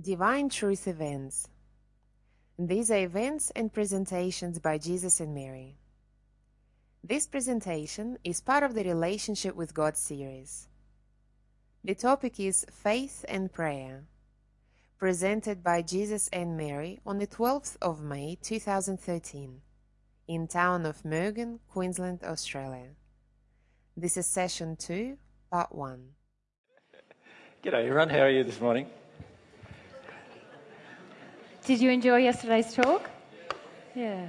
Divine 0.00 0.48
Truth 0.48 0.88
Events 0.88 1.50
These 2.58 2.90
are 2.90 3.04
events 3.04 3.52
and 3.54 3.70
presentations 3.70 4.58
by 4.58 4.78
Jesus 4.78 5.20
and 5.20 5.34
Mary. 5.34 5.76
This 7.04 7.26
presentation 7.26 8.16
is 8.24 8.40
part 8.40 8.62
of 8.62 8.72
the 8.72 8.84
Relationship 8.84 9.54
with 9.54 9.74
God 9.74 9.98
series. 9.98 10.66
The 11.84 11.94
topic 11.94 12.40
is 12.40 12.64
Faith 12.72 13.26
and 13.28 13.52
Prayer, 13.52 14.04
presented 14.98 15.62
by 15.62 15.82
Jesus 15.82 16.30
and 16.32 16.56
Mary 16.56 16.98
on 17.04 17.18
the 17.18 17.26
12th 17.26 17.76
of 17.82 18.02
May 18.02 18.38
2013 18.40 19.60
in 20.26 20.48
town 20.48 20.86
of 20.86 21.02
Murgon, 21.02 21.58
Queensland, 21.68 22.24
Australia. 22.24 22.96
This 23.94 24.16
is 24.16 24.24
session 24.24 24.74
2, 24.74 25.18
part 25.50 25.74
1. 25.74 26.02
G'day 27.62 27.84
everyone, 27.84 28.08
how 28.08 28.20
are 28.20 28.30
you 28.30 28.42
this 28.42 28.58
morning? 28.58 28.86
Did 31.64 31.80
you 31.80 31.90
enjoy 31.90 32.16
yesterday's 32.16 32.74
talk? 32.74 33.08
Yeah. 33.94 34.26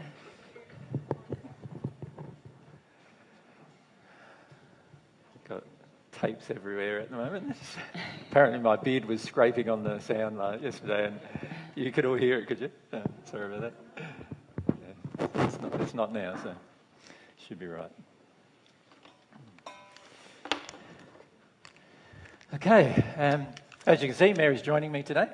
Got 5.49 5.63
tapes 6.11 6.51
everywhere 6.51 6.99
at 6.99 7.09
the 7.09 7.15
moment. 7.15 7.55
Apparently 8.29 8.59
my 8.59 8.75
beard 8.75 9.05
was 9.05 9.19
scraping 9.23 9.67
on 9.67 9.83
the 9.83 9.97
sound 9.99 10.37
yesterday 10.61 11.07
and 11.07 11.19
you 11.73 11.91
could 11.91 12.05
all 12.05 12.13
hear 12.13 12.37
it, 12.37 12.45
could 12.45 12.59
you? 12.59 12.69
Sorry 13.25 13.55
about 13.55 13.61
that. 13.61 13.73
Yeah. 14.67 15.45
It's, 15.45 15.59
not, 15.59 15.81
it's 15.81 15.93
not 15.95 16.13
now, 16.13 16.35
so 16.43 16.53
should 17.47 17.57
be 17.57 17.65
right. 17.65 17.91
Okay, 22.53 23.03
um, 23.17 23.47
as 23.87 24.03
you 24.03 24.09
can 24.09 24.15
see, 24.15 24.33
Mary's 24.33 24.61
joining 24.61 24.91
me 24.91 25.01
today. 25.01 25.27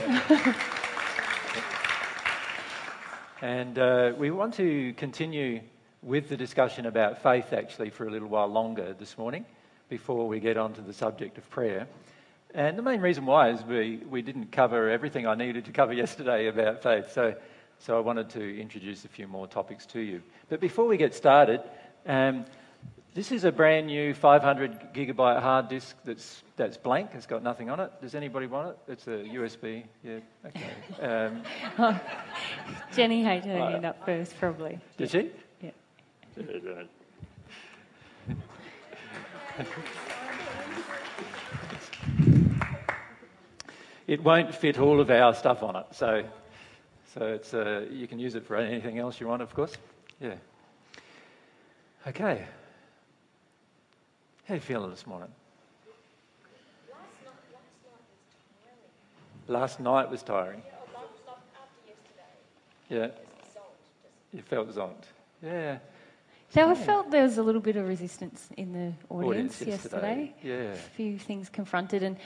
and 3.42 3.78
uh, 3.78 4.12
we 4.16 4.30
want 4.30 4.54
to 4.54 4.94
continue 4.94 5.60
with 6.02 6.30
the 6.30 6.36
discussion 6.36 6.86
about 6.86 7.22
faith 7.22 7.52
actually 7.52 7.90
for 7.90 8.06
a 8.06 8.10
little 8.10 8.28
while 8.28 8.48
longer 8.48 8.94
this 8.98 9.18
morning 9.18 9.44
before 9.90 10.26
we 10.26 10.40
get 10.40 10.56
on 10.56 10.72
to 10.72 10.80
the 10.80 10.94
subject 10.94 11.36
of 11.36 11.50
prayer. 11.50 11.86
And 12.54 12.78
the 12.78 12.82
main 12.82 13.02
reason 13.02 13.26
why 13.26 13.50
is 13.50 13.62
we, 13.62 13.98
we 14.08 14.22
didn't 14.22 14.52
cover 14.52 14.88
everything 14.88 15.26
I 15.26 15.34
needed 15.34 15.66
to 15.66 15.72
cover 15.72 15.92
yesterday 16.04 16.46
about 16.46 16.82
faith. 16.82 17.12
So, 17.12 17.34
so 17.78 17.98
I 17.98 18.00
wanted 18.00 18.30
to 18.30 18.60
introduce 18.60 19.04
a 19.04 19.08
few 19.08 19.28
more 19.28 19.46
topics 19.46 19.84
to 19.86 20.00
you. 20.00 20.22
But 20.48 20.60
before 20.60 20.86
we 20.86 20.96
get 20.96 21.14
started, 21.14 21.60
um, 22.06 22.46
this 23.14 23.32
is 23.32 23.44
a 23.44 23.50
brand 23.50 23.88
new 23.88 24.14
500 24.14 24.94
gigabyte 24.94 25.40
hard 25.40 25.68
disk 25.68 25.96
that's, 26.04 26.42
that's 26.56 26.76
blank. 26.76 27.10
It's 27.14 27.26
got 27.26 27.42
nothing 27.42 27.68
on 27.68 27.80
it. 27.80 27.90
Does 28.00 28.14
anybody 28.14 28.46
want 28.46 28.68
it? 28.68 28.78
It's 28.92 29.06
a 29.08 29.24
USB. 29.24 29.84
Yeah, 30.04 30.20
okay. 30.46 30.70
Um, 31.00 31.42
oh, 31.78 32.00
Jenny 32.94 33.24
had 33.24 33.44
her 33.44 33.56
hand 33.56 33.84
up 33.84 34.04
first, 34.04 34.38
probably. 34.38 34.78
Did 34.96 35.10
she? 35.10 35.30
Yeah. 35.60 35.70
it 44.06 44.22
won't 44.22 44.54
fit 44.54 44.78
all 44.78 45.00
of 45.00 45.10
our 45.10 45.34
stuff 45.34 45.62
on 45.64 45.74
it, 45.76 45.86
so 45.90 46.24
so 47.12 47.26
it's 47.26 47.52
uh, 47.54 47.86
you 47.90 48.06
can 48.06 48.20
use 48.20 48.36
it 48.36 48.46
for 48.46 48.56
anything 48.56 49.00
else 49.00 49.20
you 49.20 49.26
want, 49.26 49.42
of 49.42 49.52
course. 49.52 49.76
Yeah. 50.20 50.34
Okay. 52.06 52.46
How 54.50 54.54
are 54.54 54.56
you 54.56 54.62
feeling 54.62 54.90
this 54.90 55.06
morning? 55.06 55.28
Last 59.46 59.78
night 59.78 60.10
was 60.10 60.24
tiring. 60.24 60.60
Yeah. 62.88 63.10
You 64.32 64.42
felt 64.42 64.74
zonked. 64.74 65.04
Yeah. 65.40 65.78
So 66.52 66.68
I 66.68 66.74
felt 66.74 67.12
there 67.12 67.22
was 67.22 67.38
a 67.38 67.44
little 67.44 67.60
bit 67.60 67.76
of 67.76 67.86
resistance 67.86 68.48
in 68.56 68.72
the 68.72 68.92
audience, 69.08 69.62
Audience 69.62 69.84
yesterday. 69.84 70.34
Yeah. 70.42 70.72
A 70.72 70.74
few 70.74 71.16
things 71.16 71.48
confronted, 71.48 72.02
and 72.02 72.16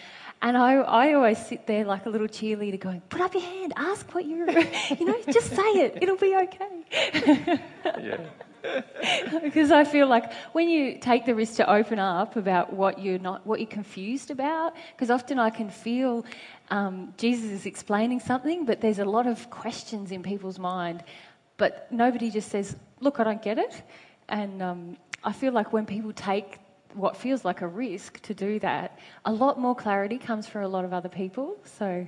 and 0.41 0.57
I 0.57 0.77
I 0.77 1.13
always 1.13 1.39
sit 1.47 1.67
there 1.67 1.85
like 1.85 2.07
a 2.07 2.09
little 2.09 2.27
cheerleader, 2.29 2.81
going, 2.81 3.03
"Put 3.11 3.21
up 3.21 3.35
your 3.35 3.43
hand, 3.43 3.75
ask 3.77 4.15
what 4.15 4.25
you're, 4.25 4.49
you 4.99 5.05
know, 5.05 5.21
just 5.31 5.51
say 5.51 5.71
it, 5.85 5.99
it'll 6.01 6.17
be 6.17 6.35
okay." 6.37 7.61
Yeah. 7.85 8.21
because 9.43 9.71
I 9.71 9.85
feel 9.85 10.07
like 10.07 10.33
when 10.53 10.71
you 10.71 10.99
take 10.99 11.27
the 11.27 11.35
risk 11.35 11.57
to 11.57 11.71
open 11.71 11.99
up 11.99 12.37
about 12.37 12.73
what 12.73 12.99
you're 12.99 13.19
not, 13.19 13.47
what 13.47 13.61
you're 13.61 13.69
confused 13.69 14.31
about, 14.31 14.75
because 14.97 15.11
often 15.11 15.39
I 15.39 15.51
can 15.51 15.69
feel 15.69 16.25
um, 16.71 17.13
Jesus 17.19 17.51
is 17.51 17.67
explaining 17.67 18.21
something, 18.21 18.65
but 18.65 18.81
there's 18.81 19.01
a 19.01 19.05
lot 19.05 19.27
of 19.27 19.51
questions 19.51 20.13
in 20.13 20.23
people's 20.23 20.59
mind, 20.59 21.05
but 21.59 21.93
nobody 21.93 22.31
just 22.31 22.49
says, 22.51 22.75
"Look, 23.01 23.21
I 23.21 23.25
don't 23.25 23.43
get 23.43 23.59
it," 23.59 23.83
and 24.29 24.63
um, 24.63 24.97
I 25.23 25.33
feel 25.33 25.53
like 25.53 25.73
when 25.73 25.87
people 25.87 26.13
take 26.13 26.59
what 26.95 27.17
feels 27.17 27.45
like 27.45 27.61
a 27.61 27.67
risk 27.67 28.21
to 28.23 28.35
do 28.35 28.59
that, 28.61 28.99
a 29.25 29.33
lot 29.33 29.59
more 29.59 29.75
clarity 29.75 30.19
comes 30.19 30.47
for 30.47 30.61
a 30.61 30.69
lot 30.69 30.85
of 30.85 30.93
other 30.93 31.09
people. 31.09 31.57
So, 31.65 32.07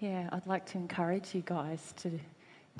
yeah, 0.00 0.28
I'd 0.32 0.46
like 0.46 0.64
to 0.66 0.78
encourage 0.78 1.34
you 1.34 1.42
guys 1.42 1.92
to 1.98 2.18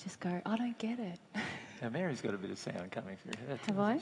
just 0.02 0.20
go, 0.20 0.40
"I 0.46 0.56
don't 0.56 0.78
get 0.78 0.98
it." 0.98 1.18
Now 1.82 1.90
Mary's 1.90 2.22
got 2.22 2.32
a 2.32 2.38
bit 2.38 2.50
of 2.50 2.58
sound 2.58 2.92
coming 2.92 3.16
through 3.16 3.46
her. 3.46 3.58
Have 3.66 3.78
I? 3.78 4.00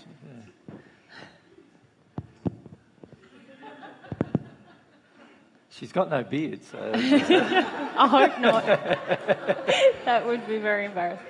She's 5.70 5.90
got 5.90 6.10
no 6.10 6.22
beard, 6.22 6.62
so 6.62 6.78
I 6.94 8.06
hope 8.06 8.38
not. 8.38 8.64
that 10.04 10.24
would 10.26 10.46
be 10.46 10.58
very 10.58 10.84
embarrassing. 10.84 11.26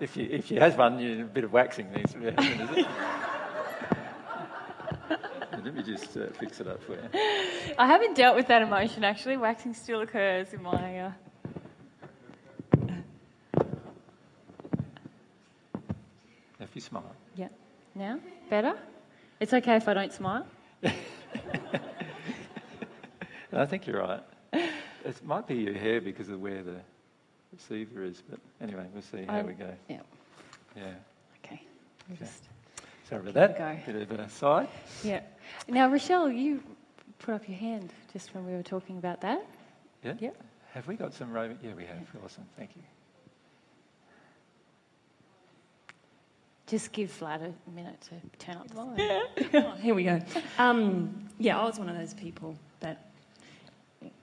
If, 0.00 0.16
you, 0.16 0.28
if 0.30 0.46
she 0.46 0.56
has 0.56 0.76
one, 0.76 0.98
you, 0.98 1.22
a 1.22 1.24
bit 1.24 1.44
of 1.44 1.52
waxing 1.52 1.92
needs 1.92 2.12
to 2.12 2.18
be 2.18 2.26
happening, 2.26 2.60
is 2.60 2.78
it? 2.78 2.86
Let 5.64 5.74
me 5.74 5.82
just 5.82 6.16
uh, 6.16 6.26
fix 6.38 6.60
it 6.60 6.68
up 6.68 6.82
for 6.82 6.92
you. 6.92 7.00
I 7.78 7.86
haven't 7.86 8.14
dealt 8.14 8.36
with 8.36 8.46
that 8.46 8.62
emotion 8.62 9.04
actually. 9.04 9.36
Waxing 9.36 9.74
still 9.74 10.00
occurs 10.00 10.54
in 10.54 10.62
my. 10.62 11.00
Uh... 11.00 11.12
If 16.60 16.74
you 16.74 16.80
smile. 16.80 17.12
Yeah. 17.34 17.48
Now? 17.94 18.18
Better? 18.48 18.78
It's 19.40 19.52
okay 19.52 19.76
if 19.76 19.88
I 19.88 19.94
don't 19.94 20.12
smile? 20.12 20.46
I 23.52 23.66
think 23.66 23.86
you're 23.86 24.00
right. 24.00 24.22
It 24.52 25.24
might 25.24 25.46
be 25.46 25.56
your 25.56 25.74
hair 25.74 26.00
because 26.00 26.28
of 26.28 26.40
where 26.40 26.62
the 26.62 26.76
receiver 27.52 28.02
is, 28.04 28.22
but 28.28 28.38
anyway, 28.60 28.86
we'll 28.92 29.02
see 29.02 29.24
how 29.24 29.38
I- 29.38 29.42
we 29.42 29.52
go. 29.54 29.72
Yeah. 29.88 30.00
Yeah. 30.76 30.82
Okay. 31.44 31.62
Okay. 32.12 32.18
just- 32.18 32.44
Sorry 33.08 33.22
about 33.22 33.34
that. 33.34 33.58
Go. 33.86 33.92
Bit 33.92 34.10
of 34.10 34.20
a 34.20 34.28
side. 34.28 34.68
Yeah. 35.02 35.20
Now, 35.66 35.88
Rochelle, 35.90 36.30
you 36.30 36.62
put 37.18 37.34
up 37.34 37.48
your 37.48 37.56
hand 37.56 37.90
just 38.12 38.34
when 38.34 38.44
we 38.46 38.52
were 38.52 38.62
talking 38.62 38.98
about 38.98 39.22
that. 39.22 39.44
Yeah. 40.04 40.12
Yeah. 40.20 40.30
Have 40.74 40.86
we 40.86 40.94
got 40.94 41.14
some 41.14 41.32
roving? 41.32 41.58
Yeah, 41.62 41.72
we 41.74 41.86
have. 41.86 42.06
Awesome. 42.22 42.44
Thank 42.58 42.76
you. 42.76 42.82
Just 46.66 46.92
give 46.92 47.10
Vlad 47.18 47.42
a 47.66 47.70
minute 47.70 47.98
to 48.10 48.14
turn 48.38 48.56
up 48.58 48.68
the 48.68 48.74
volume. 48.74 49.22
Oh, 49.54 49.70
here 49.80 49.94
we 49.94 50.04
go. 50.04 50.20
Um, 50.58 51.28
yeah, 51.38 51.58
I 51.58 51.64
was 51.64 51.78
one 51.78 51.88
of 51.88 51.96
those 51.96 52.12
people 52.14 52.56
that. 52.80 53.06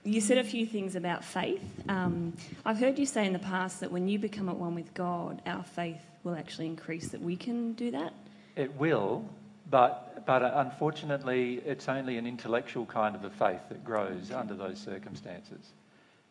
You 0.04 0.20
said 0.20 0.38
a 0.38 0.44
few 0.44 0.66
things 0.66 0.94
about 0.94 1.24
faith. 1.24 1.62
Um, 1.88 2.32
I've 2.64 2.78
heard 2.78 2.98
you 2.98 3.06
say 3.06 3.26
in 3.26 3.32
the 3.32 3.38
past 3.38 3.80
that 3.80 3.90
when 3.90 4.08
you 4.08 4.18
become 4.18 4.48
at 4.48 4.56
one 4.56 4.74
with 4.74 4.94
God, 4.94 5.42
our 5.46 5.64
faith 5.64 6.00
will 6.22 6.34
actually 6.34 6.66
increase, 6.66 7.08
that 7.08 7.20
we 7.20 7.36
can 7.36 7.72
do 7.72 7.90
that. 7.90 8.14
It 8.54 8.74
will, 8.76 9.24
but 9.70 10.06
but 10.26 10.42
uh, 10.42 10.52
unfortunately, 10.56 11.62
it's 11.64 11.88
only 11.88 12.18
an 12.18 12.26
intellectual 12.26 12.84
kind 12.84 13.14
of 13.14 13.24
a 13.24 13.30
faith 13.30 13.60
that 13.68 13.84
grows 13.84 14.32
under 14.32 14.54
those 14.54 14.78
circumstances. 14.78 15.72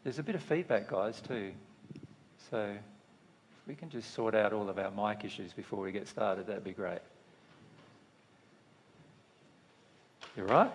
There's 0.04 0.20
a 0.20 0.24
bit 0.24 0.36
of 0.36 0.44
feedback, 0.44 0.90
guys, 0.90 1.22
too. 1.22 1.52
So 2.52 2.58
if 2.58 3.68
we 3.68 3.74
can 3.74 3.90
just 3.90 4.14
sort 4.14 4.36
out 4.36 4.54
all 4.54 4.70
of 4.70 4.78
our 4.78 4.92
mic 4.92 5.24
issues 5.24 5.54
before 5.54 5.80
we 5.80 5.92
get 5.92 6.08
started, 6.08 6.48
that'd 6.48 6.64
be 6.64 6.74
great. 6.74 7.00
You 10.36 10.44
are 10.44 10.48
right? 10.48 10.72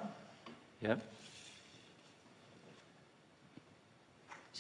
Yep. 0.80 1.00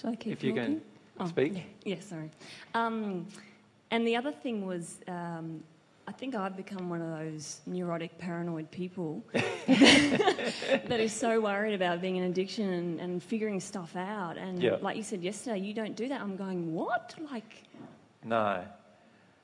Shall 0.00 0.10
I 0.12 0.16
keep 0.16 0.32
If 0.32 0.42
you 0.44 0.54
can? 0.54 0.80
Oh, 1.18 1.26
speak. 1.26 1.54
Yeah, 1.54 1.62
yeah, 1.84 2.00
sorry. 2.00 2.30
Um, 2.74 3.26
and 3.90 4.06
the 4.06 4.16
other 4.16 4.32
thing 4.32 4.64
was, 4.64 5.00
um, 5.08 5.62
I 6.08 6.12
think 6.12 6.34
I've 6.34 6.56
become 6.56 6.88
one 6.88 7.02
of 7.02 7.18
those 7.18 7.60
neurotic, 7.66 8.16
paranoid 8.16 8.70
people 8.70 9.22
that 9.66 10.98
is 11.00 11.12
so 11.12 11.40
worried 11.40 11.74
about 11.74 12.00
being 12.00 12.16
an 12.16 12.24
addiction 12.24 12.72
and, 12.72 13.00
and 13.00 13.22
figuring 13.22 13.60
stuff 13.60 13.94
out. 13.96 14.38
And 14.38 14.62
Yeah. 14.62 14.76
like 14.80 14.96
you 14.96 15.02
said 15.02 15.22
yesterday, 15.22 15.58
you 15.58 15.74
don't 15.74 15.94
do 15.94 16.08
that. 16.08 16.20
I'm 16.20 16.36
going, 16.36 16.72
what? 16.72 17.14
Like, 17.30 17.64
No. 18.24 18.64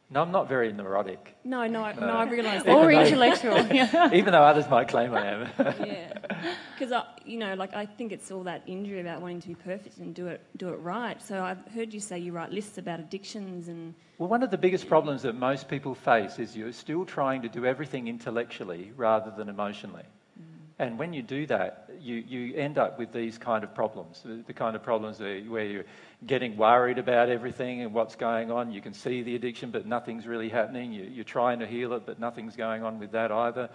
No, 0.09 0.23
I'm 0.23 0.31
not 0.31 0.49
very 0.49 0.73
neurotic, 0.73 1.35
No, 1.43 1.67
no, 1.67 1.91
no, 1.93 2.07
I 2.07 2.29
realise 2.29 2.63
that. 2.63 2.73
Or 2.73 2.93
intellectual. 2.93 3.59
even 4.15 4.33
though 4.33 4.43
others 4.43 4.69
might 4.71 4.87
claim 4.87 5.13
I 5.13 5.27
am. 5.27 5.49
yeah, 5.85 6.19
because 6.79 6.93
I, 6.93 7.05
you 7.25 7.39
know, 7.39 7.55
like 7.55 7.75
I 7.75 7.87
think 7.87 8.13
it's 8.13 8.31
all 8.31 8.45
that 8.45 8.63
injury 8.69 9.01
about 9.01 9.21
wanting 9.21 9.41
to 9.41 9.49
be 9.49 9.57
perfect 9.57 9.99
and 9.99 10.15
do 10.15 10.29
it, 10.29 10.41
do 10.57 10.69
it 10.69 10.77
right. 10.77 11.21
So 11.21 11.43
I've 11.43 11.67
heard 11.75 11.93
you 11.93 11.99
say 11.99 12.21
you 12.21 12.31
write 12.31 12.53
lists 12.53 12.79
about 12.79 13.01
addictions 13.01 13.67
and 13.67 13.95
Well, 14.19 14.29
one 14.29 14.45
of 14.45 14.53
the 14.53 14.59
biggest 14.59 14.87
problems 14.89 15.23
that 15.23 15.35
most 15.35 15.69
people 15.69 15.97
face 15.97 16.39
is 16.39 16.57
you're 16.57 16.71
still 16.73 17.05
trying 17.05 17.43
to 17.43 17.49
do 17.49 17.67
everything 17.67 18.07
intellectually 18.07 18.93
rather 18.97 19.33
than 19.37 19.49
emotionally. 19.49 20.05
Mm. 20.41 20.45
And 20.79 20.99
when 21.01 21.15
you 21.15 21.23
do 21.23 21.47
that, 21.47 21.86
you, 22.07 22.17
you 22.17 22.55
end 22.55 22.79
up 22.79 22.99
with 22.99 23.13
these 23.13 23.37
kind 23.37 23.65
of 23.65 23.75
problems 23.75 24.23
the, 24.25 24.53
kind 24.53 24.77
of 24.77 24.83
problems 24.83 25.19
where, 25.19 25.65
you're 25.65 25.85
getting 26.27 26.57
worried 26.57 26.99
about 26.99 27.29
everything 27.29 27.83
and 27.83 27.93
what's 27.93 28.17
going 28.17 28.51
on. 28.51 28.73
You 28.73 28.81
can 28.81 28.95
see 28.95 29.23
the 29.23 29.35
addiction, 29.35 29.71
but 29.71 29.87
nothing's 29.87 30.27
really 30.27 30.49
happening. 30.49 30.93
You, 30.93 31.05
you're 31.05 31.25
trying 31.25 31.59
to 31.59 31.67
heal 31.67 31.93
it, 31.93 32.05
but 32.07 32.19
nothing's 32.19 32.57
going 32.57 32.83
on 32.83 32.99
with 32.99 33.13
that 33.13 33.33
either. 33.33 33.69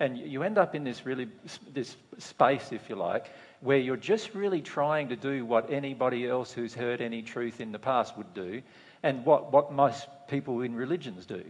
And 0.00 0.16
you 0.16 0.44
end 0.44 0.58
up 0.58 0.74
in 0.74 0.84
this 0.84 1.04
really 1.04 1.28
this 1.72 1.96
space, 2.18 2.70
if 2.70 2.88
you 2.88 2.94
like, 2.94 3.32
where 3.60 3.78
you're 3.78 3.96
just 3.96 4.34
really 4.34 4.60
trying 4.60 5.08
to 5.08 5.16
do 5.16 5.44
what 5.44 5.72
anybody 5.72 6.28
else 6.28 6.52
who's 6.52 6.74
heard 6.74 7.00
any 7.00 7.22
truth 7.22 7.60
in 7.60 7.72
the 7.72 7.78
past 7.80 8.16
would 8.16 8.32
do, 8.32 8.62
and 9.02 9.24
what, 9.24 9.52
what 9.52 9.72
most 9.72 10.06
people 10.28 10.60
in 10.60 10.74
religions 10.74 11.26
do. 11.26 11.42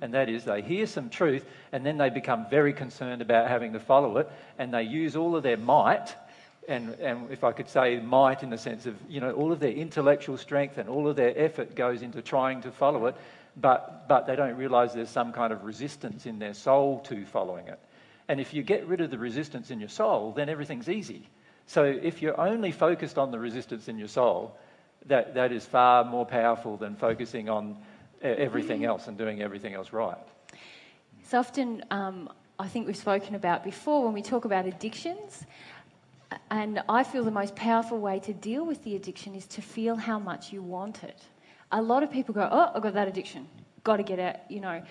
And 0.00 0.14
that 0.14 0.28
is, 0.28 0.44
they 0.44 0.62
hear 0.62 0.86
some 0.86 1.08
truth 1.08 1.44
and 1.72 1.84
then 1.84 1.96
they 1.96 2.10
become 2.10 2.46
very 2.50 2.72
concerned 2.72 3.22
about 3.22 3.48
having 3.48 3.72
to 3.72 3.80
follow 3.80 4.18
it, 4.18 4.30
and 4.58 4.72
they 4.72 4.82
use 4.82 5.16
all 5.16 5.36
of 5.36 5.42
their 5.42 5.56
might. 5.56 6.14
And, 6.68 6.90
and 6.94 7.30
if 7.30 7.44
I 7.44 7.52
could 7.52 7.68
say 7.68 8.00
might 8.00 8.42
in 8.42 8.50
the 8.50 8.58
sense 8.58 8.86
of, 8.86 8.96
you 9.08 9.20
know, 9.20 9.32
all 9.32 9.52
of 9.52 9.60
their 9.60 9.70
intellectual 9.70 10.36
strength 10.36 10.78
and 10.78 10.88
all 10.88 11.08
of 11.08 11.16
their 11.16 11.32
effort 11.36 11.74
goes 11.76 12.02
into 12.02 12.22
trying 12.22 12.62
to 12.62 12.72
follow 12.72 13.06
it, 13.06 13.16
but, 13.56 14.08
but 14.08 14.26
they 14.26 14.36
don't 14.36 14.56
realize 14.56 14.92
there's 14.92 15.08
some 15.08 15.32
kind 15.32 15.52
of 15.52 15.64
resistance 15.64 16.26
in 16.26 16.38
their 16.38 16.54
soul 16.54 17.00
to 17.00 17.24
following 17.24 17.68
it. 17.68 17.78
And 18.28 18.40
if 18.40 18.52
you 18.52 18.62
get 18.62 18.86
rid 18.86 19.00
of 19.00 19.10
the 19.10 19.18
resistance 19.18 19.70
in 19.70 19.80
your 19.80 19.88
soul, 19.88 20.32
then 20.32 20.48
everything's 20.48 20.88
easy. 20.88 21.28
So 21.66 21.84
if 21.84 22.22
you're 22.22 22.38
only 22.38 22.72
focused 22.72 23.18
on 23.18 23.30
the 23.30 23.38
resistance 23.38 23.88
in 23.88 23.98
your 23.98 24.08
soul, 24.08 24.56
that, 25.06 25.34
that 25.34 25.52
is 25.52 25.64
far 25.64 26.04
more 26.04 26.26
powerful 26.26 26.76
than 26.76 26.96
focusing 26.96 27.48
on 27.48 27.76
everything 28.22 28.84
else 28.84 29.08
and 29.08 29.16
doing 29.16 29.42
everything 29.42 29.74
else 29.74 29.92
right. 29.92 30.18
So 31.24 31.38
often, 31.38 31.84
um, 31.90 32.30
I 32.58 32.68
think 32.68 32.86
we've 32.86 32.96
spoken 32.96 33.34
about 33.34 33.64
before 33.64 34.04
when 34.04 34.14
we 34.14 34.22
talk 34.22 34.44
about 34.44 34.66
addictions, 34.66 35.44
and 36.50 36.82
I 36.88 37.04
feel 37.04 37.24
the 37.24 37.30
most 37.30 37.54
powerful 37.56 37.98
way 37.98 38.18
to 38.20 38.32
deal 38.32 38.64
with 38.64 38.82
the 38.84 38.96
addiction 38.96 39.34
is 39.34 39.46
to 39.48 39.62
feel 39.62 39.96
how 39.96 40.18
much 40.18 40.52
you 40.52 40.62
want 40.62 41.04
it. 41.04 41.20
A 41.72 41.82
lot 41.82 42.02
of 42.02 42.10
people 42.10 42.34
go, 42.34 42.48
"Oh, 42.50 42.70
I've 42.74 42.82
got 42.82 42.94
that 42.94 43.08
addiction. 43.08 43.48
Got 43.84 43.96
to 43.96 44.02
get 44.02 44.18
out." 44.18 44.36
You 44.48 44.60
know, 44.60 44.82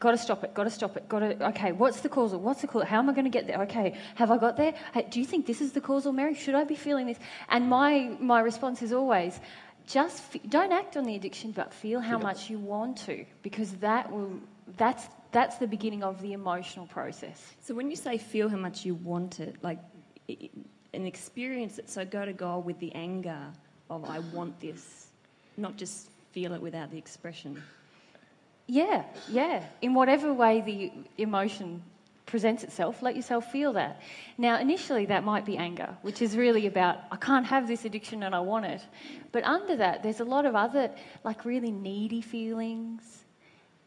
got 0.00 0.12
to 0.12 0.18
stop 0.18 0.42
it. 0.44 0.54
Got 0.54 0.64
to 0.64 0.70
stop 0.70 0.96
it. 0.96 1.08
Got 1.08 1.20
to. 1.20 1.48
Okay, 1.48 1.72
what's 1.72 2.00
the 2.00 2.08
causal? 2.08 2.40
What's 2.40 2.62
the 2.62 2.66
causal? 2.66 2.86
How 2.86 2.98
am 2.98 3.08
I 3.08 3.12
going 3.12 3.24
to 3.24 3.30
get 3.30 3.46
there? 3.46 3.62
Okay, 3.62 3.96
have 4.16 4.30
I 4.30 4.38
got 4.38 4.56
there? 4.56 4.74
Hey, 4.92 5.06
do 5.10 5.20
you 5.20 5.26
think 5.26 5.46
this 5.46 5.60
is 5.60 5.72
the 5.72 5.80
causal, 5.80 6.12
Mary? 6.12 6.34
Should 6.34 6.54
I 6.54 6.64
be 6.64 6.74
feeling 6.74 7.06
this? 7.06 7.18
And 7.48 7.68
my 7.68 8.16
my 8.18 8.40
response 8.40 8.82
is 8.82 8.92
always. 8.92 9.40
Just 9.86 10.22
f- 10.34 10.42
don't 10.48 10.72
act 10.72 10.96
on 10.96 11.04
the 11.04 11.14
addiction, 11.16 11.52
but 11.52 11.72
feel 11.72 12.00
how 12.00 12.16
much 12.18 12.48
you 12.50 12.58
want 12.58 12.96
to, 13.06 13.24
because 13.42 13.72
that 13.76 14.10
will 14.10 14.32
that's 14.76 15.06
that's 15.32 15.56
the 15.56 15.66
beginning 15.66 16.02
of 16.02 16.20
the 16.22 16.32
emotional 16.34 16.86
process. 16.86 17.54
So 17.62 17.74
when 17.74 17.90
you 17.90 17.96
say 17.96 18.18
feel 18.18 18.48
how 18.48 18.56
much 18.58 18.84
you 18.84 18.94
want 18.94 19.40
it, 19.40 19.56
like 19.62 19.78
i- 20.28 20.38
i- 20.42 20.50
an 20.94 21.06
experience 21.06 21.78
it, 21.78 21.88
so 21.90 22.04
go 22.04 22.24
to 22.24 22.32
God 22.32 22.64
with 22.64 22.78
the 22.78 22.94
anger 22.94 23.38
of 23.90 24.08
I 24.08 24.18
want 24.34 24.60
this, 24.60 25.08
not 25.56 25.76
just 25.76 26.10
feel 26.32 26.52
it 26.54 26.60
without 26.62 26.90
the 26.90 26.98
expression. 26.98 27.62
Yeah, 28.66 29.04
yeah. 29.28 29.64
In 29.80 29.94
whatever 29.94 30.32
way 30.32 30.60
the 30.60 30.92
emotion 31.18 31.82
presents 32.26 32.62
itself, 32.62 33.02
let 33.02 33.16
yourself 33.16 33.50
feel 33.50 33.72
that. 33.74 34.00
Now, 34.38 34.58
initially, 34.58 35.06
that 35.06 35.24
might 35.24 35.44
be 35.44 35.56
anger, 35.56 35.96
which 36.02 36.22
is 36.22 36.36
really 36.36 36.66
about, 36.66 36.98
I 37.10 37.16
can't 37.16 37.46
have 37.46 37.66
this 37.66 37.84
addiction 37.84 38.22
and 38.22 38.34
I 38.34 38.40
want 38.40 38.66
it. 38.66 38.82
But 39.32 39.44
under 39.44 39.76
that, 39.76 40.02
there's 40.02 40.20
a 40.20 40.24
lot 40.24 40.46
of 40.46 40.54
other, 40.54 40.90
like 41.24 41.44
really 41.44 41.70
needy 41.70 42.20
feelings 42.20 43.24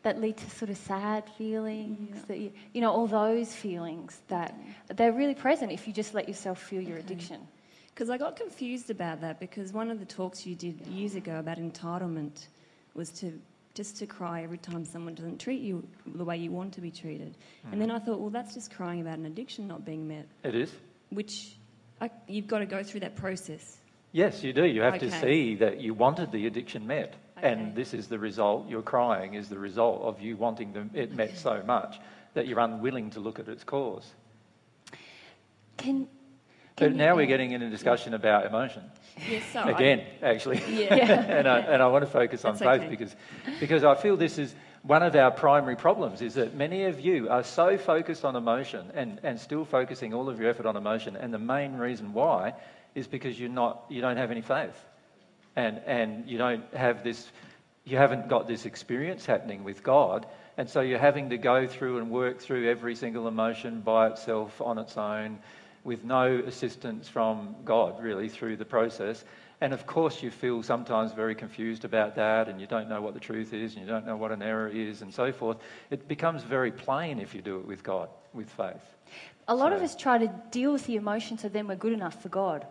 that 0.03 0.21
lead 0.21 0.37
to 0.37 0.49
sort 0.51 0.69
of 0.69 0.77
sad 0.77 1.23
feelings, 1.37 2.23
that 2.27 2.37
you, 2.37 2.51
you 2.73 2.81
know, 2.81 2.91
all 2.91 3.07
those 3.07 3.51
feelings 3.51 4.21
that 4.27 4.55
they're 4.95 5.11
really 5.11 5.33
present 5.33 5.71
if 5.71 5.87
you 5.87 5.93
just 5.93 6.13
let 6.13 6.27
yourself 6.27 6.61
feel 6.61 6.81
your 6.81 6.97
addiction. 6.97 7.39
Because 7.87 8.09
I 8.09 8.17
got 8.17 8.35
confused 8.35 8.89
about 8.89 9.21
that 9.21 9.39
because 9.39 9.73
one 9.73 9.89
of 9.89 9.99
the 9.99 10.05
talks 10.05 10.45
you 10.45 10.53
did 10.53 10.85
years 10.85 11.15
ago 11.15 11.39
about 11.39 11.57
entitlement 11.57 12.47
was 12.93 13.09
to 13.11 13.39
just 13.75 13.97
to 13.97 14.07
cry 14.07 14.41
every 14.41 14.57
time 14.57 14.85
someone 14.85 15.13
doesn't 15.13 15.37
treat 15.39 15.61
you 15.61 15.85
the 16.15 16.23
way 16.23 16.37
you 16.37 16.51
want 16.51 16.73
to 16.73 16.81
be 16.81 16.89
treated. 16.89 17.35
And 17.71 17.79
then 17.79 17.91
I 17.91 17.99
thought, 17.99 18.19
well, 18.19 18.29
that's 18.29 18.53
just 18.55 18.73
crying 18.73 19.01
about 19.01 19.19
an 19.19 19.25
addiction 19.25 19.67
not 19.67 19.85
being 19.85 20.07
met, 20.07 20.25
It 20.43 20.55
is? 20.55 20.71
which 21.09 21.57
I, 22.01 22.09
you've 22.27 22.47
got 22.47 22.59
to 22.59 22.65
go 22.65 22.81
through 22.83 23.01
that 23.01 23.15
process. 23.15 23.77
Yes, 24.11 24.43
you 24.43 24.53
do. 24.53 24.65
You 24.65 24.81
have 24.81 24.99
to 24.99 25.11
see 25.11 25.55
that 25.55 25.81
you 25.81 25.93
wanted 25.93 26.31
the 26.31 26.47
addiction 26.47 26.87
met. 26.87 27.13
Okay. 27.37 27.51
And 27.51 27.75
this 27.75 27.93
is 27.93 28.07
the 28.07 28.17
result. 28.17 28.69
You're 28.69 28.81
crying 28.81 29.33
is 29.33 29.49
the 29.49 29.59
result 29.59 30.03
of 30.03 30.21
you 30.21 30.37
wanting 30.37 30.71
them, 30.71 30.89
it 30.93 31.13
met 31.13 31.37
so 31.37 31.61
much 31.65 31.99
that 32.33 32.47
you're 32.47 32.59
unwilling 32.59 33.09
to 33.11 33.19
look 33.19 33.39
at 33.39 33.49
its 33.49 33.65
cause. 33.65 34.09
Can, 35.75 36.07
But 36.75 36.85
can 36.85 36.91
you- 36.93 36.97
now 36.97 37.15
we're 37.15 37.25
getting 37.25 37.51
into 37.51 37.67
a 37.67 37.69
discussion 37.69 38.13
about 38.13 38.45
emotion. 38.45 38.83
Yes, 39.29 39.43
so 39.53 39.59
I- 39.61 39.71
Again, 39.71 40.03
actually. 40.21 40.61
Yeah. 40.67 40.93
and, 40.95 41.47
I, 41.47 41.59
and 41.59 41.81
I 41.81 41.87
want 41.87 42.03
to 42.03 42.11
focus 42.21 42.43
on 42.43 42.55
That's 42.55 42.63
faith 42.63 42.81
okay. 42.81 42.89
because, 42.89 43.15
because 43.59 43.83
I 43.83 43.95
feel 43.95 44.17
this 44.17 44.37
is 44.37 44.53
one 44.83 45.01
of 45.01 45.15
our 45.15 45.31
primary 45.31 45.75
problems 45.75 46.21
is 46.21 46.35
that 46.35 46.53
many 46.53 46.83
of 46.83 46.99
you 46.99 47.29
are 47.29 47.43
so 47.43 47.77
focused 47.77 48.23
on 48.25 48.35
emotion 48.35 48.91
and, 48.93 49.19
and 49.23 49.39
still 49.39 49.65
focusing 49.65 50.13
all 50.13 50.29
of 50.29 50.39
your 50.39 50.49
effort 50.49 50.65
on 50.65 50.75
emotion. 50.75 51.15
And 51.15 51.33
the 51.33 51.39
main 51.39 51.77
reason 51.77 52.13
why 52.13 52.53
is 52.93 53.07
because 53.07 53.39
you're 53.39 53.49
not, 53.49 53.85
you 53.89 54.01
don't 54.01 54.17
have 54.17 54.31
any 54.31 54.41
faith. 54.41 54.75
And, 55.55 55.79
and 55.85 56.29
you 56.29 56.37
don't 56.37 56.63
have 56.75 57.03
this, 57.03 57.27
you 57.85 57.97
haven't 57.97 58.27
got 58.27 58.47
this 58.47 58.65
experience 58.65 59.25
happening 59.25 59.63
with 59.63 59.81
God. 59.81 60.25
And 60.57 60.69
so 60.69 60.81
you're 60.81 60.99
having 60.99 61.29
to 61.29 61.37
go 61.37 61.67
through 61.67 61.97
and 61.99 62.09
work 62.09 62.39
through 62.39 62.69
every 62.69 62.95
single 62.95 63.27
emotion 63.27 63.79
by 63.81 64.09
itself 64.09 64.61
on 64.61 64.77
its 64.77 64.97
own 64.97 65.39
with 65.85 66.03
no 66.03 66.41
assistance 66.45 67.07
from 67.07 67.55
God, 67.63 68.03
really, 68.03 68.27
through 68.27 68.57
the 68.57 68.65
process. 68.65 69.23
And 69.61 69.71
of 69.71 69.85
course, 69.85 70.21
you 70.21 70.31
feel 70.31 70.63
sometimes 70.63 71.13
very 71.13 71.35
confused 71.35 71.85
about 71.85 72.15
that, 72.15 72.49
and 72.49 72.59
you 72.59 72.67
don't 72.67 72.89
know 72.89 73.01
what 73.01 73.13
the 73.13 73.19
truth 73.19 73.53
is, 73.53 73.75
and 73.75 73.85
you 73.85 73.87
don't 73.87 74.05
know 74.05 74.17
what 74.17 74.31
an 74.31 74.41
error 74.41 74.67
is, 74.67 75.01
and 75.01 75.13
so 75.13 75.31
forth. 75.31 75.57
It 75.91 76.07
becomes 76.07 76.43
very 76.43 76.71
plain 76.71 77.19
if 77.19 77.33
you 77.33 77.41
do 77.41 77.59
it 77.59 77.65
with 77.65 77.83
God, 77.83 78.09
with 78.33 78.49
faith. 78.49 78.83
A 79.47 79.55
lot 79.55 79.71
of 79.71 79.81
us 79.81 79.95
try 79.95 80.17
to 80.17 80.27
deal 80.49 80.73
with 80.73 80.85
the 80.87 80.95
emotion 80.95 81.37
so 81.37 81.47
then 81.47 81.67
we're 81.67 81.75
good 81.75 81.93
enough 81.93 82.21
for 82.21 82.29
God. 82.29 82.65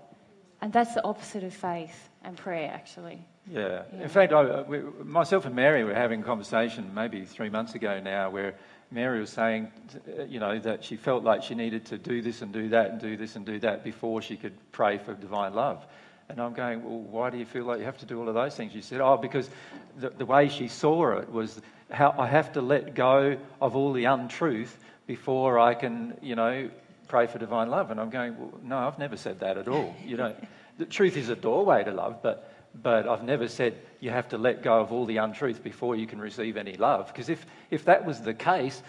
And 0.60 0.72
that's 0.72 0.94
the 0.94 1.04
opposite 1.04 1.44
of 1.44 1.54
faith 1.54 2.08
and 2.24 2.36
prayer, 2.36 2.70
actually. 2.74 3.24
Yeah. 3.50 3.82
Yeah. 3.92 4.02
In 4.02 4.08
fact, 4.08 4.32
I, 4.32 4.62
we, 4.62 4.80
myself 5.04 5.44
and 5.44 5.54
Mary 5.54 5.84
were 5.84 5.94
having 5.94 6.22
a 6.22 6.24
conversation 6.24 6.92
maybe 6.94 7.24
three 7.24 7.50
months 7.50 7.74
ago 7.74 8.00
now 8.00 8.30
where 8.30 8.54
Mary 8.94 9.18
was 9.18 9.30
saying, 9.30 9.72
uh, 10.18 10.22
you 10.22 10.38
know, 10.38 10.56
that 10.60 10.84
she 10.84 10.96
felt 10.96 11.24
like 11.24 11.42
she 11.42 11.56
needed 11.56 11.84
to 11.86 11.98
do 11.98 12.22
this 12.22 12.42
and 12.42 12.52
do 12.52 12.68
that 12.68 12.92
and 12.92 13.00
do 13.00 13.16
this 13.16 13.34
and 13.34 13.44
do 13.44 13.58
that 13.58 13.82
before 13.82 14.22
she 14.22 14.36
could 14.36 14.54
pray 14.70 14.98
for 14.98 15.14
divine 15.14 15.52
love. 15.52 15.84
And 16.28 16.40
I'm 16.40 16.54
going, 16.54 16.82
well, 16.84 17.00
why 17.00 17.30
do 17.30 17.36
you 17.36 17.44
feel 17.44 17.64
like 17.64 17.80
you 17.80 17.84
have 17.84 17.98
to 17.98 18.06
do 18.06 18.20
all 18.20 18.28
of 18.28 18.34
those 18.34 18.54
things? 18.54 18.72
She 18.72 18.80
said, 18.80 19.00
oh, 19.00 19.16
because 19.16 19.50
the, 19.98 20.10
the 20.10 20.24
way 20.24 20.48
she 20.48 20.68
saw 20.68 21.18
it 21.18 21.30
was 21.30 21.60
how 21.90 22.14
I 22.16 22.28
have 22.28 22.52
to 22.52 22.62
let 22.62 22.94
go 22.94 23.36
of 23.60 23.74
all 23.74 23.92
the 23.92 24.04
untruth 24.04 24.78
before 25.08 25.58
I 25.58 25.74
can, 25.74 26.16
you 26.22 26.36
know, 26.36 26.70
pray 27.08 27.26
for 27.26 27.38
divine 27.38 27.70
love. 27.70 27.90
And 27.90 28.00
I'm 28.00 28.10
going, 28.10 28.38
well, 28.38 28.52
no, 28.62 28.78
I've 28.78 28.98
never 28.98 29.16
said 29.16 29.40
that 29.40 29.58
at 29.58 29.66
all. 29.66 29.94
You 30.06 30.16
know, 30.16 30.36
the 30.78 30.86
truth 30.86 31.16
is 31.16 31.28
a 31.28 31.36
doorway 31.36 31.82
to 31.82 31.90
love, 31.90 32.22
but 32.22 32.53
but 32.82 33.08
I've 33.08 33.22
never 33.22 33.48
said 33.48 33.76
you 34.00 34.10
have 34.10 34.28
to 34.30 34.38
let 34.38 34.62
go 34.62 34.80
of 34.80 34.92
all 34.92 35.06
the 35.06 35.18
untruth 35.18 35.62
before 35.62 35.96
you 35.96 36.06
can 36.06 36.20
receive 36.20 36.56
any 36.56 36.74
love. 36.74 37.06
Because 37.08 37.28
if, 37.28 37.46
if 37.70 37.84
that 37.84 38.04
was 38.04 38.20
the 38.20 38.34
case, 38.34 38.82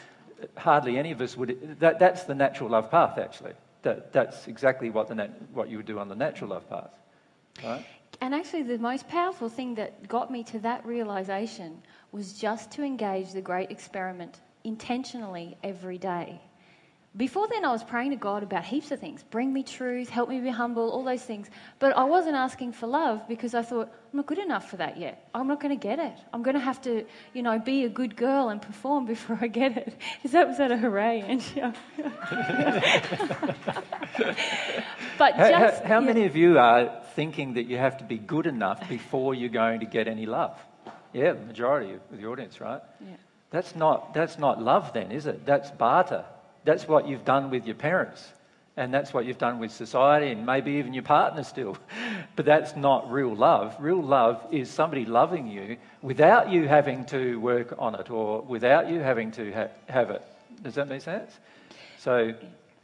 hardly 0.57 0.97
any 0.97 1.11
of 1.11 1.21
us 1.21 1.37
would. 1.37 1.79
That, 1.79 1.99
that's 1.99 2.23
the 2.23 2.35
natural 2.35 2.69
love 2.69 2.91
path, 2.91 3.17
actually. 3.17 3.53
That, 3.83 4.11
that's 4.11 4.47
exactly 4.47 4.89
what, 4.89 5.07
the 5.07 5.15
nat, 5.15 5.41
what 5.53 5.69
you 5.69 5.77
would 5.77 5.85
do 5.85 5.99
on 5.99 6.09
the 6.09 6.15
natural 6.15 6.49
love 6.51 6.69
path. 6.69 6.89
Right? 7.63 7.85
And 8.21 8.33
actually, 8.33 8.63
the 8.63 8.77
most 8.77 9.07
powerful 9.07 9.49
thing 9.49 9.75
that 9.75 10.07
got 10.07 10.31
me 10.31 10.43
to 10.45 10.59
that 10.59 10.85
realization 10.85 11.81
was 12.11 12.33
just 12.33 12.71
to 12.71 12.83
engage 12.83 13.33
the 13.33 13.41
great 13.41 13.71
experiment 13.71 14.39
intentionally 14.63 15.57
every 15.63 15.97
day. 15.97 16.41
Before 17.17 17.47
then, 17.47 17.63
I 17.63 17.71
was 17.71 17.81
praying 17.81 18.09
to 18.09 18.17
God 18.17 18.43
about 18.43 18.65
heaps 18.65 18.91
of 18.91 18.99
things 18.99 19.23
bring 19.23 19.53
me 19.53 19.63
truth, 19.63 20.09
help 20.09 20.27
me 20.27 20.41
be 20.41 20.49
humble, 20.49 20.89
all 20.89 21.03
those 21.03 21.21
things. 21.21 21.49
But 21.79 21.95
I 21.95 22.03
wasn't 22.03 22.35
asking 22.35 22.73
for 22.73 22.87
love 22.87 23.25
because 23.29 23.55
I 23.55 23.61
thought, 23.61 23.87
I'm 24.11 24.17
not 24.17 24.25
good 24.25 24.37
enough 24.37 24.69
for 24.69 24.75
that 24.77 24.97
yet. 24.97 25.29
I'm 25.33 25.47
not 25.47 25.61
going 25.61 25.77
to 25.77 25.81
get 25.81 25.97
it. 25.97 26.17
I'm 26.33 26.43
going 26.43 26.55
to 26.55 26.59
have 26.59 26.81
to, 26.81 27.05
you 27.33 27.41
know, 27.41 27.57
be 27.57 27.85
a 27.85 27.89
good 27.89 28.17
girl 28.17 28.49
and 28.49 28.61
perform 28.61 29.05
before 29.13 29.37
I 29.39 29.47
get 29.47 29.77
it. 29.77 29.95
Is 30.23 30.33
that, 30.33 30.45
was 30.45 30.57
that 30.57 30.71
a 30.71 30.77
hooray, 30.77 31.21
Angie? 31.21 31.61
but 35.17 35.35
How, 35.35 35.49
just. 35.49 35.83
how, 35.83 35.87
how 35.87 35.99
yeah. 35.99 36.05
many 36.05 36.25
of 36.25 36.35
you 36.35 36.59
are 36.59 37.01
thinking 37.15 37.53
that 37.53 37.63
you 37.63 37.77
have 37.77 37.97
to 37.99 38.03
be 38.03 38.17
good 38.17 38.45
enough 38.45 38.89
before 38.89 39.33
you're 39.33 39.47
going 39.47 39.79
to 39.79 39.85
get 39.85 40.09
any 40.09 40.25
love? 40.25 40.59
Yeah, 41.13 41.31
the 41.31 41.45
majority 41.45 41.93
of 41.93 42.01
the 42.11 42.25
audience, 42.25 42.59
right? 42.59 42.81
Yeah. 42.99 43.15
That's 43.51 43.73
not, 43.73 44.13
that's 44.13 44.37
not 44.37 44.61
love, 44.61 44.91
then, 44.91 45.13
is 45.13 45.27
it? 45.27 45.45
That's 45.45 45.71
barter. 45.71 46.25
That's 46.65 46.87
what 46.87 47.07
you've 47.07 47.23
done 47.23 47.49
with 47.49 47.65
your 47.65 47.75
parents. 47.75 48.27
And 48.77 48.93
that's 48.93 49.13
what 49.13 49.25
you've 49.25 49.37
done 49.37 49.59
with 49.59 49.71
society 49.71 50.31
and 50.31 50.45
maybe 50.45 50.73
even 50.73 50.93
your 50.93 51.03
partner 51.03 51.43
still. 51.43 51.77
But 52.35 52.45
that's 52.45 52.75
not 52.75 53.09
real 53.09 53.33
love. 53.33 53.77
Real 53.79 54.03
love 54.03 54.45
is 54.51 54.69
somebody 54.69 55.05
loving 55.05 55.47
you 55.47 55.77
without 56.01 56.51
you 56.51 56.67
having 56.67 57.05
to 57.05 57.39
work 57.39 57.73
on 57.77 57.95
it 57.95 58.11
or 58.11 58.41
without 58.41 58.89
you 58.89 58.99
having 58.99 59.31
to 59.33 59.53
ha- 59.53 59.69
have 59.87 60.09
it. 60.09 60.21
Does 60.61 60.75
that 60.75 60.89
make 60.89 61.01
sense? 61.01 61.31
So, 61.97 62.33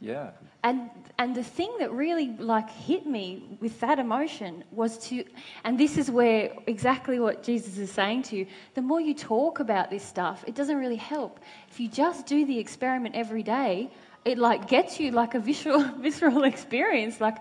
yeah. 0.00 0.30
And 0.64 0.90
and 1.18 1.34
the 1.34 1.42
thing 1.44 1.74
that 1.78 1.92
really 1.92 2.28
like 2.38 2.70
hit 2.70 3.06
me 3.06 3.56
with 3.60 3.78
that 3.80 3.98
emotion 3.98 4.64
was 4.70 4.98
to 5.08 5.24
and 5.64 5.78
this 5.78 5.98
is 5.98 6.10
where 6.10 6.52
exactly 6.66 7.18
what 7.18 7.42
Jesus 7.42 7.78
is 7.78 7.90
saying 7.90 8.22
to 8.24 8.36
you, 8.36 8.46
the 8.74 8.82
more 8.82 9.00
you 9.00 9.14
talk 9.14 9.60
about 9.60 9.90
this 9.90 10.04
stuff, 10.04 10.44
it 10.46 10.54
doesn't 10.54 10.76
really 10.76 10.96
help. 10.96 11.40
If 11.68 11.80
you 11.80 11.88
just 11.88 12.26
do 12.26 12.44
the 12.46 12.58
experiment 12.58 13.14
every 13.16 13.42
day, 13.42 13.90
it 14.24 14.38
like 14.38 14.68
gets 14.68 15.00
you 15.00 15.10
like 15.10 15.34
a 15.34 15.40
visual 15.40 15.82
visceral 15.98 16.44
experience 16.44 17.20
like 17.20 17.38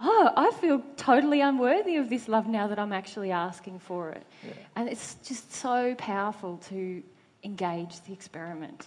oh 0.00 0.30
i 0.36 0.50
feel 0.60 0.80
totally 0.96 1.40
unworthy 1.40 1.96
of 1.96 2.08
this 2.08 2.28
love 2.28 2.46
now 2.46 2.66
that 2.68 2.78
i'm 2.78 2.92
actually 2.92 3.32
asking 3.32 3.78
for 3.78 4.10
it 4.10 4.24
Yeah. 4.46 4.52
and 4.76 4.88
it's 4.88 5.16
just 5.26 5.52
so 5.52 5.94
powerful 5.96 6.58
to 6.68 7.02
engage 7.42 8.00
the 8.02 8.12
experiment 8.12 8.86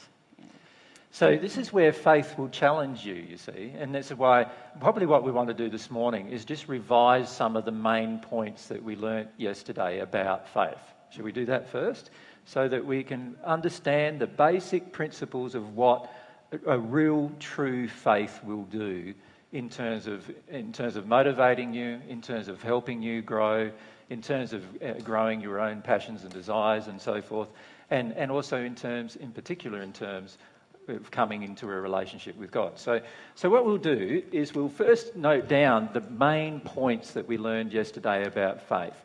So 1.13 1.37
this 1.37 1.59
is 1.59 1.71
where 1.71 1.93
faith 1.93 2.39
will 2.39 2.49
challenge 2.49 3.05
you, 3.05 3.13
you 3.13 3.37
see, 3.37 3.71
and 3.77 3.93
this 3.93 4.09
is 4.09 4.17
why 4.17 4.47
probably 4.81 5.05
what 5.05 5.23
we 5.23 5.31
want 5.31 5.47
to 5.47 5.53
do 5.53 5.69
this 5.69 5.91
morning 5.91 6.29
is 6.29 6.43
just 6.43 6.67
revise 6.67 7.29
some 7.29 7.55
of 7.55 7.65
the 7.65 7.71
main 7.71 8.17
points 8.17 8.65
that 8.69 8.81
we 8.81 8.95
learnt 8.95 9.29
yesterday 9.37 9.99
about 9.99 10.47
faith. 10.47 10.81
Should 11.11 11.21
we 11.21 11.31
do 11.31 11.45
that 11.45 11.69
first? 11.69 12.09
So 12.45 12.67
that 12.67 12.83
we 12.83 13.03
can 13.03 13.35
understand 13.45 14.19
the 14.19 14.25
basic 14.25 14.91
principles 14.91 15.53
of 15.53 15.75
what 15.77 16.11
a- 16.51 16.71
a 16.71 16.79
real 16.79 17.31
true 17.39 17.87
faith 17.87 18.43
will 18.43 18.63
do 18.63 19.13
in 19.51 19.69
terms 19.69 20.07
of 20.07 20.27
in 20.49 20.73
terms 20.73 20.95
of 20.95 21.05
motivating 21.05 21.75
you, 21.75 22.01
in 22.09 22.23
terms 22.23 22.47
of 22.47 22.63
helping 22.63 23.03
you 23.03 23.21
grow, 23.21 23.69
in 24.09 24.19
terms 24.19 24.51
of 24.51 24.63
uh, 24.81 24.93
growing 25.03 25.41
your 25.41 25.59
own 25.59 25.83
passions 25.83 26.23
and 26.23 26.33
desires 26.33 26.87
and 26.87 26.99
so 26.99 27.21
forth, 27.21 27.49
and 27.91 28.13
and 28.13 28.31
also 28.31 28.57
in 28.57 28.73
terms, 28.73 29.15
in 29.15 29.31
particular, 29.31 29.79
in 29.83 29.93
terms 29.93 30.39
of 30.87 31.11
coming 31.11 31.43
into 31.43 31.65
a 31.65 31.69
relationship 31.69 32.37
with 32.37 32.51
God. 32.51 32.77
So, 32.77 33.01
so 33.35 33.49
what 33.49 33.65
we'll 33.65 33.77
do 33.77 34.23
is 34.31 34.53
we'll 34.53 34.69
first 34.69 35.15
note 35.15 35.47
down 35.47 35.89
the 35.93 36.01
main 36.01 36.59
points 36.59 37.11
that 37.11 37.27
we 37.27 37.37
learned 37.37 37.73
yesterday 37.73 38.25
about 38.25 38.61
faith. 38.67 38.95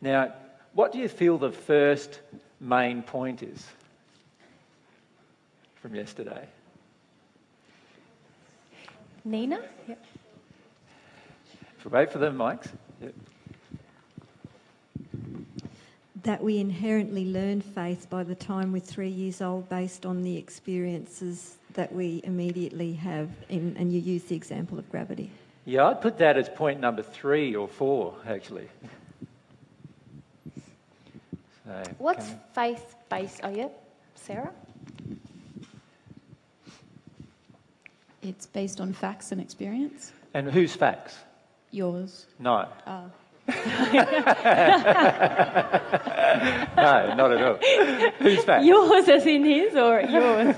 Now, 0.00 0.34
what 0.72 0.92
do 0.92 0.98
you 0.98 1.08
feel 1.08 1.38
the 1.38 1.52
first 1.52 2.20
main 2.60 3.02
point 3.02 3.42
is 3.42 3.66
from 5.76 5.94
yesterday? 5.94 6.46
nina 9.24 9.58
yep. 9.88 10.04
If 11.78 11.84
we 11.84 11.90
wait 11.90 12.12
for 12.12 12.18
the 12.18 12.30
mics. 12.30 12.68
Yep. 13.02 13.14
That 16.24 16.42
we 16.42 16.58
inherently 16.58 17.26
learn 17.26 17.60
faith 17.60 18.08
by 18.10 18.24
the 18.24 18.34
time 18.34 18.72
we're 18.72 18.80
three 18.80 19.08
years 19.10 19.40
old 19.40 19.68
based 19.68 20.04
on 20.04 20.22
the 20.22 20.36
experiences 20.36 21.56
that 21.74 21.92
we 21.92 22.20
immediately 22.24 22.94
have. 22.94 23.30
In, 23.48 23.76
and 23.78 23.92
you 23.92 24.00
use 24.00 24.24
the 24.24 24.34
example 24.34 24.78
of 24.78 24.90
gravity. 24.90 25.30
Yeah, 25.66 25.86
I'd 25.88 26.00
put 26.00 26.18
that 26.18 26.36
as 26.36 26.48
point 26.48 26.80
number 26.80 27.02
three 27.02 27.54
or 27.54 27.68
four, 27.68 28.14
actually. 28.26 28.68
So, 31.66 31.82
what's 31.98 32.28
can- 32.28 32.40
faith 32.54 32.94
based 33.08 33.40
oh 33.42 33.48
yeah 33.48 33.68
sarah 34.16 34.52
It's 38.22 38.46
based 38.46 38.80
on 38.80 38.92
facts 38.92 39.32
and 39.32 39.40
experience. 39.40 40.12
and 40.32 40.50
whose 40.50 40.74
facts? 40.74 41.16
Yours. 41.70 42.26
No. 42.38 42.68
Oh. 42.86 43.10
No, 43.46 43.54
not 47.14 47.32
at 47.32 47.42
all. 47.42 47.58
whose 48.18 48.44
facts? 48.44 48.64
yours 48.66 49.08
as 49.08 49.26
in 49.26 49.44
his 49.44 49.76
or 49.76 50.00
yours 50.00 50.56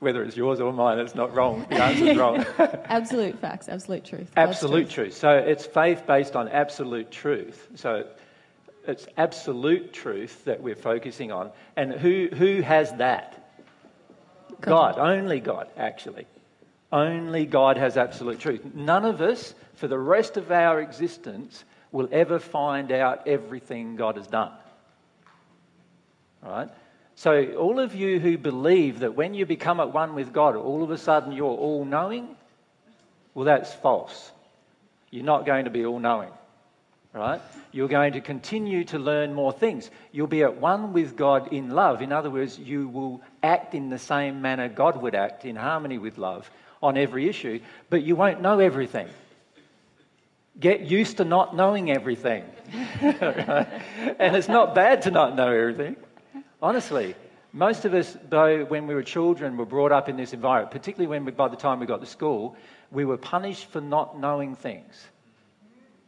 Whether 0.00 0.22
it's 0.22 0.36
yours 0.36 0.60
or 0.60 0.72
mine, 0.72 0.98
it's 0.98 1.14
not 1.14 1.34
wrong. 1.34 1.66
The 1.70 1.82
answer's 1.82 2.16
wrong. 2.16 2.44
Absolute 2.58 3.38
facts, 3.38 3.68
absolute 3.68 4.04
truth. 4.04 4.30
Absolute 4.36 4.90
truth. 4.90 5.14
So 5.14 5.30
it's 5.30 5.64
faith 5.64 6.06
based 6.06 6.36
on 6.36 6.48
absolute 6.48 7.10
truth. 7.10 7.68
So 7.76 8.06
it's 8.86 9.06
absolute 9.16 9.94
truth 9.94 10.44
that 10.44 10.62
we're 10.62 10.74
focusing 10.74 11.32
on. 11.32 11.50
And 11.76 11.92
who, 11.92 12.28
who 12.32 12.60
has 12.60 12.92
that? 12.96 13.40
God. 14.60 14.98
Only 14.98 15.40
God, 15.40 15.68
actually. 15.76 16.26
Only 16.92 17.46
God 17.46 17.76
has 17.76 17.96
absolute 17.96 18.38
truth. 18.40 18.62
None 18.74 19.04
of 19.04 19.20
us, 19.20 19.54
for 19.74 19.88
the 19.88 19.98
rest 19.98 20.36
of 20.36 20.50
our 20.50 20.80
existence, 20.80 21.64
will 21.92 22.08
ever 22.10 22.38
find 22.38 22.90
out 22.90 23.28
everything 23.28 23.96
God 23.96 24.16
has 24.16 24.26
done. 24.26 24.50
Right? 26.42 26.68
So, 27.16 27.52
all 27.52 27.78
of 27.78 27.94
you 27.94 28.18
who 28.18 28.36
believe 28.36 29.00
that 29.00 29.14
when 29.14 29.34
you 29.34 29.46
become 29.46 29.78
at 29.78 29.92
one 29.92 30.14
with 30.14 30.32
God, 30.32 30.56
all 30.56 30.82
of 30.82 30.90
a 30.90 30.98
sudden 30.98 31.32
you're 31.32 31.46
all 31.46 31.84
knowing, 31.84 32.36
well, 33.34 33.44
that's 33.44 33.72
false. 33.74 34.32
You're 35.10 35.24
not 35.24 35.46
going 35.46 35.66
to 35.66 35.70
be 35.70 35.86
all 35.86 36.00
knowing, 36.00 36.30
right? 37.12 37.40
You're 37.70 37.88
going 37.88 38.14
to 38.14 38.20
continue 38.20 38.82
to 38.86 38.98
learn 38.98 39.32
more 39.32 39.52
things. 39.52 39.88
You'll 40.10 40.26
be 40.26 40.42
at 40.42 40.56
one 40.56 40.92
with 40.92 41.16
God 41.16 41.52
in 41.52 41.70
love. 41.70 42.02
In 42.02 42.10
other 42.10 42.30
words, 42.30 42.58
you 42.58 42.88
will 42.88 43.22
act 43.40 43.76
in 43.76 43.90
the 43.90 43.98
same 43.98 44.42
manner 44.42 44.68
God 44.68 45.00
would 45.00 45.14
act, 45.14 45.44
in 45.44 45.54
harmony 45.54 45.98
with 45.98 46.18
love, 46.18 46.50
on 46.82 46.96
every 46.96 47.28
issue, 47.28 47.60
but 47.88 48.02
you 48.02 48.16
won't 48.16 48.42
know 48.42 48.58
everything. 48.58 49.08
Get 50.58 50.82
used 50.82 51.16
to 51.16 51.24
not 51.24 51.56
knowing 51.56 51.90
everything. 51.90 52.44
right? 53.02 53.68
And 54.18 54.36
it's 54.36 54.48
not 54.48 54.74
bad 54.74 55.02
to 55.02 55.10
not 55.10 55.34
know 55.34 55.48
everything. 55.48 55.96
Honestly, 56.62 57.14
most 57.52 57.84
of 57.84 57.94
us, 57.94 58.16
though, 58.28 58.64
when 58.64 58.86
we 58.86 58.94
were 58.94 59.02
children, 59.02 59.56
were 59.56 59.66
brought 59.66 59.92
up 59.92 60.08
in 60.08 60.16
this 60.16 60.32
environment, 60.32 60.72
particularly 60.72 61.06
when 61.08 61.24
we, 61.24 61.32
by 61.32 61.48
the 61.48 61.56
time 61.56 61.78
we 61.80 61.86
got 61.86 62.00
to 62.00 62.06
school, 62.06 62.56
we 62.90 63.04
were 63.04 63.16
punished 63.16 63.66
for 63.66 63.80
not 63.80 64.18
knowing 64.18 64.54
things. 64.54 65.06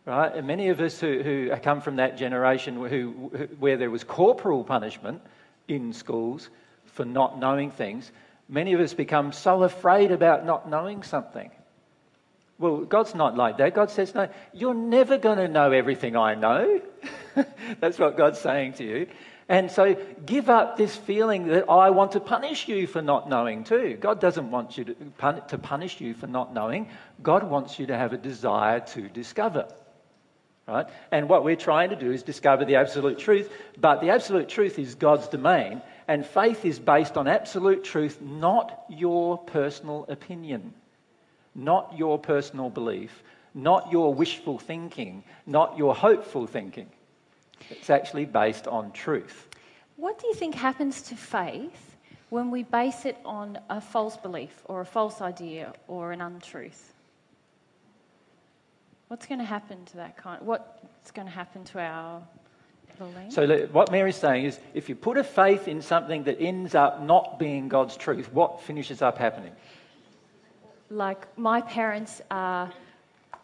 Right? 0.04 0.34
And 0.34 0.46
many 0.46 0.68
of 0.68 0.80
us 0.80 1.00
who, 1.00 1.22
who 1.22 1.50
come 1.62 1.80
from 1.80 1.96
that 1.96 2.16
generation 2.16 2.76
who, 2.76 2.86
who, 2.86 3.48
where 3.58 3.76
there 3.76 3.90
was 3.90 4.04
corporal 4.04 4.62
punishment 4.62 5.20
in 5.68 5.92
schools 5.92 6.48
for 6.84 7.04
not 7.04 7.38
knowing 7.38 7.72
things, 7.72 8.12
many 8.48 8.72
of 8.72 8.80
us 8.80 8.94
become 8.94 9.32
so 9.32 9.64
afraid 9.64 10.12
about 10.12 10.46
not 10.46 10.68
knowing 10.68 11.02
something. 11.02 11.50
Well, 12.58 12.78
God's 12.78 13.14
not 13.14 13.36
like 13.36 13.58
that. 13.58 13.74
God 13.74 13.90
says, 13.90 14.14
No, 14.14 14.28
you're 14.52 14.74
never 14.74 15.18
going 15.18 15.38
to 15.38 15.48
know 15.48 15.72
everything 15.72 16.16
I 16.16 16.34
know. 16.34 16.80
That's 17.80 17.98
what 17.98 18.16
God's 18.16 18.38
saying 18.40 18.74
to 18.74 18.84
you. 18.84 19.06
And 19.48 19.70
so 19.70 19.94
give 20.24 20.50
up 20.50 20.76
this 20.76 20.96
feeling 20.96 21.46
that 21.48 21.70
I 21.70 21.90
want 21.90 22.12
to 22.12 22.20
punish 22.20 22.66
you 22.66 22.86
for 22.86 23.00
not 23.00 23.28
knowing 23.28 23.62
too. 23.62 23.96
God 24.00 24.20
doesn't 24.20 24.50
want 24.50 24.76
you 24.76 24.84
to, 24.84 24.94
pun- 25.18 25.46
to 25.48 25.58
punish 25.58 26.00
you 26.00 26.14
for 26.14 26.26
not 26.26 26.52
knowing. 26.52 26.88
God 27.22 27.44
wants 27.44 27.78
you 27.78 27.86
to 27.86 27.96
have 27.96 28.12
a 28.12 28.16
desire 28.16 28.80
to 28.80 29.08
discover. 29.08 29.68
Right? 30.66 30.88
And 31.12 31.28
what 31.28 31.44
we're 31.44 31.54
trying 31.54 31.90
to 31.90 31.96
do 31.96 32.10
is 32.10 32.24
discover 32.24 32.64
the 32.64 32.76
absolute 32.76 33.18
truth, 33.18 33.52
but 33.78 34.00
the 34.00 34.10
absolute 34.10 34.48
truth 34.48 34.80
is 34.80 34.96
God's 34.96 35.28
domain, 35.28 35.80
and 36.08 36.26
faith 36.26 36.64
is 36.64 36.80
based 36.80 37.16
on 37.16 37.28
absolute 37.28 37.84
truth, 37.84 38.20
not 38.20 38.84
your 38.88 39.38
personal 39.38 40.06
opinion, 40.08 40.74
not 41.56 41.96
your 41.96 42.18
personal 42.18 42.70
belief, 42.70 43.22
not 43.54 43.90
your 43.90 44.12
wishful 44.12 44.58
thinking, 44.58 45.24
not 45.46 45.76
your 45.78 45.94
hopeful 45.94 46.46
thinking. 46.46 46.88
It's 47.70 47.90
actually 47.90 48.26
based 48.26 48.68
on 48.68 48.92
truth. 48.92 49.48
What 49.96 50.20
do 50.20 50.28
you 50.28 50.34
think 50.34 50.54
happens 50.54 51.02
to 51.02 51.16
faith 51.16 51.96
when 52.28 52.50
we 52.50 52.62
base 52.64 53.06
it 53.06 53.16
on 53.24 53.58
a 53.70 53.80
false 53.80 54.16
belief 54.16 54.62
or 54.66 54.82
a 54.82 54.84
false 54.84 55.22
idea 55.22 55.72
or 55.88 56.12
an 56.12 56.20
untruth? 56.20 56.92
What's 59.08 59.26
going 59.26 59.38
to 59.38 59.44
happen 59.44 59.84
to 59.86 59.96
that 59.98 60.16
kind? 60.16 60.42
What's 60.44 61.10
going 61.12 61.26
to 61.26 61.32
happen 61.32 61.64
to 61.64 61.80
our 61.80 62.22
belief? 62.98 63.32
So, 63.32 63.66
what 63.72 63.90
Mary's 63.90 64.16
saying 64.16 64.44
is 64.44 64.58
if 64.74 64.88
you 64.88 64.96
put 64.96 65.16
a 65.16 65.24
faith 65.24 65.68
in 65.68 65.80
something 65.80 66.24
that 66.24 66.40
ends 66.40 66.74
up 66.74 67.00
not 67.00 67.38
being 67.38 67.68
God's 67.68 67.96
truth, 67.96 68.30
what 68.32 68.60
finishes 68.62 69.00
up 69.00 69.16
happening? 69.16 69.52
Like 70.90 71.26
my 71.38 71.60
parents 71.60 72.20
are 72.30 72.72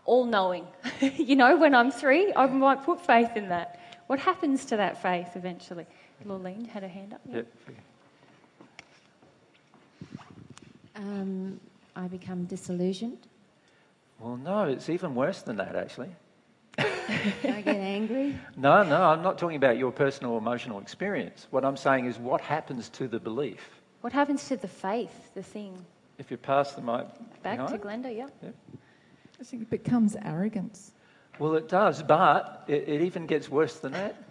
all 0.04 0.24
knowing. 0.24 0.66
you 1.00 1.36
know, 1.36 1.56
when 1.56 1.74
I'm 1.74 1.90
three, 1.90 2.32
I 2.34 2.46
might 2.46 2.84
put 2.84 3.04
faith 3.04 3.36
in 3.36 3.48
that. 3.48 3.78
What 4.06 4.18
happens 4.18 4.64
to 4.66 4.76
that 4.76 5.00
faith 5.00 5.36
eventually? 5.36 5.86
Lorleen 6.26 6.68
had 6.68 6.82
her 6.82 6.88
hand 6.88 7.14
up. 7.14 7.20
Yep. 7.32 7.46
Um, 10.96 11.60
I 11.96 12.06
become 12.08 12.44
disillusioned. 12.44 13.26
Well, 14.20 14.36
no, 14.36 14.64
it's 14.64 14.88
even 14.88 15.14
worse 15.14 15.42
than 15.42 15.56
that, 15.56 15.74
actually. 15.74 16.10
I 16.78 17.62
get 17.64 17.76
angry. 17.76 18.38
No, 18.56 18.82
no, 18.82 19.02
I'm 19.02 19.22
not 19.22 19.36
talking 19.36 19.56
about 19.56 19.78
your 19.78 19.90
personal 19.90 20.38
emotional 20.38 20.80
experience. 20.80 21.46
What 21.50 21.64
I'm 21.64 21.76
saying 21.76 22.06
is 22.06 22.18
what 22.18 22.40
happens 22.40 22.88
to 22.90 23.08
the 23.08 23.18
belief. 23.18 23.80
What 24.00 24.12
happens 24.12 24.48
to 24.48 24.56
the 24.56 24.68
faith, 24.68 25.34
the 25.34 25.42
thing? 25.42 25.84
If 26.22 26.30
you 26.30 26.36
pass 26.36 26.70
the 26.74 26.80
mic 26.80 27.06
Back 27.42 27.58
to 27.66 27.76
behind. 27.78 28.04
Glenda, 28.04 28.16
yeah. 28.16 28.28
I 29.40 29.42
think 29.42 29.62
it 29.62 29.70
becomes 29.70 30.14
arrogance. 30.24 30.92
Well, 31.40 31.56
it 31.56 31.68
does, 31.68 32.00
but 32.00 32.62
it, 32.68 32.88
it 32.88 33.00
even 33.00 33.26
gets 33.26 33.48
worse 33.48 33.78
than 33.80 33.92
that. 33.92 34.16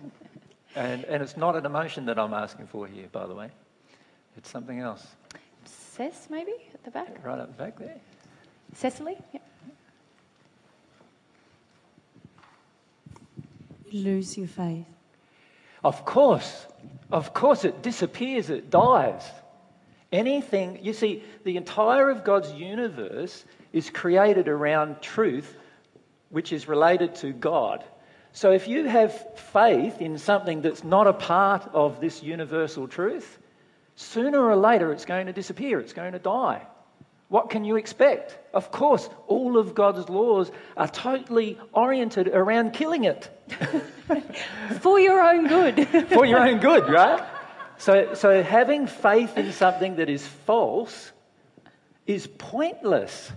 And, 0.73 1.03
and 1.03 1.21
it's 1.21 1.35
not 1.35 1.57
an 1.57 1.65
emotion 1.65 2.05
that 2.05 2.17
I'm 2.17 2.33
asking 2.33 2.67
for 2.67 2.87
here, 2.87 3.07
by 3.11 3.27
the 3.27 3.35
way. 3.35 3.49
It's 4.37 4.49
something 4.49 4.79
else. 4.79 5.05
Cess, 5.65 6.27
maybe, 6.29 6.53
at 6.73 6.81
the 6.85 6.91
back? 6.91 7.09
Right 7.25 7.39
up 7.39 7.47
the 7.57 7.61
back 7.61 7.77
there. 7.77 7.97
Cecily? 8.73 9.17
Yeah. 9.33 9.41
You 13.89 14.03
lose 14.05 14.37
your 14.37 14.47
faith. 14.47 14.85
Of 15.83 16.05
course, 16.05 16.67
of 17.11 17.33
course, 17.33 17.65
it 17.65 17.81
disappears, 17.81 18.49
it 18.49 18.69
dies. 18.69 19.23
Anything, 20.11 20.79
you 20.81 20.93
see, 20.93 21.23
the 21.43 21.57
entire 21.57 22.09
of 22.09 22.23
God's 22.23 22.51
universe 22.51 23.45
is 23.71 23.89
created 23.89 24.47
around 24.47 25.01
truth, 25.01 25.55
which 26.29 26.51
is 26.51 26.67
related 26.67 27.15
to 27.15 27.31
God. 27.31 27.83
So 28.33 28.51
if 28.51 28.67
you 28.67 28.85
have 28.85 29.39
faith 29.39 30.01
in 30.01 30.17
something 30.17 30.61
that's 30.61 30.83
not 30.83 31.07
a 31.07 31.13
part 31.13 31.69
of 31.73 32.01
this 32.01 32.23
universal 32.23 32.87
truth, 32.87 33.39
sooner 33.95 34.41
or 34.41 34.55
later 34.55 34.91
it's 34.91 35.05
going 35.05 35.27
to 35.27 35.33
disappear, 35.33 35.79
it's 35.79 35.93
going 35.93 36.13
to 36.13 36.19
die. 36.19 36.65
What 37.27 37.49
can 37.49 37.63
you 37.63 37.77
expect? 37.77 38.37
Of 38.53 38.71
course, 38.71 39.09
all 39.27 39.57
of 39.57 39.73
God's 39.73 40.09
laws 40.09 40.51
are 40.75 40.89
totally 40.89 41.57
oriented 41.71 42.27
around 42.27 42.71
killing 42.73 43.05
it. 43.05 43.29
For 44.81 44.99
your 44.99 45.21
own 45.21 45.47
good. 45.47 45.87
for 46.09 46.25
your 46.25 46.39
own 46.39 46.59
good, 46.59 46.89
right? 46.89 47.25
So, 47.81 48.13
so 48.13 48.43
having 48.43 48.85
faith 48.85 49.39
in 49.39 49.51
something 49.53 49.95
that 49.95 50.07
is 50.07 50.23
false 50.45 51.11
is 52.05 52.27
pointless. 52.27 53.31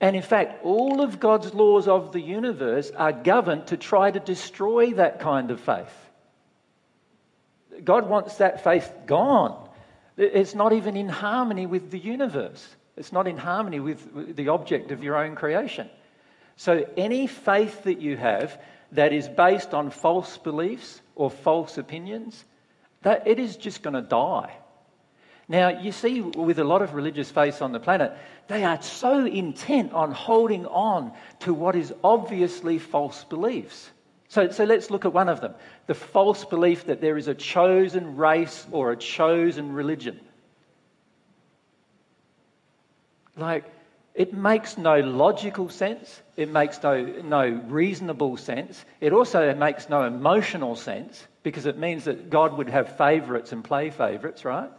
And 0.00 0.16
in 0.16 0.22
fact, 0.22 0.64
all 0.64 1.02
of 1.02 1.20
God's 1.20 1.52
laws 1.52 1.86
of 1.86 2.12
the 2.12 2.22
universe 2.22 2.90
are 2.90 3.12
governed 3.12 3.66
to 3.66 3.76
try 3.76 4.10
to 4.10 4.18
destroy 4.18 4.94
that 4.94 5.20
kind 5.20 5.50
of 5.50 5.60
faith. 5.60 5.92
God 7.84 8.08
wants 8.08 8.36
that 8.36 8.64
faith 8.64 8.90
gone. 9.04 9.68
It's 10.16 10.54
not 10.54 10.72
even 10.72 10.96
in 10.96 11.10
harmony 11.10 11.66
with 11.66 11.90
the 11.90 11.98
universe. 11.98 12.66
It's 12.96 13.12
not 13.12 13.28
in 13.28 13.36
harmony 13.36 13.78
with 13.78 14.36
the 14.36 14.48
object 14.48 14.90
of 14.90 15.04
your 15.04 15.18
own 15.18 15.34
creation. 15.34 15.90
So, 16.56 16.86
any 16.96 17.26
faith 17.26 17.84
that 17.84 18.00
you 18.00 18.16
have 18.16 18.58
that 18.92 19.12
is 19.12 19.28
based 19.28 19.74
on 19.74 19.90
false 19.90 20.38
beliefs 20.38 21.02
or 21.14 21.30
false 21.30 21.76
opinions, 21.76 22.42
that 23.02 23.26
it 23.26 23.38
is 23.38 23.56
just 23.56 23.82
going 23.82 23.94
to 23.94 24.02
die. 24.02 24.56
Now, 25.48 25.68
you 25.68 25.90
see, 25.90 26.20
with 26.20 26.60
a 26.60 26.64
lot 26.64 26.80
of 26.80 26.94
religious 26.94 27.30
faiths 27.30 27.60
on 27.60 27.72
the 27.72 27.80
planet, 27.80 28.16
they 28.46 28.62
are 28.62 28.80
so 28.80 29.24
intent 29.24 29.92
on 29.92 30.12
holding 30.12 30.64
on 30.66 31.12
to 31.40 31.52
what 31.52 31.74
is 31.74 31.92
obviously 32.04 32.78
false 32.78 33.24
beliefs. 33.24 33.90
So, 34.28 34.48
so 34.50 34.62
let's 34.62 34.90
look 34.90 35.04
at 35.04 35.12
one 35.12 35.28
of 35.28 35.40
them 35.40 35.54
the 35.88 35.94
false 35.94 36.44
belief 36.44 36.86
that 36.86 37.00
there 37.00 37.16
is 37.16 37.26
a 37.26 37.34
chosen 37.34 38.16
race 38.16 38.64
or 38.70 38.92
a 38.92 38.96
chosen 38.96 39.72
religion. 39.72 40.20
Like, 43.36 43.64
it 44.14 44.34
makes 44.34 44.76
no 44.76 45.00
logical 45.00 45.68
sense. 45.68 46.20
It 46.36 46.50
makes 46.50 46.82
no, 46.82 47.04
no 47.04 47.48
reasonable 47.68 48.36
sense. 48.36 48.84
It 49.00 49.12
also 49.12 49.54
makes 49.54 49.88
no 49.88 50.04
emotional 50.04 50.76
sense 50.76 51.26
because 51.42 51.66
it 51.66 51.78
means 51.78 52.04
that 52.04 52.30
God 52.30 52.58
would 52.58 52.68
have 52.68 52.96
favourites 52.96 53.52
and 53.52 53.62
play 53.62 53.90
favourites, 53.90 54.44
right? 54.44 54.70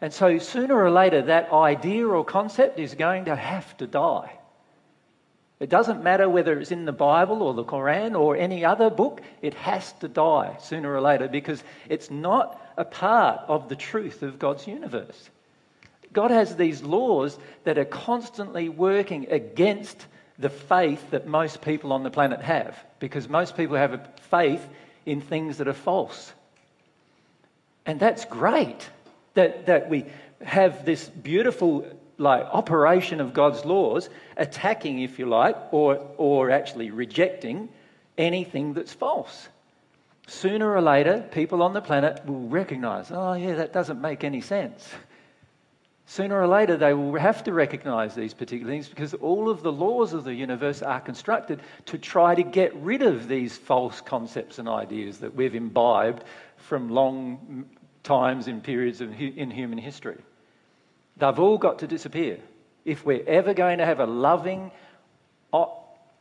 And 0.00 0.12
so 0.12 0.38
sooner 0.38 0.76
or 0.76 0.90
later, 0.90 1.22
that 1.22 1.52
idea 1.52 2.06
or 2.06 2.24
concept 2.24 2.78
is 2.78 2.94
going 2.94 3.24
to 3.24 3.34
have 3.34 3.76
to 3.78 3.86
die. 3.86 4.30
It 5.58 5.70
doesn't 5.70 6.04
matter 6.04 6.28
whether 6.28 6.60
it's 6.60 6.70
in 6.70 6.84
the 6.84 6.92
Bible 6.92 7.42
or 7.42 7.52
the 7.52 7.64
Quran 7.64 8.16
or 8.16 8.36
any 8.36 8.64
other 8.64 8.90
book, 8.90 9.22
it 9.42 9.54
has 9.54 9.92
to 9.94 10.06
die 10.06 10.56
sooner 10.60 10.94
or 10.94 11.00
later 11.00 11.26
because 11.26 11.64
it's 11.88 12.10
not 12.10 12.60
a 12.76 12.84
part 12.84 13.40
of 13.48 13.68
the 13.68 13.74
truth 13.74 14.22
of 14.22 14.38
God's 14.38 14.68
universe. 14.68 15.30
God 16.18 16.32
has 16.32 16.56
these 16.56 16.82
laws 16.82 17.38
that 17.62 17.78
are 17.78 17.84
constantly 17.84 18.68
working 18.68 19.30
against 19.30 20.04
the 20.36 20.48
faith 20.48 21.12
that 21.12 21.28
most 21.28 21.62
people 21.62 21.92
on 21.92 22.02
the 22.02 22.10
planet 22.10 22.40
have 22.40 22.76
because 22.98 23.28
most 23.28 23.56
people 23.56 23.76
have 23.76 23.94
a 23.94 24.04
faith 24.22 24.66
in 25.06 25.20
things 25.20 25.58
that 25.58 25.68
are 25.68 25.72
false. 25.72 26.32
And 27.86 28.00
that's 28.00 28.24
great 28.24 28.90
that, 29.34 29.66
that 29.66 29.88
we 29.88 30.06
have 30.42 30.84
this 30.84 31.08
beautiful 31.08 31.86
like 32.16 32.42
operation 32.46 33.20
of 33.20 33.32
God's 33.32 33.64
laws 33.64 34.10
attacking, 34.36 34.98
if 34.98 35.20
you 35.20 35.26
like, 35.26 35.56
or, 35.70 36.04
or 36.16 36.50
actually 36.50 36.90
rejecting 36.90 37.68
anything 38.16 38.74
that's 38.74 38.92
false. 38.92 39.48
Sooner 40.26 40.68
or 40.68 40.82
later, 40.82 41.28
people 41.30 41.62
on 41.62 41.74
the 41.74 41.80
planet 41.80 42.26
will 42.26 42.48
recognize, 42.48 43.12
oh, 43.12 43.34
yeah, 43.34 43.54
that 43.54 43.72
doesn't 43.72 44.00
make 44.00 44.24
any 44.24 44.40
sense. 44.40 44.92
Sooner 46.10 46.40
or 46.40 46.46
later, 46.46 46.78
they 46.78 46.94
will 46.94 47.18
have 47.18 47.44
to 47.44 47.52
recognize 47.52 48.14
these 48.14 48.32
particular 48.32 48.72
things 48.72 48.88
because 48.88 49.12
all 49.12 49.50
of 49.50 49.62
the 49.62 49.70
laws 49.70 50.14
of 50.14 50.24
the 50.24 50.32
universe 50.32 50.80
are 50.80 51.02
constructed 51.02 51.60
to 51.84 51.98
try 51.98 52.34
to 52.34 52.42
get 52.42 52.74
rid 52.76 53.02
of 53.02 53.28
these 53.28 53.58
false 53.58 54.00
concepts 54.00 54.58
and 54.58 54.70
ideas 54.70 55.18
that 55.18 55.34
we've 55.34 55.54
imbibed 55.54 56.24
from 56.56 56.88
long 56.88 57.66
times 58.04 58.48
in 58.48 58.62
periods 58.62 59.02
in 59.02 59.50
human 59.50 59.76
history. 59.76 60.16
They've 61.18 61.38
all 61.38 61.58
got 61.58 61.80
to 61.80 61.86
disappear. 61.86 62.38
If 62.86 63.04
we're 63.04 63.28
ever 63.28 63.52
going 63.52 63.76
to 63.76 63.84
have 63.84 64.00
a 64.00 64.06
loving 64.06 64.70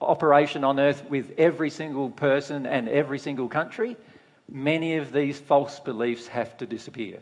operation 0.01 0.65
on 0.65 0.81
earth 0.81 1.05
with 1.09 1.31
every 1.37 1.69
single 1.69 2.09
person 2.09 2.65
and 2.65 2.89
every 2.89 3.19
single 3.19 3.47
country, 3.47 3.95
many 4.51 4.97
of 4.97 5.13
these 5.13 5.39
false 5.39 5.79
beliefs 5.79 6.27
have 6.27 6.57
to 6.57 6.65
disappear. 6.65 7.19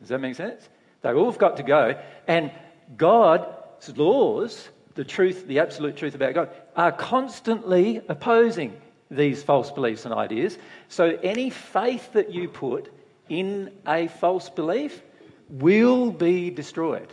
Does 0.00 0.08
that 0.08 0.18
make 0.18 0.34
sense? 0.34 0.68
They've 1.02 1.16
all 1.16 1.32
got 1.32 1.56
to 1.58 1.62
go. 1.62 2.00
And 2.26 2.50
God's 2.96 3.96
laws, 3.96 4.68
the 4.94 5.04
truth, 5.04 5.46
the 5.46 5.60
absolute 5.60 5.96
truth 5.96 6.14
about 6.14 6.34
God, 6.34 6.50
are 6.76 6.92
constantly 6.92 8.02
opposing 8.08 8.80
these 9.10 9.42
false 9.42 9.70
beliefs 9.70 10.04
and 10.04 10.14
ideas. 10.14 10.56
So 10.88 11.18
any 11.22 11.50
faith 11.50 12.12
that 12.12 12.32
you 12.32 12.48
put 12.48 12.92
in 13.28 13.72
a 13.86 14.08
false 14.08 14.50
belief 14.50 15.02
will 15.48 16.10
be 16.10 16.50
destroyed. 16.50 17.08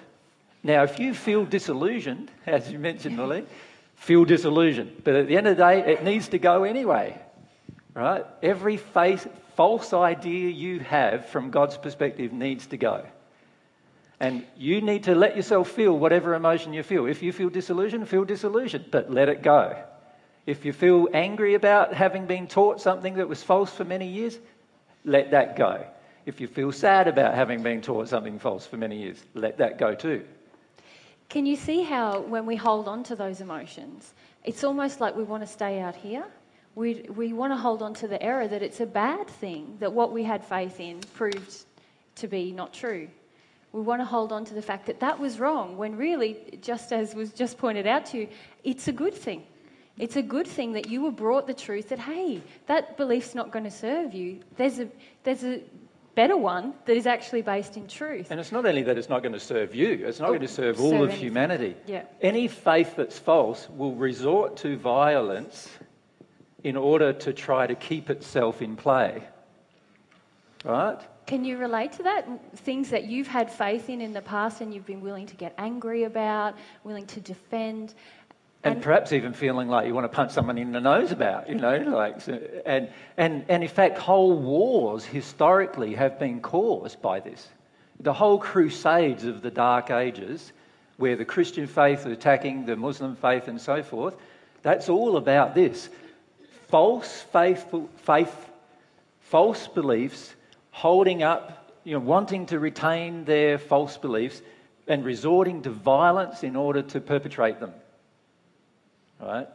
Now, 0.63 0.83
if 0.83 0.99
you 0.99 1.13
feel 1.13 1.45
disillusioned, 1.45 2.29
as 2.45 2.71
you 2.71 2.79
mentioned, 2.79 3.17
Lily, 3.19 3.45
feel 3.95 4.25
disillusioned. 4.25 5.01
But 5.03 5.15
at 5.15 5.27
the 5.27 5.37
end 5.37 5.47
of 5.47 5.57
the 5.57 5.63
day, 5.63 5.93
it 5.93 6.03
needs 6.03 6.27
to 6.29 6.39
go 6.39 6.63
anyway. 6.63 7.19
Right? 7.93 8.25
Every 8.43 8.77
faith, 8.77 9.27
false 9.55 9.91
idea 9.91 10.49
you 10.49 10.79
have 10.81 11.27
from 11.27 11.49
God's 11.49 11.77
perspective 11.77 12.31
needs 12.31 12.67
to 12.67 12.77
go. 12.77 13.05
And 14.19 14.45
you 14.57 14.81
need 14.81 15.03
to 15.03 15.13
let 15.15 15.35
yourself 15.35 15.69
feel 15.69 15.97
whatever 15.97 16.33
emotion 16.33 16.73
you 16.73 16.83
feel. 16.83 17.05
If 17.05 17.21
you 17.21 17.31
feel 17.31 17.49
disillusioned, 17.49 18.09
feel 18.09 18.25
disillusioned, 18.25 18.85
but 18.89 19.11
let 19.11 19.29
it 19.29 19.43
go. 19.43 19.83
If 20.47 20.65
you 20.65 20.73
feel 20.73 21.07
angry 21.13 21.53
about 21.53 21.93
having 21.93 22.25
been 22.25 22.47
taught 22.47 22.81
something 22.81 23.15
that 23.15 23.27
was 23.27 23.43
false 23.43 23.71
for 23.71 23.83
many 23.83 24.07
years, 24.07 24.39
let 25.05 25.31
that 25.31 25.55
go. 25.55 25.85
If 26.25 26.41
you 26.41 26.47
feel 26.47 26.71
sad 26.71 27.07
about 27.07 27.35
having 27.35 27.61
been 27.61 27.81
taught 27.81 28.09
something 28.09 28.39
false 28.39 28.65
for 28.65 28.77
many 28.77 28.97
years, 28.97 29.23
let 29.33 29.57
that 29.57 29.77
go 29.77 29.93
too. 29.93 30.25
Can 31.29 31.45
you 31.45 31.55
see 31.55 31.83
how 31.83 32.21
when 32.21 32.45
we 32.45 32.55
hold 32.55 32.87
on 32.87 33.03
to 33.03 33.15
those 33.15 33.41
emotions, 33.41 34.13
it's 34.43 34.63
almost 34.63 34.99
like 35.01 35.15
we 35.15 35.23
want 35.23 35.43
to 35.43 35.47
stay 35.47 35.79
out 35.79 35.95
here? 35.95 36.23
We, 36.75 37.05
we 37.15 37.33
want 37.33 37.51
to 37.51 37.57
hold 37.57 37.81
on 37.81 37.93
to 37.95 38.07
the 38.07 38.21
error 38.21 38.47
that 38.47 38.61
it's 38.61 38.79
a 38.79 38.85
bad 38.85 39.27
thing, 39.27 39.77
that 39.79 39.91
what 39.91 40.11
we 40.11 40.23
had 40.23 40.43
faith 40.45 40.79
in 40.79 41.01
proved 41.13 41.65
to 42.15 42.27
be 42.27 42.51
not 42.51 42.73
true. 42.73 43.09
We 43.77 43.83
want 43.83 44.01
to 44.01 44.05
hold 44.05 44.31
on 44.31 44.43
to 44.45 44.55
the 44.55 44.61
fact 44.63 44.87
that 44.87 45.01
that 45.01 45.19
was 45.19 45.39
wrong, 45.39 45.77
when 45.77 45.97
really, 45.97 46.57
just 46.63 46.91
as 46.91 47.13
was 47.13 47.31
just 47.31 47.59
pointed 47.59 47.85
out 47.85 48.07
to 48.07 48.17
you, 48.17 48.27
it's 48.63 48.87
a 48.87 48.91
good 48.91 49.13
thing. 49.13 49.43
It's 49.99 50.15
a 50.15 50.23
good 50.23 50.47
thing 50.47 50.73
that 50.73 50.89
you 50.89 51.03
were 51.03 51.11
brought 51.11 51.45
the 51.45 51.53
truth 51.53 51.89
that, 51.89 51.99
hey, 51.99 52.41
that 52.65 52.97
belief's 52.97 53.35
not 53.35 53.51
going 53.51 53.65
to 53.65 53.71
serve 53.71 54.15
you. 54.15 54.39
There's 54.55 54.79
a, 54.79 54.87
there's 55.23 55.43
a 55.43 55.61
better 56.15 56.35
one 56.35 56.73
that 56.85 56.97
is 56.97 57.05
actually 57.05 57.43
based 57.43 57.77
in 57.77 57.87
truth. 57.87 58.31
And 58.31 58.39
it's 58.39 58.51
not 58.51 58.65
only 58.65 58.81
that 58.81 58.97
it's 58.97 59.09
not 59.09 59.21
going 59.21 59.33
to 59.33 59.39
serve 59.39 59.75
you, 59.75 60.07
it's 60.07 60.19
not 60.19 60.29
oh, 60.29 60.31
going 60.31 60.41
to 60.41 60.47
serve 60.47 60.81
all 60.81 61.03
of 61.03 61.09
anything. 61.09 61.19
humanity. 61.19 61.75
Yeah. 61.85 62.05
Any 62.19 62.47
faith 62.47 62.95
that's 62.95 63.19
false 63.19 63.69
will 63.69 63.93
resort 63.93 64.57
to 64.57 64.75
violence 64.75 65.69
in 66.63 66.77
order 66.77 67.13
to 67.13 67.31
try 67.31 67.67
to 67.67 67.75
keep 67.75 68.09
itself 68.09 68.63
in 68.63 68.75
play. 68.75 69.23
Right? 70.65 70.99
Can 71.27 71.43
you 71.43 71.57
relate 71.57 71.91
to 71.93 72.03
that? 72.03 72.25
Things 72.55 72.89
that 72.89 73.03
you've 73.03 73.27
had 73.27 73.51
faith 73.51 73.89
in 73.89 73.99
in 73.99 74.13
the 74.13 74.21
past 74.21 74.61
and 74.61 74.73
you've 74.73 74.85
been 74.85 75.01
willing 75.01 75.27
to 75.27 75.35
get 75.35 75.53
angry 75.57 76.05
about, 76.05 76.55
willing 76.85 77.05
to 77.07 77.19
defend. 77.19 77.93
and, 78.63 78.75
And- 78.75 78.81
perhaps 78.81 79.11
even 79.11 79.33
feeling 79.33 79.67
like 79.67 79.87
you 79.87 79.93
want 79.93 80.05
to 80.05 80.15
punch 80.15 80.31
someone 80.31 80.57
in 80.57 80.71
the 80.71 80.79
nose 80.79 81.11
about, 81.11 81.49
you 81.49 81.55
know, 81.55 81.77
like, 81.79 82.25
and, 82.65 82.89
and, 83.17 83.45
and 83.49 83.61
in 83.61 83.67
fact, 83.69 83.97
whole 83.97 84.37
wars 84.37 85.03
historically 85.03 85.93
have 85.95 86.17
been 86.17 86.39
caused 86.39 87.01
by 87.01 87.19
this. 87.19 87.49
The 87.99 88.13
whole 88.13 88.39
crusades 88.39 89.25
of 89.25 89.41
the 89.41 89.51
Dark 89.51 89.91
Ages, 89.91 90.53
where 90.95 91.17
the 91.17 91.25
Christian 91.25 91.67
faith 91.67 92.05
was 92.05 92.13
attacking 92.13 92.65
the 92.65 92.77
Muslim 92.77 93.17
faith 93.17 93.49
and 93.49 93.59
so 93.59 93.83
forth, 93.83 94.15
that's 94.61 94.87
all 94.87 95.17
about 95.17 95.55
this. 95.55 95.89
False 96.69 97.21
faithful, 97.33 97.89
faith, 97.97 98.49
false 99.19 99.67
beliefs, 99.67 100.35
holding 100.77 101.23
up, 101.23 101.73
you 101.83 101.93
know, 101.93 101.99
wanting 101.99 102.45
to 102.45 102.59
retain 102.59 103.25
their 103.25 103.57
false 103.57 103.97
beliefs 103.97 104.39
and 104.87 105.03
resorting 105.03 105.63
to 105.63 105.71
violence 105.71 106.43
in 106.43 106.55
order 106.55 106.83
to 106.83 107.01
perpetrate 107.01 107.59
them. 107.59 107.73
Right? 109.19 109.47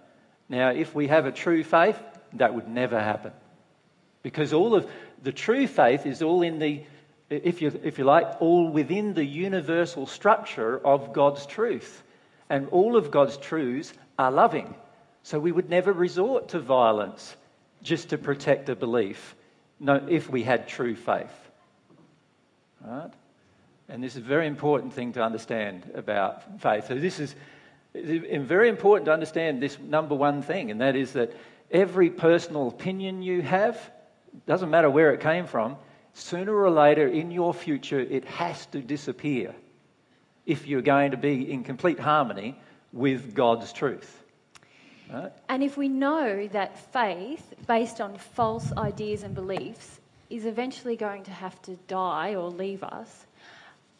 Now, 0.48 0.70
if 0.70 0.96
we 0.96 1.06
have 1.06 1.24
a 1.24 1.30
true 1.30 1.62
faith, 1.62 1.96
that 2.32 2.52
would 2.56 2.66
never 2.66 2.98
happen. 2.98 3.30
Because 4.24 4.52
all 4.52 4.74
of 4.74 4.90
the 5.22 5.30
true 5.30 5.68
faith 5.68 6.06
is 6.06 6.22
all 6.22 6.42
in 6.42 6.58
the, 6.58 6.82
if 7.30 7.62
you, 7.62 7.70
if 7.84 7.98
you 7.98 8.04
like, 8.04 8.42
all 8.42 8.68
within 8.68 9.14
the 9.14 9.24
universal 9.24 10.06
structure 10.06 10.76
of 10.84 11.12
God's 11.12 11.46
truth. 11.46 12.02
And 12.50 12.68
all 12.70 12.96
of 12.96 13.12
God's 13.12 13.36
truths 13.36 13.92
are 14.18 14.32
loving. 14.32 14.74
So 15.22 15.38
we 15.38 15.52
would 15.52 15.70
never 15.70 15.92
resort 15.92 16.48
to 16.48 16.58
violence 16.58 17.36
just 17.80 18.08
to 18.08 18.18
protect 18.18 18.68
a 18.68 18.74
belief 18.74 19.36
no, 19.82 20.06
if 20.08 20.30
we 20.30 20.44
had 20.44 20.68
true 20.68 20.94
faith. 20.94 21.50
Right? 22.80 23.10
And 23.88 24.02
this 24.02 24.12
is 24.12 24.18
a 24.18 24.26
very 24.26 24.46
important 24.46 24.94
thing 24.94 25.12
to 25.14 25.22
understand 25.22 25.90
about 25.94 26.60
faith. 26.62 26.86
So 26.86 26.94
this 26.94 27.18
is 27.20 27.34
very 27.92 28.68
important 28.68 29.06
to 29.06 29.12
understand 29.12 29.60
this 29.60 29.78
number 29.78 30.14
one 30.14 30.40
thing, 30.40 30.70
and 30.70 30.80
that 30.80 30.96
is 30.96 31.12
that 31.12 31.32
every 31.70 32.08
personal 32.08 32.68
opinion 32.68 33.22
you 33.22 33.42
have, 33.42 33.78
doesn't 34.46 34.70
matter 34.70 34.88
where 34.88 35.12
it 35.12 35.20
came 35.20 35.46
from, 35.46 35.76
sooner 36.14 36.54
or 36.54 36.70
later 36.70 37.08
in 37.08 37.30
your 37.30 37.52
future 37.52 38.00
it 38.00 38.24
has 38.24 38.66
to 38.66 38.80
disappear 38.80 39.54
if 40.46 40.66
you're 40.66 40.82
going 40.82 41.10
to 41.10 41.16
be 41.16 41.50
in 41.52 41.64
complete 41.64 41.98
harmony 41.98 42.58
with 42.92 43.34
God's 43.34 43.72
truth. 43.72 44.21
Right? 45.10 45.32
And 45.48 45.62
if 45.62 45.76
we 45.76 45.88
know 45.88 46.46
that 46.48 46.92
faith, 46.92 47.54
based 47.66 48.00
on 48.00 48.16
false 48.16 48.72
ideas 48.76 49.22
and 49.22 49.34
beliefs, 49.34 50.00
is 50.30 50.46
eventually 50.46 50.96
going 50.96 51.24
to 51.24 51.30
have 51.30 51.60
to 51.62 51.76
die 51.88 52.34
or 52.34 52.48
leave 52.50 52.82
us, 52.82 53.26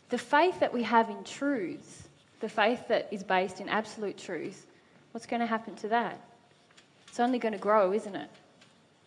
the 0.08 0.18
faith 0.18 0.60
that 0.60 0.72
we 0.72 0.82
have 0.82 1.10
in 1.10 1.24
truths, 1.24 2.08
the 2.40 2.48
faith 2.48 2.88
that 2.88 3.08
is 3.10 3.22
based 3.22 3.60
in 3.60 3.68
absolute 3.68 4.16
truth, 4.16 4.66
what's 5.12 5.26
going 5.26 5.40
to 5.40 5.46
happen 5.46 5.74
to 5.76 5.88
that? 5.88 6.18
It's 7.08 7.20
only 7.20 7.38
going 7.38 7.52
to 7.52 7.58
grow, 7.58 7.92
isn't 7.92 8.16
it? 8.16 8.30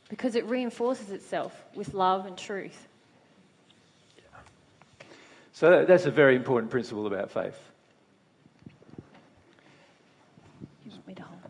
Because 0.09 0.35
it 0.35 0.45
reinforces 0.45 1.09
itself 1.11 1.63
with 1.73 1.95
love 1.95 2.27
and 2.27 2.37
truth. 2.37 2.87
So 5.53 5.85
that's 5.85 6.05
a 6.05 6.11
very 6.11 6.35
important 6.35 6.69
principle 6.69 7.07
about 7.07 7.31
faith. 7.31 7.57
You 10.85 10.91
want 10.91 11.07
me 11.07 11.13
to 11.15 11.23
hold? 11.23 11.41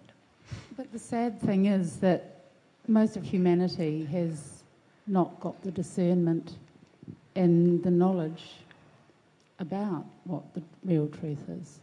But 0.77 0.91
the 0.91 0.99
sad 0.99 1.39
thing 1.39 1.67
is 1.67 1.97
that 1.97 2.35
most 2.87 3.15
of 3.15 3.23
humanity 3.23 4.05
has 4.11 4.63
not 5.07 5.39
got 5.39 5.61
the 5.61 5.71
discernment 5.71 6.55
and 7.35 7.81
the 7.81 7.91
knowledge 7.91 8.57
about 9.59 10.05
what 10.25 10.43
the 10.53 10.61
real 10.83 11.07
truth 11.07 11.47
is. 11.49 11.79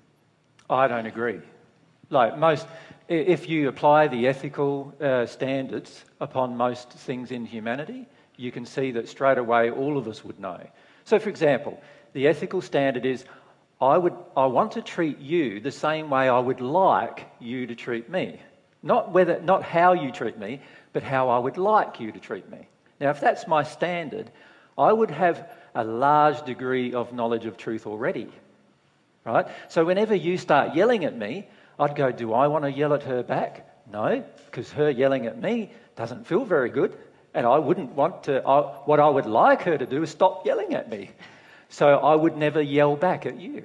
I 0.68 0.88
don't 0.88 1.07
agree. 1.07 1.40
Like 2.11 2.37
most, 2.37 2.66
if 3.09 3.48
you 3.48 3.68
apply 3.68 4.09
the 4.09 4.28
ethical 4.28 4.94
uh, 5.00 5.24
standards 5.24 6.05
upon 6.20 6.57
most 6.57 6.90
things 6.90 7.31
in 7.31 7.46
humanity, 7.46 8.07
you 8.37 8.52
can 8.52 8.66
see 8.66 8.90
that 8.92 9.09
straight 9.09 9.38
away 9.38 9.70
all 9.70 9.96
of 9.96 10.07
us 10.07 10.22
would 10.22 10.38
know. 10.38 10.61
So, 11.05 11.18
for 11.18 11.31
example, 11.31 11.81
the 12.12 12.28
ethical 12.28 12.61
standard 12.61 13.07
is 13.07 13.24
I, 13.81 13.96
would, 13.96 14.14
I 14.37 14.46
want 14.46 14.72
to 14.72 14.83
treat 14.83 15.18
you 15.18 15.61
the 15.61 15.70
same 15.70 16.11
way 16.11 16.28
I 16.28 16.38
would 16.38 16.61
like 16.61 17.26
you 17.40 17.66
to 17.66 17.74
treat 17.74 18.11
me. 18.11 18.38
Not, 18.82 19.12
whether, 19.12 19.40
not 19.40 19.62
how 19.62 19.92
you 19.92 20.10
treat 20.10 20.38
me, 20.38 20.60
but 20.92 21.02
how 21.02 21.28
I 21.28 21.38
would 21.38 21.56
like 21.56 22.00
you 22.00 22.12
to 22.12 22.18
treat 22.18 22.50
me. 22.50 22.66
Now, 23.00 23.10
if 23.10 23.20
that's 23.20 23.46
my 23.46 23.62
standard, 23.62 24.30
I 24.76 24.92
would 24.92 25.10
have 25.10 25.48
a 25.74 25.84
large 25.84 26.44
degree 26.44 26.92
of 26.92 27.12
knowledge 27.12 27.46
of 27.46 27.56
truth 27.56 27.86
already 27.86 28.28
right? 29.24 29.46
So 29.68 29.84
whenever 29.84 30.14
you 30.14 30.36
start 30.36 30.74
yelling 30.74 31.04
at 31.04 31.16
me, 31.16 31.46
I'd 31.78 31.96
go, 31.96 32.10
Do 32.12 32.32
I 32.32 32.46
want 32.48 32.64
to 32.64 32.72
yell 32.72 32.94
at 32.94 33.02
her 33.04 33.22
back? 33.22 33.68
No, 33.90 34.24
because 34.46 34.72
her 34.72 34.90
yelling 34.90 35.26
at 35.26 35.40
me 35.40 35.72
doesn't 35.96 36.26
feel 36.26 36.44
very 36.44 36.70
good. 36.70 36.96
And 37.34 37.46
I 37.46 37.58
wouldn't 37.58 37.92
want 37.92 38.24
to, 38.24 38.46
I, 38.46 38.60
what 38.84 39.00
I 39.00 39.08
would 39.08 39.26
like 39.26 39.62
her 39.62 39.78
to 39.78 39.86
do 39.86 40.02
is 40.02 40.10
stop 40.10 40.44
yelling 40.44 40.74
at 40.74 40.90
me. 40.90 41.10
So 41.70 41.98
I 41.98 42.14
would 42.14 42.36
never 42.36 42.60
yell 42.60 42.94
back 42.94 43.24
at 43.24 43.40
you 43.40 43.64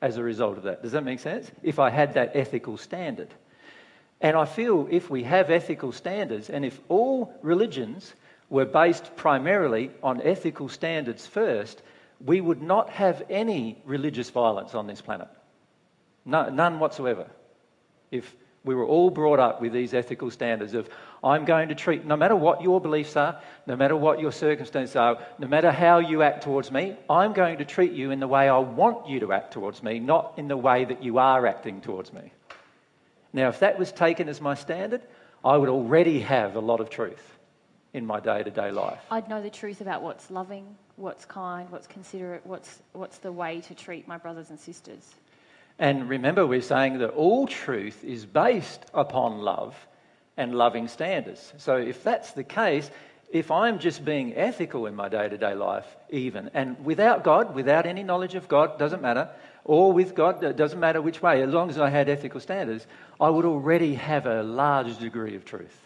as 0.00 0.16
a 0.16 0.22
result 0.22 0.56
of 0.56 0.62
that. 0.64 0.82
Does 0.82 0.92
that 0.92 1.04
make 1.04 1.20
sense? 1.20 1.50
If 1.62 1.78
I 1.78 1.90
had 1.90 2.14
that 2.14 2.32
ethical 2.34 2.78
standard. 2.78 3.28
And 4.20 4.36
I 4.36 4.44
feel 4.44 4.88
if 4.90 5.10
we 5.10 5.24
have 5.24 5.50
ethical 5.50 5.92
standards, 5.92 6.48
and 6.48 6.64
if 6.64 6.80
all 6.88 7.34
religions 7.42 8.14
were 8.48 8.64
based 8.64 9.16
primarily 9.16 9.90
on 10.02 10.22
ethical 10.22 10.68
standards 10.68 11.26
first, 11.26 11.82
we 12.24 12.40
would 12.40 12.62
not 12.62 12.90
have 12.90 13.22
any 13.28 13.78
religious 13.84 14.30
violence 14.30 14.74
on 14.74 14.86
this 14.86 15.02
planet. 15.02 15.28
No, 16.24 16.48
none 16.48 16.78
whatsoever. 16.78 17.26
If 18.10 18.34
we 18.64 18.74
were 18.74 18.86
all 18.86 19.10
brought 19.10 19.38
up 19.38 19.60
with 19.60 19.72
these 19.72 19.94
ethical 19.94 20.30
standards 20.30 20.74
of, 20.74 20.88
I'm 21.22 21.44
going 21.44 21.68
to 21.68 21.74
treat, 21.74 22.04
no 22.04 22.16
matter 22.16 22.34
what 22.34 22.62
your 22.62 22.80
beliefs 22.80 23.16
are, 23.16 23.40
no 23.66 23.76
matter 23.76 23.96
what 23.96 24.18
your 24.18 24.32
circumstances 24.32 24.96
are, 24.96 25.18
no 25.38 25.46
matter 25.46 25.70
how 25.70 25.98
you 25.98 26.22
act 26.22 26.42
towards 26.42 26.72
me, 26.72 26.96
I'm 27.08 27.32
going 27.32 27.58
to 27.58 27.64
treat 27.64 27.92
you 27.92 28.10
in 28.10 28.20
the 28.20 28.26
way 28.26 28.48
I 28.48 28.58
want 28.58 29.08
you 29.08 29.20
to 29.20 29.32
act 29.32 29.52
towards 29.52 29.82
me, 29.82 30.00
not 30.00 30.34
in 30.36 30.48
the 30.48 30.56
way 30.56 30.84
that 30.84 31.02
you 31.02 31.18
are 31.18 31.46
acting 31.46 31.80
towards 31.80 32.12
me. 32.12 32.32
Now, 33.36 33.50
if 33.50 33.60
that 33.60 33.78
was 33.78 33.92
taken 33.92 34.30
as 34.30 34.40
my 34.40 34.54
standard, 34.54 35.02
I 35.44 35.58
would 35.58 35.68
already 35.68 36.20
have 36.20 36.56
a 36.56 36.60
lot 36.60 36.80
of 36.80 36.88
truth 36.88 37.36
in 37.92 38.06
my 38.06 38.18
day 38.18 38.42
to 38.42 38.50
day 38.50 38.70
life. 38.70 38.98
I'd 39.10 39.28
know 39.28 39.42
the 39.42 39.50
truth 39.50 39.82
about 39.82 40.02
what's 40.02 40.30
loving, 40.30 40.74
what's 40.96 41.26
kind, 41.26 41.70
what's 41.70 41.86
considerate, 41.86 42.46
what's, 42.46 42.80
what's 42.94 43.18
the 43.18 43.30
way 43.30 43.60
to 43.60 43.74
treat 43.74 44.08
my 44.08 44.16
brothers 44.16 44.48
and 44.48 44.58
sisters. 44.58 45.14
And 45.78 46.08
remember, 46.08 46.46
we're 46.46 46.62
saying 46.62 47.00
that 47.00 47.10
all 47.10 47.46
truth 47.46 48.02
is 48.02 48.24
based 48.24 48.86
upon 48.94 49.40
love 49.40 49.76
and 50.38 50.54
loving 50.54 50.88
standards. 50.88 51.52
So 51.58 51.76
if 51.76 52.02
that's 52.02 52.32
the 52.32 52.44
case, 52.44 52.90
if 53.30 53.50
I'm 53.50 53.80
just 53.80 54.02
being 54.02 54.34
ethical 54.34 54.86
in 54.86 54.94
my 54.94 55.10
day 55.10 55.28
to 55.28 55.36
day 55.36 55.52
life, 55.52 55.84
even, 56.08 56.50
and 56.54 56.82
without 56.86 57.22
God, 57.22 57.54
without 57.54 57.84
any 57.84 58.02
knowledge 58.02 58.34
of 58.34 58.48
God, 58.48 58.78
doesn't 58.78 59.02
matter, 59.02 59.28
or 59.66 59.92
with 59.92 60.14
God, 60.14 60.44
it 60.44 60.56
doesn't 60.56 60.78
matter 60.78 61.02
which 61.02 61.20
way, 61.20 61.42
as 61.42 61.52
long 61.52 61.70
as 61.70 61.78
I 61.78 61.90
had 61.90 62.08
ethical 62.08 62.38
standards, 62.38 62.86
I 63.20 63.28
would 63.28 63.44
already 63.44 63.94
have 63.94 64.24
a 64.26 64.44
large 64.44 64.96
degree 64.98 65.34
of 65.34 65.44
truth. 65.44 65.76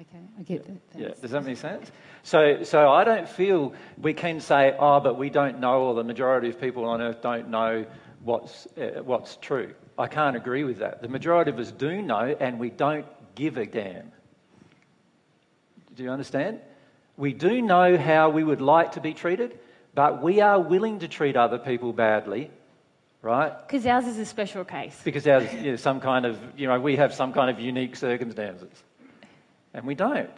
Okay, 0.00 0.24
I 0.38 0.42
get 0.42 0.64
that. 0.64 0.98
Yeah, 0.98 1.08
does 1.20 1.32
that 1.32 1.44
make 1.44 1.58
sense? 1.58 1.90
So, 2.22 2.62
so 2.62 2.88
I 2.90 3.04
don't 3.04 3.28
feel 3.28 3.74
we 3.98 4.14
can 4.14 4.40
say, 4.40 4.74
oh, 4.78 5.00
but 5.00 5.18
we 5.18 5.28
don't 5.28 5.60
know, 5.60 5.82
or 5.82 5.94
the 5.94 6.04
majority 6.04 6.48
of 6.48 6.58
people 6.58 6.86
on 6.86 7.02
earth 7.02 7.20
don't 7.20 7.50
know 7.50 7.84
what's, 8.22 8.66
uh, 8.78 9.02
what's 9.04 9.36
true. 9.36 9.74
I 9.98 10.06
can't 10.06 10.36
agree 10.36 10.64
with 10.64 10.78
that. 10.78 11.02
The 11.02 11.08
majority 11.08 11.50
of 11.50 11.58
us 11.58 11.70
do 11.70 12.00
know, 12.00 12.34
and 12.40 12.58
we 12.58 12.70
don't 12.70 13.06
give 13.34 13.58
a 13.58 13.66
damn. 13.66 14.10
Do 15.94 16.02
you 16.02 16.10
understand? 16.10 16.60
We 17.18 17.34
do 17.34 17.60
know 17.60 17.98
how 17.98 18.30
we 18.30 18.42
would 18.42 18.62
like 18.62 18.92
to 18.92 19.00
be 19.02 19.12
treated, 19.12 19.58
but 19.94 20.22
we 20.22 20.40
are 20.40 20.60
willing 20.60 21.00
to 21.00 21.08
treat 21.08 21.36
other 21.36 21.58
people 21.58 21.92
badly, 21.92 22.50
right? 23.22 23.52
Because 23.66 23.86
ours 23.86 24.06
is 24.06 24.18
a 24.18 24.26
special 24.26 24.64
case. 24.64 24.98
Because 25.04 25.24
there's 25.24 25.52
you 25.54 25.70
know, 25.70 25.76
some 25.76 26.00
kind 26.00 26.24
of, 26.26 26.38
you 26.56 26.66
know, 26.66 26.78
we 26.80 26.96
have 26.96 27.14
some 27.14 27.32
kind 27.32 27.50
of 27.50 27.60
unique 27.60 27.96
circumstances. 27.96 28.70
And 29.74 29.86
we 29.86 29.94
don't. 29.94 30.30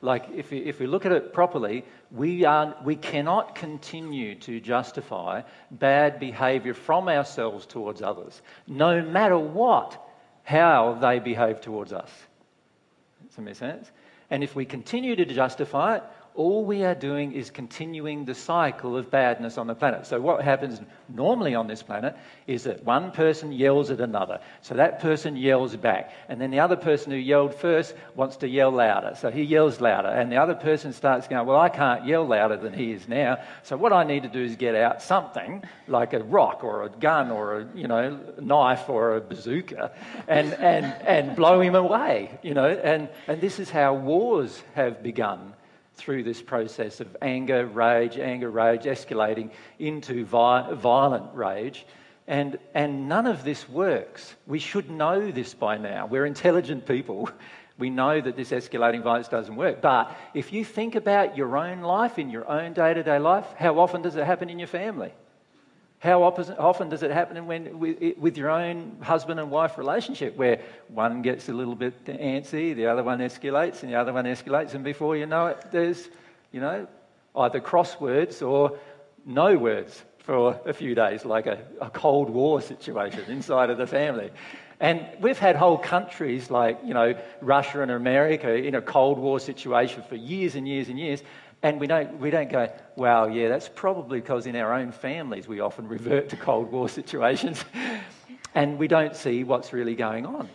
Like, 0.00 0.26
if 0.34 0.50
we, 0.52 0.58
if 0.58 0.78
we 0.78 0.86
look 0.86 1.06
at 1.06 1.12
it 1.12 1.32
properly, 1.32 1.84
we, 2.12 2.44
are, 2.44 2.76
we 2.84 2.94
cannot 2.94 3.56
continue 3.56 4.36
to 4.36 4.60
justify 4.60 5.42
bad 5.72 6.20
behaviour 6.20 6.72
from 6.72 7.08
ourselves 7.08 7.66
towards 7.66 8.00
others, 8.00 8.40
no 8.68 9.02
matter 9.02 9.38
what, 9.38 10.00
how 10.44 10.98
they 11.00 11.18
behave 11.18 11.60
towards 11.60 11.92
us. 11.92 12.10
Does 13.26 13.36
that 13.36 13.42
make 13.42 13.56
sense? 13.56 13.90
And 14.30 14.44
if 14.44 14.54
we 14.54 14.64
continue 14.64 15.16
to 15.16 15.24
justify 15.24 15.96
it, 15.96 16.04
all 16.38 16.64
we 16.64 16.84
are 16.84 16.94
doing 16.94 17.32
is 17.32 17.50
continuing 17.50 18.24
the 18.24 18.34
cycle 18.34 18.96
of 18.96 19.10
badness 19.10 19.58
on 19.58 19.66
the 19.66 19.74
planet. 19.74 20.06
So, 20.06 20.20
what 20.20 20.40
happens 20.40 20.80
normally 21.08 21.56
on 21.56 21.66
this 21.66 21.82
planet 21.82 22.16
is 22.46 22.62
that 22.62 22.84
one 22.84 23.10
person 23.10 23.50
yells 23.50 23.90
at 23.90 24.00
another. 24.00 24.38
So, 24.62 24.76
that 24.76 25.00
person 25.00 25.36
yells 25.36 25.74
back. 25.74 26.12
And 26.28 26.40
then 26.40 26.52
the 26.52 26.60
other 26.60 26.76
person 26.76 27.10
who 27.10 27.18
yelled 27.18 27.56
first 27.56 27.92
wants 28.14 28.36
to 28.36 28.48
yell 28.48 28.70
louder. 28.70 29.16
So, 29.20 29.32
he 29.32 29.42
yells 29.42 29.80
louder. 29.80 30.06
And 30.10 30.30
the 30.30 30.36
other 30.36 30.54
person 30.54 30.92
starts 30.92 31.26
going, 31.26 31.44
Well, 31.44 31.58
I 31.58 31.70
can't 31.70 32.06
yell 32.06 32.24
louder 32.24 32.56
than 32.56 32.72
he 32.72 32.92
is 32.92 33.08
now. 33.08 33.38
So, 33.64 33.76
what 33.76 33.92
I 33.92 34.04
need 34.04 34.22
to 34.22 34.28
do 34.28 34.40
is 34.40 34.54
get 34.54 34.76
out 34.76 35.02
something 35.02 35.64
like 35.88 36.12
a 36.12 36.22
rock 36.22 36.62
or 36.62 36.84
a 36.84 36.88
gun 36.88 37.32
or 37.32 37.58
a 37.58 37.68
you 37.74 37.88
know, 37.88 38.16
knife 38.40 38.88
or 38.88 39.16
a 39.16 39.20
bazooka 39.20 39.90
and, 40.28 40.54
and, 40.54 40.86
and 41.04 41.34
blow 41.34 41.60
him 41.60 41.74
away. 41.74 42.38
You 42.44 42.54
know? 42.54 42.68
and, 42.68 43.08
and 43.26 43.40
this 43.40 43.58
is 43.58 43.70
how 43.70 43.94
wars 43.94 44.62
have 44.76 45.02
begun 45.02 45.54
through 45.98 46.22
this 46.22 46.40
process 46.40 47.00
of 47.00 47.16
anger, 47.20 47.66
rage, 47.66 48.16
anger, 48.16 48.50
rage, 48.50 48.84
escalating 48.84 49.50
into 49.78 50.24
vi- 50.24 50.72
violent 50.74 51.34
rage. 51.34 51.84
And, 52.26 52.58
and 52.74 53.08
none 53.08 53.26
of 53.26 53.42
this 53.42 53.68
works. 53.68 54.34
We 54.46 54.58
should 54.58 54.90
know 54.90 55.30
this 55.30 55.54
by 55.54 55.76
now. 55.76 56.06
We're 56.06 56.26
intelligent 56.26 56.86
people. 56.86 57.30
We 57.78 57.90
know 57.90 58.20
that 58.20 58.34
this 58.34 58.50
escalating 58.50 59.04
violence 59.04 59.28
doesn't 59.28 59.54
work. 59.54 59.80
But 59.80 60.16
if 60.34 60.52
you 60.52 60.64
think 60.64 60.96
about 60.96 61.36
your 61.36 61.56
own 61.56 61.80
life, 61.82 62.18
in 62.18 62.28
your 62.28 62.44
own 62.50 62.72
day 62.72 62.92
to 62.92 63.04
day 63.04 63.20
life, 63.20 63.46
how 63.56 63.78
often 63.78 64.02
does 64.02 64.16
it 64.16 64.24
happen 64.26 64.50
in 64.50 64.58
your 64.58 64.66
family? 64.66 65.12
How 66.00 66.22
often 66.22 66.88
does 66.88 67.02
it 67.02 67.10
happen 67.10 67.46
when, 67.46 67.78
with 67.80 68.38
your 68.38 68.50
own 68.50 68.98
husband 69.00 69.40
and 69.40 69.50
wife 69.50 69.76
relationship 69.78 70.36
where 70.36 70.60
one 70.88 71.22
gets 71.22 71.48
a 71.48 71.52
little 71.52 71.74
bit 71.74 72.04
antsy, 72.04 72.74
the 72.74 72.86
other 72.86 73.02
one 73.02 73.18
escalates, 73.18 73.82
and 73.82 73.92
the 73.92 73.96
other 73.96 74.12
one 74.12 74.24
escalates, 74.24 74.74
and 74.74 74.84
before 74.84 75.16
you 75.16 75.26
know 75.26 75.48
it, 75.48 75.58
there's, 75.72 76.08
you 76.52 76.60
know, 76.60 76.86
either 77.34 77.60
crosswords 77.60 78.46
or 78.46 78.78
no 79.26 79.56
words 79.56 80.04
for 80.18 80.60
a 80.66 80.72
few 80.72 80.94
days, 80.94 81.24
like 81.24 81.46
a, 81.46 81.58
a 81.80 81.90
Cold 81.90 82.30
War 82.30 82.60
situation 82.60 83.24
inside 83.28 83.70
of 83.70 83.78
the 83.78 83.86
family. 83.86 84.30
And 84.80 85.04
we've 85.20 85.38
had 85.38 85.56
whole 85.56 85.78
countries 85.78 86.50
like, 86.50 86.78
you 86.84 86.94
know, 86.94 87.18
Russia 87.40 87.82
and 87.82 87.90
America 87.90 88.54
in 88.54 88.76
a 88.76 88.82
Cold 88.82 89.18
War 89.18 89.40
situation 89.40 90.04
for 90.08 90.14
years 90.14 90.54
and 90.54 90.68
years 90.68 90.88
and 90.88 90.98
years. 90.98 91.22
And 91.62 91.80
we 91.80 91.86
don't, 91.88 92.20
we 92.20 92.30
don't 92.30 92.50
go, 92.50 92.72
well, 92.94 93.28
yeah, 93.28 93.48
that's 93.48 93.68
probably 93.68 94.20
because 94.20 94.46
in 94.46 94.54
our 94.54 94.72
own 94.74 94.92
families 94.92 95.48
we 95.48 95.60
often 95.60 95.88
revert 95.88 96.28
to 96.28 96.36
Cold 96.36 96.70
War 96.70 96.88
situations 97.00 97.64
and 98.54 98.78
we 98.78 98.86
don't 98.88 99.16
see 99.16 99.44
what's 99.44 99.72
really 99.72 99.94
going 99.94 100.24
on. 100.24 100.48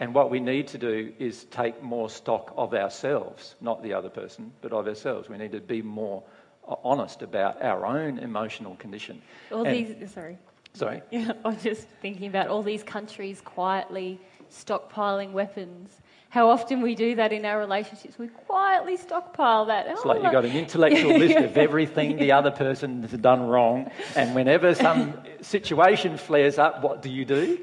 And 0.00 0.14
what 0.14 0.30
we 0.30 0.38
need 0.38 0.68
to 0.68 0.78
do 0.78 1.12
is 1.18 1.44
take 1.50 1.82
more 1.82 2.08
stock 2.08 2.54
of 2.56 2.72
ourselves, 2.72 3.56
not 3.60 3.82
the 3.82 3.94
other 3.94 4.08
person, 4.08 4.52
but 4.60 4.72
of 4.72 4.86
ourselves. 4.86 5.28
We 5.28 5.38
need 5.38 5.52
to 5.52 5.60
be 5.60 5.82
more 5.82 6.22
uh, 6.68 6.76
honest 6.84 7.22
about 7.22 7.60
our 7.60 7.84
own 7.84 8.18
emotional 8.18 8.76
condition. 8.76 9.20
All 9.50 9.64
and, 9.64 9.74
these, 9.74 10.12
sorry. 10.12 10.38
Sorry? 10.72 11.02
Yeah, 11.10 11.32
I 11.44 11.48
was 11.48 11.62
just 11.64 11.88
thinking 12.00 12.28
about 12.28 12.46
all 12.46 12.62
these 12.62 12.84
countries 12.84 13.40
quietly 13.40 14.20
stockpiling 14.52 15.32
weapons 15.32 16.00
how 16.30 16.50
often 16.50 16.82
we 16.82 16.94
do 16.94 17.14
that 17.14 17.32
in 17.32 17.44
our 17.44 17.58
relationships. 17.58 18.18
We 18.18 18.28
quietly 18.28 18.96
stockpile 18.96 19.66
that. 19.66 19.86
It's 19.86 20.02
oh, 20.04 20.08
like 20.08 20.22
you've 20.22 20.32
got 20.32 20.44
an 20.44 20.56
intellectual 20.56 21.16
list 21.18 21.36
of 21.36 21.56
everything 21.56 22.16
the 22.16 22.32
other 22.32 22.50
person 22.50 23.02
has 23.02 23.12
done 23.12 23.46
wrong, 23.46 23.90
and 24.14 24.34
whenever 24.34 24.74
some 24.74 25.14
situation 25.40 26.18
flares 26.18 26.58
up, 26.58 26.82
what 26.82 27.02
do 27.02 27.08
you 27.08 27.24
do? 27.24 27.60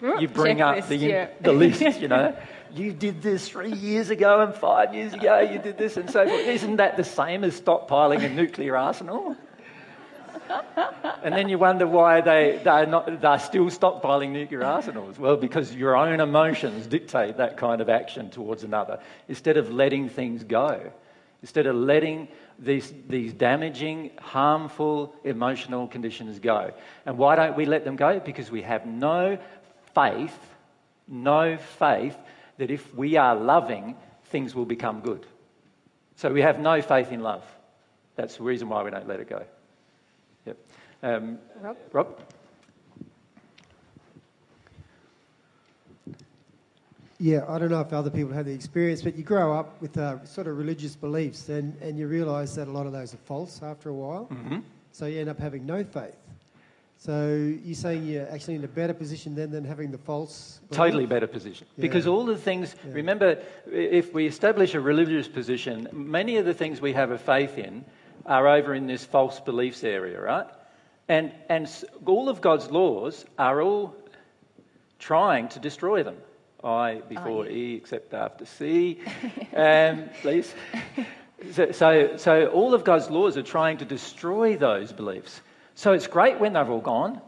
You 0.00 0.28
bring 0.28 0.58
Checklist, 0.58 0.82
up 0.82 0.88
the, 0.88 0.96
yeah. 0.96 1.28
the 1.40 1.52
list, 1.52 2.00
you 2.00 2.08
know. 2.08 2.36
you 2.74 2.92
did 2.92 3.22
this 3.22 3.48
three 3.48 3.72
years 3.72 4.10
ago 4.10 4.40
and 4.40 4.54
five 4.54 4.94
years 4.94 5.14
ago 5.14 5.40
you 5.40 5.58
did 5.58 5.78
this 5.78 5.96
and 5.96 6.10
so 6.10 6.26
forth. 6.26 6.46
Isn't 6.46 6.76
that 6.76 6.96
the 6.96 7.04
same 7.04 7.44
as 7.44 7.60
stockpiling 7.60 8.22
a 8.22 8.28
nuclear 8.28 8.76
arsenal? 8.76 9.36
And 11.22 11.34
then 11.34 11.48
you 11.48 11.58
wonder 11.58 11.86
why 11.86 12.20
they, 12.20 12.60
they're, 12.64 12.86
not, 12.86 13.20
they're 13.20 13.38
still 13.38 13.66
stockpiling 13.66 14.30
nuclear 14.30 14.64
arsenals. 14.64 15.18
Well, 15.18 15.36
because 15.36 15.74
your 15.74 15.96
own 15.96 16.20
emotions 16.20 16.86
dictate 16.86 17.36
that 17.36 17.56
kind 17.56 17.80
of 17.80 17.88
action 17.88 18.30
towards 18.30 18.64
another 18.64 19.00
instead 19.28 19.56
of 19.56 19.70
letting 19.72 20.08
things 20.08 20.44
go, 20.44 20.92
instead 21.42 21.66
of 21.66 21.76
letting 21.76 22.28
these, 22.58 22.92
these 23.08 23.32
damaging, 23.32 24.10
harmful 24.18 25.14
emotional 25.24 25.86
conditions 25.86 26.38
go. 26.38 26.72
And 27.06 27.18
why 27.18 27.36
don't 27.36 27.56
we 27.56 27.66
let 27.66 27.84
them 27.84 27.96
go? 27.96 28.20
Because 28.20 28.50
we 28.50 28.62
have 28.62 28.86
no 28.86 29.38
faith, 29.94 30.38
no 31.06 31.56
faith 31.56 32.16
that 32.58 32.70
if 32.70 32.94
we 32.94 33.16
are 33.16 33.36
loving, 33.36 33.96
things 34.26 34.54
will 34.54 34.66
become 34.66 35.00
good. 35.00 35.24
So 36.16 36.32
we 36.32 36.42
have 36.42 36.58
no 36.58 36.82
faith 36.82 37.12
in 37.12 37.20
love. 37.20 37.44
That's 38.16 38.36
the 38.36 38.42
reason 38.42 38.68
why 38.68 38.82
we 38.82 38.90
don't 38.90 39.06
let 39.06 39.20
it 39.20 39.28
go. 39.28 39.44
Um, 41.02 41.38
Rob? 41.60 41.76
Rob? 41.92 42.20
Yeah, 47.20 47.44
I 47.48 47.58
don't 47.58 47.70
know 47.70 47.80
if 47.80 47.92
other 47.92 48.10
people 48.10 48.32
have 48.32 48.46
the 48.46 48.52
experience, 48.52 49.02
but 49.02 49.16
you 49.16 49.24
grow 49.24 49.52
up 49.52 49.80
with 49.82 49.98
uh, 49.98 50.24
sort 50.24 50.46
of 50.46 50.56
religious 50.56 50.94
beliefs 50.94 51.48
and, 51.48 51.76
and 51.82 51.98
you 51.98 52.06
realise 52.06 52.54
that 52.54 52.68
a 52.68 52.70
lot 52.70 52.86
of 52.86 52.92
those 52.92 53.12
are 53.12 53.18
false 53.18 53.60
after 53.60 53.90
a 53.90 53.94
while. 53.94 54.28
Mm-hmm. 54.30 54.58
So 54.92 55.06
you 55.06 55.20
end 55.20 55.28
up 55.28 55.38
having 55.38 55.66
no 55.66 55.82
faith. 55.82 56.16
So 56.96 57.54
you're 57.64 57.74
saying 57.74 58.06
you're 58.06 58.28
actually 58.30 58.56
in 58.56 58.64
a 58.64 58.68
better 58.68 58.94
position 58.94 59.34
then 59.34 59.50
than 59.50 59.64
having 59.64 59.90
the 59.90 59.98
false? 59.98 60.60
Belief? 60.68 60.76
Totally 60.76 61.06
better 61.06 61.26
position. 61.26 61.66
Yeah. 61.76 61.82
Because 61.82 62.06
all 62.06 62.24
the 62.24 62.36
things, 62.36 62.74
yeah. 62.84 62.92
remember, 62.92 63.40
if 63.70 64.12
we 64.12 64.26
establish 64.26 64.74
a 64.74 64.80
religious 64.80 65.28
position, 65.28 65.88
many 65.92 66.36
of 66.36 66.44
the 66.44 66.54
things 66.54 66.80
we 66.80 66.92
have 66.92 67.10
a 67.10 67.18
faith 67.18 67.58
in 67.58 67.84
are 68.26 68.46
over 68.46 68.74
in 68.74 68.86
this 68.86 69.04
false 69.04 69.40
beliefs 69.40 69.82
area, 69.84 70.20
right? 70.20 70.46
And, 71.08 71.32
and 71.48 71.68
all 72.04 72.28
of 72.28 72.40
God's 72.40 72.70
laws 72.70 73.24
are 73.38 73.62
all 73.62 73.94
trying 74.98 75.48
to 75.48 75.58
destroy 75.58 76.02
them. 76.02 76.16
I 76.62 77.02
before 77.08 77.44
oh, 77.44 77.48
yeah. 77.48 77.56
E, 77.56 77.74
except 77.76 78.14
after 78.14 78.44
C, 78.44 79.00
um, 79.54 80.10
please. 80.22 80.52
So, 81.52 81.70
so, 81.70 82.16
so, 82.16 82.46
all 82.48 82.74
of 82.74 82.82
God's 82.82 83.08
laws 83.10 83.36
are 83.36 83.44
trying 83.44 83.78
to 83.78 83.84
destroy 83.84 84.56
those 84.56 84.92
beliefs. 84.92 85.40
So 85.76 85.92
it's 85.92 86.08
great 86.08 86.40
when 86.40 86.54
they're 86.54 86.68
all 86.68 86.80
gone. 86.80 87.20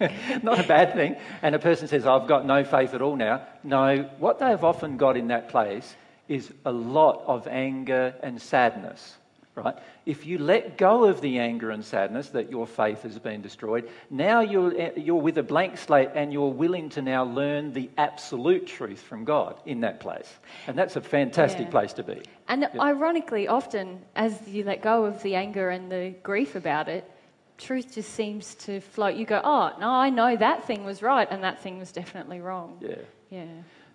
Not 0.42 0.58
a 0.58 0.66
bad 0.66 0.94
thing. 0.94 1.14
And 1.40 1.54
a 1.54 1.60
person 1.60 1.86
says, 1.86 2.04
I've 2.06 2.26
got 2.26 2.44
no 2.44 2.64
faith 2.64 2.94
at 2.94 3.02
all 3.02 3.14
now. 3.14 3.46
No, 3.62 4.10
what 4.18 4.40
they've 4.40 4.64
often 4.64 4.96
got 4.96 5.16
in 5.16 5.28
that 5.28 5.50
place 5.50 5.94
is 6.26 6.52
a 6.64 6.72
lot 6.72 7.22
of 7.28 7.46
anger 7.46 8.14
and 8.24 8.42
sadness 8.42 9.16
right? 9.60 9.76
If 10.06 10.26
you 10.26 10.38
let 10.38 10.78
go 10.78 11.04
of 11.04 11.20
the 11.20 11.38
anger 11.38 11.70
and 11.70 11.84
sadness 11.84 12.30
that 12.30 12.50
your 12.50 12.66
faith 12.66 13.02
has 13.02 13.18
been 13.18 13.42
destroyed, 13.42 13.88
now 14.10 14.40
you're, 14.40 14.78
eh, 14.78 14.90
you're 14.96 15.20
with 15.20 15.38
a 15.38 15.42
blank 15.42 15.78
slate 15.78 16.10
and 16.14 16.32
you're 16.32 16.52
willing 16.52 16.88
to 16.90 17.02
now 17.02 17.24
learn 17.24 17.72
the 17.72 17.90
absolute 17.98 18.66
truth 18.66 19.00
from 19.00 19.24
God 19.24 19.60
in 19.66 19.80
that 19.80 20.00
place. 20.00 20.30
And 20.66 20.76
that's 20.76 20.96
a 20.96 21.00
fantastic 21.00 21.66
yeah. 21.66 21.70
place 21.70 21.92
to 21.94 22.02
be. 22.02 22.22
And 22.48 22.62
yep. 22.62 22.76
ironically, 22.78 23.48
often 23.48 24.00
as 24.16 24.36
you 24.48 24.64
let 24.64 24.82
go 24.82 25.04
of 25.04 25.22
the 25.22 25.34
anger 25.34 25.70
and 25.70 25.90
the 25.90 26.14
grief 26.22 26.54
about 26.54 26.88
it, 26.88 27.10
truth 27.58 27.94
just 27.94 28.12
seems 28.14 28.54
to 28.56 28.80
float. 28.80 29.16
You 29.16 29.26
go, 29.26 29.40
oh, 29.42 29.72
no, 29.78 29.88
I 29.88 30.10
know 30.10 30.36
that 30.36 30.66
thing 30.66 30.84
was 30.84 31.02
right 31.02 31.28
and 31.30 31.44
that 31.44 31.62
thing 31.62 31.78
was 31.78 31.92
definitely 31.92 32.40
wrong. 32.40 32.78
Yeah. 32.80 32.96
Yeah. 33.30 33.46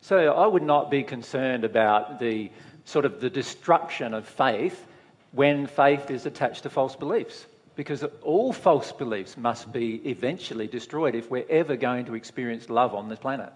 So 0.01 0.33
I 0.33 0.47
would 0.47 0.63
not 0.63 0.89
be 0.89 1.03
concerned 1.03 1.65
about 1.65 2.19
the 2.19 2.51
sort 2.85 3.05
of 3.05 3.19
the 3.19 3.29
destruction 3.29 4.13
of 4.13 4.27
faith 4.27 4.87
when 5.35 5.67
faith 5.67 6.09
is 6.09 6.25
attached 6.25 6.63
to 6.63 6.69
false 6.69 6.95
beliefs. 6.95 7.45
Because 7.75 8.05
all 8.21 8.53
false 8.53 8.93
beliefs 8.93 9.35
must 9.35 9.71
be 9.71 9.95
eventually 10.09 10.65
destroyed 10.65 11.13
if 11.13 11.29
we're 11.29 11.45
ever 11.49 11.75
going 11.75 12.05
to 12.05 12.15
experience 12.15 12.69
love 12.69 12.95
on 12.95 13.09
this 13.09 13.19
planet. 13.19 13.51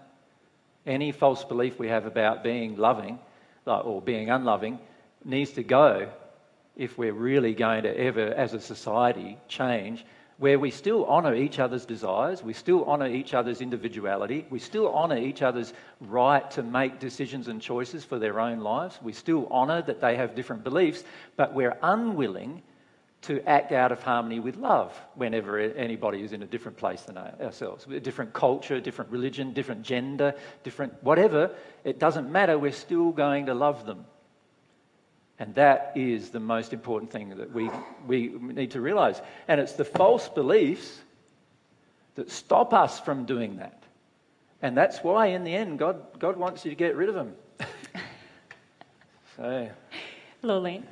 Any 0.86 1.10
false 1.10 1.42
belief 1.42 1.78
we 1.78 1.88
have 1.88 2.04
about 2.04 2.44
being 2.44 2.76
loving 2.76 3.18
or 3.66 4.02
being 4.02 4.28
unloving 4.28 4.78
needs 5.24 5.52
to 5.52 5.62
go 5.62 6.10
if 6.76 6.98
we're 6.98 7.14
really 7.14 7.54
going 7.54 7.84
to 7.84 7.98
ever, 7.98 8.26
as 8.26 8.52
a 8.52 8.60
society, 8.60 9.38
change 9.48 10.04
where 10.40 10.58
we 10.58 10.70
still 10.70 11.04
honour 11.04 11.34
each 11.34 11.58
other's 11.58 11.84
desires, 11.84 12.42
we 12.42 12.54
still 12.54 12.82
honour 12.86 13.06
each 13.06 13.34
other's 13.34 13.60
individuality, 13.60 14.46
we 14.48 14.58
still 14.58 14.88
honour 14.88 15.18
each 15.18 15.42
other's 15.42 15.74
right 16.00 16.50
to 16.50 16.62
make 16.62 16.98
decisions 16.98 17.46
and 17.48 17.60
choices 17.60 18.04
for 18.04 18.18
their 18.18 18.40
own 18.40 18.60
lives, 18.60 18.98
we 19.02 19.12
still 19.12 19.46
honour 19.48 19.82
that 19.82 20.00
they 20.00 20.16
have 20.16 20.34
different 20.34 20.64
beliefs, 20.64 21.04
but 21.36 21.52
we're 21.52 21.76
unwilling 21.82 22.62
to 23.20 23.46
act 23.46 23.70
out 23.70 23.92
of 23.92 24.02
harmony 24.02 24.40
with 24.40 24.56
love 24.56 24.98
whenever 25.14 25.58
anybody 25.58 26.22
is 26.22 26.32
in 26.32 26.42
a 26.42 26.46
different 26.46 26.78
place 26.78 27.02
than 27.02 27.18
ourselves. 27.18 27.86
A 27.90 28.00
different 28.00 28.32
culture, 28.32 28.80
different 28.80 29.10
religion, 29.10 29.52
different 29.52 29.82
gender, 29.82 30.32
different 30.64 30.94
whatever, 31.04 31.50
it 31.84 31.98
doesn't 31.98 32.32
matter, 32.32 32.58
we're 32.58 32.72
still 32.72 33.12
going 33.12 33.44
to 33.44 33.52
love 33.52 33.84
them 33.84 34.06
and 35.40 35.54
that 35.54 35.92
is 35.94 36.28
the 36.28 36.38
most 36.38 36.74
important 36.74 37.10
thing 37.10 37.30
that 37.30 37.50
we, 37.50 37.70
we 38.06 38.28
need 38.28 38.72
to 38.72 38.80
realize. 38.82 39.22
And 39.48 39.58
it's 39.58 39.72
the 39.72 39.86
false 39.86 40.28
beliefs 40.28 41.00
that 42.16 42.30
stop 42.30 42.74
us 42.74 43.00
from 43.00 43.24
doing 43.24 43.56
that. 43.56 43.82
And 44.60 44.76
that's 44.76 44.98
why, 44.98 45.28
in 45.28 45.42
the 45.42 45.54
end, 45.54 45.78
God, 45.78 46.18
God 46.18 46.36
wants 46.36 46.66
you 46.66 46.70
to 46.70 46.74
get 46.74 46.94
rid 46.94 47.08
of 47.08 47.14
them. 47.14 47.34
so. 49.36 49.70
Lorraine. 50.42 50.86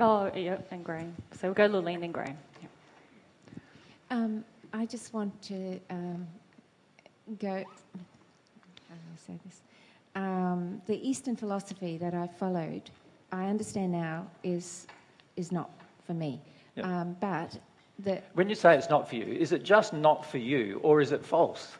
Oh, 0.00 0.32
yeah, 0.34 0.56
and 0.70 0.82
Graham. 0.82 1.14
So 1.38 1.48
we'll 1.48 1.54
go 1.54 1.68
Lurleen 1.68 2.02
and 2.02 2.14
Graham. 2.14 2.38
Yeah. 2.62 2.68
Um, 4.10 4.42
I 4.72 4.86
just 4.86 5.12
want 5.12 5.40
to 5.42 5.78
um, 5.90 6.26
go. 7.38 7.56
How 7.56 8.94
do 8.94 9.02
I 9.12 9.26
say 9.26 9.38
this? 9.44 9.60
Um, 10.14 10.80
the 10.86 10.96
Eastern 11.06 11.36
philosophy 11.36 11.98
that 11.98 12.14
I 12.14 12.26
followed, 12.26 12.88
I 13.32 13.46
understand 13.46 13.92
now 13.92 14.26
is 14.42 14.86
is 15.36 15.50
not 15.50 15.70
for 16.06 16.14
me. 16.14 16.40
Yep. 16.76 16.86
Um, 16.86 17.16
but 17.20 17.58
the 17.98 18.22
When 18.34 18.48
you 18.48 18.54
say 18.54 18.76
it's 18.76 18.90
not 18.90 19.08
for 19.08 19.16
you, 19.16 19.24
is 19.24 19.52
it 19.52 19.62
just 19.62 19.92
not 19.92 20.24
for 20.24 20.38
you 20.38 20.80
or 20.82 21.00
is 21.00 21.12
it 21.12 21.24
false? 21.24 21.72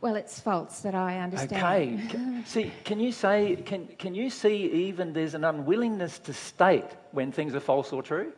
well, 0.00 0.16
it's 0.16 0.40
false 0.40 0.80
that 0.80 0.94
I 0.94 1.18
understand. 1.18 2.10
Okay. 2.10 2.42
See, 2.44 2.72
can 2.84 3.00
you 3.00 3.12
say, 3.12 3.56
can, 3.56 3.86
can 3.98 4.14
you 4.14 4.30
see 4.30 4.70
even 4.88 5.12
there's 5.12 5.34
an 5.34 5.44
unwillingness 5.44 6.18
to 6.20 6.32
state 6.32 6.90
when 7.12 7.32
things 7.32 7.54
are 7.54 7.60
false 7.60 7.92
or 7.92 8.02
true? 8.02 8.32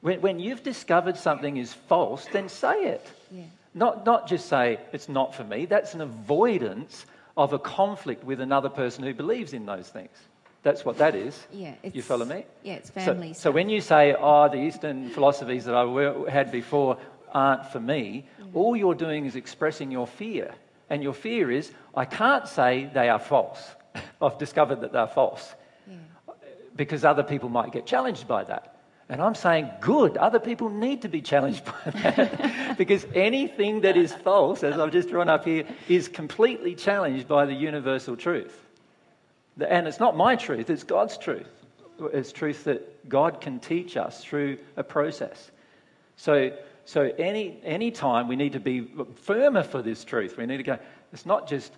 When, 0.00 0.20
when 0.20 0.38
you've 0.38 0.62
discovered 0.62 1.16
something 1.16 1.56
is 1.56 1.72
false, 1.72 2.26
then 2.32 2.48
say 2.48 2.84
it. 2.84 3.06
Yeah. 3.30 3.44
Not, 3.74 4.06
not 4.06 4.28
just 4.28 4.48
say, 4.48 4.78
it's 4.92 5.08
not 5.08 5.34
for 5.34 5.44
me. 5.44 5.66
That's 5.66 5.94
an 5.94 6.00
avoidance 6.00 7.06
of 7.36 7.52
a 7.52 7.58
conflict 7.58 8.24
with 8.24 8.40
another 8.40 8.68
person 8.68 9.04
who 9.04 9.14
believes 9.14 9.52
in 9.52 9.66
those 9.66 9.88
things. 9.88 10.16
That's 10.62 10.84
what 10.84 10.98
that 10.98 11.14
is. 11.14 11.46
Yeah, 11.52 11.74
you 11.82 12.02
follow 12.02 12.24
me? 12.24 12.44
yeah, 12.62 12.74
it's 12.74 12.88
So- 12.88 13.00
family 13.00 13.32
So, 13.32 13.40
stuff. 13.40 13.54
when 13.54 13.68
you 13.68 13.80
say, 13.80 14.14
oh, 14.18 14.48
the 14.48 14.56
Eastern 14.58 15.08
philosophies 15.10 15.64
that 15.66 15.74
I 15.74 16.30
had 16.30 16.50
before 16.50 16.98
aren't 17.32 17.66
for 17.66 17.80
me, 17.80 18.26
mm. 18.42 18.50
all 18.54 18.76
you're 18.76 18.94
doing 18.94 19.24
is 19.26 19.36
expressing 19.36 19.90
your 19.90 20.06
fear. 20.06 20.52
And 20.90 21.02
your 21.02 21.12
fear 21.14 21.50
is, 21.50 21.72
I 21.94 22.04
can't 22.06 22.48
say 22.48 22.90
they 22.92 23.08
are 23.08 23.18
false. 23.18 23.60
I've 24.22 24.38
discovered 24.38 24.80
that 24.80 24.92
they're 24.92 25.06
false 25.06 25.54
Yeah. 25.86 25.94
because 26.76 27.04
other 27.04 27.22
people 27.22 27.48
might 27.50 27.72
get 27.72 27.86
challenged 27.86 28.26
by 28.26 28.44
that. 28.44 28.74
And 29.10 29.22
I'm 29.22 29.34
saying, 29.34 29.70
good, 29.80 30.16
other 30.18 30.38
people 30.38 30.68
need 30.68 31.02
to 31.02 31.08
be 31.08 31.22
challenged 31.22 31.64
by 31.84 31.90
that. 31.90 32.76
because 32.78 33.06
anything 33.14 33.82
that 33.82 33.96
is 33.96 34.12
false, 34.12 34.62
as 34.64 34.78
I've 34.78 34.92
just 34.92 35.08
drawn 35.08 35.28
up 35.28 35.44
here, 35.44 35.64
is 35.88 36.08
completely 36.08 36.74
challenged 36.74 37.28
by 37.28 37.46
the 37.46 37.54
universal 37.54 38.16
truth. 38.16 38.64
And 39.66 39.88
it's 39.88 40.00
not 40.00 40.16
my 40.16 40.36
truth, 40.36 40.70
it's 40.70 40.84
God's 40.84 41.18
truth. 41.18 41.48
It's 42.12 42.30
truth 42.32 42.64
that 42.64 43.08
God 43.08 43.40
can 43.40 43.58
teach 43.58 43.96
us 43.96 44.22
through 44.22 44.58
a 44.76 44.84
process. 44.84 45.50
So, 46.16 46.52
so 46.84 47.10
any, 47.18 47.60
any 47.64 47.90
time 47.90 48.28
we 48.28 48.36
need 48.36 48.52
to 48.52 48.60
be 48.60 48.88
firmer 49.22 49.64
for 49.64 49.82
this 49.82 50.04
truth. 50.04 50.36
We 50.36 50.46
need 50.46 50.58
to 50.58 50.62
go, 50.62 50.78
it's 51.12 51.26
not 51.26 51.48
just 51.48 51.72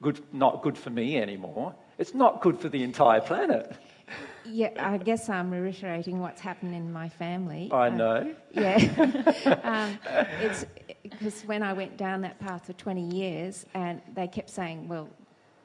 good, 0.00 0.20
not 0.32 0.62
good 0.62 0.78
for 0.78 0.90
me 0.90 1.18
anymore. 1.18 1.74
It's 1.98 2.14
not 2.14 2.40
good 2.40 2.58
for 2.60 2.68
the 2.68 2.82
entire 2.82 3.20
planet. 3.20 3.76
Yeah, 4.44 4.70
I 4.78 4.98
guess 4.98 5.28
I'm 5.28 5.50
reiterating 5.50 6.20
what's 6.20 6.40
happened 6.40 6.74
in 6.74 6.92
my 6.92 7.08
family. 7.08 7.68
I 7.72 7.88
Um, 7.88 7.96
know. 7.96 8.34
Yeah, 8.52 8.76
um, 9.64 9.98
it's 10.40 10.64
because 11.02 11.42
when 11.42 11.62
I 11.62 11.72
went 11.72 11.96
down 11.96 12.20
that 12.22 12.38
path 12.38 12.66
for 12.66 12.72
20 12.74 13.14
years, 13.14 13.66
and 13.74 14.00
they 14.14 14.28
kept 14.28 14.50
saying, 14.50 14.86
"Well, 14.86 15.08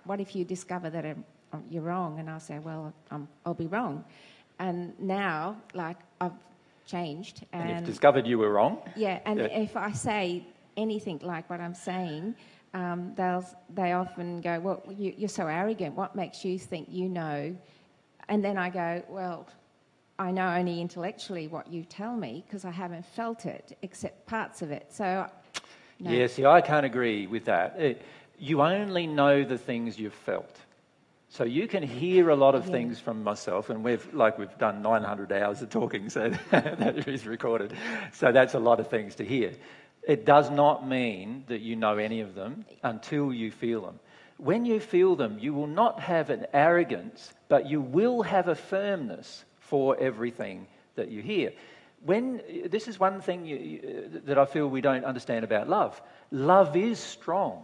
what 0.05 0.19
if 0.19 0.35
you 0.35 0.43
discover 0.45 0.89
that 0.89 1.05
um, 1.05 1.23
um, 1.53 1.63
you're 1.69 1.83
wrong?" 1.83 2.19
And 2.19 2.29
I'll 2.29 2.39
say, 2.39 2.59
"Well, 2.59 2.93
um, 3.11 3.27
I'll 3.45 3.53
be 3.53 3.67
wrong." 3.67 4.03
And 4.59 4.99
now, 4.99 5.57
like 5.73 5.97
I've 6.19 6.33
changed, 6.85 7.45
And 7.53 7.63
and, 7.63 7.69
you've 7.71 7.85
discovered 7.85 8.27
you 8.27 8.37
were 8.37 8.51
wrong. 8.51 8.79
yeah, 8.95 9.19
and 9.25 9.39
Yeah. 9.39 9.45
if 9.45 9.75
I 9.75 9.91
say 9.91 10.45
anything 10.77 11.19
like 11.23 11.49
what 11.49 11.59
I'm 11.59 11.73
saying, 11.75 12.35
um, 12.73 13.13
they'll 13.15 13.45
they 13.73 13.93
often 13.93 14.41
go, 14.41 14.59
"Well, 14.59 14.83
you, 14.89 15.13
you're 15.17 15.29
so 15.29 15.47
arrogant. 15.47 15.95
What 15.95 16.15
makes 16.15 16.43
you 16.45 16.57
think 16.59 16.87
you 16.89 17.09
know?" 17.09 17.55
And 18.29 18.43
then 18.43 18.57
I 18.57 18.69
go, 18.69 19.03
"Well." 19.09 19.47
I 20.19 20.29
know 20.29 20.49
only 20.53 20.79
intellectually 20.81 21.47
what 21.47 21.67
you 21.67 21.83
tell 21.83 22.15
me 22.15 22.43
because 22.45 22.63
I 22.63 22.69
haven't 22.69 23.07
felt 23.07 23.47
it 23.47 23.75
except 23.81 24.27
parts 24.27 24.61
of 24.61 24.69
it. 24.69 24.85
So, 24.93 25.25
no. 25.99 26.11
Yeah, 26.11 26.27
see, 26.27 26.45
I 26.45 26.61
can't 26.61 26.85
agree 26.85 27.25
with 27.25 27.45
that. 27.45 27.75
It, 27.79 28.03
you 28.41 28.61
only 28.63 29.05
know 29.05 29.43
the 29.43 29.57
things 29.57 29.99
you've 29.99 30.15
felt. 30.15 30.57
So 31.29 31.43
you 31.45 31.67
can 31.67 31.83
hear 31.83 32.29
a 32.29 32.35
lot 32.35 32.55
of 32.55 32.65
Yeah. 32.65 32.71
things 32.71 32.99
from 32.99 33.23
myself, 33.23 33.69
and 33.69 33.83
we've 33.85 34.13
like 34.13 34.37
we've 34.37 34.57
done 34.57 34.81
900 34.81 35.31
hours 35.31 35.61
of 35.61 35.69
talking, 35.69 36.09
so 36.09 36.29
that 36.51 37.07
is 37.07 37.25
recorded. 37.25 37.73
So 38.11 38.31
that's 38.33 38.55
a 38.55 38.59
lot 38.59 38.79
of 38.79 38.87
things 38.89 39.15
to 39.15 39.23
hear. 39.23 39.53
It 40.03 40.25
does 40.25 40.49
not 40.49 40.85
mean 40.85 41.45
that 41.47 41.61
you 41.61 41.75
know 41.75 41.97
any 41.97 42.21
of 42.21 42.33
them 42.33 42.65
until 42.83 43.31
you 43.31 43.51
feel 43.51 43.81
them. 43.81 43.99
When 44.37 44.65
you 44.65 44.79
feel 44.79 45.15
them, 45.15 45.37
you 45.39 45.53
will 45.53 45.67
not 45.67 45.99
have 45.99 46.31
an 46.31 46.47
arrogance, 46.51 47.31
but 47.47 47.67
you 47.69 47.79
will 47.79 48.23
have 48.23 48.47
a 48.47 48.55
firmness 48.55 49.45
for 49.59 49.95
everything 49.99 50.65
that 50.95 51.09
you 51.09 51.21
hear. 51.21 51.53
When 52.03 52.41
this 52.65 52.87
is 52.87 52.99
one 52.99 53.21
thing 53.21 53.45
you, 53.45 53.57
you, 53.57 54.21
that 54.25 54.39
I 54.39 54.45
feel 54.45 54.67
we 54.67 54.81
don't 54.81 55.05
understand 55.05 55.45
about 55.45 55.69
love. 55.69 56.01
Love 56.31 56.75
is 56.75 56.97
strong 56.99 57.63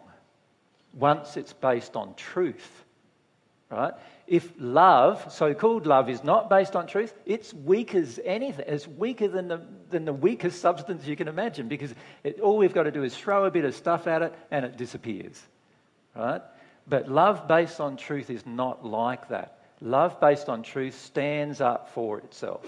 once 0.97 1.37
it's 1.37 1.53
based 1.53 1.95
on 1.95 2.13
truth 2.15 2.85
right? 3.69 3.93
If 4.27 4.51
love, 4.57 5.31
so 5.31 5.53
called 5.53 5.85
love, 5.85 6.09
is 6.09 6.23
not 6.23 6.49
based 6.49 6.75
on 6.75 6.87
truth, 6.87 7.13
it's 7.25 7.53
weak 7.53 7.95
as 7.95 8.19
anything. 8.23 8.65
It's 8.67 8.87
weaker 8.87 9.27
than 9.27 9.47
the, 9.47 9.61
than 9.89 10.05
the 10.05 10.13
weakest 10.13 10.61
substance 10.61 11.05
you 11.05 11.15
can 11.15 11.27
imagine 11.27 11.67
because 11.67 11.93
it, 12.23 12.39
all 12.39 12.57
we've 12.57 12.73
got 12.73 12.83
to 12.83 12.91
do 12.91 13.03
is 13.03 13.15
throw 13.15 13.45
a 13.45 13.51
bit 13.51 13.65
of 13.65 13.75
stuff 13.75 14.07
at 14.07 14.21
it 14.21 14.33
and 14.51 14.65
it 14.65 14.77
disappears, 14.77 15.41
right? 16.15 16.41
But 16.87 17.09
love 17.09 17.47
based 17.47 17.79
on 17.79 17.97
truth 17.97 18.29
is 18.29 18.45
not 18.45 18.85
like 18.85 19.29
that. 19.29 19.59
Love 19.81 20.19
based 20.19 20.49
on 20.49 20.63
truth 20.63 20.99
stands 20.99 21.61
up 21.61 21.89
for 21.89 22.19
itself. 22.19 22.65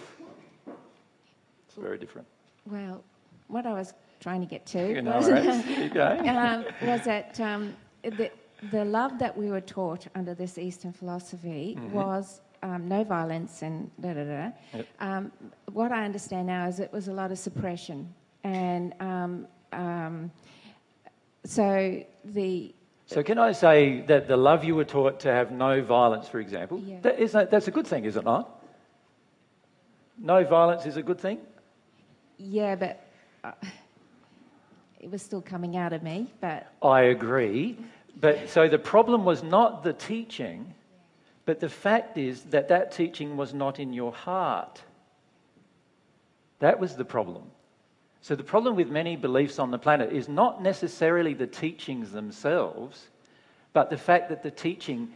It's 0.67 1.75
very 1.75 1.97
different. 1.97 2.27
Well, 2.65 3.03
what 3.47 3.65
I 3.65 3.73
was 3.73 3.93
trying 4.19 4.41
to 4.41 4.47
get 4.47 4.65
to 4.67 4.89
You 4.89 5.01
know, 5.01 5.15
was, 5.15 5.29
right? 5.29 6.25
Um, 6.27 6.65
was 6.81 7.03
that 7.05 7.39
um, 7.39 7.73
the, 8.03 8.31
the 8.71 8.85
love 8.85 9.19
that 9.19 9.35
we 9.38 9.49
were 9.49 9.62
taught 9.62 10.07
under 10.15 10.33
this 10.33 10.57
Eastern 10.57 10.91
philosophy 10.93 11.75
Mm-hmm. 11.77 11.91
was 11.93 12.41
um, 12.62 12.88
no 12.88 13.03
violence 13.03 13.62
and 13.62 13.89
da 14.01 14.13
da 14.13 14.23
da. 14.23 14.51
Yep. 14.73 14.88
Um, 14.99 15.31
what 15.71 15.91
I 15.91 16.03
understand 16.05 16.47
now 16.47 16.67
is 16.67 16.79
it 16.79 16.91
was 16.91 17.07
a 17.07 17.13
lot 17.13 17.31
of 17.31 17.39
suppression. 17.39 18.13
And 18.43 18.93
um, 18.99 19.47
um, 19.71 20.31
so 21.45 22.03
the. 22.25 22.73
So 23.05 23.23
can 23.23 23.38
I 23.39 23.53
say 23.53 24.01
that 24.01 24.27
the 24.27 24.38
love 24.38 24.63
you 24.63 24.75
were 24.75 24.85
taught 24.85 25.19
to 25.21 25.29
have 25.31 25.51
no 25.51 25.81
violence, 25.81 26.27
for 26.27 26.39
example, 26.39 26.79
Yeah. 26.85 26.99
that 27.01 27.19
is, 27.19 27.31
that's 27.31 27.67
a 27.67 27.71
good 27.71 27.88
thing, 27.88 28.05
is 28.05 28.15
it 28.17 28.23
not? 28.23 28.62
No 30.17 30.43
violence 30.43 30.85
is 30.85 30.97
a 30.97 31.01
good 31.01 31.19
thing? 31.19 31.39
Yeah, 32.38 32.75
but 32.75 33.01
uh, 33.43 33.51
it 34.99 35.09
was 35.09 35.21
still 35.21 35.41
coming 35.41 35.77
out 35.77 35.93
of 35.93 36.03
me. 36.03 36.27
But 36.41 36.71
I 36.83 37.01
agree. 37.01 37.77
But 38.19 38.49
so 38.49 38.67
the 38.67 38.79
problem 38.79 39.23
was 39.23 39.43
not 39.43 39.83
the 39.83 39.93
teaching, 39.93 40.73
but 41.45 41.59
the 41.59 41.69
fact 41.69 42.17
is 42.17 42.43
that 42.43 42.67
that 42.67 42.91
teaching 42.91 43.38
was 43.38 43.53
not 43.53 43.79
in 43.79 43.93
your 43.93 44.12
heart. 44.12 44.81
That 46.59 46.79
was 46.79 46.95
the 46.95 47.05
problem. 47.05 47.43
So 48.21 48.35
the 48.35 48.43
problem 48.43 48.75
with 48.75 48.89
many 48.89 49.15
beliefs 49.15 49.59
on 49.59 49.71
the 49.71 49.79
planet 49.79 50.12
is 50.12 50.27
not 50.27 50.62
necessarily 50.62 51.33
the 51.33 51.47
teachings 51.47 52.12
themselves, 52.12 53.07
but 53.71 53.89
the 53.89 53.97
fact 53.97 54.29
that 54.29 54.43
the 54.43 54.51
teaching 54.51 55.13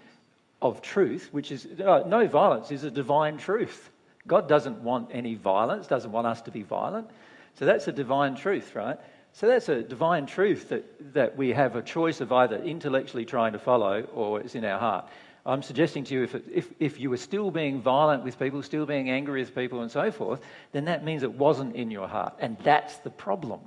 of 0.61 0.81
truth, 0.81 1.27
which 1.31 1.51
is 1.51 1.67
uh, 1.85 2.03
no 2.07 2.25
violence, 2.27 2.71
is 2.71 2.85
a 2.85 2.91
divine 2.91 3.37
truth. 3.37 3.89
God 4.25 4.47
doesn't 4.47 4.81
want 4.81 5.09
any 5.11 5.35
violence, 5.35 5.85
doesn't 5.85 6.11
want 6.11 6.27
us 6.27 6.41
to 6.43 6.51
be 6.51 6.63
violent. 6.63 7.09
So 7.55 7.65
that's 7.65 7.89
a 7.89 7.91
divine 7.91 8.35
truth, 8.35 8.73
right? 8.73 8.97
So 9.33 9.47
that's 9.47 9.67
a 9.67 9.81
divine 9.81 10.27
truth 10.27 10.69
that, 10.69 11.13
that 11.13 11.35
we 11.35 11.49
have 11.53 11.75
a 11.75 11.81
choice 11.81 12.21
of 12.21 12.31
either 12.31 12.57
intellectually 12.57 13.25
trying 13.25 13.53
to 13.53 13.59
follow 13.59 14.01
or 14.13 14.39
it's 14.39 14.53
in 14.53 14.63
our 14.63 14.79
heart. 14.79 15.05
I'm 15.45 15.63
suggesting 15.63 16.03
to 16.05 16.13
you 16.13 16.23
if, 16.23 16.35
it, 16.35 16.45
if, 16.53 16.69
if 16.79 16.99
you 16.99 17.09
were 17.09 17.17
still 17.17 17.51
being 17.51 17.81
violent 17.81 18.23
with 18.23 18.39
people, 18.39 18.61
still 18.63 18.85
being 18.85 19.09
angry 19.09 19.41
with 19.41 19.53
people, 19.53 19.81
and 19.81 19.91
so 19.91 20.11
forth, 20.11 20.39
then 20.71 20.85
that 20.85 21.03
means 21.03 21.23
it 21.23 21.33
wasn't 21.33 21.75
in 21.75 21.91
your 21.91 22.07
heart. 22.07 22.35
And 22.39 22.57
that's 22.63 22.97
the 22.97 23.09
problem. 23.09 23.59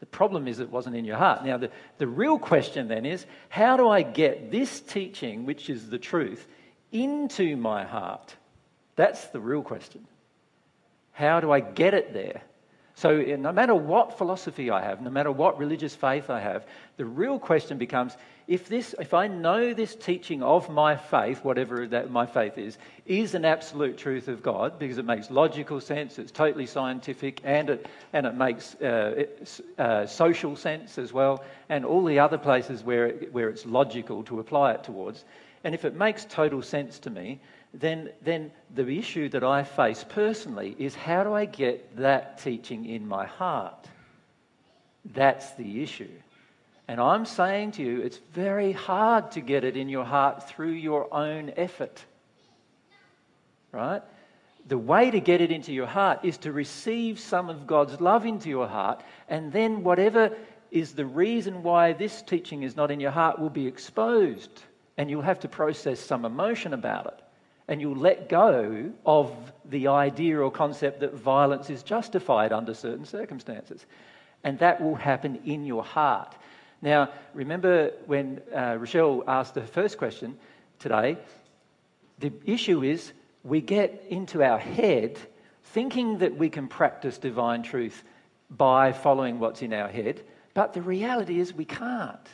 The 0.00 0.06
problem 0.06 0.48
is 0.48 0.58
it 0.58 0.70
wasn't 0.70 0.96
in 0.96 1.04
your 1.04 1.18
heart. 1.18 1.44
Now, 1.44 1.58
the, 1.58 1.70
the 1.98 2.08
real 2.08 2.38
question 2.38 2.88
then 2.88 3.06
is 3.06 3.26
how 3.48 3.76
do 3.76 3.88
I 3.88 4.02
get 4.02 4.50
this 4.50 4.80
teaching, 4.80 5.46
which 5.46 5.70
is 5.70 5.90
the 5.90 5.98
truth, 5.98 6.48
into 6.90 7.56
my 7.56 7.84
heart? 7.84 8.34
That's 8.96 9.26
the 9.28 9.38
real 9.38 9.62
question. 9.62 10.04
How 11.12 11.40
do 11.40 11.52
I 11.52 11.60
get 11.60 11.94
it 11.94 12.12
there? 12.12 12.42
So, 13.02 13.20
no 13.20 13.50
matter 13.50 13.74
what 13.74 14.16
philosophy 14.16 14.70
I 14.70 14.80
have, 14.80 15.00
no 15.00 15.10
matter 15.10 15.32
what 15.32 15.58
religious 15.58 15.92
faith 15.92 16.30
I 16.30 16.38
have, 16.38 16.64
the 16.98 17.04
real 17.04 17.36
question 17.36 17.76
becomes 17.76 18.16
if, 18.46 18.68
this, 18.68 18.94
if 18.96 19.12
I 19.12 19.26
know 19.26 19.74
this 19.74 19.96
teaching 19.96 20.40
of 20.40 20.70
my 20.70 20.94
faith, 20.94 21.44
whatever 21.44 21.88
that 21.88 22.12
my 22.12 22.26
faith 22.26 22.58
is, 22.58 22.78
is 23.04 23.34
an 23.34 23.44
absolute 23.44 23.98
truth 23.98 24.28
of 24.28 24.40
God, 24.40 24.78
because 24.78 24.98
it 24.98 25.04
makes 25.04 25.32
logical 25.32 25.80
sense, 25.80 26.16
it's 26.20 26.30
totally 26.30 26.66
scientific, 26.66 27.40
and 27.42 27.70
it, 27.70 27.86
and 28.12 28.24
it 28.24 28.36
makes 28.36 28.76
uh, 28.76 29.24
uh, 29.78 30.06
social 30.06 30.54
sense 30.54 30.96
as 30.96 31.12
well, 31.12 31.42
and 31.68 31.84
all 31.84 32.04
the 32.04 32.20
other 32.20 32.38
places 32.38 32.84
where, 32.84 33.06
it, 33.06 33.32
where 33.32 33.48
it's 33.48 33.66
logical 33.66 34.22
to 34.22 34.38
apply 34.38 34.74
it 34.74 34.84
towards, 34.84 35.24
and 35.64 35.74
if 35.74 35.84
it 35.84 35.96
makes 35.96 36.24
total 36.24 36.62
sense 36.62 37.00
to 37.00 37.10
me, 37.10 37.40
then, 37.74 38.10
then 38.22 38.50
the 38.74 38.86
issue 38.98 39.28
that 39.30 39.42
I 39.42 39.64
face 39.64 40.04
personally 40.08 40.76
is 40.78 40.94
how 40.94 41.24
do 41.24 41.32
I 41.32 41.46
get 41.46 41.96
that 41.96 42.38
teaching 42.38 42.84
in 42.84 43.06
my 43.06 43.26
heart? 43.26 43.88
That's 45.04 45.52
the 45.52 45.82
issue. 45.82 46.10
And 46.88 47.00
I'm 47.00 47.24
saying 47.24 47.72
to 47.72 47.82
you, 47.82 48.02
it's 48.02 48.20
very 48.32 48.72
hard 48.72 49.30
to 49.32 49.40
get 49.40 49.64
it 49.64 49.76
in 49.76 49.88
your 49.88 50.04
heart 50.04 50.48
through 50.48 50.72
your 50.72 51.12
own 51.14 51.52
effort. 51.56 52.04
Right? 53.70 54.02
The 54.66 54.78
way 54.78 55.10
to 55.10 55.18
get 55.18 55.40
it 55.40 55.50
into 55.50 55.72
your 55.72 55.86
heart 55.86 56.20
is 56.24 56.38
to 56.38 56.52
receive 56.52 57.18
some 57.18 57.48
of 57.48 57.66
God's 57.66 58.00
love 58.00 58.26
into 58.26 58.48
your 58.48 58.68
heart, 58.68 59.02
and 59.28 59.50
then 59.50 59.82
whatever 59.82 60.36
is 60.70 60.92
the 60.92 61.06
reason 61.06 61.62
why 61.62 61.92
this 61.92 62.22
teaching 62.22 62.62
is 62.62 62.76
not 62.76 62.90
in 62.90 63.00
your 63.00 63.10
heart 63.10 63.38
will 63.38 63.50
be 63.50 63.66
exposed, 63.66 64.62
and 64.96 65.10
you'll 65.10 65.22
have 65.22 65.40
to 65.40 65.48
process 65.48 65.98
some 65.98 66.24
emotion 66.24 66.74
about 66.74 67.06
it. 67.06 67.22
And 67.68 67.80
you'll 67.80 67.96
let 67.96 68.28
go 68.28 68.90
of 69.06 69.34
the 69.64 69.88
idea 69.88 70.38
or 70.38 70.50
concept 70.50 71.00
that 71.00 71.14
violence 71.14 71.70
is 71.70 71.82
justified 71.82 72.52
under 72.52 72.74
certain 72.74 73.04
circumstances. 73.04 73.86
And 74.44 74.58
that 74.58 74.80
will 74.80 74.96
happen 74.96 75.40
in 75.44 75.64
your 75.64 75.84
heart. 75.84 76.34
Now, 76.82 77.10
remember 77.32 77.92
when 78.06 78.42
uh, 78.54 78.76
Rochelle 78.78 79.22
asked 79.28 79.54
the 79.54 79.62
first 79.62 79.98
question 79.98 80.36
today, 80.80 81.16
the 82.18 82.32
issue 82.44 82.82
is 82.82 83.12
we 83.44 83.60
get 83.60 84.04
into 84.08 84.42
our 84.42 84.58
head 84.58 85.18
thinking 85.64 86.18
that 86.18 86.36
we 86.36 86.50
can 86.50 86.68
practice 86.68 87.18
divine 87.18 87.62
truth 87.62 88.02
by 88.50 88.92
following 88.92 89.38
what's 89.38 89.62
in 89.62 89.72
our 89.72 89.88
head, 89.88 90.22
but 90.54 90.72
the 90.72 90.82
reality 90.82 91.40
is 91.40 91.54
we 91.54 91.64
can't. 91.64 92.28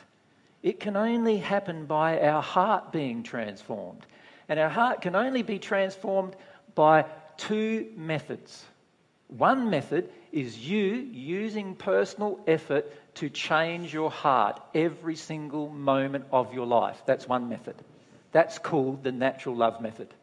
It 0.61 0.79
can 0.79 0.97
only 0.97 1.37
happen 1.37 1.85
by 1.85 2.19
our 2.19 2.41
heart 2.41 2.91
being 2.91 3.23
transformed. 3.23 4.05
And 4.49 4.59
our 4.59 4.69
heart 4.69 5.01
can 5.01 5.15
only 5.15 5.43
be 5.43 5.59
transformed 5.59 6.35
by 6.75 7.05
two 7.37 7.87
methods. 7.95 8.65
One 9.27 9.69
method 9.69 10.09
is 10.31 10.57
you 10.57 10.85
using 10.85 11.75
personal 11.75 12.39
effort 12.47 12.91
to 13.15 13.29
change 13.29 13.93
your 13.93 14.09
heart 14.09 14.59
every 14.73 15.15
single 15.15 15.69
moment 15.69 16.25
of 16.31 16.53
your 16.53 16.65
life. 16.65 17.01
That's 17.05 17.27
one 17.27 17.47
method. 17.47 17.75
That's 18.31 18.57
called 18.57 19.03
the 19.03 19.11
natural 19.11 19.55
love 19.55 19.81
method. 19.81 20.13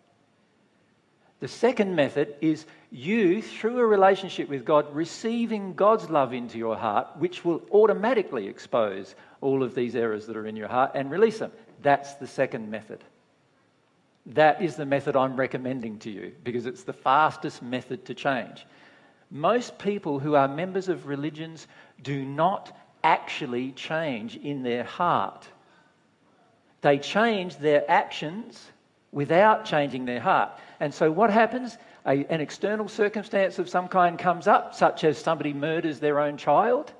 The 1.39 1.49
second 1.49 1.95
method 1.95 2.35
is 2.41 2.64
you, 2.91 3.43
through 3.43 3.79
a 3.79 3.87
relationship 3.87 4.49
with 4.49 4.64
God, 4.64 4.93
receiving 4.95 5.74
God's 5.74 6.09
love 6.09 6.33
into 6.33 6.57
your 6.57 6.77
heart, 6.77 7.09
which 7.18 7.45
will 7.45 7.62
automatically 7.70 8.49
expose 8.49 9.14
all 9.41 9.62
of 9.62 9.74
these 9.74 9.95
errors 9.95 10.27
that 10.27 10.37
are 10.37 10.47
in 10.47 10.57
your 10.57 10.68
heart 10.68 10.93
and 10.95 11.11
release 11.11 11.39
them. 11.39 11.53
That's 11.83 12.14
the 12.14 12.27
second 12.27 12.70
method. 12.70 13.05
That 14.27 14.61
is 14.61 14.74
the 14.77 14.87
method 14.87 15.14
I'm 15.14 15.37
recommending 15.37 15.99
to 16.01 16.11
you 16.11 16.33
because 16.43 16.66
it's 16.66 16.83
the 16.83 16.93
fastest 16.93 17.62
method 17.62 18.07
to 18.07 18.14
change. 18.14 18.66
Most 19.31 19.79
people 19.79 20.18
who 20.18 20.35
are 20.35 20.49
members 20.49 20.89
of 20.89 21.07
religions 21.07 21.66
do 22.03 22.24
not 22.24 22.77
actually 23.05 23.72
change 23.72 24.37
in 24.37 24.62
their 24.62 24.83
heart. 24.85 25.47
They 26.81 26.99
change 26.99 27.57
their 27.57 27.89
actions 27.89 28.64
without 29.12 29.64
changing 29.64 30.05
their 30.05 30.20
heart. 30.20 30.51
And 30.81 30.93
so, 30.93 31.11
what 31.11 31.31
happens? 31.31 31.79
A, 32.05 32.24
an 32.27 32.41
external 32.41 32.89
circumstance 32.89 33.59
of 33.59 33.68
some 33.68 33.89
kind 33.89 34.18
comes 34.18 34.47
up, 34.47 34.74
such 34.74 35.03
as 35.03 35.18
somebody 35.18 35.53
murders 35.53 35.99
their 35.99 36.20
own 36.20 36.37
child, 36.37 36.93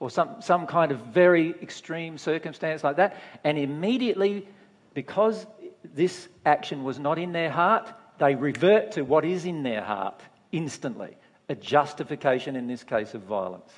or 0.00 0.10
some, 0.10 0.40
some 0.40 0.66
kind 0.66 0.90
of 0.90 0.98
very 1.00 1.50
extreme 1.62 2.18
circumstance 2.18 2.82
like 2.82 2.96
that, 2.96 3.16
and 3.44 3.58
immediately, 3.58 4.48
because 4.94 5.46
this 5.84 6.28
action 6.44 6.84
was 6.84 6.98
not 6.98 7.18
in 7.18 7.32
their 7.32 7.50
heart, 7.50 7.92
they 8.18 8.34
revert 8.34 8.92
to 8.92 9.02
what 9.02 9.24
is 9.24 9.44
in 9.44 9.62
their 9.62 9.82
heart 9.82 10.20
instantly 10.52 11.16
a 11.48 11.54
justification 11.54 12.54
in 12.54 12.68
this 12.68 12.84
case 12.84 13.12
of 13.14 13.22
violence. 13.22 13.72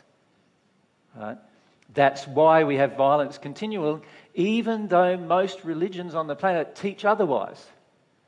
Right? 1.16 1.38
That's 1.94 2.26
why 2.26 2.64
we 2.64 2.76
have 2.76 2.96
violence 2.96 3.38
continual, 3.38 4.02
even 4.34 4.88
though 4.88 5.16
most 5.16 5.64
religions 5.64 6.14
on 6.14 6.26
the 6.26 6.36
planet 6.36 6.76
teach 6.76 7.04
otherwise. 7.04 7.64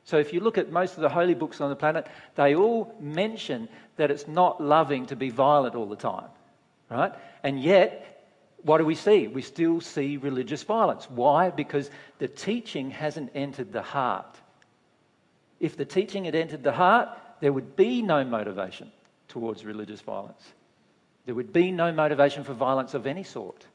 So 0.04 0.18
if 0.18 0.32
you 0.32 0.40
look 0.40 0.56
at 0.56 0.70
most 0.70 0.96
of 0.96 1.02
the 1.02 1.08
holy 1.10 1.34
books 1.34 1.60
on 1.60 1.70
the 1.70 1.76
planet, 1.76 2.06
they 2.36 2.54
all 2.54 2.94
mention 3.00 3.68
that 3.96 4.10
it's 4.10 4.28
not 4.28 4.62
loving 4.62 5.06
to 5.06 5.16
be 5.16 5.30
violent 5.30 5.74
all 5.74 5.86
the 5.86 5.96
time. 5.96 6.28
Right? 6.90 7.12
And 7.42 7.60
yet, 7.60 8.13
what 8.64 8.78
do 8.78 8.84
we 8.84 8.94
see? 8.94 9.28
We 9.28 9.42
still 9.42 9.80
see 9.80 10.16
religious 10.16 10.62
violence. 10.62 11.08
Why? 11.10 11.50
Because 11.50 11.90
the 12.18 12.28
teaching 12.28 12.90
hasn't 12.90 13.30
entered 13.34 13.72
the 13.72 13.82
heart. 13.82 14.40
If 15.60 15.76
the 15.76 15.84
teaching 15.84 16.24
had 16.24 16.34
entered 16.34 16.62
the 16.62 16.72
heart, 16.72 17.10
there 17.40 17.52
would 17.52 17.76
be 17.76 18.00
no 18.00 18.24
motivation 18.24 18.90
towards 19.28 19.66
religious 19.66 20.00
violence. 20.00 20.42
There 21.26 21.34
would 21.34 21.52
be 21.52 21.70
no 21.72 21.92
motivation 21.92 22.42
for 22.42 22.54
violence 22.54 22.94
of 22.94 23.06
any 23.06 23.22
sort 23.22 23.66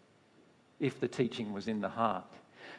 if 0.79 0.99
the 0.99 1.07
teaching 1.07 1.53
was 1.53 1.67
in 1.67 1.81
the 1.81 1.89
heart. 1.89 2.25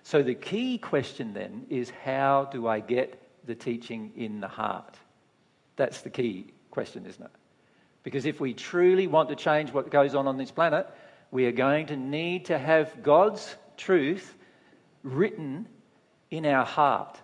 So 0.03 0.23
the 0.23 0.35
key 0.35 0.79
question 0.79 1.33
then 1.33 1.65
is 1.71 1.91
how 1.91 2.49
do 2.53 2.67
I 2.67 2.81
get 2.81 3.23
the 3.47 3.55
teaching 3.55 4.13
in 4.17 4.41
the 4.41 4.49
heart? 4.49 4.97
That's 5.77 6.01
the 6.01 6.11
key 6.11 6.53
question, 6.73 7.07
isn't 7.07 7.25
it? 7.25 7.31
Because 8.03 8.27
if 8.27 8.41
we 8.41 8.53
truly 8.53 9.07
want 9.07 9.29
to 9.29 9.37
change 9.37 9.73
what 9.73 9.91
goes 9.91 10.15
on 10.15 10.27
on 10.27 10.39
this 10.39 10.51
planet, 10.51 10.89
we 11.31 11.47
are 11.47 11.53
going 11.53 11.87
to 11.87 11.97
need 11.97 12.47
to 12.47 12.59
have 12.59 13.03
God's 13.03 13.55
truth 13.77 14.35
written 15.03 15.67
in 16.31 16.47
our 16.47 16.65
heart. 16.65 17.19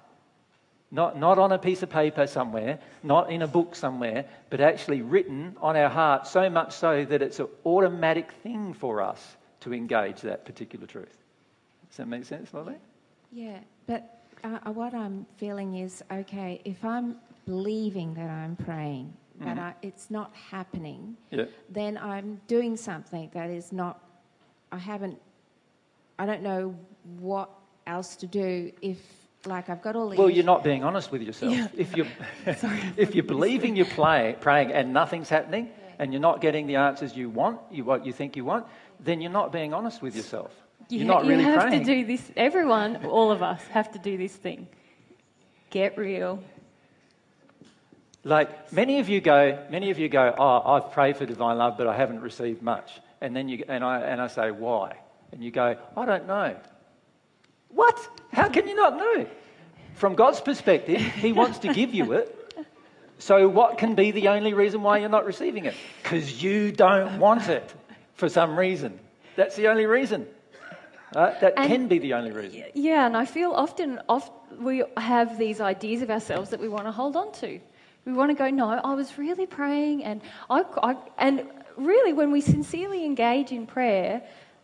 Not, 0.91 1.19
not 1.19 1.39
on 1.39 1.53
a 1.53 1.59
piece 1.59 1.83
of 1.83 1.91
paper 1.91 2.27
somewhere, 2.27 2.79
not 3.03 3.31
in 3.31 3.43
a 3.43 3.47
book 3.49 3.75
somewhere, 3.75 4.25
but 4.51 4.61
actually 4.61 5.03
written 5.03 5.57
on 5.61 5.77
our 5.77 5.89
heart, 5.89 6.27
so 6.27 6.49
much 6.49 6.73
so 6.73 7.05
that 7.05 7.23
it's 7.23 7.41
an 7.41 7.49
automatic 7.65 8.31
thing 8.43 8.73
for 8.73 9.03
us 9.03 9.37
to 9.61 9.75
engage 9.75 10.21
that 10.23 10.45
particular 10.45 10.87
truth. 10.87 11.19
Does 11.89 11.97
that 11.97 12.07
make 12.07 12.25
sense, 12.25 12.55
Lolly? 12.55 12.77
Yeah, 13.33 13.59
but 13.87 14.23
uh, 14.45 14.59
what 14.71 14.95
I'm 14.95 15.27
feeling 15.39 15.77
is 15.77 16.05
okay, 16.11 16.61
if 16.65 16.85
I'm 16.85 17.17
believing 17.47 18.15
that 18.15 18.31
I'm 18.31 18.57
praying. 18.57 19.13
But 19.39 19.49
mm-hmm. 19.49 19.61
I, 19.61 19.75
it's 19.83 20.11
not 20.11 20.35
happening, 20.35 21.17
yeah. 21.31 21.45
then 21.69 21.99
I'm 21.99 22.41
doing 22.47 22.77
something 22.77 23.31
that 23.35 23.51
is 23.51 23.73
not, 23.73 24.01
I 24.73 24.79
haven't, 24.79 25.21
I 26.19 26.27
don't 26.27 26.43
know 26.43 26.75
what 27.19 27.51
else 27.87 28.17
to 28.17 28.27
do 28.27 28.73
if 28.81 28.99
like 29.47 29.69
I've 29.69 29.83
got 29.83 29.97
all 29.97 30.09
these. 30.09 30.19
Well, 30.19 30.31
you're 30.31 30.45
not 30.45 30.65
being 30.65 30.83
honest 30.83 31.13
with 31.13 31.23
yourself. 31.23 31.53
Yeah. 31.53 31.69
If 31.77 31.97
you're 31.97 32.07
if 32.97 33.15
you're 33.15 33.25
believing 33.25 33.77
you're 33.77 33.87
play, 33.87 34.37
praying 34.41 34.73
and 34.73 34.93
nothing's 34.93 35.29
happening, 35.29 35.67
yeah. 35.67 35.95
and 35.99 36.13
you're 36.13 36.23
not 36.23 36.41
getting 36.41 36.67
the 36.67 36.77
answers 36.77 37.17
you 37.17 37.29
want, 37.29 37.61
you, 37.71 37.85
what 37.85 38.05
you 38.05 38.13
think 38.13 38.37
you 38.37 38.45
want, 38.45 38.67
then 39.01 39.21
you're 39.21 39.31
not 39.31 39.53
being 39.53 39.73
honest 39.73 40.03
with 40.03 40.17
yourself. 40.17 40.53
You, 40.89 40.99
you're 40.99 41.07
not 41.07 41.25
you 41.25 41.31
really 41.31 41.45
have 41.45 41.63
praying. 41.63 41.85
to 41.85 41.95
do 41.95 42.07
this. 42.07 42.31
Everyone, 42.37 43.05
all 43.07 43.31
of 43.31 43.43
us, 43.43 43.63
have 43.69 43.93
to 43.93 43.99
do 43.99 44.17
this 44.17 44.35
thing. 44.35 44.69
Get 45.71 45.99
real. 45.99 46.43
Like 48.27 48.73
many 48.73 48.99
of 48.99 49.09
you 49.09 49.21
go, 49.21 49.65
many 49.71 49.93
of 49.93 50.01
you 50.01 50.09
go. 50.09 50.35
Oh, 50.37 50.75
I've 50.75 50.91
prayed 50.91 51.17
for 51.17 51.25
divine 51.27 51.59
love, 51.59 51.79
but 51.79 51.87
I 51.87 51.97
haven't 51.97 52.23
received 52.23 52.61
much. 52.61 52.91
And 53.21 53.37
then 53.37 53.49
you 53.49 53.65
and 53.69 53.85
I 53.85 54.01
and 54.01 54.21
I 54.21 54.27
say 54.27 54.51
why, 54.51 54.97
and 55.31 55.45
you 55.45 55.53
go, 55.53 55.77
I 55.97 56.05
don't 56.05 56.27
know. 56.27 56.57
What? 57.69 57.97
How 58.33 58.49
can 58.49 58.67
you 58.67 58.75
not 58.75 58.97
know? 58.97 59.27
From 59.95 60.17
God's 60.17 60.41
perspective, 60.41 61.01
He 61.01 61.33
wants 61.33 61.61
to 61.61 61.73
give 61.73 61.95
you 61.95 62.13
it. 62.21 62.33
So, 63.19 63.49
what 63.49 63.79
can 63.79 63.95
be 63.95 64.11
the 64.11 64.29
only 64.29 64.55
reason 64.55 64.83
why 64.83 64.99
you're 64.99 65.09
not 65.09 65.25
receiving 65.25 65.67
it? 65.67 65.77
Because 66.03 66.43
you 66.43 66.73
don't 66.73 67.21
want 67.21 67.49
it 67.49 67.73
for 68.15 68.29
some 68.29 68.59
reason. 68.59 68.99
That's 69.37 69.55
the 69.55 69.69
only 69.69 69.87
reason. 69.87 70.27
Uh, 71.15 71.39
that 71.39 71.55
and, 71.57 71.71
can 71.71 71.87
be 71.87 72.01
the 72.01 72.15
only 72.15 72.33
reason. 72.33 72.65
Yeah, 72.75 73.07
and 73.07 73.17
I 73.17 73.25
feel 73.25 73.53
often 73.53 74.01
oft, 74.09 74.33
we 74.59 74.83
have 74.97 75.39
these 75.39 75.61
ideas 75.61 76.03
of 76.03 76.11
ourselves 76.11 76.51
that 76.51 76.59
we 76.59 76.69
want 76.69 76.87
to 76.87 76.93
hold 76.93 77.15
on 77.15 77.31
to. 77.35 77.61
We 78.07 78.13
want 78.13 78.31
to 78.31 78.35
go, 78.35 78.49
no, 78.49 78.71
I 78.71 78.95
was 78.95 79.19
really 79.19 79.47
praying, 79.47 80.05
and 80.05 80.23
I, 80.49 80.65
I 80.83 80.97
and 81.19 81.47
really, 81.77 82.13
when 82.13 82.31
we 82.31 82.41
sincerely 82.41 83.05
engage 83.05 83.53
in 83.53 83.67
prayer, 83.67 84.23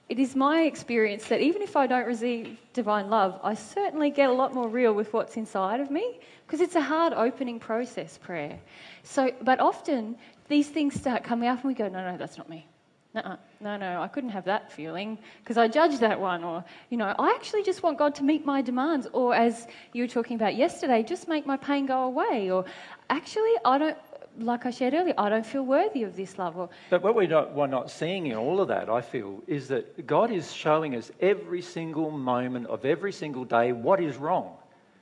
it 0.09 0.19
is 0.19 0.37
my 0.37 0.63
experience 0.63 1.27
that 1.29 1.41
even 1.41 1.63
if 1.63 1.77
I 1.77 1.87
don't 1.87 2.07
receive 2.07 2.59
divine 2.73 3.09
love, 3.11 3.41
I 3.43 3.55
certainly 3.55 4.11
get 4.11 4.31
a 4.31 4.33
lot 4.33 4.55
more 4.55 4.69
real 4.69 4.93
with 4.93 5.13
what's 5.13 5.37
inside 5.37 5.81
of 5.81 5.91
me 5.91 6.21
because 6.47 6.61
it's 6.61 6.75
a 6.75 6.83
hard 6.83 7.13
opening 7.15 7.59
process, 7.59 8.19
prayer. 8.19 8.59
So, 9.05 9.31
but 9.43 9.59
often 9.59 10.17
these 10.49 10.69
things 10.69 10.95
start 10.95 11.25
coming 11.25 11.49
up 11.49 11.61
and 11.61 11.69
we 11.69 11.75
go, 11.75 11.89
no, 11.89 12.11
no, 12.11 12.17
that's 12.19 12.37
not 12.37 12.49
me. 12.49 12.67
Nuh-uh. 13.15 13.37
No, 13.63 13.77
no, 13.77 14.03
I 14.03 14.09
couldn't 14.09 14.31
have 14.31 14.45
that 14.47 14.73
feeling 14.73 15.19
because 15.39 15.57
I 15.57 15.69
judged 15.69 16.01
that 16.01 16.21
one. 16.21 16.43
Or, 16.43 16.65
you 16.91 16.97
know, 16.97 17.15
I 17.17 17.31
actually 17.31 17.63
just 17.63 17.85
want 17.85 17.97
God 17.97 18.13
to 18.17 18.25
meet 18.25 18.45
my 18.45 18.61
demands. 18.61 19.07
Or, 19.13 19.35
as 19.35 19.69
you 19.93 20.03
were 20.03 20.09
talking 20.09 20.35
about 20.35 20.57
yesterday, 20.57 21.05
just 21.05 21.29
make 21.29 21.47
my 21.47 21.57
pain 21.57 21.87
go 21.87 22.03
away. 22.03 22.51
Or, 22.51 22.65
actually, 23.09 23.53
I 23.65 23.79
don't, 23.79 23.97
like 24.41 24.67
I 24.67 24.71
shared 24.71 24.95
earlier, 24.95 25.15
I 25.17 25.29
don't 25.29 25.47
feel 25.47 25.63
worthy 25.65 26.03
of 26.03 26.17
this 26.17 26.39
love. 26.39 26.59
Or, 26.59 26.71
but 26.91 27.03
what 27.03 27.15
we're 27.15 27.29
not, 27.29 27.55
we're 27.55 27.69
not 27.69 27.89
seeing 27.89 28.27
in 28.27 28.37
all 28.37 28.61
of 28.61 28.67
that, 28.67 28.91
I 28.91 29.01
feel, 29.01 29.41
is 29.47 29.69
that 29.69 30.09
God 30.09 30.33
is 30.33 30.53
showing 30.53 30.97
us 30.97 31.13
every 31.21 31.63
single 31.63 32.11
moment 32.11 32.67
of 32.67 32.85
every 32.85 33.13
single 33.13 33.45
day 33.45 33.71
what 33.71 34.01
is 34.01 34.17
wrong. 34.17 34.57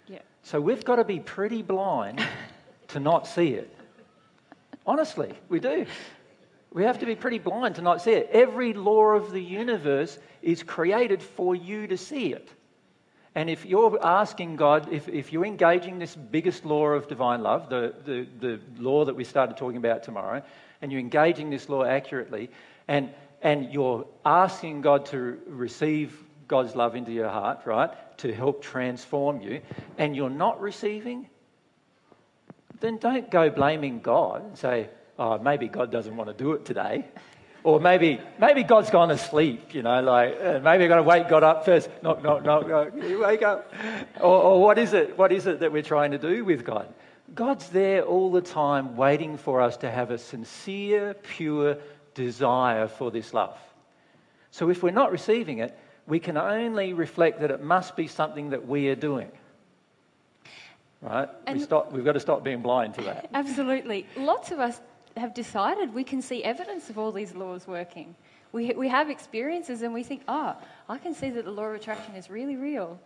Yeah. 0.07 0.19
So 0.43 0.61
we've 0.61 0.85
got 0.85 0.97
to 0.97 1.05
be 1.05 1.19
pretty 1.19 1.63
blind 1.63 2.23
to 2.89 3.01
not 3.01 3.27
see 3.27 3.55
it. 3.55 3.75
Honestly, 4.87 5.33
we 5.49 5.61
do. 5.61 5.87
We 6.73 6.85
have 6.85 7.01
to 7.01 7.07
be 7.07 7.17
pretty 7.17 7.39
blind 7.39 7.77
to 7.77 7.83
not 7.83 8.01
see 8.01 8.13
it. 8.13 8.31
Every 8.33 8.73
law 8.75 9.13
of 9.13 9.33
the 9.33 9.43
universe 9.43 10.19
is 10.41 10.63
created 10.63 11.23
for 11.23 11.55
you 11.55 11.89
to 11.89 11.97
see 11.97 12.33
it. 12.33 12.49
And 13.35 13.49
if 13.49 13.65
you're 13.65 13.99
asking 14.05 14.57
God, 14.57 14.93
if, 14.93 15.09
if 15.09 15.33
you're 15.33 15.45
engaging 15.45 15.99
this 15.99 16.15
biggest 16.15 16.65
law 16.65 16.89
of 16.89 17.09
divine 17.09 17.43
love, 17.43 17.69
the, 17.69 17.95
the, 18.05 18.27
the 18.41 18.61
law 18.79 19.05
that 19.05 19.15
we 19.15 19.25
started 19.25 19.57
talking 19.57 19.77
about 19.77 20.03
tomorrow, 20.03 20.43
and 20.83 20.91
you're 20.91 21.01
engaging 21.01 21.51
this 21.51 21.69
law 21.69 21.85
accurately, 21.85 22.51
and, 22.89 23.11
and 23.43 23.73
you're 23.73 24.07
asking 24.25 24.81
God 24.81 25.07
to 25.07 25.39
receive 25.47 26.25
God's 26.49 26.75
love 26.75 26.97
into 26.97 27.13
your 27.13 27.29
heart, 27.29 27.61
right, 27.67 27.91
to 28.19 28.35
help 28.35 28.63
transform 28.63 29.41
you, 29.41 29.61
and 29.99 30.17
you're 30.17 30.31
not 30.31 30.61
receiving, 30.61 31.29
then 32.81 32.97
don't 32.97 33.31
go 33.31 33.51
blaming 33.51 34.01
God 34.01 34.45
and 34.45 34.59
say, 34.59 34.89
oh, 35.21 35.39
maybe 35.39 35.69
God 35.69 35.93
doesn't 35.93 36.17
want 36.17 36.29
to 36.29 36.35
do 36.35 36.53
it 36.53 36.65
today. 36.65 37.05
Or 37.63 37.79
maybe, 37.79 38.19
maybe 38.39 38.63
God's 38.63 38.89
gone 38.89 39.11
asleep, 39.11 39.75
you 39.75 39.83
know, 39.83 40.01
like 40.01 40.35
uh, 40.41 40.61
maybe 40.61 40.85
I've 40.85 40.89
got 40.89 40.97
to 40.97 41.03
wake 41.03 41.29
God 41.29 41.43
up 41.43 41.67
first. 41.67 41.91
Knock, 42.03 42.23
knock, 42.23 42.43
knock, 42.43 42.67
knock. 42.67 42.93
You 43.07 43.21
wake 43.21 43.43
up. 43.43 43.71
Or, 44.19 44.43
or 44.43 44.63
what 44.63 44.79
is 44.79 44.95
it? 44.95 45.19
What 45.19 45.31
is 45.31 45.47
it 45.47 45.61
that 45.61 45.71
we're 45.71 45.83
trying 45.83 46.13
to 46.13 46.19
do 46.19 46.43
with 46.43 46.65
God? 46.65 46.93
God's 47.35 47.69
there 47.69 48.03
all 48.03 48.33
the 48.33 48.41
time 48.41 48.97
waiting 48.97 49.37
for 49.37 49.61
us 49.61 49.77
to 49.79 49.91
have 49.91 50.11
a 50.11 50.17
sincere, 50.17 51.15
pure 51.15 51.77
desire 52.15 52.89
for 52.89 53.11
this 53.11 53.35
love. 53.35 53.59
So 54.51 54.71
if 54.71 54.83
we're 54.83 54.91
not 54.91 55.13
receiving 55.13 55.59
it, 55.59 55.79
we 56.07 56.19
can 56.19 56.39
only 56.39 56.95
reflect 56.95 57.41
that 57.43 57.51
it 57.51 57.63
must 57.63 57.95
be 57.95 58.07
something 58.07 58.51
that 58.51 58.67
we 58.67 58.89
are 58.89 58.97
doing. 58.97 59.31
Right? 61.03 61.29
We 61.53 61.61
stop, 61.61 61.93
we've 61.93 62.05
got 62.05 62.13
to 62.13 62.21
stop 62.21 62.43
being 62.43 62.63
blind 62.63 62.95
to 62.95 63.03
that. 63.03 63.29
Absolutely. 63.35 64.07
Lots 64.17 64.51
of 64.51 64.59
us 64.61 64.81
have 65.17 65.35
decided 65.35 65.93
we 65.95 66.05
can 66.05 66.23
see 66.23 66.43
evidence 66.45 66.91
of 66.91 66.99
all 66.99 67.13
these 67.13 67.35
laws 67.35 67.67
working. 67.67 68.15
We, 68.53 68.73
we 68.75 68.89
have 68.89 69.11
experiences 69.11 69.83
and 69.83 69.95
we 69.95 70.03
think, 70.03 70.23
oh, 70.29 70.57
I 70.89 70.99
can 70.99 71.15
see 71.15 71.31
that 71.31 71.45
the 71.45 71.51
law 71.51 71.65
of 71.65 71.75
attraction 71.75 72.15
is 72.17 72.31
really 72.31 72.57
real. 72.57 72.99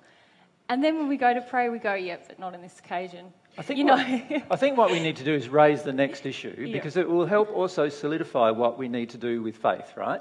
And 0.68 0.82
then 0.82 0.96
when 0.96 1.08
we 1.08 1.18
go 1.18 1.34
to 1.34 1.42
pray, 1.42 1.68
we 1.68 1.78
go, 1.78 1.94
yep, 1.94 2.26
but 2.28 2.38
not 2.38 2.54
on 2.54 2.62
this 2.62 2.78
occasion. 2.78 3.26
I 3.58 3.62
think, 3.62 3.78
you 3.78 3.84
what, 3.84 4.08
know. 4.08 4.42
I 4.50 4.56
think 4.56 4.78
what 4.78 4.90
we 4.90 5.00
need 5.00 5.16
to 5.16 5.24
do 5.24 5.34
is 5.34 5.48
raise 5.48 5.82
the 5.82 5.92
next 5.92 6.24
issue 6.24 6.54
Yeah. 6.58 6.72
because 6.72 6.96
it 6.96 7.08
will 7.08 7.26
help 7.26 7.50
also 7.52 7.88
solidify 7.88 8.50
what 8.50 8.78
we 8.78 8.88
need 8.88 9.10
to 9.10 9.18
do 9.18 9.42
with 9.42 9.56
faith, 9.56 9.92
right? 9.96 10.20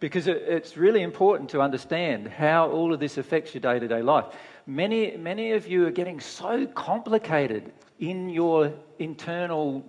Because 0.00 0.26
it, 0.26 0.38
it's 0.48 0.76
really 0.76 1.02
important 1.02 1.48
to 1.50 1.60
understand 1.60 2.26
how 2.28 2.68
all 2.70 2.92
of 2.92 2.98
this 2.98 3.16
affects 3.16 3.54
your 3.54 3.60
day 3.60 3.78
to 3.78 3.86
day 3.86 4.02
life. 4.02 4.26
Many, 4.66 5.16
many 5.16 5.52
of 5.52 5.68
you 5.68 5.86
are 5.86 5.92
getting 5.92 6.18
so 6.20 6.66
complicated 6.66 7.72
in 8.00 8.28
your 8.28 8.72
internal 8.98 9.84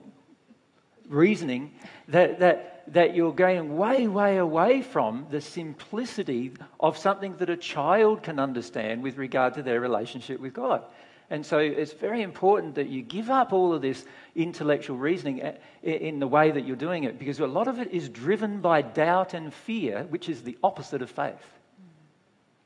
reasoning 1.10 1.74
that, 2.08 2.40
that, 2.40 2.84
that 2.88 3.16
you're 3.16 3.34
going 3.34 3.78
way, 3.78 4.08
way 4.08 4.38
away 4.38 4.82
from 4.82 5.28
the 5.30 5.42
simplicity 5.42 6.54
of 6.80 6.98
something 6.98 7.36
that 7.38 7.50
a 7.50 7.58
child 7.58 8.24
can 8.24 8.40
understand 8.40 9.04
with 9.04 9.18
regard 9.18 9.54
to 9.56 9.64
their 9.64 9.80
relationship 9.80 10.40
with 10.40 10.54
God. 10.54 10.84
And 11.30 11.44
so 11.44 11.58
it's 11.58 11.94
very 11.94 12.22
important 12.22 12.76
that 12.76 12.88
you 12.88 13.02
give 13.02 13.32
up 13.32 13.52
all 13.52 13.74
of 13.74 13.82
this 13.82 14.06
intellectual 14.36 14.98
reasoning 14.98 15.42
in 15.82 16.20
the 16.20 16.28
way 16.28 16.52
that 16.52 16.66
you're 16.66 16.76
doing 16.76 17.06
it 17.06 17.18
because 17.18 17.40
a 17.40 17.48
lot 17.48 17.68
of 17.68 17.80
it 17.80 17.92
is 17.92 18.10
driven 18.10 18.62
by 18.62 18.84
doubt 18.84 19.34
and 19.34 19.52
fear, 19.52 20.06
which 20.10 20.30
is 20.30 20.44
the 20.44 20.58
opposite 20.64 21.02
of 21.02 21.10
faith. 21.10 21.34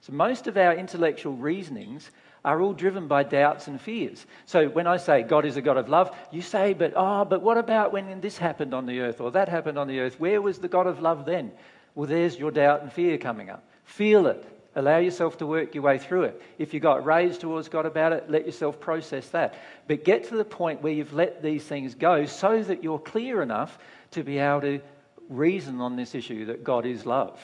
So 0.02 0.14
most 0.14 0.48
of 0.48 0.58
our 0.58 0.74
intellectual 0.74 1.34
reasonings 1.34 2.12
are 2.44 2.62
all 2.62 2.74
driven 2.74 3.08
by 3.08 3.24
doubts 3.24 3.68
and 3.68 3.80
fears. 3.80 4.26
So 4.46 4.70
when 4.70 4.88
I 4.88 4.98
say 4.98 5.24
God 5.24 5.46
is 5.46 5.58
a 5.58 5.62
God 5.62 5.78
of 5.78 5.90
love, 5.90 6.16
you 6.32 6.42
say, 6.42 6.74
but 6.74 6.94
oh, 6.96 7.26
but 7.26 7.42
what 7.42 7.58
about 7.58 7.92
when 7.92 8.22
this 8.22 8.38
happened 8.38 8.74
on 8.74 8.86
the 8.86 9.02
earth 9.02 9.22
or 9.22 9.32
that 9.32 9.50
happened 9.50 9.78
on 9.78 9.88
the 9.88 10.00
earth? 10.00 10.20
Where 10.20 10.42
was 10.42 10.60
the 10.60 10.68
God 10.68 10.88
of 10.88 11.02
love 11.02 11.26
then? 11.26 11.52
Well, 11.96 12.08
there's 12.08 12.38
your 12.38 12.52
doubt 12.52 12.82
and 12.82 12.92
fear 12.92 13.18
coming 13.18 13.50
up. 13.50 13.64
Feel 13.84 14.28
it. 14.28 14.46
Allow 14.76 15.00
yourself 15.00 15.38
to 15.40 15.48
work 15.48 15.74
your 15.74 15.84
way 15.84 15.98
through 15.98 16.24
it. 16.24 16.42
If 16.58 16.74
you 16.74 16.80
got 16.80 17.04
raised 17.04 17.42
towards 17.42 17.70
God 17.70 17.86
about 17.86 18.14
it, 18.14 18.30
let 18.30 18.46
yourself 18.46 18.80
process 18.80 19.28
that. 19.30 19.56
But 19.88 20.06
get 20.06 20.30
to 20.30 20.38
the 20.38 20.46
point 20.46 20.82
where 20.82 20.94
you've 20.94 21.14
let 21.14 21.42
these 21.42 21.64
things 21.64 21.96
go 21.96 22.26
so 22.26 22.62
that 22.62 22.84
you're 22.84 23.00
clear 23.00 23.42
enough 23.42 23.80
to 24.12 24.24
be 24.24 24.38
able 24.38 24.62
to 24.62 24.80
reason 25.28 25.82
on 25.82 25.96
this 25.96 26.16
issue 26.16 26.46
that 26.46 26.64
God 26.64 26.86
is 26.86 27.06
love, 27.06 27.40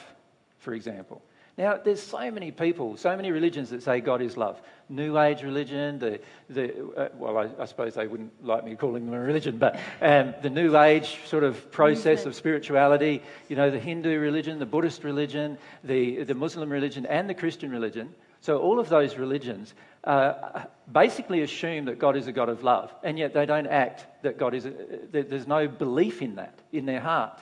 for 0.58 0.72
example. 0.72 1.20
Now, 1.58 1.78
there's 1.82 2.02
so 2.02 2.30
many 2.30 2.50
people, 2.50 2.96
so 2.96 3.16
many 3.16 3.30
religions 3.30 3.70
that 3.70 3.82
say 3.82 4.00
God 4.00 4.20
is 4.20 4.36
love. 4.36 4.60
New 4.88 5.18
Age 5.18 5.42
religion, 5.42 5.98
the, 5.98 6.20
the 6.48 6.86
uh, 6.96 7.08
well, 7.14 7.38
I, 7.38 7.62
I 7.62 7.64
suppose 7.64 7.94
they 7.94 8.06
wouldn't 8.06 8.44
like 8.44 8.64
me 8.64 8.76
calling 8.76 9.04
them 9.06 9.14
a 9.14 9.20
religion, 9.20 9.58
but 9.58 9.78
um, 10.00 10.34
the 10.42 10.50
New 10.50 10.76
Age 10.78 11.18
sort 11.26 11.42
of 11.42 11.72
process 11.72 12.24
of 12.24 12.34
spirituality, 12.34 13.22
you 13.48 13.56
know, 13.56 13.70
the 13.70 13.80
Hindu 13.80 14.18
religion, 14.18 14.58
the 14.58 14.66
Buddhist 14.66 15.02
religion, 15.02 15.58
the, 15.82 16.22
the 16.22 16.34
Muslim 16.34 16.70
religion, 16.70 17.04
and 17.06 17.28
the 17.28 17.34
Christian 17.34 17.70
religion. 17.70 18.14
So 18.40 18.58
all 18.58 18.78
of 18.78 18.88
those 18.88 19.16
religions 19.16 19.74
uh, 20.04 20.64
basically 20.90 21.42
assume 21.42 21.86
that 21.86 21.98
God 21.98 22.16
is 22.16 22.28
a 22.28 22.32
God 22.32 22.48
of 22.48 22.62
love, 22.62 22.94
and 23.02 23.18
yet 23.18 23.34
they 23.34 23.44
don't 23.44 23.66
act 23.66 24.06
that 24.22 24.38
God 24.38 24.54
is, 24.54 24.66
a, 24.66 24.72
there's 25.10 25.48
no 25.48 25.66
belief 25.66 26.22
in 26.22 26.36
that 26.36 26.58
in 26.72 26.86
their 26.86 27.00
heart. 27.00 27.40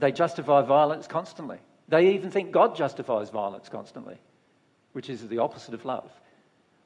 They 0.00 0.10
justify 0.10 0.62
violence 0.62 1.06
constantly. 1.06 1.58
They 1.88 2.14
even 2.14 2.30
think 2.30 2.50
God 2.50 2.76
justifies 2.76 3.30
violence 3.30 3.68
constantly, 3.68 4.16
which 4.92 5.08
is 5.08 5.26
the 5.28 5.38
opposite 5.38 5.74
of 5.74 5.84
love. 5.84 6.10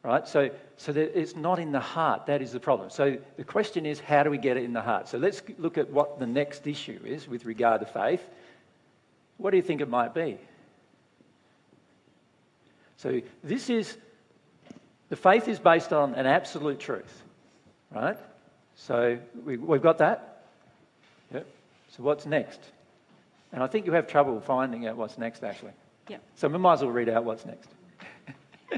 Right? 0.03 0.27
So, 0.27 0.51
so 0.77 0.93
that 0.93 1.19
it's 1.19 1.37
not 1.37 1.61
in 1.61 1.71
the 1.71 1.81
heart. 1.81 2.27
That 2.27 2.43
is 2.43 2.51
the 2.51 2.59
problem. 2.59 2.91
So 2.91 3.19
the 3.37 3.45
question 3.45 3.87
is, 3.87 4.01
how 4.01 4.25
do 4.25 4.31
we 4.31 4.39
get 4.39 4.57
it 4.57 4.65
in 4.65 4.73
the 4.73 4.83
heart? 4.83 5.09
So 5.09 5.17
let's 5.17 5.43
look 5.59 5.79
at 5.79 5.91
what 5.91 6.19
the 6.19 6.27
next 6.27 6.67
issue 6.67 7.01
is 7.05 7.29
with 7.29 7.45
regard 7.45 7.81
to 7.81 7.87
faith. 7.87 8.23
What 9.37 9.53
do 9.53 9.57
you 9.57 9.63
think 9.63 9.81
it 9.81 9.89
might 9.89 10.13
be? 10.13 10.39
So 12.97 13.21
this 13.45 13.71
is 13.71 13.97
the 15.09 15.17
faith 15.17 15.47
is 15.47 15.59
based 15.59 15.93
on 15.93 16.15
an 16.15 16.27
absolute 16.27 16.81
truth, 16.81 17.23
right? 17.95 18.17
So 18.77 19.19
we, 19.45 19.57
we've 19.57 19.83
got 19.83 19.99
that. 19.99 20.45
Yep. 21.35 21.47
So 21.97 22.03
what's 22.03 22.27
next? 22.27 22.61
And 23.53 23.63
I 23.63 23.67
think 23.67 23.87
you 23.87 23.93
have 23.93 24.07
trouble 24.07 24.41
finding 24.41 24.87
out 24.87 24.97
what's 24.97 25.19
next, 25.19 25.45
actually. 25.45 25.73
Yeah. 26.09 26.17
So 26.37 26.49
we 26.49 26.59
might 26.59 26.75
as 26.75 26.83
well 26.83 26.91
read 26.91 27.09
out 27.09 27.25
what's 27.25 27.45
next. 27.45 27.69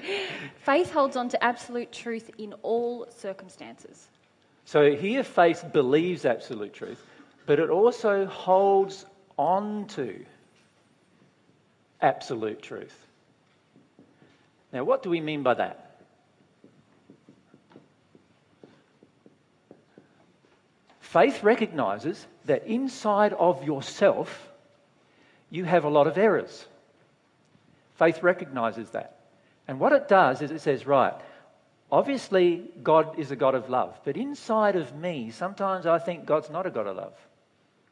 Faith 0.62 0.90
holds 0.90 1.16
on 1.16 1.28
to 1.30 1.42
absolute 1.42 1.92
truth 1.92 2.30
in 2.38 2.52
all 2.62 3.06
circumstances. 3.10 4.08
So 4.64 4.94
here, 4.94 5.22
faith 5.22 5.64
believes 5.72 6.24
absolute 6.24 6.72
truth, 6.72 7.04
but 7.46 7.58
it 7.58 7.68
also 7.68 8.24
holds 8.24 9.04
on 9.36 9.86
to 9.88 10.24
absolute 12.00 12.62
truth. 12.62 12.96
Now, 14.72 14.84
what 14.84 15.02
do 15.02 15.10
we 15.10 15.20
mean 15.20 15.42
by 15.42 15.54
that? 15.54 15.98
Faith 21.00 21.44
recognizes 21.44 22.26
that 22.46 22.66
inside 22.66 23.34
of 23.34 23.62
yourself, 23.62 24.50
you 25.50 25.64
have 25.64 25.84
a 25.84 25.88
lot 25.88 26.06
of 26.06 26.18
errors. 26.18 26.66
Faith 27.94 28.22
recognizes 28.22 28.90
that. 28.90 29.13
And 29.66 29.80
what 29.80 29.92
it 29.92 30.08
does 30.08 30.42
is 30.42 30.50
it 30.50 30.60
says, 30.60 30.86
right, 30.86 31.14
obviously 31.90 32.64
God 32.82 33.18
is 33.18 33.30
a 33.30 33.36
God 33.36 33.54
of 33.54 33.70
love, 33.70 33.98
but 34.04 34.16
inside 34.16 34.76
of 34.76 34.94
me, 34.94 35.30
sometimes 35.30 35.86
I 35.86 35.98
think 35.98 36.26
God's 36.26 36.50
not 36.50 36.66
a 36.66 36.70
God 36.70 36.86
of 36.86 36.96
love. 36.96 37.14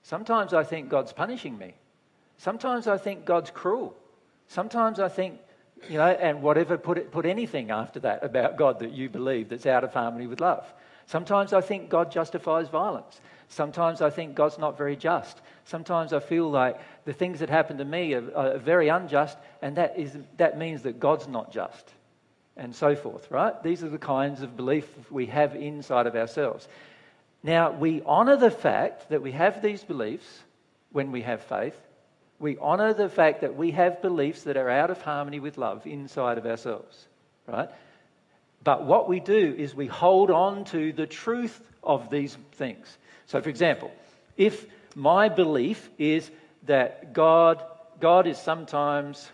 Sometimes 0.03 0.53
I 0.53 0.65
think 0.65 0.89
God's 0.89 1.13
punishing 1.13 1.57
me. 1.57 1.75
Sometimes 2.37 2.87
I 2.87 2.99
think 2.99 3.25
God's 3.25 3.51
cruel. 3.51 3.95
Sometimes 4.49 4.99
I 4.99 5.09
think, 5.09 5.39
you 5.89 5.97
know, 5.97 6.09
and 6.09 6.43
whatever, 6.43 6.77
put, 6.77 6.99
it, 6.99 7.13
put 7.13 7.25
anything 7.25 7.71
after 7.71 8.01
that 8.01 8.25
about 8.25 8.57
God 8.57 8.81
that 8.81 8.93
you 8.93 9.09
believe 9.09 9.49
that's 9.49 9.67
out 9.67 9.85
of 9.85 9.95
harmony 9.95 10.27
with 10.27 10.41
love. 10.41 10.67
Sometimes 11.07 11.53
I 11.53 11.61
think 11.61 11.89
God 11.89 12.11
justifies 12.11 12.69
violence. 12.69 13.21
Sometimes 13.53 14.01
I 14.01 14.09
think 14.09 14.35
God's 14.35 14.59
not 14.59 14.79
very 14.79 14.97
just. 14.97 15.39
Sometimes 15.67 16.15
I 16.15 16.21
feel 16.21 16.51
like 16.51 16.81
the 17.05 17.13
things 17.13 17.41
that 17.41 17.51
happen 17.51 17.77
to 17.79 17.85
me 17.85 18.15
are, 18.15 18.35
are 18.35 18.59
very 18.59 18.89
unjust, 18.89 19.37
and 19.61 19.77
that, 19.77 19.99
is, 19.99 20.17
that 20.39 20.57
means 20.57 20.83
that 20.83 20.99
God's 20.99 21.29
not 21.29 21.53
just, 21.53 21.93
and 22.57 22.75
so 22.75 22.97
forth, 22.97 23.31
right? 23.31 23.63
These 23.63 23.85
are 23.85 23.91
the 23.91 23.99
kinds 23.99 24.41
of 24.41 24.57
belief 24.57 24.89
we 25.11 25.27
have 25.27 25.55
inside 25.55 26.07
of 26.07 26.17
ourselves. 26.17 26.67
Now, 27.43 27.73
we 27.73 28.01
honour 28.03 28.37
the 28.37 28.51
fact 28.51 29.11
that 29.11 29.21
we 29.21 29.33
have 29.33 29.61
these 29.61 29.85
beliefs 29.85 30.27
when 30.93 31.13
we 31.13 31.21
have 31.21 31.43
faith. 31.43 31.77
We 32.39 32.57
honour 32.57 32.95
the 32.95 33.11
fact 33.11 33.43
that 33.43 33.55
we 33.55 33.73
have 33.73 34.01
beliefs 34.01 34.45
that 34.45 34.57
are 34.57 34.71
out 34.71 34.91
of 34.91 35.03
harmony 35.03 35.41
with 35.41 35.59
love 35.59 35.87
inside 35.87 36.39
of 36.39 36.47
ourselves, 36.47 37.07
right? 37.47 37.69
But 38.65 38.85
what 38.85 39.11
we 39.11 39.21
do 39.21 39.55
is 39.59 39.75
we 39.75 39.89
hold 39.89 40.31
on 40.31 40.65
to 40.67 40.95
the 40.95 41.07
truth 41.07 41.61
of 41.83 42.09
these 42.09 42.35
things. 42.53 42.97
So, 43.27 43.41
for 43.41 43.49
example, 43.49 43.91
if 44.37 44.67
my 44.95 45.29
belief 45.29 45.91
is 45.99 46.31
that 46.65 47.13
God, 47.13 47.63
God 48.01 48.27
is 48.27 48.39
sometimes 48.39 49.31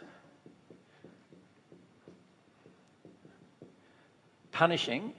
punishing 4.53 5.13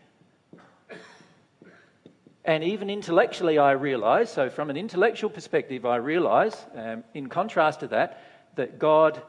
And 2.50 2.64
even 2.64 2.90
intellectually, 2.90 3.60
I 3.60 3.74
realize, 3.74 4.32
so 4.32 4.50
from 4.50 4.72
an 4.72 4.76
intellectual 4.76 5.30
perspective, 5.30 5.86
I 5.86 5.98
realize, 5.98 6.56
um, 6.74 7.04
in 7.14 7.30
contrast 7.30 7.82
to 7.82 7.88
that, 7.90 8.24
that 8.56 8.80
God 8.80 9.22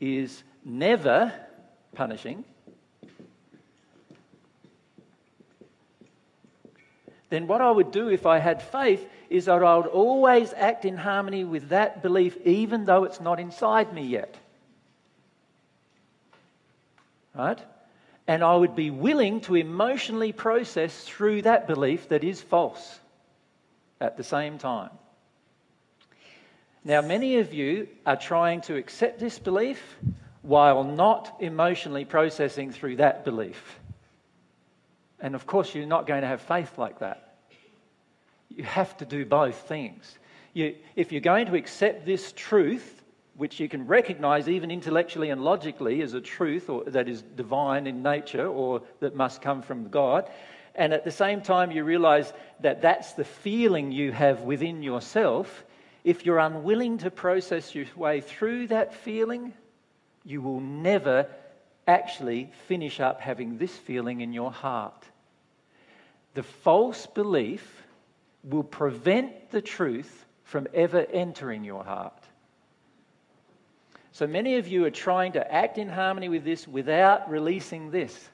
is 0.00 0.42
never 0.62 1.32
punishing. 1.94 2.44
Then, 7.30 7.46
what 7.46 7.60
I 7.60 7.70
would 7.70 7.92
do 7.92 8.08
if 8.08 8.26
I 8.26 8.38
had 8.38 8.60
faith 8.60 9.08
is 9.30 9.44
that 9.44 9.62
I 9.62 9.76
would 9.76 9.86
always 9.86 10.52
act 10.52 10.84
in 10.84 10.96
harmony 10.96 11.44
with 11.44 11.68
that 11.68 12.02
belief, 12.02 12.36
even 12.44 12.84
though 12.84 13.04
it's 13.04 13.20
not 13.20 13.38
inside 13.38 13.92
me 13.94 14.02
yet. 14.02 14.36
Right? 17.34 17.58
And 18.26 18.42
I 18.42 18.56
would 18.56 18.74
be 18.74 18.90
willing 18.90 19.40
to 19.42 19.54
emotionally 19.54 20.32
process 20.32 21.04
through 21.04 21.42
that 21.42 21.68
belief 21.68 22.08
that 22.08 22.24
is 22.24 22.40
false 22.40 22.98
at 24.00 24.16
the 24.16 24.24
same 24.24 24.58
time. 24.58 24.90
Now, 26.84 27.00
many 27.02 27.36
of 27.36 27.54
you 27.54 27.88
are 28.06 28.16
trying 28.16 28.62
to 28.62 28.76
accept 28.76 29.20
this 29.20 29.38
belief 29.38 29.96
while 30.42 30.82
not 30.82 31.36
emotionally 31.40 32.04
processing 32.04 32.72
through 32.72 32.96
that 32.96 33.24
belief. 33.24 33.79
And 35.20 35.34
of 35.34 35.46
course, 35.46 35.74
you're 35.74 35.86
not 35.86 36.06
going 36.06 36.22
to 36.22 36.28
have 36.28 36.40
faith 36.40 36.78
like 36.78 37.00
that. 37.00 37.34
You 38.48 38.64
have 38.64 38.96
to 38.98 39.04
do 39.04 39.24
both 39.24 39.56
things. 39.56 40.18
You, 40.54 40.74
if 40.96 41.12
you're 41.12 41.20
going 41.20 41.46
to 41.46 41.54
accept 41.54 42.04
this 42.04 42.32
truth 42.32 43.00
which 43.40 43.58
you 43.58 43.70
can 43.70 43.86
recognize 43.86 44.50
even 44.50 44.70
intellectually 44.70 45.30
and 45.30 45.42
logically 45.42 46.02
as 46.02 46.12
a 46.12 46.20
truth 46.20 46.68
or 46.68 46.84
that 46.84 47.08
is 47.08 47.22
divine 47.22 47.86
in 47.86 48.02
nature 48.02 48.46
or 48.46 48.82
that 49.00 49.16
must 49.16 49.40
come 49.40 49.62
from 49.62 49.88
God. 49.88 50.28
And 50.74 50.92
at 50.92 51.04
the 51.04 51.10
same 51.10 51.40
time, 51.40 51.70
you 51.70 51.82
realize 51.82 52.34
that 52.60 52.82
that's 52.82 53.14
the 53.14 53.24
feeling 53.24 53.92
you 53.92 54.12
have 54.12 54.42
within 54.42 54.82
yourself. 54.82 55.64
If 56.04 56.26
you're 56.26 56.38
unwilling 56.38 56.98
to 56.98 57.10
process 57.10 57.74
your 57.74 57.86
way 57.96 58.20
through 58.20 58.66
that 58.66 58.92
feeling, 58.92 59.54
you 60.22 60.42
will 60.42 60.60
never 60.60 61.26
actually 61.88 62.50
finish 62.68 63.00
up 63.00 63.22
having 63.22 63.56
this 63.56 63.74
feeling 63.74 64.20
in 64.20 64.34
your 64.34 64.52
heart. 64.52 65.06
The 66.34 66.42
false 66.42 67.06
belief 67.06 67.82
will 68.44 68.62
prevent 68.62 69.50
the 69.50 69.62
truth 69.62 70.26
from 70.44 70.66
ever 70.72 71.04
entering 71.12 71.64
your 71.64 71.84
heart. 71.84 72.12
So 74.12 74.26
many 74.26 74.56
of 74.56 74.68
you 74.68 74.84
are 74.84 74.90
trying 74.90 75.32
to 75.32 75.52
act 75.52 75.78
in 75.78 75.88
harmony 75.88 76.28
with 76.28 76.44
this 76.44 76.66
without 76.66 77.30
releasing 77.30 77.90
this. 77.90 78.28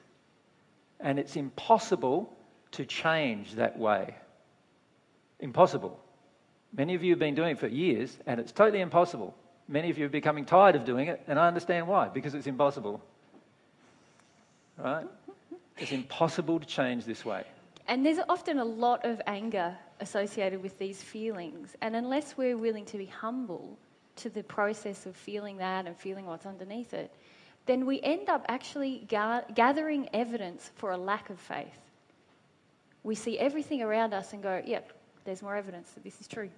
And 0.99 1.19
it's 1.19 1.35
impossible 1.35 2.33
to 2.71 2.85
change 2.85 3.53
that 3.53 3.77
way. 3.77 4.15
Impossible. 5.39 5.99
Many 6.75 6.95
of 6.95 7.03
you 7.03 7.11
have 7.11 7.19
been 7.19 7.35
doing 7.35 7.51
it 7.51 7.59
for 7.59 7.67
years, 7.67 8.15
and 8.25 8.39
it's 8.39 8.51
totally 8.51 8.81
impossible. 8.81 9.35
Many 9.67 9.89
of 9.89 9.97
you 9.97 10.05
are 10.05 10.09
becoming 10.09 10.45
tired 10.45 10.75
of 10.75 10.85
doing 10.85 11.07
it, 11.07 11.21
and 11.27 11.39
I 11.39 11.47
understand 11.47 11.87
why, 11.87 12.09
because 12.09 12.33
it's 12.33 12.47
impossible. 12.47 13.01
Right? 14.77 15.05
It's 15.77 15.91
impossible 15.91 16.59
to 16.59 16.65
change 16.65 17.05
this 17.05 17.23
way. 17.23 17.43
And 17.87 18.05
there's 18.05 18.19
often 18.27 18.59
a 18.59 18.65
lot 18.65 19.05
of 19.05 19.21
anger 19.27 19.77
associated 19.99 20.61
with 20.61 20.77
these 20.77 21.01
feelings. 21.01 21.75
And 21.81 21.95
unless 21.95 22.37
we're 22.37 22.57
willing 22.57 22.85
to 22.85 22.97
be 22.97 23.05
humble 23.05 23.77
to 24.17 24.29
the 24.29 24.43
process 24.43 25.05
of 25.05 25.15
feeling 25.15 25.57
that 25.57 25.85
and 25.85 25.95
feeling 25.95 26.25
what's 26.25 26.45
underneath 26.45 26.93
it, 26.93 27.13
then 27.65 27.85
we 27.85 28.01
end 28.01 28.29
up 28.29 28.45
actually 28.49 29.05
ga- 29.07 29.43
gathering 29.53 30.09
evidence 30.13 30.71
for 30.75 30.91
a 30.91 30.97
lack 30.97 31.29
of 31.29 31.39
faith. 31.39 31.79
We 33.03 33.15
see 33.15 33.37
everything 33.39 33.81
around 33.81 34.13
us 34.13 34.33
and 34.33 34.43
go, 34.43 34.61
yep, 34.65 34.91
there's 35.23 35.41
more 35.41 35.55
evidence 35.55 35.91
that 35.91 36.03
this 36.03 36.19
is 36.19 36.27
true. 36.27 36.49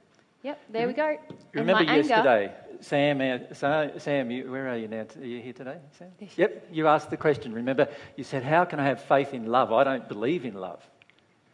Yep, 0.42 0.62
there 0.70 0.88
we 0.88 0.94
go. 0.94 1.18
Remember 1.54 1.84
yesterday, 1.84 2.54
Sam, 2.80 3.20
uh, 3.20 4.00
Sam 4.00 4.32
you, 4.32 4.50
where 4.50 4.70
are 4.70 4.78
you 4.78 4.88
now? 4.88 5.06
Are 5.20 5.26
you 5.26 5.42
here 5.42 5.52
today, 5.52 5.78
Sam? 5.98 6.08
Yep, 6.38 6.70
you 6.72 6.88
asked 6.88 7.10
the 7.10 7.18
question. 7.18 7.54
Remember, 7.54 7.90
you 8.16 8.24
said, 8.24 8.44
How 8.44 8.64
can 8.64 8.80
I 8.80 8.86
have 8.86 9.04
faith 9.04 9.34
in 9.34 9.48
love? 9.48 9.74
I 9.74 9.84
don't 9.84 10.08
believe 10.08 10.46
in 10.46 10.54
love. 10.54 10.82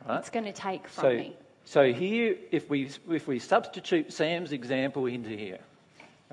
Right? 0.07 0.19
It's 0.19 0.29
going 0.29 0.45
to 0.45 0.53
take 0.53 0.87
from 0.87 1.01
so, 1.01 1.09
me. 1.09 1.35
So 1.65 1.91
here, 1.91 2.35
if 2.51 2.69
we, 2.69 2.89
if 3.09 3.27
we 3.27 3.39
substitute 3.39 4.13
Sam's 4.13 4.51
example 4.51 5.07
into 5.07 5.29
here, 5.29 5.59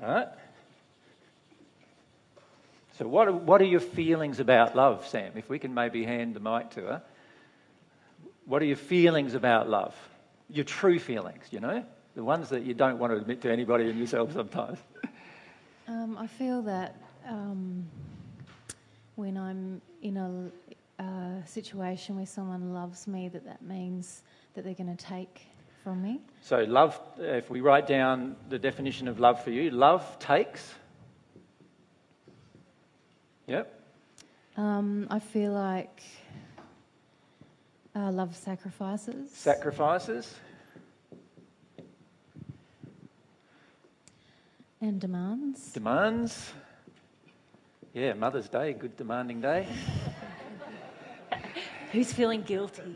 all 0.01 0.13
right? 0.13 0.27
So, 2.99 3.07
what 3.07 3.27
are, 3.27 3.33
what 3.33 3.59
are 3.59 3.65
your 3.65 3.79
feelings 3.79 4.39
about 4.39 4.75
love, 4.75 5.07
Sam? 5.07 5.31
If 5.35 5.49
we 5.49 5.57
can 5.57 5.73
maybe 5.73 6.03
hand 6.03 6.35
the 6.35 6.39
mic 6.39 6.69
to 6.71 6.81
her. 6.81 7.01
What 8.45 8.61
are 8.61 8.65
your 8.65 8.77
feelings 8.77 9.33
about 9.33 9.67
love? 9.67 9.95
Your 10.49 10.65
true 10.65 10.99
feelings, 10.99 11.45
you 11.49 11.59
know? 11.59 11.83
The 12.15 12.23
ones 12.23 12.49
that 12.49 12.63
you 12.63 12.75
don't 12.75 12.99
want 12.99 13.11
to 13.11 13.17
admit 13.17 13.41
to 13.41 13.51
anybody 13.51 13.89
and 13.89 13.97
yourself 13.97 14.33
sometimes. 14.33 14.77
Um, 15.87 16.17
I 16.17 16.27
feel 16.27 16.61
that 16.63 16.95
um, 17.27 17.85
when 19.15 19.37
I'm 19.37 19.81
in 20.01 20.17
a 20.17 20.72
uh, 20.99 21.43
situation 21.45 22.15
where 22.15 22.25
someone 22.25 22.73
loves 22.73 23.07
me, 23.07 23.29
that 23.29 23.45
that 23.45 23.61
means 23.61 24.23
that 24.53 24.63
they're 24.63 24.73
going 24.73 24.95
to 24.95 25.05
take 25.05 25.47
from 25.83 26.01
me. 26.01 26.21
So, 26.41 26.59
love, 26.59 26.99
if 27.17 27.49
we 27.49 27.61
write 27.61 27.87
down 27.87 28.35
the 28.49 28.59
definition 28.59 29.07
of 29.07 29.19
love 29.19 29.43
for 29.43 29.51
you, 29.51 29.69
love 29.71 30.17
takes. 30.19 30.73
Yep. 33.47 33.81
Um, 34.55 35.07
I 35.09 35.19
feel 35.19 35.51
like 35.51 36.01
uh, 37.95 38.11
love 38.11 38.35
sacrifices. 38.35 39.31
Sacrifices. 39.31 40.35
And 44.79 44.99
demands. 44.99 45.71
Demands. 45.71 46.53
Yeah, 47.93 48.13
Mother's 48.13 48.49
Day, 48.49 48.73
good 48.73 48.97
demanding 48.97 49.41
day. 49.41 49.67
Who's 51.93 52.11
feeling 52.11 52.41
guilty? 52.41 52.95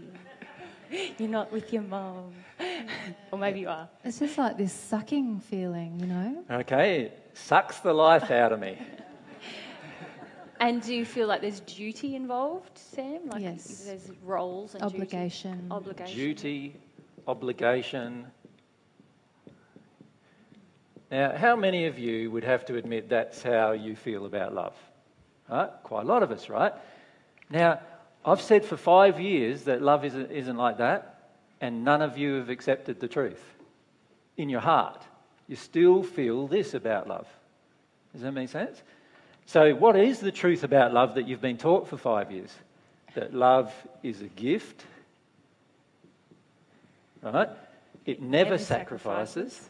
You're 1.20 1.30
not 1.30 1.52
with 1.52 1.72
your 1.72 1.84
mom. 1.84 2.34
or 3.32 3.38
maybe 3.38 3.60
you 3.60 3.70
are. 3.70 3.88
It's 4.04 4.18
just 4.18 4.40
like 4.40 4.58
this 4.58 4.74
sucking 4.74 5.42
feeling, 5.42 6.00
you 6.00 6.08
know? 6.08 6.44
Okay, 6.50 7.02
it 7.02 7.30
sucks 7.36 7.78
the 7.80 7.94
life 7.94 8.32
out 8.32 8.52
of 8.52 8.60
me. 8.60 8.76
And 10.60 10.82
do 10.82 10.96
you 10.96 11.06
feel 11.06 11.28
like 11.28 11.42
there's 11.42 11.60
duty 11.60 12.16
involved, 12.16 12.76
Sam? 12.76 13.30
Like 13.30 13.44
yes. 13.44 13.84
There's 13.86 14.10
roles 14.24 14.74
and 14.74 14.82
obligation. 14.82 15.52
Duty, 15.52 15.72
obligation. 15.72 16.16
Duty, 16.18 16.76
obligation. 17.28 18.26
Now, 21.12 21.38
how 21.38 21.56
many 21.56 21.86
of 21.86 22.00
you 22.00 22.32
would 22.32 22.44
have 22.44 22.66
to 22.66 22.78
admit 22.78 23.10
that's 23.10 23.44
how 23.44 23.74
you 23.74 23.96
feel 23.96 24.26
about 24.26 24.56
love? 24.56 24.76
Right? 25.48 25.70
Quite 25.84 26.02
a 26.02 26.08
lot 26.08 26.24
of 26.24 26.32
us, 26.32 26.50
right? 26.50 26.74
Now, 27.52 27.80
I've 28.28 28.42
said 28.42 28.66
for 28.66 28.76
five 28.76 29.22
years 29.22 29.64
that 29.64 29.82
love 29.82 30.04
isn't, 30.04 30.32
isn't 30.32 30.58
like 30.58 30.80
that, 30.80 31.32
and 31.62 31.86
none 31.86 32.02
of 32.02 32.18
you 32.18 32.34
have 32.36 32.50
accepted 32.50 33.00
the 33.00 33.08
truth. 33.08 33.42
In 34.36 34.50
your 34.50 34.60
heart, 34.60 35.02
you 35.48 35.56
still 35.56 36.04
feel 36.04 36.46
this 36.46 36.74
about 36.74 37.08
love. 37.08 37.26
Does 38.12 38.24
that 38.24 38.34
make 38.34 38.50
sense? 38.50 38.82
So, 39.46 39.74
what 39.74 39.96
is 39.96 40.20
the 40.20 40.34
truth 40.34 40.66
about 40.66 40.94
love 40.94 41.16
that 41.16 41.26
you've 41.26 41.40
been 41.40 41.58
taught 41.58 41.88
for 41.88 41.96
five 41.96 42.30
years? 42.30 42.54
That 43.16 43.34
love 43.34 43.74
is 44.04 44.22
a 44.22 44.28
gift, 44.28 44.84
right? 47.22 47.50
It 48.06 48.22
never, 48.22 48.52
never 48.52 48.58
sacrifices. 48.58 49.54
sacrifices. 49.54 49.70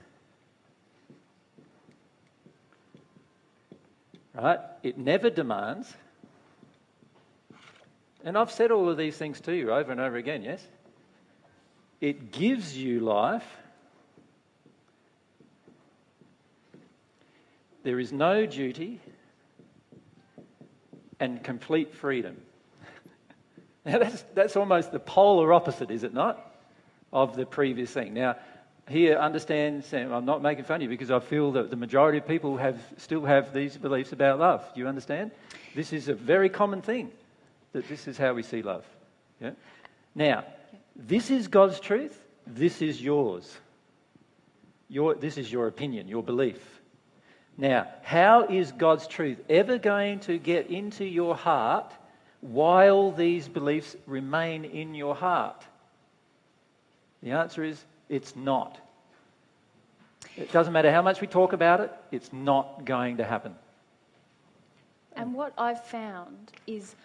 Right? 4.33 4.59
It 4.81 4.97
never 4.97 5.29
demands. 5.29 5.93
And 8.27 8.37
I've 8.37 8.51
said 8.51 8.71
all 8.71 8.89
of 8.89 8.97
these 8.97 9.15
things 9.15 9.39
to 9.41 9.55
you 9.55 9.71
over 9.71 9.89
and 9.89 10.01
over 10.01 10.17
again, 10.17 10.43
yes? 10.43 10.61
It 12.01 12.33
gives 12.33 12.77
you 12.77 12.99
life. 12.99 13.47
There 17.83 17.97
is 18.01 18.11
no 18.11 18.45
duty 18.45 18.99
and 21.21 21.41
complete 21.41 21.93
freedom. 21.93 22.35
now, 23.85 23.99
that's, 23.99 24.25
that's 24.33 24.57
almost 24.57 24.91
the 24.91 24.99
polar 24.99 25.53
opposite, 25.53 25.89
is 25.89 26.03
it 26.03 26.13
not, 26.13 26.53
of 27.13 27.33
the 27.37 27.45
previous 27.45 27.91
thing. 27.91 28.13
Now, 28.13 28.35
here, 28.89 29.17
understand, 29.17 29.85
Sam, 29.85 30.11
I'm 30.11 30.25
not 30.25 30.41
making 30.41 30.65
fun 30.65 30.75
of 30.75 30.81
you 30.81 30.89
because 30.89 31.11
I 31.11 31.21
feel 31.21 31.53
that 31.53 31.69
the 31.69 31.77
majority 31.77 32.17
of 32.17 32.27
people 32.27 32.57
have, 32.57 32.77
still 32.97 33.23
have 33.23 33.53
these 33.53 33.77
beliefs 33.77 34.11
about 34.11 34.39
love. 34.39 34.69
Do 34.73 34.81
you 34.81 34.87
understand? 34.89 35.31
This 35.75 35.93
is 35.93 36.09
a 36.09 36.13
very 36.13 36.49
common 36.49 36.81
thing 36.81 37.09
that 37.73 37.87
this 37.87 38.07
is 38.07 38.17
how 38.17 38.33
we 38.33 38.43
see 38.43 38.61
love. 38.61 38.85
Yeah? 39.39 39.51
Now, 40.15 40.45
this 40.95 41.29
is 41.29 41.47
God's 41.47 41.79
truth, 41.79 42.19
this 42.45 42.81
is 42.81 43.01
yours. 43.01 43.57
Your, 44.89 45.15
this 45.15 45.37
is 45.37 45.51
your 45.51 45.67
opinion, 45.67 46.07
your 46.07 46.23
belief. 46.23 46.81
Now, 47.57 47.87
how 48.03 48.45
is 48.45 48.71
God's 48.71 49.07
truth 49.07 49.39
ever 49.49 49.77
going 49.77 50.19
to 50.21 50.37
get 50.37 50.67
into 50.67 51.03
your 51.03 51.35
heart 51.35 51.91
while 52.41 53.11
these 53.11 53.47
beliefs 53.47 53.95
remain 54.05 54.63
in 54.63 54.93
your 54.93 55.15
heart? 55.15 55.65
The 57.21 57.31
answer 57.31 57.63
is 57.63 57.83
it's 58.09 58.35
not. 58.35 58.79
It 60.37 60.51
doesn't 60.51 60.71
matter 60.71 60.91
how 60.91 61.01
much 61.01 61.19
we 61.19 61.27
talk 61.27 61.53
about 61.53 61.81
it, 61.81 61.91
it's 62.11 62.31
not 62.31 62.85
going 62.85 63.17
to 63.17 63.23
happen. 63.23 63.55
And 65.15 65.33
what 65.33 65.51
I've 65.57 65.83
found 65.83 66.51
is 66.67 66.95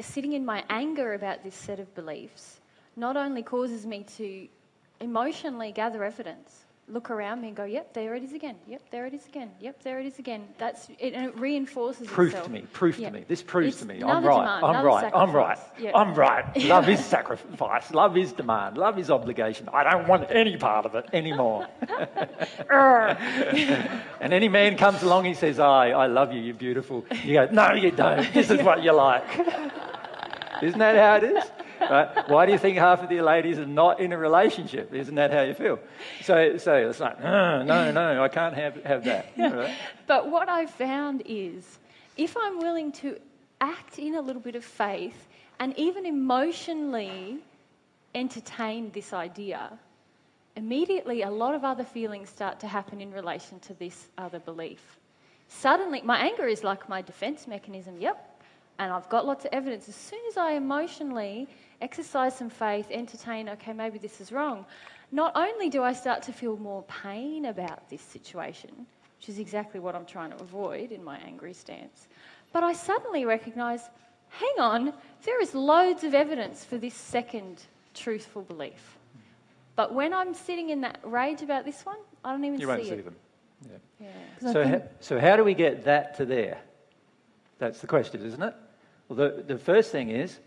sitting 0.00 0.32
in 0.32 0.44
my 0.44 0.64
anger 0.70 1.14
about 1.14 1.42
this 1.44 1.54
set 1.54 1.78
of 1.80 1.94
beliefs 1.94 2.60
not 2.96 3.16
only 3.16 3.42
causes 3.42 3.86
me 3.86 4.04
to 4.16 4.46
emotionally 5.00 5.72
gather 5.72 6.04
evidence, 6.04 6.64
look 6.86 7.10
around 7.10 7.40
me 7.40 7.48
and 7.48 7.56
go, 7.56 7.64
yep, 7.64 7.94
there 7.94 8.14
it 8.14 8.22
is 8.22 8.32
again. 8.34 8.56
Yep, 8.68 8.82
there 8.90 9.06
it 9.06 9.14
is 9.14 9.26
again. 9.26 9.50
Yep, 9.58 9.82
there 9.82 10.00
it 10.00 10.06
is 10.06 10.18
again. 10.18 10.46
That's 10.58 10.88
it, 10.98 11.14
and 11.14 11.26
it 11.26 11.38
reinforces 11.38 12.06
Proof 12.06 12.28
itself. 12.28 12.46
to 12.46 12.52
me. 12.52 12.60
Proof 12.72 12.98
Yeah. 12.98 13.08
to 13.08 13.14
me. 13.14 13.24
This 13.26 13.42
proves 13.42 13.68
It's 13.68 13.80
to 13.80 13.86
me. 13.88 14.02
I'm 14.02 14.22
right. 14.24 14.38
demand, 14.38 14.64
I'm 14.64 14.84
right. 14.84 15.12
I'm 15.14 15.32
right. 15.32 15.58
Yeah. 15.78 15.96
I'm 15.96 16.14
right. 16.14 16.44
Love 16.64 16.88
is 16.88 17.02
sacrifice. 17.04 17.90
Love 17.92 18.16
is 18.16 18.32
demand. 18.32 18.76
Love 18.76 18.98
is 18.98 19.10
obligation. 19.10 19.68
I 19.72 19.82
don't 19.90 20.06
want 20.06 20.30
any 20.30 20.56
part 20.58 20.84
of 20.86 20.94
it 20.94 21.06
anymore. 21.12 21.66
and 22.70 24.32
any 24.32 24.48
man 24.48 24.76
comes 24.76 25.02
along, 25.02 25.24
he 25.24 25.34
says, 25.34 25.58
I, 25.58 25.88
I 25.90 26.06
love 26.06 26.32
you, 26.32 26.40
you're 26.40 26.54
beautiful. 26.54 27.04
You 27.24 27.34
go, 27.34 27.48
no, 27.50 27.72
you 27.72 27.90
don't. 27.90 28.32
This 28.34 28.50
is 28.50 28.62
what 28.62 28.82
you 28.82 28.92
like. 28.92 29.24
Isn't 30.64 30.78
that 30.78 30.96
how 30.96 31.16
it 31.16 31.36
is? 31.36 31.44
Right? 31.80 32.28
Why 32.28 32.46
do 32.46 32.52
you 32.52 32.58
think 32.58 32.78
half 32.78 33.02
of 33.02 33.08
the 33.08 33.20
ladies 33.20 33.58
are 33.58 33.66
not 33.66 34.00
in 34.00 34.12
a 34.12 34.18
relationship? 34.18 34.94
Isn't 34.94 35.14
that 35.16 35.32
how 35.32 35.42
you 35.42 35.54
feel? 35.54 35.78
So, 36.22 36.56
so 36.56 36.74
it's 36.74 37.00
like, 37.00 37.20
"Uh, 37.20 37.62
no, 37.64 37.92
no, 37.92 38.22
I 38.22 38.28
can't 38.28 38.54
have, 38.54 38.82
have 38.84 39.04
that. 39.04 39.32
Right? 39.36 39.74
But 40.06 40.30
what 40.30 40.48
I've 40.48 40.70
found 40.70 41.22
is 41.26 41.78
if 42.16 42.36
I'm 42.36 42.58
willing 42.58 42.92
to 42.92 43.18
act 43.60 43.98
in 43.98 44.14
a 44.14 44.20
little 44.20 44.40
bit 44.40 44.54
of 44.54 44.64
faith 44.64 45.28
and 45.58 45.76
even 45.78 46.06
emotionally 46.06 47.38
entertain 48.14 48.90
this 48.92 49.12
idea, 49.12 49.78
immediately 50.56 51.22
a 51.22 51.30
lot 51.30 51.54
of 51.54 51.64
other 51.64 51.84
feelings 51.84 52.28
start 52.28 52.60
to 52.60 52.68
happen 52.68 53.00
in 53.00 53.12
relation 53.12 53.58
to 53.60 53.74
this 53.74 54.08
other 54.16 54.38
belief. 54.38 54.98
Suddenly, 55.48 56.02
my 56.02 56.18
anger 56.18 56.46
is 56.46 56.64
like 56.64 56.88
my 56.88 57.02
defense 57.02 57.46
mechanism, 57.46 58.00
yep. 58.00 58.33
And 58.78 58.92
I've 58.92 59.08
got 59.08 59.26
lots 59.26 59.44
of 59.44 59.50
evidence. 59.52 59.88
As 59.88 59.94
soon 59.94 60.20
as 60.28 60.36
I 60.36 60.52
emotionally 60.52 61.46
exercise 61.80 62.36
some 62.36 62.50
faith, 62.50 62.86
entertain, 62.90 63.48
okay, 63.50 63.72
maybe 63.72 63.98
this 63.98 64.20
is 64.20 64.32
wrong, 64.32 64.66
not 65.12 65.32
only 65.36 65.68
do 65.70 65.82
I 65.82 65.92
start 65.92 66.22
to 66.24 66.32
feel 66.32 66.56
more 66.56 66.82
pain 66.84 67.44
about 67.46 67.88
this 67.88 68.00
situation, 68.00 68.70
which 69.18 69.28
is 69.28 69.38
exactly 69.38 69.78
what 69.80 69.94
I'm 69.94 70.06
trying 70.06 70.30
to 70.30 70.36
avoid 70.42 70.90
in 70.90 71.04
my 71.04 71.18
angry 71.18 71.52
stance, 71.52 72.08
but 72.52 72.64
I 72.64 72.72
suddenly 72.72 73.24
recognise 73.24 73.82
hang 74.30 74.54
on, 74.58 74.92
there 75.24 75.40
is 75.40 75.54
loads 75.54 76.02
of 76.02 76.14
evidence 76.14 76.64
for 76.64 76.76
this 76.76 76.94
second 76.94 77.62
truthful 77.94 78.42
belief. 78.42 78.98
But 79.76 79.94
when 79.94 80.12
I'm 80.12 80.34
sitting 80.34 80.70
in 80.70 80.80
that 80.82 80.98
rage 81.04 81.42
about 81.42 81.64
this 81.64 81.84
one, 81.86 81.98
I 82.24 82.32
don't 82.32 82.44
even 82.44 82.58
You 82.60 82.66
see 82.66 82.70
won't 82.70 82.80
it. 82.80 82.88
see 82.88 83.00
them. 83.00 83.16
Yeah. 84.00 84.08
So, 84.52 84.66
ha- 84.66 84.82
so 85.00 85.20
how 85.20 85.36
do 85.36 85.44
we 85.44 85.54
get 85.54 85.84
that 85.84 86.16
to 86.16 86.24
there? 86.26 86.58
That's 87.58 87.80
the 87.80 87.86
question, 87.86 88.24
isn't 88.24 88.42
it? 88.42 88.54
Well, 89.08 89.16
the, 89.16 89.42
the 89.42 89.58
first 89.58 89.92
thing 89.92 90.10
is 90.10 90.38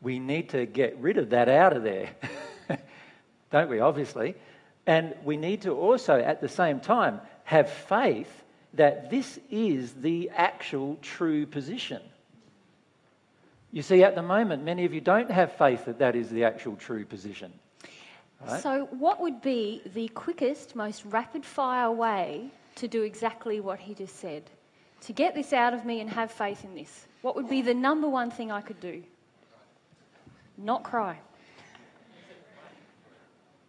we 0.00 0.18
need 0.18 0.50
to 0.50 0.66
get 0.66 0.96
rid 0.98 1.18
of 1.18 1.30
that 1.30 1.48
out 1.48 1.76
of 1.76 1.82
there, 1.82 2.10
don't 3.50 3.68
we, 3.68 3.80
obviously? 3.80 4.34
And 4.86 5.14
we 5.24 5.36
need 5.36 5.62
to 5.62 5.72
also, 5.72 6.18
at 6.18 6.40
the 6.40 6.48
same 6.48 6.80
time, 6.80 7.20
have 7.44 7.70
faith 7.70 8.30
that 8.74 9.10
this 9.10 9.38
is 9.50 9.94
the 9.94 10.30
actual 10.34 10.96
true 11.02 11.46
position. 11.46 12.02
You 13.72 13.82
see, 13.82 14.02
at 14.04 14.14
the 14.14 14.22
moment, 14.22 14.64
many 14.64 14.84
of 14.84 14.94
you 14.94 15.00
don't 15.00 15.30
have 15.30 15.52
faith 15.52 15.84
that 15.86 15.98
that 15.98 16.14
is 16.14 16.30
the 16.30 16.44
actual 16.44 16.76
true 16.76 17.04
position. 17.04 17.52
Right? 18.46 18.62
So, 18.62 18.88
what 18.90 19.20
would 19.20 19.42
be 19.42 19.82
the 19.94 20.08
quickest, 20.08 20.76
most 20.76 21.04
rapid 21.06 21.44
fire 21.44 21.90
way 21.90 22.50
to 22.76 22.86
do 22.86 23.02
exactly 23.02 23.60
what 23.60 23.80
he 23.80 23.94
just 23.94 24.16
said? 24.16 24.44
To 25.02 25.12
get 25.12 25.34
this 25.34 25.52
out 25.52 25.74
of 25.74 25.84
me 25.84 26.00
and 26.00 26.08
have 26.10 26.30
faith 26.30 26.64
in 26.64 26.74
this? 26.74 27.05
What 27.22 27.36
would 27.36 27.48
be 27.48 27.62
the 27.62 27.74
number 27.74 28.08
one 28.08 28.30
thing 28.30 28.50
I 28.50 28.60
could 28.60 28.80
do? 28.80 29.02
Not 30.58 30.82
cry. 30.82 31.18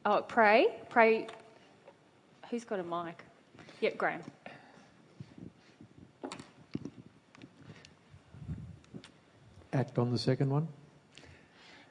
Oh, 0.05 0.21
pray. 0.21 0.67
Pray. 0.89 1.27
Who's 2.49 2.63
got 2.63 2.79
a 2.79 2.83
mic? 2.83 3.23
Yep, 3.81 3.97
Graham. 3.97 4.21
Act 9.73 9.97
on 9.99 10.11
the 10.11 10.17
second 10.17 10.49
one. 10.49 10.67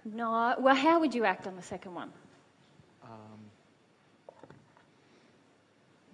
No. 0.05 0.55
Well, 0.59 0.75
how 0.75 0.99
would 1.01 1.15
you 1.15 1.25
act 1.25 1.47
on 1.47 1.57
the 1.57 1.63
second 1.63 1.95
one? 1.95 2.11
Um, 3.05 3.39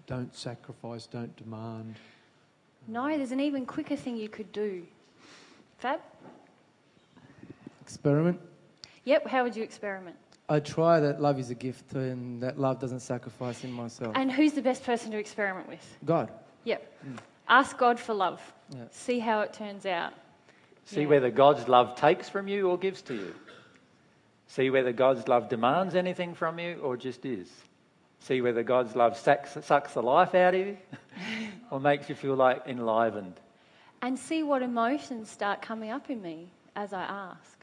don't 0.07 0.35
sacrifice, 0.35 1.07
don't 1.07 1.35
demand. 1.37 1.97
No, 2.89 3.07
there's 3.17 3.31
an 3.31 3.41
even 3.41 3.65
quicker 3.65 3.97
thing 3.97 4.17
you 4.17 4.29
could 4.29 4.51
do. 4.51 4.87
Fab? 5.83 6.01
Experiment. 7.81 8.39
Yep, 9.05 9.27
how 9.27 9.43
would 9.43 9.57
you 9.57 9.65
experiment? 9.65 10.15
I 10.49 10.61
try 10.61 11.01
that 11.01 11.21
love 11.21 11.41
is 11.41 11.51
a 11.51 11.57
gift 11.57 11.93
and 11.95 12.41
that 12.41 12.57
love 12.57 12.79
doesn't 12.79 13.01
sacrifice 13.01 13.65
in 13.65 13.73
myself. 13.73 14.13
And 14.15 14.31
who's 14.31 14.53
the 14.53 14.63
best 14.63 14.85
person 14.85 15.11
to 15.11 15.19
experiment 15.19 15.69
with? 15.69 15.85
God. 16.05 16.31
Yep. 16.63 16.93
Mm. 17.05 17.19
Ask 17.49 17.77
God 17.79 17.99
for 17.99 18.15
love. 18.15 18.41
Yeah. 18.71 18.85
See 18.93 19.19
how 19.19 19.41
it 19.41 19.53
turns 19.53 19.85
out. 19.85 20.13
See 20.85 21.01
Yeah. 21.01 21.09
whether 21.09 21.31
God's 21.33 21.67
love 21.67 21.97
takes 21.97 22.29
from 22.29 22.47
you 22.47 22.71
or 22.71 22.79
gives 22.79 23.03
to 23.03 23.15
you. 23.15 23.35
See 24.47 24.71
whether 24.71 24.93
God's 24.93 25.27
love 25.27 25.49
demands 25.49 25.97
anything 25.97 26.33
from 26.33 26.61
you 26.61 26.79
or 26.81 26.97
just 26.97 27.27
is. 27.27 27.51
See 28.21 28.41
whether 28.41 28.63
God's 28.63 28.95
love 28.95 29.17
sucks, 29.17 29.59
sucks 29.65 29.95
the 29.95 30.03
life 30.03 30.37
out 30.37 30.55
of 30.55 30.61
you 30.65 30.77
or 31.73 31.81
makes 31.81 32.09
you 32.09 32.15
feel 32.15 32.37
like 32.37 32.63
enlivened. 32.69 33.41
And 34.03 34.19
see 34.19 34.43
what 34.43 34.63
emotions 34.63 35.31
start 35.31 35.63
coming 35.63 35.91
up 35.91 36.11
in 36.11 36.21
me 36.21 36.49
as 36.75 36.93
I 36.93 37.03
ask 37.03 37.59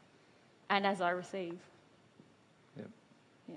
and 0.70 0.88
as 0.88 1.02
I 1.02 1.10
receive. 1.10 1.60
Yep. 2.78 2.88
Yeah. 3.50 3.56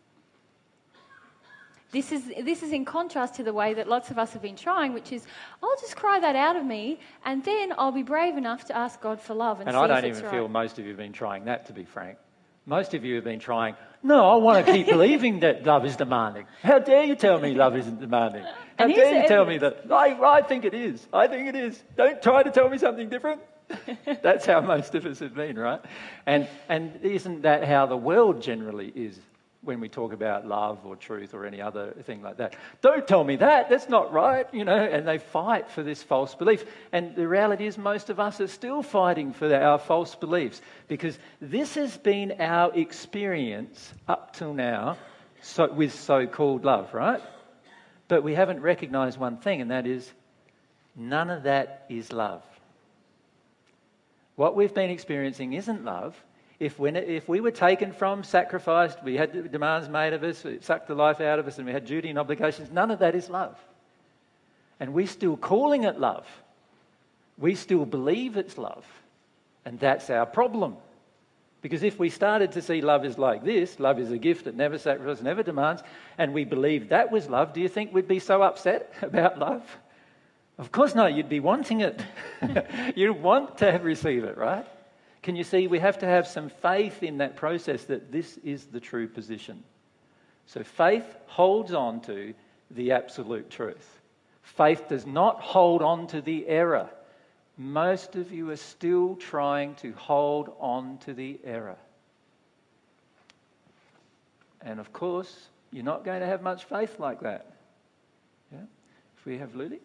This 1.92 2.10
is, 2.10 2.32
this 2.44 2.62
is 2.62 2.72
in 2.72 2.84
contrast 2.84 3.34
to 3.34 3.44
the 3.44 3.52
way 3.52 3.72
that 3.74 3.88
lots 3.88 4.10
of 4.10 4.18
us 4.18 4.32
have 4.32 4.42
been 4.42 4.56
trying, 4.56 4.94
which 4.94 5.12
is 5.12 5.26
I'll 5.62 5.76
just 5.80 5.94
cry 5.94 6.18
that 6.20 6.34
out 6.34 6.56
of 6.56 6.64
me 6.64 6.98
and 7.24 7.44
then 7.44 7.72
I'll 7.78 7.92
be 7.92 8.02
brave 8.02 8.36
enough 8.36 8.64
to 8.66 8.76
ask 8.76 9.00
God 9.00 9.20
for 9.20 9.34
love 9.34 9.60
and, 9.60 9.68
And 9.68 9.76
I 9.76 9.86
don't 9.86 10.04
even 10.04 10.22
right. 10.24 10.32
feel 10.32 10.48
most 10.48 10.78
of 10.78 10.84
you 10.84 10.90
have 10.90 10.98
been 10.98 11.12
trying 11.12 11.44
that, 11.44 11.66
to 11.66 11.72
be 11.72 11.84
frank. 11.84 12.18
Most 12.66 12.94
of 12.94 13.04
you 13.04 13.14
have 13.16 13.24
been 13.24 13.40
trying, 13.40 13.76
no, 14.02 14.26
I 14.30 14.36
want 14.36 14.66
to 14.66 14.72
keep 14.72 14.86
believing 14.86 15.40
that 15.40 15.64
love 15.64 15.84
is 15.84 15.96
demanding. 15.96 16.46
How 16.62 16.78
dare 16.78 17.04
you 17.04 17.14
tell 17.14 17.38
me 17.38 17.54
love 17.54 17.76
isn't 17.76 18.00
demanding? 18.00 18.42
How 18.42 18.86
And 18.86 18.94
dare 18.94 19.22
you 19.22 19.28
tell 19.28 19.44
me 19.44 19.58
that? 19.58 19.84
I, 19.90 20.38
I 20.38 20.42
think 20.42 20.64
it 20.64 20.74
is. 20.74 21.06
I 21.12 21.26
think 21.26 21.48
it 21.48 21.54
is. 21.54 21.82
Don't 21.96 22.20
try 22.22 22.42
to 22.42 22.50
tell 22.50 22.68
me 22.68 22.78
something 22.78 23.08
different. 23.08 23.40
That's 24.22 24.44
how 24.44 24.60
most 24.60 24.94
of 24.94 25.06
us 25.06 25.20
have 25.20 25.34
been, 25.34 25.58
right? 25.58 25.80
And, 26.26 26.48
and 26.68 27.00
isn't 27.02 27.42
that 27.42 27.64
how 27.64 27.86
the 27.86 27.96
world 27.96 28.42
generally 28.42 28.88
is 28.94 29.18
when 29.62 29.80
we 29.80 29.88
talk 29.88 30.12
about 30.12 30.46
love 30.46 30.84
or 30.84 30.96
truth 30.96 31.34
or 31.34 31.46
any 31.46 31.60
other 31.60 31.92
thing 32.02 32.22
like 32.22 32.38
that? 32.38 32.56
Don't 32.80 33.06
tell 33.06 33.22
me 33.22 33.36
that. 33.36 33.68
That's 33.68 33.88
not 33.88 34.12
right, 34.12 34.46
you 34.52 34.64
know. 34.64 34.76
And 34.76 35.06
they 35.06 35.18
fight 35.18 35.70
for 35.70 35.82
this 35.82 36.02
false 36.02 36.34
belief. 36.34 36.64
And 36.92 37.14
the 37.14 37.28
reality 37.28 37.66
is, 37.66 37.78
most 37.78 38.10
of 38.10 38.18
us 38.18 38.40
are 38.40 38.48
still 38.48 38.82
fighting 38.82 39.32
for 39.32 39.54
our 39.54 39.78
false 39.78 40.14
beliefs 40.14 40.60
because 40.88 41.18
this 41.40 41.74
has 41.76 41.96
been 41.96 42.34
our 42.40 42.74
experience 42.74 43.92
up 44.08 44.34
till 44.34 44.54
now 44.54 44.98
so, 45.42 45.72
with 45.72 45.94
so 45.94 46.26
called 46.26 46.64
love, 46.64 46.92
right? 46.94 47.20
But 48.08 48.22
we 48.22 48.34
haven't 48.34 48.60
recognized 48.60 49.18
one 49.18 49.38
thing, 49.38 49.60
and 49.60 49.70
that 49.70 49.86
is 49.86 50.10
none 50.96 51.30
of 51.30 51.44
that 51.44 51.86
is 51.88 52.12
love. 52.12 52.42
What 54.36 54.56
we've 54.56 54.74
been 54.74 54.90
experiencing 54.90 55.52
isn't 55.52 55.84
love. 55.84 56.16
If, 56.62 56.78
when 56.78 56.94
if 56.94 57.28
we 57.28 57.40
were 57.40 57.50
taken 57.50 57.90
from, 57.90 58.22
sacrificed, 58.22 59.02
we 59.02 59.16
had 59.16 59.50
demands 59.50 59.88
made 59.88 60.12
of 60.12 60.22
us, 60.22 60.44
it 60.44 60.62
sucked 60.62 60.86
the 60.86 60.94
life 60.94 61.20
out 61.20 61.40
of 61.40 61.48
us, 61.48 61.58
and 61.58 61.66
we 61.66 61.72
had 61.72 61.84
duty 61.84 62.08
and 62.08 62.16
obligations, 62.16 62.70
none 62.70 62.92
of 62.92 63.00
that 63.00 63.16
is 63.16 63.28
love. 63.28 63.58
And 64.78 64.94
we're 64.94 65.08
still 65.08 65.36
calling 65.36 65.82
it 65.82 65.98
love. 65.98 66.24
We 67.36 67.56
still 67.56 67.84
believe 67.84 68.36
it's 68.36 68.56
love. 68.58 68.84
And 69.64 69.80
that's 69.80 70.08
our 70.08 70.24
problem. 70.24 70.76
Because 71.62 71.82
if 71.82 71.98
we 71.98 72.10
started 72.10 72.52
to 72.52 72.62
see 72.62 72.80
love 72.80 73.04
is 73.04 73.18
like 73.18 73.42
this, 73.42 73.80
love 73.80 73.98
is 73.98 74.12
a 74.12 74.18
gift 74.18 74.44
that 74.44 74.54
never 74.54 74.78
sacrifices, 74.78 75.24
never 75.24 75.42
demands, 75.42 75.82
and 76.16 76.32
we 76.32 76.44
believed 76.44 76.90
that 76.90 77.10
was 77.10 77.28
love, 77.28 77.52
do 77.54 77.60
you 77.60 77.68
think 77.68 77.92
we'd 77.92 78.06
be 78.06 78.20
so 78.20 78.40
upset 78.40 78.94
about 79.02 79.36
love? 79.36 79.64
Of 80.58 80.70
course 80.70 80.94
not, 80.94 81.12
you'd 81.12 81.28
be 81.28 81.40
wanting 81.40 81.80
it. 81.80 82.00
you'd 82.94 83.20
want 83.20 83.58
to 83.58 83.80
receive 83.82 84.22
it, 84.22 84.38
right? 84.38 84.66
Can 85.22 85.36
you 85.36 85.44
see? 85.44 85.68
We 85.68 85.78
have 85.78 85.98
to 85.98 86.06
have 86.06 86.26
some 86.26 86.48
faith 86.48 87.02
in 87.02 87.18
that 87.18 87.36
process 87.36 87.84
that 87.84 88.10
this 88.10 88.38
is 88.38 88.66
the 88.66 88.80
true 88.80 89.06
position. 89.06 89.62
So 90.46 90.64
faith 90.64 91.06
holds 91.26 91.72
on 91.72 92.00
to 92.02 92.34
the 92.70 92.92
absolute 92.92 93.48
truth. 93.48 94.00
Faith 94.42 94.88
does 94.88 95.06
not 95.06 95.40
hold 95.40 95.82
on 95.82 96.08
to 96.08 96.20
the 96.20 96.46
error. 96.48 96.90
Most 97.56 98.16
of 98.16 98.32
you 98.32 98.50
are 98.50 98.56
still 98.56 99.14
trying 99.16 99.76
to 99.76 99.92
hold 99.92 100.52
on 100.58 100.98
to 100.98 101.14
the 101.14 101.38
error. 101.44 101.76
And 104.62 104.80
of 104.80 104.92
course, 104.92 105.48
you're 105.70 105.84
not 105.84 106.04
going 106.04 106.20
to 106.20 106.26
have 106.26 106.42
much 106.42 106.64
faith 106.64 106.98
like 106.98 107.20
that. 107.20 107.52
Yeah? 108.52 108.58
If 109.18 109.26
we 109.26 109.38
have 109.38 109.54
Ludi? 109.54 109.80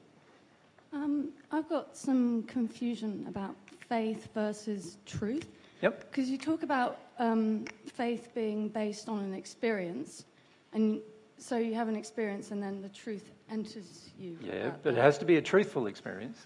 Um, 0.93 1.29
I've 1.51 1.69
got 1.69 1.95
some 1.95 2.43
confusion 2.43 3.25
about 3.27 3.55
faith 3.89 4.27
versus 4.33 4.97
truth. 5.05 5.47
Yep. 5.81 6.11
Because 6.11 6.29
you 6.29 6.37
talk 6.37 6.63
about 6.63 6.99
um, 7.19 7.65
faith 7.85 8.29
being 8.33 8.69
based 8.69 9.09
on 9.09 9.19
an 9.19 9.33
experience, 9.33 10.25
and 10.73 10.99
so 11.37 11.57
you 11.57 11.75
have 11.75 11.87
an 11.87 11.95
experience, 11.95 12.51
and 12.51 12.61
then 12.61 12.81
the 12.81 12.89
truth 12.89 13.31
enters 13.51 14.09
you. 14.19 14.37
Yeah, 14.41 14.71
but 14.83 14.93
it 14.93 14.99
has 14.99 15.17
to 15.19 15.25
be 15.25 15.37
a 15.37 15.41
truthful 15.41 15.87
experience. 15.87 16.39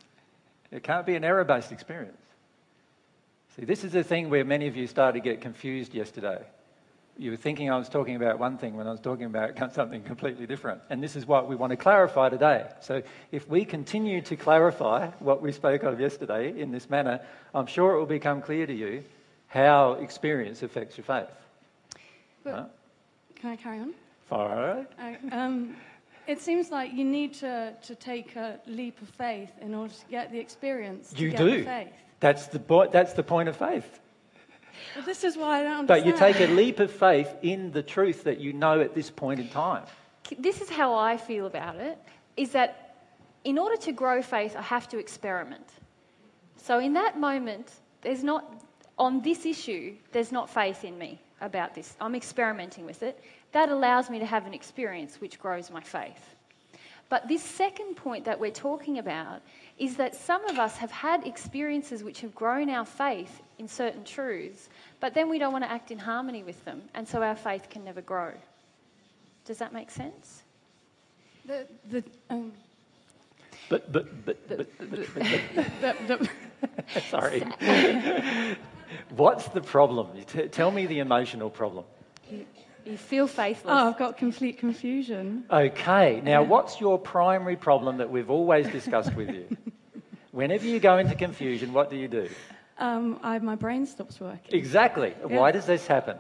It 0.72 0.84
can't 0.84 1.06
be 1.06 1.16
an 1.16 1.24
error 1.24 1.44
based 1.44 1.72
experience. 1.72 2.18
See, 3.56 3.66
this 3.66 3.84
is 3.84 3.92
the 3.92 4.04
thing 4.04 4.30
where 4.30 4.46
many 4.46 4.68
of 4.68 4.78
you 4.78 4.88
started 4.88 5.22
to 5.22 5.30
get 5.30 5.42
confused 5.42 5.94
yesterday. 5.94 6.42
You 7.22 7.30
were 7.30 7.38
thinking 7.38 7.70
I 7.70 7.78
was 7.78 7.88
talking 7.88 8.16
about 8.16 8.40
one 8.40 8.58
thing 8.58 8.76
when 8.76 8.88
I 8.88 8.92
was 8.92 9.00
talking 9.00 9.26
about 9.26 9.74
something 9.76 10.02
completely 10.02 10.48
different. 10.48 10.82
And 10.90 11.04
this 11.04 11.16
is 11.16 11.28
what 11.28 11.48
we 11.48 11.56
want 11.56 11.70
to 11.70 11.78
clarify 11.78 12.30
today. 12.30 12.66
So, 12.80 13.04
if 13.32 13.48
we 13.48 13.64
continue 13.64 14.22
to 14.24 14.36
clarify 14.36 15.08
what 15.20 15.40
we 15.40 15.52
spoke 15.52 15.84
of 15.84 16.00
yesterday 16.00 16.60
in 16.60 16.72
this 16.72 16.90
manner, 16.90 17.22
I'm 17.54 17.68
sure 17.68 17.94
it 17.94 18.00
will 18.00 18.08
become 18.08 18.42
clear 18.42 18.66
to 18.66 18.74
you 18.74 19.04
how 19.46 19.94
experience 19.94 20.64
affects 20.64 20.98
your 20.98 21.06
faith. 21.06 21.30
But- 22.44 22.54
Right? 22.54 22.66
Can 23.36 23.50
I 23.52 23.56
carry 23.56 23.80
on? 23.80 23.94
Far 24.28 24.86
right? 25.00 25.20
Uh, 25.32 25.36
um, 25.36 25.76
it 26.26 26.42
seems 26.42 26.72
like 26.72 26.92
you 26.92 27.04
need 27.06 27.36
to, 27.36 27.74
to 27.84 27.96
take 27.96 28.36
a 28.36 28.60
leap 28.66 29.00
of 29.00 29.10
faith 29.10 29.52
in 29.62 29.76
order 29.76 29.94
to 29.94 30.06
get 30.10 30.32
the 30.32 30.40
experience. 30.40 31.14
You 31.16 31.30
get 31.30 31.38
do. 31.38 31.66
That's 32.20 32.48
the, 32.48 32.60
bo- 32.60 32.90
that's 32.90 33.14
the 33.14 33.24
point 33.24 33.48
of 33.48 33.58
faith. 33.58 34.00
Well, 34.96 35.06
this 35.06 35.24
is 35.24 35.38
why 35.38 35.62
I 35.62 35.64
don't 35.64 35.86
But 35.86 36.06
you 36.06 36.16
take 36.16 36.40
a 36.40 36.48
leap 36.48 36.80
of 36.80 36.92
faith 36.92 37.34
in 37.42 37.72
the 37.72 37.84
truth 37.84 38.24
that 38.24 38.40
you 38.40 38.54
know 38.54 38.82
at 38.82 38.94
this 38.94 39.10
point 39.10 39.40
in 39.40 39.50
time. 39.50 39.84
This 40.38 40.62
is 40.62 40.70
how 40.70 40.94
I 40.94 41.18
feel 41.18 41.46
about 41.46 41.76
it 41.76 41.98
is 42.38 42.52
that 42.52 42.96
in 43.44 43.58
order 43.58 43.76
to 43.78 43.92
grow 43.92 44.22
faith, 44.22 44.56
I 44.56 44.62
have 44.62 44.88
to 44.90 45.00
experiment. 45.00 45.68
So 46.58 46.80
in 46.80 46.94
that 46.94 47.20
moment, 47.20 47.72
there's 48.02 48.24
not, 48.24 48.64
on 48.98 49.22
this 49.22 49.46
issue, 49.46 49.96
there's 50.12 50.32
not 50.32 50.50
faith 50.50 50.84
in 50.84 50.98
me 50.98 51.20
about 51.42 51.74
this. 51.74 51.96
I'm 52.00 52.16
experimenting 52.16 52.86
with 52.86 53.04
it. 53.04 53.24
That 53.52 53.70
allows 53.70 54.10
me 54.10 54.20
to 54.20 54.26
have 54.26 54.46
an 54.46 54.54
experience 54.54 55.20
which 55.20 55.40
grows 55.40 55.72
my 55.72 55.82
faith. 55.82 56.36
But 57.10 57.28
this 57.28 57.44
second 57.44 57.96
point 57.96 58.24
that 58.24 58.40
we're 58.40 58.52
talking 58.52 59.00
about 59.00 59.42
is 59.78 59.98
that 59.98 60.16
some 60.16 60.46
of 60.46 60.60
us 60.60 60.78
have 60.78 60.92
had 60.92 61.28
experiences 61.28 62.04
which 62.04 62.22
have 62.22 62.34
grown 62.34 62.70
our 62.70 62.86
faith 62.86 63.42
in 63.62 63.68
certain 63.68 64.04
truths, 64.04 64.68
but 65.00 65.14
then 65.14 65.30
we 65.30 65.38
don't 65.40 65.54
want 65.54 65.64
to 65.64 65.72
act 65.72 65.92
in 65.92 66.00
harmony 66.00 66.42
with 66.44 66.66
them, 66.66 66.82
and 66.96 67.08
so 67.08 67.22
our 67.22 67.36
faith 67.36 67.70
can 67.70 67.86
never 67.86 68.02
grow. 68.02 68.32
Does 69.46 69.60
that 69.60 69.72
make 69.72 69.92
sense? 69.92 70.42
The, 71.46 71.68
the, 71.90 72.04
um, 72.30 72.52
But, 73.70 73.92
but, 73.92 74.26
but, 74.26 74.48
but, 74.50 74.58
but, 74.58 74.90
but, 74.90 74.90
the, 74.90 75.96
the, 76.08 76.30
but 76.94 77.04
sorry. 77.10 77.44
What's 79.16 79.48
the 79.50 79.62
problem? 79.62 80.08
T- 80.26 80.48
tell 80.48 80.72
me 80.72 80.88
the 80.88 81.00
emotional 81.00 81.50
problem. 81.52 81.86
You, 82.32 82.46
you 82.86 82.98
feel 82.98 83.28
faithless. 83.28 83.72
oh, 83.72 83.90
I've 83.90 83.98
got 84.00 84.18
complete 84.18 84.58
confusion. 84.58 85.46
Okay, 85.52 86.20
now 86.24 86.42
what's 86.42 86.82
your 86.82 86.98
primary 86.98 87.56
problem 87.56 87.98
that 87.98 88.10
we've 88.10 88.32
always 88.32 88.68
discussed 88.70 89.14
with 89.14 89.30
you? 89.30 89.56
Whenever 90.32 90.66
you 90.66 90.80
go 90.80 90.98
into 90.98 91.14
confusion, 91.14 91.74
what 91.74 91.92
do 91.92 91.96
you 91.98 92.08
do? 92.08 92.28
Um, 92.78 93.20
I, 93.22 93.38
my 93.40 93.56
brain 93.56 93.86
stops 93.86 94.20
working 94.20 94.58
Exactly. 94.58 95.12
Why 95.24 95.52
does 95.52 95.66
this 95.66 95.86
happen? 95.86 96.18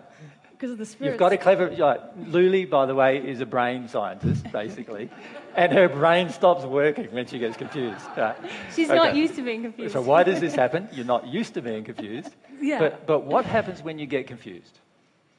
because 0.62 0.72
of 0.74 0.78
the 0.78 0.86
spirit. 0.86 1.12
You've 1.12 1.20
got 1.20 1.34
a 1.34 1.38
clever. 1.38 1.72
Like, 1.72 2.16
Luli, 2.28 2.70
by 2.70 2.86
the 2.86 2.94
way, 2.94 3.18
is 3.18 3.42
a 3.42 3.48
brain 3.48 3.88
scientist, 3.88 4.52
basically, 4.52 5.10
and 5.56 5.74
her 5.74 5.90
brain 5.90 6.30
stops 6.30 6.64
working 6.64 7.08
when 7.12 7.26
she 7.26 7.40
gets 7.40 7.58
confused. 7.58 8.06
Right. 8.16 8.36
She's 8.76 8.88
not 8.88 9.16
used 9.16 9.36
to 9.36 9.42
being 9.42 9.64
confused. 9.64 9.94
So 9.94 10.02
why 10.02 10.22
does 10.22 10.40
this 10.40 10.54
happen? 10.64 10.88
You're 10.92 11.06
not 11.06 11.28
used 11.28 11.56
to 11.56 11.62
being 11.62 11.84
confused. 11.84 12.30
Yeah. 12.62 12.78
But, 12.78 13.08
but 13.08 13.24
what 13.26 13.46
happens 13.46 13.82
when 13.82 13.98
you 13.98 14.06
get 14.06 14.28
confused? 14.28 14.78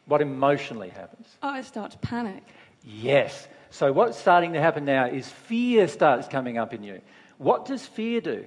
What 0.07 0.21
emotionally 0.21 0.89
happens? 0.89 1.29
Oh, 1.41 1.51
I 1.51 1.63
start 1.63 1.93
to 1.93 1.99
panic. 1.99 2.43
Yes. 2.85 3.47
So 3.71 3.93
what's 3.93 4.19
starting 4.19 4.55
to 4.55 4.61
happen 4.61 4.85
now 4.85 5.07
is 5.07 5.29
fear 5.29 5.87
starts 5.87 6.27
coming 6.27 6.59
up 6.59 6.75
in 6.75 6.83
you. 6.83 7.01
What 7.39 7.65
does 7.65 7.87
fear 7.87 8.21
do? 8.21 8.45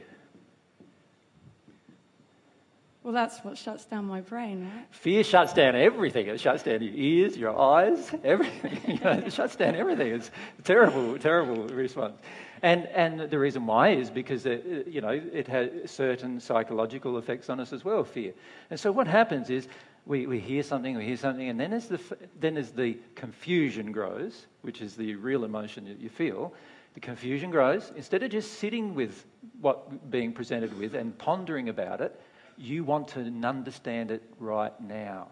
Well, 3.06 3.14
that's 3.14 3.44
what 3.44 3.56
shuts 3.56 3.86
down 3.86 4.06
my 4.06 4.22
brain, 4.22 4.64
right? 4.64 4.88
Fear 4.90 5.24
shuts 5.24 5.54
down 5.54 5.76
everything. 5.76 6.26
It 6.26 6.40
shuts 6.40 6.64
down 6.64 6.82
your 6.82 6.92
ears, 6.96 7.38
your 7.38 7.56
eyes, 7.56 8.12
everything. 8.24 9.00
It 9.04 9.32
shuts 9.32 9.56
down 9.56 9.76
everything. 9.76 10.08
It's 10.08 10.32
terrible, 10.64 11.16
terrible 11.20 11.68
response. 11.68 12.20
And, 12.64 12.88
and 12.88 13.30
the 13.30 13.38
reason 13.38 13.68
why 13.68 13.90
is 13.90 14.10
because 14.10 14.48
it, 14.48 14.88
you 14.88 15.02
know, 15.02 15.10
it 15.10 15.48
has 15.48 15.92
certain 15.92 16.40
psychological 16.40 17.20
effects 17.20 17.48
on 17.48 17.60
us 17.60 17.74
as 17.74 17.86
well, 17.86 18.04
fear. 18.04 18.34
And 18.72 18.80
so 18.80 18.92
what 18.92 19.06
happens 19.06 19.52
is 19.52 19.68
we, 20.08 20.26
we 20.26 20.40
hear 20.40 20.64
something, 20.64 20.98
we 20.98 21.06
hear 21.06 21.18
something, 21.18 21.48
and 21.48 21.60
then 21.60 21.74
as, 21.74 21.88
the, 21.88 22.02
then 22.40 22.58
as 22.58 22.72
the 22.72 22.98
confusion 23.14 23.92
grows, 23.92 24.48
which 24.64 24.82
is 24.82 24.96
the 24.96 25.14
real 25.14 25.46
emotion 25.46 25.86
that 25.86 26.00
you 26.00 26.10
feel, 26.10 26.56
the 26.96 27.02
confusion 27.02 27.52
grows. 27.52 27.92
Instead 27.96 28.24
of 28.24 28.32
just 28.32 28.54
sitting 28.54 28.96
with 28.96 29.28
what 29.62 30.10
being 30.10 30.34
presented 30.34 30.76
with 30.80 30.96
and 30.96 31.16
pondering 31.20 31.70
about 31.70 32.02
it, 32.02 32.20
you 32.58 32.84
want 32.84 33.10
to 33.10 33.20
understand 33.44 34.12
it 34.12 34.24
right 34.40 34.80
now. 34.82 35.28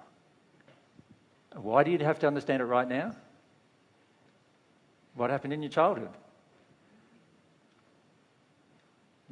Why 1.56 1.84
do 1.84 1.92
you 1.92 2.00
have 2.00 2.20
to 2.20 2.28
understand 2.28 2.62
it 2.62 2.66
right 2.66 2.88
now? 2.88 3.16
What 5.16 5.30
happened 5.30 5.54
in 5.54 5.62
your 5.62 5.72
childhood? 5.72 6.10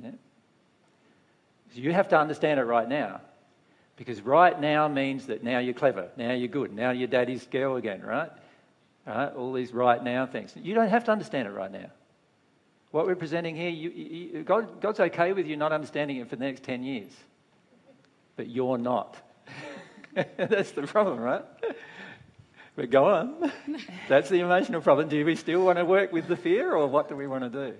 Yeah. 0.01 0.11
So 1.73 1.79
you 1.79 1.91
have 1.93 2.09
to 2.09 2.19
understand 2.19 2.59
it 2.59 2.63
right 2.63 2.87
now. 2.87 3.21
Because 3.95 4.21
right 4.21 4.59
now 4.59 4.87
means 4.87 5.27
that 5.27 5.43
now 5.43 5.59
you're 5.59 5.73
clever, 5.73 6.09
now 6.17 6.31
you're 6.31 6.47
good, 6.47 6.73
now 6.73 6.91
you're 6.91 7.07
daddy's 7.07 7.45
girl 7.45 7.75
again, 7.75 8.01
right? 8.01 8.31
Right? 9.05 9.33
All 9.33 9.53
these 9.53 9.73
right 9.73 10.03
now 10.03 10.25
things. 10.25 10.53
You 10.55 10.73
don't 10.73 10.89
have 10.89 11.03
to 11.05 11.11
understand 11.11 11.47
it 11.47 11.51
right 11.51 11.71
now. 11.71 11.91
What 12.91 13.05
we're 13.05 13.15
presenting 13.15 13.55
here, 13.55 13.69
you, 13.69 13.89
you, 13.89 14.43
God, 14.43 14.81
God's 14.81 14.99
okay 14.99 15.33
with 15.33 15.45
you 15.45 15.55
not 15.55 15.71
understanding 15.71 16.17
it 16.17 16.29
for 16.29 16.35
the 16.35 16.43
next 16.43 16.63
10 16.63 16.83
years. 16.83 17.11
But 18.41 18.49
you're 18.49 18.79
not. 18.79 19.17
That's 20.15 20.71
the 20.71 20.81
problem, 20.87 21.19
right? 21.19 21.45
But 22.75 22.89
go 22.89 23.05
on. 23.05 23.51
That's 24.09 24.29
the 24.29 24.39
emotional 24.39 24.81
problem. 24.81 25.09
Do 25.09 25.23
we 25.23 25.35
still 25.35 25.63
want 25.63 25.77
to 25.77 25.85
work 25.85 26.11
with 26.11 26.27
the 26.27 26.35
fear 26.35 26.73
or 26.75 26.87
what 26.87 27.07
do 27.07 27.15
we 27.15 27.27
want 27.27 27.43
to 27.43 27.49
do? 27.51 27.77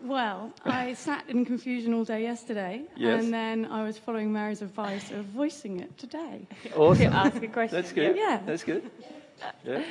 Well, 0.00 0.54
I 0.64 0.94
sat 0.94 1.28
in 1.28 1.44
confusion 1.44 1.92
all 1.92 2.04
day 2.04 2.22
yesterday, 2.22 2.84
Yes. 2.96 3.22
and 3.22 3.34
then 3.34 3.66
I 3.66 3.84
was 3.84 3.98
following 3.98 4.32
Mary's 4.32 4.62
advice 4.62 5.10
of 5.10 5.26
voicing 5.26 5.80
it 5.80 5.98
today. 5.98 6.48
Awesome. 6.74 7.12
ask 7.12 7.36
a 7.42 7.48
question. 7.48 7.76
That's 7.76 7.92
good. 7.92 8.16
Yeah. 8.16 8.40
That's 8.46 8.64
good. 8.64 8.90
Yeah. 9.62 9.84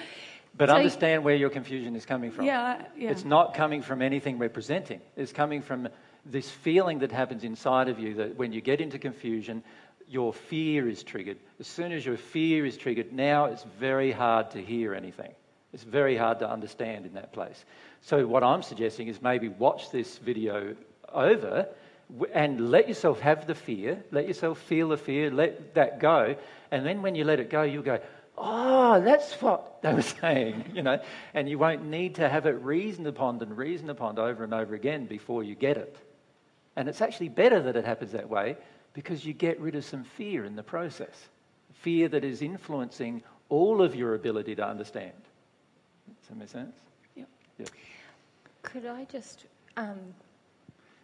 But 0.57 0.69
So- 0.69 0.75
understand 0.77 1.23
where 1.23 1.35
your 1.35 1.51
confusion 1.51 1.95
is 1.95 2.07
coming 2.07 2.31
from. 2.31 2.45
Yeah, 2.45 2.85
yeah. 2.97 3.11
It's 3.11 3.23
not 3.23 3.53
coming 3.53 3.83
from 3.83 4.01
anything 4.01 4.39
we're 4.39 4.49
presenting. 4.49 5.01
It's 5.15 5.31
coming 5.31 5.61
from 5.61 5.89
this 6.25 6.49
feeling 6.49 6.99
that 6.99 7.11
happens 7.11 7.43
inside 7.43 7.89
of 7.89 7.99
you 7.99 8.15
that 8.15 8.37
when 8.37 8.53
you 8.53 8.61
get 8.61 8.81
into 8.81 8.97
confusion, 8.97 9.63
your 10.07 10.33
fear 10.33 10.87
is 10.87 11.03
triggered. 11.03 11.37
As 11.59 11.67
soon 11.67 11.91
as 11.91 12.05
your 12.05 12.17
fear 12.17 12.65
is 12.65 12.77
triggered, 12.77 13.11
now 13.13 13.45
it's 13.45 13.63
very 13.79 14.11
hard 14.11 14.51
to 14.51 14.61
hear 14.61 14.93
anything. 14.93 15.31
It's 15.73 15.83
very 15.83 16.15
hard 16.15 16.39
to 16.39 16.49
understand 16.49 17.05
in 17.05 17.13
that 17.15 17.33
place. 17.33 17.65
So, 18.01 18.27
what 18.27 18.43
I'm 18.43 18.61
suggesting 18.61 19.07
is 19.07 19.21
maybe 19.21 19.49
watch 19.49 19.91
this 19.91 20.17
video 20.19 20.75
over 21.11 21.67
and 22.33 22.69
let 22.69 22.87
yourself 22.87 23.19
have 23.21 23.47
the 23.47 23.55
fear, 23.55 24.03
let 24.11 24.27
yourself 24.27 24.59
feel 24.59 24.89
the 24.89 24.97
fear, 24.97 25.31
let 25.31 25.73
that 25.73 25.99
go. 25.99 26.35
And 26.69 26.85
then 26.85 27.01
when 27.01 27.15
you 27.15 27.23
let 27.23 27.39
it 27.39 27.49
go, 27.49 27.63
you'll 27.63 27.81
go, 27.81 27.99
oh, 28.37 29.01
that's 29.01 29.33
what 29.41 29.81
they 29.81 29.93
were 29.93 30.01
saying, 30.21 30.71
you 30.73 30.83
know. 30.83 30.99
And 31.33 31.49
you 31.49 31.57
won't 31.57 31.85
need 31.85 32.15
to 32.15 32.29
have 32.29 32.45
it 32.45 32.61
reasoned 32.61 33.07
upon 33.07 33.41
and 33.41 33.57
reasoned 33.57 33.89
upon 33.89 34.19
over 34.19 34.43
and 34.43 34.53
over 34.53 34.75
again 34.75 35.05
before 35.05 35.43
you 35.43 35.55
get 35.55 35.77
it. 35.77 35.97
And 36.75 36.89
it's 36.89 37.01
actually 37.01 37.29
better 37.29 37.61
that 37.61 37.75
it 37.75 37.85
happens 37.85 38.11
that 38.11 38.29
way 38.29 38.57
because 38.93 39.25
you 39.25 39.33
get 39.33 39.59
rid 39.59 39.75
of 39.75 39.85
some 39.85 40.03
fear 40.03 40.45
in 40.45 40.55
the 40.55 40.63
process. 40.63 41.29
Fear 41.73 42.09
that 42.09 42.23
is 42.23 42.41
influencing 42.41 43.23
all 43.49 43.81
of 43.81 43.95
your 43.95 44.15
ability 44.15 44.55
to 44.55 44.65
understand. 44.65 45.11
Does 46.07 46.29
that 46.29 46.37
make 46.37 46.49
sense? 46.49 46.75
Yep. 47.15 47.27
Yeah. 47.59 47.65
Could 48.63 48.85
I 48.85 49.05
just 49.05 49.45
um, 49.77 49.99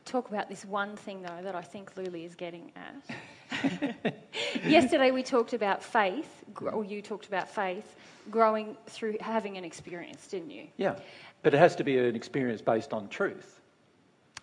talk 0.05 0.29
about 0.29 0.49
this 0.49 0.65
one 0.65 0.95
thing, 0.95 1.21
though, 1.21 1.39
that 1.43 1.55
I 1.55 1.61
think 1.61 1.93
Luli 1.95 2.25
is 2.25 2.35
getting 2.35 2.71
at? 2.75 4.15
Yesterday 4.65 5.11
we 5.11 5.23
talked 5.23 5.53
about 5.53 5.83
faith, 5.83 6.43
or 6.61 6.83
you 6.83 7.01
talked 7.01 7.27
about 7.27 7.49
faith 7.49 7.95
growing 8.29 8.77
through 8.87 9.17
having 9.19 9.57
an 9.57 9.63
experience, 9.63 10.27
didn't 10.27 10.51
you? 10.51 10.67
Yeah. 10.77 10.95
But 11.41 11.53
it 11.53 11.57
has 11.57 11.75
to 11.77 11.83
be 11.83 11.97
an 11.97 12.15
experience 12.15 12.61
based 12.61 12.93
on 12.93 13.07
truth. 13.09 13.58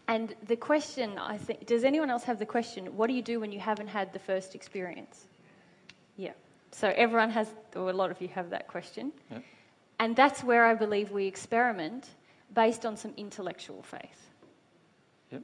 And 0.09 0.35
the 0.47 0.57
question, 0.57 1.19
I 1.19 1.37
think, 1.37 1.67
does 1.67 1.83
anyone 1.83 2.11
else 2.11 2.25
have 2.25 2.39
the 2.39 2.47
question, 2.47 2.97
what 2.97 3.09
do 3.09 3.15
you 3.15 3.23
do 3.23 3.41
when 3.41 3.51
you 3.51 3.59
haven't 3.59 3.89
had 3.89 4.13
the 4.13 4.21
first 4.21 4.55
experience? 4.55 5.27
Yeah. 6.17 6.33
So 6.71 6.93
everyone 6.95 7.31
has, 7.31 7.49
or 7.75 7.91
a 7.91 7.93
lot 7.93 8.11
of 8.11 8.21
you 8.21 8.29
have 8.29 8.51
that 8.51 8.69
question. 8.69 9.13
Yep. 9.31 9.43
And 9.99 10.15
that's 10.15 10.45
where 10.45 10.65
I 10.65 10.75
believe 10.75 11.11
we 11.11 11.27
experiment 11.27 12.09
based 12.55 12.87
on 12.87 12.97
some 12.97 13.15
intellectual 13.17 13.83
faith. 13.83 14.31
Yep. 15.33 15.43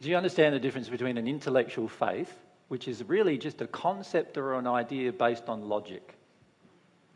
Do 0.00 0.08
you 0.08 0.16
understand 0.16 0.54
the 0.54 0.58
difference 0.58 0.88
between 0.88 1.16
an 1.16 1.28
intellectual 1.28 1.86
faith, 1.86 2.32
which 2.68 2.88
is 2.88 3.04
really 3.04 3.38
just 3.38 3.60
a 3.60 3.66
concept 3.68 4.38
or 4.38 4.54
an 4.54 4.66
idea 4.66 5.12
based 5.12 5.48
on 5.48 5.68
logic? 5.68 6.16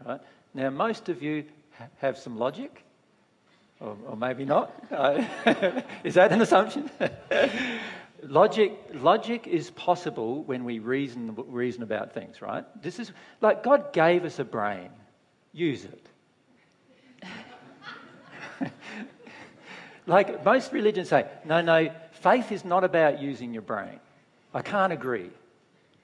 Right? 0.05 0.21
Now, 0.55 0.71
most 0.71 1.09
of 1.09 1.23
you 1.23 1.45
ha- 1.77 1.89
have 1.99 2.19
some 2.19 2.39
logic, 2.39 2.85
or, 3.81 3.97
or 4.07 4.17
maybe 4.17 4.45
not. 4.45 4.73
Is 6.05 6.15
that 6.15 6.33
an 6.33 6.41
assumption? 6.41 6.91
logic, 8.23 8.73
logic 8.95 9.47
is 9.47 9.71
possible 9.71 10.43
when 10.45 10.65
we 10.65 10.79
reason, 10.79 11.35
reason 11.49 11.83
about 11.83 12.13
things, 12.13 12.41
right? 12.43 12.65
This 12.83 12.99
is 12.99 13.13
like 13.41 13.63
God 13.63 13.93
gave 13.93 14.25
us 14.25 14.39
a 14.39 14.45
brain, 14.45 14.91
use 15.53 15.85
it. 15.85 16.07
like 20.07 20.45
most 20.45 20.73
religions 20.73 21.09
say, 21.09 21.27
no, 21.45 21.61
no, 21.61 21.91
faith 22.13 22.53
is 22.53 22.65
not 22.65 22.85
about 22.85 23.21
using 23.21 23.53
your 23.53 23.63
brain. 23.63 24.01
I 24.55 24.63
can't 24.63 24.93
agree, 24.93 25.31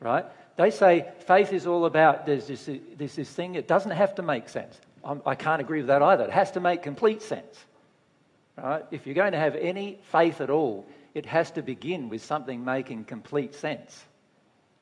right? 0.01 0.27
They 0.57 0.71
say 0.71 1.09
faith 1.27 1.53
is 1.53 1.67
all 1.67 1.87
about 1.87 2.27
there's 2.27 2.47
this, 2.47 2.69
there's 2.97 3.17
this 3.17 3.31
thing, 3.31 3.55
it 3.55 3.67
doesn't 3.67 3.93
have 3.93 4.15
to 4.17 4.23
make 4.23 4.49
sense. 4.49 4.79
I'm, 5.05 5.23
I 5.27 5.35
can 5.35 5.53
not 5.53 5.61
agree 5.61 5.79
with 5.79 5.89
that 5.89 6.03
either. 6.03 6.25
It 6.25 6.31
has 6.31 6.53
to 6.53 6.61
make 6.61 6.83
complete 6.83 7.23
sense, 7.23 7.65
right? 8.57 8.85
If 8.91 9.07
you're 9.07 9.15
going 9.15 9.33
to 9.33 9.39
have 9.39 9.57
any 9.57 9.99
faith 10.11 10.41
at 10.41 10.51
all, 10.51 10.87
it 11.15 11.27
has 11.27 11.51
to 11.53 11.63
begin 11.63 12.09
with 12.09 12.25
something 12.25 12.65
making 12.65 13.05
complete 13.05 13.55
sense, 13.55 14.05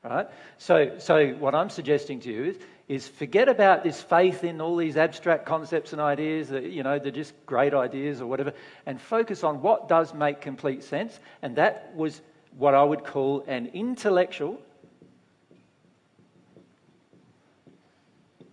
right? 0.03 0.27
So, 0.57 0.97
so 0.99 1.29
what 1.31 1.55
I'm 1.55 1.69
suggesting 1.69 2.19
to 2.21 2.31
you 2.31 2.43
is, 2.45 2.57
is 2.87 3.07
forget 3.07 3.47
about 3.47 3.83
this 3.83 4.01
faith 4.01 4.43
in 4.43 4.59
all 4.59 4.75
these 4.75 4.97
abstract 4.97 5.45
concepts 5.45 5.93
and 5.93 6.01
ideas 6.01 6.49
that, 6.49 6.63
you 6.63 6.83
know, 6.83 6.99
they're 6.99 7.11
just 7.11 7.33
great 7.45 7.73
ideas 7.73 8.21
or 8.21 8.27
whatever, 8.27 8.53
and 8.85 8.99
focus 8.99 9.43
on 9.43 9.61
what 9.61 9.87
does 9.87 10.13
make 10.13 10.41
complete 10.41 10.83
sense. 10.83 11.17
And 11.41 11.55
that 11.55 11.93
was 11.95 12.21
what 12.57 12.73
I 12.73 12.83
would 12.83 13.05
call 13.05 13.45
an 13.47 13.67
intellectual 13.73 14.59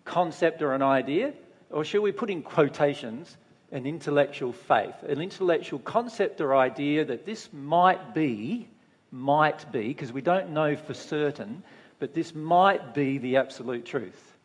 concept 0.04 0.62
or 0.62 0.72
an 0.72 0.82
idea, 0.82 1.32
or 1.70 1.84
should 1.84 2.02
we 2.02 2.12
put 2.12 2.30
in 2.30 2.42
quotations, 2.42 3.36
an 3.72 3.86
intellectual 3.86 4.52
faith, 4.52 4.94
an 5.06 5.20
intellectual 5.20 5.78
concept 5.80 6.40
or 6.40 6.56
idea 6.56 7.04
that 7.04 7.26
this 7.26 7.48
might 7.52 8.14
be, 8.14 8.68
might 9.10 9.70
be, 9.72 9.88
because 9.88 10.12
we 10.12 10.22
don't 10.22 10.50
know 10.50 10.74
for 10.76 10.94
certain, 10.94 11.62
but 11.98 12.14
this 12.14 12.34
might 12.34 12.94
be 12.94 13.18
the 13.18 13.36
absolute 13.36 13.84
truth. 13.84 14.36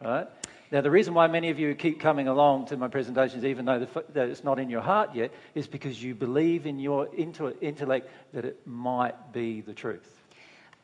Right? 0.00 0.28
Now, 0.70 0.80
the 0.80 0.90
reason 0.90 1.14
why 1.14 1.26
many 1.26 1.50
of 1.50 1.58
you 1.58 1.74
keep 1.74 2.00
coming 2.00 2.28
along 2.28 2.66
to 2.66 2.76
my 2.76 2.88
presentations, 2.88 3.44
even 3.44 3.66
though 3.66 3.80
the, 3.80 4.04
that 4.14 4.28
it's 4.28 4.42
not 4.42 4.58
in 4.58 4.70
your 4.70 4.80
heart 4.80 5.14
yet, 5.14 5.30
is 5.54 5.66
because 5.66 6.02
you 6.02 6.14
believe 6.14 6.66
in 6.66 6.78
your 6.78 7.08
intellect 7.14 8.08
that 8.32 8.44
it 8.44 8.66
might 8.66 9.32
be 9.32 9.60
the 9.60 9.74
truth. 9.74 10.22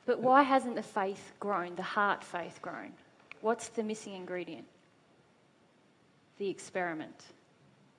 But 0.04 0.20
why 0.20 0.42
hasn't 0.42 0.74
the 0.74 0.82
faith 0.82 1.32
grown, 1.40 1.74
the 1.74 1.82
heart 1.82 2.22
faith 2.22 2.60
grown? 2.62 2.92
What's 3.40 3.68
the 3.68 3.82
missing 3.82 4.14
ingredient? 4.14 4.66
The 6.38 6.48
experiment. 6.48 7.24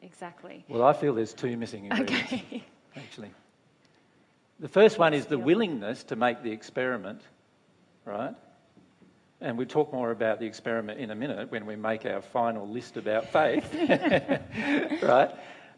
Exactly. 0.01 0.65
Well, 0.67 0.83
I 0.83 0.93
feel 0.93 1.13
there's 1.13 1.33
two 1.33 1.57
missing 1.57 1.85
ingredients, 1.85 2.33
okay. 2.33 2.63
actually. 2.95 3.31
The 4.59 4.69
first 4.69 4.97
one 4.97 5.13
is 5.13 5.25
the 5.25 5.37
willingness 5.37 6.03
to 6.05 6.15
make 6.15 6.41
the 6.41 6.51
experiment 6.51 7.21
right? 8.09 8.35
And 9.41 9.57
we'll 9.57 9.67
talk 9.67 9.93
more 9.93 10.11
about 10.11 10.39
the 10.39 10.45
experiment 10.45 10.99
in 10.99 11.11
a 11.11 11.15
minute 11.15 11.51
when 11.51 11.65
we 11.65 11.75
make 11.75 12.05
our 12.05 12.21
final 12.21 12.67
list 12.67 12.97
about 12.97 13.31
faith, 13.31 13.73
right? 15.01 15.31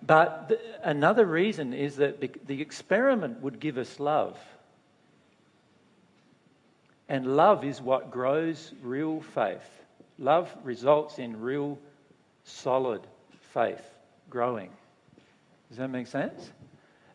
But 0.03 0.49
the, 0.49 0.59
another 0.83 1.25
reason 1.25 1.73
is 1.73 1.97
that 1.97 2.19
the 2.47 2.61
experiment 2.61 3.41
would 3.41 3.59
give 3.59 3.77
us 3.77 3.99
love. 3.99 4.39
And 7.07 7.35
love 7.35 7.63
is 7.63 7.81
what 7.81 8.09
grows 8.09 8.73
real 8.81 9.21
faith. 9.21 9.69
Love 10.17 10.49
results 10.63 11.19
in 11.19 11.39
real, 11.39 11.77
solid 12.43 13.01
faith 13.53 13.83
growing. 14.29 14.69
Does 15.69 15.77
that 15.77 15.89
make 15.89 16.07
sense? 16.07 16.51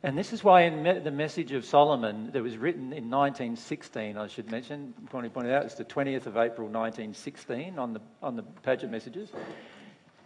And 0.03 0.17
this 0.17 0.33
is 0.33 0.45
why 0.45 0.63
in 0.63 0.83
me- 0.83 0.99
the 0.99 1.11
message 1.11 1.53
of 1.53 1.65
Solomon 1.65 2.31
that 2.33 2.43
was 2.43 2.57
written 2.57 2.93
in 2.93 3.11
1916, 3.11 4.17
I 4.17 4.27
should 4.29 4.51
mention, 4.51 4.95
Connie 5.11 5.29
pointed 5.29 5.53
out, 5.53 5.65
it's 5.65 5.75
the 5.75 5.85
20th 5.85 6.27
of 6.27 6.37
April 6.37 6.69
1916 6.69 7.79
on 7.79 7.93
the, 7.93 8.01
on 8.23 8.37
the 8.37 8.45
Padgett 8.65 8.91
messages. 8.91 9.31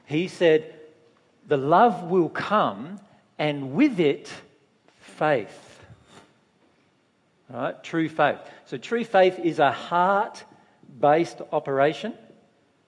He 0.04 0.28
said, 0.28 0.74
The 1.46 1.56
love 1.56 2.10
will 2.10 2.28
come, 2.28 3.00
and 3.38 3.72
with 3.72 4.00
it, 4.00 4.30
faith. 4.98 5.80
All 7.52 7.60
right, 7.60 7.82
True 7.82 8.08
faith. 8.08 8.38
So, 8.66 8.76
true 8.76 9.04
faith 9.04 9.38
is 9.38 9.60
a 9.60 9.72
heart 9.72 10.44
based 11.00 11.40
operation, 11.52 12.14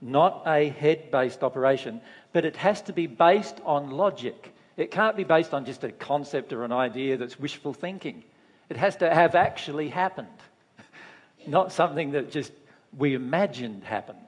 not 0.03 0.43
a 0.47 0.69
head 0.69 1.11
based 1.11 1.43
operation, 1.43 2.01
but 2.33 2.45
it 2.45 2.57
has 2.57 2.83
to 2.83 2.93
be 2.93 3.07
based 3.07 3.61
on 3.65 3.91
logic. 3.91 4.53
It 4.77 4.91
can't 4.91 5.17
be 5.17 5.25
based 5.25 5.55
on 5.55 5.65
just 5.65 5.85
a 5.85 5.93
concept 5.93 6.53
or 6.53 6.65
an 6.65 6.73
idea 6.73 7.17
that's 7.17 7.39
wishful 7.39 7.73
thinking. 7.73 8.25
It 8.69 8.77
has 8.77 8.97
to 8.97 9.13
have 9.13 9.35
actually 9.35 9.89
happened, 9.89 10.29
not 11.47 11.73
something 11.73 12.13
that 12.13 12.31
just 12.31 12.53
we 12.97 13.15
imagined 13.15 13.85
happened. 13.85 14.19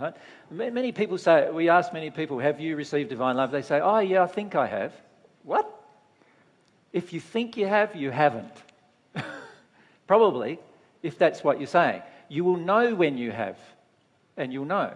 Right? 0.00 0.14
Many 0.50 0.92
people 0.92 1.18
say, 1.18 1.50
we 1.50 1.68
ask 1.68 1.92
many 1.92 2.10
people, 2.10 2.38
have 2.38 2.60
you 2.60 2.76
received 2.76 3.10
divine 3.10 3.36
love? 3.36 3.50
They 3.50 3.62
say, 3.62 3.80
oh, 3.80 3.98
yeah, 3.98 4.22
I 4.22 4.26
think 4.26 4.54
I 4.54 4.66
have. 4.66 4.92
What? 5.44 5.70
If 6.92 7.12
you 7.12 7.20
think 7.20 7.56
you 7.56 7.66
have, 7.66 7.94
you 7.94 8.10
haven't. 8.10 8.52
Probably, 10.06 10.58
if 11.02 11.18
that's 11.18 11.44
what 11.44 11.58
you're 11.58 11.66
saying. 11.66 12.02
You 12.28 12.44
will 12.44 12.56
know 12.56 12.94
when 12.94 13.16
you 13.16 13.30
have, 13.30 13.56
and 14.36 14.52
you'll 14.52 14.64
know. 14.64 14.94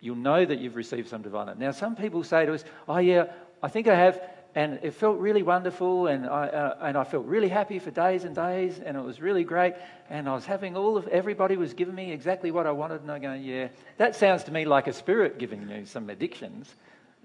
You'll 0.00 0.16
know 0.16 0.44
that 0.44 0.58
you've 0.58 0.76
received 0.76 1.08
some 1.08 1.22
divine 1.22 1.46
love. 1.46 1.58
Now, 1.58 1.72
some 1.72 1.94
people 1.94 2.24
say 2.24 2.46
to 2.46 2.54
us, 2.54 2.64
oh, 2.88 2.98
yeah, 2.98 3.26
I 3.62 3.68
think 3.68 3.86
I 3.86 3.94
have, 3.94 4.20
and 4.54 4.80
it 4.82 4.94
felt 4.94 5.18
really 5.18 5.42
wonderful, 5.42 6.06
and 6.06 6.26
I, 6.26 6.48
uh, 6.48 6.76
and 6.80 6.96
I 6.96 7.04
felt 7.04 7.26
really 7.26 7.48
happy 7.48 7.78
for 7.78 7.90
days 7.90 8.24
and 8.24 8.34
days, 8.34 8.78
and 8.78 8.96
it 8.96 9.02
was 9.02 9.20
really 9.20 9.44
great, 9.44 9.74
and 10.08 10.28
I 10.28 10.34
was 10.34 10.46
having 10.46 10.76
all 10.76 10.96
of, 10.96 11.06
everybody 11.08 11.56
was 11.56 11.74
giving 11.74 11.94
me 11.94 12.12
exactly 12.12 12.50
what 12.50 12.66
I 12.66 12.72
wanted, 12.72 13.02
and 13.02 13.12
I 13.12 13.18
go, 13.18 13.34
yeah, 13.34 13.68
that 13.98 14.16
sounds 14.16 14.44
to 14.44 14.52
me 14.52 14.64
like 14.64 14.86
a 14.86 14.92
spirit 14.92 15.38
giving 15.38 15.68
you 15.68 15.84
some 15.84 16.08
addictions, 16.08 16.74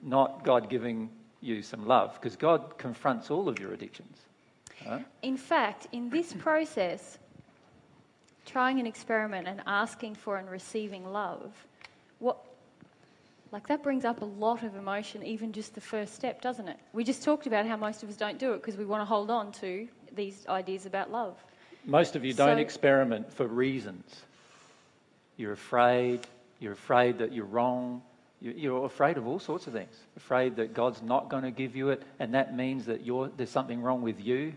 not 0.03 0.43
God 0.43 0.69
giving 0.69 1.09
you 1.39 1.61
some 1.61 1.87
love, 1.87 2.13
because 2.15 2.35
God 2.35 2.77
confronts 2.77 3.31
all 3.31 3.47
of 3.47 3.59
your 3.59 3.73
addictions. 3.73 4.17
In 5.23 5.37
fact, 5.37 5.87
in 5.93 6.09
this 6.09 6.33
process, 6.33 7.17
trying 8.45 8.79
an 8.79 8.85
experiment 8.85 9.47
and 9.47 9.61
asking 9.65 10.15
for 10.15 10.37
and 10.37 10.49
receiving 10.49 11.11
love, 11.11 11.51
what 12.19 12.37
like 13.51 13.67
that 13.67 13.83
brings 13.83 14.03
up 14.05 14.21
a 14.21 14.25
lot 14.25 14.63
of 14.63 14.75
emotion, 14.75 15.23
even 15.23 15.53
just 15.53 15.75
the 15.75 15.81
first 15.81 16.13
step, 16.13 16.41
doesn't 16.41 16.67
it? 16.67 16.77
We 16.93 17.03
just 17.03 17.23
talked 17.23 17.47
about 17.47 17.65
how 17.65 17.77
most 17.77 18.03
of 18.03 18.09
us 18.09 18.17
don't 18.17 18.37
do 18.37 18.53
it 18.53 18.57
because 18.57 18.75
we 18.75 18.85
want 18.85 19.01
to 19.01 19.05
hold 19.05 19.31
on 19.31 19.51
to 19.53 19.87
these 20.13 20.45
ideas 20.49 20.85
about 20.85 21.11
love. 21.11 21.37
Most 21.85 22.15
of 22.15 22.25
you 22.25 22.33
don't 22.33 22.59
experiment 22.59 23.31
for 23.31 23.47
reasons. 23.47 24.23
You're 25.37 25.53
afraid, 25.53 26.21
you're 26.59 26.73
afraid 26.73 27.19
that 27.19 27.31
you're 27.31 27.45
wrong, 27.45 28.01
you're 28.41 28.85
afraid 28.85 29.17
of 29.17 29.27
all 29.27 29.39
sorts 29.39 29.67
of 29.67 29.73
things. 29.73 29.95
Afraid 30.17 30.55
that 30.57 30.73
God's 30.73 31.01
not 31.01 31.29
going 31.29 31.43
to 31.43 31.51
give 31.51 31.75
you 31.75 31.89
it, 31.89 32.01
and 32.19 32.33
that 32.33 32.55
means 32.55 32.85
that 32.85 33.05
there's 33.37 33.49
something 33.49 33.81
wrong 33.81 34.01
with 34.01 34.19
you 34.19 34.53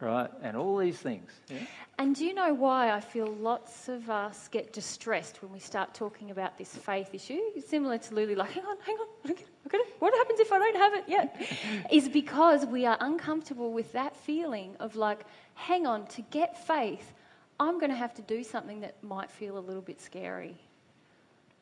right? 0.00 0.30
And 0.42 0.56
all 0.56 0.76
these 0.76 0.98
things. 0.98 1.30
Yeah? 1.48 1.58
And 1.98 2.14
do 2.14 2.24
you 2.24 2.32
know 2.32 2.54
why 2.54 2.92
I 2.92 3.00
feel 3.00 3.26
lots 3.26 3.88
of 3.88 4.08
us 4.08 4.48
get 4.48 4.72
distressed 4.72 5.42
when 5.42 5.52
we 5.52 5.58
start 5.58 5.94
talking 5.94 6.30
about 6.30 6.56
this 6.56 6.76
faith 6.76 7.12
issue? 7.12 7.40
Similar 7.66 7.98
to 7.98 8.14
Lulu, 8.14 8.36
like, 8.36 8.52
hang 8.52 8.64
on, 8.64 8.76
hang 8.84 8.96
on, 8.96 9.32
okay, 9.66 9.78
what 9.98 10.14
happens 10.14 10.38
if 10.38 10.52
I 10.52 10.58
don't 10.58 10.76
have 10.76 10.94
it 10.94 11.04
yet? 11.08 11.48
is 11.92 12.08
because 12.08 12.64
we 12.66 12.86
are 12.86 12.96
uncomfortable 13.00 13.72
with 13.72 13.92
that 13.92 14.16
feeling 14.16 14.76
of 14.78 14.94
like, 14.94 15.24
hang 15.54 15.86
on, 15.86 16.06
to 16.08 16.22
get 16.22 16.66
faith, 16.66 17.12
I'm 17.58 17.80
going 17.80 17.90
to 17.90 17.96
have 17.96 18.14
to 18.14 18.22
do 18.22 18.44
something 18.44 18.80
that 18.80 19.02
might 19.02 19.30
feel 19.30 19.58
a 19.58 19.60
little 19.60 19.82
bit 19.82 20.00
scary. 20.00 20.56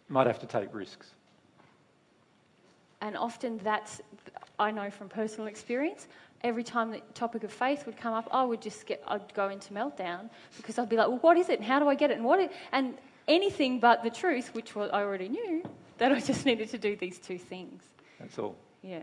Might 0.09 0.27
have 0.27 0.39
to 0.41 0.47
take 0.47 0.75
risks. 0.75 1.15
And 3.01 3.17
often 3.17 3.59
that's, 3.63 4.01
I 4.59 4.71
know 4.71 4.91
from 4.91 5.09
personal 5.09 5.49
experience, 5.49 6.09
every 6.43 6.65
time 6.65 6.91
the 6.91 7.01
topic 7.15 7.45
of 7.45 7.53
faith 7.53 7.87
would 7.87 7.97
come 7.97 8.15
up, 8.15 8.29
I 8.31 8.45
would 8.45 8.61
just 8.61 8.87
get, 8.87 9.03
I'd 9.07 9.33
go 9.35 9.49
into 9.49 9.73
meltdown 9.73 10.31
because 10.57 10.79
I'd 10.79 10.89
be 10.89 10.97
like, 10.97 11.09
well, 11.09 11.19
what 11.19 11.37
is 11.37 11.49
it? 11.49 11.59
And 11.59 11.65
how 11.65 11.79
do 11.79 11.89
I 11.89 11.95
get 11.95 12.11
it? 12.11 12.17
And 12.17 12.25
what? 12.25 12.41
Is, 12.41 12.51
and 12.73 12.95
anything 13.29 13.81
but 13.81 14.03
the 14.03 14.11
truth, 14.11 14.55
which 14.55 14.75
was, 14.75 14.91
I 14.93 15.01
already 15.01 15.29
knew, 15.29 15.63
that 15.99 16.13
I 16.13 16.21
just 16.21 16.47
needed 16.47 16.71
to 16.71 16.79
do 16.79 16.97
these 16.97 17.19
two 17.19 17.39
things. 17.39 17.83
That's 18.21 18.39
all. 18.39 18.57
Yeah. 18.83 19.01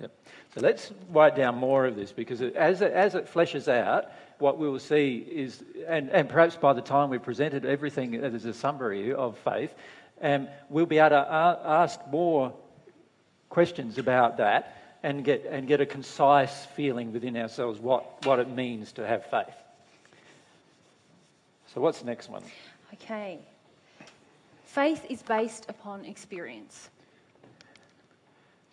Yep. 0.00 0.12
So 0.54 0.60
let's 0.60 0.92
write 1.10 1.34
down 1.34 1.56
more 1.56 1.86
of 1.86 1.96
this 1.96 2.12
because 2.12 2.40
it, 2.40 2.54
as, 2.54 2.82
it, 2.82 2.92
as 2.92 3.14
it 3.14 3.32
fleshes 3.32 3.68
out, 3.68 4.06
what 4.38 4.58
we 4.58 4.68
will 4.68 4.78
see 4.78 5.18
is, 5.18 5.64
and, 5.88 6.08
and 6.10 6.28
perhaps 6.28 6.54
by 6.56 6.72
the 6.72 6.80
time 6.80 7.10
we've 7.10 7.22
presented 7.22 7.64
everything 7.64 8.14
as 8.14 8.44
a 8.44 8.54
summary 8.54 9.12
of 9.12 9.36
faith, 9.38 9.74
um, 10.22 10.48
we'll 10.68 10.86
be 10.86 10.98
able 10.98 11.10
to 11.10 11.16
a- 11.16 11.60
ask 11.64 12.00
more 12.10 12.52
questions 13.48 13.98
about 13.98 14.36
that 14.36 14.77
and 15.02 15.24
get, 15.24 15.46
and 15.50 15.66
get 15.66 15.80
a 15.80 15.86
concise 15.86 16.66
feeling 16.66 17.12
within 17.12 17.36
ourselves 17.36 17.78
what, 17.78 18.24
what 18.26 18.38
it 18.38 18.48
means 18.48 18.92
to 18.92 19.06
have 19.06 19.24
faith. 19.26 19.54
So, 21.74 21.80
what's 21.80 22.00
the 22.00 22.06
next 22.06 22.30
one? 22.30 22.42
Okay. 22.94 23.38
Faith 24.64 25.04
is 25.08 25.22
based 25.22 25.66
upon 25.68 26.04
experience. 26.04 26.88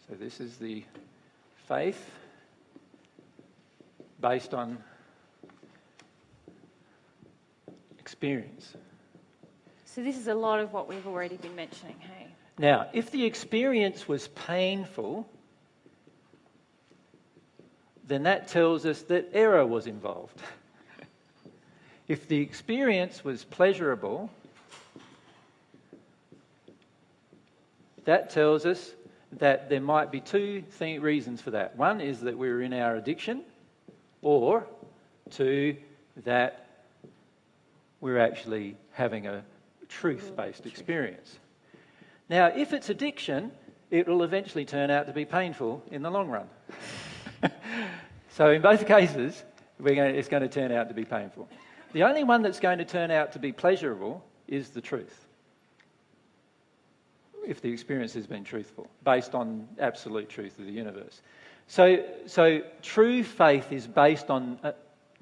So, 0.08 0.16
this 0.16 0.40
is 0.40 0.58
the 0.58 0.84
faith 1.68 2.10
based 4.22 4.54
on 4.54 4.78
experience. 8.00 8.76
So 9.84 10.04
this 10.04 10.18
is 10.18 10.28
a 10.28 10.36
lot 10.36 10.60
of 10.60 10.74
what 10.74 10.88
we've 10.88 11.08
already 11.08 11.38
been 11.38 11.56
mentioning, 11.56 11.96
hey? 12.00 12.28
Now, 12.58 12.88
if 12.94 13.12
the 13.12 13.26
experience 13.26 14.08
was 14.08 14.28
painful, 14.30 15.28
then 18.08 18.24
that 18.24 18.48
tells 18.48 18.86
us 18.86 19.02
that 19.04 19.30
error 19.34 19.66
was 19.66 19.88
involved. 19.88 20.42
if 22.08 22.28
the 22.28 22.40
experience 22.40 23.24
was 23.24 23.44
pleasurable, 23.44 24.30
that 28.06 28.30
tells 28.30 28.66
us 28.66 28.92
that 29.34 29.70
there 29.70 29.82
might 29.82 30.12
be 30.12 30.22
two 30.22 30.64
th- 30.78 31.02
reasons 31.02 31.42
for 31.42 31.52
that. 31.52 31.76
One 31.76 32.00
is 32.00 32.22
that 32.22 32.38
we're 32.38 32.62
in 32.62 32.74
our 32.74 32.96
addiction, 32.96 33.42
or 34.22 34.66
two, 35.32 35.76
that 36.24 36.68
we're 38.02 38.20
actually 38.20 38.78
having 38.92 39.28
a 39.28 39.44
truth 39.90 40.32
based 40.36 40.66
experience. 40.66 41.40
Now, 42.30 42.48
if 42.48 42.74
it's 42.74 42.90
addiction, 42.90 43.52
it 43.92 44.08
will 44.08 44.24
eventually 44.24 44.66
turn 44.66 44.90
out 44.90 45.08
to 45.08 45.14
be 45.14 45.26
painful 45.26 45.84
in 45.92 46.02
the 46.02 46.12
long 46.12 46.30
run. 46.30 46.48
so, 48.30 48.52
in 48.52 48.62
both 48.62 48.86
cases, 48.88 49.44
going 49.84 49.98
to, 49.98 50.20
it's 50.20 50.28
going 50.28 50.44
to 50.44 50.50
turn 50.50 50.72
out 50.72 50.88
to 50.90 50.94
be 50.94 51.06
painful. 51.06 51.48
The 51.94 52.04
only 52.04 52.24
one 52.24 52.42
that's 52.42 52.60
going 52.60 52.80
to 52.80 52.86
turn 52.86 53.12
out 53.12 53.32
to 53.34 53.40
be 53.40 53.52
pleasurable 53.52 54.24
is 54.48 54.70
the 54.70 54.82
truth. 54.82 55.26
If 57.48 57.62
the 57.62 57.72
experience 57.72 58.14
has 58.16 58.28
been 58.28 58.44
truthful, 58.44 58.88
based 59.04 59.36
on 59.36 59.68
absolute 59.80 60.30
truth 60.30 60.58
of 60.60 60.66
the 60.66 60.72
universe. 60.72 61.22
So, 61.68 62.04
so 62.26 62.62
true 62.82 63.24
faith 63.24 63.72
is 63.72 63.88
based 63.88 64.30
on 64.30 64.60
uh, 64.64 64.74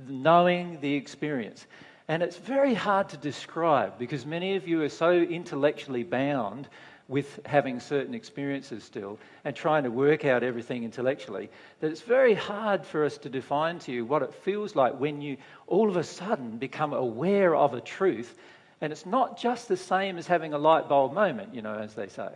knowing 0.08 0.80
the 0.82 0.94
experience. 0.94 1.68
And 2.08 2.22
it's 2.22 2.38
very 2.38 2.74
hard 2.74 3.10
to 3.10 3.18
describe 3.18 3.98
because 3.98 4.26
many 4.26 4.56
of 4.56 4.68
you 4.68 4.82
are 4.84 4.90
so 4.90 5.12
intellectually 5.12 6.04
bound 6.04 6.68
with 7.08 7.40
having 7.46 7.80
certain 7.80 8.14
experiences 8.14 8.84
still 8.84 9.20
and 9.44 9.56
trying 9.56 9.84
to 9.84 9.92
work 9.92 10.26
out 10.26 10.44
everything 10.44 10.84
intellectually 10.84 11.50
that 11.80 11.92
it's 11.92 12.02
very 12.02 12.34
hard 12.34 12.86
for 12.86 13.06
us 13.06 13.18
to 13.18 13.30
define 13.30 13.80
to 13.80 13.92
you 13.92 14.06
what 14.06 14.22
it 14.22 14.34
feels 14.34 14.76
like 14.76 15.00
when 15.00 15.22
you 15.22 15.38
all 15.68 15.90
of 15.90 15.98
a 15.98 16.04
sudden 16.04 16.58
become 16.58 16.94
aware 16.94 17.56
of 17.56 17.74
a 17.74 17.82
truth. 17.82 18.38
And 18.82 18.92
it's 18.92 19.06
not 19.06 19.38
just 19.38 19.68
the 19.68 19.78
same 19.78 20.18
as 20.18 20.28
having 20.28 20.54
a 20.54 20.58
light 20.58 20.90
bulb 20.90 21.14
moment, 21.14 21.54
you 21.54 21.62
know, 21.62 21.76
as 21.76 21.94
they 21.94 22.08
say. 22.08 22.30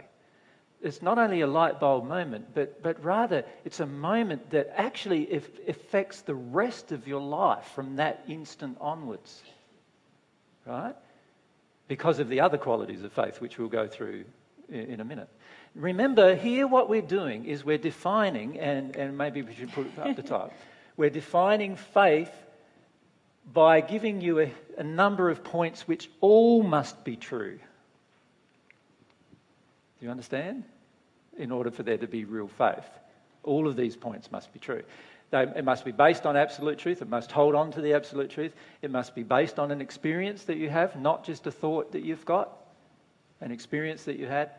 It's 0.82 1.02
not 1.02 1.18
only 1.18 1.42
a 1.42 1.48
light 1.48 1.80
bulb 1.80 2.08
moment, 2.08 2.54
but, 2.54 2.84
but 2.84 3.04
rather 3.04 3.44
it's 3.66 3.80
a 3.80 3.86
moment 3.86 4.52
that 4.52 4.72
actually 4.76 5.42
affects 5.68 6.22
the 6.22 6.36
rest 6.36 6.92
of 6.92 7.08
your 7.08 7.22
life 7.22 7.66
from 7.74 7.96
that 7.96 8.24
instant 8.28 8.78
onwards 8.80 9.42
right? 10.68 10.96
Because 11.88 12.20
of 12.20 12.28
the 12.28 12.42
other 12.42 12.58
qualities 12.58 13.04
of 13.04 13.14
faith, 13.14 13.40
which 13.42 13.58
we'll 13.58 13.70
go 13.70 13.88
through 13.88 14.26
in 14.70 15.00
a 15.00 15.06
minute. 15.06 15.30
Remember, 15.76 16.36
here 16.36 16.68
what 16.68 16.90
we're 16.90 17.02
doing 17.02 17.46
is 17.46 17.64
we're 17.64 17.78
defining, 17.78 18.60
and, 18.60 18.96
and 18.96 19.18
maybe 19.18 19.42
we 19.42 19.54
should 19.54 19.72
put 19.72 19.88
it 19.88 20.00
up 20.00 20.16
the 20.16 20.24
top, 20.24 20.52
we're 20.98 21.10
defining 21.10 21.76
faith 21.76 22.32
by 23.54 23.82
giving 23.82 24.22
you 24.22 24.40
a, 24.40 24.52
a 24.78 24.84
number 24.84 25.30
of 25.30 25.44
points 25.44 25.88
which 25.88 26.10
all 26.20 26.64
must 26.64 27.04
be 27.04 27.16
true. 27.16 27.60
Do 30.00 30.06
you 30.06 30.12
understand? 30.12 30.64
In 31.38 31.52
order 31.52 31.72
for 31.72 31.84
there 31.84 31.98
to 31.98 32.08
be 32.08 32.26
real 32.26 32.48
faith, 32.48 32.86
all 33.44 33.68
of 33.68 33.76
these 33.76 33.96
points 33.96 34.32
must 34.32 34.52
be 34.52 34.60
true. 34.60 34.84
It 35.32 35.66
must 35.66 35.84
be 35.84 35.92
based 35.92 36.26
on 36.26 36.38
absolute 36.38 36.80
truth. 36.80 37.02
It 37.02 37.10
must 37.10 37.32
hold 37.32 37.54
on 37.54 37.72
to 37.72 37.82
the 37.82 37.94
absolute 37.94 38.30
truth. 38.30 38.54
It 38.82 38.92
must 38.92 39.14
be 39.14 39.24
based 39.24 39.60
on 39.60 39.72
an 39.72 39.82
experience 39.82 40.46
that 40.46 40.58
you 40.58 40.70
have, 40.70 41.00
not 41.00 41.26
just 41.26 41.46
a 41.48 41.52
thought 41.52 41.92
that 41.92 42.02
you've 42.02 42.26
got, 42.26 42.58
an 43.42 43.52
experience 43.52 44.04
that 44.06 44.18
you 44.18 44.28
had. 44.28 44.52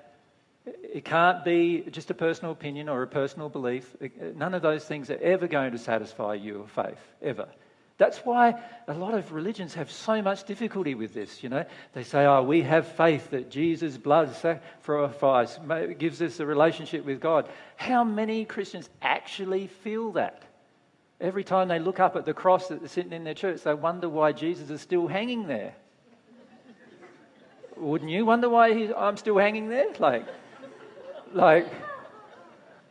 It 0.66 1.04
can't 1.04 1.44
be 1.44 1.84
just 1.90 2.10
a 2.10 2.14
personal 2.14 2.52
opinion 2.52 2.88
or 2.88 3.02
a 3.02 3.06
personal 3.06 3.48
belief. 3.48 3.96
None 4.34 4.54
of 4.54 4.62
those 4.62 4.84
things 4.84 5.10
are 5.10 5.18
ever 5.22 5.46
going 5.48 5.72
to 5.72 5.78
satisfy 5.78 6.34
your 6.34 6.66
faith, 6.66 7.00
ever. 7.22 7.48
That's 7.96 8.18
why 8.18 8.62
a 8.86 8.94
lot 8.94 9.14
of 9.14 9.32
religions 9.32 9.74
have 9.74 9.90
so 9.90 10.22
much 10.22 10.44
difficulty 10.44 10.94
with 10.94 11.14
this. 11.14 11.42
You 11.42 11.48
know, 11.48 11.64
they 11.94 12.04
say, 12.04 12.26
"Oh, 12.26 12.42
we 12.42 12.62
have 12.62 12.86
faith 12.86 13.30
that 13.30 13.50
Jesus' 13.50 13.96
blood 13.96 14.32
sacrifice 14.34 15.58
gives 15.98 16.22
us 16.22 16.38
a 16.38 16.46
relationship 16.46 17.04
with 17.04 17.20
God." 17.20 17.48
How 17.76 18.04
many 18.04 18.44
Christians 18.44 18.88
actually 19.02 19.66
feel 19.66 20.12
that? 20.12 20.44
Every 21.20 21.42
time 21.42 21.66
they 21.66 21.80
look 21.80 21.98
up 21.98 22.14
at 22.14 22.24
the 22.24 22.34
cross 22.34 22.68
that's 22.68 22.92
sitting 22.92 23.12
in 23.12 23.24
their 23.24 23.34
church, 23.34 23.62
they 23.62 23.74
wonder 23.74 24.08
why 24.08 24.30
Jesus 24.30 24.70
is 24.70 24.80
still 24.80 25.08
hanging 25.08 25.48
there. 25.48 25.74
Wouldn't 27.80 28.10
you 28.10 28.26
wonder 28.26 28.48
why 28.48 28.92
I'm 28.96 29.16
still 29.16 29.38
hanging 29.38 29.68
there? 29.68 29.92
Like, 29.98 30.26
like, 31.32 31.66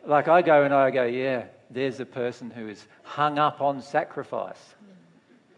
like 0.06 0.28
I 0.28 0.42
go 0.42 0.64
and 0.64 0.74
I 0.74 0.92
go, 0.92 1.04
yeah, 1.04 1.46
there's 1.70 2.00
a 2.00 2.06
person 2.06 2.50
who 2.50 2.68
is 2.70 2.88
hung 3.04 3.38
up 3.40 3.62
on 3.62 3.82
sacrifice, 3.82 4.76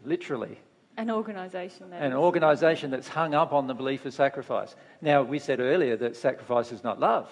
literally. 0.04 0.60
An 0.98 1.10
organisation. 1.10 1.94
An 1.94 2.14
organisation 2.14 2.92
that's 2.92 3.08
hung 3.08 3.34
up 3.34 3.54
on 3.54 3.68
the 3.68 3.74
belief 3.74 4.06
of 4.06 4.14
sacrifice. 4.14 4.76
Now, 5.02 5.22
we 5.24 5.40
said 5.40 5.60
earlier 5.60 5.96
that 5.98 6.16
sacrifice 6.16 6.72
is 6.72 6.84
not 6.84 7.00
love. 7.00 7.30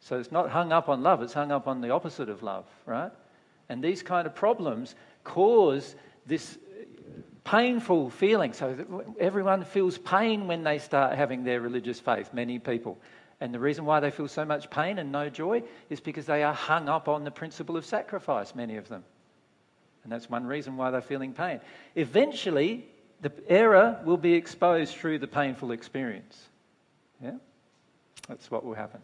So 0.00 0.18
it's 0.18 0.32
not 0.32 0.50
hung 0.50 0.72
up 0.72 0.88
on 0.88 1.02
love, 1.02 1.22
it's 1.22 1.32
hung 1.32 1.52
up 1.52 1.68
on 1.68 1.80
the 1.80 1.90
opposite 1.90 2.28
of 2.28 2.42
love, 2.42 2.64
right? 2.86 3.12
And 3.68 3.84
these 3.84 4.02
kind 4.02 4.26
of 4.26 4.34
problems 4.34 4.96
cause 5.22 5.94
this 6.26 6.58
painful 7.44 8.10
feeling. 8.10 8.52
So 8.52 9.04
everyone 9.18 9.64
feels 9.64 9.98
pain 9.98 10.46
when 10.46 10.62
they 10.62 10.78
start 10.78 11.16
having 11.16 11.44
their 11.44 11.60
religious 11.60 12.00
faith, 12.00 12.30
many 12.32 12.58
people. 12.58 12.98
And 13.40 13.52
the 13.52 13.58
reason 13.58 13.84
why 13.84 14.00
they 14.00 14.10
feel 14.10 14.28
so 14.28 14.44
much 14.44 14.70
pain 14.70 14.98
and 14.98 15.10
no 15.10 15.28
joy 15.28 15.62
is 15.90 16.00
because 16.00 16.26
they 16.26 16.44
are 16.44 16.54
hung 16.54 16.88
up 16.88 17.08
on 17.08 17.24
the 17.24 17.30
principle 17.30 17.76
of 17.76 17.84
sacrifice, 17.84 18.54
many 18.54 18.76
of 18.76 18.88
them. 18.88 19.04
And 20.04 20.12
that's 20.12 20.30
one 20.30 20.46
reason 20.46 20.76
why 20.76 20.90
they're 20.90 21.00
feeling 21.00 21.32
pain. 21.32 21.60
Eventually, 21.94 22.86
the 23.20 23.32
error 23.48 24.00
will 24.04 24.16
be 24.16 24.34
exposed 24.34 24.96
through 24.96 25.18
the 25.18 25.26
painful 25.26 25.72
experience. 25.72 26.48
Yeah? 27.22 27.34
That's 28.28 28.50
what 28.50 28.64
will 28.64 28.74
happen. 28.74 29.00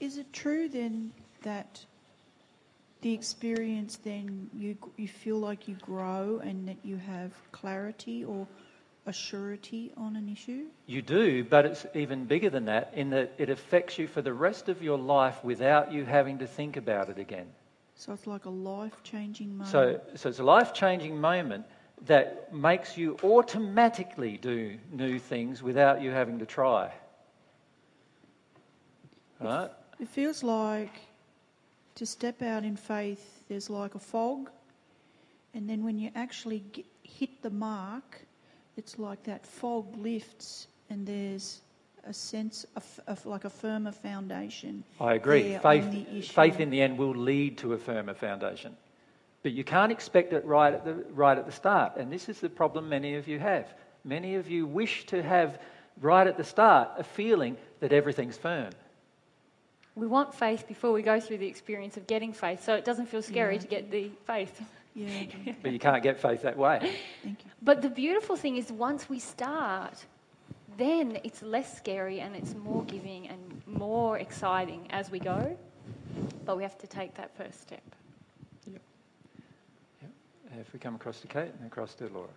Is 0.00 0.18
it 0.18 0.32
true 0.32 0.68
then 0.68 1.12
that 1.42 1.84
the 3.00 3.12
experience 3.12 3.96
then 3.96 4.50
you 4.54 4.76
you 4.96 5.08
feel 5.08 5.38
like 5.38 5.68
you 5.68 5.74
grow 5.76 6.40
and 6.42 6.68
that 6.68 6.78
you 6.82 6.96
have 6.96 7.32
clarity 7.52 8.24
or 8.24 8.46
a 9.06 9.12
surety 9.12 9.92
on 9.96 10.16
an 10.16 10.28
issue? 10.28 10.66
You 10.86 11.00
do, 11.02 11.44
but 11.44 11.64
it's 11.64 11.86
even 11.94 12.24
bigger 12.24 12.50
than 12.50 12.64
that 12.66 12.92
in 12.94 13.10
that 13.10 13.32
it 13.38 13.48
affects 13.48 13.98
you 13.98 14.06
for 14.08 14.20
the 14.20 14.32
rest 14.32 14.68
of 14.68 14.82
your 14.82 14.98
life 14.98 15.42
without 15.44 15.92
you 15.92 16.04
having 16.04 16.38
to 16.38 16.46
think 16.46 16.76
about 16.76 17.08
it 17.08 17.18
again. 17.18 17.46
So 17.94 18.12
it's 18.12 18.26
like 18.26 18.44
a 18.44 18.50
life 18.50 19.02
changing 19.02 19.56
moment. 19.56 19.68
So, 19.68 20.00
so 20.16 20.28
it's 20.28 20.38
a 20.38 20.44
life 20.44 20.74
changing 20.74 21.18
moment 21.20 21.64
that 22.06 22.52
makes 22.52 22.98
you 22.98 23.16
automatically 23.22 24.36
do 24.36 24.76
new 24.92 25.18
things 25.18 25.62
without 25.62 26.02
you 26.02 26.10
having 26.10 26.40
to 26.40 26.46
try. 26.46 26.92
Right? 29.40 29.70
It 29.98 30.08
feels 30.08 30.42
like 30.42 30.92
to 31.94 32.06
step 32.06 32.42
out 32.42 32.64
in 32.64 32.76
faith, 32.76 33.44
there's 33.48 33.70
like 33.70 33.94
a 33.94 33.98
fog, 33.98 34.50
and 35.54 35.68
then 35.68 35.84
when 35.84 35.98
you 35.98 36.10
actually 36.14 36.62
get, 36.72 36.84
hit 37.02 37.42
the 37.42 37.50
mark, 37.50 38.20
it's 38.76 38.98
like 38.98 39.22
that 39.24 39.46
fog 39.46 39.96
lifts 39.96 40.66
and 40.90 41.06
there's 41.06 41.60
a 42.06 42.12
sense 42.12 42.66
of, 42.76 43.00
of 43.06 43.24
like 43.24 43.44
a 43.44 43.50
firmer 43.50 43.92
foundation. 43.92 44.84
I 45.00 45.14
agree. 45.14 45.56
Faith, 45.62 46.30
faith 46.30 46.60
in 46.60 46.70
the 46.70 46.82
end 46.82 46.98
will 46.98 47.14
lead 47.14 47.58
to 47.58 47.72
a 47.72 47.78
firmer 47.78 48.14
foundation. 48.14 48.76
But 49.42 49.52
you 49.52 49.64
can't 49.64 49.90
expect 49.90 50.32
it 50.32 50.44
right 50.44 50.74
at 50.74 50.84
the, 50.84 50.94
right 51.14 51.38
at 51.38 51.46
the 51.46 51.52
start. 51.52 51.96
And 51.96 52.12
this 52.12 52.28
is 52.28 52.40
the 52.40 52.50
problem 52.50 52.88
many 52.88 53.14
of 53.14 53.26
you 53.26 53.38
have. 53.38 53.72
Many 54.04 54.34
of 54.34 54.50
you 54.50 54.66
wish 54.66 55.06
to 55.06 55.22
have, 55.22 55.58
right 56.00 56.26
at 56.26 56.36
the 56.36 56.44
start, 56.44 56.90
a 56.98 57.04
feeling 57.04 57.56
that 57.80 57.92
everything's 57.92 58.36
firm. 58.36 58.70
We 59.96 60.06
want 60.06 60.34
faith 60.34 60.68
before 60.68 60.92
we 60.92 61.02
go 61.02 61.18
through 61.18 61.38
the 61.38 61.46
experience 61.46 61.96
of 61.96 62.06
getting 62.06 62.32
faith, 62.32 62.62
so 62.62 62.74
it 62.74 62.84
doesn't 62.84 63.06
feel 63.06 63.22
scary 63.22 63.54
Yeah. 63.54 63.60
to 63.62 63.66
get 63.66 63.90
the 63.90 64.10
faith. 64.26 64.60
Yeah. 64.94 65.54
But 65.62 65.72
you 65.72 65.78
can't 65.78 66.02
get 66.02 66.20
faith 66.20 66.42
that 66.42 66.56
way. 66.56 66.78
Thank 67.22 67.44
you. 67.44 67.50
But 67.62 67.82
the 67.82 67.88
beautiful 67.90 68.36
thing 68.36 68.56
is, 68.56 68.70
once 68.70 69.08
we 69.08 69.18
start, 69.18 70.04
then 70.76 71.18
it's 71.24 71.42
less 71.42 71.76
scary 71.76 72.20
and 72.20 72.36
it's 72.36 72.54
more 72.54 72.84
giving 72.84 73.28
and 73.28 73.62
more 73.66 74.18
exciting 74.18 74.86
as 74.90 75.10
we 75.10 75.18
go. 75.18 75.56
But 76.44 76.56
we 76.58 76.62
have 76.62 76.78
to 76.78 76.86
take 76.86 77.14
that 77.14 77.34
first 77.36 77.60
step. 77.62 77.82
Uh, 78.68 80.06
If 80.60 80.72
we 80.72 80.78
come 80.78 80.94
across 80.94 81.20
to 81.20 81.26
Kate 81.26 81.52
and 81.58 81.66
across 81.66 81.94
to 81.96 82.08
Laura. 82.08 82.28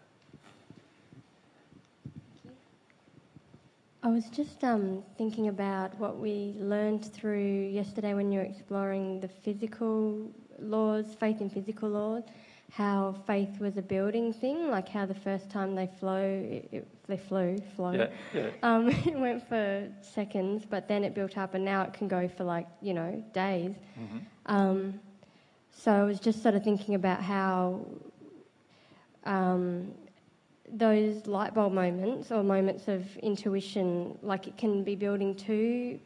I 4.01 4.07
was 4.07 4.30
just 4.30 4.63
um, 4.63 5.03
thinking 5.17 5.49
about 5.49 5.97
what 5.99 6.17
we 6.17 6.53
learned 6.57 7.05
through 7.13 7.67
yesterday 7.69 8.13
when 8.13 8.31
you 8.31 8.39
were 8.39 8.45
exploring 8.45 9.19
the 9.19 9.27
physical 9.27 10.31
laws, 10.57 11.15
faith 11.19 11.41
in 11.41 11.49
physical 11.49 11.89
laws, 11.89 12.23
how 12.71 13.15
faith 13.27 13.59
was 13.59 13.76
a 13.77 13.81
building 13.81 14.31
thing, 14.31 14.69
like 14.69 14.88
how 14.88 15.05
the 15.05 15.13
first 15.13 15.49
time 15.49 15.76
they 15.76 15.88
flow, 15.99 16.21
it, 16.23 16.69
it, 16.71 16.88
they 17.07 17.17
flew, 17.17 17.57
flow, 17.76 17.91
Yeah, 17.91 18.07
yeah. 18.34 18.49
Um, 18.63 18.88
it 19.05 19.19
went 19.19 19.47
for 19.49 19.89
seconds, 20.01 20.65
but 20.69 20.88
then 20.88 21.03
it 21.03 21.13
built 21.13 21.38
up, 21.38 21.53
and 21.53 21.65
now 21.65 21.81
it 21.81 21.91
can 21.91 22.07
go 22.07 22.30
for 22.30 22.45
like 22.45 22.67
you 22.81 22.93
know 22.93 23.21
days. 23.34 23.76
Mhm. 23.99 24.21
Um, 24.45 24.99
so 25.71 25.91
I 25.91 26.03
was 26.03 26.19
just 26.21 26.41
sort 26.41 26.55
of 26.55 26.63
thinking 26.63 26.95
about 26.95 27.21
how 27.21 27.85
um, 29.26 29.91
those 30.74 31.26
light 31.28 31.54
bulb 31.54 31.74
moments 31.74 32.32
or 32.32 32.44
moments 32.44 32.88
of 32.88 33.18
intuition, 33.18 34.18
like 34.22 34.48
it 34.48 34.58
can 34.58 34.84
be 34.84 34.96
building 34.96 35.36
to 35.36 36.00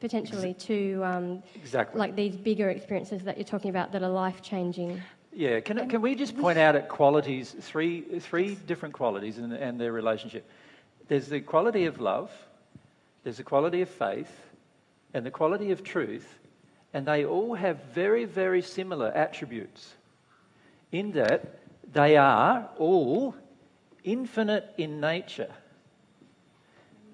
potentially 0.00 0.54
to 0.54 1.02
um, 1.04 1.42
Exactly. 1.56 1.98
like 1.98 2.16
these 2.16 2.36
bigger 2.36 2.70
experiences 2.70 3.22
that 3.22 3.36
you're 3.36 3.44
talking 3.44 3.70
about 3.70 3.92
that 3.92 4.02
are 4.02 4.08
life 4.08 4.42
changing. 4.42 5.00
Yeah, 5.32 5.60
can, 5.60 5.88
can 5.88 6.00
we 6.00 6.14
just 6.14 6.38
point 6.38 6.58
out 6.58 6.76
at 6.76 6.88
qualities, 6.88 7.54
three, 7.60 8.02
three 8.20 8.54
different 8.54 8.94
qualities 8.94 9.38
and, 9.38 9.52
and 9.52 9.80
their 9.80 9.92
relationship? 9.92 10.48
There's 11.08 11.28
the 11.28 11.40
quality 11.40 11.86
of 11.86 12.00
love, 12.00 12.30
there's 13.24 13.38
the 13.38 13.42
quality 13.42 13.82
of 13.82 13.88
faith, 13.88 14.30
and 15.12 15.26
the 15.26 15.30
quality 15.30 15.70
of 15.70 15.82
truth, 15.82 16.38
and 16.92 17.04
they 17.04 17.24
all 17.24 17.54
have 17.54 17.82
very, 17.92 18.24
very 18.24 18.62
similar 18.62 19.08
attributes 19.08 19.94
in 20.92 21.10
that 21.12 21.58
they 21.92 22.16
are 22.16 22.68
all 22.78 23.34
infinite 24.04 24.72
in 24.76 25.00
nature. 25.00 25.50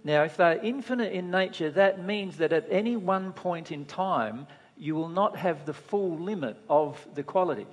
Now, 0.03 0.23
if 0.25 0.37
they're 0.37 0.59
infinite 0.63 1.13
in 1.13 1.31
nature, 1.31 1.71
that 1.71 2.05
means 2.05 2.39
that 2.39 2.53
at 2.53 2.67
any 2.71 2.97
one 2.97 3.33
point 3.33 3.71
in 3.71 3.85
time, 3.85 4.47
you 4.77 4.95
will 4.95 5.09
not 5.09 5.37
have 5.37 5.67
the 5.67 5.75
full 5.75 6.19
limit 6.19 6.57
of 6.69 7.07
the 7.15 7.23
quality. 7.23 7.67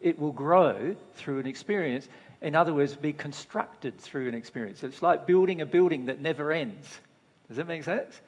It 0.00 0.18
will 0.18 0.32
grow 0.32 0.94
through 1.14 1.40
an 1.40 1.46
experience. 1.46 2.08
In 2.42 2.54
other 2.54 2.74
words, 2.74 2.94
be 2.94 3.12
constructed 3.12 3.98
through 3.98 4.28
an 4.28 4.34
experience. 4.34 4.82
It's 4.82 5.02
like 5.02 5.26
building 5.26 5.60
a 5.60 5.66
building 5.66 6.06
that 6.06 6.20
never 6.20 6.52
ends. 6.52 7.00
Does 7.48 7.56
that 7.56 7.66
make 7.66 7.84
sense? 7.84 8.20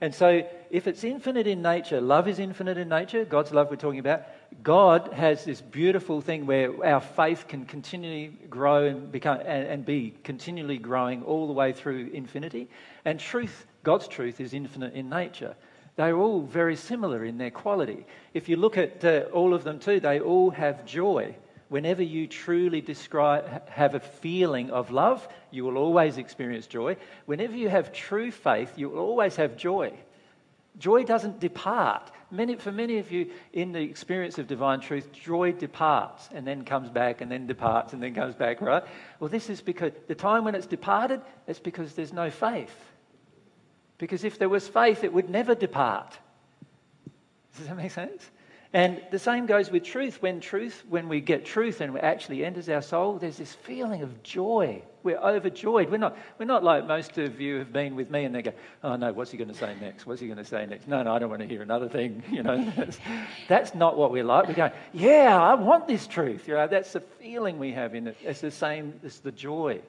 And 0.00 0.14
so, 0.14 0.48
if 0.70 0.86
it's 0.86 1.04
infinite 1.04 1.46
in 1.46 1.60
nature, 1.60 2.00
love 2.00 2.26
is 2.26 2.38
infinite 2.38 2.78
in 2.78 2.88
nature, 2.88 3.24
God's 3.26 3.52
love 3.52 3.68
we're 3.68 3.76
talking 3.76 3.98
about, 3.98 4.22
God 4.62 5.12
has 5.12 5.44
this 5.44 5.60
beautiful 5.60 6.22
thing 6.22 6.46
where 6.46 6.84
our 6.84 7.00
faith 7.00 7.46
can 7.46 7.66
continually 7.66 8.28
grow 8.48 8.86
and, 8.86 9.12
become, 9.12 9.40
and, 9.40 9.66
and 9.68 9.84
be 9.84 10.14
continually 10.24 10.78
growing 10.78 11.22
all 11.24 11.46
the 11.46 11.52
way 11.52 11.72
through 11.72 12.10
infinity. 12.14 12.68
And 13.04 13.20
truth, 13.20 13.66
God's 13.82 14.08
truth, 14.08 14.40
is 14.40 14.54
infinite 14.54 14.94
in 14.94 15.10
nature. 15.10 15.54
They're 15.96 16.16
all 16.16 16.40
very 16.40 16.76
similar 16.76 17.24
in 17.24 17.36
their 17.36 17.50
quality. 17.50 18.06
If 18.32 18.48
you 18.48 18.56
look 18.56 18.78
at 18.78 19.04
uh, 19.04 19.24
all 19.34 19.52
of 19.52 19.64
them 19.64 19.78
too, 19.78 20.00
they 20.00 20.18
all 20.18 20.50
have 20.50 20.86
joy. 20.86 21.34
Whenever 21.70 22.02
you 22.02 22.26
truly 22.26 22.80
describe, 22.80 23.68
have 23.68 23.94
a 23.94 24.00
feeling 24.00 24.72
of 24.72 24.90
love, 24.90 25.26
you 25.52 25.64
will 25.64 25.78
always 25.78 26.18
experience 26.18 26.66
joy. 26.66 26.96
Whenever 27.26 27.56
you 27.56 27.68
have 27.68 27.92
true 27.92 28.32
faith, 28.32 28.76
you 28.76 28.88
will 28.88 28.98
always 28.98 29.36
have 29.36 29.56
joy. 29.56 29.92
Joy 30.80 31.04
doesn't 31.04 31.38
depart. 31.38 32.10
Many, 32.32 32.56
for 32.56 32.72
many 32.72 32.98
of 32.98 33.12
you, 33.12 33.30
in 33.52 33.70
the 33.70 33.82
experience 33.82 34.36
of 34.38 34.48
divine 34.48 34.80
truth, 34.80 35.12
joy 35.12 35.52
departs 35.52 36.28
and 36.34 36.44
then 36.44 36.64
comes 36.64 36.90
back 36.90 37.20
and 37.20 37.30
then 37.30 37.46
departs 37.46 37.92
and 37.92 38.02
then 38.02 38.14
comes 38.14 38.34
back, 38.34 38.60
right? 38.60 38.82
Well, 39.20 39.30
this 39.30 39.48
is 39.48 39.60
because 39.60 39.92
the 40.08 40.16
time 40.16 40.42
when 40.42 40.56
it's 40.56 40.66
departed, 40.66 41.20
it's 41.46 41.60
because 41.60 41.94
there's 41.94 42.12
no 42.12 42.30
faith. 42.30 42.74
Because 43.96 44.24
if 44.24 44.40
there 44.40 44.48
was 44.48 44.66
faith, 44.66 45.04
it 45.04 45.12
would 45.12 45.30
never 45.30 45.54
depart. 45.54 46.18
Does 47.56 47.68
that 47.68 47.76
make 47.76 47.92
sense? 47.92 48.28
And 48.72 49.02
the 49.10 49.18
same 49.18 49.46
goes 49.46 49.68
with 49.68 49.82
truth. 49.82 50.22
When 50.22 50.40
truth, 50.40 50.84
when 50.88 51.08
we 51.08 51.20
get 51.20 51.44
truth 51.44 51.80
and 51.80 51.96
it 51.96 52.04
actually 52.04 52.44
enters 52.44 52.68
our 52.68 52.82
soul, 52.82 53.18
there's 53.18 53.36
this 53.36 53.52
feeling 53.52 54.02
of 54.02 54.22
joy. 54.22 54.80
We're 55.02 55.18
overjoyed. 55.18 55.90
We're 55.90 55.96
not, 55.96 56.16
we're 56.38 56.44
not 56.44 56.62
like 56.62 56.86
most 56.86 57.18
of 57.18 57.40
you 57.40 57.56
have 57.56 57.72
been 57.72 57.96
with 57.96 58.10
me 58.10 58.24
and 58.24 58.34
they 58.34 58.42
go, 58.42 58.52
oh 58.84 58.94
no, 58.94 59.12
what's 59.12 59.32
he 59.32 59.38
going 59.38 59.48
to 59.48 59.54
say 59.54 59.74
next? 59.80 60.06
What's 60.06 60.20
he 60.20 60.28
going 60.28 60.38
to 60.38 60.44
say 60.44 60.66
next? 60.66 60.86
No, 60.86 61.02
no, 61.02 61.12
I 61.12 61.18
don't 61.18 61.30
want 61.30 61.42
to 61.42 61.48
hear 61.48 61.62
another 61.62 61.88
thing. 61.88 62.22
You 62.30 62.44
know, 62.44 62.72
that's, 62.76 62.98
that's 63.48 63.74
not 63.74 63.98
what 63.98 64.12
we're 64.12 64.24
like. 64.24 64.46
We're 64.46 64.54
going, 64.54 64.72
yeah, 64.92 65.36
I 65.38 65.54
want 65.54 65.88
this 65.88 66.06
truth. 66.06 66.46
You 66.46 66.54
know, 66.54 66.68
that's 66.68 66.92
the 66.92 67.00
feeling 67.00 67.58
we 67.58 67.72
have 67.72 67.94
in 67.94 68.06
it. 68.06 68.16
It's 68.22 68.40
the 68.40 68.52
same, 68.52 68.98
it's 69.02 69.18
the 69.18 69.32
joy. 69.32 69.80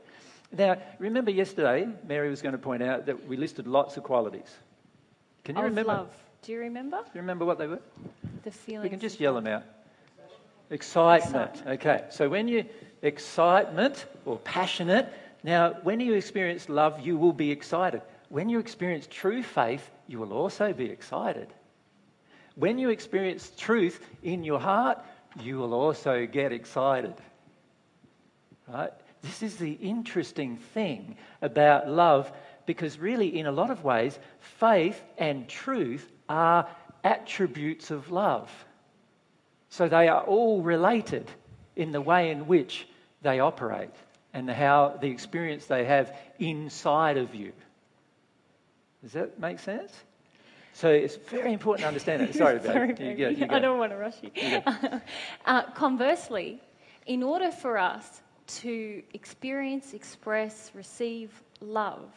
Now, 0.52 0.78
remember 0.98 1.32
yesterday, 1.32 1.88
Mary 2.08 2.30
was 2.30 2.41
going 2.41 2.53
to 2.53 2.58
point 2.58 2.82
out 2.84 3.06
that 3.06 3.28
we 3.28 3.38
listed 3.38 3.68
lots 3.68 3.95
of 3.95 4.03
qualities. 4.03 4.53
Can 5.45 5.56
you 5.56 5.62
of 5.62 5.70
remember? 5.70 5.94
love. 5.94 6.10
Do 6.41 6.52
you 6.52 6.60
remember? 6.60 6.98
Do 6.98 7.12
you 7.14 7.22
remember 7.22 7.45
what 7.45 7.60
they 7.60 7.68
were? 7.68 7.80
The 8.43 8.51
feeling. 8.51 8.84
We 8.84 8.89
can 8.89 8.99
just 8.99 9.19
yell 9.19 9.35
them 9.35 9.47
out. 9.47 9.63
Excitement. 10.69 11.63
Okay, 11.68 12.05
so 12.09 12.30
when 12.30 12.47
you 12.47 12.65
excitement 13.01 14.05
or 14.26 14.38
passionate, 14.39 15.11
now 15.43 15.76
when 15.84 15.99
you 15.99 16.13
experience 16.13 16.69
love, 16.69 17.05
you 17.05 17.18
will 17.18 17.34
be 17.34 17.51
excited. 17.51 18.01
When 18.30 18.47
you 18.47 18.59
experience 18.59 19.07
true 19.09 19.43
faith, 19.43 19.89
you 20.07 20.18
will 20.18 20.34
also 20.34 20.72
be 20.72 20.85
excited. 20.85 21.47
When 22.55 22.77
you 22.77 22.89
experience 22.89 23.51
truth 23.57 23.99
in 24.23 24.43
your 24.43 24.59
heart, 24.59 24.99
you 25.41 25.57
will 25.57 25.73
also 25.73 26.26
get 26.26 26.51
excited. 26.51 27.15
Right? 28.68 28.91
This 29.22 29.43
is 29.43 29.57
the 29.57 29.73
interesting 29.73 30.57
thing 30.57 31.18
about 31.41 31.89
love 31.89 32.31
because, 32.65 32.97
really, 32.97 33.38
in 33.38 33.45
a 33.45 33.51
lot 33.51 33.69
of 33.69 33.84
ways, 33.84 34.18
faith 34.39 35.01
and 35.18 35.47
truth 35.47 36.09
are 36.30 36.68
attributes 37.03 37.91
of 37.91 38.11
love. 38.11 38.49
So 39.69 39.88
they 39.88 40.07
are 40.07 40.23
all 40.23 40.61
related 40.61 41.30
in 41.76 41.91
the 41.91 42.02
way 42.02 42.32
in 42.32 42.48
which 42.48 42.88
they 43.22 43.40
operate 43.40 43.90
and 44.34 44.49
how 44.49 44.98
the 45.02 45.07
experience 45.07 45.65
they 45.65 45.86
have 45.86 46.15
inside 46.40 47.18
of 47.18 47.34
you. 47.36 47.53
Does 49.02 49.14
that 49.14 49.40
make 49.40 49.60
sense? 49.60 49.91
So 50.73 50.90
it's 50.90 51.15
very 51.15 51.52
important 51.52 51.82
to 51.82 51.88
understand 51.88 52.22
it. 52.22 52.36
Sorry, 52.36 52.60
Sorry, 52.64 52.94
babe. 52.94 53.19
You 53.19 53.26
go, 53.26 53.30
you 53.30 53.48
go. 53.48 53.56
I 53.56 53.60
don't 53.60 53.78
want 53.80 53.91
to 53.91 53.98
rush 53.98 54.15
you. 54.22 54.32
You 54.36 54.61
uh, 55.45 55.64
conversely, 55.72 56.61
in 57.07 57.23
order 57.23 57.52
for 57.52 57.78
us 57.78 58.22
to 58.48 59.02
experience, 59.14 59.94
express, 59.94 60.72
receive 60.73 61.32
love, 61.60 62.10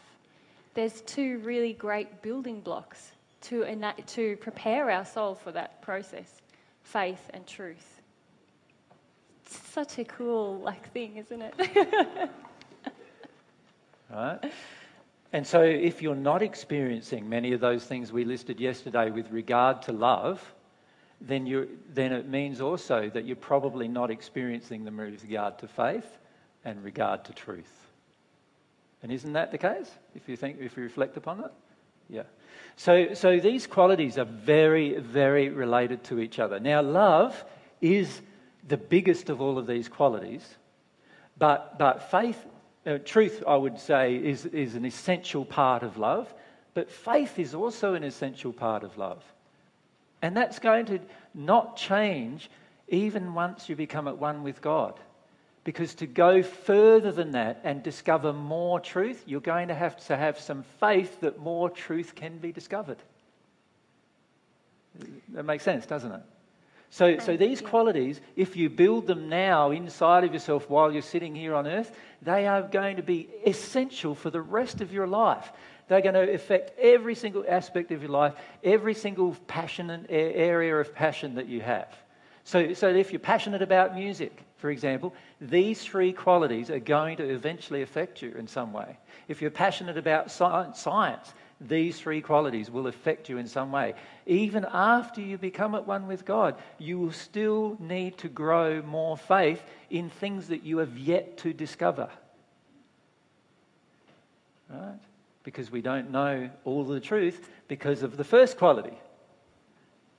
there's 0.74 1.00
two 1.02 1.38
really 1.38 1.72
great 1.72 2.22
building 2.22 2.60
blocks 2.60 3.12
to, 3.44 3.92
to 4.06 4.36
prepare 4.36 4.90
our 4.90 5.04
soul 5.04 5.34
for 5.34 5.52
that 5.52 5.82
process 5.82 6.42
faith 6.82 7.30
and 7.32 7.46
truth. 7.46 8.00
It's 9.44 9.56
such 9.70 9.98
a 9.98 10.04
cool 10.04 10.58
like 10.58 10.92
thing, 10.92 11.16
isn't 11.16 11.42
it? 11.42 11.54
right? 14.10 14.38
And 15.32 15.46
so, 15.46 15.62
if 15.62 16.00
you're 16.00 16.14
not 16.14 16.42
experiencing 16.42 17.28
many 17.28 17.52
of 17.52 17.60
those 17.60 17.84
things 17.84 18.12
we 18.12 18.24
listed 18.24 18.60
yesterday 18.60 19.10
with 19.10 19.30
regard 19.30 19.82
to 19.82 19.92
love, 19.92 20.54
then, 21.20 21.46
you 21.46 21.68
then 21.92 22.12
it 22.12 22.28
means 22.28 22.60
also 22.60 23.10
that 23.10 23.24
you're 23.24 23.36
probably 23.36 23.88
not 23.88 24.10
experiencing 24.10 24.84
them 24.84 24.98
with 24.98 25.22
regard 25.24 25.58
to 25.58 25.68
faith 25.68 26.18
and 26.64 26.82
regard 26.84 27.24
to 27.24 27.32
truth. 27.32 27.90
And 29.02 29.10
isn't 29.10 29.32
that 29.32 29.50
the 29.50 29.58
case? 29.58 29.90
If 30.14 30.28
you 30.28 30.36
think, 30.36 30.58
if 30.60 30.76
you 30.76 30.82
reflect 30.82 31.16
upon 31.16 31.40
it, 31.40 31.50
yeah. 32.08 32.22
So, 32.76 33.14
so 33.14 33.38
these 33.38 33.66
qualities 33.66 34.18
are 34.18 34.24
very, 34.24 34.98
very 34.98 35.48
related 35.48 36.04
to 36.04 36.18
each 36.18 36.38
other. 36.38 36.58
Now, 36.58 36.82
love 36.82 37.44
is 37.80 38.20
the 38.66 38.76
biggest 38.76 39.30
of 39.30 39.40
all 39.40 39.58
of 39.58 39.66
these 39.66 39.88
qualities, 39.88 40.56
but 41.38 41.78
but 41.78 42.10
faith 42.10 42.44
uh, 42.86 42.98
truth, 43.04 43.42
I 43.46 43.56
would 43.56 43.78
say, 43.78 44.16
is, 44.16 44.44
is 44.46 44.74
an 44.74 44.84
essential 44.84 45.44
part 45.44 45.82
of 45.82 45.96
love, 45.96 46.32
but 46.74 46.90
faith 46.90 47.38
is 47.38 47.54
also 47.54 47.94
an 47.94 48.04
essential 48.04 48.52
part 48.52 48.84
of 48.84 48.98
love. 48.98 49.22
And 50.20 50.36
that's 50.36 50.58
going 50.58 50.86
to 50.86 51.00
not 51.34 51.76
change 51.76 52.50
even 52.88 53.34
once 53.34 53.68
you 53.68 53.76
become 53.76 54.08
at 54.08 54.18
one 54.18 54.42
with 54.42 54.60
God. 54.60 54.98
Because 55.64 55.94
to 55.96 56.06
go 56.06 56.42
further 56.42 57.10
than 57.10 57.32
that 57.32 57.60
and 57.64 57.82
discover 57.82 58.32
more 58.32 58.78
truth, 58.78 59.24
you're 59.26 59.40
going 59.40 59.68
to 59.68 59.74
have 59.74 59.96
to 60.06 60.16
have 60.16 60.38
some 60.38 60.62
faith 60.78 61.20
that 61.22 61.38
more 61.38 61.70
truth 61.70 62.14
can 62.14 62.36
be 62.36 62.52
discovered. 62.52 62.98
That 65.30 65.44
makes 65.44 65.64
sense, 65.64 65.86
doesn't 65.86 66.12
it? 66.12 66.22
So, 66.90 67.18
so 67.18 67.36
these 67.36 67.60
qualities, 67.60 68.20
if 68.36 68.56
you 68.56 68.70
build 68.70 69.08
them 69.08 69.28
now 69.28 69.72
inside 69.72 70.22
of 70.22 70.32
yourself 70.32 70.70
while 70.70 70.92
you're 70.92 71.02
sitting 71.02 71.34
here 71.34 71.54
on 71.54 71.66
earth, 71.66 71.90
they 72.22 72.46
are 72.46 72.62
going 72.62 72.98
to 72.98 73.02
be 73.02 73.28
essential 73.44 74.14
for 74.14 74.30
the 74.30 74.40
rest 74.40 74.80
of 74.80 74.92
your 74.92 75.08
life. 75.08 75.50
They're 75.88 76.02
going 76.02 76.14
to 76.14 76.32
affect 76.32 76.78
every 76.78 77.16
single 77.16 77.44
aspect 77.48 77.90
of 77.90 78.00
your 78.00 78.12
life, 78.12 78.34
every 78.62 78.94
single 78.94 79.34
passion 79.48 79.90
and 79.90 80.06
area 80.08 80.76
of 80.76 80.94
passion 80.94 81.34
that 81.34 81.48
you 81.48 81.62
have. 81.62 81.88
So, 82.44 82.74
so 82.74 82.88
if 82.88 83.10
you're 83.10 83.18
passionate 83.18 83.62
about 83.62 83.96
music, 83.96 84.44
for 84.64 84.70
example, 84.70 85.12
these 85.42 85.84
three 85.84 86.14
qualities 86.14 86.70
are 86.70 86.78
going 86.78 87.18
to 87.18 87.28
eventually 87.28 87.82
affect 87.82 88.22
you 88.22 88.30
in 88.38 88.46
some 88.48 88.72
way. 88.72 88.96
If 89.28 89.42
you're 89.42 89.50
passionate 89.50 89.98
about 89.98 90.30
science, 90.30 91.34
these 91.60 92.00
three 92.00 92.22
qualities 92.22 92.70
will 92.70 92.86
affect 92.86 93.28
you 93.28 93.36
in 93.36 93.46
some 93.46 93.72
way. 93.72 93.92
Even 94.24 94.64
after 94.72 95.20
you 95.20 95.36
become 95.36 95.74
at 95.74 95.86
one 95.86 96.06
with 96.06 96.24
God, 96.24 96.56
you 96.78 96.98
will 96.98 97.12
still 97.12 97.76
need 97.78 98.16
to 98.16 98.28
grow 98.30 98.80
more 98.80 99.18
faith 99.18 99.62
in 99.90 100.08
things 100.08 100.48
that 100.48 100.64
you 100.64 100.78
have 100.78 100.96
yet 100.96 101.36
to 101.40 101.52
discover. 101.52 102.08
Right? 104.70 104.98
Because 105.42 105.70
we 105.70 105.82
don't 105.82 106.10
know 106.10 106.48
all 106.64 106.84
the 106.84 107.00
truth 107.00 107.50
because 107.68 108.02
of 108.02 108.16
the 108.16 108.24
first 108.24 108.56
quality. 108.56 108.98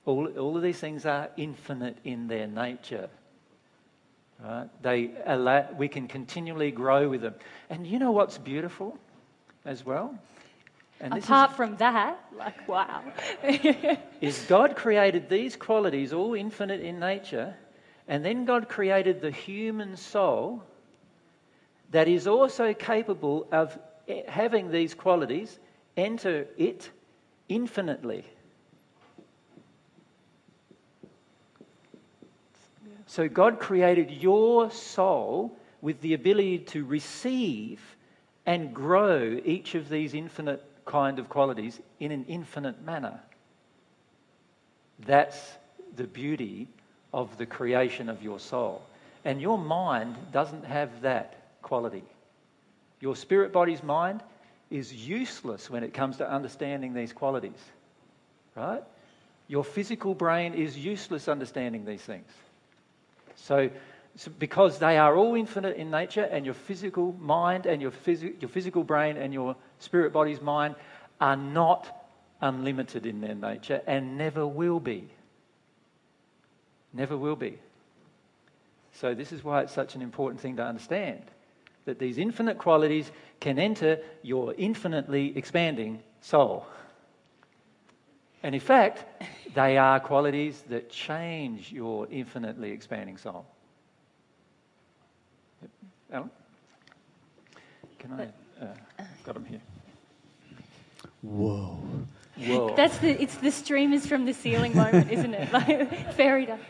All, 0.04 0.28
all 0.38 0.56
of 0.56 0.62
these 0.62 0.78
things 0.78 1.04
are 1.04 1.30
infinite 1.36 1.96
in 2.04 2.28
their 2.28 2.46
nature. 2.46 3.10
Right? 4.42 4.68
They 4.82 5.10
allow, 5.24 5.68
we 5.76 5.88
can 5.88 6.08
continually 6.08 6.70
grow 6.70 7.08
with 7.08 7.22
them. 7.22 7.34
And 7.70 7.86
you 7.86 7.98
know 7.98 8.12
what's 8.12 8.38
beautiful 8.38 8.98
as 9.64 9.84
well? 9.84 10.14
And 11.00 11.12
Apart 11.12 11.50
is, 11.50 11.56
from 11.56 11.76
that, 11.76 12.18
like, 12.36 12.66
wow. 12.68 13.02
is 14.20 14.44
God 14.48 14.76
created 14.76 15.28
these 15.28 15.56
qualities, 15.56 16.12
all 16.12 16.34
infinite 16.34 16.80
in 16.80 16.98
nature, 16.98 17.54
and 18.08 18.24
then 18.24 18.44
God 18.44 18.68
created 18.68 19.20
the 19.20 19.30
human 19.30 19.96
soul 19.96 20.62
that 21.90 22.08
is 22.08 22.26
also 22.26 22.72
capable 22.72 23.46
of 23.52 23.78
eh, 24.08 24.22
having 24.26 24.70
these 24.70 24.94
qualities 24.94 25.58
enter 25.96 26.46
it 26.56 26.90
infinitely. 27.48 28.24
So 33.06 33.28
God 33.28 33.60
created 33.60 34.10
your 34.10 34.70
soul 34.70 35.56
with 35.80 36.00
the 36.00 36.14
ability 36.14 36.58
to 36.58 36.84
receive 36.84 37.80
and 38.44 38.74
grow 38.74 39.40
each 39.44 39.74
of 39.74 39.88
these 39.88 40.14
infinite 40.14 40.64
kind 40.84 41.18
of 41.18 41.28
qualities 41.28 41.80
in 42.00 42.12
an 42.12 42.24
infinite 42.28 42.82
manner. 42.82 43.20
That's 45.00 45.38
the 45.96 46.04
beauty 46.04 46.68
of 47.12 47.36
the 47.38 47.46
creation 47.46 48.08
of 48.08 48.22
your 48.22 48.38
soul. 48.38 48.82
And 49.24 49.40
your 49.40 49.58
mind 49.58 50.16
doesn't 50.32 50.64
have 50.64 51.02
that 51.02 51.60
quality. 51.62 52.04
Your 53.00 53.16
spirit 53.16 53.52
body's 53.52 53.82
mind 53.82 54.22
is 54.70 54.92
useless 54.92 55.70
when 55.70 55.84
it 55.84 55.94
comes 55.94 56.16
to 56.18 56.30
understanding 56.30 56.94
these 56.94 57.12
qualities, 57.12 57.58
right? 58.54 58.82
Your 59.48 59.64
physical 59.64 60.14
brain 60.14 60.54
is 60.54 60.76
useless 60.76 61.28
understanding 61.28 61.84
these 61.84 62.02
things. 62.02 62.30
So, 63.36 63.70
so, 64.16 64.30
because 64.38 64.78
they 64.78 64.96
are 64.96 65.14
all 65.14 65.34
infinite 65.34 65.76
in 65.76 65.90
nature, 65.90 66.24
and 66.24 66.44
your 66.44 66.54
physical 66.54 67.12
mind 67.20 67.66
and 67.66 67.80
your, 67.80 67.90
phys- 67.90 68.40
your 68.40 68.48
physical 68.48 68.82
brain 68.82 69.16
and 69.16 69.32
your 69.32 69.56
spirit 69.78 70.12
body's 70.12 70.40
mind 70.40 70.74
are 71.20 71.36
not 71.36 72.08
unlimited 72.40 73.06
in 73.06 73.20
their 73.20 73.34
nature 73.34 73.80
and 73.86 74.18
never 74.18 74.46
will 74.46 74.80
be. 74.80 75.08
Never 76.92 77.16
will 77.16 77.36
be. 77.36 77.58
So, 78.92 79.14
this 79.14 79.32
is 79.32 79.44
why 79.44 79.62
it's 79.62 79.72
such 79.72 79.94
an 79.94 80.02
important 80.02 80.40
thing 80.40 80.56
to 80.56 80.64
understand 80.64 81.22
that 81.84 81.98
these 81.98 82.18
infinite 82.18 82.58
qualities 82.58 83.10
can 83.40 83.58
enter 83.58 83.98
your 84.22 84.54
infinitely 84.58 85.36
expanding 85.36 86.02
soul. 86.20 86.66
And 88.46 88.54
in 88.54 88.60
fact, 88.60 89.24
they 89.56 89.76
are 89.76 89.98
qualities 89.98 90.62
that 90.68 90.88
change 90.88 91.72
your 91.72 92.06
infinitely 92.12 92.70
expanding 92.70 93.16
soul. 93.16 93.44
Alan? 96.12 96.30
Can 97.98 98.12
I? 98.12 98.64
Uh, 98.64 99.04
got 99.24 99.34
them 99.34 99.46
here. 99.46 99.60
Whoa. 101.22 101.76
Whoa. 102.36 102.76
That's 102.76 102.98
the, 102.98 103.20
it's 103.20 103.34
the 103.34 103.50
streamers 103.50 104.06
from 104.06 104.26
the 104.26 104.32
ceiling 104.32 104.76
moment, 104.76 105.10
isn't 105.10 105.34
it? 105.34 105.52
Like 105.52 106.12
fairy 106.14 106.46
dust. 106.46 106.62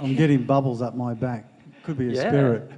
I'm 0.00 0.16
getting 0.16 0.42
bubbles 0.42 0.82
up 0.82 0.96
my 0.96 1.14
back. 1.14 1.44
Could 1.84 1.96
be 1.96 2.08
a 2.08 2.12
yeah. 2.14 2.28
spirit. 2.28 2.72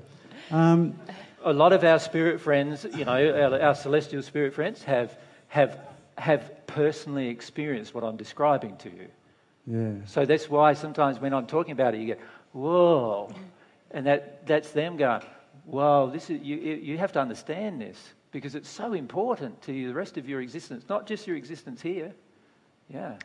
Um, 0.51 1.01
a 1.43 1.55
lot 1.55 1.73
of 1.73 1.85
our 1.85 1.99
spirit 1.99 2.39
friends, 2.39 2.85
you 2.85 3.07
know, 3.07 3.13
our, 3.13 3.63
our 3.63 3.75
celestial 3.75 4.21
spirit 4.21 4.53
friends 4.53 4.83
have, 4.83 5.17
have, 5.49 5.81
have 6.23 6.67
personally 6.69 7.29
experienced 7.29 7.95
what 7.95 8.05
I'm 8.05 8.17
describing 8.17 8.77
to 8.77 8.89
you. 8.89 9.09
Yeah. 9.67 10.07
So 10.07 10.25
that's 10.25 10.49
why 10.49 10.75
sometimes 10.75 11.19
when 11.19 11.35
I'm 11.35 11.47
talking 11.47 11.73
about 11.73 11.95
it, 11.95 12.01
you 12.01 12.15
go, 12.15 12.21
whoa. 12.53 13.35
And 13.91 14.07
that, 14.07 14.47
that's 14.47 14.71
them 14.71 14.97
going, 14.97 15.23
whoa, 15.65 16.11
this 16.13 16.31
is, 16.31 16.41
you, 16.41 16.57
you 16.57 16.97
have 16.97 17.13
to 17.13 17.21
understand 17.21 17.81
this 17.81 17.99
because 18.31 18.55
it's 18.55 18.69
so 18.69 18.93
important 18.93 19.61
to 19.63 19.73
the 19.73 19.93
rest 19.93 20.17
of 20.17 20.29
your 20.29 20.41
existence, 20.41 20.85
not 20.89 21.09
just 21.09 21.27
your 21.27 21.37
existence 21.37 21.83
here. 21.83 22.13
Yeah. 22.89 23.17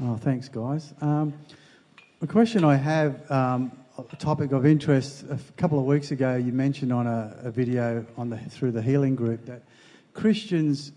Oh, 0.00 0.16
thanks, 0.16 0.48
guys. 0.48 0.94
Um, 1.00 1.34
a 2.22 2.26
question 2.26 2.62
I 2.62 2.76
have, 2.76 3.28
um, 3.30 3.72
a 3.98 4.16
topic 4.16 4.52
of 4.52 4.64
interest. 4.64 5.24
A 5.28 5.38
couple 5.56 5.78
of 5.78 5.86
weeks 5.86 6.12
ago, 6.12 6.36
you 6.36 6.52
mentioned 6.52 6.92
on 6.92 7.08
a, 7.08 7.36
a 7.42 7.50
video 7.50 8.06
on 8.16 8.30
the, 8.30 8.38
through 8.38 8.72
the 8.72 8.82
healing 8.82 9.16
group 9.16 9.44
that 9.46 9.62
Christians, 10.12 10.92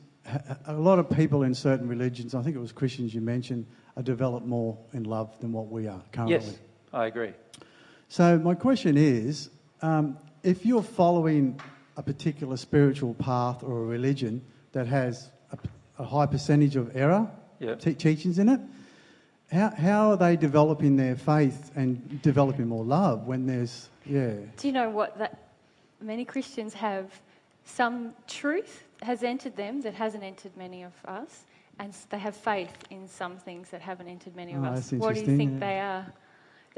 a 0.65 0.73
lot 0.73 0.99
of 0.99 1.09
people 1.09 1.43
in 1.43 1.53
certain 1.53 1.87
religions, 1.87 2.35
I 2.35 2.41
think 2.41 2.55
it 2.55 2.59
was 2.59 2.71
Christians 2.71 3.13
you 3.13 3.21
mentioned, 3.21 3.65
are 3.97 4.03
developed 4.03 4.45
more 4.45 4.77
in 4.93 5.03
love 5.03 5.37
than 5.39 5.51
what 5.51 5.67
we 5.67 5.87
are 5.87 6.01
currently. 6.11 6.35
Yes, 6.35 6.57
I 6.93 7.07
agree. 7.07 7.33
So 8.07 8.37
my 8.39 8.55
question 8.55 8.97
is, 8.97 9.49
um, 9.81 10.17
if 10.43 10.65
you're 10.65 10.83
following 10.83 11.59
a 11.97 12.03
particular 12.03 12.57
spiritual 12.57 13.13
path 13.15 13.63
or 13.63 13.83
a 13.83 13.85
religion 13.85 14.41
that 14.71 14.87
has 14.87 15.29
a, 15.51 15.57
a 16.01 16.05
high 16.05 16.25
percentage 16.25 16.75
of 16.75 16.95
error 16.95 17.29
yep. 17.59 17.79
teachings 17.79 18.39
in 18.39 18.49
it, 18.49 18.59
how, 19.51 19.69
how 19.71 20.11
are 20.11 20.17
they 20.17 20.35
developing 20.35 20.95
their 20.95 21.15
faith 21.15 21.71
and 21.75 22.21
developing 22.21 22.67
more 22.67 22.85
love 22.85 23.25
when 23.25 23.45
there's, 23.45 23.89
yeah. 24.05 24.35
Do 24.57 24.67
you 24.67 24.73
know 24.73 24.89
what? 24.89 25.17
That 25.17 25.49
many 26.01 26.23
Christians 26.23 26.73
have 26.75 27.11
some 27.69 28.13
truth 28.27 28.83
has 29.01 29.23
entered 29.23 29.55
them 29.55 29.81
that 29.81 29.93
hasn't 29.93 30.23
entered 30.23 30.55
many 30.57 30.83
of 30.83 30.93
us, 31.05 31.45
and 31.79 31.93
they 32.09 32.19
have 32.19 32.35
faith 32.35 32.73
in 32.89 33.07
some 33.07 33.37
things 33.37 33.69
that 33.69 33.81
haven't 33.81 34.07
entered 34.07 34.35
many 34.35 34.53
of 34.53 34.63
oh, 34.63 34.67
us. 34.67 34.91
What 34.91 35.15
do 35.15 35.21
you 35.21 35.37
think 35.37 35.53
yeah. 35.53 35.59
they 35.59 35.79
are? 35.79 36.13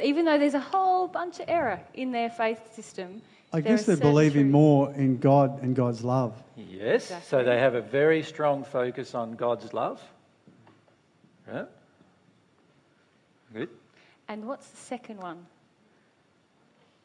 Even 0.03 0.25
though 0.25 0.37
there's 0.37 0.53
a 0.53 0.59
whole 0.59 1.07
bunch 1.07 1.39
of 1.39 1.45
error 1.47 1.79
in 1.93 2.11
their 2.11 2.29
faith 2.29 2.73
system, 2.73 3.21
I 3.53 3.61
guess 3.61 3.85
they're 3.85 3.97
believing 3.97 4.43
truth. 4.43 4.51
more 4.51 4.93
in 4.93 5.17
God 5.17 5.61
and 5.61 5.75
God's 5.75 6.03
love. 6.03 6.41
Yes, 6.55 7.03
exactly. 7.03 7.27
so 7.29 7.43
they 7.43 7.59
have 7.59 7.75
a 7.75 7.81
very 7.81 8.23
strong 8.23 8.63
focus 8.63 9.13
on 9.13 9.33
God's 9.33 9.73
love. 9.73 10.01
Yeah. 11.47 11.65
Good. 13.53 13.69
And 14.27 14.47
what's 14.47 14.67
the 14.67 14.77
second 14.77 15.17
one? 15.17 15.45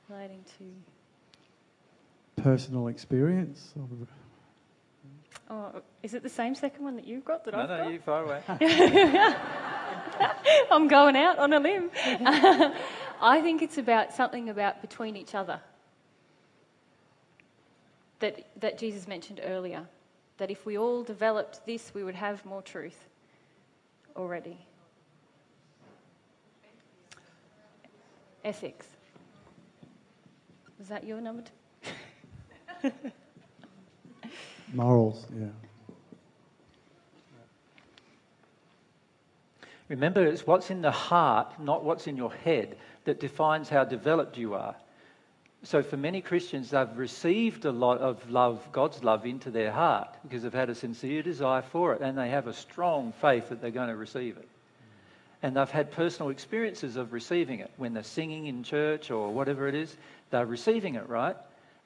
Relating 0.08 0.44
to 0.58 0.64
personal 2.36 2.88
experience. 2.88 3.74
Oh, 5.48 5.80
is 6.02 6.14
it 6.14 6.22
the 6.22 6.28
same 6.28 6.54
second 6.54 6.84
one 6.84 6.96
that 6.96 7.06
you've 7.06 7.24
got 7.24 7.44
that 7.44 7.54
no, 7.54 7.60
I've 7.60 7.68
no, 7.68 7.76
got? 7.76 7.84
No, 7.84 7.90
you 7.90 8.00
far 8.00 8.24
away. 8.24 8.42
I'm 10.70 10.88
going 10.88 11.16
out 11.16 11.38
on 11.38 11.52
a 11.52 11.60
limb. 11.60 11.90
I 13.20 13.40
think 13.42 13.62
it's 13.62 13.78
about 13.78 14.12
something 14.12 14.48
about 14.48 14.82
between 14.82 15.16
each 15.16 15.34
other 15.34 15.60
that, 18.20 18.46
that 18.60 18.78
Jesus 18.78 19.06
mentioned 19.06 19.40
earlier. 19.44 19.86
That 20.38 20.50
if 20.50 20.66
we 20.66 20.76
all 20.76 21.02
developed 21.02 21.64
this, 21.64 21.92
we 21.94 22.04
would 22.04 22.14
have 22.14 22.44
more 22.44 22.60
truth 22.60 23.08
already. 24.16 24.58
Ethics. 28.44 28.86
Was 30.78 30.88
that 30.88 31.04
your 31.04 31.22
number 31.22 31.42
two? 31.42 31.52
Morals, 34.72 35.26
yeah. 35.38 35.46
Remember, 39.88 40.26
it's 40.26 40.46
what's 40.46 40.70
in 40.70 40.82
the 40.82 40.90
heart, 40.90 41.60
not 41.60 41.84
what's 41.84 42.06
in 42.06 42.16
your 42.16 42.32
head, 42.32 42.76
that 43.04 43.20
defines 43.20 43.68
how 43.68 43.84
developed 43.84 44.36
you 44.36 44.54
are. 44.54 44.74
So, 45.62 45.82
for 45.82 45.96
many 45.96 46.20
Christians, 46.20 46.70
they've 46.70 46.96
received 46.96 47.64
a 47.64 47.72
lot 47.72 47.98
of 47.98 48.30
love, 48.30 48.68
God's 48.72 49.02
love, 49.02 49.26
into 49.26 49.50
their 49.50 49.72
heart 49.72 50.08
because 50.22 50.42
they've 50.42 50.52
had 50.52 50.70
a 50.70 50.74
sincere 50.74 51.22
desire 51.22 51.62
for 51.62 51.94
it 51.94 52.02
and 52.02 52.16
they 52.16 52.28
have 52.28 52.46
a 52.46 52.52
strong 52.52 53.12
faith 53.20 53.48
that 53.48 53.60
they're 53.60 53.70
going 53.70 53.88
to 53.88 53.96
receive 53.96 54.36
it. 54.36 54.48
And 55.42 55.56
they've 55.56 55.70
had 55.70 55.92
personal 55.92 56.30
experiences 56.30 56.96
of 56.96 57.12
receiving 57.12 57.60
it. 57.60 57.70
When 57.76 57.94
they're 57.94 58.02
singing 58.02 58.46
in 58.46 58.62
church 58.62 59.10
or 59.10 59.32
whatever 59.32 59.68
it 59.68 59.74
is, 59.74 59.96
they're 60.30 60.46
receiving 60.46 60.94
it, 60.96 61.08
right? 61.08 61.36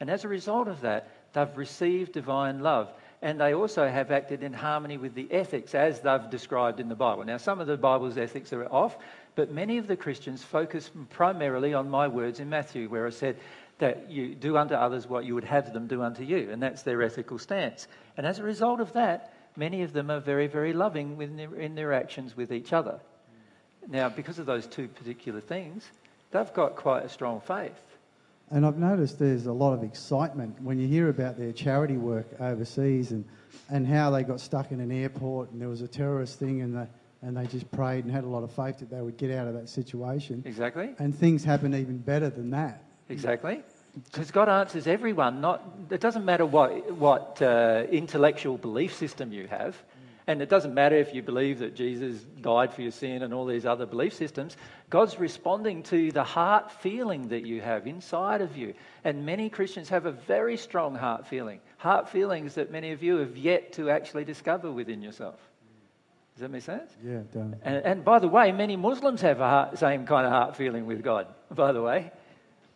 And 0.01 0.11
as 0.11 0.25
a 0.25 0.29
result 0.29 0.67
of 0.67 0.81
that, 0.81 1.09
they've 1.35 1.57
received 1.57 2.13
divine 2.13 2.61
love. 2.61 2.91
And 3.23 3.39
they 3.39 3.53
also 3.53 3.87
have 3.87 4.11
acted 4.11 4.43
in 4.43 4.55
harmony 4.55 4.97
with 4.97 5.15
the 5.15 5.31
ethics 5.31 5.75
as 5.75 6.01
they've 6.01 6.31
described 6.31 6.81
in 6.81 6.89
the 6.89 6.95
Bible. 6.95 7.23
Now, 7.25 7.37
some 7.37 7.61
of 7.61 7.67
the 7.67 7.77
Bible's 7.77 8.17
ethics 8.17 8.53
are 8.55 8.65
off, 8.67 8.97
but 9.35 9.53
many 9.53 9.77
of 9.77 9.87
the 9.87 9.97
Christians 9.97 10.43
focus 10.43 10.91
primarily 11.11 11.75
on 11.75 11.91
my 11.91 12.09
words 12.09 12.41
in 12.41 12.49
Matthew, 12.49 12.89
where 12.89 13.07
I 13.07 13.11
said 13.11 13.37
that 13.79 14.11
you 14.11 14.35
do 14.35 14.57
unto 14.57 14.75
others 14.75 15.07
what 15.07 15.27
you 15.27 15.35
would 15.35 15.45
have 15.45 15.73
them 15.75 15.87
do 15.87 16.03
unto 16.03 16.23
you. 16.23 16.49
And 16.51 16.63
that's 16.63 16.83
their 16.83 17.03
ethical 17.03 17.39
stance. 17.39 17.89
And 18.17 18.27
as 18.27 18.39
a 18.39 18.43
result 18.43 18.81
of 18.81 18.95
that, 18.95 19.35
many 19.55 19.83
of 19.83 19.93
them 19.93 20.11
are 20.11 20.21
very, 20.21 20.47
very 20.47 20.73
loving 20.73 21.21
in 21.21 21.75
their, 21.75 21.93
actions 21.93 22.37
with 22.37 22.53
each 22.53 22.73
other. 22.73 23.01
Now, 23.87 24.09
because 24.09 24.39
of 24.39 24.47
those 24.47 24.67
two 24.67 24.89
particular 24.89 25.41
things, 25.41 25.91
they've 26.31 26.53
got 26.55 26.77
quite 26.77 27.05
a 27.05 27.09
strong 27.09 27.41
faith. 27.41 27.90
And 28.51 28.67
I've 28.67 28.79
noticed 28.79 29.19
there's 29.19 29.47
a 29.47 29.53
lot 29.53 29.73
of 29.75 29.85
excitement 29.85 30.61
when 30.61 30.79
you 30.79 30.89
hear 30.89 31.09
about 31.09 31.39
their 31.39 31.53
charity 31.53 31.97
work 31.97 32.27
overseas 32.41 33.13
and, 33.13 33.25
and 33.69 33.87
how 33.87 34.11
they 34.11 34.25
got 34.25 34.41
stuck 34.41 34.73
in 34.73 34.81
an 34.81 34.91
airport 34.91 35.53
and 35.53 35.61
there 35.61 35.69
was 35.69 35.83
a 35.83 35.89
terrorist 35.89 36.39
thing 36.41 36.61
and, 36.63 36.75
the, 36.75 36.89
and 37.23 37.37
they 37.37 37.47
just 37.47 37.71
prayed 37.71 38.05
and 38.05 38.13
had 38.13 38.25
a 38.25 38.29
lot 38.29 38.43
of 38.43 38.51
faith 38.51 38.79
that 38.79 38.91
they 38.91 39.01
would 39.01 39.17
get 39.17 39.31
out 39.31 39.47
of 39.47 39.55
that 39.55 39.69
situation. 39.69 40.43
Exactly. 40.45 40.91
And 40.99 41.15
things 41.15 41.45
happen 41.45 41.75
even 41.75 41.99
better 41.99 42.29
than 42.29 42.51
that. 42.51 42.83
Exactly. 43.09 43.63
Because 44.05 44.33
God 44.33 44.49
answers 44.49 44.89
everyone. 44.89 45.41
Not, 45.41 45.65
it 45.91 46.01
doesn't 46.01 46.25
matter 46.25 46.47
what, 46.47 46.93
what 46.93 47.41
uh, 47.41 47.85
intellectual 47.91 48.59
belief 48.59 48.95
system 48.95 49.33
you 49.33 49.47
have. 49.47 49.77
And 50.27 50.43
it 50.43 50.49
doesn't 50.49 50.75
matter 50.75 50.97
if 50.97 51.15
you 51.15 51.23
believe 51.23 51.59
that 51.61 51.75
Jesus 51.75 52.21
died 52.41 52.73
for 52.73 52.83
your 52.83 52.91
sin 52.91 53.23
and 53.23 53.33
all 53.33 53.47
these 53.47 53.67
other 53.67 53.87
belief 53.87 54.15
systems. 54.15 54.57
God's 54.89 55.19
responding 55.19 55.83
to 55.85 56.13
the 56.13 56.23
heart 56.23 56.71
feeling 56.71 57.29
that 57.29 57.45
you 57.47 57.61
have 57.61 57.87
inside 57.87 58.41
of 58.41 58.57
you. 58.57 58.75
And 59.05 59.25
many 59.25 59.49
Christians 59.49 59.89
have 59.89 60.07
a 60.07 60.13
very 60.13 60.57
strong 60.57 60.95
heart 60.95 61.27
feeling. 61.27 61.61
Heart 61.79 62.09
feelings 62.09 62.55
that 62.55 62.71
many 62.71 62.93
of 62.93 63.03
you 63.03 63.17
have 63.17 63.37
yet 63.37 63.73
to 63.75 63.91
actually 63.91 64.25
discover 64.25 64.71
within 64.71 65.03
yourself. 65.03 65.41
Does 66.35 66.43
that 66.43 66.51
make 66.51 66.63
sense? 66.63 66.93
Yeah, 67.05 67.19
it 67.19 67.33
does. 67.33 67.53
And, 67.63 67.85
and 67.85 68.05
by 68.05 68.19
the 68.19 68.29
way, 68.29 68.53
many 68.53 68.77
Muslims 68.77 69.21
have 69.23 69.41
a 69.41 69.49
heart, 69.49 69.79
same 69.79 70.07
kind 70.07 70.27
of 70.27 70.33
heart 70.33 70.57
feeling 70.57 70.87
with 70.87 71.03
God, 71.03 71.27
by 71.51 71.73
the 71.73 71.83
way. 71.83 72.11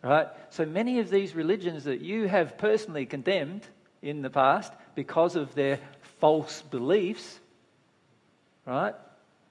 Right? 0.03 0.27
So 0.49 0.65
many 0.65 0.99
of 0.99 1.09
these 1.09 1.33
religions 1.33 1.85
that 1.85 2.01
you 2.01 2.27
have 2.27 2.57
personally 2.57 3.07
condemned 3.07 3.65
in 4.03 4.21
the 4.21 4.29
past 4.29 4.71
because 4.93 5.35
of 5.35 5.55
their 5.55 5.79
false 6.25 6.63
beliefs, 6.63 7.39
right? 8.65 8.95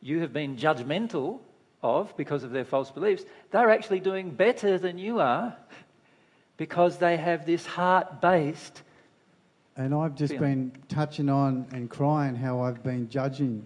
You 0.03 0.19
have 0.23 0.33
been 0.33 0.57
judgmental 0.57 1.39
of 1.85 2.17
because 2.17 2.43
of 2.43 2.51
their 2.51 2.65
false 2.65 2.91
beliefs. 2.91 3.23
They're 3.53 3.71
actually 3.71 4.01
doing 4.01 4.31
better 4.31 4.77
than 4.77 4.99
you 4.99 5.21
are 5.21 5.55
because 6.57 6.99
they 6.99 7.17
have 7.17 7.47
this 7.47 7.65
heart 7.65 8.21
based. 8.21 8.83
And 9.77 9.95
I've 9.95 10.17
just 10.17 10.33
feeling. 10.35 10.71
been 10.71 10.83
touching 10.89 11.29
on 11.29 11.67
and 11.71 11.89
crying 11.89 12.35
how 12.35 12.61
I've 12.63 12.83
been 12.83 13.09
judging 13.09 13.65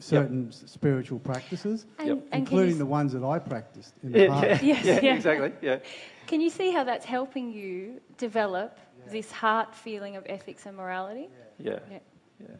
certain 0.00 0.48
s 0.48 0.64
spiritual 0.66 1.20
practices, 1.20 1.86
And- 1.98 2.10
and 2.10 2.30
can 2.30 2.38
including 2.40 2.70
you- 2.78 2.84
the 2.84 2.90
ones 2.98 3.12
that 3.12 3.22
I 3.34 3.38
practiced 3.38 3.94
in 4.02 4.10
the 4.10 4.18
Yeah, 4.22 4.28
past. 4.34 4.62
yeah, 4.64 4.74
Yes, 4.74 4.84
yeah, 4.86 5.00
yeah. 5.06 5.14
exactly. 5.20 5.52
Yeah. 5.68 5.78
Can 6.26 6.40
you 6.40 6.50
see 6.50 6.68
how 6.76 6.82
that's 6.90 7.06
helping 7.16 7.46
you 7.60 8.00
develop 8.26 8.70
this 9.16 9.30
heart 9.30 9.70
feeling 9.84 10.16
of 10.16 10.24
ethics 10.36 10.66
and 10.66 10.76
morality? 10.76 11.28
Yeah. 11.58 11.78
Yeah. 11.92 11.98
Yeah. 12.40 12.56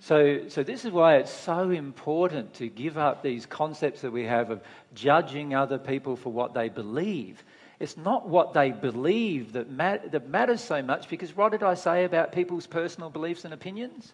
So, 0.00 0.48
so 0.48 0.62
this 0.62 0.84
is 0.84 0.92
why 0.92 1.16
it's 1.16 1.30
so 1.30 1.70
important 1.70 2.54
to 2.54 2.68
give 2.68 2.96
up 2.96 3.22
these 3.22 3.46
concepts 3.46 4.02
that 4.02 4.12
we 4.12 4.24
have 4.24 4.50
of 4.50 4.60
judging 4.94 5.54
other 5.54 5.78
people 5.78 6.16
for 6.16 6.32
what 6.32 6.54
they 6.54 6.68
believe. 6.68 7.42
It's 7.80 7.96
not 7.96 8.28
what 8.28 8.54
they 8.54 8.70
believe 8.70 9.52
that, 9.52 9.70
mat- 9.70 10.12
that 10.12 10.28
matters 10.28 10.62
so 10.62 10.82
much 10.82 11.08
because 11.08 11.36
what 11.36 11.52
did 11.52 11.62
I 11.62 11.74
say 11.74 12.04
about 12.04 12.32
people's 12.32 12.66
personal 12.66 13.10
beliefs 13.10 13.44
and 13.44 13.52
opinions? 13.52 14.12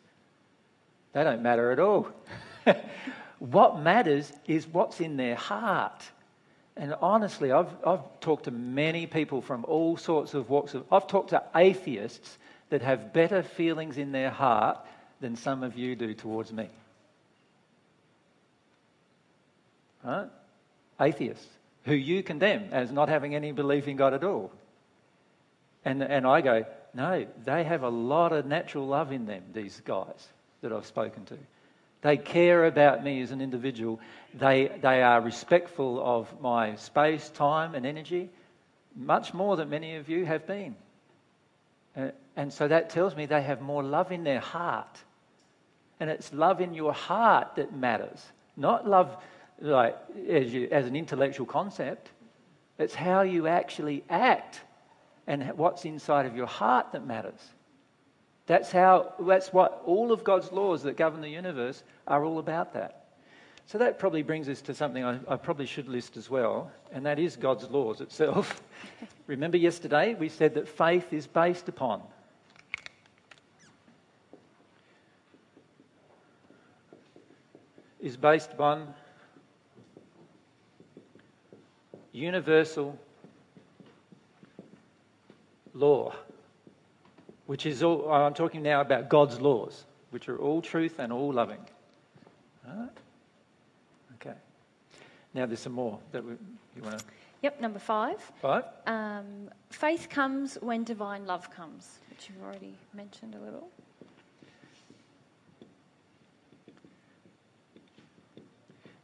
They 1.12 1.22
don't 1.22 1.42
matter 1.42 1.70
at 1.70 1.78
all. 1.78 2.08
what 3.38 3.78
matters 3.78 4.32
is 4.46 4.66
what's 4.66 5.00
in 5.00 5.16
their 5.16 5.36
heart. 5.36 6.02
And 6.76 6.94
honestly, 7.00 7.52
I've, 7.52 7.70
I've 7.86 8.20
talked 8.20 8.44
to 8.44 8.50
many 8.50 9.06
people 9.06 9.40
from 9.40 9.64
all 9.66 9.96
sorts 9.96 10.34
of 10.34 10.50
walks 10.50 10.74
of. 10.74 10.84
I've 10.90 11.06
talked 11.06 11.30
to 11.30 11.42
atheists 11.54 12.38
that 12.70 12.82
have 12.82 13.12
better 13.12 13.42
feelings 13.42 13.98
in 13.98 14.12
their 14.12 14.30
heart 14.30 14.78
than 15.20 15.36
some 15.36 15.62
of 15.62 15.76
you 15.76 15.96
do 15.96 16.14
towards 16.14 16.52
me. 16.52 16.68
Right? 20.02 20.28
Atheists 21.00 21.46
who 21.84 21.94
you 21.94 22.22
condemn 22.22 22.68
as 22.72 22.90
not 22.90 23.08
having 23.08 23.34
any 23.34 23.52
belief 23.52 23.88
in 23.88 23.96
God 23.96 24.14
at 24.14 24.24
all. 24.24 24.50
And, 25.84 26.02
and 26.02 26.26
I 26.26 26.40
go, 26.40 26.64
no, 26.94 27.26
they 27.44 27.64
have 27.64 27.82
a 27.82 27.88
lot 27.88 28.32
of 28.32 28.46
natural 28.46 28.86
love 28.86 29.12
in 29.12 29.26
them, 29.26 29.42
these 29.52 29.80
guys 29.84 30.28
that 30.62 30.72
I've 30.72 30.86
spoken 30.86 31.24
to. 31.26 31.38
They 32.02 32.16
care 32.16 32.66
about 32.66 33.02
me 33.02 33.22
as 33.22 33.30
an 33.30 33.40
individual. 33.40 34.00
They, 34.34 34.70
they 34.82 35.02
are 35.02 35.20
respectful 35.20 36.02
of 36.04 36.40
my 36.40 36.76
space, 36.76 37.28
time, 37.30 37.74
and 37.74 37.86
energy, 37.86 38.30
much 38.94 39.34
more 39.34 39.56
than 39.56 39.70
many 39.70 39.96
of 39.96 40.08
you 40.08 40.24
have 40.24 40.46
been. 40.46 40.76
Uh, 41.96 42.08
And 42.36 42.52
so 42.52 42.68
that 42.68 42.90
tells 42.90 43.14
me 43.14 43.26
they 43.26 43.42
have 43.42 43.60
more 43.60 43.82
love 43.82 44.12
in 44.12 44.24
their 44.24 44.40
heart. 44.40 44.98
And 46.00 46.10
it's 46.10 46.32
love 46.32 46.60
in 46.60 46.74
your 46.74 46.92
heart 46.92 47.54
that 47.56 47.74
matters, 47.74 48.24
not 48.56 48.88
love 48.88 49.16
like 49.60 49.96
as, 50.28 50.52
you, 50.52 50.68
as 50.70 50.86
an 50.86 50.96
intellectual 50.96 51.46
concept. 51.46 52.10
It's 52.78 52.94
how 52.94 53.22
you 53.22 53.46
actually 53.46 54.04
act 54.10 54.60
and 55.26 55.42
what's 55.56 55.84
inside 55.84 56.26
of 56.26 56.36
your 56.36 56.46
heart 56.46 56.92
that 56.92 57.06
matters. 57.06 57.40
That's 58.46 58.70
how. 58.70 59.14
That's 59.20 59.52
what 59.52 59.82
all 59.86 60.12
of 60.12 60.22
God's 60.22 60.52
laws 60.52 60.82
that 60.82 60.96
govern 60.96 61.20
the 61.20 61.30
universe 61.30 61.82
are 62.06 62.24
all 62.24 62.38
about. 62.38 62.74
That. 62.74 63.06
So 63.66 63.78
that 63.78 63.98
probably 63.98 64.22
brings 64.22 64.48
us 64.48 64.60
to 64.62 64.74
something 64.74 65.02
I, 65.02 65.18
I 65.26 65.36
probably 65.36 65.64
should 65.66 65.88
list 65.88 66.18
as 66.18 66.28
well, 66.28 66.70
and 66.92 67.06
that 67.06 67.18
is 67.18 67.36
God's 67.36 67.70
laws 67.70 68.02
itself. 68.02 68.62
Remember 69.26 69.56
yesterday 69.56 70.14
we 70.14 70.28
said 70.28 70.54
that 70.54 70.68
faith 70.68 71.12
is 71.12 71.26
based 71.26 71.68
upon. 71.68 72.02
Is 78.04 78.18
based 78.18 78.52
upon 78.52 78.92
universal 82.12 82.98
law, 85.72 86.14
which 87.46 87.64
is 87.64 87.82
all, 87.82 88.12
I'm 88.12 88.34
talking 88.34 88.62
now 88.62 88.82
about 88.82 89.08
God's 89.08 89.40
laws, 89.40 89.86
which 90.10 90.28
are 90.28 90.36
all 90.36 90.60
truth 90.60 90.98
and 90.98 91.14
all 91.14 91.32
loving. 91.32 91.64
All 92.68 92.76
right? 92.76 92.90
Okay. 94.16 94.36
Now 95.32 95.46
there's 95.46 95.60
some 95.60 95.72
more 95.72 95.98
that 96.12 96.22
we, 96.22 96.32
you 96.76 96.82
want 96.82 96.98
to. 96.98 97.04
Yep, 97.40 97.62
number 97.62 97.78
five. 97.78 98.20
Five? 98.42 98.64
Um, 98.86 99.48
faith 99.70 100.10
comes 100.10 100.58
when 100.60 100.84
divine 100.84 101.24
love 101.24 101.50
comes, 101.50 102.00
which 102.10 102.28
you've 102.28 102.44
already 102.44 102.74
mentioned 102.92 103.34
a 103.34 103.38
little. 103.38 103.70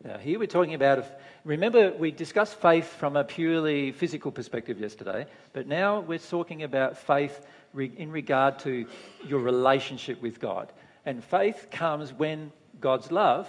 Now, 0.02 0.16
here 0.16 0.38
we're 0.38 0.46
talking 0.46 0.74
about, 0.74 1.00
if, 1.00 1.10
remember, 1.44 1.92
we 1.92 2.10
discussed 2.10 2.54
faith 2.54 2.86
from 2.86 3.16
a 3.16 3.24
purely 3.24 3.92
physical 3.92 4.32
perspective 4.32 4.80
yesterday, 4.80 5.26
but 5.52 5.66
now 5.66 6.00
we're 6.00 6.18
talking 6.18 6.62
about 6.62 6.96
faith 6.96 7.46
in 7.76 8.10
regard 8.10 8.58
to 8.60 8.86
your 9.26 9.40
relationship 9.40 10.22
with 10.22 10.40
God. 10.40 10.72
And 11.04 11.22
faith 11.22 11.68
comes 11.70 12.14
when 12.14 12.50
God's 12.80 13.12
love 13.12 13.48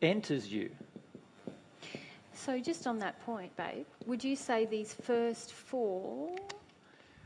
enters 0.00 0.50
you. 0.50 0.70
So, 2.32 2.58
just 2.58 2.86
on 2.86 2.98
that 3.00 3.20
point, 3.24 3.54
babe, 3.56 3.86
would 4.06 4.22
you 4.22 4.36
say 4.36 4.66
these 4.66 4.94
first 4.94 5.52
four 5.52 6.30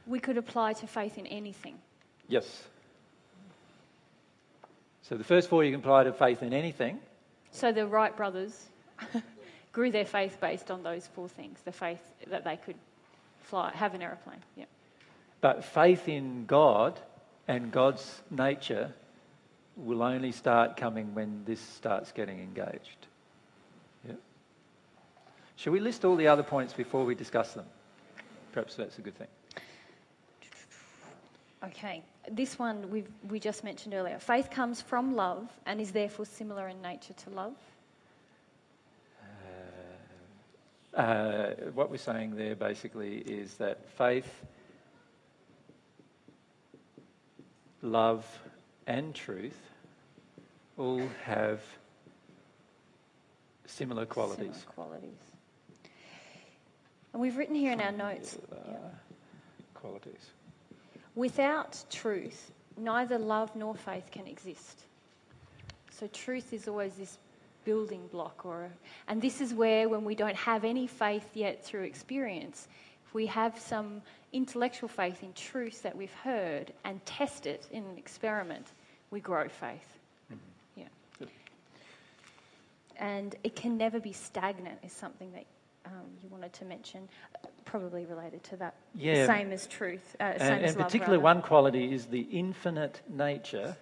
we 0.06 0.18
could 0.18 0.38
apply 0.38 0.72
to 0.74 0.86
faith 0.86 1.18
in 1.18 1.26
anything? 1.26 1.78
Yes. 2.26 2.64
So 5.02 5.16
the 5.16 5.24
first 5.24 5.48
four 5.48 5.64
you 5.64 5.72
can 5.72 5.80
apply 5.80 6.04
to 6.04 6.12
faith 6.12 6.42
in 6.42 6.52
anything. 6.52 7.00
So, 7.52 7.72
the 7.72 7.86
Wright 7.86 8.16
brothers 8.16 8.68
grew 9.72 9.90
their 9.90 10.04
faith 10.04 10.38
based 10.40 10.70
on 10.70 10.82
those 10.82 11.06
four 11.06 11.28
things 11.28 11.60
the 11.64 11.72
faith 11.72 12.02
that 12.28 12.44
they 12.44 12.56
could 12.56 12.76
fly, 13.42 13.72
have 13.74 13.94
an 13.94 14.02
aeroplane. 14.02 14.38
Yeah. 14.56 14.66
But 15.40 15.64
faith 15.64 16.08
in 16.08 16.46
God 16.46 16.98
and 17.48 17.72
God's 17.72 18.22
nature 18.30 18.92
will 19.76 20.02
only 20.02 20.32
start 20.32 20.76
coming 20.76 21.14
when 21.14 21.42
this 21.44 21.60
starts 21.60 22.12
getting 22.12 22.38
engaged. 22.38 23.06
Yeah. 24.06 24.14
Shall 25.56 25.72
we 25.72 25.80
list 25.80 26.04
all 26.04 26.16
the 26.16 26.28
other 26.28 26.42
points 26.42 26.72
before 26.72 27.04
we 27.04 27.14
discuss 27.14 27.54
them? 27.54 27.66
Perhaps 28.52 28.74
that's 28.74 28.98
a 28.98 29.00
good 29.00 29.16
thing. 29.16 29.28
Okay, 31.64 32.02
this 32.30 32.58
one 32.58 32.90
we 32.90 33.04
we 33.28 33.40
just 33.40 33.64
mentioned 33.64 33.94
earlier. 33.94 34.18
Faith 34.18 34.50
comes 34.50 34.80
from 34.80 35.14
love 35.14 35.48
and 35.66 35.80
is 35.80 35.92
therefore 35.92 36.26
similar 36.26 36.68
in 36.68 36.80
nature 36.82 37.14
to 37.14 37.30
love. 37.30 37.54
Uh, 40.92 41.50
what 41.72 41.88
we're 41.88 41.96
saying 41.96 42.34
there 42.34 42.56
basically 42.56 43.18
is 43.18 43.54
that 43.54 43.88
faith, 43.90 44.28
love, 47.80 48.26
and 48.88 49.14
truth 49.14 49.58
all 50.76 51.02
have 51.24 51.62
similar 53.66 54.04
qualities. 54.04 54.46
Similar 54.46 54.72
qualities. 54.74 55.18
And 57.12 57.22
we've 57.22 57.36
written 57.36 57.54
here 57.54 57.72
in 57.72 57.80
our 57.80 57.92
notes. 57.92 58.38
Uh, 58.52 58.56
Qualities. 59.74 60.26
Without 61.14 61.82
truth, 61.90 62.50
neither 62.76 63.18
love 63.18 63.54
nor 63.56 63.74
faith 63.74 64.10
can 64.10 64.26
exist. 64.26 64.80
So 65.90 66.06
truth 66.08 66.52
is 66.52 66.68
always 66.68 66.94
this 66.94 67.18
building 67.64 68.06
block 68.10 68.46
or 68.46 68.70
and 69.06 69.20
this 69.20 69.40
is 69.40 69.52
where 69.52 69.88
when 69.88 70.04
we 70.04 70.14
don't 70.14 70.36
have 70.36 70.64
any 70.64 70.86
faith 70.86 71.28
yet 71.34 71.62
through 71.64 71.82
experience, 71.82 72.68
if 73.06 73.14
we 73.14 73.26
have 73.26 73.58
some 73.58 74.00
intellectual 74.32 74.88
faith 74.88 75.22
in 75.22 75.32
truth 75.32 75.82
that 75.82 75.96
we've 75.96 76.14
heard 76.24 76.72
and 76.84 77.04
test 77.04 77.46
it 77.46 77.66
in 77.72 77.84
an 77.84 77.98
experiment, 77.98 78.66
we 79.10 79.20
grow 79.20 79.48
faith. 79.48 79.98
Mm-hmm. 80.32 80.80
Yeah. 80.80 81.26
And 82.96 83.34
it 83.42 83.56
can 83.56 83.76
never 83.76 83.98
be 83.98 84.12
stagnant 84.12 84.78
is 84.84 84.92
something 84.92 85.32
that 85.32 85.44
um, 85.86 85.92
you 86.22 86.28
wanted 86.28 86.52
to 86.54 86.64
mention, 86.64 87.08
uh, 87.34 87.48
probably 87.64 88.04
related 88.06 88.42
to 88.44 88.56
that. 88.56 88.74
Yeah. 88.94 89.26
Same 89.26 89.52
as 89.52 89.66
truth. 89.66 90.16
Uh, 90.20 90.38
same 90.38 90.52
And, 90.52 90.64
as 90.64 90.74
and 90.74 90.84
particularly 90.84 91.18
rather. 91.18 91.38
one 91.38 91.42
quality 91.42 91.92
is 91.92 92.06
the 92.06 92.20
infinite 92.20 93.00
nature, 93.08 93.76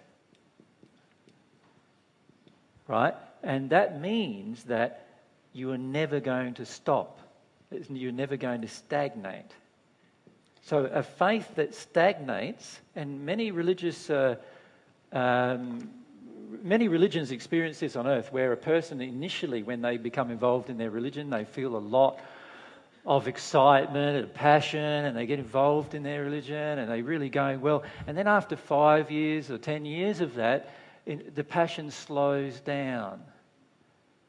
right? 2.87 3.15
And 3.43 3.69
that 3.69 4.01
means 4.01 4.63
that 4.65 5.07
you 5.53 5.71
are 5.71 5.77
never 5.77 6.19
going 6.19 6.53
to 6.55 6.65
stop. 6.65 7.19
You're 7.89 8.11
never 8.11 8.37
going 8.37 8.61
to 8.61 8.67
stagnate. 8.67 9.51
So 10.63 10.85
a 10.85 11.03
faith 11.03 11.55
that 11.55 11.73
stagnates, 11.73 12.79
and 12.95 13.25
many 13.25 13.51
religious, 13.51 14.09
uh, 14.09 14.35
um, 15.11 15.89
many 16.63 16.87
religions 16.87 17.31
experience 17.31 17.79
this 17.79 17.95
on 17.95 18.07
earth, 18.07 18.31
where 18.31 18.51
a 18.51 18.57
person 18.57 19.01
initially, 19.01 19.63
when 19.63 19.81
they 19.81 19.97
become 19.97 20.31
involved 20.31 20.69
in 20.69 20.77
their 20.77 20.89
religion, 20.89 21.29
they 21.29 21.45
feel 21.45 21.75
a 21.75 21.77
lot 21.77 22.19
of 23.05 23.27
excitement 23.27 24.17
and 24.17 24.33
passion, 24.33 24.79
and 24.79 25.15
they 25.15 25.25
get 25.25 25.39
involved 25.39 25.93
in 25.93 26.03
their 26.03 26.23
religion, 26.23 26.79
and 26.79 26.91
they 26.91 27.01
really 27.01 27.29
going 27.29 27.61
well. 27.61 27.83
And 28.07 28.17
then 28.17 28.27
after 28.27 28.55
five 28.55 29.09
years 29.11 29.49
or 29.49 29.57
ten 29.57 29.85
years 29.85 30.21
of 30.21 30.35
that, 30.35 30.73
in, 31.05 31.31
the 31.33 31.43
passion 31.43 31.91
slows 31.91 32.59
down, 32.59 33.21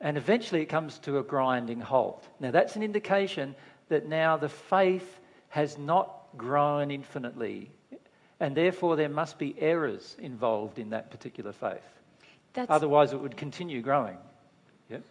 and 0.00 0.16
eventually 0.16 0.62
it 0.62 0.66
comes 0.66 0.98
to 1.00 1.18
a 1.18 1.22
grinding 1.22 1.80
halt. 1.80 2.26
Now 2.38 2.50
that's 2.50 2.76
an 2.76 2.82
indication 2.82 3.54
that 3.88 4.06
now 4.06 4.36
the 4.36 4.48
faith 4.48 5.18
has 5.48 5.76
not 5.76 6.16
grown 6.36 6.90
infinitely, 6.90 7.70
and 8.38 8.56
therefore 8.56 8.96
there 8.96 9.08
must 9.08 9.38
be 9.38 9.54
errors 9.58 10.16
involved 10.20 10.78
in 10.78 10.90
that 10.90 11.10
particular 11.10 11.52
faith. 11.52 11.99
That's- 12.54 12.74
Otherwise, 12.74 13.12
it 13.12 13.20
would 13.20 13.36
continue 13.36 13.80
growing. 13.80 14.18
Yep. 14.90 15.02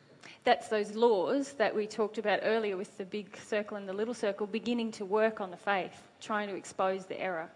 That's 0.44 0.68
those 0.68 0.96
laws 0.96 1.54
that 1.54 1.74
we 1.76 1.88
talked 1.88 2.18
about 2.18 2.40
earlier 2.44 2.76
with 2.78 2.98
the 2.98 3.06
big 3.06 3.36
circle 3.38 3.78
and 3.78 3.88
the 3.88 3.94
little 3.94 4.14
circle 4.14 4.48
beginning 4.48 4.92
to 4.94 5.06
work 5.06 5.40
on 5.42 5.52
the 5.52 5.58
faith, 5.58 6.02
trying 6.20 6.50
to 6.50 6.56
expose 6.56 7.06
the 7.06 7.20
error. 7.20 7.50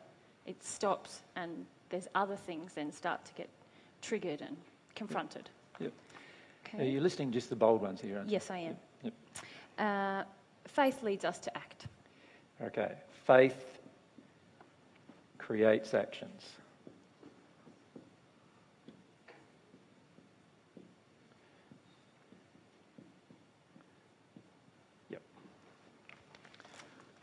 It 0.46 0.64
stops, 0.64 1.22
and 1.36 1.66
there's 1.90 2.08
other 2.16 2.36
things 2.36 2.74
then 2.74 2.92
start 2.92 3.24
to 3.26 3.34
get 3.34 3.50
triggered 4.02 4.42
and 4.42 4.58
confronted. 4.96 5.50
Yep. 5.80 5.92
Okay. 6.68 6.84
Are 6.84 6.90
you 6.90 7.02
listening 7.02 7.32
just 7.32 7.50
the 7.50 7.56
bold 7.56 7.82
ones 7.82 8.02
here? 8.02 8.18
aren't 8.18 8.30
you? 8.30 8.34
Yes, 8.34 8.50
I 8.50 8.58
am. 8.60 8.76
Yep. 9.04 9.14
Uh, 9.80 10.24
faith 10.68 11.04
leads 11.04 11.26
us 11.26 11.40
to 11.40 11.58
act. 11.58 11.88
Okay. 12.62 12.94
Faith 13.26 13.80
creates 15.38 15.94
actions. 15.94 16.44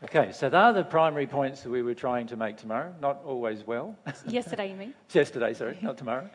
Okay, 0.03 0.31
so 0.31 0.49
they 0.49 0.57
are 0.57 0.73
the 0.73 0.83
primary 0.83 1.27
points 1.27 1.61
that 1.61 1.69
we 1.69 1.83
were 1.83 1.93
trying 1.93 2.25
to 2.27 2.35
make 2.35 2.57
tomorrow. 2.57 2.91
Not 3.01 3.21
always 3.23 3.65
well. 3.67 3.95
Yesterday, 4.27 4.71
you 4.71 4.75
mean? 4.75 4.95
Yesterday, 5.11 5.53
sorry, 5.53 5.77
not 5.81 5.97
tomorrow. 5.97 6.27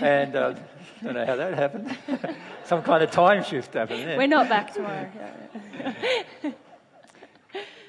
and 0.00 0.36
uh, 0.36 0.54
don't 1.02 1.14
know 1.14 1.26
how 1.26 1.34
that 1.34 1.54
happened. 1.54 1.96
Some 2.64 2.82
kind 2.82 3.02
of 3.02 3.10
time 3.10 3.42
shift 3.42 3.74
happened 3.74 4.04
there. 4.06 4.16
We're 4.16 4.28
not 4.28 4.48
back 4.48 4.72
tomorrow. 4.72 5.10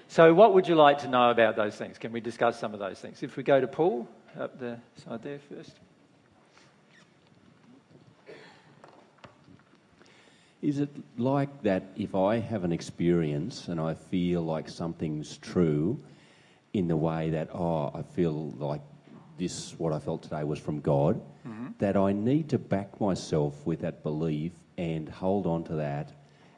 So, 0.09 0.31
what 0.31 0.53
would 0.53 0.67
you 0.67 0.75
like 0.75 0.99
to 0.99 1.07
know 1.07 1.31
about 1.31 1.55
those 1.55 1.75
things? 1.75 1.97
Can 1.97 2.11
we 2.11 2.19
discuss 2.19 2.59
some 2.59 2.71
of 2.75 2.79
those 2.79 2.99
things? 2.99 3.23
If 3.23 3.35
we 3.35 3.41
go 3.41 3.59
to 3.59 3.65
Paul, 3.65 4.07
up 4.39 4.59
the 4.59 4.77
side 5.03 5.23
there 5.23 5.39
first. 5.39 5.79
Is 10.63 10.79
it 10.79 10.89
like 11.17 11.61
that 11.63 11.83
if 11.97 12.15
I 12.15 12.39
have 12.39 12.63
an 12.63 12.71
experience 12.71 13.67
and 13.67 13.81
I 13.81 13.95
feel 13.95 14.41
like 14.41 14.69
something's 14.69 15.37
true 15.37 15.99
in 16.71 16.87
the 16.87 16.95
way 16.95 17.31
that, 17.31 17.49
oh, 17.53 17.91
I 17.93 18.01
feel 18.01 18.51
like 18.57 18.79
this, 19.37 19.75
what 19.77 19.91
I 19.91 19.99
felt 19.99 20.23
today 20.23 20.45
was 20.45 20.59
from 20.59 20.79
God, 20.79 21.19
Mhm. 21.45 21.73
that 21.79 21.97
I 21.97 22.13
need 22.13 22.47
to 22.49 22.57
back 22.57 23.01
myself 23.01 23.65
with 23.67 23.81
that 23.81 24.03
belief 24.03 24.53
and 24.77 25.09
hold 25.09 25.45
on 25.45 25.65
to 25.65 25.75
that. 25.75 26.13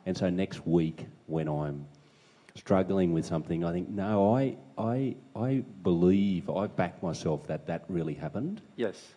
And 0.06 0.16
so 0.16 0.30
next 0.30 0.68
week, 0.68 1.08
when 1.26 1.48
I'm 1.50 1.88
struggling 2.54 3.12
with 3.12 3.26
something, 3.26 3.64
I 3.66 3.72
think, 3.72 3.90
no, 3.90 4.36
I, 4.36 4.56
I, 4.78 5.16
I 5.36 5.64
believe, 5.82 6.48
I 6.48 6.68
back 6.68 7.02
myself 7.02 7.48
that 7.48 7.66
that 7.66 7.86
really 7.90 8.14
happened. 8.14 8.62
Yes. 8.76 9.16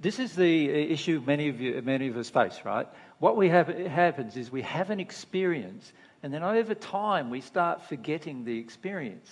This 0.00 0.18
is 0.18 0.34
the 0.34 0.68
issue 0.68 1.22
many 1.24 1.48
of, 1.48 1.60
you, 1.60 1.80
many 1.80 2.08
of 2.08 2.16
us 2.16 2.28
face, 2.28 2.60
right? 2.64 2.88
What 3.22 3.36
we 3.36 3.50
have 3.50 3.68
happens 3.68 4.36
is 4.36 4.50
we 4.50 4.62
have 4.62 4.90
an 4.90 4.98
experience, 4.98 5.92
and 6.24 6.34
then 6.34 6.42
over 6.42 6.74
time 6.74 7.30
we 7.30 7.40
start 7.40 7.80
forgetting 7.82 8.44
the 8.44 8.58
experience. 8.58 9.30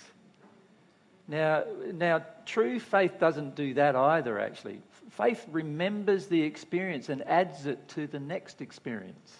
Now, 1.27 1.65
now, 1.91 2.23
true 2.45 2.79
faith 2.79 3.19
doesn't 3.19 3.53
do 3.55 3.73
that 3.73 3.97
either, 3.97 4.39
actually. 4.39 4.79
Faith 5.09 5.45
remembers 5.51 6.27
the 6.27 6.41
experience 6.41 7.09
and 7.09 7.21
adds 7.23 7.65
it 7.65 7.85
to 7.89 8.07
the 8.07 8.17
next 8.17 8.61
experience. 8.61 9.35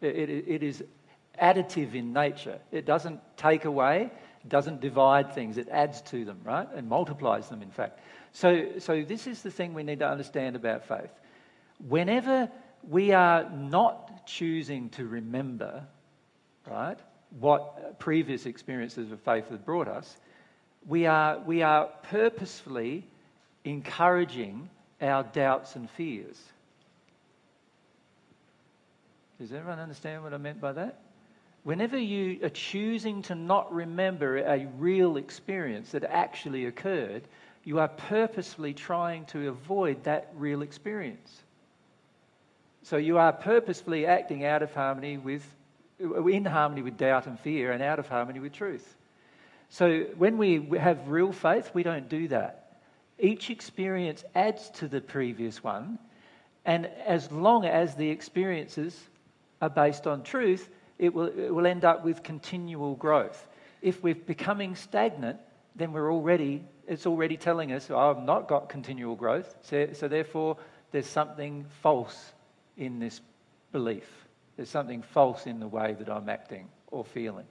It, 0.00 0.16
it, 0.16 0.44
it 0.48 0.62
is 0.62 0.82
additive 1.38 1.94
in 1.94 2.14
nature. 2.14 2.60
It 2.72 2.86
doesn't 2.86 3.20
take 3.36 3.66
away, 3.66 4.10
doesn't 4.48 4.80
divide 4.80 5.34
things, 5.34 5.58
it 5.58 5.68
adds 5.68 6.00
to 6.00 6.24
them, 6.24 6.40
right? 6.44 6.66
And 6.74 6.88
multiplies 6.88 7.50
them, 7.50 7.60
in 7.60 7.70
fact. 7.70 8.00
So, 8.32 8.78
so 8.78 9.02
this 9.02 9.26
is 9.26 9.42
the 9.42 9.50
thing 9.50 9.74
we 9.74 9.82
need 9.82 9.98
to 9.98 10.08
understand 10.08 10.56
about 10.56 10.86
faith. 10.88 11.10
Whenever 11.86 12.50
we 12.88 13.12
are 13.12 13.48
not 13.50 14.26
choosing 14.26 14.88
to 14.90 15.06
remember, 15.06 15.84
right, 16.66 16.98
what 17.38 17.98
previous 17.98 18.46
experiences 18.46 19.12
of 19.12 19.20
faith 19.20 19.48
have 19.50 19.64
brought 19.64 19.88
us, 19.88 20.16
we 20.86 21.06
are, 21.06 21.38
we 21.40 21.62
are 21.62 21.86
purposefully 22.04 23.06
encouraging 23.64 24.68
our 25.00 25.22
doubts 25.22 25.76
and 25.76 25.88
fears. 25.90 26.40
Does 29.38 29.52
everyone 29.52 29.78
understand 29.78 30.22
what 30.22 30.34
I 30.34 30.38
meant 30.38 30.60
by 30.60 30.72
that? 30.72 31.00
Whenever 31.62 31.98
you 31.98 32.42
are 32.42 32.50
choosing 32.50 33.22
to 33.22 33.34
not 33.34 33.72
remember 33.72 34.38
a 34.38 34.66
real 34.78 35.16
experience 35.16 35.92
that 35.92 36.04
actually 36.04 36.66
occurred, 36.66 37.22
you 37.64 37.78
are 37.78 37.88
purposefully 37.88 38.72
trying 38.72 39.26
to 39.26 39.48
avoid 39.48 40.02
that 40.04 40.32
real 40.36 40.62
experience. 40.62 41.42
So 42.82 42.96
you 42.96 43.18
are 43.18 43.32
purposefully 43.32 44.06
acting 44.06 44.44
out 44.44 44.62
of 44.62 44.74
harmony 44.74 45.18
with, 45.18 45.44
in 45.98 46.44
harmony 46.44 46.82
with 46.82 46.96
doubt 46.96 47.26
and 47.26 47.38
fear, 47.38 47.72
and 47.72 47.82
out 47.82 47.98
of 47.98 48.08
harmony 48.08 48.40
with 48.40 48.52
truth. 48.52 48.96
So 49.68 50.06
when 50.16 50.38
we 50.38 50.66
have 50.78 51.08
real 51.08 51.32
faith, 51.32 51.70
we 51.74 51.82
don't 51.82 52.08
do 52.08 52.28
that. 52.28 52.78
Each 53.18 53.50
experience 53.50 54.24
adds 54.34 54.70
to 54.70 54.88
the 54.88 55.00
previous 55.00 55.62
one, 55.62 55.98
and 56.64 56.86
as 57.06 57.30
long 57.30 57.66
as 57.66 57.94
the 57.94 58.08
experiences 58.08 58.98
are 59.60 59.70
based 59.70 60.06
on 60.06 60.22
truth, 60.22 60.70
it 60.98 61.12
will, 61.14 61.26
it 61.26 61.54
will 61.54 61.66
end 61.66 61.84
up 61.84 62.04
with 62.04 62.22
continual 62.22 62.94
growth. 62.96 63.46
If 63.82 64.02
we're 64.02 64.14
becoming 64.14 64.74
stagnant, 64.74 65.38
then 65.76 65.92
we're 65.92 66.12
already 66.12 66.64
it's 66.90 67.06
already 67.06 67.36
telling 67.36 67.70
us, 67.70 67.88
oh, 67.88 67.96
I've 67.96 68.24
not 68.24 68.48
got 68.48 68.68
continual 68.68 69.14
growth. 69.14 69.54
So, 69.62 69.90
so 69.92 70.08
therefore, 70.08 70.56
there's 70.90 71.06
something 71.06 71.64
false 71.82 72.32
in 72.80 72.98
this 72.98 73.20
belief. 73.70 74.08
There's 74.56 74.68
something 74.68 75.02
false 75.02 75.46
in 75.46 75.60
the 75.60 75.68
way 75.68 75.94
that 75.98 76.10
I'm 76.10 76.28
acting 76.28 76.66
or 76.90 77.04
feeling 77.04 77.46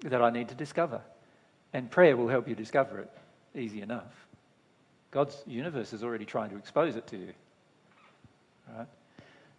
that 0.00 0.20
I 0.20 0.30
need 0.30 0.48
to 0.48 0.54
discover. 0.56 1.00
And 1.72 1.90
prayer 1.90 2.16
will 2.16 2.28
help 2.28 2.48
you 2.48 2.56
discover 2.56 2.98
it 2.98 3.10
easy 3.54 3.82
enough. 3.82 4.12
God's 5.10 5.36
universe 5.46 5.92
is 5.92 6.02
already 6.02 6.24
trying 6.24 6.50
to 6.50 6.56
expose 6.56 6.96
it 6.96 7.06
to 7.08 7.16
you. 7.16 7.32
Right? 8.76 8.86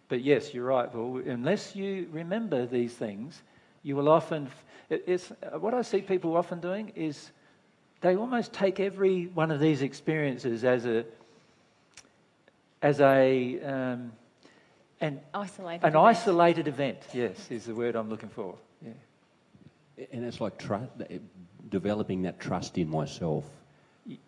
But 0.08 0.22
yes, 0.22 0.52
you're 0.52 0.66
right, 0.66 0.92
Paul. 0.92 1.22
Unless 1.24 1.74
you 1.74 2.08
remember 2.12 2.66
these 2.66 2.92
things, 2.92 3.40
you 3.82 3.96
will 3.96 4.08
often. 4.08 4.48
It's, 4.90 5.32
what 5.58 5.72
I 5.72 5.82
see 5.82 6.02
people 6.02 6.36
often 6.36 6.60
doing 6.60 6.92
is 6.94 7.30
they 8.00 8.16
almost 8.16 8.52
take 8.52 8.80
every 8.80 9.26
one 9.26 9.50
of 9.50 9.60
these 9.60 9.80
experiences 9.82 10.64
as 10.64 10.84
a 10.84 11.04
as 12.82 13.00
a 13.00 13.60
um, 13.62 14.12
an 15.04 15.20
isolated 15.34 15.84
an 15.84 15.90
event. 15.90 16.04
isolated 16.06 16.68
event. 16.68 16.98
Yes, 17.12 17.50
is 17.50 17.64
the 17.66 17.74
word 17.74 17.94
I'm 17.94 18.08
looking 18.08 18.30
for. 18.30 18.56
Yeah. 18.82 18.92
And 20.12 20.24
it's 20.24 20.40
like 20.40 20.58
tru- 20.58 20.88
developing 21.68 22.22
that 22.22 22.40
trust 22.40 22.78
in 22.78 22.88
myself. 22.88 23.44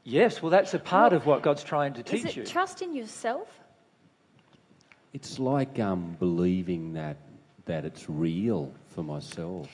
Yes, 0.04 0.42
well, 0.42 0.50
that's 0.50 0.74
a 0.74 0.78
part 0.78 1.12
of 1.12 1.26
what 1.26 1.42
God's 1.42 1.64
trying 1.64 1.94
to 1.94 2.00
Is 2.00 2.06
teach 2.06 2.24
it 2.26 2.36
you. 2.36 2.44
trust 2.44 2.82
in 2.82 2.94
yourself? 2.94 3.48
It's 5.12 5.38
like 5.38 5.78
um, 5.78 6.16
believing 6.18 6.92
that 6.94 7.16
that 7.64 7.84
it's 7.84 8.08
real 8.08 8.72
for 8.90 9.02
myself. 9.02 9.68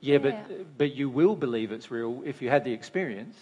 Yeah, 0.00 0.18
but 0.18 0.32
Yeah. 0.32 0.56
but 0.78 0.94
you 0.94 1.08
will 1.10 1.36
believe 1.36 1.72
it's 1.72 1.90
real 1.90 2.22
if 2.24 2.40
you 2.42 2.48
had 2.50 2.64
the 2.64 2.72
experience. 2.72 3.36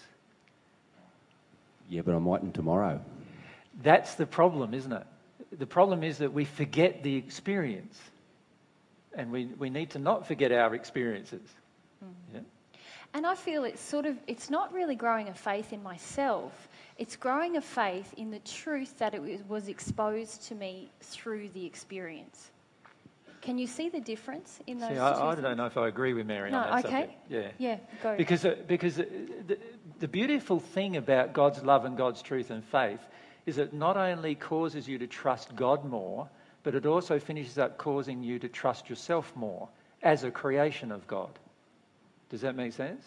Yeah, 1.89 2.01
but 2.01 2.15
I 2.15 2.19
mightn't 2.19 2.53
tomorrow. 2.53 2.99
That's 3.81 4.15
the 4.15 4.25
problem, 4.25 4.73
isn't 4.73 4.91
it? 4.93 5.05
The 5.57 5.65
problem 5.65 6.03
is 6.03 6.17
that 6.19 6.33
we 6.33 6.45
forget 6.45 7.03
the 7.03 7.15
experience. 7.15 7.99
And 9.13 9.31
we, 9.31 9.45
we 9.45 9.69
need 9.69 9.91
to 9.91 9.99
not 9.99 10.27
forget 10.27 10.51
our 10.51 10.75
experiences. 10.75 11.41
Yeah? 12.33 12.41
And 13.13 13.25
I 13.25 13.35
feel 13.35 13.63
it's 13.63 13.81
sort 13.81 14.05
of, 14.05 14.17
it's 14.27 14.49
not 14.49 14.73
really 14.73 14.95
growing 14.95 15.29
a 15.29 15.33
faith 15.33 15.71
in 15.71 15.81
myself. 15.81 16.67
It's 16.97 17.15
growing 17.15 17.55
a 17.55 17.61
faith 17.61 18.13
in 18.17 18.29
the 18.29 18.39
truth 18.39 18.97
that 18.97 19.13
it 19.13 19.21
was- 19.21 19.43
was 19.47 19.67
exposed 19.69 20.43
to 20.49 20.55
me 20.55 20.89
through 20.99 21.49
the 21.49 21.65
experience. 21.65 22.51
Can 23.41 23.57
you 23.57 23.67
see 23.67 23.89
the 23.89 24.01
difference 24.01 24.59
in 24.67 24.79
those 24.79 24.89
See, 24.89 24.97
I, 24.97 25.31
I 25.31 25.35
don't 25.35 25.55
know 25.55 25.67
if 25.67 25.77
I 25.77 25.87
agree 25.87 26.13
with 26.13 26.25
Mary 26.25 26.51
No, 26.51 26.57
on 26.57 26.63
that 26.63 26.85
okay. 26.85 27.01
subject. 27.01 27.13
Yeah. 27.29 27.51
Yeah, 27.57 27.77
go. 28.01 28.17
Because, 28.17 28.43
uh, 28.43 28.55
because 28.67 28.99
uh, 28.99 29.05
the, 29.47 29.59
the 29.99 30.07
beautiful 30.07 30.59
thing 30.59 30.97
about 30.97 31.31
God's 31.31 31.63
love 31.63 31.85
and 31.85 31.95
God's 31.95 32.21
truth 32.21 32.49
and 32.49 32.63
faith 32.65 32.99
is 33.45 33.57
it 33.57 33.73
not 33.73 33.97
only 33.97 34.35
causes 34.35 34.87
you 34.87 34.97
to 34.97 35.07
trust 35.07 35.55
God 35.55 35.85
more, 35.85 36.27
but 36.63 36.75
it 36.75 36.85
also 36.85 37.19
finishes 37.19 37.57
up 37.57 37.77
causing 37.77 38.23
you 38.23 38.39
to 38.39 38.49
trust 38.49 38.89
yourself 38.89 39.31
more 39.35 39.69
as 40.01 40.23
a 40.23 40.31
creation 40.31 40.91
of 40.91 41.05
God. 41.07 41.29
Does 42.29 42.41
that 42.41 42.55
make 42.55 42.73
sense? 42.73 43.05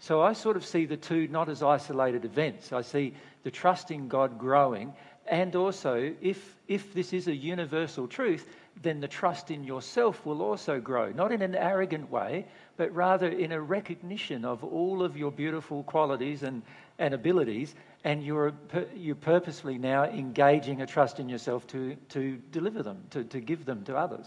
So 0.00 0.20
I 0.20 0.32
sort 0.32 0.56
of 0.56 0.64
see 0.64 0.84
the 0.84 0.96
two 0.96 1.28
not 1.28 1.48
as 1.48 1.62
isolated 1.62 2.24
events. 2.24 2.72
I 2.72 2.82
see 2.82 3.14
the 3.42 3.50
trust 3.50 3.90
in 3.90 4.08
God 4.08 4.38
growing, 4.38 4.92
and 5.30 5.54
also, 5.56 6.14
if, 6.22 6.56
if 6.68 6.94
this 6.94 7.12
is 7.12 7.28
a 7.28 7.34
universal 7.34 8.08
truth, 8.08 8.48
then 8.82 9.00
the 9.00 9.08
trust 9.08 9.50
in 9.50 9.62
yourself 9.62 10.24
will 10.24 10.40
also 10.40 10.80
grow. 10.80 11.10
Not 11.10 11.32
in 11.32 11.42
an 11.42 11.54
arrogant 11.54 12.10
way, 12.10 12.46
but 12.76 12.94
rather 12.94 13.28
in 13.28 13.52
a 13.52 13.60
recognition 13.60 14.44
of 14.44 14.64
all 14.64 15.02
of 15.02 15.16
your 15.16 15.30
beautiful 15.30 15.82
qualities 15.82 16.42
and, 16.42 16.62
and 16.98 17.12
abilities, 17.12 17.74
and 18.04 18.22
you're, 18.22 18.52
you're 18.94 19.14
purposely 19.14 19.78
now 19.78 20.04
engaging 20.04 20.82
a 20.82 20.86
trust 20.86 21.18
in 21.20 21.28
yourself 21.28 21.66
to, 21.68 21.96
to 22.10 22.40
deliver 22.52 22.82
them, 22.82 23.02
to, 23.10 23.24
to 23.24 23.40
give 23.40 23.64
them 23.64 23.84
to 23.84 23.96
others. 23.96 24.26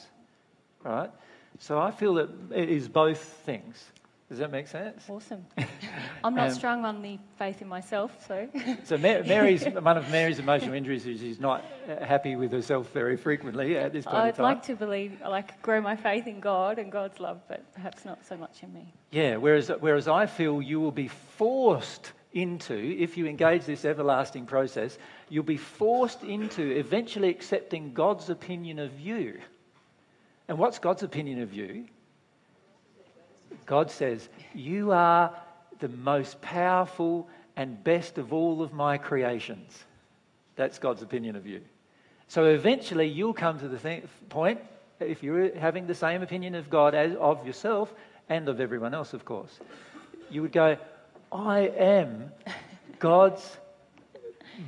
Right? 0.84 1.10
So 1.60 1.80
I 1.80 1.92
feel 1.92 2.16
that 2.16 2.30
it 2.54 2.70
is 2.70 2.88
both 2.88 3.20
things. 3.20 3.84
Does 4.30 4.40
that 4.40 4.50
make 4.50 4.68
sense? 4.68 5.04
Awesome. 5.10 5.46
I'm 6.24 6.34
not 6.34 6.50
Um, 6.52 6.56
strong 6.56 6.86
on 6.86 7.02
the 7.02 7.20
faith 7.38 7.62
in 7.62 7.68
myself, 7.68 8.26
so. 8.26 8.48
So 8.86 8.98
Mary's 8.98 9.66
one 9.90 9.98
of 9.98 10.10
Mary's 10.10 10.40
emotional 10.40 10.74
injuries 10.74 11.06
is 11.06 11.20
she's 11.20 11.40
not 11.42 11.66
uh, 11.90 12.06
happy 12.06 12.38
with 12.38 12.54
herself 12.54 12.90
very 12.94 13.18
frequently 13.18 13.78
at 13.78 13.92
this 13.92 14.06
point 14.06 14.18
I'd 14.18 14.40
like 14.40 14.64
to 14.64 14.76
believe, 14.76 15.20
like, 15.22 15.62
grow 15.62 15.82
my 15.82 15.98
faith 15.98 16.28
in 16.28 16.40
God 16.40 16.80
and 16.80 16.90
God's 16.90 17.20
love, 17.20 17.42
but 17.50 17.62
perhaps 17.74 18.06
not 18.06 18.26
so 18.26 18.38
much 18.38 18.64
in 18.64 18.74
me. 18.74 18.94
Yeah, 19.12 19.36
whereas, 19.36 19.70
whereas 19.82 20.08
I 20.08 20.28
feel 20.28 20.62
you 20.62 20.80
will 20.80 20.94
be 20.94 21.10
forced 21.10 22.14
into, 22.34 22.76
if 22.76 23.18
you 23.18 23.26
engage 23.28 23.66
this 23.66 23.84
everlasting 23.84 24.46
process, 24.46 24.98
you'll 25.30 25.44
be 25.44 25.58
forced 25.58 26.24
into 26.24 26.62
eventually 26.72 27.30
accepting 27.30 27.94
God's 27.94 28.30
opinion 28.30 28.80
of 28.80 29.00
you. 29.00 29.40
And 30.48 30.58
what's 30.58 30.80
God's 30.80 31.04
opinion 31.04 31.42
of 31.42 31.54
you? 31.54 31.86
God 33.66 33.92
says, 33.92 34.28
You 34.54 34.92
are 34.92 35.36
the 35.80 35.90
most 35.90 36.42
powerful 36.42 37.28
and 37.56 37.84
best 37.84 38.18
of 38.18 38.34
all 38.34 38.62
of 38.62 38.74
my 38.74 38.98
creations. 38.98 39.84
That's 40.56 40.80
God's 40.80 41.02
opinion 41.02 41.36
of 41.36 41.46
you. 41.46 41.62
So 42.28 42.46
eventually 42.46 43.08
you'll 43.08 43.34
come 43.34 43.60
to 43.60 43.68
the 43.68 43.78
thing, 43.78 44.08
point, 44.30 44.62
if 45.00 45.24
you're 45.24 45.58
having 45.58 45.88
the 45.88 45.96
same 45.96 46.22
opinion 46.22 46.56
of 46.56 46.70
God 46.70 46.96
as 46.96 47.16
of 47.16 47.46
yourself 47.46 47.94
and 48.30 48.48
of 48.48 48.62
everyone 48.62 48.94
else, 48.94 49.14
of 49.14 49.26
course, 49.26 49.60
you 50.30 50.42
would 50.42 50.52
go, 50.52 50.78
I 51.32 51.60
am 51.78 52.32
God's 53.00 53.58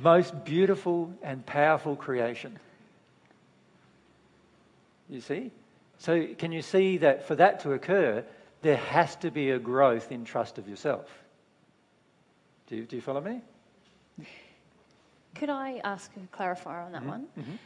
most 0.02 0.44
beautiful 0.44 1.12
and 1.22 1.44
powerful 1.44 1.96
creation. 1.96 2.58
You 5.08 5.20
see? 5.20 5.50
So, 5.98 6.26
can 6.38 6.52
you 6.52 6.62
see 6.62 6.98
that 6.98 7.26
for 7.26 7.34
that 7.36 7.60
to 7.60 7.72
occur, 7.72 8.24
there 8.62 8.76
has 8.76 9.16
to 9.16 9.30
be 9.30 9.50
a 9.50 9.58
growth 9.58 10.10
in 10.10 10.24
trust 10.24 10.58
of 10.58 10.68
yourself? 10.68 11.06
Do 12.66 12.76
you, 12.76 12.84
do 12.84 12.96
you 12.96 13.02
follow 13.02 13.20
me? 13.20 13.40
Could 15.34 15.50
I 15.50 15.80
ask 15.84 16.10
a 16.16 16.36
clarifier 16.36 16.84
on 16.84 16.92
that 16.92 17.04
one? 17.04 17.26
Mhm. 17.38 17.58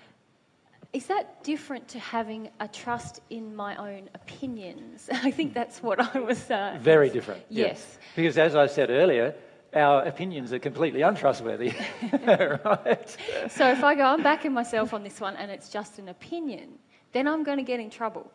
Is 0.93 1.07
that 1.07 1.45
different 1.45 1.87
to 1.89 1.99
having 1.99 2.49
a 2.61 2.69
trust 2.69 3.21
in 3.29 3.55
my 3.55 3.77
own 3.77 4.09
opinions? 4.15 5.11
I 5.13 5.31
think 5.31 5.53
that's 5.53 5.83
what 5.83 6.01
I 6.01 6.19
was. 6.21 6.51
Uh, 6.51 6.79
Very 6.81 7.11
different. 7.11 7.43
Yes. 7.51 7.99
Because 8.17 8.39
as 8.39 8.57
I 8.57 8.67
said 8.67 8.89
earlier, 8.91 9.35
our 9.75 10.03
opinions 10.05 10.53
are 10.53 10.59
completely 10.59 11.03
untrustworthy. 11.03 11.75
right? 12.25 13.17
So 13.51 13.69
if 13.71 13.85
I 13.85 13.95
go, 13.95 14.05
I'm 14.05 14.23
backing 14.23 14.53
myself 14.53 14.95
on 14.95 15.03
this 15.03 15.21
one 15.21 15.37
and 15.37 15.51
it's 15.51 15.69
just 15.69 15.99
an 15.99 16.09
opinion, 16.09 16.79
then 17.13 17.29
I'm 17.29 17.43
going 17.45 17.59
to 17.59 17.65
get 17.65 17.81
in 17.81 17.91
trouble. 17.91 18.31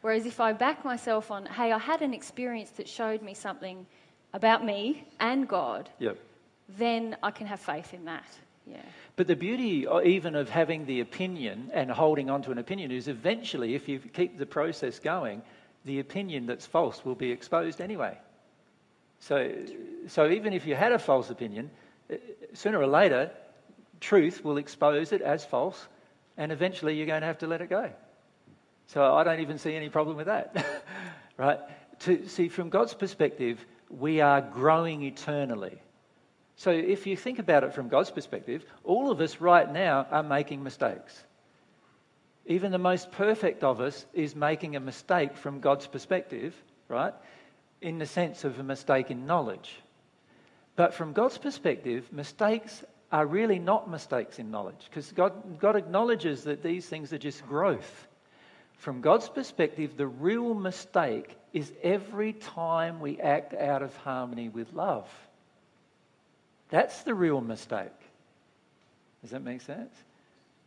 Whereas 0.00 0.24
if 0.24 0.40
I 0.40 0.52
back 0.54 0.84
myself 0.84 1.30
on, 1.30 1.44
hey, 1.44 1.72
I 1.72 1.78
had 1.78 2.00
an 2.00 2.14
experience 2.14 2.70
that 2.70 2.88
showed 2.88 3.20
me 3.20 3.34
something 3.34 3.84
about 4.32 4.64
me 4.64 5.06
and 5.20 5.46
God, 5.46 5.90
Yep. 5.98 6.16
then 6.78 7.16
I 7.22 7.32
can 7.32 7.46
have 7.46 7.60
faith 7.60 7.92
in 7.92 8.06
that. 8.06 8.26
But 9.16 9.26
the 9.26 9.36
beauty 9.36 9.86
even 10.04 10.36
of 10.36 10.48
having 10.48 10.86
the 10.86 11.00
opinion 11.00 11.70
and 11.72 11.90
holding 11.90 12.30
on 12.30 12.42
to 12.42 12.52
an 12.52 12.58
opinion 12.58 12.92
is 12.92 13.08
eventually, 13.08 13.74
if 13.74 13.88
you 13.88 13.98
keep 13.98 14.38
the 14.38 14.46
process 14.46 14.98
going, 14.98 15.42
the 15.84 16.00
opinion 16.00 16.46
that's 16.46 16.66
false 16.66 17.04
will 17.04 17.14
be 17.14 17.30
exposed 17.30 17.80
anyway. 17.80 18.16
So, 19.20 19.52
so 20.06 20.28
even 20.30 20.52
if 20.52 20.66
you 20.66 20.74
had 20.74 20.92
a 20.92 20.98
false 20.98 21.30
opinion, 21.30 21.70
uh, 22.12 22.16
sooner 22.54 22.78
or 22.78 22.86
later, 22.86 23.30
truth 24.00 24.44
will 24.44 24.58
expose 24.58 25.12
it 25.12 25.22
as 25.22 25.44
false, 25.44 25.88
and 26.36 26.52
eventually 26.52 26.94
you're 26.94 27.06
going 27.06 27.22
to 27.22 27.26
have 27.26 27.38
to 27.38 27.46
let 27.46 27.60
it 27.60 27.70
go. 27.70 27.90
So 28.86 29.14
I 29.14 29.24
don't 29.24 29.40
even 29.40 29.58
see 29.58 29.74
any 29.74 29.88
problem 29.88 30.16
with 30.16 30.26
that, 30.26 30.64
right? 31.36 31.58
To 32.00 32.26
see 32.28 32.48
from 32.48 32.70
God's 32.70 32.94
perspective, 32.94 33.64
we 33.90 34.20
are 34.20 34.40
growing 34.40 35.02
eternally. 35.02 35.82
So 36.58 36.72
if 36.72 37.06
you 37.06 37.16
think 37.16 37.38
about 37.38 37.62
it 37.62 37.72
from 37.72 37.88
God's 37.88 38.10
perspective, 38.10 38.64
all 38.82 39.12
of 39.12 39.20
us 39.20 39.40
right 39.40 39.72
now 39.72 40.08
are 40.10 40.24
making 40.24 40.64
mistakes. 40.64 41.24
Even 42.46 42.72
the 42.72 42.78
most 42.78 43.12
perfect 43.12 43.62
of 43.62 43.80
us 43.80 44.04
is 44.12 44.34
making 44.34 44.74
a 44.74 44.80
mistake 44.80 45.36
from 45.36 45.60
God's 45.60 45.86
perspective, 45.86 46.60
right? 46.88 47.14
In 47.80 48.00
the 48.00 48.06
sense 48.06 48.42
of 48.42 48.58
a 48.58 48.64
mistake 48.64 49.12
in 49.12 49.24
knowledge. 49.24 49.72
But 50.74 50.94
from 50.94 51.12
God's 51.12 51.38
perspective, 51.38 52.12
mistakes 52.12 52.82
are 53.12 53.24
really 53.24 53.60
not 53.60 53.88
mistakes 53.88 54.40
in 54.40 54.50
knowledge 54.50 54.84
because 54.90 55.12
God, 55.12 55.60
God 55.60 55.76
acknowledges 55.76 56.42
that 56.42 56.64
these 56.64 56.88
things 56.88 57.12
are 57.12 57.18
just 57.18 57.46
growth. 57.46 58.08
From 58.78 59.00
God's 59.00 59.28
perspective, 59.28 59.96
the 59.96 60.08
real 60.08 60.54
mistake 60.54 61.36
is 61.52 61.72
every 61.84 62.32
time 62.32 62.98
we 62.98 63.20
act 63.20 63.54
out 63.54 63.82
of 63.82 63.96
harmony 63.98 64.48
with 64.48 64.72
love. 64.72 65.08
That's 66.70 67.02
the 67.02 67.14
real 67.14 67.40
mistake. 67.40 67.92
Does 69.22 69.30
that 69.30 69.42
make 69.42 69.62
sense? 69.62 69.94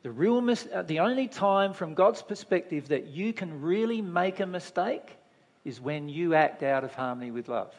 The 0.03 0.11
real 0.11 0.41
mis- 0.41 0.67
uh, 0.73 0.81
the 0.81 0.99
only 0.99 1.27
time 1.27 1.73
from 1.73 1.93
God's 1.93 2.21
perspective 2.21 2.87
that 2.87 3.07
you 3.07 3.33
can 3.33 3.61
really 3.61 4.01
make 4.01 4.39
a 4.39 4.45
mistake 4.45 5.17
is 5.63 5.79
when 5.79 6.09
you 6.09 6.33
act 6.33 6.63
out 6.63 6.83
of 6.83 6.93
harmony 6.95 7.29
with 7.29 7.47
love. 7.47 7.73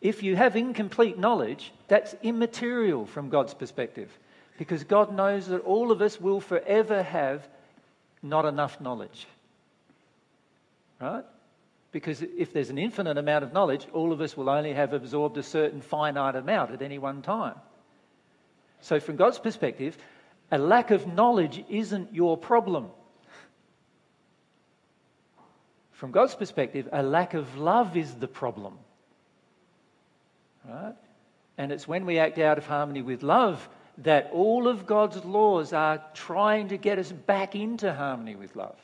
If 0.00 0.22
you 0.22 0.36
have 0.36 0.56
incomplete 0.56 1.18
knowledge, 1.18 1.72
that's 1.88 2.14
immaterial 2.22 3.04
from 3.04 3.28
God's 3.28 3.52
perspective 3.52 4.10
because 4.56 4.84
God 4.84 5.14
knows 5.14 5.48
that 5.48 5.60
all 5.60 5.92
of 5.92 6.00
us 6.00 6.20
will 6.20 6.40
forever 6.40 7.02
have 7.02 7.46
not 8.22 8.44
enough 8.44 8.80
knowledge. 8.80 9.26
Right? 11.00 11.24
Because 11.98 12.22
if 12.22 12.52
there's 12.52 12.70
an 12.70 12.78
infinite 12.78 13.18
amount 13.18 13.42
of 13.42 13.52
knowledge, 13.52 13.84
all 13.92 14.12
of 14.12 14.20
us 14.20 14.36
will 14.36 14.48
only 14.48 14.72
have 14.72 14.92
absorbed 14.92 15.36
a 15.36 15.42
certain 15.42 15.80
finite 15.80 16.36
amount 16.36 16.70
at 16.70 16.80
any 16.80 16.96
one 16.96 17.22
time. 17.22 17.56
So, 18.82 19.00
from 19.00 19.16
God's 19.16 19.40
perspective, 19.40 19.98
a 20.52 20.58
lack 20.58 20.92
of 20.92 21.08
knowledge 21.08 21.64
isn't 21.68 22.14
your 22.14 22.36
problem. 22.36 22.86
From 25.90 26.12
God's 26.12 26.36
perspective, 26.36 26.88
a 26.92 27.02
lack 27.02 27.34
of 27.34 27.58
love 27.58 27.96
is 27.96 28.14
the 28.14 28.28
problem. 28.28 28.78
Right? 30.64 30.94
And 31.56 31.72
it's 31.72 31.88
when 31.88 32.06
we 32.06 32.20
act 32.20 32.38
out 32.38 32.58
of 32.58 32.66
harmony 32.68 33.02
with 33.02 33.24
love 33.24 33.68
that 34.04 34.30
all 34.32 34.68
of 34.68 34.86
God's 34.86 35.24
laws 35.24 35.72
are 35.72 36.00
trying 36.14 36.68
to 36.68 36.76
get 36.76 37.00
us 37.00 37.10
back 37.10 37.56
into 37.56 37.92
harmony 37.92 38.36
with 38.36 38.54
love. 38.54 38.78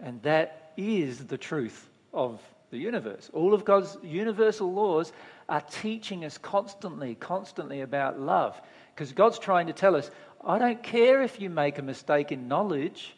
And 0.00 0.20
that 0.22 0.65
is 0.76 1.26
the 1.26 1.38
truth 1.38 1.88
of 2.12 2.40
the 2.70 2.78
universe. 2.78 3.30
All 3.32 3.54
of 3.54 3.64
God's 3.64 3.96
universal 4.02 4.72
laws 4.72 5.12
are 5.48 5.60
teaching 5.60 6.24
us 6.24 6.38
constantly, 6.38 7.14
constantly 7.14 7.80
about 7.80 8.20
love. 8.20 8.60
Because 8.94 9.12
God's 9.12 9.38
trying 9.38 9.68
to 9.68 9.72
tell 9.72 9.94
us, 9.94 10.10
I 10.44 10.58
don't 10.58 10.82
care 10.82 11.22
if 11.22 11.40
you 11.40 11.50
make 11.50 11.78
a 11.78 11.82
mistake 11.82 12.32
in 12.32 12.48
knowledge. 12.48 13.14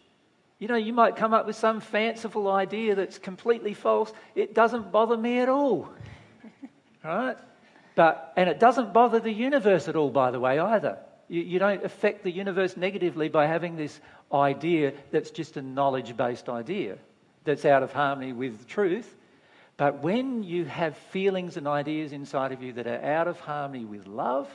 You 0.59 0.69
know, 0.69 0.77
you 0.77 0.93
might 0.93 1.17
come 1.17 1.33
up 1.33 1.47
with 1.47 1.57
some 1.57 1.81
fanciful 1.81 2.51
idea 2.51 2.95
that's 2.95 3.19
completely 3.19 3.75
false. 3.75 4.13
It 4.35 4.55
doesn't 4.55 4.93
bother 4.93 5.17
me 5.17 5.39
at 5.39 5.49
all. 5.49 5.89
right? 7.05 7.37
But, 7.95 8.33
and 8.37 8.49
it 8.49 8.61
doesn't 8.61 8.93
bother 8.93 9.21
the 9.21 9.33
universe 9.33 9.89
at 9.89 9.97
all, 9.97 10.11
by 10.11 10.31
the 10.31 10.41
way, 10.41 10.59
either. 10.59 10.99
You, 11.29 11.43
you 11.43 11.59
don't 11.59 11.85
affect 11.85 12.25
the 12.25 12.31
universe 12.31 12.77
negatively 12.77 13.29
by 13.29 13.47
having 13.47 13.77
this 13.77 14.01
idea 14.33 14.93
that's 15.11 15.31
just 15.31 15.57
a 15.57 15.63
knowledge 15.63 16.17
based 16.17 16.49
idea 16.49 16.99
that's 17.49 17.65
out 17.65 17.83
of 17.83 17.93
harmony 17.93 18.35
with 18.35 18.67
truth. 18.69 19.17
But 19.79 20.03
when 20.03 20.43
you 20.43 20.67
have 20.67 20.97
feelings 20.97 21.57
and 21.57 21.67
ideas 21.67 22.13
inside 22.13 22.53
of 22.53 22.63
you 22.63 22.75
that 22.75 22.87
are 22.87 23.03
out 23.03 23.27
of 23.27 23.41
harmony 23.41 23.87
with 23.87 24.07
love, 24.07 24.51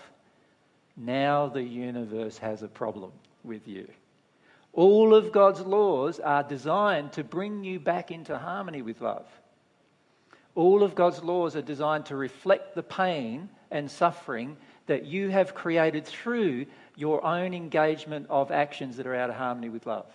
now 0.95 1.48
the 1.48 1.64
universe 1.64 2.38
has 2.38 2.61
a 2.61 2.68
problem 2.68 3.11
with 3.44 3.68
you. 3.68 3.88
All 4.74 5.15
of 5.15 5.32
God's 5.32 5.61
laws 5.61 6.20
are 6.20 6.44
designed 6.44 7.14
to 7.14 7.24
bring 7.24 7.64
you 7.64 7.80
back 7.80 8.11
into 8.11 8.38
harmony 8.38 8.84
with 8.84 9.02
love. 9.02 9.26
All 10.53 10.84
of 10.84 10.94
God's 10.94 11.24
laws 11.24 11.56
are 11.56 11.64
designed 11.64 12.06
to 12.07 12.15
reflect 12.15 12.76
the 12.76 12.84
pain 12.84 13.49
and 13.72 13.90
suffering 13.90 14.56
that 14.86 15.06
you 15.06 15.30
have 15.30 15.56
created 15.56 16.06
through 16.06 16.68
your 16.95 17.26
own 17.26 17.56
engagement 17.56 18.28
of 18.30 18.52
actions 18.52 18.98
that 18.98 19.07
are 19.07 19.15
out 19.15 19.32
of 19.32 19.36
harmony 19.36 19.70
with 19.70 19.88
love. 19.88 20.06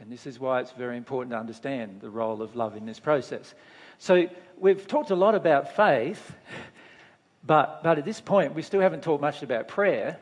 And 0.00 0.12
this 0.12 0.26
is 0.26 0.38
why 0.38 0.60
it's 0.60 0.72
very 0.72 0.96
important 0.96 1.32
to 1.32 1.38
understand 1.38 2.00
the 2.00 2.10
role 2.10 2.42
of 2.42 2.54
love 2.54 2.76
in 2.76 2.84
this 2.84 3.00
process. 3.00 3.54
So, 3.98 4.28
we've 4.58 4.86
talked 4.86 5.10
a 5.10 5.16
lot 5.16 5.34
about 5.34 5.74
faith, 5.74 6.34
but, 7.46 7.82
but 7.82 7.98
at 7.98 8.04
this 8.04 8.20
point, 8.20 8.54
we 8.54 8.62
still 8.62 8.80
haven't 8.80 9.02
talked 9.02 9.22
much 9.22 9.42
about 9.42 9.68
prayer. 9.68 10.18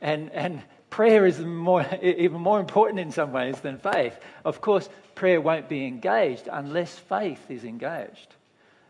And, 0.00 0.30
and 0.32 0.62
prayer 0.90 1.26
is 1.26 1.38
more, 1.40 1.86
even 2.02 2.40
more 2.40 2.58
important 2.58 2.98
in 2.98 3.12
some 3.12 3.32
ways 3.32 3.60
than 3.60 3.78
faith. 3.78 4.18
Of 4.44 4.60
course, 4.60 4.88
prayer 5.14 5.40
won't 5.40 5.68
be 5.68 5.86
engaged 5.86 6.48
unless 6.50 6.98
faith 6.98 7.50
is 7.50 7.64
engaged. 7.64 8.34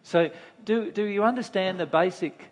So, 0.04 0.30
do, 0.64 0.90
do 0.90 1.04
you 1.04 1.24
understand 1.24 1.80
the 1.80 1.86
basic, 1.86 2.50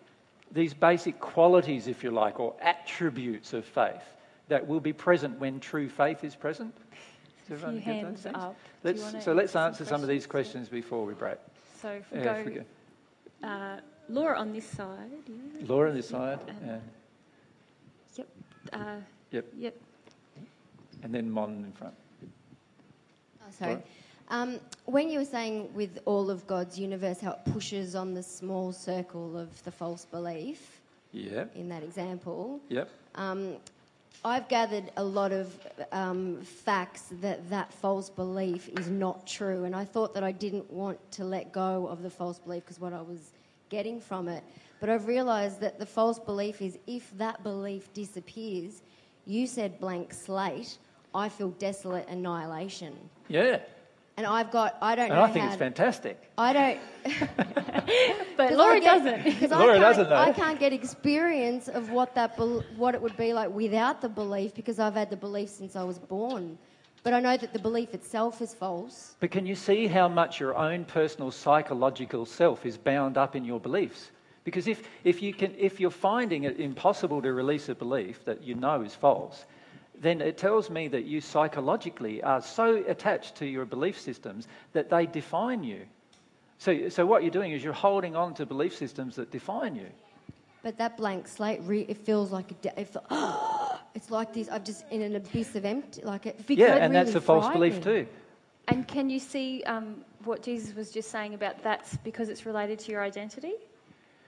these 0.50 0.74
basic 0.74 1.20
qualities, 1.20 1.86
if 1.86 2.04
you 2.04 2.10
like, 2.10 2.38
or 2.38 2.54
attributes 2.60 3.52
of 3.52 3.64
faith 3.64 4.04
that 4.48 4.66
will 4.66 4.80
be 4.80 4.92
present 4.92 5.38
when 5.38 5.60
true 5.60 5.88
faith 5.88 6.24
is 6.24 6.34
present? 6.34 6.74
A 7.52 7.56
few 7.56 7.80
hands 7.80 8.26
up. 8.26 8.56
Let's, 8.82 9.24
so 9.24 9.32
let's 9.32 9.54
answer 9.56 9.84
some 9.84 10.02
of 10.02 10.08
these 10.08 10.26
questions 10.26 10.68
before 10.68 11.04
we 11.04 11.14
break. 11.14 11.38
So 11.80 11.88
if 11.90 12.10
we 12.12 12.20
go, 12.20 12.32
if 12.34 12.46
we 12.46 12.52
go. 12.52 12.64
Uh, 13.46 13.80
Laura 14.08 14.38
on 14.38 14.52
this 14.52 14.66
side. 14.66 15.10
Yeah. 15.26 15.66
Laura 15.66 15.90
on 15.90 15.96
this 15.96 16.08
side. 16.08 16.38
And, 16.48 16.80
yep. 18.16 18.28
Uh, 18.72 18.96
yep. 19.30 19.46
Yep. 19.56 19.76
And 21.02 21.14
then 21.14 21.30
Mon 21.30 21.64
in 21.64 21.72
front. 21.72 21.94
Oh, 22.24 23.50
sorry. 23.50 23.78
Um, 24.28 24.60
when 24.86 25.10
you 25.10 25.18
were 25.18 25.24
saying 25.24 25.72
with 25.74 25.98
all 26.04 26.30
of 26.30 26.46
God's 26.46 26.78
universe 26.78 27.20
how 27.20 27.32
it 27.32 27.52
pushes 27.52 27.94
on 27.94 28.14
the 28.14 28.22
small 28.22 28.72
circle 28.72 29.36
of 29.36 29.62
the 29.64 29.70
false 29.70 30.04
belief, 30.04 30.80
yeah. 31.12 31.44
in 31.54 31.68
that 31.68 31.82
example, 31.82 32.60
yep. 32.68 32.88
Um, 33.14 33.56
I've 34.24 34.48
gathered 34.48 34.92
a 34.96 35.02
lot 35.02 35.32
of 35.32 35.58
um, 35.90 36.42
facts 36.42 37.06
that 37.20 37.48
that 37.50 37.72
false 37.72 38.08
belief 38.08 38.68
is 38.78 38.88
not 38.88 39.26
true, 39.26 39.64
and 39.64 39.74
I 39.74 39.84
thought 39.84 40.14
that 40.14 40.22
I 40.22 40.32
didn't 40.32 40.70
want 40.70 40.98
to 41.12 41.24
let 41.24 41.52
go 41.52 41.88
of 41.88 42.02
the 42.02 42.10
false 42.10 42.38
belief 42.38 42.64
because 42.64 42.78
what 42.78 42.92
I 42.92 43.02
was 43.02 43.32
getting 43.68 44.00
from 44.00 44.28
it. 44.28 44.44
But 44.80 44.90
I've 44.90 45.06
realised 45.06 45.60
that 45.60 45.78
the 45.78 45.86
false 45.86 46.18
belief 46.18 46.62
is 46.62 46.78
if 46.86 47.16
that 47.18 47.42
belief 47.42 47.92
disappears, 47.94 48.82
you 49.26 49.46
said 49.46 49.80
blank 49.80 50.12
slate, 50.12 50.78
I 51.14 51.28
feel 51.28 51.50
desolate 51.50 52.08
annihilation. 52.08 52.94
Yeah. 53.28 53.60
And 54.16 54.26
I've 54.26 54.50
got, 54.50 54.76
I 54.82 54.94
don't 54.94 55.06
and 55.06 55.14
know. 55.14 55.22
I 55.22 55.30
think 55.30 55.44
how 55.44 55.50
it's 55.50 55.58
fantastic. 55.58 56.30
I 56.36 56.52
don't. 56.52 56.80
but 58.36 58.52
Laura 58.52 58.78
get, 58.78 59.04
doesn't. 59.04 59.50
Laura 59.50 59.76
I 59.76 59.78
doesn't 59.78 60.08
though. 60.10 60.16
I 60.16 60.32
can't 60.32 60.60
get 60.60 60.72
experience 60.72 61.68
of 61.68 61.90
what 61.90 62.14
that 62.14 62.36
be, 62.36 62.60
what 62.76 62.94
it 62.94 63.00
would 63.00 63.16
be 63.16 63.32
like 63.32 63.50
without 63.50 64.02
the 64.02 64.08
belief 64.08 64.54
because 64.54 64.78
I've 64.78 64.94
had 64.94 65.08
the 65.08 65.16
belief 65.16 65.48
since 65.48 65.76
I 65.76 65.82
was 65.82 65.98
born. 65.98 66.58
But 67.02 67.14
I 67.14 67.20
know 67.20 67.36
that 67.36 67.52
the 67.52 67.58
belief 67.58 67.94
itself 67.94 68.40
is 68.40 68.54
false. 68.54 69.16
But 69.18 69.30
can 69.30 69.44
you 69.44 69.56
see 69.56 69.86
how 69.88 70.08
much 70.08 70.38
your 70.38 70.56
own 70.56 70.84
personal 70.84 71.30
psychological 71.30 72.26
self 72.26 72.64
is 72.64 72.76
bound 72.76 73.16
up 73.18 73.34
in 73.34 73.44
your 73.44 73.58
beliefs? 73.58 74.12
Because 74.44 74.66
if, 74.66 74.88
if, 75.04 75.22
you 75.22 75.32
can, 75.32 75.54
if 75.56 75.80
you're 75.80 75.90
finding 75.90 76.44
it 76.44 76.60
impossible 76.60 77.22
to 77.22 77.32
release 77.32 77.68
a 77.68 77.74
belief 77.74 78.24
that 78.24 78.42
you 78.42 78.54
know 78.54 78.82
is 78.82 78.94
false, 78.94 79.46
then 80.02 80.20
it 80.20 80.36
tells 80.36 80.68
me 80.68 80.88
that 80.88 81.04
you 81.04 81.20
psychologically 81.20 82.22
are 82.22 82.42
so 82.42 82.84
attached 82.88 83.36
to 83.36 83.46
your 83.46 83.64
belief 83.64 83.98
systems 83.98 84.48
that 84.72 84.90
they 84.90 85.06
define 85.06 85.62
you. 85.62 85.82
So, 86.58 86.88
so 86.88 87.06
what 87.06 87.22
you're 87.22 87.30
doing 87.30 87.52
is 87.52 87.62
you're 87.62 87.72
holding 87.72 88.16
on 88.16 88.34
to 88.34 88.46
belief 88.46 88.76
systems 88.76 89.16
that 89.16 89.30
define 89.30 89.76
you. 89.76 89.86
But 90.62 90.78
that 90.78 90.96
blank 90.96 91.28
slate, 91.28 91.60
re- 91.62 91.86
it 91.88 91.98
feels 91.98 92.32
like 92.32 92.50
a 92.50 92.54
de- 92.54 92.80
it 92.80 92.88
feel, 92.88 93.04
it's 93.94 94.10
like 94.10 94.32
this. 94.32 94.48
I'm 94.50 94.64
just 94.64 94.84
in 94.90 95.02
an 95.02 95.14
abyss 95.16 95.54
of 95.54 95.64
empty. 95.64 96.02
Like 96.02 96.26
it. 96.26 96.40
Yeah, 96.48 96.74
and 96.76 96.92
really 96.92 97.04
that's 97.04 97.14
a 97.14 97.20
false 97.20 97.48
belief 97.52 97.82
too. 97.82 98.06
And 98.68 98.86
can 98.86 99.10
you 99.10 99.18
see 99.18 99.62
um, 99.64 100.04
what 100.24 100.42
Jesus 100.42 100.74
was 100.74 100.90
just 100.90 101.10
saying 101.10 101.34
about 101.34 101.62
that's 101.62 101.96
because 101.98 102.28
it's 102.28 102.46
related 102.46 102.78
to 102.80 102.92
your 102.92 103.02
identity? 103.02 103.54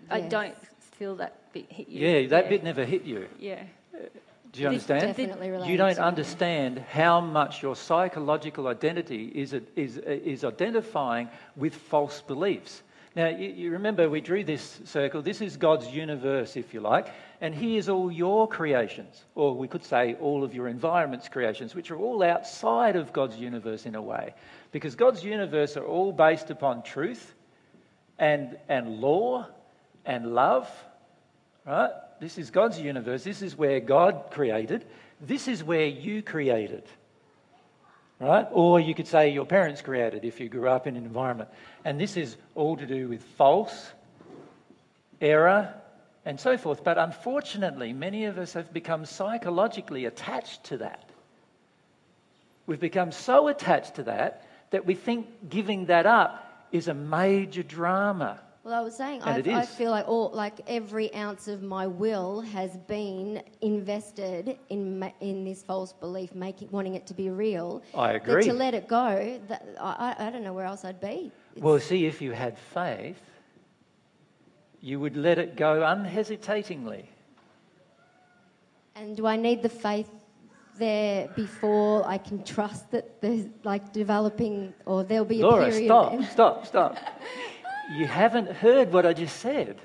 Yes. 0.08 0.10
I 0.10 0.20
don't 0.20 0.56
feel 0.80 1.16
that 1.16 1.52
bit 1.52 1.70
hit 1.70 1.88
you. 1.88 2.06
Yeah, 2.06 2.26
that 2.28 2.44
yeah. 2.44 2.50
bit 2.50 2.64
never 2.64 2.84
hit 2.84 3.04
you. 3.04 3.28
Yeah. 3.38 3.62
Do 4.54 4.62
you 4.62 4.68
understand? 4.68 5.18
you 5.66 5.76
don't 5.76 5.98
understand 5.98 6.78
how 6.78 7.20
much 7.20 7.60
your 7.60 7.74
psychological 7.74 8.68
identity 8.68 9.24
is, 9.34 9.52
is, 9.74 9.98
is 9.98 10.44
identifying 10.44 11.28
with 11.56 11.74
false 11.74 12.20
beliefs. 12.20 12.82
Now, 13.16 13.28
you, 13.28 13.48
you, 13.48 13.70
remember 13.72 14.08
we 14.08 14.20
drew 14.20 14.44
this 14.44 14.80
circle. 14.84 15.22
This 15.22 15.40
is 15.40 15.56
God's 15.56 15.88
universe, 15.88 16.56
if 16.56 16.72
you 16.72 16.80
like, 16.80 17.08
and 17.40 17.52
He 17.52 17.76
is 17.76 17.88
all 17.88 18.12
your 18.12 18.46
creations, 18.46 19.24
or 19.34 19.56
we 19.56 19.66
could 19.66 19.84
say 19.84 20.14
all 20.20 20.44
of 20.44 20.54
your 20.54 20.68
environment's 20.68 21.28
creations, 21.28 21.74
which 21.74 21.90
are 21.90 21.98
all 21.98 22.22
outside 22.22 22.94
of 22.94 23.12
God's 23.12 23.36
universe 23.36 23.86
in 23.86 23.96
a 23.96 24.02
way. 24.02 24.34
Because 24.70 24.94
God's 24.94 25.24
universe 25.24 25.76
are 25.76 25.84
all 25.84 26.12
based 26.12 26.50
upon 26.50 26.84
truth 26.84 27.34
and, 28.20 28.56
and 28.68 29.00
law 29.00 29.48
and 30.04 30.32
love, 30.32 30.70
right? 31.66 31.90
This 32.20 32.38
is 32.38 32.50
God's 32.50 32.80
universe. 32.80 33.24
This 33.24 33.42
is 33.42 33.56
where 33.56 33.80
God 33.80 34.26
created. 34.30 34.84
This 35.20 35.48
is 35.48 35.62
where 35.62 35.86
you 35.86 36.22
created. 36.22 36.84
Right? 38.20 38.46
Or 38.52 38.78
you 38.80 38.94
could 38.94 39.08
say 39.08 39.30
your 39.30 39.44
parents 39.44 39.82
created 39.82 40.24
if 40.24 40.40
you 40.40 40.48
grew 40.48 40.68
up 40.68 40.86
in 40.86 40.96
an 40.96 41.04
environment. 41.04 41.50
And 41.84 42.00
this 42.00 42.16
is 42.16 42.36
all 42.54 42.76
to 42.76 42.86
do 42.86 43.08
with 43.08 43.22
false, 43.22 43.92
error, 45.20 45.74
and 46.24 46.38
so 46.38 46.56
forth. 46.56 46.84
But 46.84 46.96
unfortunately, 46.96 47.92
many 47.92 48.24
of 48.26 48.38
us 48.38 48.52
have 48.54 48.72
become 48.72 49.04
psychologically 49.04 50.04
attached 50.04 50.64
to 50.64 50.78
that. 50.78 51.10
We've 52.66 52.80
become 52.80 53.12
so 53.12 53.48
attached 53.48 53.96
to 53.96 54.04
that 54.04 54.46
that 54.70 54.86
we 54.86 54.94
think 54.94 55.50
giving 55.50 55.86
that 55.86 56.06
up 56.06 56.68
is 56.72 56.88
a 56.88 56.94
major 56.94 57.62
drama. 57.62 58.40
Well, 58.64 58.72
I 58.72 58.80
was 58.80 58.96
saying, 58.96 59.20
I, 59.22 59.42
I, 59.46 59.66
feel 59.66 59.90
like 59.90 60.08
all, 60.08 60.30
like 60.32 60.58
every 60.66 61.14
ounce 61.14 61.48
of 61.48 61.62
my 61.62 61.86
will 61.86 62.40
has 62.40 62.78
been 62.78 63.42
invested 63.60 64.56
in 64.70 65.12
in 65.20 65.44
this 65.44 65.62
false 65.62 65.92
belief, 65.92 66.34
making 66.34 66.70
wanting 66.70 66.94
it 66.94 67.06
to 67.08 67.14
be 67.14 67.28
real. 67.28 67.82
I 67.94 68.12
agree. 68.12 68.36
But 68.36 68.44
to 68.44 68.54
let 68.54 68.72
it 68.72 68.88
go, 68.88 69.38
that, 69.48 69.66
I, 69.78 70.16
I 70.18 70.30
don't 70.30 70.42
know 70.42 70.54
where 70.54 70.64
else 70.64 70.82
I'd 70.82 70.98
be. 70.98 71.30
Well, 71.58 71.78
see, 71.78 72.06
if 72.06 72.22
you 72.22 72.32
had 72.32 72.58
faith, 72.58 73.20
you 74.80 74.98
would 74.98 75.14
let 75.14 75.38
it 75.38 75.56
go 75.56 75.84
unhesitatingly. 75.84 77.10
And 78.96 79.14
do 79.14 79.26
I 79.26 79.36
need 79.36 79.62
the 79.62 79.68
faith 79.68 80.08
there 80.78 81.28
before 81.36 82.08
I 82.08 82.16
can 82.16 82.42
trust 82.44 82.90
that 82.92 83.20
there's 83.20 83.44
like 83.62 83.92
developing 83.92 84.72
or 84.86 85.04
there'll 85.04 85.26
be 85.26 85.42
a 85.42 85.46
Laura, 85.46 85.68
period? 85.68 85.86
stop, 85.86 86.22
stop, 86.24 86.66
stop. 86.66 86.98
You 87.92 88.06
haven't 88.06 88.50
heard 88.50 88.92
what 88.92 89.06
I 89.06 89.12
just 89.12 89.36
said. 89.40 89.76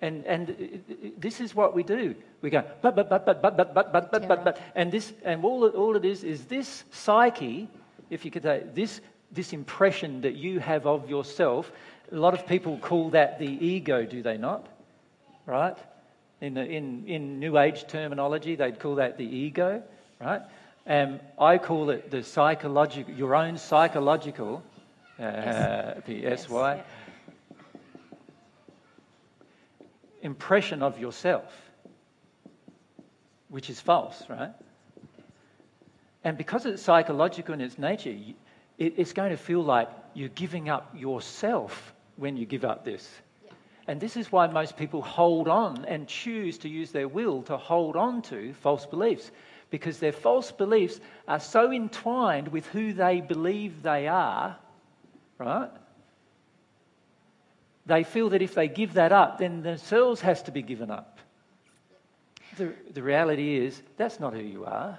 And, 0.00 0.24
and 0.26 0.50
uh, 0.50 0.52
uh, 0.52 1.10
this 1.18 1.40
is 1.40 1.54
what 1.54 1.74
we 1.74 1.82
do. 1.82 2.14
We 2.40 2.50
go, 2.50 2.62
but, 2.82 2.94
but, 2.94 3.10
but, 3.10 3.26
but, 3.26 3.42
but, 3.42 3.56
but, 3.56 3.74
but, 3.74 3.92
but, 3.92 4.12
but, 4.12 4.28
but, 4.28 4.44
but. 4.44 4.60
And, 4.76 4.92
this, 4.92 5.12
and 5.24 5.44
all, 5.44 5.64
it, 5.64 5.74
all 5.74 5.96
it 5.96 6.04
is 6.04 6.22
is 6.22 6.44
this 6.44 6.84
psyche, 6.92 7.68
if 8.10 8.24
you 8.24 8.30
could 8.30 8.44
say, 8.44 8.62
this, 8.74 9.00
this 9.32 9.52
impression 9.52 10.20
that 10.20 10.36
you 10.36 10.60
have 10.60 10.86
of 10.86 11.10
yourself. 11.10 11.72
A 12.12 12.16
lot 12.16 12.32
of 12.32 12.46
people 12.46 12.78
call 12.78 13.10
that 13.10 13.38
the 13.38 13.46
ego, 13.46 14.04
do 14.06 14.22
they 14.22 14.36
not? 14.36 14.66
Right? 15.46 15.76
In, 16.40 16.54
the, 16.54 16.64
in, 16.64 17.04
in 17.08 17.40
New 17.40 17.58
Age 17.58 17.86
terminology, 17.88 18.54
they'd 18.54 18.78
call 18.78 18.94
that 18.96 19.18
the 19.18 19.24
ego, 19.24 19.82
right? 20.20 20.42
Um, 20.86 21.18
I 21.38 21.58
call 21.58 21.90
it 21.90 22.10
the 22.10 22.22
psychological, 22.22 23.12
your 23.12 23.34
own 23.34 23.58
psychological, 23.58 24.62
uh, 25.18 26.00
P-S-Y, 26.06 26.82
impression 30.22 30.82
of 30.82 30.98
yourself, 30.98 31.52
which 33.48 33.70
is 33.70 33.80
false, 33.80 34.22
right? 34.28 34.52
And 36.24 36.36
because 36.36 36.66
it's 36.66 36.82
psychological 36.82 37.54
in 37.54 37.60
its 37.60 37.78
nature, 37.78 38.14
it's 38.78 39.12
going 39.12 39.30
to 39.30 39.36
feel 39.36 39.62
like 39.62 39.88
you're 40.14 40.28
giving 40.28 40.68
up 40.68 40.94
yourself 40.96 41.94
when 42.16 42.36
you 42.36 42.46
give 42.46 42.64
up 42.64 42.84
this. 42.84 43.08
And 43.86 44.00
this 44.00 44.16
is 44.16 44.30
why 44.30 44.46
most 44.48 44.76
people 44.76 45.00
hold 45.00 45.48
on 45.48 45.86
and 45.86 46.06
choose 46.06 46.58
to 46.58 46.68
use 46.68 46.92
their 46.92 47.08
will 47.08 47.42
to 47.44 47.56
hold 47.56 47.96
on 47.96 48.20
to 48.22 48.52
false 48.52 48.84
beliefs. 48.84 49.30
Because 49.70 49.98
their 49.98 50.12
false 50.12 50.52
beliefs 50.52 51.00
are 51.26 51.40
so 51.40 51.72
entwined 51.72 52.48
with 52.48 52.66
who 52.66 52.92
they 52.92 53.20
believe 53.20 53.82
they 53.82 54.06
are, 54.08 54.58
right? 55.38 55.70
They 57.86 58.04
feel 58.04 58.30
that 58.30 58.42
if 58.42 58.54
they 58.54 58.68
give 58.68 58.94
that 58.94 59.12
up, 59.12 59.38
then 59.38 59.62
themselves 59.62 60.20
has 60.20 60.42
to 60.44 60.50
be 60.50 60.62
given 60.62 60.90
up. 60.90 61.18
The, 62.56 62.74
the 62.92 63.02
reality 63.02 63.56
is, 63.56 63.80
that's 63.96 64.20
not 64.20 64.34
who 64.34 64.42
you 64.42 64.64
are. 64.64 64.98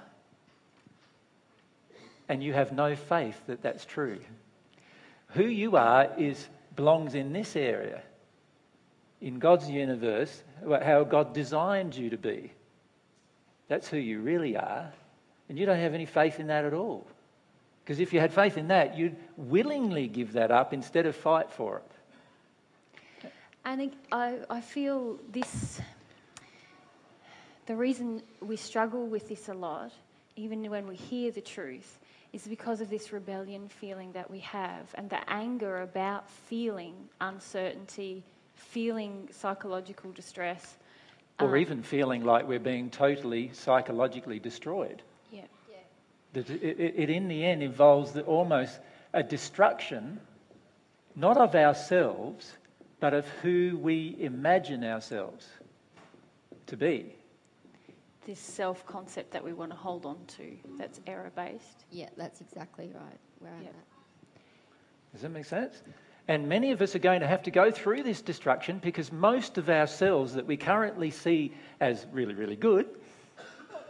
And 2.28 2.42
you 2.42 2.52
have 2.52 2.72
no 2.72 2.96
faith 2.96 3.40
that 3.46 3.62
that's 3.62 3.84
true. 3.84 4.18
Who 5.30 5.44
you 5.44 5.76
are 5.76 6.08
is, 6.18 6.48
belongs 6.74 7.14
in 7.14 7.32
this 7.32 7.54
area 7.54 8.02
in 9.20 9.38
God's 9.38 9.68
universe, 9.68 10.42
how 10.66 11.04
God 11.04 11.34
designed 11.34 11.94
you 11.94 12.10
to 12.10 12.16
be. 12.16 12.52
That's 13.68 13.88
who 13.88 13.98
you 13.98 14.20
really 14.20 14.56
are. 14.56 14.92
And 15.48 15.58
you 15.58 15.66
don't 15.66 15.78
have 15.78 15.94
any 15.94 16.06
faith 16.06 16.40
in 16.40 16.46
that 16.46 16.64
at 16.64 16.72
all. 16.72 17.06
Because 17.84 18.00
if 18.00 18.12
you 18.12 18.20
had 18.20 18.32
faith 18.32 18.56
in 18.56 18.68
that, 18.68 18.96
you'd 18.96 19.16
willingly 19.36 20.06
give 20.06 20.34
that 20.34 20.50
up 20.50 20.72
instead 20.72 21.06
of 21.06 21.16
fight 21.16 21.50
for 21.50 21.78
it. 21.78 23.30
And 23.64 23.92
I, 24.12 24.38
I 24.48 24.60
feel 24.60 25.18
this, 25.30 25.80
the 27.66 27.76
reason 27.76 28.22
we 28.40 28.56
struggle 28.56 29.06
with 29.06 29.28
this 29.28 29.48
a 29.48 29.54
lot, 29.54 29.92
even 30.36 30.70
when 30.70 30.86
we 30.86 30.96
hear 30.96 31.30
the 31.30 31.40
truth, 31.40 31.98
is 32.32 32.46
because 32.46 32.80
of 32.80 32.88
this 32.88 33.12
rebellion 33.12 33.68
feeling 33.68 34.12
that 34.12 34.30
we 34.30 34.38
have 34.40 34.86
and 34.94 35.10
the 35.10 35.28
anger 35.28 35.82
about 35.82 36.30
feeling 36.30 36.94
uncertainty, 37.20 38.22
feeling 38.54 39.28
psychological 39.32 40.12
distress. 40.12 40.76
Or 41.40 41.48
Um, 41.48 41.56
even 41.56 41.82
feeling 41.82 42.24
like 42.24 42.46
we're 42.46 42.60
being 42.60 42.88
totally 42.88 43.50
psychologically 43.52 44.38
destroyed. 44.38 45.02
Yeah. 46.34 46.42
That 46.42 46.50
it, 46.50 46.80
it, 46.80 46.94
it 46.96 47.10
in 47.10 47.28
the 47.28 47.44
end 47.44 47.62
involves 47.62 48.12
the, 48.12 48.22
almost 48.22 48.78
a 49.12 49.22
destruction, 49.22 50.20
not 51.16 51.36
of 51.36 51.54
ourselves, 51.54 52.56
but 53.00 53.14
of 53.14 53.26
who 53.42 53.78
we 53.80 54.16
imagine 54.20 54.84
ourselves 54.84 55.46
to 56.66 56.76
be. 56.76 57.14
This 58.26 58.38
self 58.38 58.86
concept 58.86 59.32
that 59.32 59.42
we 59.42 59.52
want 59.52 59.70
to 59.70 59.76
hold 59.76 60.06
on 60.06 60.18
to 60.38 60.56
that's 60.78 61.00
error 61.06 61.32
based. 61.34 61.84
Yeah, 61.90 62.10
that's 62.16 62.40
exactly 62.40 62.90
right. 62.94 63.18
Where 63.38 63.52
I'm 63.52 63.66
at. 63.66 63.74
Does 65.12 65.22
that 65.22 65.30
make 65.30 65.46
sense? 65.46 65.82
And 66.28 66.48
many 66.48 66.70
of 66.70 66.80
us 66.80 66.94
are 66.94 67.00
going 67.00 67.20
to 67.20 67.26
have 67.26 67.42
to 67.44 67.50
go 67.50 67.72
through 67.72 68.04
this 68.04 68.22
destruction 68.22 68.78
because 68.78 69.10
most 69.10 69.58
of 69.58 69.68
ourselves 69.68 70.34
that 70.34 70.46
we 70.46 70.56
currently 70.56 71.10
see 71.10 71.52
as 71.80 72.06
really, 72.12 72.34
really 72.34 72.54
good 72.54 72.86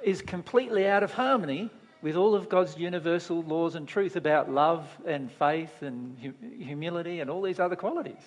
is 0.03 0.23
completely 0.23 0.87
out 0.89 1.03
of 1.03 1.13
harmony 1.13 1.69
with 2.03 2.17
all 2.17 2.35
of 2.35 2.49
God's 2.49 2.77
universal 2.79 3.43
laws 3.43 3.75
and 3.75 3.87
truth 3.87 4.17
about 4.17 4.51
love 4.51 4.87
and 5.07 5.31
faith 5.31 5.83
and 5.83 6.19
hu- 6.19 6.65
humility 6.65 7.21
and 7.21 7.31
all 7.31 7.43
these 7.43 7.61
other 7.61 7.77
qualities. 7.77 8.23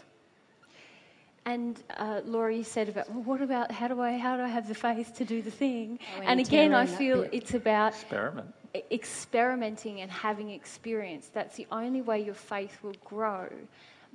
And 1.46 1.82
uh, 1.98 2.22
Laura, 2.24 2.56
you 2.56 2.64
said 2.64 2.88
about, 2.88 3.10
well, 3.12 3.24
what 3.24 3.42
about 3.42 3.72
how 3.72 3.88
do 3.90 4.00
I 4.02 4.18
how 4.18 4.38
do 4.38 4.44
I 4.44 4.48
have 4.48 4.68
the 4.68 4.76
faith 4.76 5.14
to 5.18 5.26
do 5.26 5.42
the 5.42 5.52
thing? 5.52 6.00
Oh, 6.16 6.22
and 6.22 6.40
and 6.40 6.40
again, 6.40 6.74
I 6.74 6.86
terror 6.86 6.88
and 6.88 6.90
that 6.90 6.98
feel 6.98 7.22
bit. 7.24 7.34
it's 7.34 7.54
about 7.54 7.94
Experiment. 7.94 8.54
experimenting 8.92 10.02
and 10.02 10.10
having 10.12 10.52
experience. 10.52 11.30
That's 11.34 11.56
the 11.58 11.68
only 11.72 12.02
way 12.02 12.24
your 12.24 12.34
faith 12.36 12.78
will 12.82 12.96
grow. 13.04 13.50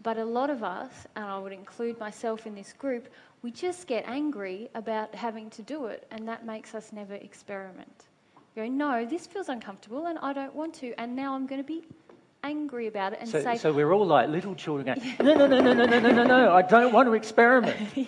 But 0.03 0.17
a 0.17 0.25
lot 0.25 0.49
of 0.49 0.63
us, 0.63 1.07
and 1.17 1.25
I 1.25 1.39
would 1.39 1.53
include 1.53 1.99
myself 1.99 2.47
in 2.47 2.55
this 2.55 2.73
group, 2.73 3.09
we 3.43 3.51
just 3.51 3.87
get 3.87 4.05
angry 4.09 4.71
about 4.75 5.15
having 5.15 5.51
to 5.51 5.63
do 5.63 5.87
it, 5.87 6.07
and 6.11 6.27
that 6.29 6.47
makes 6.47 6.75
us 6.75 6.93
never 6.93 7.15
experiment. 7.15 8.05
We 8.59 8.65
go, 8.65 8.75
no, 8.75 9.07
this 9.07 9.25
feels 9.25 9.49
uncomfortable, 9.49 10.07
and 10.07 10.19
I 10.19 10.33
don't 10.33 10.53
want 10.53 10.75
to, 10.77 10.93
and 10.99 11.15
now 11.15 11.35
I'm 11.35 11.47
going 11.47 11.61
to 11.61 11.67
be 11.67 11.85
angry 12.43 12.89
about 12.89 13.13
it 13.13 13.21
and 13.21 13.29
So, 13.29 13.41
say, 13.41 13.57
so 13.57 13.73
we're 13.73 13.93
all 13.93 14.05
like 14.05 14.29
little 14.29 14.57
children 14.57 14.87
going, 14.87 15.15
no, 15.21 15.35
no, 15.35 15.47
no, 15.47 15.61
no, 15.61 15.73
no, 15.75 15.85
no, 15.87 16.01
no, 16.01 16.11
no, 16.11 16.25
no, 16.25 16.53
I 16.53 16.63
don't 16.63 16.93
want 16.93 17.07
to 17.07 17.15
experiment. 17.15 17.77
yes. 17.95 18.07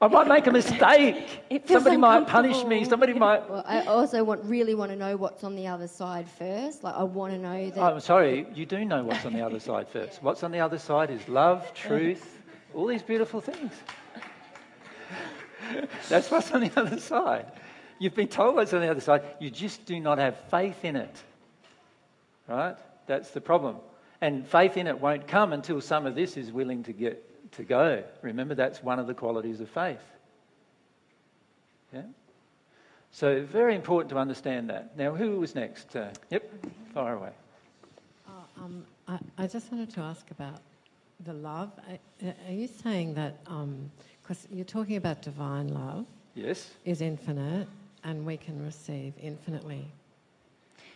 I 0.00 0.08
might 0.08 0.28
make 0.28 0.46
a 0.46 0.50
mistake. 0.50 1.42
It 1.50 1.66
feels 1.66 1.82
Somebody 1.82 1.98
might 1.98 2.26
punish 2.26 2.64
me. 2.64 2.86
Somebody 2.86 3.12
might. 3.12 3.50
Well, 3.50 3.62
I 3.66 3.82
also 3.82 4.24
want 4.24 4.42
really 4.44 4.74
want 4.74 4.92
to 4.92 4.96
know 4.96 5.18
what's 5.18 5.44
on 5.44 5.54
the 5.56 5.66
other 5.66 5.88
side 5.88 6.26
first. 6.30 6.82
Like 6.82 6.94
I 6.94 7.02
want 7.02 7.34
to 7.34 7.38
know 7.38 7.68
that. 7.68 7.82
I'm 7.82 8.00
sorry, 8.00 8.46
you 8.54 8.64
do 8.64 8.82
know 8.86 9.04
what's 9.04 9.26
on 9.26 9.34
the 9.34 9.42
other 9.42 9.60
side 9.60 9.90
first. 9.90 10.22
What's 10.22 10.42
on 10.42 10.52
the 10.52 10.60
other 10.60 10.78
side 10.78 11.10
is 11.10 11.28
love, 11.28 11.74
truth, 11.74 12.40
all 12.72 12.86
these 12.86 13.02
beautiful 13.02 13.42
things. 13.42 13.72
That's 16.08 16.30
what's 16.30 16.50
on 16.52 16.62
the 16.62 16.72
other 16.80 16.98
side. 16.98 17.46
You've 18.00 18.14
been 18.14 18.28
told 18.28 18.56
what's 18.56 18.72
on 18.72 18.80
the 18.80 18.88
other 18.90 19.02
side, 19.02 19.22
you 19.40 19.50
just 19.50 19.84
do 19.84 20.00
not 20.00 20.16
have 20.16 20.34
faith 20.50 20.86
in 20.86 20.96
it. 20.96 21.14
Right? 22.48 22.74
That's 23.06 23.30
the 23.30 23.42
problem. 23.42 23.76
And 24.22 24.46
faith 24.46 24.78
in 24.78 24.86
it 24.86 24.98
won't 24.98 25.28
come 25.28 25.52
until 25.52 25.82
some 25.82 26.06
of 26.06 26.14
this 26.14 26.38
is 26.38 26.50
willing 26.50 26.82
to 26.84 26.92
get 26.94 27.52
to 27.52 27.62
go. 27.62 28.02
Remember, 28.22 28.54
that's 28.54 28.82
one 28.82 28.98
of 28.98 29.06
the 29.06 29.12
qualities 29.12 29.60
of 29.60 29.68
faith. 29.68 30.00
Yeah? 31.92 32.02
So, 33.12 33.42
very 33.42 33.74
important 33.74 34.08
to 34.10 34.16
understand 34.18 34.70
that. 34.70 34.96
Now, 34.96 35.14
who 35.14 35.38
was 35.38 35.54
next? 35.54 35.94
Uh, 35.94 36.08
yep, 36.30 36.50
far 36.94 37.16
away. 37.16 37.30
Oh, 38.28 38.64
um, 38.64 38.84
I, 39.08 39.18
I 39.36 39.46
just 39.46 39.70
wanted 39.70 39.90
to 39.90 40.00
ask 40.00 40.30
about 40.30 40.60
the 41.26 41.34
love. 41.34 41.70
I- 41.86 42.34
Are 42.48 42.52
you 42.52 42.68
saying 42.82 43.12
that, 43.14 43.44
because 44.22 44.48
you're 44.50 44.64
talking 44.64 44.96
about 44.96 45.20
divine 45.20 45.68
love 45.68 46.06
Yes. 46.34 46.70
is 46.86 47.02
infinite 47.02 47.68
and 48.04 48.24
we 48.24 48.36
can 48.36 48.64
receive 48.64 49.14
infinitely 49.20 49.86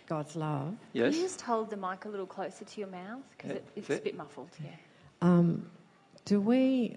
God's 0.06 0.36
love? 0.36 0.74
Yes. 0.93 1.12
Can 1.12 1.20
you 1.20 1.26
just 1.26 1.40
hold 1.40 1.70
the 1.70 1.76
mic 1.76 2.05
a 2.05 2.09
little 2.09 2.26
closer 2.26 2.64
to 2.64 2.81
your 2.81 2.89
mouth? 2.89 3.22
Because 3.36 3.51
Yeah, 3.51 3.56
it, 3.56 3.64
it's 3.76 3.89
that's 3.89 4.01
a 4.01 4.05
bit 4.05 4.16
muffled, 4.16 4.51
yeah. 4.62 4.70
Um, 5.22 5.66
do 6.24 6.40
we, 6.40 6.97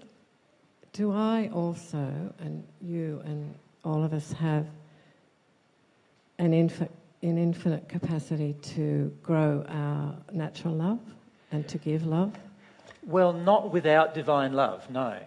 do 0.92 1.12
I 1.12 1.50
also, 1.52 2.32
and 2.38 2.64
you 2.80 3.22
and 3.24 3.54
all 3.84 4.04
of 4.04 4.12
us 4.12 4.32
have 4.32 4.66
an, 6.38 6.52
infi- 6.52 6.90
an 7.22 7.38
infinite 7.38 7.88
capacity 7.88 8.54
to 8.74 9.16
grow 9.22 9.64
our 9.68 10.16
natural 10.32 10.74
love 10.74 11.00
and 11.52 11.66
to 11.68 11.78
give 11.78 12.06
love? 12.06 12.32
Well, 13.04 13.32
not 13.32 13.72
without 13.72 14.14
divine 14.14 14.52
love, 14.52 14.90
no. 14.90 15.18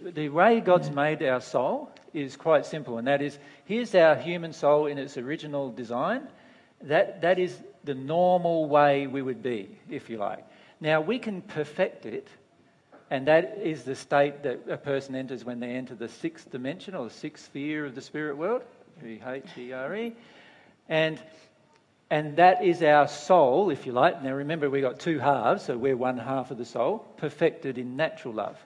The 0.00 0.28
way 0.28 0.60
God's 0.60 0.90
made 0.90 1.22
our 1.22 1.40
soul 1.40 1.90
is 2.18 2.36
quite 2.36 2.66
simple, 2.66 2.98
and 2.98 3.06
that 3.06 3.22
is 3.22 3.38
here's 3.64 3.94
our 3.94 4.16
human 4.16 4.52
soul 4.52 4.86
in 4.86 4.98
its 4.98 5.16
original 5.16 5.70
design. 5.70 6.28
That, 6.82 7.22
that 7.22 7.38
is 7.38 7.56
the 7.84 7.94
normal 7.94 8.68
way 8.68 9.06
we 9.06 9.22
would 9.22 9.42
be, 9.42 9.78
if 9.90 10.10
you 10.10 10.18
like. 10.18 10.44
Now, 10.80 11.00
we 11.00 11.18
can 11.18 11.42
perfect 11.42 12.06
it, 12.06 12.28
and 13.10 13.26
that 13.26 13.58
is 13.62 13.82
the 13.82 13.94
state 13.94 14.42
that 14.42 14.60
a 14.68 14.76
person 14.76 15.14
enters 15.14 15.44
when 15.44 15.60
they 15.60 15.70
enter 15.70 15.94
the 15.94 16.08
sixth 16.08 16.50
dimension 16.50 16.94
or 16.94 17.04
the 17.04 17.14
sixth 17.14 17.46
sphere 17.46 17.84
of 17.86 17.94
the 17.94 18.02
spirit 18.02 18.36
world, 18.36 18.62
E 19.04 19.18
H 19.26 19.44
E 19.56 19.72
R 19.72 19.96
E. 19.96 20.12
And 20.88 21.18
And 22.10 22.36
that 22.36 22.64
is 22.64 22.82
our 22.82 23.06
soul, 23.06 23.70
if 23.70 23.84
you 23.84 23.92
like. 23.92 24.22
Now 24.22 24.32
remember, 24.32 24.70
we've 24.70 24.82
got 24.82 24.98
two 24.98 25.18
halves, 25.18 25.64
so 25.64 25.76
we're 25.76 25.96
one 25.96 26.16
half 26.16 26.50
of 26.50 26.56
the 26.56 26.64
soul, 26.64 27.04
perfected 27.18 27.76
in 27.76 27.96
natural 27.96 28.32
love. 28.32 28.56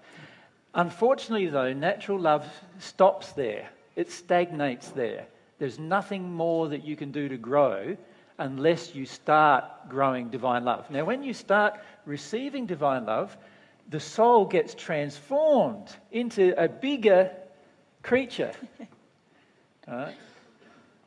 Unfortunately, 0.75 1.47
though, 1.49 1.73
natural 1.73 2.19
love 2.19 2.47
stops 2.79 3.33
there, 3.33 3.69
it 3.95 4.11
stagnates 4.11 4.89
there. 4.91 5.27
There's 5.59 5.79
nothing 5.79 6.33
more 6.33 6.69
that 6.69 6.85
you 6.85 6.97
can 6.97 7.13
do 7.13 7.29
to 7.29 7.37
grow 7.37 7.97
unless 8.39 8.95
you 8.95 9.05
start 9.05 9.65
growing 9.89 10.31
divine 10.31 10.65
love. 10.65 10.91
Now, 10.91 11.05
when 11.05 11.23
you 11.23 11.35
start 11.35 11.75
receiving 12.07 12.67
divine 12.67 13.05
love, 13.05 13.37
the 13.91 14.01
soul 14.01 14.47
gets 14.47 14.75
transformed 14.75 15.95
into 16.11 16.55
a 16.57 16.69
bigger 16.69 17.31
creature. 18.03 18.53
All 19.89 19.97
right? 19.97 20.15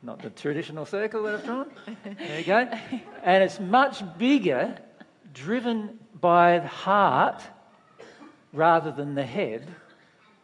Not 0.02 0.22
the 0.22 0.30
traditional 0.30 0.86
circle 0.86 1.24
that 1.24 1.34
I've 1.34 1.44
drawn. 1.44 1.70
There 2.04 2.38
you 2.38 2.44
go. 2.44 2.68
And 3.24 3.42
it's 3.42 3.58
much 3.58 4.04
bigger, 4.18 4.78
driven 5.34 5.98
by 6.20 6.60
the 6.60 6.68
heart 6.68 7.42
rather 8.52 8.90
than 8.90 9.14
the 9.14 9.24
head, 9.24 9.66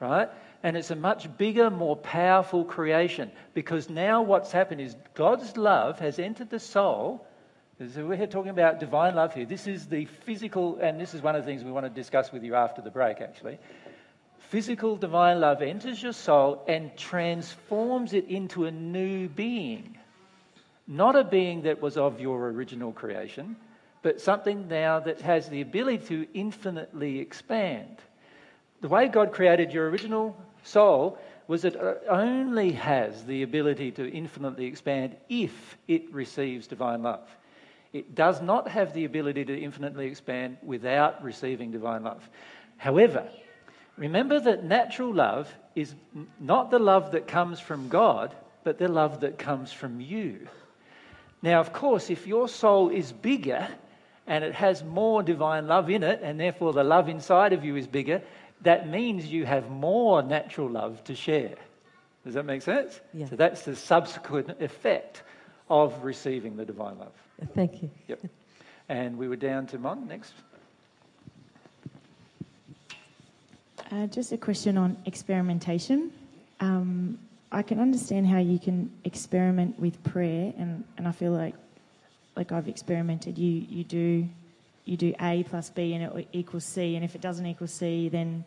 right? 0.00 0.28
And 0.62 0.76
it's 0.76 0.90
a 0.90 0.96
much 0.96 1.36
bigger, 1.38 1.70
more 1.70 1.96
powerful 1.96 2.64
creation 2.64 3.30
because 3.54 3.90
now 3.90 4.22
what's 4.22 4.52
happened 4.52 4.80
is 4.80 4.94
God's 5.14 5.56
love 5.56 5.98
has 5.98 6.18
entered 6.18 6.50
the 6.50 6.60
soul. 6.60 7.26
So 7.94 8.06
we're 8.06 8.26
talking 8.26 8.50
about 8.50 8.78
divine 8.78 9.14
love 9.16 9.34
here. 9.34 9.44
This 9.44 9.66
is 9.66 9.86
the 9.86 10.04
physical, 10.04 10.78
and 10.80 11.00
this 11.00 11.14
is 11.14 11.22
one 11.22 11.34
of 11.34 11.42
the 11.42 11.50
things 11.50 11.64
we 11.64 11.72
want 11.72 11.86
to 11.86 11.90
discuss 11.90 12.30
with 12.30 12.44
you 12.44 12.54
after 12.54 12.80
the 12.80 12.90
break, 12.90 13.20
actually. 13.20 13.58
Physical 14.38 14.96
divine 14.96 15.40
love 15.40 15.62
enters 15.62 16.00
your 16.00 16.12
soul 16.12 16.62
and 16.68 16.96
transforms 16.96 18.12
it 18.12 18.26
into 18.28 18.66
a 18.66 18.70
new 18.70 19.28
being. 19.28 19.98
Not 20.86 21.16
a 21.16 21.24
being 21.24 21.62
that 21.62 21.80
was 21.80 21.96
of 21.96 22.20
your 22.20 22.50
original 22.50 22.92
creation, 22.92 23.56
but 24.02 24.20
something 24.20 24.68
now 24.68 25.00
that 25.00 25.20
has 25.20 25.48
the 25.48 25.60
ability 25.60 26.06
to 26.06 26.26
infinitely 26.34 27.20
expand. 27.20 27.98
The 28.80 28.88
way 28.88 29.08
God 29.08 29.32
created 29.32 29.72
your 29.72 29.88
original 29.88 30.36
soul 30.64 31.18
was 31.46 31.64
it 31.64 31.76
only 32.08 32.72
has 32.72 33.24
the 33.24 33.42
ability 33.42 33.92
to 33.92 34.10
infinitely 34.10 34.66
expand 34.66 35.16
if 35.28 35.76
it 35.86 36.12
receives 36.12 36.66
divine 36.66 37.02
love. 37.02 37.28
It 37.92 38.14
does 38.14 38.40
not 38.40 38.68
have 38.68 38.94
the 38.94 39.04
ability 39.04 39.44
to 39.44 39.60
infinitely 39.60 40.06
expand 40.06 40.56
without 40.62 41.22
receiving 41.22 41.70
divine 41.70 42.04
love. 42.04 42.28
However, 42.76 43.28
remember 43.96 44.40
that 44.40 44.64
natural 44.64 45.12
love 45.12 45.52
is 45.74 45.94
not 46.40 46.70
the 46.70 46.78
love 46.78 47.12
that 47.12 47.28
comes 47.28 47.60
from 47.60 47.88
God, 47.88 48.34
but 48.64 48.78
the 48.78 48.88
love 48.88 49.20
that 49.20 49.38
comes 49.38 49.72
from 49.72 50.00
you. 50.00 50.48
Now, 51.42 51.60
of 51.60 51.72
course, 51.72 52.08
if 52.08 52.26
your 52.26 52.48
soul 52.48 52.88
is 52.88 53.12
bigger 53.12 53.68
and 54.26 54.44
it 54.44 54.54
has 54.54 54.84
more 54.84 55.22
divine 55.22 55.66
love 55.66 55.90
in 55.90 56.02
it, 56.02 56.20
and 56.22 56.38
therefore 56.38 56.72
the 56.72 56.84
love 56.84 57.08
inside 57.08 57.52
of 57.52 57.64
you 57.64 57.76
is 57.76 57.86
bigger, 57.86 58.22
that 58.62 58.88
means 58.88 59.26
you 59.26 59.44
have 59.44 59.70
more 59.70 60.22
natural 60.22 60.68
love 60.68 61.02
to 61.04 61.14
share. 61.14 61.54
Does 62.24 62.34
that 62.34 62.44
make 62.44 62.62
sense? 62.62 63.00
Yeah. 63.12 63.28
So 63.28 63.36
that's 63.36 63.62
the 63.62 63.74
subsequent 63.74 64.62
effect 64.62 65.22
of 65.68 66.04
receiving 66.04 66.56
the 66.56 66.64
divine 66.64 66.98
love. 66.98 67.12
Thank 67.54 67.82
you. 67.82 67.90
Yep. 68.08 68.20
And 68.88 69.18
we 69.18 69.26
were 69.26 69.36
down 69.36 69.66
to 69.68 69.78
Mon 69.78 70.06
next. 70.06 70.32
Uh, 73.90 74.06
just 74.06 74.32
a 74.32 74.38
question 74.38 74.78
on 74.78 74.96
experimentation. 75.06 76.12
Um, 76.60 77.18
I 77.50 77.62
can 77.62 77.80
understand 77.80 78.26
how 78.26 78.38
you 78.38 78.58
can 78.58 78.90
experiment 79.04 79.78
with 79.78 80.02
prayer, 80.04 80.54
and, 80.56 80.84
and 80.96 81.06
I 81.06 81.12
feel 81.12 81.32
like 81.32 81.54
like 82.36 82.52
I've 82.52 82.68
experimented. 82.68 83.38
You 83.38 83.66
you 83.68 83.84
do 83.84 84.28
you 84.84 84.96
do 84.96 85.14
A 85.20 85.44
plus 85.44 85.70
B 85.70 85.94
and 85.94 86.04
it 86.04 86.28
equals 86.32 86.64
C, 86.64 86.96
and 86.96 87.04
if 87.04 87.14
it 87.14 87.20
doesn't 87.20 87.46
equal 87.46 87.68
C, 87.68 88.08
then 88.08 88.44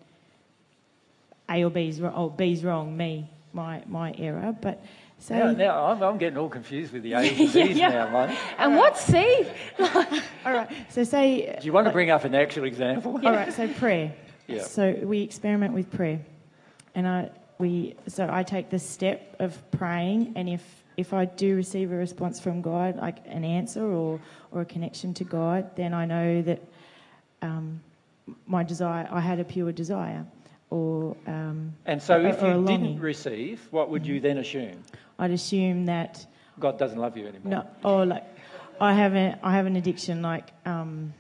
A 1.50 1.64
or 1.64 1.70
B 1.70 1.88
is 1.90 2.02
wrong. 2.02 2.14
Oh, 2.16 2.30
B 2.30 2.52
is 2.52 2.64
wrong. 2.64 2.96
Me, 2.96 3.30
my 3.54 3.84
my 3.88 4.14
error. 4.18 4.56
But 4.60 4.84
so 5.20 5.34
now, 5.36 5.52
now 5.52 5.86
I'm, 5.86 6.04
I'm 6.04 6.18
getting 6.18 6.38
all 6.38 6.50
confused 6.50 6.92
with 6.92 7.04
the 7.04 7.14
A's 7.14 7.30
and 7.30 7.38
B's 7.54 7.56
Yeah, 7.56 7.66
yeah. 7.66 7.90
now, 7.90 8.10
Mon. 8.10 8.38
and 8.58 8.76
what's 8.76 9.02
C? 9.02 9.46
All 9.80 10.54
right. 10.54 10.70
So 10.90 11.04
say 11.04 11.58
Do 11.60 11.66
you 11.66 11.72
want 11.74 11.86
to 11.86 11.90
uh, 11.90 11.94
bring 11.94 12.10
up 12.12 12.26
an 12.26 12.36
actual 12.36 12.66
example? 12.66 13.14
All 13.24 13.32
right, 13.32 13.52
so 13.54 13.68
prayer. 13.68 14.14
Yeah. 14.48 14.62
So 14.62 14.92
we 15.02 15.22
experiment 15.22 15.74
with 15.74 15.90
prayer, 15.92 16.20
and 16.94 17.08
I 17.08 17.32
we 17.58 17.96
so 18.08 18.30
I 18.32 18.44
take 18.44 18.70
the 18.70 18.78
step 18.78 19.36
of 19.40 19.60
praying, 19.72 20.34
and 20.36 20.48
if 20.48 20.62
if 20.98 21.14
I 21.14 21.26
do 21.26 21.56
receive 21.56 21.92
a 21.92 21.96
response 21.96 22.40
from 22.40 22.62
God, 22.62 22.98
like 22.98 23.18
an 23.26 23.44
answer 23.44 23.84
or 23.86 24.20
or 24.52 24.62
a 24.62 24.66
connection 24.66 25.14
to 25.16 25.24
God, 25.24 25.76
then 25.76 25.94
I 25.94 26.06
know 26.06 26.42
that 26.44 26.62
um, 27.42 27.82
my 28.48 28.64
desire 28.64 29.08
I 29.12 29.20
had 29.20 29.40
a 29.40 29.44
pure 29.44 29.72
desire, 29.72 30.26
or 30.70 31.16
um, 31.28 31.74
And 31.86 32.02
so 32.02 32.22
or- 32.22 32.28
if 32.28 32.42
or 32.42 32.56
you 32.56 32.66
didn't 32.66 33.00
receive, 33.00 33.68
what 33.72 33.90
would 33.90 34.06
you 34.08 34.20
then 34.20 34.38
assume? 34.38 34.84
I'd 35.20 35.32
assume 35.32 35.86
that 35.88 36.26
God 36.60 36.78
doesn't 36.80 37.00
love 37.00 37.18
you 37.18 37.28
anymore. 37.28 37.66
no, 37.84 37.90
or 37.90 38.06
like 38.06 38.24
I 38.80 38.94
have 38.94 39.14
a 39.16 39.38
I 39.44 39.54
have 39.56 39.66
an 39.66 39.76
addiction. 39.76 40.22
Like 40.22 40.48
um, 40.66 41.14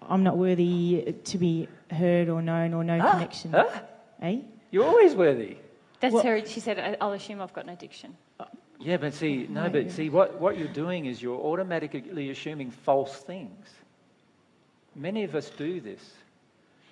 I'm 0.00 0.22
not 0.24 0.36
worthy 0.36 1.14
to 1.24 1.38
be 1.38 1.68
heard 1.90 2.28
or 2.28 2.40
known 2.42 2.74
or 2.74 2.82
no 2.84 2.98
Huh? 2.98 3.12
connection. 3.12 3.52
Huh? 3.52 3.68
Eh? 4.22 4.38
You're 4.70 4.84
always 4.86 5.14
worthy. 5.14 5.56
That's 6.00 6.14
Well- 6.14 6.24
her. 6.24 6.44
She 6.46 6.60
said, 6.60 6.96
"I'll 7.00 7.12
assume 7.12 7.40
I've 7.42 7.52
got 7.52 7.64
an 7.64 7.70
addiction." 7.70 8.16
Yeah, 8.82 8.96
but 8.96 9.14
see, 9.14 9.46
no, 9.48 9.68
but 9.70 9.90
see, 9.90 10.08
what, 10.08 10.40
what 10.40 10.58
you're 10.58 10.68
doing 10.68 11.06
is 11.06 11.22
you're 11.22 11.38
automatically 11.38 12.30
assuming 12.30 12.70
false 12.70 13.16
things. 13.16 13.66
Many 14.94 15.24
of 15.24 15.34
us 15.34 15.50
do 15.50 15.80
this. 15.80 16.00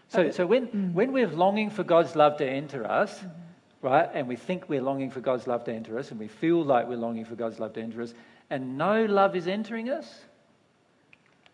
So, 0.08 0.30
so 0.30 0.46
when, 0.46 0.66
mm. 0.68 0.92
when 0.92 1.12
we're 1.12 1.28
longing 1.28 1.70
for 1.70 1.84
God's 1.84 2.16
love 2.16 2.38
to 2.38 2.48
enter 2.48 2.84
us, 2.84 3.12
mm-hmm. 3.18 3.86
right, 3.86 4.08
and 4.12 4.28
we 4.28 4.36
think 4.36 4.68
we're 4.68 4.82
longing 4.82 5.10
for 5.10 5.20
God's 5.20 5.46
love 5.46 5.64
to 5.64 5.72
enter 5.72 5.98
us, 5.98 6.10
and 6.10 6.18
we 6.18 6.28
feel 6.28 6.64
like 6.64 6.88
we're 6.88 6.96
longing 6.96 7.24
for 7.24 7.34
God's 7.34 7.58
love 7.60 7.72
to 7.74 7.80
enter 7.80 8.02
us, 8.02 8.14
and 8.50 8.78
no 8.78 9.04
love 9.04 9.36
is 9.36 9.46
entering 9.46 9.90
us, 9.90 10.20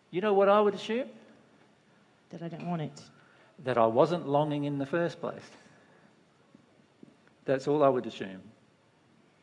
you 0.09 0.21
know 0.21 0.33
what 0.33 0.49
I 0.49 0.61
would 0.61 0.73
assume? 0.73 1.07
That 2.29 2.41
I 2.41 2.47
don't 2.47 2.67
want 2.67 2.81
it. 2.81 3.01
That 3.63 3.77
I 3.77 3.85
wasn't 3.85 4.27
longing 4.27 4.63
in 4.63 4.77
the 4.77 4.85
first 4.85 5.19
place. 5.19 5.41
That's 7.45 7.67
all 7.67 7.83
I 7.83 7.89
would 7.89 8.05
assume. 8.05 8.41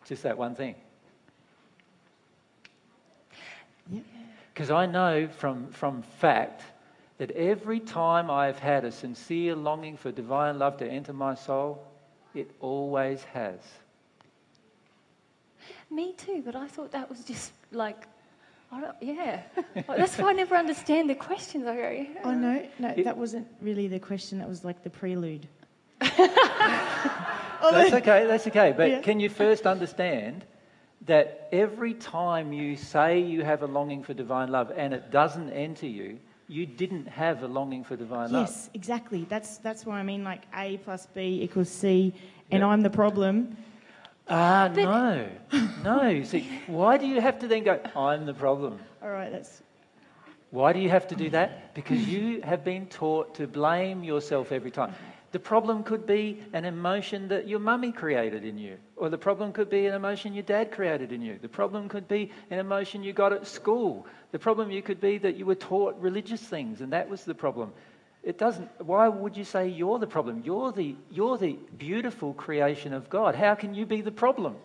Just 0.06 0.22
that 0.22 0.36
one 0.36 0.54
thing. 0.54 0.74
Because 4.52 4.70
I 4.70 4.86
know 4.86 5.26
from, 5.26 5.68
from 5.68 6.02
fact 6.02 6.62
that 7.18 7.30
every 7.32 7.80
time 7.80 8.30
I've 8.30 8.58
had 8.58 8.84
a 8.84 8.92
sincere 8.92 9.54
longing 9.54 9.96
for 9.96 10.12
divine 10.12 10.58
love 10.58 10.76
to 10.78 10.86
enter 10.88 11.12
my 11.12 11.34
soul, 11.34 11.84
it 12.34 12.50
always 12.60 13.22
has. 13.24 13.58
Me 15.90 16.12
too, 16.12 16.42
but 16.44 16.56
I 16.56 16.66
thought 16.66 16.92
that 16.92 17.08
was 17.08 17.24
just 17.24 17.52
like, 17.72 18.06
I 18.72 18.90
yeah. 19.00 19.42
That's 19.86 20.18
why 20.18 20.30
I 20.30 20.32
never 20.32 20.56
understand 20.56 21.08
the 21.08 21.14
questions. 21.14 21.66
I 21.66 21.76
go, 21.76 21.90
yeah. 21.90 22.20
Oh 22.24 22.32
no, 22.32 22.66
no, 22.78 22.94
that 23.04 23.16
wasn't 23.16 23.46
really 23.60 23.86
the 23.86 24.00
question. 24.00 24.38
That 24.38 24.48
was 24.48 24.64
like 24.64 24.82
the 24.82 24.90
prelude. 24.90 25.46
That's 26.00 27.94
okay, 27.94 28.26
that's 28.26 28.46
okay. 28.48 28.74
But 28.76 28.90
Yeah. 28.90 29.00
can 29.00 29.20
you 29.20 29.28
first 29.30 29.66
understand 29.66 30.44
that 31.06 31.48
every 31.52 31.94
time 31.94 32.52
you 32.52 32.76
say 32.76 33.20
you 33.20 33.42
have 33.42 33.62
a 33.62 33.66
longing 33.66 34.02
for 34.02 34.14
divine 34.14 34.50
love 34.50 34.72
and 34.76 34.94
it 34.94 35.10
doesn't 35.10 35.50
enter 35.50 35.86
you, 35.86 36.18
you 36.48 36.66
didn't 36.66 37.06
have 37.06 37.42
a 37.42 37.46
longing 37.46 37.84
for 37.84 37.96
divine 37.96 38.32
love? 38.32 38.48
Yes, 38.48 38.70
exactly. 38.74 39.26
That's 39.28 39.58
that's 39.58 39.86
why 39.86 39.98
I 39.98 40.02
mean 40.02 40.24
like 40.24 40.42
A 40.54 40.78
plus 40.78 41.06
B 41.06 41.40
equals 41.42 41.68
C, 41.68 42.14
and 42.50 42.60
Yeah. 42.60 42.68
I'm 42.68 42.82
the 42.82 42.90
problem. 42.90 43.56
Ah, 44.28 44.70
no. 44.74 45.28
No. 45.82 46.22
See, 46.22 46.48
why 46.66 46.96
do 46.96 47.06
you 47.06 47.20
have 47.20 47.38
to 47.40 47.48
then 47.48 47.64
go, 47.64 47.78
I'm 47.94 48.24
the 48.24 48.32
problem? 48.34 48.78
All 49.02 49.10
right, 49.10 49.30
that's 49.30 49.62
Why 50.50 50.72
do 50.72 50.78
you 50.78 50.88
have 50.88 51.06
to 51.08 51.16
do 51.16 51.28
that? 51.30 51.74
Because 51.74 52.08
you 52.08 52.40
have 52.42 52.64
been 52.64 52.86
taught 52.86 53.34
to 53.34 53.46
blame 53.46 54.02
yourself 54.04 54.52
every 54.52 54.70
time. 54.70 54.94
The 55.32 55.40
problem 55.40 55.82
could 55.82 56.06
be 56.06 56.40
an 56.52 56.64
emotion 56.64 57.28
that 57.28 57.48
your 57.48 57.58
mummy 57.58 57.90
created 57.92 58.44
in 58.44 58.56
you, 58.56 58.78
or 59.04 59.10
the 59.10 59.18
problem 59.18 59.52
could 59.52 59.68
be 59.68 59.84
an 59.84 59.92
emotion 59.92 60.32
your 60.32 60.44
dad 60.44 60.72
created 60.72 61.12
in 61.12 61.20
you. 61.20 61.38
The 61.38 61.46
problem 61.46 61.90
could 61.90 62.08
be 62.08 62.30
an 62.50 62.58
emotion 62.58 63.02
you 63.02 63.12
got 63.12 63.34
at 63.34 63.46
school. 63.46 64.06
The 64.32 64.38
problem 64.38 64.70
you 64.70 64.80
could 64.80 64.98
be 64.98 65.18
that 65.18 65.36
you 65.36 65.44
were 65.44 65.54
taught 65.54 66.00
religious 66.00 66.40
things, 66.40 66.80
and 66.80 66.94
that 66.94 67.10
was 67.10 67.22
the 67.24 67.34
problem. 67.34 67.74
It 68.22 68.38
doesn't. 68.38 68.70
Why 68.80 69.08
would 69.08 69.36
you 69.36 69.44
say 69.44 69.68
you're 69.68 69.98
the 69.98 70.06
problem? 70.06 70.40
You're 70.42 70.72
the 70.72 70.96
you're 71.10 71.36
the 71.36 71.58
beautiful 71.76 72.32
creation 72.32 72.94
of 72.94 73.10
God. 73.10 73.34
How 73.34 73.54
can 73.54 73.74
you 73.74 73.84
be 73.84 74.00
the 74.00 74.10
problem? 74.10 74.56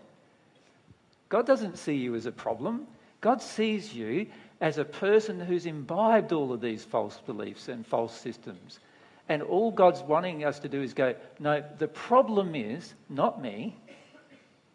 God 1.28 1.46
doesn't 1.46 1.78
see 1.78 1.96
you 1.96 2.16
as 2.16 2.26
a 2.26 2.32
problem. 2.32 2.88
God 3.20 3.42
sees 3.42 3.94
you 3.94 4.28
as 4.62 4.78
a 4.78 4.86
person 4.86 5.42
who's 5.42 5.66
imbibed 5.66 6.32
all 6.32 6.54
of 6.54 6.62
these 6.62 6.86
false 6.86 7.20
beliefs 7.26 7.68
and 7.68 7.86
false 7.86 8.18
systems. 8.18 8.80
And 9.28 9.42
all 9.44 9.70
God's 9.70 10.02
wanting 10.02 10.46
us 10.46 10.60
to 10.60 10.70
do 10.70 10.82
is 10.82 10.94
go, 10.94 11.14
no, 11.40 11.62
the 11.78 11.90
problem 11.90 12.56
is 12.56 12.94
not 13.10 13.42
me, 13.42 13.76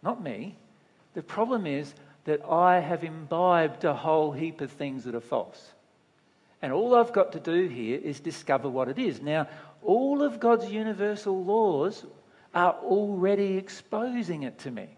not 0.05 0.23
me. 0.23 0.57
The 1.15 1.23
problem 1.23 1.67
is 1.67 1.95
that 2.25 2.45
I 2.45 2.81
have 2.81 3.03
imbibed 3.05 3.85
a 3.85 3.95
whole 3.95 4.33
heap 4.33 4.61
of 4.61 4.71
things 4.71 5.05
that 5.05 5.15
are 5.15 5.21
false. 5.21 5.73
And 6.63 6.73
all 6.73 6.95
I've 6.95 7.13
got 7.13 7.33
to 7.33 7.41
do 7.41 7.67
here 7.67 7.99
is 8.03 8.21
discover 8.21 8.69
what 8.69 8.89
it 8.89 8.99
is. 8.99 9.21
Now, 9.21 9.49
all 9.83 10.23
of 10.23 10.41
God's 10.41 10.71
universal 10.71 11.45
laws 11.45 12.05
are 12.55 12.75
already 12.83 13.57
exposing 13.57 14.45
it 14.45 14.59
to 14.61 14.71
me. 14.71 14.89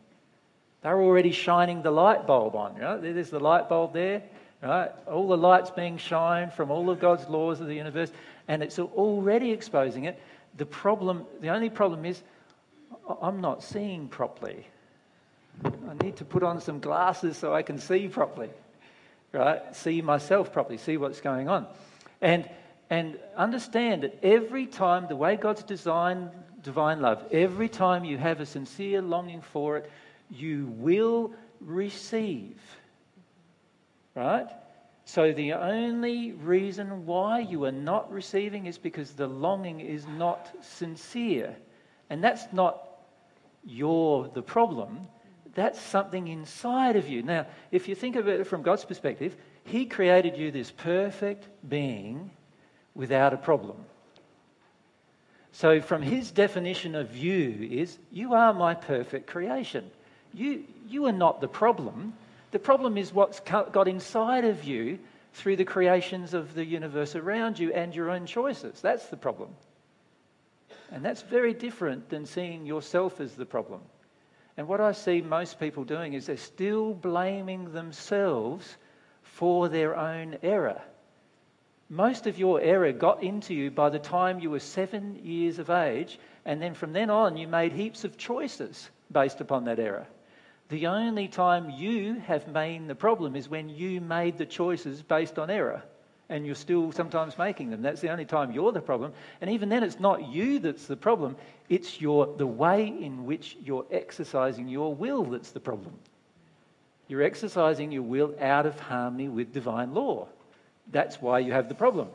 They're 0.82 1.00
already 1.00 1.32
shining 1.32 1.82
the 1.82 1.90
light 1.90 2.26
bulb 2.26 2.54
on. 2.54 2.76
Right? 2.76 3.02
There's 3.02 3.30
the 3.30 3.40
light 3.40 3.68
bulb 3.68 3.92
there. 3.92 4.22
Right? 4.62 4.90
All 5.08 5.26
the 5.28 5.36
lights 5.36 5.70
being 5.70 5.98
shined 5.98 6.52
from 6.52 6.70
all 6.70 6.88
of 6.90 7.00
God's 7.00 7.28
laws 7.28 7.60
of 7.60 7.66
the 7.66 7.74
universe, 7.74 8.10
and 8.46 8.62
it's 8.62 8.78
already 8.78 9.50
exposing 9.50 10.04
it. 10.04 10.20
The 10.56 10.66
problem, 10.66 11.26
the 11.40 11.48
only 11.50 11.70
problem 11.70 12.04
is, 12.04 12.22
I'm 13.20 13.40
not 13.40 13.62
seeing 13.62 14.08
properly. 14.08 14.66
I 15.64 16.04
need 16.04 16.16
to 16.16 16.24
put 16.24 16.42
on 16.42 16.60
some 16.60 16.80
glasses 16.80 17.36
so 17.36 17.54
I 17.54 17.62
can 17.62 17.78
see 17.78 18.08
properly, 18.08 18.50
right? 19.32 19.74
See 19.74 20.02
myself 20.02 20.52
properly, 20.52 20.78
see 20.78 20.96
what's 20.96 21.20
going 21.20 21.48
on. 21.48 21.66
And, 22.20 22.48
and 22.90 23.18
understand 23.36 24.02
that 24.02 24.18
every 24.22 24.66
time, 24.66 25.06
the 25.08 25.16
way 25.16 25.36
God's 25.36 25.62
designed 25.62 26.30
divine 26.62 27.00
love, 27.00 27.24
every 27.32 27.68
time 27.68 28.04
you 28.04 28.18
have 28.18 28.40
a 28.40 28.46
sincere 28.46 29.00
longing 29.00 29.40
for 29.40 29.78
it, 29.78 29.90
you 30.30 30.66
will 30.76 31.32
receive. 31.60 32.58
Right? 34.14 34.48
So 35.04 35.32
the 35.32 35.52
only 35.52 36.32
reason 36.32 37.06
why 37.06 37.40
you 37.40 37.64
are 37.64 37.72
not 37.72 38.10
receiving 38.10 38.66
is 38.66 38.76
because 38.76 39.12
the 39.12 39.28
longing 39.28 39.80
is 39.80 40.06
not 40.06 40.52
sincere. 40.62 41.54
And 42.10 42.22
that's 42.22 42.52
not 42.52 42.88
your 43.64 44.28
the 44.28 44.42
problem. 44.42 45.06
That's 45.56 45.80
something 45.80 46.28
inside 46.28 46.96
of 46.96 47.08
you. 47.08 47.22
Now, 47.22 47.46
if 47.72 47.88
you 47.88 47.94
think 47.94 48.14
of 48.16 48.28
it 48.28 48.46
from 48.46 48.62
God's 48.62 48.84
perspective, 48.84 49.34
He 49.64 49.86
created 49.86 50.36
you 50.36 50.50
this 50.50 50.70
perfect 50.70 51.48
being 51.66 52.30
without 52.94 53.32
a 53.32 53.38
problem. 53.38 53.78
So, 55.52 55.80
from 55.80 56.02
His 56.02 56.30
definition 56.30 56.94
of 56.94 57.16
you, 57.16 57.66
is 57.70 57.98
you 58.12 58.34
are 58.34 58.52
my 58.52 58.74
perfect 58.74 59.28
creation. 59.28 59.90
You, 60.34 60.64
you 60.88 61.06
are 61.06 61.12
not 61.12 61.40
the 61.40 61.48
problem. 61.48 62.12
The 62.50 62.58
problem 62.58 62.98
is 62.98 63.14
what's 63.14 63.40
got 63.40 63.88
inside 63.88 64.44
of 64.44 64.62
you 64.64 64.98
through 65.32 65.56
the 65.56 65.64
creations 65.64 66.34
of 66.34 66.52
the 66.52 66.66
universe 66.66 67.16
around 67.16 67.58
you 67.58 67.72
and 67.72 67.94
your 67.94 68.10
own 68.10 68.26
choices. 68.26 68.82
That's 68.82 69.06
the 69.06 69.16
problem. 69.16 69.56
And 70.92 71.02
that's 71.02 71.22
very 71.22 71.54
different 71.54 72.10
than 72.10 72.26
seeing 72.26 72.66
yourself 72.66 73.20
as 73.20 73.34
the 73.34 73.46
problem. 73.46 73.80
And 74.56 74.68
what 74.68 74.80
I 74.80 74.92
see 74.92 75.20
most 75.20 75.60
people 75.60 75.84
doing 75.84 76.14
is 76.14 76.26
they're 76.26 76.36
still 76.36 76.94
blaming 76.94 77.72
themselves 77.72 78.76
for 79.22 79.68
their 79.68 79.96
own 79.96 80.38
error. 80.42 80.80
Most 81.88 82.26
of 82.26 82.38
your 82.38 82.60
error 82.60 82.92
got 82.92 83.22
into 83.22 83.54
you 83.54 83.70
by 83.70 83.90
the 83.90 83.98
time 83.98 84.40
you 84.40 84.50
were 84.50 84.60
seven 84.60 85.20
years 85.22 85.58
of 85.58 85.70
age, 85.70 86.18
and 86.44 86.60
then 86.60 86.74
from 86.74 86.92
then 86.92 87.10
on, 87.10 87.36
you 87.36 87.46
made 87.46 87.72
heaps 87.72 88.04
of 88.04 88.16
choices 88.16 88.90
based 89.12 89.40
upon 89.40 89.64
that 89.64 89.78
error. 89.78 90.06
The 90.68 90.88
only 90.88 91.28
time 91.28 91.70
you 91.70 92.14
have 92.14 92.48
made 92.48 92.88
the 92.88 92.94
problem 92.94 93.36
is 93.36 93.48
when 93.48 93.68
you 93.68 94.00
made 94.00 94.36
the 94.36 94.46
choices 94.46 95.02
based 95.02 95.38
on 95.38 95.50
error 95.50 95.82
and 96.28 96.44
you're 96.44 96.54
still 96.54 96.92
sometimes 96.92 97.38
making 97.38 97.70
them. 97.70 97.82
That's 97.82 98.00
the 98.00 98.10
only 98.10 98.24
time 98.24 98.50
you're 98.50 98.72
the 98.72 98.80
problem. 98.80 99.12
And 99.40 99.50
even 99.50 99.68
then, 99.68 99.82
it's 99.82 100.00
not 100.00 100.28
you 100.28 100.58
that's 100.58 100.86
the 100.86 100.96
problem, 100.96 101.36
it's 101.68 102.00
your, 102.00 102.34
the 102.36 102.46
way 102.46 102.86
in 102.86 103.26
which 103.26 103.56
you're 103.64 103.86
exercising 103.90 104.68
your 104.68 104.94
will 104.94 105.24
that's 105.24 105.50
the 105.50 105.60
problem. 105.60 105.94
You're 107.08 107.22
exercising 107.22 107.92
your 107.92 108.02
will 108.02 108.34
out 108.40 108.66
of 108.66 108.78
harmony 108.80 109.28
with 109.28 109.52
divine 109.52 109.94
law. 109.94 110.26
That's 110.90 111.20
why 111.20 111.38
you 111.40 111.52
have 111.52 111.68
the 111.68 111.74
problem. 111.74 112.08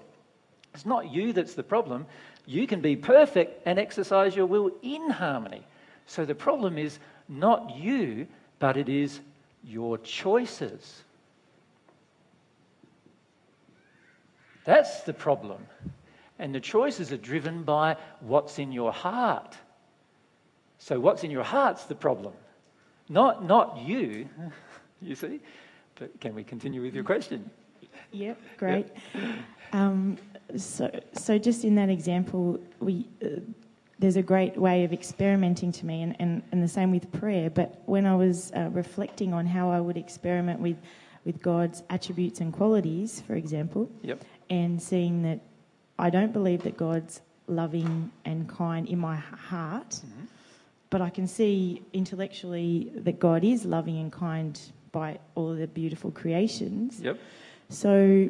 It's 0.74 0.86
not 0.86 1.12
you 1.12 1.34
that's 1.34 1.54
the 1.54 1.64
problem. 1.64 2.06
You 2.46 2.68
can 2.68 2.82
be 2.82 2.96
perfect 2.96 3.62
and 3.66 3.80
exercise 3.80 4.36
your 4.36 4.46
will 4.46 4.72
in 4.82 5.10
harmony. 5.10 5.64
So 6.08 6.26
the 6.26 6.36
problem 6.36 6.78
is 6.78 7.00
not 7.30 7.78
you, 7.78 8.28
but 8.60 8.76
it 8.76 8.90
is 8.90 9.20
your 9.64 9.98
choices. 10.00 11.04
That's 14.66 15.02
the 15.02 15.14
problem. 15.14 15.66
And 16.40 16.54
the 16.54 16.60
choices 16.60 17.12
are 17.12 17.18
driven 17.18 17.64
by 17.64 17.98
what's 18.20 18.60
in 18.60 18.72
your 18.72 18.92
heart. 18.92 19.56
So, 20.80 21.00
what's 21.00 21.24
in 21.24 21.30
your 21.30 21.44
heart's 21.44 21.86
the 21.86 21.94
problem, 21.94 22.34
not, 23.08 23.46
not 23.46 23.78
you, 23.78 24.28
you 25.02 25.14
see. 25.14 25.40
But 25.96 26.20
can 26.20 26.34
we 26.34 26.44
continue 26.44 26.82
with 26.82 26.96
your 26.96 27.04
question? 27.04 27.48
Yep, 28.12 28.42
great. 28.58 28.88
Yep. 29.14 29.36
Um, 29.74 30.18
so, 30.58 30.90
so, 31.14 31.38
just 31.38 31.64
in 31.64 31.76
that 31.76 31.90
example, 31.90 32.60
we, 32.80 33.08
uh, 33.24 33.42
there's 34.00 34.16
a 34.16 34.24
great 34.24 34.58
way 34.58 34.84
of 34.84 34.92
experimenting 34.92 35.72
to 35.74 35.86
me, 35.86 36.02
and, 36.02 36.16
and, 36.20 36.42
and 36.52 36.64
the 36.64 36.68
same 36.68 36.90
with 36.90 37.12
prayer. 37.12 37.52
But 37.52 37.84
when 37.86 38.08
I 38.08 38.16
was 38.16 38.52
uh, 38.56 38.70
reflecting 38.72 39.34
on 39.34 39.46
how 39.46 39.70
I 39.70 39.80
would 39.80 39.98
experiment 39.98 40.60
with, 40.60 40.78
with 41.26 41.40
God's 41.44 41.84
attributes 41.92 42.40
and 42.40 42.52
qualities, 42.52 43.22
for 43.28 43.36
example, 43.36 43.88
yep 44.02 44.24
and 44.52 44.80
seeing 44.82 45.24
that 45.24 45.40
I 45.98 46.10
don't 46.10 46.34
believe 46.34 46.64
that 46.64 46.78
God's 46.78 47.22
loving 47.48 48.12
and 48.26 48.48
kind 48.48 48.88
in 48.88 49.00
my 49.00 49.16
heart, 49.16 49.90
mm-hmm. 49.90 50.26
but 50.90 51.02
I 51.02 51.10
can 51.10 51.26
see 51.26 51.82
intellectually 51.94 52.92
that 52.96 53.20
God 53.20 53.44
is 53.44 53.66
loving 53.66 53.98
and 53.98 54.12
kind 54.12 54.60
by 54.92 55.20
all 55.36 55.56
the 55.56 55.68
beautiful 55.68 56.12
creations. 56.12 57.00
Yep. 57.00 57.18
So 57.70 58.30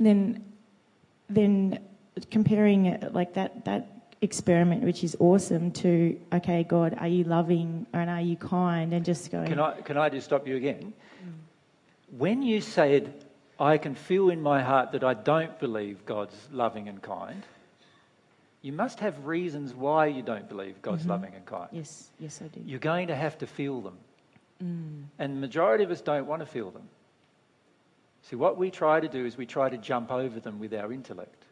then, 0.00 0.44
then 1.30 1.78
comparing 2.32 2.86
it 2.86 3.14
like 3.14 3.34
that, 3.34 3.64
that 3.64 3.86
experiment, 4.20 4.82
which 4.82 5.04
is 5.04 5.16
awesome, 5.20 5.70
to 5.70 6.18
okay, 6.32 6.64
God, 6.64 6.96
are 6.98 7.06
you 7.06 7.22
loving 7.22 7.86
and 7.92 8.10
are 8.10 8.20
you 8.20 8.36
kind, 8.36 8.92
and 8.92 9.04
just 9.04 9.30
going. 9.30 9.46
Can 9.46 9.60
I 9.60 9.80
can 9.82 9.96
I 9.96 10.08
just 10.08 10.26
stop 10.26 10.48
you 10.48 10.56
again? 10.56 10.92
Mm. 11.24 12.18
When 12.18 12.42
you 12.42 12.60
said 12.60 13.24
I 13.58 13.78
can 13.78 13.94
feel 13.94 14.30
in 14.30 14.40
my 14.40 14.62
heart 14.62 14.92
that 14.92 15.02
I 15.02 15.14
don't 15.14 15.58
believe 15.58 16.06
God's 16.06 16.36
loving 16.52 16.88
and 16.88 17.02
kind, 17.02 17.42
you 18.62 18.72
must 18.72 19.00
have 19.00 19.26
reasons 19.26 19.74
why 19.74 20.06
you 20.06 20.22
don't 20.22 20.48
believe 20.48 20.80
God's 20.82 21.02
mm-hmm. 21.02 21.10
loving 21.10 21.34
and 21.34 21.46
kind. 21.46 21.68
Yes, 21.72 22.10
yes, 22.18 22.40
I 22.42 22.48
do. 22.48 22.60
You're 22.64 22.80
going 22.80 23.08
to 23.08 23.14
have 23.14 23.38
to 23.38 23.46
feel 23.46 23.80
them. 23.80 23.96
Mm. 24.62 25.04
And 25.18 25.36
the 25.36 25.40
majority 25.40 25.84
of 25.84 25.90
us 25.90 26.00
don't 26.00 26.26
want 26.26 26.40
to 26.40 26.46
feel 26.46 26.70
them. 26.70 26.88
See, 28.22 28.36
what 28.36 28.58
we 28.58 28.70
try 28.70 29.00
to 29.00 29.08
do 29.08 29.24
is 29.24 29.36
we 29.36 29.46
try 29.46 29.68
to 29.68 29.78
jump 29.78 30.10
over 30.10 30.40
them 30.40 30.58
with 30.58 30.74
our 30.74 30.92
intellect. 30.92 31.44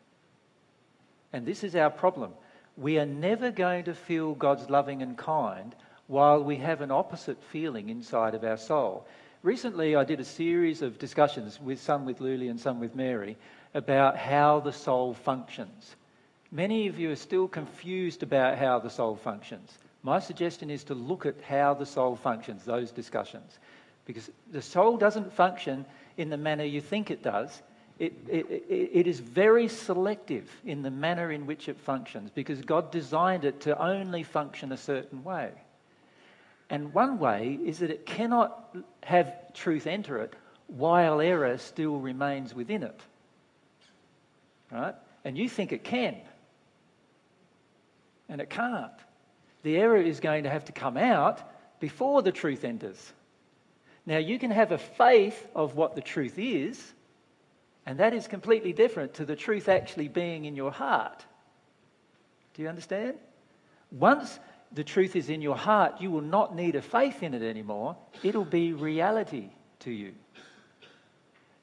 And 1.32 1.46
this 1.46 1.64
is 1.64 1.76
our 1.76 1.90
problem. 1.90 2.32
We 2.76 2.98
are 2.98 3.06
never 3.06 3.50
going 3.50 3.84
to 3.84 3.94
feel 3.94 4.34
God's 4.34 4.68
loving 4.68 5.00
and 5.00 5.16
kind 5.16 5.74
while 6.08 6.42
we 6.42 6.56
have 6.56 6.80
an 6.82 6.90
opposite 6.90 7.42
feeling 7.50 7.88
inside 7.88 8.34
of 8.34 8.44
our 8.44 8.56
soul. 8.56 9.06
Recently, 9.46 9.94
I 9.94 10.02
did 10.02 10.18
a 10.18 10.24
series 10.24 10.82
of 10.82 10.98
discussions 10.98 11.60
with 11.60 11.80
some 11.80 12.04
with 12.04 12.18
Luli 12.18 12.50
and 12.50 12.58
some 12.58 12.80
with 12.80 12.96
Mary 12.96 13.36
about 13.74 14.16
how 14.16 14.58
the 14.58 14.72
soul 14.72 15.14
functions. 15.14 15.94
Many 16.50 16.88
of 16.88 16.98
you 16.98 17.12
are 17.12 17.16
still 17.16 17.46
confused 17.46 18.24
about 18.24 18.58
how 18.58 18.80
the 18.80 18.90
soul 18.90 19.14
functions. 19.14 19.78
My 20.02 20.18
suggestion 20.18 20.68
is 20.68 20.82
to 20.82 20.94
look 20.94 21.26
at 21.26 21.40
how 21.42 21.74
the 21.74 21.86
soul 21.86 22.16
functions, 22.16 22.64
those 22.64 22.90
discussions. 22.90 23.60
Because 24.04 24.32
the 24.50 24.60
soul 24.60 24.96
doesn't 24.96 25.32
function 25.32 25.86
in 26.16 26.28
the 26.28 26.36
manner 26.36 26.64
you 26.64 26.80
think 26.80 27.12
it 27.12 27.22
does. 27.22 27.62
It, 28.00 28.14
it, 28.28 28.50
it, 28.50 28.64
it 28.68 29.06
is 29.06 29.20
very 29.20 29.68
selective 29.68 30.50
in 30.64 30.82
the 30.82 30.90
manner 30.90 31.30
in 31.30 31.46
which 31.46 31.68
it 31.68 31.78
functions 31.78 32.32
because 32.34 32.62
God 32.62 32.90
designed 32.90 33.44
it 33.44 33.60
to 33.60 33.80
only 33.80 34.24
function 34.24 34.72
a 34.72 34.76
certain 34.76 35.22
way. 35.22 35.52
And 36.68 36.92
one 36.92 37.18
way 37.18 37.58
is 37.64 37.78
that 37.78 37.90
it 37.90 38.06
cannot 38.06 38.76
have 39.02 39.52
truth 39.52 39.86
enter 39.86 40.18
it 40.18 40.34
while 40.66 41.20
error 41.20 41.58
still 41.58 41.98
remains 41.98 42.54
within 42.54 42.82
it. 42.82 43.00
Right? 44.70 44.94
And 45.24 45.38
you 45.38 45.48
think 45.48 45.72
it 45.72 45.84
can. 45.84 46.16
And 48.28 48.40
it 48.40 48.50
can't. 48.50 48.92
The 49.62 49.76
error 49.76 50.00
is 50.00 50.20
going 50.20 50.44
to 50.44 50.50
have 50.50 50.64
to 50.66 50.72
come 50.72 50.96
out 50.96 51.40
before 51.80 52.22
the 52.22 52.32
truth 52.32 52.64
enters. 52.64 53.12
Now, 54.04 54.18
you 54.18 54.38
can 54.38 54.50
have 54.50 54.72
a 54.72 54.78
faith 54.78 55.46
of 55.54 55.74
what 55.74 55.94
the 55.94 56.00
truth 56.00 56.38
is, 56.38 56.92
and 57.84 57.98
that 57.98 58.14
is 58.14 58.28
completely 58.28 58.72
different 58.72 59.14
to 59.14 59.24
the 59.24 59.36
truth 59.36 59.68
actually 59.68 60.08
being 60.08 60.44
in 60.44 60.54
your 60.54 60.70
heart. 60.70 61.24
Do 62.54 62.62
you 62.62 62.68
understand? 62.68 63.14
Once 63.90 64.38
the 64.76 64.84
truth 64.84 65.16
is 65.16 65.30
in 65.30 65.40
your 65.40 65.56
heart, 65.56 66.02
you 66.02 66.10
will 66.10 66.20
not 66.20 66.54
need 66.54 66.76
a 66.76 66.82
faith 66.82 67.22
in 67.22 67.32
it 67.32 67.40
anymore. 67.40 67.96
It'll 68.22 68.44
be 68.44 68.74
reality 68.74 69.48
to 69.80 69.90
you. 69.90 70.12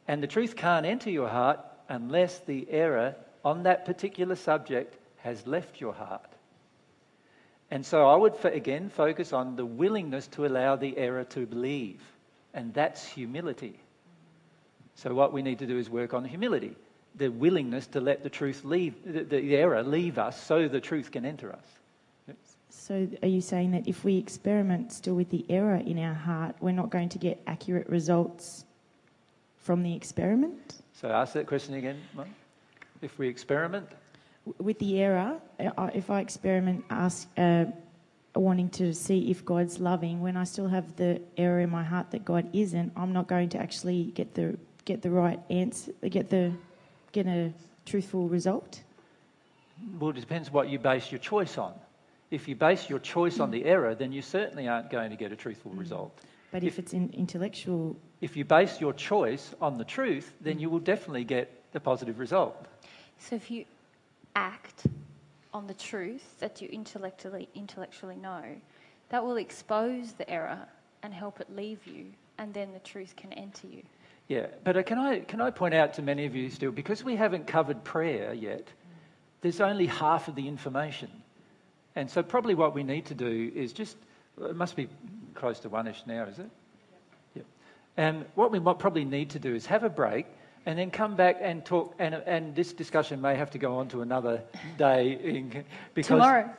And 0.08 0.22
the 0.22 0.28
truth 0.28 0.56
can't 0.56 0.84
enter 0.84 1.12
your 1.12 1.30
heart 1.30 1.60
unless 1.88 2.40
the 2.40 2.68
error 2.72 3.16
on 3.46 3.64
that 3.64 3.86
particular 3.86 4.36
subject 4.36 4.98
has 5.18 5.46
left 5.46 5.80
your 5.80 5.94
heart. 5.94 6.26
And 7.70 7.86
so 7.86 8.08
I 8.08 8.16
would, 8.16 8.34
again, 8.46 8.90
focus 8.90 9.32
on 9.32 9.58
the 9.58 9.66
willingness 9.66 10.26
to 10.30 10.48
allow 10.48 10.76
the 10.76 10.98
error 10.98 11.24
to 11.26 11.46
believe. 11.46 12.02
and 12.52 12.74
that's 12.74 13.06
humility. 13.06 13.80
So, 14.96 15.14
what 15.14 15.34
we 15.34 15.42
need 15.42 15.60
to 15.60 15.68
do 15.68 15.78
is 15.78 15.90
work 15.90 16.14
on 16.14 16.24
humility, 16.24 16.76
the 17.16 17.30
willingness 17.30 17.88
to 17.88 18.02
let 18.02 18.24
the 18.24 18.30
truth 18.30 18.64
leave, 18.64 18.96
the, 19.06 19.24
the 19.24 19.56
error 19.56 19.84
leave 19.84 20.18
us 20.18 20.40
so 20.42 20.68
the 20.68 20.82
truth 20.82 21.12
can 21.12 21.26
enter 21.26 21.52
us. 21.52 21.66
So, 22.76 23.08
are 23.22 23.28
you 23.28 23.40
saying 23.40 23.72
that 23.72 23.88
if 23.88 24.04
we 24.04 24.18
experiment 24.18 24.92
still 24.92 25.14
with 25.14 25.30
the 25.30 25.46
error 25.48 25.76
in 25.76 25.98
our 26.00 26.14
heart, 26.14 26.56
we're 26.60 26.72
not 26.72 26.90
going 26.90 27.08
to 27.10 27.18
get 27.18 27.42
accurate 27.48 27.88
results 27.88 28.66
from 29.58 29.84
the 29.84 29.96
experiment? 29.96 30.82
So, 30.92 31.08
ask 31.10 31.34
that 31.34 31.48
question 31.48 31.76
again, 31.76 32.02
Mike. 32.14 32.28
If 33.02 33.18
we 33.18 33.30
experiment? 33.30 33.88
With 34.58 34.80
the 34.80 35.00
error, 35.00 35.40
uh, 35.60 35.90
if 35.94 36.10
I 36.10 36.20
experiment 36.20 36.84
ask, 36.90 37.30
uh, 37.38 37.66
wanting 38.36 38.70
to 38.72 38.94
see 38.94 39.30
if 39.32 39.46
God's 39.46 39.80
loving, 39.80 40.20
when 40.20 40.36
I 40.36 40.44
still 40.44 40.68
have 40.68 40.96
the 40.98 41.22
error 41.38 41.62
in 41.62 41.70
my 41.70 41.84
heart 41.84 42.12
that 42.12 42.26
God 42.26 42.50
isn't, 42.52 42.92
I'm 42.98 43.14
not 43.14 43.28
going 43.28 43.50
to 43.50 43.60
actually 43.60 44.06
get 44.16 44.34
the 44.34 44.58
get 44.84 45.02
the 45.02 45.12
right 45.12 45.40
answer, 45.50 45.94
get 46.10 46.30
the 46.30 46.52
get 47.14 47.28
a 47.28 47.54
truthful 47.86 48.28
result. 48.28 48.82
Well, 50.00 50.10
it 50.10 50.20
depends 50.20 50.52
what 50.52 50.68
you 50.68 50.80
base 50.80 51.12
your 51.12 51.20
choice 51.20 51.58
on. 51.58 51.74
If 52.34 52.48
you 52.48 52.56
base 52.56 52.90
your 52.90 52.98
choice 52.98 53.40
on 53.40 53.52
the 53.52 53.64
error, 53.64 53.94
then 53.94 54.12
you 54.12 54.24
certainly 54.24 54.68
aren't 54.68 54.90
going 54.90 55.12
to 55.12 55.16
get 55.16 55.32
a 55.32 55.36
truthful 55.36 55.72
result. 55.72 56.18
But 56.52 56.64
if, 56.64 56.74
if 56.74 56.80
it's 56.80 56.94
in 56.94 57.12
intellectual, 57.14 57.96
if 58.22 58.36
you 58.36 58.44
base 58.44 58.82
your 58.82 58.94
choice 58.94 59.54
on 59.62 59.78
the 59.78 59.84
truth, 59.84 60.34
then 60.42 60.58
you 60.58 60.68
will 60.72 60.80
definitely 60.80 61.26
get 61.26 61.52
a 61.76 61.80
positive 61.80 62.18
result. 62.18 62.66
So 63.20 63.36
if 63.36 63.52
you 63.52 63.66
act 64.36 64.88
on 65.54 65.68
the 65.68 65.76
truth 65.76 66.40
that 66.40 66.60
you 66.60 66.70
intellectually 66.70 67.50
intellectually 67.54 68.16
know, 68.16 68.44
that 69.10 69.24
will 69.24 69.38
expose 69.38 70.14
the 70.14 70.28
error 70.28 70.66
and 71.04 71.14
help 71.14 71.40
it 71.40 71.56
leave 71.56 71.86
you, 71.86 72.08
and 72.40 72.52
then 72.52 72.74
the 72.74 72.80
truth 72.80 73.16
can 73.16 73.32
enter 73.34 73.68
you. 73.68 73.84
Yeah, 74.28 74.48
but 74.64 74.76
uh, 74.76 74.82
can 74.82 74.98
I 74.98 75.20
can 75.20 75.40
I 75.40 75.52
point 75.52 75.76
out 75.76 75.94
to 75.96 76.02
many 76.02 76.26
of 76.26 76.36
you 76.36 76.50
still 76.50 76.72
because 76.72 77.04
we 77.04 77.16
haven't 77.16 77.46
covered 77.46 77.84
prayer 77.84 78.34
yet. 78.34 78.68
There's 79.42 79.62
only 79.62 79.86
half 79.86 80.28
of 80.30 80.36
the 80.36 80.48
information, 80.48 81.12
and 81.96 82.10
so 82.10 82.24
probably 82.24 82.56
what 82.56 82.74
we 82.74 82.84
need 82.84 83.06
to 83.06 83.16
do 83.16 83.52
is 83.56 83.74
just 83.74 83.98
it 84.42 84.56
must 84.56 84.76
be 84.76 84.88
close 85.36 85.60
to 85.60 85.70
one-ish 85.70 86.04
now, 86.06 86.24
is 86.24 86.40
it? 86.40 86.50
Yep. 87.36 87.46
And 87.98 88.26
what 88.36 88.52
we 88.52 88.60
might 88.60 88.80
probably 88.80 89.06
need 89.06 89.30
to 89.32 89.40
do 89.40 89.54
is 89.54 89.66
have 89.68 89.84
a 89.84 89.90
break 89.90 90.26
and 90.66 90.80
then 90.80 90.92
come 90.92 91.16
back 91.16 91.38
and 91.42 91.64
talk. 91.64 91.94
And, 92.00 92.16
and 92.16 92.56
this 92.56 92.74
discussion 92.74 93.22
may 93.22 93.36
have 93.36 93.52
to 93.52 93.58
go 93.58 93.78
on 93.78 93.90
to 93.90 94.02
another 94.02 94.42
day. 94.78 95.20
In, 95.22 95.66
because, 95.94 96.08
tomorrow. 96.08 96.50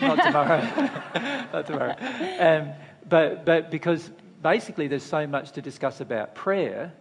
not 0.00 0.22
tomorrow. 0.22 0.60
not 1.52 1.66
tomorrow. 1.66 1.96
Um, 2.38 2.72
but, 3.08 3.44
but 3.44 3.70
because 3.70 4.10
basically 4.42 4.88
there's 4.88 5.02
so 5.02 5.26
much 5.26 5.52
to 5.52 5.62
discuss 5.62 6.00
about 6.00 6.34
prayer 6.34 6.92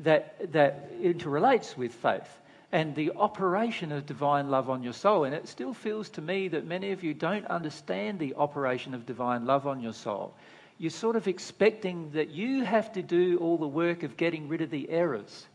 that, 0.00 0.52
that 0.52 0.90
interrelates 1.00 1.76
with 1.76 1.94
faith 1.94 2.40
and 2.72 2.94
the 2.94 3.12
operation 3.16 3.92
of 3.92 4.06
divine 4.06 4.50
love 4.50 4.70
on 4.70 4.82
your 4.82 4.92
soul. 4.92 5.24
And 5.24 5.34
it 5.34 5.48
still 5.48 5.74
feels 5.74 6.08
to 6.10 6.22
me 6.22 6.48
that 6.48 6.66
many 6.66 6.92
of 6.92 7.02
you 7.02 7.14
don't 7.14 7.46
understand 7.46 8.18
the 8.18 8.34
operation 8.34 8.94
of 8.94 9.06
divine 9.06 9.44
love 9.44 9.66
on 9.66 9.80
your 9.80 9.92
soul. 9.92 10.34
You're 10.78 10.90
sort 10.90 11.16
of 11.16 11.28
expecting 11.28 12.10
that 12.12 12.30
you 12.30 12.64
have 12.64 12.92
to 12.92 13.02
do 13.02 13.38
all 13.38 13.58
the 13.58 13.66
work 13.66 14.02
of 14.02 14.16
getting 14.16 14.48
rid 14.48 14.60
of 14.62 14.70
the 14.70 14.88
errors 14.88 15.46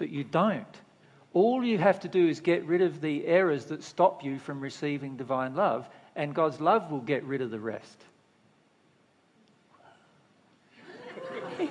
but 0.00 0.08
you 0.08 0.24
don't. 0.24 0.66
All 1.34 1.62
you 1.62 1.78
have 1.78 2.00
to 2.00 2.08
do 2.08 2.26
is 2.26 2.40
get 2.40 2.64
rid 2.64 2.80
of 2.80 3.00
the 3.00 3.24
errors 3.26 3.66
that 3.66 3.84
stop 3.84 4.24
you 4.24 4.40
from 4.40 4.60
receiving 4.60 5.16
divine 5.16 5.54
love, 5.54 5.88
and 6.16 6.34
God's 6.34 6.58
love 6.60 6.90
will 6.90 7.02
get 7.02 7.22
rid 7.22 7.42
of 7.42 7.52
the 7.52 7.60
rest. 7.60 8.04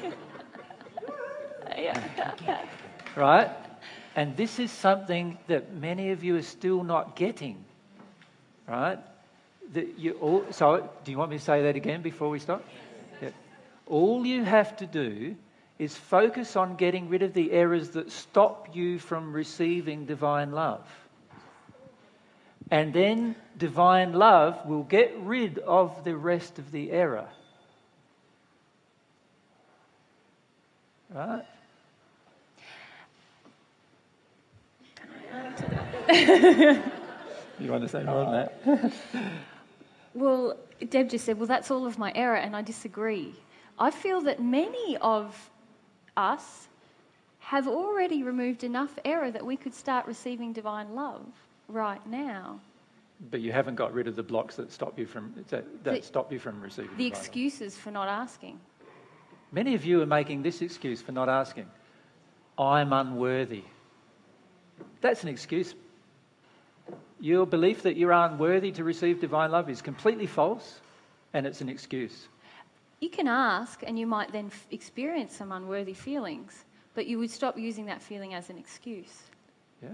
right? 3.17 3.49
And 4.15 4.35
this 4.35 4.59
is 4.59 4.71
something 4.71 5.37
that 5.47 5.73
many 5.73 6.11
of 6.11 6.23
you 6.23 6.37
are 6.37 6.41
still 6.41 6.83
not 6.83 7.15
getting. 7.15 7.63
Right? 8.67 8.99
That 9.73 9.99
you 9.99 10.13
all, 10.13 10.45
so, 10.51 10.89
do 11.03 11.11
you 11.11 11.17
want 11.17 11.31
me 11.31 11.37
to 11.37 11.43
say 11.43 11.63
that 11.63 11.75
again 11.75 12.01
before 12.01 12.29
we 12.29 12.39
start? 12.39 12.63
Yeah. 13.21 13.29
All 13.85 14.25
you 14.25 14.43
have 14.43 14.77
to 14.77 14.85
do 14.85 15.35
is 15.77 15.95
focus 15.95 16.55
on 16.55 16.75
getting 16.75 17.07
rid 17.09 17.23
of 17.23 17.33
the 17.33 17.51
errors 17.51 17.91
that 17.91 18.11
stop 18.11 18.75
you 18.75 18.99
from 18.99 19.31
receiving 19.31 20.05
divine 20.05 20.51
love. 20.51 20.85
And 22.69 22.93
then 22.93 23.35
divine 23.57 24.13
love 24.13 24.65
will 24.65 24.83
get 24.83 25.17
rid 25.19 25.57
of 25.59 26.03
the 26.03 26.15
rest 26.15 26.59
of 26.59 26.71
the 26.71 26.91
error. 26.91 27.27
Right? 31.09 31.45
you 37.59 37.71
want 37.71 37.83
to 37.83 37.87
say 37.89 38.03
more 38.03 38.23
on 38.25 38.31
that? 38.33 38.93
well, 40.13 40.57
Deb 40.89 41.09
just 41.09 41.25
said, 41.25 41.37
well, 41.37 41.47
that's 41.47 41.69
all 41.69 41.85
of 41.85 41.97
my 41.97 42.11
error, 42.15 42.35
and 42.35 42.55
I 42.55 42.61
disagree. 42.61 43.33
I 43.77 43.91
feel 43.91 44.21
that 44.21 44.41
many 44.41 44.97
of 44.97 45.49
us 46.17 46.67
have 47.39 47.67
already 47.67 48.23
removed 48.23 48.63
enough 48.63 48.97
error 49.05 49.31
that 49.31 49.45
we 49.45 49.55
could 49.55 49.73
start 49.73 50.05
receiving 50.05 50.53
divine 50.53 50.93
love 50.95 51.25
right 51.67 52.05
now. 52.07 52.59
But 53.31 53.41
you 53.41 53.51
haven't 53.51 53.75
got 53.75 53.93
rid 53.93 54.07
of 54.07 54.15
the 54.15 54.23
blocks 54.23 54.55
that 54.55 54.71
stop 54.71 54.97
you 54.97 55.05
from 55.05 55.33
that, 55.49 55.83
that 55.83 55.95
the, 55.95 56.01
stop 56.01 56.31
you 56.31 56.39
from 56.39 56.61
receiving 56.61 56.95
the 56.97 57.07
excuses 57.07 57.73
love. 57.75 57.83
for 57.83 57.91
not 57.91 58.07
asking. 58.07 58.59
Many 59.51 59.73
of 59.75 59.83
you 59.83 60.01
are 60.01 60.05
making 60.05 60.43
this 60.43 60.61
excuse 60.61 61.01
for 61.01 61.11
not 61.11 61.27
asking. 61.27 61.65
I'm 62.57 62.93
unworthy. 62.93 63.63
That's 65.01 65.23
an 65.23 65.29
excuse. 65.29 65.73
Your 67.19 67.45
belief 67.45 67.83
that 67.83 67.97
you're 67.97 68.11
unworthy 68.11 68.71
to 68.73 68.83
receive 68.83 69.19
divine 69.19 69.51
love 69.51 69.69
is 69.69 69.81
completely 69.81 70.27
false, 70.27 70.79
and 71.33 71.45
it's 71.45 71.61
an 71.61 71.69
excuse. 71.69 72.27
You 72.99 73.09
can 73.09 73.27
ask, 73.27 73.83
and 73.85 73.97
you 73.97 74.07
might 74.07 74.31
then 74.31 74.47
f- 74.47 74.67
experience 74.71 75.35
some 75.35 75.51
unworthy 75.51 75.93
feelings, 75.93 76.65
but 76.95 77.07
you 77.07 77.17
would 77.19 77.31
stop 77.31 77.57
using 77.57 77.85
that 77.85 78.01
feeling 78.01 78.33
as 78.33 78.49
an 78.49 78.57
excuse. 78.57 79.23
Yeah. 79.81 79.89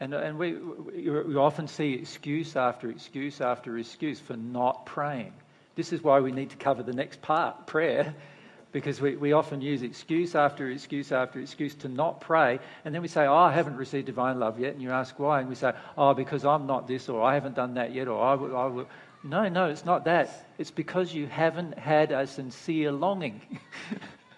And, 0.00 0.14
and 0.14 0.38
we, 0.38 0.54
we 0.54 1.36
often 1.36 1.66
see 1.66 1.94
excuse 1.94 2.56
after 2.56 2.90
excuse 2.90 3.40
after 3.40 3.78
excuse 3.78 4.20
for 4.20 4.36
not 4.36 4.86
praying. 4.86 5.32
This 5.76 5.92
is 5.92 6.02
why 6.02 6.20
we 6.20 6.30
need 6.30 6.50
to 6.50 6.56
cover 6.56 6.82
the 6.82 6.92
next 6.92 7.20
part, 7.22 7.66
prayer, 7.66 8.14
because 8.74 9.00
we, 9.00 9.14
we 9.14 9.32
often 9.32 9.60
use 9.60 9.82
excuse 9.82 10.34
after 10.34 10.68
excuse 10.68 11.12
after 11.12 11.38
excuse 11.38 11.76
to 11.76 11.88
not 11.88 12.20
pray. 12.20 12.58
And 12.84 12.92
then 12.92 13.02
we 13.02 13.08
say, 13.08 13.24
Oh, 13.24 13.36
I 13.36 13.52
haven't 13.52 13.76
received 13.76 14.06
divine 14.06 14.40
love 14.40 14.58
yet. 14.58 14.72
And 14.72 14.82
you 14.82 14.90
ask 14.90 15.16
why. 15.16 15.38
And 15.38 15.48
we 15.48 15.54
say, 15.54 15.72
Oh, 15.96 16.12
because 16.12 16.44
I'm 16.44 16.66
not 16.66 16.88
this, 16.88 17.08
or 17.08 17.22
I 17.22 17.34
haven't 17.34 17.54
done 17.54 17.74
that 17.74 17.94
yet, 17.94 18.08
or 18.08 18.20
I 18.20 18.34
will. 18.34 18.56
I 18.56 18.66
will. 18.66 18.88
No, 19.22 19.48
no, 19.48 19.66
it's 19.66 19.84
not 19.84 20.06
that. 20.06 20.48
It's 20.58 20.72
because 20.72 21.14
you 21.14 21.28
haven't 21.28 21.78
had 21.78 22.10
a 22.10 22.26
sincere 22.26 22.90
longing. 22.90 23.40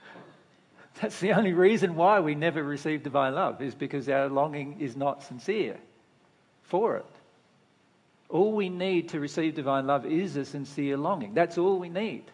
That's 1.01 1.19
the 1.19 1.33
only 1.33 1.55
reason 1.55 1.97
why 1.97 2.21
we 2.21 2.35
never 2.35 2.63
receive 2.63 3.03
divine 3.03 3.35
love, 3.35 3.63
is 3.63 3.75
because 3.75 4.07
our 4.07 4.29
longing 4.29 4.81
is 4.81 4.99
not 4.99 5.23
sincere 5.23 5.79
for 6.65 6.99
it. 6.99 7.07
All 8.29 8.53
we 8.53 8.69
need 8.69 9.09
to 9.11 9.21
receive 9.21 9.55
divine 9.55 9.87
love 9.87 10.05
is 10.05 10.37
a 10.37 10.45
sincere 10.45 10.99
longing. 10.99 11.33
That's 11.33 11.57
all 11.57 11.79
we 11.79 11.89
need. 11.89 12.25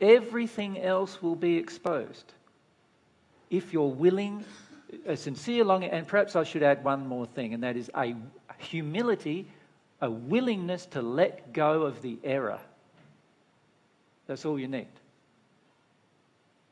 Everything 0.00 0.80
else 0.80 1.22
will 1.22 1.36
be 1.36 1.56
exposed. 1.56 2.32
If 3.50 3.72
you're 3.72 3.90
willing, 3.90 4.44
a 5.06 5.16
sincere 5.16 5.64
longing, 5.64 5.90
and 5.90 6.06
perhaps 6.06 6.36
I 6.36 6.44
should 6.44 6.62
add 6.62 6.84
one 6.84 7.06
more 7.06 7.26
thing, 7.26 7.54
and 7.54 7.62
that 7.62 7.76
is 7.76 7.90
a 7.94 8.14
humility 8.58 9.46
a 10.04 10.10
willingness 10.10 10.84
to 10.84 11.00
let 11.00 11.54
go 11.54 11.82
of 11.82 12.02
the 12.02 12.18
error. 12.22 12.60
That's 14.26 14.44
all 14.44 14.58
you 14.58 14.68
need. 14.68 14.88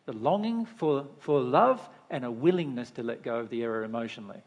The 0.05 0.13
longing 0.13 0.67
for, 0.67 1.07
for 1.19 1.41
love 1.41 1.81
and 2.11 2.27
a 2.27 2.31
willingness 2.31 2.91
to 2.93 3.03
let 3.03 3.23
go 3.23 3.37
of 3.39 3.49
the 3.49 3.63
error 3.63 3.85
emotionally. 3.85 4.43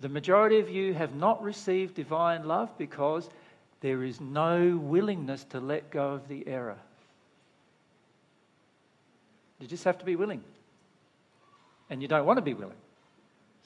The 0.00 0.08
majority 0.08 0.60
of 0.60 0.70
you 0.70 0.94
have 0.94 1.16
not 1.16 1.42
received 1.42 1.94
divine 1.94 2.46
love 2.46 2.76
because 2.78 3.28
there 3.80 4.04
is 4.04 4.20
no 4.20 4.76
willingness 4.76 5.42
to 5.50 5.58
let 5.58 5.90
go 5.90 6.10
of 6.10 6.28
the 6.28 6.46
error. 6.46 6.78
You 9.62 9.68
just 9.68 9.84
have 9.84 9.98
to 9.98 10.04
be 10.04 10.16
willing. 10.16 10.42
And 11.88 12.02
you 12.02 12.08
don't 12.08 12.26
want 12.26 12.38
to 12.38 12.42
be 12.42 12.52
willing. 12.52 12.76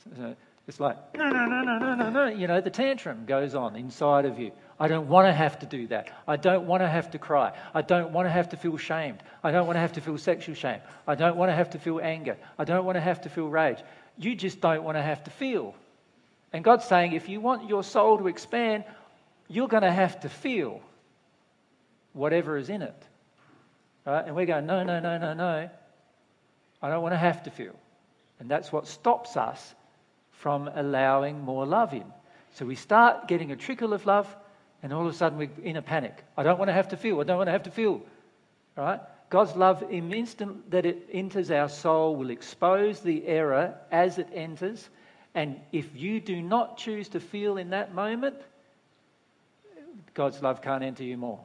So, 0.05 0.37
it's 0.69 0.79
like, 0.79 0.97
no, 1.17 1.31
no, 1.31 1.47
no, 1.47 1.63
no, 1.63 1.79
no, 1.79 1.95
no, 1.95 2.11
no. 2.11 2.27
You 2.27 2.47
know, 2.47 2.61
the 2.61 2.71
tantrum 2.71 3.25
goes 3.25 3.55
on 3.55 3.77
inside 3.77 4.27
of 4.27 4.39
you. 4.39 4.53
I 4.79 4.89
don't 4.89 5.09
want 5.09 5.27
to 5.27 5.33
have 5.33 5.59
to 5.61 5.67
do 5.67 5.87
that. 5.87 6.11
I 6.29 6.37
don't 6.37 6.67
want 6.67 6.83
to 6.83 6.89
have 6.89 7.11
to 7.13 7.19
cry. 7.19 7.57
I 7.73 7.81
don't 7.81 8.13
want 8.13 8.27
to 8.27 8.31
have 8.31 8.51
to 8.51 8.59
feel 8.59 8.77
shamed. 8.77 9.23
I 9.43 9.53
don't 9.53 9.67
want 9.67 9.77
to 9.77 9.81
have 9.81 9.95
to 9.95 10.03
feel 10.03 10.19
sexual 10.19 10.55
shame. 10.55 10.81
I 11.07 11.15
don't 11.15 11.37
want 11.37 11.51
to 11.51 11.55
have 11.55 11.71
to 11.71 11.79
feel 11.79 11.99
anger. 12.03 12.37
I 12.59 12.65
don't 12.65 12.85
want 12.85 12.97
to 12.97 13.01
have 13.01 13.23
to 13.23 13.31
feel 13.31 13.49
rage. 13.49 13.79
You 14.19 14.35
just 14.35 14.61
don't 14.61 14.83
want 14.83 14.99
to 14.99 15.03
have 15.03 15.25
to 15.25 15.31
feel. 15.31 15.75
And 16.53 16.63
God's 16.63 16.85
saying, 16.85 17.13
if 17.13 17.27
you 17.27 17.41
want 17.41 17.71
your 17.71 17.83
soul 17.83 18.19
to 18.19 18.27
expand, 18.27 18.85
you're 19.49 19.69
going 19.69 19.83
to 19.83 19.93
have 19.93 20.21
to 20.21 20.29
feel 20.29 20.83
whatever 22.13 22.59
is 22.59 22.69
in 22.69 22.83
it. 22.83 23.03
Right? 24.05 24.27
And 24.27 24.37
we're 24.37 24.47
going, 24.47 24.67
no, 24.67 24.83
no, 24.83 25.01
no, 25.01 25.17
no, 25.17 25.33
no. 25.33 25.71
I 26.83 26.91
don't 26.91 27.03
want 27.03 27.15
to 27.15 27.19
have 27.19 27.43
to 27.45 27.51
feel. 27.51 27.75
And 28.39 28.51
that's 28.51 28.71
what 28.71 28.87
stops 28.87 29.37
us 29.37 29.75
from 30.33 30.69
allowing 30.75 31.41
more 31.41 31.67
love 31.67 31.95
in. 31.95 32.05
So 32.55 32.67
we 32.67 32.75
start 32.75 33.29
getting 33.29 33.53
a 33.53 33.57
trickle 33.57 33.93
of 33.93 34.07
love, 34.07 34.35
and 34.83 34.93
all 34.93 35.07
of 35.07 35.13
a 35.13 35.17
sudden 35.17 35.39
we're 35.39 35.51
in 35.63 35.77
a 35.77 35.83
panic. 35.83 36.25
I 36.37 36.43
don't 36.43 36.59
want 36.59 36.69
to 36.69 36.75
have 36.75 36.89
to 36.89 36.97
feel. 36.97 37.21
I 37.21 37.25
don't 37.25 37.39
want 37.39 37.49
to 37.49 37.53
have 37.53 37.65
to 37.65 37.71
feel. 37.71 38.03
Right? 38.77 39.01
God's 39.31 39.57
love, 39.57 39.85
in 39.91 40.11
the 40.11 40.19
instant 40.19 40.71
that 40.71 40.87
it 40.87 41.09
enters 41.13 41.51
our 41.51 41.69
soul, 41.69 42.17
will 42.17 42.31
expose 42.31 43.01
the 43.01 43.27
error 43.27 43.75
as 43.91 44.19
it 44.19 44.29
enters. 44.33 44.89
And 45.35 45.61
if 45.73 45.97
you 45.97 46.21
do 46.21 46.41
not 46.41 46.79
choose 46.79 47.09
to 47.11 47.21
feel 47.21 47.57
in 47.57 47.71
that 47.71 47.95
moment, 47.95 48.37
God's 50.15 50.41
love 50.43 50.63
can't 50.63 50.83
enter 50.83 51.05
you 51.05 51.17
more. 51.17 51.41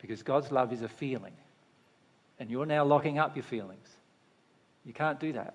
Because 0.00 0.22
God's 0.22 0.50
love 0.50 0.72
is 0.72 0.82
a 0.82 0.88
feeling. 0.88 1.32
And 2.38 2.50
you're 2.50 2.66
now 2.66 2.84
locking 2.84 3.18
up 3.18 3.36
your 3.36 3.42
feelings. 3.44 3.88
You 4.88 4.94
can't 4.94 5.20
do 5.20 5.34
that. 5.34 5.54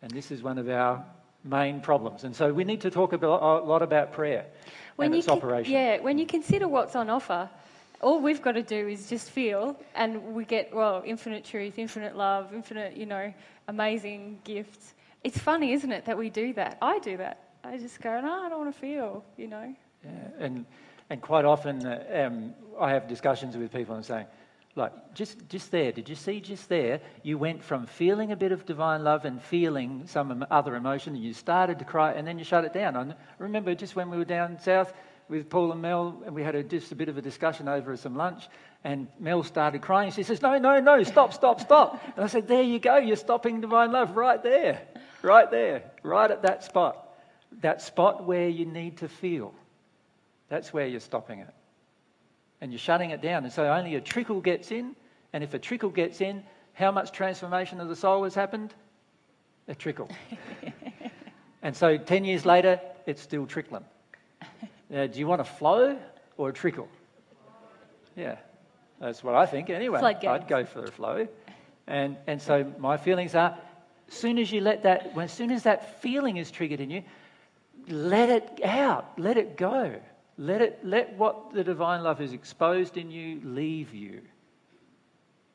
And 0.00 0.10
this 0.10 0.30
is 0.30 0.42
one 0.42 0.56
of 0.56 0.66
our 0.70 1.04
main 1.44 1.82
problems. 1.82 2.24
And 2.24 2.34
so 2.34 2.54
we 2.54 2.64
need 2.64 2.80
to 2.80 2.90
talk 2.90 3.12
a 3.12 3.16
lot 3.18 3.82
about 3.82 4.12
prayer 4.12 4.46
when 4.96 5.08
and 5.12 5.16
its 5.16 5.28
operation. 5.28 5.74
Yeah, 5.74 6.00
when 6.00 6.16
you 6.16 6.24
consider 6.24 6.66
what's 6.66 6.96
on 6.96 7.10
offer, 7.10 7.50
all 8.00 8.20
we've 8.20 8.40
got 8.40 8.52
to 8.52 8.62
do 8.62 8.88
is 8.88 9.10
just 9.10 9.28
feel, 9.28 9.78
and 9.94 10.34
we 10.34 10.46
get, 10.46 10.74
well, 10.74 11.02
infinite 11.04 11.44
truth, 11.44 11.78
infinite 11.78 12.16
love, 12.16 12.54
infinite, 12.54 12.96
you 12.96 13.04
know, 13.04 13.32
amazing 13.68 14.38
gifts. 14.42 14.94
It's 15.22 15.38
funny, 15.38 15.72
isn't 15.72 15.92
it, 15.92 16.06
that 16.06 16.16
we 16.16 16.30
do 16.30 16.54
that? 16.54 16.78
I 16.80 17.00
do 17.00 17.18
that. 17.18 17.50
I 17.62 17.76
just 17.76 18.00
go, 18.00 18.20
no, 18.22 18.42
I 18.42 18.48
don't 18.48 18.60
want 18.60 18.74
to 18.74 18.80
feel, 18.80 19.22
you 19.36 19.48
know. 19.48 19.74
Yeah, 20.02 20.10
and, 20.38 20.64
and 21.10 21.20
quite 21.20 21.44
often 21.44 21.84
uh, 21.84 22.26
um, 22.26 22.54
I 22.80 22.90
have 22.90 23.06
discussions 23.06 23.54
with 23.54 23.70
people 23.70 23.96
and 23.96 24.04
saying, 24.04 24.26
like, 24.76 25.14
just, 25.14 25.48
just 25.48 25.70
there, 25.70 25.92
did 25.92 26.08
you 26.08 26.16
see 26.16 26.40
just 26.40 26.68
there? 26.68 27.00
You 27.22 27.38
went 27.38 27.62
from 27.62 27.86
feeling 27.86 28.32
a 28.32 28.36
bit 28.36 28.50
of 28.50 28.66
divine 28.66 29.04
love 29.04 29.24
and 29.24 29.40
feeling 29.40 30.02
some 30.06 30.44
other 30.50 30.74
emotion, 30.74 31.14
and 31.14 31.22
you 31.22 31.32
started 31.32 31.78
to 31.78 31.84
cry, 31.84 32.12
and 32.12 32.26
then 32.26 32.38
you 32.38 32.44
shut 32.44 32.64
it 32.64 32.72
down. 32.72 32.96
I 32.96 33.14
remember 33.38 33.74
just 33.76 33.94
when 33.94 34.10
we 34.10 34.16
were 34.16 34.24
down 34.24 34.58
south 34.58 34.92
with 35.28 35.48
Paul 35.48 35.70
and 35.70 35.80
Mel, 35.80 36.22
and 36.26 36.34
we 36.34 36.42
had 36.42 36.56
a, 36.56 36.64
just 36.64 36.90
a 36.90 36.96
bit 36.96 37.08
of 37.08 37.16
a 37.16 37.22
discussion 37.22 37.68
over 37.68 37.96
some 37.96 38.16
lunch, 38.16 38.48
and 38.82 39.06
Mel 39.20 39.44
started 39.44 39.80
crying. 39.80 40.10
She 40.10 40.24
says, 40.24 40.42
No, 40.42 40.58
no, 40.58 40.80
no, 40.80 41.04
stop, 41.04 41.32
stop, 41.32 41.60
stop. 41.60 42.02
And 42.16 42.24
I 42.24 42.26
said, 42.26 42.48
There 42.48 42.62
you 42.62 42.80
go, 42.80 42.96
you're 42.96 43.14
stopping 43.14 43.60
divine 43.60 43.92
love 43.92 44.16
right 44.16 44.42
there, 44.42 44.82
right 45.22 45.48
there, 45.52 45.84
right 46.02 46.30
at 46.30 46.42
that 46.42 46.64
spot. 46.64 47.16
That 47.60 47.80
spot 47.80 48.26
where 48.26 48.48
you 48.48 48.64
need 48.64 48.98
to 48.98 49.08
feel. 49.08 49.54
That's 50.48 50.72
where 50.72 50.88
you're 50.88 50.98
stopping 50.98 51.38
it 51.38 51.54
and 52.64 52.72
you're 52.72 52.78
shutting 52.78 53.10
it 53.10 53.20
down. 53.20 53.44
And 53.44 53.52
so 53.52 53.66
only 53.66 53.94
a 53.94 54.00
trickle 54.00 54.40
gets 54.40 54.70
in. 54.70 54.96
And 55.34 55.44
if 55.44 55.52
a 55.52 55.58
trickle 55.58 55.90
gets 55.90 56.22
in, 56.22 56.42
how 56.72 56.90
much 56.90 57.12
transformation 57.12 57.78
of 57.78 57.90
the 57.90 57.94
soul 57.94 58.24
has 58.24 58.34
happened? 58.34 58.72
A 59.68 59.74
trickle. 59.74 60.08
and 61.62 61.76
so 61.76 61.98
10 61.98 62.24
years 62.24 62.46
later, 62.46 62.80
it's 63.04 63.20
still 63.20 63.44
trickling. 63.44 63.84
Now, 64.88 65.06
do 65.06 65.18
you 65.18 65.26
want 65.26 65.42
a 65.42 65.44
flow 65.44 65.98
or 66.38 66.48
a 66.48 66.52
trickle? 66.54 66.88
Yeah, 68.16 68.36
that's 68.98 69.22
what 69.22 69.34
I 69.34 69.44
think 69.44 69.68
anyway. 69.68 70.00
I'd 70.26 70.48
go 70.48 70.64
for 70.64 70.84
a 70.84 70.90
flow. 70.90 71.28
And, 71.86 72.16
and 72.26 72.40
so 72.40 72.72
my 72.78 72.96
feelings 72.96 73.34
are, 73.34 73.58
as 74.08 74.14
soon 74.14 74.38
as 74.38 74.50
you 74.50 74.62
let 74.62 74.84
that, 74.84 75.14
when, 75.14 75.26
as 75.26 75.32
soon 75.34 75.50
as 75.50 75.64
that 75.64 76.00
feeling 76.00 76.38
is 76.38 76.50
triggered 76.50 76.80
in 76.80 76.88
you, 76.88 77.02
let 77.88 78.30
it 78.30 78.64
out, 78.64 79.18
let 79.18 79.36
it 79.36 79.58
go. 79.58 80.00
Let, 80.36 80.62
it, 80.62 80.80
let 80.82 81.16
what 81.16 81.52
the 81.52 81.62
divine 81.62 82.02
love 82.02 82.18
has 82.18 82.32
exposed 82.32 82.96
in 82.96 83.10
you 83.10 83.40
leave 83.44 83.94
you. 83.94 84.22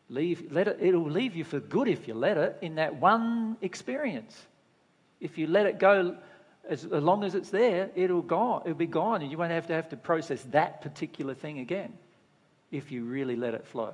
Leave, 0.09 0.51
let 0.51 0.67
it, 0.67 0.77
it'll 0.81 1.09
leave 1.09 1.35
you 1.35 1.43
for 1.43 1.59
good 1.59 1.87
if 1.87 2.07
you 2.07 2.13
let 2.13 2.37
it 2.37 2.57
in 2.61 2.75
that 2.75 2.95
one 2.95 3.57
experience. 3.61 4.35
If 5.19 5.37
you 5.37 5.47
let 5.47 5.65
it 5.65 5.79
go 5.79 6.17
as, 6.67 6.85
as 6.85 7.03
long 7.03 7.23
as 7.23 7.35
it's 7.35 7.49
there, 7.49 7.89
it'll, 7.95 8.21
go, 8.21 8.61
it'll 8.65 8.77
be 8.77 8.87
gone 8.87 9.21
and 9.21 9.29
you 9.31 9.37
won't 9.37 9.51
have 9.51 9.67
to 9.67 9.73
have 9.73 9.89
to 9.89 9.97
process 9.97 10.41
that 10.51 10.81
particular 10.81 11.33
thing 11.33 11.59
again 11.59 11.93
if 12.71 12.91
you 12.91 13.03
really 13.03 13.35
let 13.35 13.53
it 13.53 13.67
flow. 13.67 13.93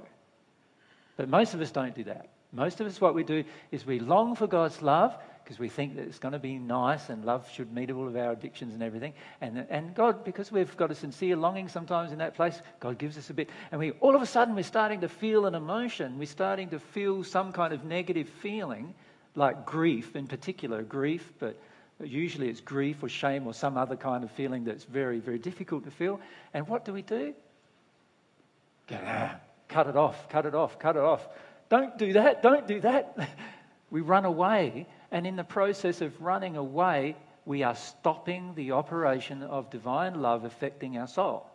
But 1.18 1.30
most 1.30 1.54
of 1.54 1.62
us 1.62 1.72
don't 1.72 1.96
do 1.96 2.04
that. 2.06 2.30
Most 2.52 2.80
of 2.80 2.88
us, 2.88 3.02
what 3.02 3.16
we 3.16 3.24
do 3.24 3.44
is 3.72 3.86
we 3.86 4.00
long 4.00 4.36
for 4.36 4.48
God's 4.48 4.82
love 4.82 5.16
because 5.46 5.60
we 5.60 5.70
think 5.70 5.96
that 5.96 6.08
it's 6.08 6.18
going 6.18 6.32
to 6.32 6.40
be 6.40 6.58
nice 6.58 7.10
and 7.10 7.24
love 7.24 7.48
should 7.52 7.72
meet 7.72 7.92
all 7.92 8.08
of 8.08 8.16
our 8.16 8.32
addictions 8.32 8.74
and 8.74 8.82
everything. 8.82 9.14
And, 9.42 9.68
and 9.70 9.94
God, 9.94 10.24
because 10.24 10.52
we've 10.52 10.76
got 10.76 10.90
a 10.90 10.96
sincere 10.96 11.36
longing 11.36 11.68
sometimes 11.68 12.12
in 12.12 12.18
that 12.18 12.34
place, 12.34 12.60
God 12.80 12.98
gives 12.98 13.16
us 13.16 13.30
a 13.30 13.34
bit. 13.36 13.52
And 13.72 13.80
we 13.80 13.92
all 13.92 14.16
of 14.16 14.24
a 14.24 14.26
sudden 14.26 14.56
we're 14.56 14.64
starting 14.64 15.02
to 15.02 15.08
feel 15.08 15.46
an 15.46 15.54
emotion. 15.54 16.18
We're 16.18 16.26
starting 16.26 16.70
to 16.70 16.80
feel 16.80 17.24
some 17.24 17.54
kind 17.54 17.74
of 17.74 17.86
negative 17.86 18.28
feeling, 18.28 18.96
like 19.36 19.68
grief 19.68 20.16
in 20.16 20.26
particular, 20.26 20.82
grief, 20.82 21.32
but 21.38 21.56
usually 22.04 22.50
it's 22.50 22.62
grief 22.62 23.04
or 23.04 23.10
shame 23.10 23.46
or 23.46 23.54
some 23.54 23.78
other 23.78 23.96
kind 23.96 24.24
of 24.24 24.32
feeling 24.32 24.64
that's 24.64 24.84
very, 24.84 25.20
very 25.20 25.38
difficult 25.38 25.84
to 25.84 25.92
feel. 25.92 26.20
And 26.56 26.68
what 26.68 26.86
do 26.86 26.94
we 26.94 27.04
do? 27.04 27.36
Go, 28.88 28.98
ah, 29.06 29.36
cut 29.68 29.86
it 29.86 29.96
off, 29.96 30.28
cut 30.28 30.48
it 30.48 30.56
off, 30.56 30.80
cut 30.80 30.96
it 30.96 31.04
off. 31.04 31.28
Don't 31.70 32.00
do 32.00 32.14
that, 32.14 32.42
don't 32.42 32.68
do 32.68 32.82
that. 32.82 33.30
we 33.92 34.02
run 34.02 34.26
away 34.26 34.88
and 35.16 35.26
in 35.26 35.38
the 35.38 35.46
process 35.46 36.02
of 36.02 36.22
running 36.22 36.58
away, 36.58 37.16
we 37.46 37.64
are 37.64 37.76
stopping 37.76 38.54
the 38.54 38.74
operation 38.74 39.44
of 39.44 39.70
divine 39.70 40.22
love 40.22 40.44
affecting 40.44 40.98
our 40.98 41.08
soul. 41.08 41.50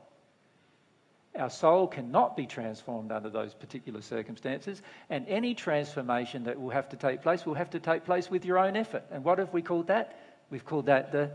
Our 1.39 1.51
soul 1.51 1.87
cannot 1.87 2.39
be 2.39 2.47
transformed 2.47 3.13
under 3.13 3.29
those 3.29 3.53
particular 3.53 4.01
circumstances, 4.01 4.81
and 5.11 5.29
any 5.29 5.55
transformation 5.55 6.45
that 6.45 6.59
will 6.59 6.71
have 6.71 6.89
to 6.89 6.97
take 6.97 7.21
place 7.21 7.45
will 7.45 7.53
have 7.53 7.69
to 7.71 7.81
take 7.81 8.07
place 8.07 8.31
with 8.31 8.47
your 8.47 8.57
own 8.57 8.77
effort. 8.77 9.05
And 9.11 9.25
what 9.25 9.39
have 9.39 9.53
we 9.53 9.61
called 9.61 9.89
that? 9.89 10.19
We've 10.49 10.65
called 10.65 10.87
that 10.87 11.13
the 11.13 11.31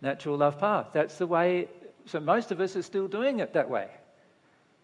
natural 0.00 0.36
love 0.36 0.60
path. 0.60 0.90
That's 0.92 1.18
the 1.18 1.26
way, 1.26 1.66
so 2.04 2.20
most 2.20 2.52
of 2.52 2.60
us 2.60 2.76
are 2.76 2.82
still 2.82 3.08
doing 3.08 3.40
it 3.40 3.54
that 3.54 3.68
way, 3.68 3.88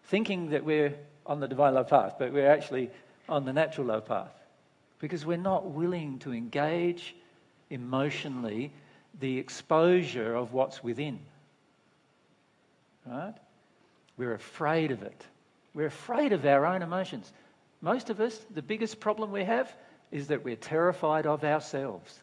thinking 0.07 0.49
that 0.49 0.65
we're 0.65 0.93
on 1.25 1.39
the 1.39 1.47
divine 1.47 1.75
love 1.75 1.87
path, 1.87 2.15
but 2.19 2.33
we're 2.33 2.51
actually 2.51 2.89
on 3.29 3.45
the 3.45 3.53
natural 3.53 3.87
love 3.87 4.05
path 4.05 4.42
because 5.03 5.25
we're 5.25 5.35
not 5.35 5.65
willing 5.65 6.17
to 6.17 6.31
engage 6.31 7.13
emotionally 7.69 8.71
the 9.19 9.37
exposure 9.37 10.33
of 10.33 10.53
what's 10.53 10.81
within. 10.81 11.19
Right? 13.05 13.33
We're 14.15 14.33
afraid 14.33 14.91
of 14.91 15.03
it. 15.03 15.27
We're 15.73 15.87
afraid 15.87 16.31
of 16.31 16.45
our 16.45 16.65
own 16.65 16.81
emotions. 16.81 17.33
Most 17.81 18.11
of 18.11 18.21
us, 18.21 18.45
the 18.53 18.61
biggest 18.61 19.01
problem 19.01 19.33
we 19.33 19.43
have 19.43 19.75
is 20.09 20.27
that 20.27 20.45
we're 20.45 20.55
terrified 20.55 21.25
of 21.27 21.43
ourselves. 21.43 22.21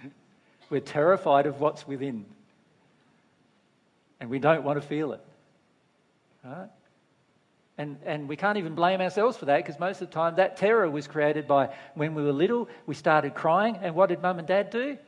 we're 0.70 0.80
terrified 0.80 1.44
of 1.44 1.60
what's 1.60 1.86
within. 1.86 2.24
And 4.18 4.30
we 4.30 4.38
don't 4.38 4.64
want 4.64 4.80
to 4.80 4.88
feel 4.88 5.12
it. 5.12 5.20
Right? 6.42 6.70
And, 7.78 7.96
and 8.04 8.28
we 8.28 8.34
can't 8.36 8.58
even 8.58 8.74
blame 8.74 9.00
ourselves 9.00 9.36
for 9.36 9.44
that 9.44 9.58
because 9.58 9.78
most 9.78 10.02
of 10.02 10.08
the 10.08 10.14
time 10.14 10.34
that 10.36 10.56
terror 10.56 10.90
was 10.90 11.06
created 11.06 11.46
by 11.46 11.72
when 11.94 12.16
we 12.16 12.24
were 12.24 12.32
little, 12.32 12.68
we 12.86 12.94
started 12.96 13.36
crying. 13.36 13.78
And 13.80 13.94
what 13.94 14.08
did 14.08 14.20
mum 14.20 14.40
and 14.40 14.48
dad 14.48 14.70
do? 14.70 14.98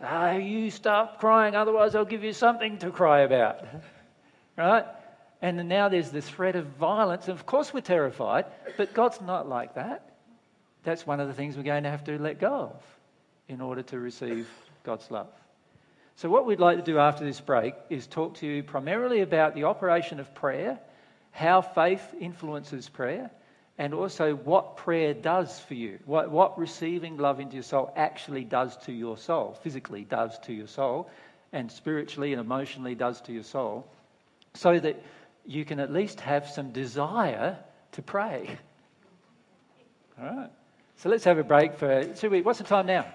Ah, 0.00 0.30
oh, 0.30 0.36
you 0.38 0.70
stop 0.70 1.18
crying, 1.18 1.56
otherwise 1.56 1.96
I'll 1.96 2.04
give 2.04 2.22
you 2.22 2.32
something 2.32 2.78
to 2.78 2.90
cry 2.90 3.20
about. 3.20 3.66
right? 4.56 4.84
And 5.40 5.68
now 5.68 5.88
there's 5.88 6.10
this 6.10 6.28
threat 6.28 6.54
of 6.54 6.66
violence. 6.66 7.26
Of 7.26 7.46
course 7.46 7.74
we're 7.74 7.80
terrified, 7.80 8.46
but 8.76 8.94
God's 8.94 9.20
not 9.20 9.48
like 9.48 9.74
that. 9.74 10.08
That's 10.84 11.04
one 11.04 11.18
of 11.18 11.26
the 11.26 11.34
things 11.34 11.56
we're 11.56 11.64
going 11.64 11.82
to 11.82 11.90
have 11.90 12.04
to 12.04 12.16
let 12.18 12.38
go 12.38 12.72
of 12.74 12.82
in 13.48 13.60
order 13.60 13.82
to 13.82 13.98
receive 13.98 14.48
God's 14.84 15.10
love. 15.10 15.28
So, 16.14 16.28
what 16.28 16.46
we'd 16.46 16.60
like 16.60 16.78
to 16.78 16.84
do 16.84 16.98
after 16.98 17.24
this 17.24 17.40
break 17.40 17.74
is 17.90 18.06
talk 18.06 18.34
to 18.36 18.46
you 18.46 18.62
primarily 18.62 19.20
about 19.22 19.54
the 19.54 19.64
operation 19.64 20.20
of 20.20 20.32
prayer 20.34 20.78
how 21.32 21.60
faith 21.60 22.14
influences 22.20 22.88
prayer, 22.88 23.30
and 23.78 23.94
also 23.94 24.34
what 24.34 24.76
prayer 24.76 25.14
does 25.14 25.58
for 25.58 25.74
you, 25.74 25.98
what, 26.04 26.30
what 26.30 26.58
receiving 26.58 27.16
love 27.16 27.40
into 27.40 27.54
your 27.54 27.62
soul 27.62 27.92
actually 27.96 28.44
does 28.44 28.76
to 28.76 28.92
your 28.92 29.16
soul, 29.16 29.58
physically 29.62 30.04
does 30.04 30.38
to 30.40 30.52
your 30.52 30.68
soul, 30.68 31.10
and 31.52 31.70
spiritually 31.70 32.32
and 32.32 32.40
emotionally 32.40 32.94
does 32.94 33.20
to 33.22 33.32
your 33.32 33.42
soul, 33.42 33.86
so 34.54 34.78
that 34.78 35.02
you 35.44 35.64
can 35.64 35.80
at 35.80 35.92
least 35.92 36.20
have 36.20 36.46
some 36.46 36.70
desire 36.70 37.58
to 37.92 38.02
pray. 38.02 38.56
All 40.20 40.26
right. 40.26 40.50
So 40.96 41.08
let's 41.08 41.24
have 41.24 41.38
a 41.38 41.44
break 41.44 41.74
for 41.74 42.04
two 42.04 42.30
weeks. 42.30 42.44
What's 42.44 42.58
the 42.58 42.64
time 42.64 42.86
now? 42.86 43.06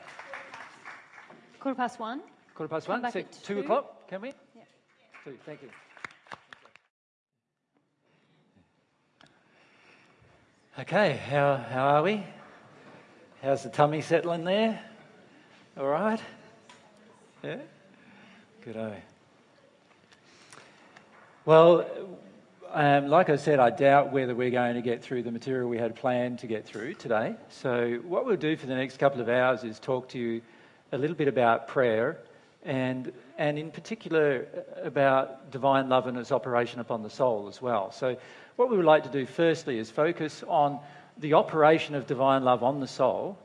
Quarter 1.59 1.75
past 1.75 1.99
one. 1.99 2.21
Quarter 2.55 2.69
past 2.69 2.87
one. 2.87 3.01
So 3.11 3.21
two, 3.21 3.27
two 3.43 3.59
o'clock, 3.59 4.09
can 4.09 4.21
we? 4.21 4.33
Yeah. 4.55 4.63
Two, 5.23 5.37
thank 5.45 5.61
you. 5.61 5.69
Okay, 10.79 11.19
how, 11.27 11.55
how 11.55 11.87
are 11.87 12.03
we? 12.03 12.23
How's 13.41 13.63
the 13.63 13.69
tummy 13.69 14.01
settling 14.01 14.43
there? 14.43 14.79
All 15.75 15.87
right? 15.87 16.19
Yeah? 17.41 17.57
Good 18.63 19.01
Well, 21.45 21.83
um, 22.71 23.07
like 23.07 23.31
I 23.31 23.37
said, 23.37 23.59
I 23.59 23.71
doubt 23.71 24.11
whether 24.11 24.35
we're 24.35 24.51
going 24.51 24.75
to 24.75 24.83
get 24.83 25.01
through 25.01 25.23
the 25.23 25.31
material 25.31 25.67
we 25.67 25.79
had 25.79 25.95
planned 25.95 26.37
to 26.39 26.47
get 26.47 26.63
through 26.63 26.93
today. 26.93 27.33
So, 27.49 27.99
what 28.05 28.27
we'll 28.27 28.35
do 28.35 28.55
for 28.55 28.67
the 28.67 28.75
next 28.75 28.99
couple 28.99 29.19
of 29.19 29.29
hours 29.29 29.63
is 29.63 29.79
talk 29.79 30.09
to 30.09 30.19
you 30.19 30.41
a 30.91 30.97
little 30.99 31.15
bit 31.15 31.27
about 31.27 31.67
prayer 31.67 32.19
and, 32.63 33.11
and 33.39 33.57
in 33.57 33.71
particular 33.71 34.45
about 34.83 35.49
divine 35.49 35.89
love 35.89 36.05
and 36.05 36.19
its 36.19 36.31
operation 36.31 36.81
upon 36.81 37.01
the 37.01 37.09
soul 37.09 37.47
as 37.47 37.63
well. 37.63 37.91
So, 37.91 38.15
what 38.57 38.69
we 38.69 38.75
would 38.75 38.85
like 38.85 39.03
to 39.03 39.09
do 39.09 39.25
firstly 39.25 39.77
is 39.77 39.89
focus 39.89 40.43
on 40.47 40.79
the 41.17 41.35
operation 41.35 41.95
of 41.95 42.07
divine 42.07 42.43
love 42.43 42.63
on 42.63 42.79
the 42.79 42.87
soul, 42.87 43.37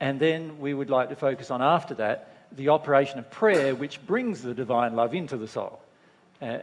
and 0.00 0.20
then 0.20 0.58
we 0.58 0.74
would 0.74 0.90
like 0.90 1.08
to 1.08 1.16
focus 1.16 1.50
on 1.50 1.62
after 1.62 1.94
that 1.94 2.34
the 2.52 2.70
operation 2.70 3.18
of 3.18 3.30
prayer, 3.30 3.74
which 3.74 4.04
brings 4.06 4.42
the 4.42 4.54
divine 4.54 4.96
love 4.96 5.14
into 5.14 5.36
the 5.36 5.46
soul. 5.46 5.80
Uh, 6.42 6.58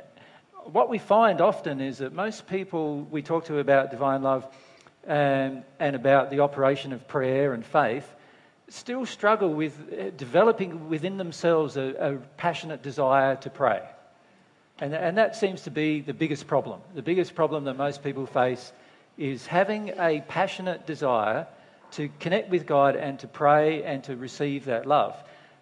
what 0.65 0.89
we 0.89 0.97
find 0.97 1.41
often 1.41 1.79
is 1.79 1.99
that 1.99 2.11
most 2.11 2.47
people 2.47 3.07
we 3.11 3.21
talk 3.21 3.45
to 3.45 3.59
about 3.59 3.91
divine 3.91 4.23
love 4.23 4.45
um, 5.07 5.63
and 5.79 5.95
about 5.95 6.31
the 6.31 6.39
operation 6.39 6.91
of 6.91 7.07
prayer 7.07 7.53
and 7.53 7.65
faith 7.65 8.07
still 8.67 9.05
struggle 9.05 9.53
with 9.53 9.93
uh, 9.93 10.09
developing 10.17 10.89
within 10.89 11.17
themselves 11.17 11.77
a, 11.77 11.93
a 11.99 12.15
passionate 12.35 12.81
desire 12.81 13.35
to 13.35 13.49
pray. 13.49 13.81
And, 14.79 14.93
and 14.93 15.17
that 15.17 15.35
seems 15.35 15.61
to 15.63 15.71
be 15.71 16.01
the 16.01 16.13
biggest 16.13 16.47
problem. 16.47 16.81
The 16.93 17.01
biggest 17.01 17.33
problem 17.33 17.63
that 17.65 17.77
most 17.77 18.03
people 18.03 18.25
face 18.25 18.73
is 19.17 19.45
having 19.45 19.93
a 19.97 20.21
passionate 20.27 20.85
desire 20.85 21.47
to 21.91 22.09
connect 22.19 22.49
with 22.49 22.65
God 22.65 22.95
and 22.95 23.17
to 23.19 23.27
pray 23.27 23.83
and 23.83 24.03
to 24.03 24.17
receive 24.17 24.65
that 24.65 24.85
love. 24.85 25.15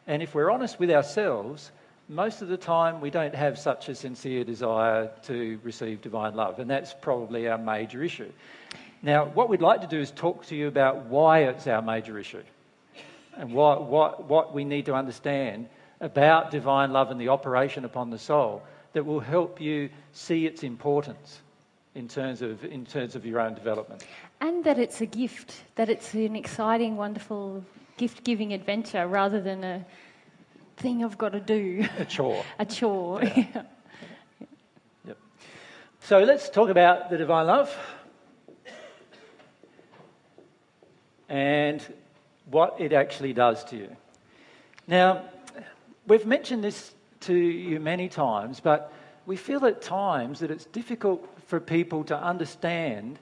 And 0.07 0.23
if 0.23 0.33
we're 0.33 0.49
honest 0.49 0.79
with 0.79 0.89
ourselves, 0.89 1.71
most 2.09 2.41
of 2.41 2.47
the 2.47 2.57
time 2.57 3.01
we 3.01 3.11
don't 3.11 3.35
have 3.35 3.59
such 3.59 3.87
a 3.87 3.95
sincere 3.95 4.43
desire 4.43 5.11
to 5.23 5.59
receive 5.63 6.01
divine 6.01 6.35
love, 6.35 6.59
and 6.59 6.69
that's 6.69 6.93
probably 6.99 7.47
our 7.47 7.57
major 7.57 8.03
issue. 8.03 8.31
Now, 9.03 9.25
what 9.25 9.47
we'd 9.47 9.61
like 9.61 9.81
to 9.81 9.87
do 9.87 9.99
is 9.99 10.11
talk 10.11 10.45
to 10.47 10.55
you 10.55 10.67
about 10.67 11.05
why 11.05 11.43
it's 11.43 11.67
our 11.67 11.81
major 11.81 12.17
issue 12.17 12.43
and 13.37 13.53
what, 13.53 13.85
what, 13.85 14.25
what 14.25 14.53
we 14.53 14.63
need 14.63 14.85
to 14.85 14.95
understand 14.95 15.67
about 15.99 16.51
divine 16.51 16.91
love 16.91 17.11
and 17.11 17.19
the 17.19 17.29
operation 17.29 17.85
upon 17.85 18.09
the 18.09 18.19
soul 18.19 18.63
that 18.93 19.05
will 19.05 19.19
help 19.19 19.59
you 19.59 19.89
see 20.13 20.45
its 20.45 20.63
importance 20.63 21.41
in 21.95 22.07
terms 22.07 22.41
of, 22.41 22.63
in 22.63 22.85
terms 22.85 23.15
of 23.15 23.25
your 23.25 23.39
own 23.39 23.53
development. 23.53 24.05
And 24.41 24.63
that 24.63 24.79
it's 24.79 25.01
a 25.01 25.05
gift, 25.05 25.63
that 25.75 25.89
it's 25.89 26.13
an 26.13 26.35
exciting, 26.35 26.95
wonderful, 26.95 27.63
gift 27.97 28.23
giving 28.23 28.53
adventure 28.53 29.07
rather 29.07 29.41
than 29.41 29.63
a 29.63 29.85
thing 30.77 31.03
I've 31.03 31.17
got 31.17 31.33
to 31.33 31.39
do. 31.39 31.87
A 31.99 32.05
chore. 32.05 32.43
a 32.59 32.65
chore. 32.65 33.21
Yeah. 33.33 33.63
Yep. 35.05 35.17
So 36.01 36.19
let's 36.19 36.49
talk 36.49 36.69
about 36.69 37.09
the 37.09 37.17
divine 37.17 37.47
love 37.47 37.75
and 41.29 41.85
what 42.49 42.79
it 42.79 42.93
actually 42.93 43.33
does 43.33 43.63
to 43.65 43.77
you. 43.77 43.95
Now, 44.87 45.23
we've 46.07 46.25
mentioned 46.25 46.63
this 46.63 46.93
to 47.23 47.33
you 47.33 47.79
many 47.79 48.09
times, 48.09 48.59
but 48.59 48.91
we 49.25 49.35
feel 49.35 49.65
at 49.65 49.81
times 49.81 50.39
that 50.39 50.51
it's 50.51 50.65
difficult 50.65 51.27
for 51.47 51.59
people 51.59 52.03
to 52.05 52.17
understand 52.17 53.19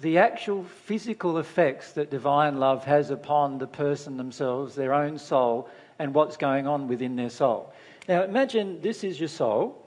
the 0.00 0.18
actual 0.18 0.64
physical 0.64 1.38
effects 1.38 1.92
that 1.92 2.10
divine 2.10 2.58
love 2.58 2.84
has 2.84 3.10
upon 3.10 3.58
the 3.58 3.66
person 3.66 4.16
themselves, 4.16 4.74
their 4.74 4.92
own 4.92 5.18
soul, 5.18 5.68
and 5.98 6.12
what's 6.12 6.36
going 6.36 6.66
on 6.66 6.88
within 6.88 7.16
their 7.16 7.30
soul. 7.30 7.72
Now, 8.08 8.22
imagine 8.22 8.80
this 8.80 9.04
is 9.04 9.18
your 9.18 9.28
soul, 9.28 9.80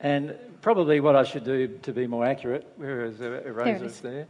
and 0.00 0.34
probably 0.60 1.00
what 1.00 1.16
I 1.16 1.22
should 1.22 1.44
do 1.44 1.78
to 1.82 1.92
be 1.92 2.06
more 2.06 2.26
accurate, 2.26 2.66
where 2.76 3.04
is 3.04 3.18
the 3.18 3.46
eraser 3.46 3.88
there, 4.02 4.26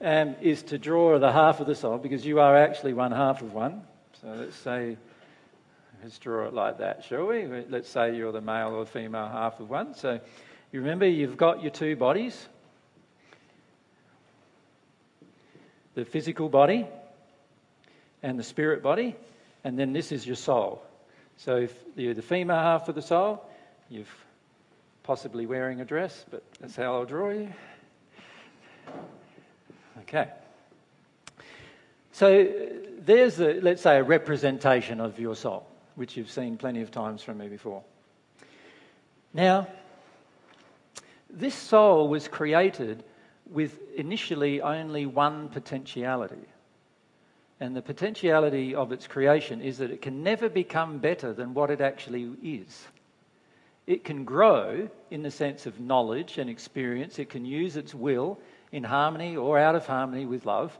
um, 0.00 0.36
is 0.40 0.62
to 0.64 0.78
draw 0.78 1.18
the 1.18 1.32
half 1.32 1.60
of 1.60 1.66
the 1.66 1.74
soul 1.74 1.98
because 1.98 2.24
you 2.24 2.40
are 2.40 2.56
actually 2.56 2.94
one 2.94 3.12
half 3.12 3.42
of 3.42 3.52
one. 3.52 3.82
So 4.20 4.28
let's 4.28 4.56
say, 4.56 4.96
let's 6.02 6.18
draw 6.18 6.46
it 6.46 6.54
like 6.54 6.78
that, 6.78 7.04
shall 7.04 7.26
we? 7.26 7.46
Let's 7.46 7.88
say 7.88 8.16
you're 8.16 8.32
the 8.32 8.40
male 8.40 8.74
or 8.74 8.86
female 8.86 9.28
half 9.28 9.60
of 9.60 9.70
one. 9.70 9.94
So 9.94 10.20
you 10.72 10.80
remember 10.80 11.06
you've 11.06 11.36
got 11.36 11.62
your 11.62 11.70
two 11.70 11.96
bodies 11.96 12.48
the 15.94 16.04
physical 16.04 16.48
body 16.48 16.86
and 18.22 18.38
the 18.38 18.42
spirit 18.42 18.82
body, 18.82 19.16
and 19.64 19.78
then 19.78 19.92
this 19.92 20.12
is 20.12 20.26
your 20.26 20.36
soul. 20.36 20.82
So 21.36 21.56
if 21.56 21.74
you're 21.96 22.14
the 22.14 22.22
female 22.22 22.56
half 22.56 22.88
of 22.88 22.94
the 22.94 23.02
soul, 23.02 23.44
you're 23.88 24.04
possibly 25.02 25.46
wearing 25.46 25.80
a 25.80 25.84
dress, 25.84 26.24
but 26.30 26.42
that's 26.60 26.76
how 26.76 26.94
I'll 26.94 27.04
draw 27.04 27.30
you. 27.30 27.52
Okay. 30.02 30.28
So 32.12 32.48
there's, 32.98 33.40
a, 33.40 33.60
let's 33.60 33.82
say, 33.82 33.96
a 33.96 34.02
representation 34.02 35.00
of 35.00 35.18
your 35.18 35.34
soul, 35.34 35.66
which 35.96 36.16
you've 36.16 36.30
seen 36.30 36.56
plenty 36.56 36.82
of 36.82 36.90
times 36.90 37.22
from 37.22 37.38
me 37.38 37.48
before. 37.48 37.82
Now, 39.32 39.68
this 41.28 41.54
soul 41.54 42.08
was 42.08 42.28
created 42.28 43.04
with 43.50 43.78
initially 43.96 44.60
only 44.60 45.06
one 45.06 45.48
potentiality. 45.48 46.46
And 47.60 47.76
the 47.76 47.82
potentiality 47.82 48.74
of 48.74 48.90
its 48.90 49.06
creation 49.06 49.60
is 49.60 49.78
that 49.78 49.90
it 49.90 50.00
can 50.00 50.22
never 50.22 50.48
become 50.48 50.98
better 50.98 51.32
than 51.32 51.52
what 51.52 51.70
it 51.70 51.80
actually 51.80 52.30
is. 52.42 52.86
It 53.86 54.04
can 54.04 54.24
grow 54.24 54.88
in 55.10 55.22
the 55.22 55.30
sense 55.30 55.66
of 55.66 55.80
knowledge 55.80 56.38
and 56.38 56.48
experience, 56.48 57.18
it 57.18 57.28
can 57.28 57.44
use 57.44 57.76
its 57.76 57.94
will 57.94 58.38
in 58.72 58.84
harmony 58.84 59.36
or 59.36 59.58
out 59.58 59.74
of 59.74 59.86
harmony 59.86 60.26
with 60.26 60.46
love, 60.46 60.78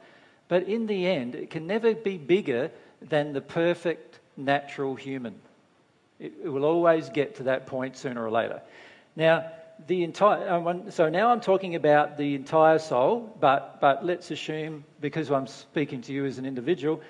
but 0.49 0.69
in 0.69 0.87
the 0.87 1.07
end, 1.07 1.35
it 1.35 1.51
can 1.51 1.67
never 1.67 1.95
be 1.95 2.19
bigger 2.19 2.71
than 3.03 3.33
the 3.33 3.41
perfect 3.41 4.20
natural 4.45 4.95
human. 4.95 5.35
It, 6.19 6.33
it 6.45 6.49
will 6.49 6.65
always 6.65 7.09
get 7.09 7.37
to 7.37 7.45
that 7.45 7.67
point 7.67 7.97
sooner 7.97 8.25
or 8.25 8.31
later. 8.31 8.61
Now, 9.17 9.51
the 9.87 10.05
entire, 10.05 10.49
um, 10.51 10.91
so 10.91 11.09
now 11.09 11.31
I'm 11.31 11.41
talking 11.41 11.75
about 11.75 12.19
the 12.19 12.35
entire 12.35 12.79
soul, 12.79 13.35
but, 13.41 13.81
but 13.81 14.05
let's 14.05 14.31
assume, 14.31 14.85
because 15.01 15.31
I'm 15.31 15.47
speaking 15.47 16.03
to 16.03 16.13
you 16.13 16.27
as 16.27 16.39
an 16.39 16.45
individual, 16.45 17.01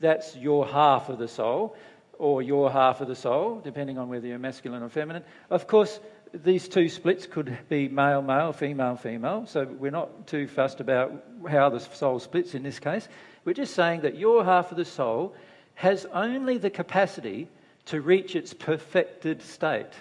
that's 0.00 0.34
your 0.36 0.66
half 0.66 1.08
of 1.08 1.18
the 1.18 1.28
soul, 1.28 1.76
or 2.18 2.42
your 2.42 2.70
half 2.70 3.00
of 3.00 3.08
the 3.08 3.14
soul, 3.14 3.60
depending 3.62 3.98
on 3.98 4.08
whether 4.08 4.26
you're 4.26 4.38
masculine 4.38 4.82
or 4.82 4.88
feminine. 4.88 5.22
Of 5.50 5.66
course, 5.66 6.00
these 6.32 6.68
two 6.68 6.88
splits 6.88 7.26
could 7.26 7.56
be 7.68 7.88
male, 7.88 8.22
male, 8.22 8.52
female, 8.52 8.96
female, 8.96 9.46
so 9.46 9.64
we're 9.64 9.90
not 9.90 10.26
too 10.26 10.48
fussed 10.48 10.80
about 10.80 11.12
how 11.48 11.68
the 11.68 11.78
soul 11.78 12.18
splits 12.18 12.54
in 12.54 12.62
this 12.62 12.80
case. 12.80 13.06
We're 13.44 13.52
just 13.52 13.74
saying 13.74 14.00
that 14.00 14.16
your 14.16 14.44
half 14.44 14.72
of 14.72 14.76
the 14.76 14.84
soul 14.84 15.34
has 15.76 16.06
only 16.12 16.58
the 16.58 16.70
capacity 16.70 17.48
to 17.86 18.00
reach 18.00 18.34
its 18.34 18.52
perfected 18.52 19.40
state, 19.40 19.92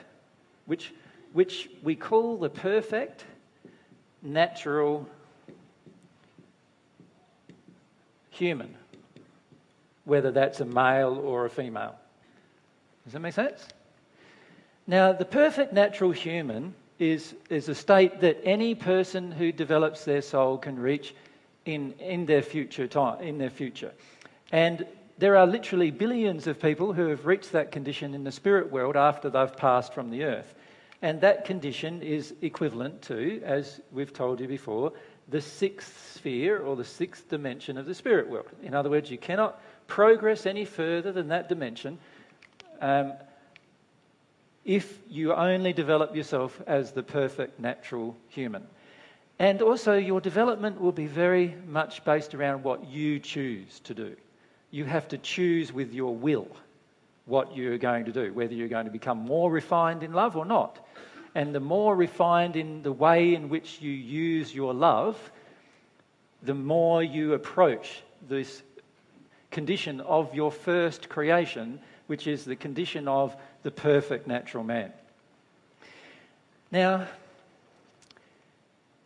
which 0.65 0.91
which 1.35 1.69
we 1.83 1.95
call 1.95 2.37
the 2.37 2.49
perfect 2.49 3.25
natural 4.21 5.05
human, 8.29 8.73
whether 10.05 10.31
that's 10.31 10.61
a 10.61 10.65
male 10.65 11.19
or 11.19 11.45
a 11.45 11.49
female. 11.49 11.95
Does 13.03 13.13
that 13.13 13.19
make 13.19 13.33
sense? 13.33 13.67
Now, 14.87 15.11
the 15.11 15.25
perfect 15.25 15.73
natural 15.73 16.11
human 16.11 16.73
is, 16.99 17.35
is 17.49 17.67
a 17.67 17.75
state 17.75 18.21
that 18.21 18.39
any 18.45 18.73
person 18.73 19.29
who 19.29 19.51
develops 19.51 20.05
their 20.05 20.21
soul 20.21 20.57
can 20.57 20.79
reach 20.79 21.13
in, 21.65 21.93
in 21.99 22.25
their 22.25 22.43
future 22.43 22.87
time, 22.87 23.21
in 23.21 23.37
their 23.37 23.49
future. 23.49 23.91
And 24.53 24.85
there 25.17 25.37
are 25.37 25.47
literally 25.47 25.91
billions 25.91 26.47
of 26.47 26.61
people 26.61 26.93
who 26.93 27.07
have 27.07 27.25
reached 27.25 27.53
that 27.53 27.71
condition 27.71 28.13
in 28.13 28.23
the 28.23 28.31
spirit 28.31 28.71
world 28.71 28.97
after 28.97 29.29
they've 29.29 29.55
passed 29.55 29.93
from 29.93 30.09
the 30.09 30.23
earth. 30.23 30.53
And 31.01 31.21
that 31.21 31.45
condition 31.45 32.01
is 32.01 32.33
equivalent 32.41 33.01
to, 33.03 33.41
as 33.43 33.79
we've 33.91 34.13
told 34.13 34.39
you 34.39 34.47
before, 34.47 34.91
the 35.29 35.41
sixth 35.41 36.15
sphere 36.15 36.59
or 36.59 36.75
the 36.75 36.83
sixth 36.83 37.29
dimension 37.29 37.77
of 37.77 37.85
the 37.85 37.95
spirit 37.95 38.29
world. 38.29 38.47
In 38.63 38.73
other 38.73 38.89
words, 38.89 39.09
you 39.09 39.17
cannot 39.17 39.61
progress 39.87 40.45
any 40.45 40.65
further 40.65 41.11
than 41.11 41.27
that 41.29 41.49
dimension 41.49 41.97
um, 42.81 43.13
if 44.63 44.99
you 45.09 45.33
only 45.33 45.73
develop 45.73 46.15
yourself 46.15 46.61
as 46.67 46.91
the 46.91 47.03
perfect 47.03 47.59
natural 47.59 48.15
human. 48.27 48.65
And 49.37 49.61
also, 49.61 49.95
your 49.95 50.21
development 50.21 50.79
will 50.79 50.91
be 50.91 51.07
very 51.07 51.55
much 51.67 52.03
based 52.03 52.33
around 52.33 52.63
what 52.63 52.87
you 52.87 53.19
choose 53.19 53.79
to 53.81 53.93
do. 53.93 54.15
You 54.75 54.83
have 54.83 55.07
to 55.07 55.17
choose 55.17 55.71
with 55.71 55.93
your 55.93 56.13
will 56.13 56.49
what 57.23 57.55
you're 57.55 57.77
going 57.77 58.03
to 58.03 58.11
do, 58.11 58.33
whether 58.33 58.53
you're 58.53 58.67
going 58.67 58.87
to 58.87 58.91
become 58.91 59.19
more 59.19 59.49
refined 59.49 60.03
in 60.03 60.11
love 60.11 60.35
or 60.35 60.43
not. 60.43 60.85
And 61.33 61.55
the 61.55 61.61
more 61.61 61.95
refined 61.95 62.57
in 62.57 62.83
the 62.83 62.91
way 62.91 63.35
in 63.35 63.47
which 63.47 63.81
you 63.81 63.89
use 63.89 64.53
your 64.53 64.73
love, 64.73 65.17
the 66.43 66.53
more 66.53 67.01
you 67.01 67.35
approach 67.35 68.03
this 68.27 68.63
condition 69.49 70.01
of 70.01 70.35
your 70.35 70.51
first 70.51 71.07
creation, 71.07 71.79
which 72.07 72.27
is 72.27 72.43
the 72.43 72.57
condition 72.57 73.07
of 73.07 73.33
the 73.63 73.71
perfect 73.71 74.27
natural 74.27 74.65
man. 74.65 74.91
Now, 76.69 77.07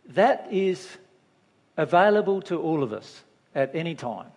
that 0.07 0.47
is 0.49 0.97
available 1.77 2.41
to 2.41 2.59
all 2.59 2.81
of 2.81 2.91
us 2.91 3.21
at 3.53 3.75
any 3.75 3.93
time, 3.93 4.31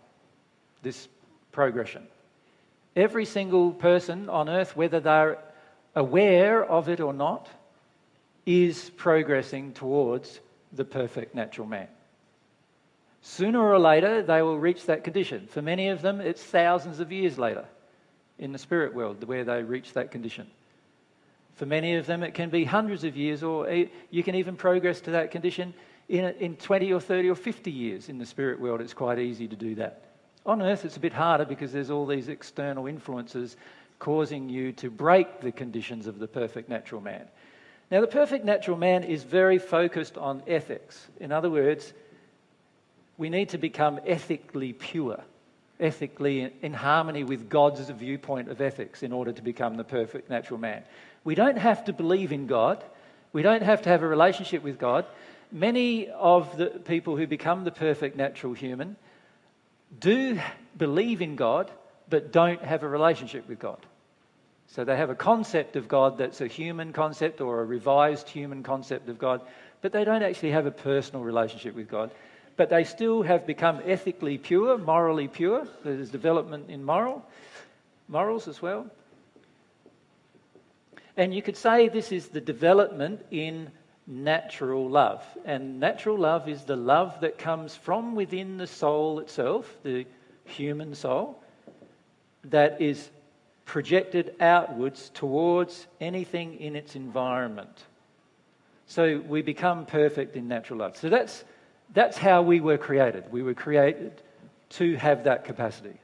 this 0.83 1.09
progression. 1.53 2.07
Every 2.97 3.25
single 3.25 3.73
person 3.73 4.29
on 4.29 4.49
earth, 4.49 4.77
whether 4.77 5.01
they're 5.01 5.39
aware 5.95 6.65
of 6.65 6.89
it 6.89 7.01
or 7.01 7.13
not, 7.13 7.49
is 8.45 8.91
progressing 8.97 9.73
towards 9.73 10.41
the 10.73 10.85
perfect 10.85 11.35
natural 11.35 11.67
man. 11.67 11.89
Sooner 13.23 13.61
or 13.61 13.79
later, 13.79 14.23
they 14.23 14.43
will 14.43 14.59
reach 14.59 14.87
that 14.87 15.05
condition. 15.05 15.47
For 15.47 15.63
many 15.63 15.89
of 15.89 16.03
them, 16.03 16.21
it's 16.21 16.43
thousands 16.43 16.99
of 16.99 17.13
years 17.13 17.39
later 17.39 17.65
in 18.39 18.53
the 18.53 18.59
spirit 18.59 18.95
world 18.95 19.23
where 19.25 19.45
they 19.45 19.63
reach 19.63 19.93
that 19.93 20.11
condition. 20.11 20.49
For 21.55 21.67
many 21.67 21.95
of 21.95 22.07
them, 22.07 22.23
it 22.23 22.35
can 22.35 22.51
be 22.51 22.65
hundreds 22.65 23.05
of 23.05 23.17
years, 23.17 23.43
or 23.43 23.87
you 24.11 24.23
can 24.23 24.35
even 24.35 24.57
progress 24.57 25.01
to 25.03 25.13
that 25.13 25.31
condition 25.31 25.73
in, 26.09 26.25
in 26.41 26.57
20 26.57 26.93
or 26.93 27.01
30 27.01 27.31
or 27.31 27.35
50 27.37 27.71
years 27.71 28.09
in 28.09 28.19
the 28.19 28.27
spirit 28.27 28.59
world. 28.59 28.81
It's 28.81 28.95
quite 28.95 29.19
easy 29.19 29.47
to 29.47 29.55
do 29.55 29.77
that. 29.77 30.03
On 30.45 30.61
earth, 30.61 30.85
it's 30.85 30.97
a 30.97 31.01
bit 31.01 31.13
harder 31.13 31.45
because 31.45 31.73
there's 31.73 31.91
all 31.91 32.07
these 32.07 32.29
external 32.29 32.87
influences 32.87 33.57
causing 33.99 34.49
you 34.49 34.73
to 34.73 34.91
break 34.91 35.41
the 35.41 35.53
conditions 35.53 36.07
of 36.07 36.19
the 36.19 36.27
perfect 36.27 36.69
natural 36.69 37.01
man. 37.01 37.29
Now, 37.91 38.01
the 38.01 38.09
perfect 38.09 38.45
natural 38.45 38.77
man 38.77 39.05
is 39.05 39.23
very 39.23 39.59
focused 39.59 40.19
on 40.19 40.43
ethics. 40.47 41.07
In 41.21 41.31
other 41.31 41.51
words, 41.51 41.93
we 43.19 43.31
need 43.31 43.51
to 43.51 43.59
become 43.59 44.01
ethically 44.05 44.73
pure, 44.73 45.21
ethically 45.79 46.53
in 46.63 46.73
harmony 46.73 47.23
with 47.23 47.49
God's 47.49 47.89
viewpoint 47.91 48.49
of 48.49 48.61
ethics 48.61 49.03
in 49.05 49.13
order 49.13 49.31
to 49.31 49.43
become 49.43 49.77
the 49.77 49.85
perfect 49.85 50.29
natural 50.29 50.59
man. 50.59 50.83
We 51.23 51.37
don't 51.37 51.59
have 51.59 51.85
to 51.85 51.93
believe 51.93 52.33
in 52.33 52.49
God, 52.49 52.83
we 53.33 53.43
don't 53.43 53.63
have 53.63 53.83
to 53.83 53.89
have 53.91 54.03
a 54.03 54.09
relationship 54.09 54.63
with 54.63 54.79
God. 54.79 55.07
Many 55.53 56.09
of 56.09 56.57
the 56.57 56.67
people 56.67 57.17
who 57.17 57.27
become 57.27 57.65
the 57.65 57.71
perfect 57.71 58.17
natural 58.17 58.55
human 58.55 58.97
do 59.99 60.41
believe 60.77 61.23
in 61.23 61.37
God, 61.37 61.71
but 62.09 62.33
don't 62.33 62.63
have 62.63 62.83
a 62.83 62.89
relationship 62.89 63.49
with 63.49 63.59
God. 63.59 63.79
So 64.69 64.85
they 64.85 64.97
have 64.97 65.11
a 65.11 65.15
concept 65.15 65.77
of 65.77 65.87
God 65.89 66.17
that's 66.19 66.41
a 66.41 66.47
human 66.47 66.93
concept 66.93 67.41
or 67.41 67.61
a 67.61 67.65
revised 67.65 68.29
human 68.29 68.63
concept 68.63 69.09
of 69.09 69.19
God, 69.19 69.43
but 69.83 69.93
they 69.93 70.05
don't 70.05 70.23
actually 70.23 70.53
have 70.53 70.67
a 70.67 70.71
personal 70.71 71.23
relationship 71.23 71.75
with 71.75 71.91
God. 71.91 72.11
But 72.57 72.71
they 72.71 72.85
still 72.85 73.23
have 73.23 73.47
become 73.47 73.81
ethically 73.85 74.39
pure, 74.39 74.79
morally 74.79 75.29
pure. 75.29 75.67
There's 75.85 76.11
development 76.11 76.71
in 76.71 76.85
moral, 76.85 77.23
morals 78.09 78.49
as 78.49 78.63
well. 78.63 78.87
And 81.17 81.35
you 81.35 81.43
could 81.43 81.57
say 81.57 81.89
this 81.89 82.13
is 82.13 82.29
the 82.29 82.41
development 82.41 83.25
in 83.31 83.71
natural 84.07 84.89
love. 84.89 85.25
And 85.45 85.81
natural 85.81 86.19
love 86.19 86.49
is 86.49 86.65
the 86.65 86.77
love 86.77 87.21
that 87.21 87.39
comes 87.39 87.77
from 87.77 88.15
within 88.15 88.57
the 88.57 88.67
soul 88.67 89.21
itself, 89.21 89.77
the 89.83 90.07
human 90.45 90.95
soul, 90.95 91.43
that 92.45 92.81
is 92.81 93.11
projected 93.65 94.35
outwards 94.41 95.11
towards 95.15 95.87
anything 96.01 96.59
in 96.61 96.77
its 96.77 96.97
environment. 96.97 97.85
So 98.87 99.23
we 99.27 99.43
become 99.43 99.87
perfect 99.87 100.37
in 100.37 100.49
natural 100.49 100.81
love. 100.81 100.97
So 100.97 101.09
that's, 101.09 101.45
that's 101.95 102.19
how 102.19 102.43
we 102.43 102.61
were 102.61 102.79
created. 102.79 103.25
We 103.31 103.43
were 103.43 103.55
created 103.55 104.21
to 104.71 104.97
have 104.97 105.25
that 105.25 105.45
capacity. 105.45 106.01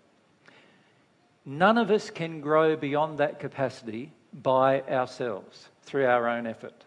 None 1.45 1.79
of 1.79 1.91
us 1.91 2.11
can 2.11 2.41
grow 2.41 2.77
beyond 2.77 3.19
that 3.19 3.41
capacity 3.41 4.13
by 4.33 4.83
ourselves 4.83 5.69
through 5.83 6.07
our 6.07 6.29
own 6.29 6.47
effort. 6.47 6.85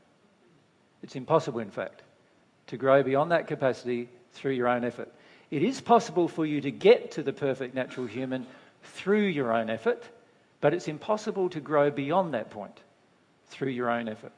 It's 1.03 1.15
impossible, 1.15 1.59
in 1.59 1.71
fact, 1.71 2.03
to 2.67 2.77
grow 2.77 3.03
beyond 3.03 3.31
that 3.31 3.47
capacity 3.47 4.09
through 4.33 4.53
your 4.53 4.67
own 4.67 4.83
effort. 4.83 5.11
It 5.49 5.63
is 5.63 5.81
possible 5.81 6.27
for 6.27 6.45
you 6.45 6.61
to 6.61 6.71
get 6.71 7.11
to 7.11 7.23
the 7.23 7.33
perfect 7.33 7.75
natural 7.75 8.05
human 8.05 8.47
through 8.83 9.25
your 9.25 9.53
own 9.53 9.69
effort, 9.69 10.03
but 10.61 10.73
it's 10.73 10.87
impossible 10.87 11.49
to 11.49 11.59
grow 11.59 11.91
beyond 11.91 12.33
that 12.33 12.49
point 12.49 12.79
through 13.47 13.69
your 13.69 13.89
own 13.89 14.07
effort. 14.07 14.33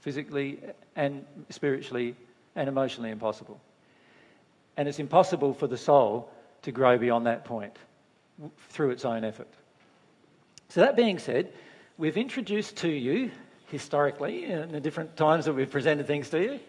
Physically 0.00 0.60
and 0.96 1.24
spiritually 1.50 2.14
and 2.54 2.68
emotionally 2.68 3.10
impossible. 3.10 3.60
And 4.76 4.88
it's 4.88 4.98
impossible 4.98 5.54
for 5.54 5.66
the 5.66 5.76
soul 5.76 6.30
to 6.62 6.72
grow 6.72 6.98
beyond 6.98 7.26
that 7.26 7.44
point 7.44 7.76
through 8.70 8.90
its 8.90 9.04
own 9.04 9.24
effort. 9.24 9.48
So, 10.68 10.82
that 10.82 10.96
being 10.96 11.18
said, 11.18 11.52
we've 11.96 12.16
introduced 12.16 12.76
to 12.78 12.88
you, 12.88 13.30
historically, 13.68 14.44
in 14.44 14.72
the 14.72 14.80
different 14.80 15.16
times 15.16 15.44
that 15.44 15.52
we've 15.52 15.70
presented 15.70 16.06
things 16.06 16.30
to 16.30 16.42
you, 16.42 16.60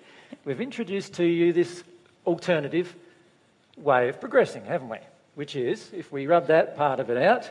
we've 0.46 0.62
introduced 0.62 1.16
to 1.16 1.26
you 1.26 1.52
this 1.52 1.84
alternative 2.26 2.94
way 3.78 4.10
of 4.10 4.20
progressing, 4.20 4.66
haven't 4.66 4.90
we? 4.90 4.98
Which 5.36 5.56
is, 5.56 5.90
if 5.94 6.12
we 6.12 6.28
rub 6.28 6.48
that 6.48 6.76
part 6.78 7.00
of 7.00 7.10
it 7.10 7.18
out, 7.18 7.50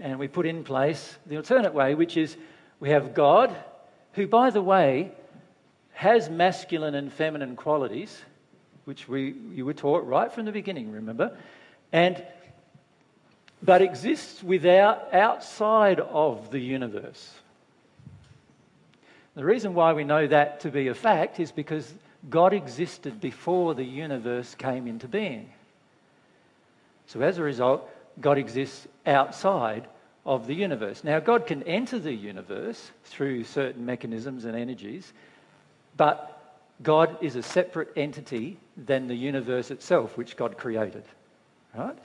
and 0.00 0.18
we 0.18 0.28
put 0.28 0.46
in 0.46 0.64
place 0.64 1.16
the 1.26 1.36
alternate 1.36 1.74
way, 1.74 1.94
which 1.94 2.16
is 2.16 2.36
we 2.80 2.90
have 2.90 3.14
God, 3.14 3.54
who, 4.12 4.26
by 4.26 4.50
the 4.50 4.62
way, 4.62 5.12
has 5.92 6.30
masculine 6.30 6.94
and 6.94 7.12
feminine 7.12 7.56
qualities, 7.56 8.22
which 8.84 9.08
we, 9.08 9.34
you 9.52 9.64
were 9.66 9.74
taught 9.74 10.04
right 10.04 10.32
from 10.32 10.44
the 10.44 10.52
beginning, 10.52 10.92
remember? 10.92 11.36
And 11.92 12.24
but 13.62 13.82
exists 13.82 14.42
without 14.42 15.12
outside 15.12 15.98
of 15.98 16.50
the 16.50 16.60
universe. 16.60 17.34
The 19.38 19.44
reason 19.44 19.72
why 19.72 19.92
we 19.92 20.02
know 20.02 20.26
that 20.26 20.58
to 20.62 20.68
be 20.68 20.88
a 20.88 20.94
fact 20.94 21.38
is 21.38 21.52
because 21.52 21.94
God 22.28 22.52
existed 22.52 23.20
before 23.20 23.72
the 23.72 23.84
universe 23.84 24.56
came 24.56 24.88
into 24.88 25.06
being. 25.06 25.52
So 27.06 27.20
as 27.20 27.38
a 27.38 27.44
result, 27.44 27.88
God 28.20 28.36
exists 28.36 28.88
outside 29.06 29.86
of 30.26 30.48
the 30.48 30.54
universe. 30.54 31.04
Now, 31.04 31.20
God 31.20 31.46
can 31.46 31.62
enter 31.62 32.00
the 32.00 32.12
universe 32.12 32.90
through 33.04 33.44
certain 33.44 33.86
mechanisms 33.86 34.44
and 34.44 34.56
energies, 34.56 35.12
but 35.96 36.58
God 36.82 37.16
is 37.20 37.36
a 37.36 37.42
separate 37.44 37.92
entity 37.94 38.58
than 38.76 39.06
the 39.06 39.14
universe 39.14 39.70
itself, 39.70 40.18
which 40.18 40.36
God 40.36 40.58
created. 40.58 41.04
Right? 41.76 41.96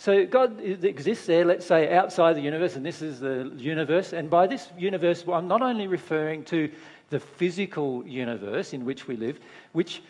So 0.00 0.24
God 0.26 0.60
exists 0.60 1.26
there, 1.26 1.44
let's 1.44 1.66
say, 1.66 1.92
outside 1.92 2.36
the 2.36 2.40
universe, 2.40 2.76
and 2.76 2.86
this 2.86 3.02
is 3.02 3.18
the 3.18 3.52
universe. 3.56 4.12
And 4.12 4.30
by 4.30 4.46
this 4.46 4.70
universe, 4.78 5.24
I'm 5.26 5.48
not 5.48 5.60
only 5.60 5.88
referring 5.88 6.44
to 6.44 6.70
the 7.10 7.18
physical 7.18 8.06
universe 8.06 8.72
in 8.72 8.84
which 8.84 9.08
we 9.08 9.16
live, 9.16 9.40
which 9.72 10.02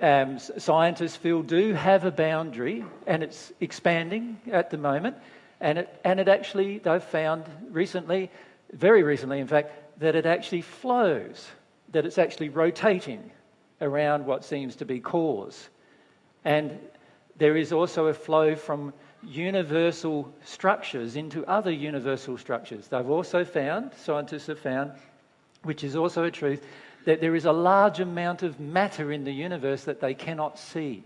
um, 0.00 0.38
scientists 0.38 1.16
feel 1.16 1.42
do 1.42 1.74
have 1.74 2.04
a 2.04 2.10
boundary 2.12 2.84
and 3.08 3.24
it's 3.24 3.52
expanding 3.60 4.40
at 4.52 4.70
the 4.70 4.78
moment. 4.78 5.16
And 5.60 5.78
it, 5.78 6.00
and 6.04 6.20
it 6.20 6.28
actually, 6.28 6.78
they've 6.78 7.02
found 7.02 7.46
recently, 7.70 8.30
very 8.74 9.02
recently 9.02 9.40
in 9.40 9.48
fact, 9.48 9.98
that 9.98 10.14
it 10.14 10.26
actually 10.26 10.60
flows, 10.60 11.48
that 11.90 12.06
it's 12.06 12.18
actually 12.18 12.50
rotating 12.50 13.32
around 13.80 14.24
what 14.24 14.44
seems 14.44 14.76
to 14.76 14.84
be 14.84 15.00
cause. 15.00 15.68
And 16.44 16.78
there 17.38 17.56
is 17.56 17.72
also 17.72 18.06
a 18.06 18.14
flow 18.14 18.54
from 18.54 18.92
universal 19.22 20.32
structures 20.44 21.16
into 21.16 21.44
other 21.46 21.70
universal 21.70 22.38
structures. 22.38 22.88
They've 22.88 23.08
also 23.08 23.44
found, 23.44 23.92
scientists 23.96 24.46
have 24.46 24.58
found, 24.58 24.92
which 25.62 25.84
is 25.84 25.96
also 25.96 26.24
a 26.24 26.30
truth, 26.30 26.64
that 27.04 27.20
there 27.20 27.34
is 27.34 27.44
a 27.44 27.52
large 27.52 28.00
amount 28.00 28.42
of 28.42 28.60
matter 28.60 29.12
in 29.12 29.24
the 29.24 29.32
universe 29.32 29.84
that 29.84 30.00
they 30.00 30.14
cannot 30.14 30.58
see. 30.58 31.02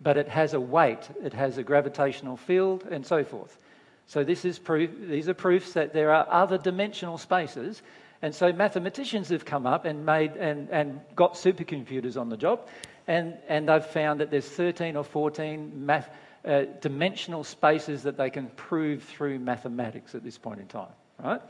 But 0.00 0.16
it 0.16 0.28
has 0.28 0.54
a 0.54 0.60
weight, 0.60 1.08
it 1.22 1.32
has 1.32 1.58
a 1.58 1.62
gravitational 1.62 2.36
field, 2.36 2.86
and 2.90 3.04
so 3.04 3.24
forth. 3.24 3.58
So 4.06 4.24
this 4.24 4.44
is 4.44 4.58
proof, 4.58 4.90
these 5.00 5.28
are 5.28 5.34
proofs 5.34 5.72
that 5.72 5.92
there 5.92 6.12
are 6.12 6.26
other 6.30 6.56
dimensional 6.56 7.18
spaces. 7.18 7.82
And 8.22 8.34
so 8.34 8.52
mathematicians 8.52 9.28
have 9.28 9.44
come 9.44 9.66
up 9.66 9.84
and 9.84 10.04
made 10.04 10.32
and, 10.36 10.68
and 10.70 11.00
got 11.14 11.34
supercomputers 11.34 12.20
on 12.20 12.28
the 12.28 12.36
job, 12.36 12.66
and, 13.06 13.36
and 13.48 13.68
they've 13.68 13.84
found 13.84 14.20
that 14.20 14.30
there's 14.30 14.48
13 14.48 14.96
or 14.96 15.04
14 15.04 15.86
math, 15.86 16.10
uh, 16.48 16.64
dimensional 16.80 17.44
spaces 17.44 18.02
that 18.04 18.16
they 18.16 18.30
can 18.30 18.48
prove 18.56 19.02
through 19.04 19.38
mathematics 19.38 20.14
at 20.14 20.24
this 20.24 20.38
point 20.38 20.60
in 20.60 20.66
time, 20.66 20.88
right? 21.22 21.40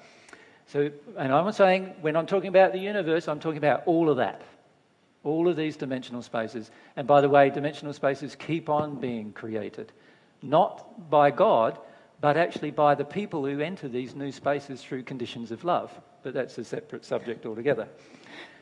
So, 0.66 0.91
and 1.16 1.33
I'm 1.33 1.51
saying 1.53 1.95
when 2.01 2.16
I'm 2.16 2.27
talking 2.27 2.49
about 2.49 2.73
the 2.73 2.79
universe, 2.79 3.29
I'm 3.29 3.41
talking 3.41 3.59
about 3.59 3.85
all 3.87 4.11
of 4.11 4.16
that, 4.16 4.43
all 5.25 5.49
of 5.49 5.57
these 5.57 5.77
dimensional 5.77 6.20
spaces. 6.20 6.70
And 6.97 7.07
by 7.07 7.20
the 7.20 7.29
way, 7.29 7.49
dimensional 7.49 7.95
spaces 7.95 8.35
keep 8.35 8.69
on 8.69 8.97
being 8.97 9.33
created, 9.33 9.93
not 10.43 11.09
by 11.09 11.31
God, 11.31 11.79
but 12.20 12.37
actually 12.37 12.73
by 12.73 12.97
the 12.97 13.05
people 13.05 13.47
who 13.47 13.61
enter 13.61 13.89
these 13.89 14.15
new 14.16 14.33
spaces 14.33 14.83
through 14.83 15.05
conditions 15.05 15.53
of 15.53 15.65
love. 15.65 15.93
But 16.23 16.35
that's 16.35 16.59
a 16.59 16.65
separate 16.65 17.05
subject 17.05 17.47
altogether. 17.47 17.89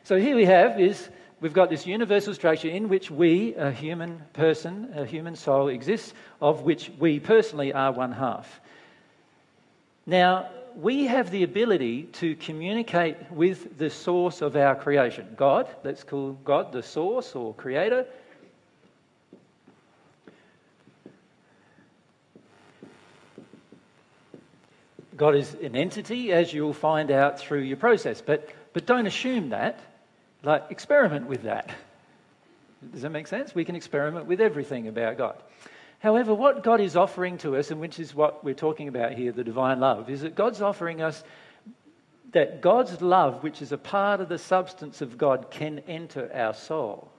So 0.03 0.17
here 0.17 0.35
we 0.35 0.45
have 0.45 0.79
is 0.79 1.09
we've 1.39 1.53
got 1.53 1.69
this 1.69 1.85
universal 1.85 2.33
structure 2.33 2.69
in 2.69 2.89
which 2.89 3.11
we, 3.11 3.55
a 3.55 3.71
human 3.71 4.21
person, 4.33 4.93
a 4.95 5.05
human 5.05 5.35
soul 5.35 5.67
exists, 5.67 6.13
of 6.41 6.61
which 6.61 6.91
we 6.99 7.19
personally 7.19 7.73
are 7.73 7.91
one 7.91 8.11
half. 8.11 8.59
Now, 10.05 10.49
we 10.75 11.05
have 11.05 11.31
the 11.31 11.43
ability 11.43 12.03
to 12.13 12.35
communicate 12.35 13.31
with 13.31 13.77
the 13.77 13.89
source 13.89 14.41
of 14.41 14.55
our 14.55 14.75
creation. 14.75 15.27
God, 15.35 15.67
let's 15.83 16.03
call 16.03 16.33
God 16.33 16.71
the 16.71 16.83
source 16.83 17.35
or 17.35 17.53
creator. 17.53 18.05
God 25.15 25.35
is 25.35 25.55
an 25.55 25.75
entity, 25.75 26.31
as 26.31 26.53
you'll 26.53 26.73
find 26.73 27.09
out 27.09 27.39
through 27.39 27.61
your 27.61 27.77
process. 27.77 28.21
But, 28.21 28.49
but 28.73 28.85
don't 28.85 29.07
assume 29.07 29.49
that. 29.49 29.79
Like, 30.43 30.65
experiment 30.69 31.27
with 31.27 31.43
that. 31.43 31.71
Does 32.91 33.01
that 33.01 33.09
make 33.09 33.27
sense? 33.27 33.55
We 33.55 33.65
can 33.65 33.75
experiment 33.75 34.27
with 34.27 34.39
everything 34.39 34.87
about 34.87 35.17
God. 35.17 35.35
However, 35.99 36.33
what 36.33 36.63
God 36.63 36.79
is 36.79 36.95
offering 36.95 37.39
to 37.39 37.55
us, 37.55 37.71
and 37.71 37.81
which 37.81 37.99
is 37.99 38.13
what 38.13 38.43
we're 38.43 38.53
talking 38.53 38.87
about 38.87 39.13
here, 39.13 39.31
the 39.31 39.43
divine 39.43 39.79
love, 39.79 40.09
is 40.09 40.21
that 40.21 40.35
God's 40.35 40.61
offering 40.61 41.01
us 41.01 41.23
that 42.33 42.61
God's 42.61 43.01
love, 43.01 43.43
which 43.43 43.61
is 43.61 43.71
a 43.71 43.77
part 43.77 44.19
of 44.19 44.29
the 44.29 44.37
substance 44.37 45.01
of 45.01 45.17
God, 45.17 45.49
can 45.49 45.79
enter 45.87 46.29
our 46.33 46.53
soul, 46.53 47.09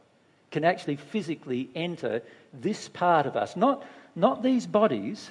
can 0.50 0.64
actually 0.64 0.96
physically 0.96 1.70
enter 1.74 2.22
this 2.52 2.88
part 2.88 3.26
of 3.26 3.36
us. 3.36 3.56
Not, 3.56 3.84
not 4.14 4.42
these 4.42 4.66
bodies, 4.66 5.30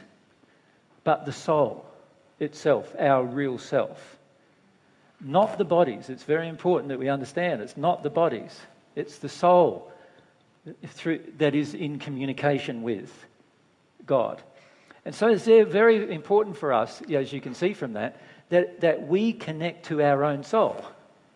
but 1.03 1.25
the 1.25 1.31
soul 1.31 1.85
itself, 2.39 2.93
our 2.97 3.23
real 3.23 3.57
self. 3.57 4.16
Not 5.19 5.57
the 5.57 5.65
bodies. 5.65 6.09
It's 6.09 6.23
very 6.23 6.47
important 6.47 6.89
that 6.89 6.99
we 6.99 7.09
understand 7.09 7.61
it's 7.61 7.77
not 7.77 8.03
the 8.03 8.09
bodies, 8.09 8.59
it's 8.95 9.17
the 9.17 9.29
soul 9.29 9.91
through, 10.85 11.21
that 11.37 11.55
is 11.55 11.73
in 11.73 11.99
communication 11.99 12.83
with 12.83 13.25
God. 14.05 14.41
And 15.05 15.15
so 15.15 15.29
it's 15.29 15.45
very 15.45 16.13
important 16.13 16.57
for 16.57 16.73
us, 16.73 17.01
as 17.09 17.31
you 17.31 17.39
can 17.39 17.53
see 17.53 17.73
from 17.73 17.93
that, 17.93 18.21
that, 18.49 18.81
that 18.81 19.07
we 19.07 19.33
connect 19.33 19.85
to 19.85 20.01
our 20.01 20.23
own 20.23 20.43
soul, 20.43 20.83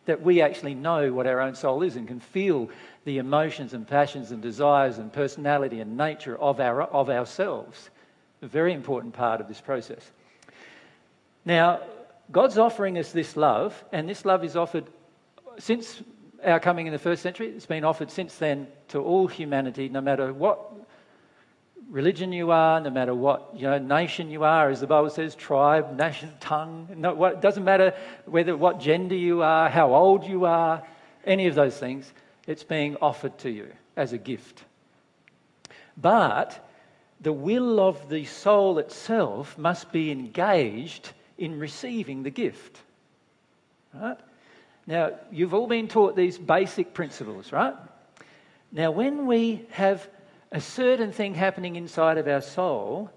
that 0.05 0.21
we 0.21 0.41
actually 0.41 0.75
know 0.75 1.13
what 1.13 1.25
our 1.25 1.39
own 1.39 1.55
soul 1.55 1.81
is 1.81 1.95
and 1.95 2.07
can 2.07 2.19
feel 2.19 2.69
the 3.05 3.17
emotions 3.17 3.73
and 3.73 3.87
passions 3.87 4.31
and 4.31 4.41
desires 4.41 4.97
and 4.97 5.11
personality 5.11 5.79
and 5.79 5.97
nature 5.97 6.37
of, 6.37 6.59
our, 6.59 6.83
of 6.83 7.09
ourselves. 7.09 7.89
A 8.41 8.47
very 8.47 8.73
important 8.73 9.13
part 9.13 9.39
of 9.39 9.47
this 9.47 9.61
process. 9.61 10.11
Now, 11.45 11.79
God's 12.31 12.57
offering 12.57 12.97
us 12.97 13.11
this 13.11 13.35
love, 13.35 13.83
and 13.91 14.07
this 14.07 14.25
love 14.25 14.43
is 14.43 14.55
offered 14.55 14.85
since 15.59 16.01
our 16.43 16.59
coming 16.59 16.87
in 16.87 16.93
the 16.93 16.99
first 16.99 17.21
century. 17.21 17.47
It's 17.49 17.65
been 17.65 17.83
offered 17.83 18.09
since 18.09 18.35
then 18.35 18.67
to 18.89 18.99
all 18.99 19.27
humanity, 19.27 19.89
no 19.89 20.01
matter 20.01 20.33
what 20.33 20.71
religion 21.89 22.31
you 22.31 22.51
are, 22.51 22.79
no 22.79 22.89
matter 22.89 23.13
what 23.13 23.49
you 23.55 23.63
know, 23.63 23.77
nation 23.77 24.31
you 24.31 24.43
are, 24.43 24.69
as 24.69 24.79
the 24.79 24.87
Bible 24.87 25.09
says, 25.09 25.35
tribe, 25.35 25.97
nation, 25.97 26.31
tongue. 26.39 26.87
No, 26.95 27.13
what, 27.13 27.33
it 27.33 27.41
doesn't 27.41 27.65
matter 27.65 27.93
whether 28.25 28.55
what 28.55 28.79
gender 28.79 29.15
you 29.15 29.41
are, 29.41 29.69
how 29.69 29.93
old 29.93 30.25
you 30.25 30.45
are, 30.45 30.87
any 31.25 31.47
of 31.47 31.55
those 31.55 31.77
things. 31.77 32.11
It's 32.47 32.63
being 32.63 32.95
offered 33.01 33.37
to 33.39 33.51
you 33.51 33.71
as 33.97 34.13
a 34.13 34.17
gift. 34.17 34.63
But 35.97 36.67
the 37.19 37.33
will 37.33 37.79
of 37.79 38.09
the 38.09 38.25
soul 38.25 38.79
itself 38.79 39.57
must 39.57 39.91
be 39.91 40.11
engaged 40.11 41.11
in 41.41 41.57
receiving 41.57 42.21
the 42.21 42.29
gift. 42.29 42.79
Right? 43.93 44.17
Now, 44.85 45.13
you've 45.31 45.55
all 45.55 45.65
been 45.65 45.87
taught 45.87 46.15
these 46.15 46.37
basic 46.37 46.93
principles, 46.93 47.51
right? 47.51 47.73
Now, 48.71 48.91
when 48.91 49.25
we 49.25 49.65
have 49.71 50.07
a 50.51 50.61
certain 50.61 51.11
thing 51.11 51.33
happening 51.33 51.75
inside 51.75 52.19
of 52.19 52.27
our 52.27 52.41
soul, 52.41 53.09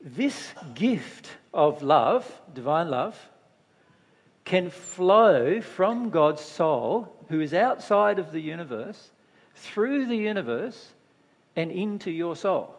this 0.00 0.54
gift 0.74 1.28
of 1.52 1.82
love, 1.82 2.24
divine 2.54 2.90
love, 2.90 3.18
can 4.44 4.70
flow 4.70 5.60
from 5.60 6.10
God's 6.10 6.42
soul, 6.42 7.12
who 7.28 7.40
is 7.40 7.52
outside 7.52 8.20
of 8.20 8.30
the 8.30 8.40
universe, 8.40 9.10
through 9.56 10.06
the 10.06 10.16
universe 10.16 10.92
and 11.56 11.72
into 11.72 12.12
your 12.12 12.36
soul. 12.36 12.76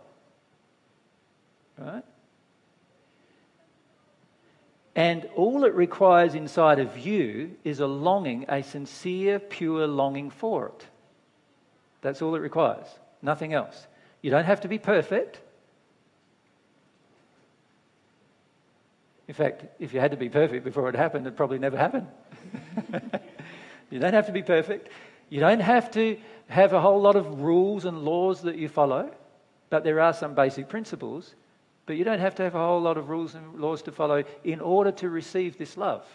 Right? 1.78 2.04
And 4.96 5.30
all 5.36 5.64
it 5.66 5.74
requires 5.74 6.36
inside 6.36 6.80
of 6.80 6.98
you 6.98 7.56
is 7.64 7.80
a 7.80 7.88
longing, 7.88 8.46
a 8.50 8.64
sincere, 8.64 9.40
pure 9.40 9.88
longing 9.88 10.30
for 10.30 10.68
it. 10.68 10.86
That's 12.02 12.22
all 12.22 12.36
it 12.36 12.40
requires, 12.40 12.88
nothing 13.22 13.54
else. 13.54 13.88
You 14.22 14.32
don't 14.32 14.46
have 14.46 14.62
to 14.62 14.68
be 14.68 14.78
perfect. 14.78 15.40
In 19.28 19.34
fact, 19.34 19.66
if 19.80 19.94
you 19.94 20.00
had 20.00 20.12
to 20.12 20.18
be 20.18 20.30
perfect 20.30 20.64
before 20.64 20.90
it 20.90 20.96
happened, 20.96 21.26
it'd 21.28 21.38
probably 21.38 21.60
never 21.60 21.78
happen. 21.78 22.08
you 23.92 24.00
don't 24.00 24.14
have 24.14 24.26
to 24.26 24.32
be 24.32 24.42
perfect. 24.42 24.90
You 25.30 25.40
don't 25.40 25.60
have 25.60 25.92
to 25.92 26.18
have 26.48 26.74
a 26.74 26.82
whole 26.82 27.00
lot 27.00 27.16
of 27.16 27.42
rules 27.42 27.86
and 27.86 28.00
laws 28.04 28.42
that 28.42 28.58
you 28.58 28.68
follow, 28.68 29.12
but 29.70 29.84
there 29.84 30.00
are 30.00 30.14
some 30.14 30.34
basic 30.34 30.68
principles 30.68 31.36
but 31.90 31.98
you 31.98 32.04
don't 32.04 32.20
have 32.20 32.36
to 32.36 32.44
have 32.44 32.54
a 32.54 32.60
whole 32.60 32.80
lot 32.80 33.00
of 33.00 33.10
rules 33.10 33.34
and 33.34 33.60
laws 33.60 33.82
to 33.82 33.92
follow 33.92 34.24
in 34.44 34.62
order 34.62 34.92
to 34.92 35.10
receive 35.10 35.58
this 35.58 35.76
love. 35.76 36.06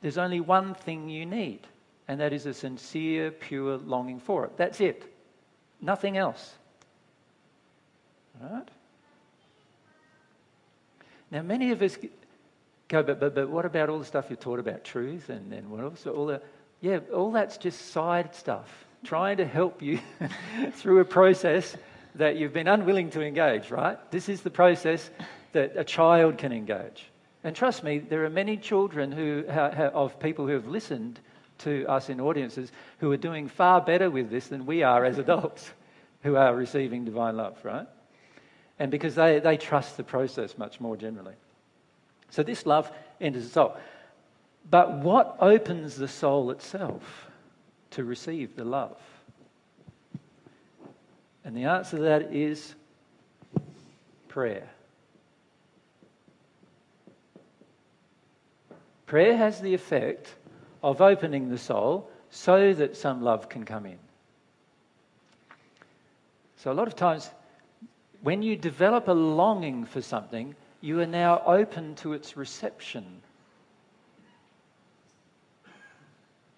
There's 0.00 0.18
only 0.18 0.40
one 0.40 0.74
thing 0.74 1.08
you 1.08 1.24
need, 1.24 1.60
and 2.08 2.18
that 2.18 2.32
is 2.32 2.44
a 2.46 2.52
sincere, 2.52 3.30
pure 3.30 3.76
longing 3.76 4.18
for 4.18 4.44
it. 4.44 4.56
That's 4.56 4.80
it. 4.80 5.14
Nothing 5.80 6.16
else. 6.16 6.54
Right? 8.42 8.66
Now, 11.30 11.42
many 11.42 11.70
of 11.70 11.80
us 11.80 11.96
go, 12.88 13.04
but, 13.04 13.20
but, 13.20 13.32
but 13.32 13.48
what 13.48 13.64
about 13.64 13.90
all 13.90 14.00
the 14.00 14.04
stuff 14.04 14.26
you're 14.28 14.36
taught 14.38 14.58
about 14.58 14.82
truth 14.82 15.28
and, 15.28 15.52
and 15.52 15.70
what 15.70 15.84
else? 15.84 16.04
All 16.04 16.26
the, 16.26 16.42
yeah, 16.80 16.98
all 17.14 17.30
that's 17.30 17.58
just 17.58 17.92
side 17.92 18.34
stuff, 18.34 18.86
trying 19.04 19.36
to 19.36 19.46
help 19.46 19.80
you 19.82 20.00
through 20.72 20.98
a 20.98 21.04
process 21.04 21.76
that 22.14 22.36
you've 22.36 22.52
been 22.52 22.68
unwilling 22.68 23.10
to 23.10 23.22
engage, 23.22 23.70
right? 23.70 23.98
This 24.10 24.28
is 24.28 24.42
the 24.42 24.50
process 24.50 25.10
that 25.52 25.72
a 25.76 25.84
child 25.84 26.38
can 26.38 26.52
engage. 26.52 27.06
And 27.42 27.54
trust 27.54 27.84
me, 27.84 27.98
there 27.98 28.24
are 28.24 28.30
many 28.30 28.56
children 28.56 29.12
who, 29.12 29.44
of 29.46 30.18
people 30.18 30.46
who 30.46 30.52
have 30.52 30.66
listened 30.66 31.20
to 31.58 31.86
us 31.86 32.08
in 32.08 32.20
audiences 32.20 32.72
who 32.98 33.12
are 33.12 33.16
doing 33.16 33.48
far 33.48 33.80
better 33.80 34.10
with 34.10 34.30
this 34.30 34.48
than 34.48 34.66
we 34.66 34.82
are 34.82 35.04
as 35.04 35.18
adults 35.18 35.70
who 36.22 36.36
are 36.36 36.54
receiving 36.54 37.04
divine 37.04 37.36
love, 37.36 37.58
right? 37.64 37.86
And 38.78 38.90
because 38.90 39.14
they, 39.14 39.38
they 39.38 39.56
trust 39.56 39.96
the 39.96 40.02
process 40.02 40.58
much 40.58 40.80
more 40.80 40.96
generally. 40.96 41.34
So 42.30 42.42
this 42.42 42.66
love 42.66 42.90
enters 43.20 43.44
the 43.44 43.50
soul. 43.50 43.76
But 44.70 44.92
what 44.98 45.36
opens 45.40 45.96
the 45.96 46.08
soul 46.08 46.50
itself 46.50 47.28
to 47.90 48.04
receive 48.04 48.56
the 48.56 48.64
love? 48.64 48.98
And 51.44 51.56
the 51.56 51.64
answer 51.64 51.98
to 51.98 52.02
that 52.04 52.32
is 52.34 52.74
prayer. 54.28 54.68
Prayer 59.06 59.36
has 59.36 59.60
the 59.60 59.74
effect 59.74 60.34
of 60.82 61.00
opening 61.00 61.50
the 61.50 61.58
soul 61.58 62.10
so 62.30 62.72
that 62.72 62.96
some 62.96 63.22
love 63.22 63.48
can 63.48 63.64
come 63.64 63.86
in. 63.86 63.98
So, 66.56 66.72
a 66.72 66.74
lot 66.74 66.88
of 66.88 66.96
times, 66.96 67.30
when 68.22 68.42
you 68.42 68.56
develop 68.56 69.06
a 69.08 69.12
longing 69.12 69.84
for 69.84 70.00
something, 70.00 70.56
you 70.80 70.98
are 71.00 71.06
now 71.06 71.42
open 71.44 71.94
to 71.96 72.14
its 72.14 72.36
reception. 72.36 73.04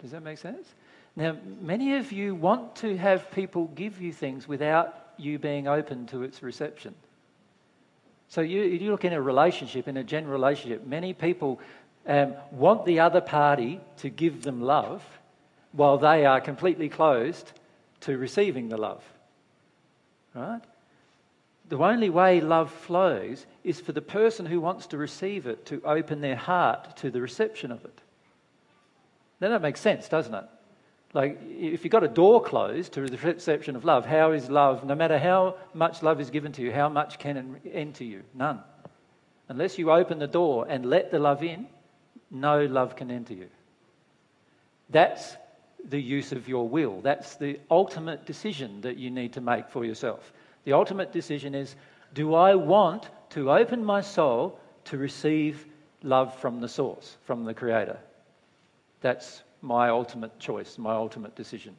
Does 0.00 0.12
that 0.12 0.22
make 0.22 0.38
sense? 0.38 0.66
Now, 1.16 1.36
many 1.62 1.96
of 1.96 2.12
you 2.12 2.34
want 2.34 2.76
to 2.76 2.96
have 2.98 3.30
people 3.30 3.68
give 3.74 4.02
you 4.02 4.12
things 4.12 4.46
without 4.46 4.94
you 5.16 5.38
being 5.38 5.66
open 5.66 6.06
to 6.08 6.22
its 6.22 6.42
reception. 6.42 6.94
So 8.28 8.42
you, 8.42 8.62
you 8.62 8.90
look 8.90 9.06
in 9.06 9.14
a 9.14 9.22
relationship, 9.22 9.88
in 9.88 9.96
a 9.96 10.04
general 10.04 10.32
relationship, 10.32 10.86
many 10.86 11.14
people 11.14 11.58
um, 12.06 12.34
want 12.50 12.84
the 12.84 13.00
other 13.00 13.22
party 13.22 13.80
to 13.98 14.10
give 14.10 14.42
them 14.42 14.60
love 14.60 15.02
while 15.72 15.96
they 15.96 16.26
are 16.26 16.40
completely 16.40 16.88
closed 16.90 17.52
to 18.00 18.18
receiving 18.18 18.68
the 18.68 18.76
love. 18.76 19.02
Right? 20.34 20.60
The 21.68 21.78
only 21.78 22.10
way 22.10 22.40
love 22.40 22.70
flows 22.70 23.46
is 23.64 23.80
for 23.80 23.92
the 23.92 24.02
person 24.02 24.44
who 24.44 24.60
wants 24.60 24.86
to 24.88 24.98
receive 24.98 25.46
it 25.46 25.64
to 25.66 25.80
open 25.84 26.20
their 26.20 26.36
heart 26.36 26.96
to 26.98 27.10
the 27.10 27.20
reception 27.20 27.72
of 27.72 27.84
it. 27.84 28.00
Now 29.40 29.48
that 29.48 29.62
makes 29.62 29.80
sense, 29.80 30.08
doesn't 30.08 30.34
it? 30.34 30.44
Like, 31.14 31.40
if 31.42 31.84
you've 31.84 31.92
got 31.92 32.04
a 32.04 32.08
door 32.08 32.42
closed 32.42 32.92
to 32.94 33.06
the 33.06 33.16
reception 33.16 33.76
of 33.76 33.84
love, 33.84 34.04
how 34.04 34.32
is 34.32 34.50
love, 34.50 34.84
no 34.84 34.94
matter 34.94 35.18
how 35.18 35.56
much 35.72 36.02
love 36.02 36.20
is 36.20 36.30
given 36.30 36.52
to 36.52 36.62
you, 36.62 36.72
how 36.72 36.88
much 36.88 37.18
can 37.18 37.58
enter 37.72 38.04
you? 38.04 38.22
None. 38.34 38.60
Unless 39.48 39.78
you 39.78 39.90
open 39.90 40.18
the 40.18 40.26
door 40.26 40.66
and 40.68 40.86
let 40.86 41.10
the 41.10 41.18
love 41.18 41.42
in, 41.42 41.68
no 42.30 42.64
love 42.66 42.96
can 42.96 43.10
enter 43.10 43.34
you. 43.34 43.48
That's 44.90 45.36
the 45.88 46.00
use 46.00 46.32
of 46.32 46.48
your 46.48 46.68
will. 46.68 47.00
That's 47.00 47.36
the 47.36 47.60
ultimate 47.70 48.26
decision 48.26 48.80
that 48.80 48.96
you 48.96 49.10
need 49.10 49.32
to 49.34 49.40
make 49.40 49.68
for 49.68 49.84
yourself. 49.84 50.32
The 50.64 50.72
ultimate 50.72 51.12
decision 51.12 51.54
is 51.54 51.76
do 52.14 52.34
I 52.34 52.54
want 52.54 53.08
to 53.30 53.52
open 53.52 53.84
my 53.84 54.00
soul 54.00 54.58
to 54.86 54.98
receive 54.98 55.66
love 56.02 56.36
from 56.38 56.60
the 56.60 56.68
source, 56.68 57.16
from 57.24 57.44
the 57.44 57.54
Creator. 57.54 57.98
That's 59.00 59.42
my 59.66 59.90
ultimate 59.90 60.38
choice, 60.38 60.78
my 60.78 60.94
ultimate 60.94 61.34
decision. 61.34 61.76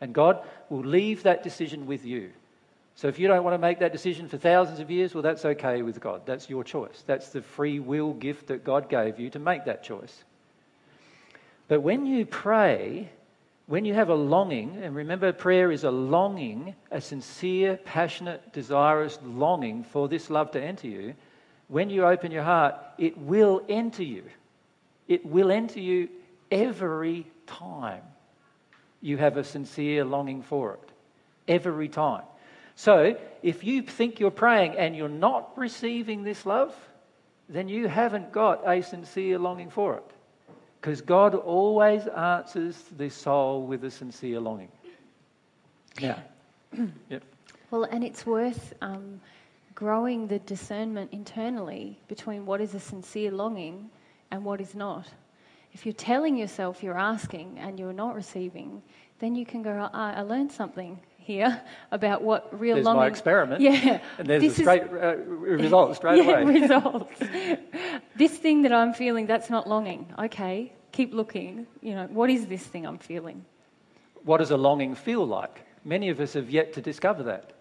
And 0.00 0.14
God 0.14 0.42
will 0.70 0.84
leave 0.84 1.24
that 1.24 1.42
decision 1.42 1.86
with 1.86 2.04
you. 2.04 2.30
So 2.96 3.08
if 3.08 3.18
you 3.18 3.26
don't 3.26 3.42
want 3.42 3.54
to 3.54 3.58
make 3.58 3.80
that 3.80 3.92
decision 3.92 4.28
for 4.28 4.38
thousands 4.38 4.78
of 4.78 4.90
years, 4.90 5.14
well, 5.14 5.22
that's 5.22 5.44
okay 5.44 5.82
with 5.82 6.00
God. 6.00 6.22
That's 6.26 6.48
your 6.48 6.62
choice. 6.62 7.02
That's 7.06 7.30
the 7.30 7.42
free 7.42 7.80
will 7.80 8.12
gift 8.12 8.46
that 8.46 8.64
God 8.64 8.88
gave 8.88 9.18
you 9.18 9.30
to 9.30 9.38
make 9.38 9.64
that 9.64 9.82
choice. 9.82 10.22
But 11.66 11.80
when 11.80 12.06
you 12.06 12.24
pray, 12.24 13.10
when 13.66 13.84
you 13.84 13.94
have 13.94 14.10
a 14.10 14.14
longing, 14.14 14.78
and 14.82 14.94
remember, 14.94 15.32
prayer 15.32 15.72
is 15.72 15.82
a 15.82 15.90
longing, 15.90 16.76
a 16.90 17.00
sincere, 17.00 17.78
passionate, 17.84 18.52
desirous 18.52 19.18
longing 19.24 19.82
for 19.82 20.06
this 20.06 20.30
love 20.30 20.52
to 20.52 20.62
enter 20.62 20.86
you, 20.86 21.14
when 21.68 21.90
you 21.90 22.04
open 22.04 22.30
your 22.30 22.44
heart, 22.44 22.76
it 22.98 23.16
will 23.18 23.62
enter 23.68 24.04
you. 24.04 24.22
It 25.08 25.26
will 25.26 25.50
enter 25.50 25.80
you 25.80 26.08
every 26.50 27.26
time 27.46 28.02
you 29.00 29.18
have 29.18 29.36
a 29.36 29.44
sincere 29.44 30.04
longing 30.04 30.42
for 30.42 30.74
it. 30.74 30.90
Every 31.46 31.88
time. 31.88 32.22
So, 32.74 33.16
if 33.42 33.62
you 33.62 33.82
think 33.82 34.18
you're 34.18 34.30
praying 34.30 34.76
and 34.76 34.96
you're 34.96 35.08
not 35.08 35.56
receiving 35.56 36.24
this 36.24 36.46
love, 36.46 36.74
then 37.48 37.68
you 37.68 37.86
haven't 37.86 38.32
got 38.32 38.62
a 38.66 38.82
sincere 38.82 39.38
longing 39.38 39.70
for 39.70 39.96
it. 39.96 40.10
Because 40.80 41.00
God 41.02 41.34
always 41.34 42.06
answers 42.06 42.82
the 42.96 43.10
soul 43.10 43.66
with 43.66 43.84
a 43.84 43.90
sincere 43.90 44.40
longing. 44.40 44.72
Yeah. 46.00 46.18
yep. 47.08 47.22
Well, 47.70 47.84
and 47.84 48.02
it's 48.02 48.26
worth 48.26 48.72
um, 48.80 49.20
growing 49.74 50.26
the 50.28 50.38
discernment 50.40 51.12
internally 51.12 51.98
between 52.08 52.46
what 52.46 52.60
is 52.60 52.74
a 52.74 52.80
sincere 52.80 53.30
longing 53.30 53.90
and 54.30 54.44
what 54.44 54.60
is 54.60 54.74
not. 54.74 55.06
If 55.74 55.84
you're 55.84 55.92
telling 55.92 56.36
yourself 56.36 56.82
you're 56.82 56.98
asking 56.98 57.58
and 57.58 57.78
you're 57.78 57.92
not 57.92 58.14
receiving, 58.14 58.80
then 59.18 59.34
you 59.34 59.44
can 59.44 59.62
go, 59.62 59.90
ah, 59.92 60.14
I 60.14 60.22
learned 60.22 60.52
something 60.52 61.00
here 61.18 61.60
about 61.90 62.22
what 62.22 62.58
real 62.58 62.76
there's 62.76 62.86
longing. 62.86 63.00
my 63.00 63.06
experiment. 63.08 63.60
Yeah, 63.60 64.00
and 64.18 64.26
there's 64.28 64.42
this 64.42 64.58
a 64.60 64.62
straight 64.62 64.82
is, 64.82 64.92
uh, 64.92 65.16
result 65.26 65.96
straight 65.96 66.18
yeah, 66.24 66.40
away. 66.40 66.60
results. 66.60 67.18
this 68.16 68.38
thing 68.38 68.62
that 68.62 68.72
I'm 68.72 68.94
feeling, 68.94 69.26
that's 69.26 69.50
not 69.50 69.68
longing. 69.68 70.12
Okay, 70.18 70.72
keep 70.92 71.12
looking. 71.12 71.66
You 71.82 71.94
know, 71.96 72.06
what 72.06 72.30
is 72.30 72.46
this 72.46 72.62
thing 72.62 72.86
I'm 72.86 72.98
feeling? 72.98 73.44
What 74.22 74.38
does 74.38 74.52
a 74.52 74.56
longing 74.56 74.94
feel 74.94 75.26
like? 75.26 75.66
Many 75.84 76.08
of 76.08 76.20
us 76.20 76.32
have 76.34 76.48
yet 76.48 76.72
to 76.74 76.80
discover 76.80 77.24
that. 77.24 77.52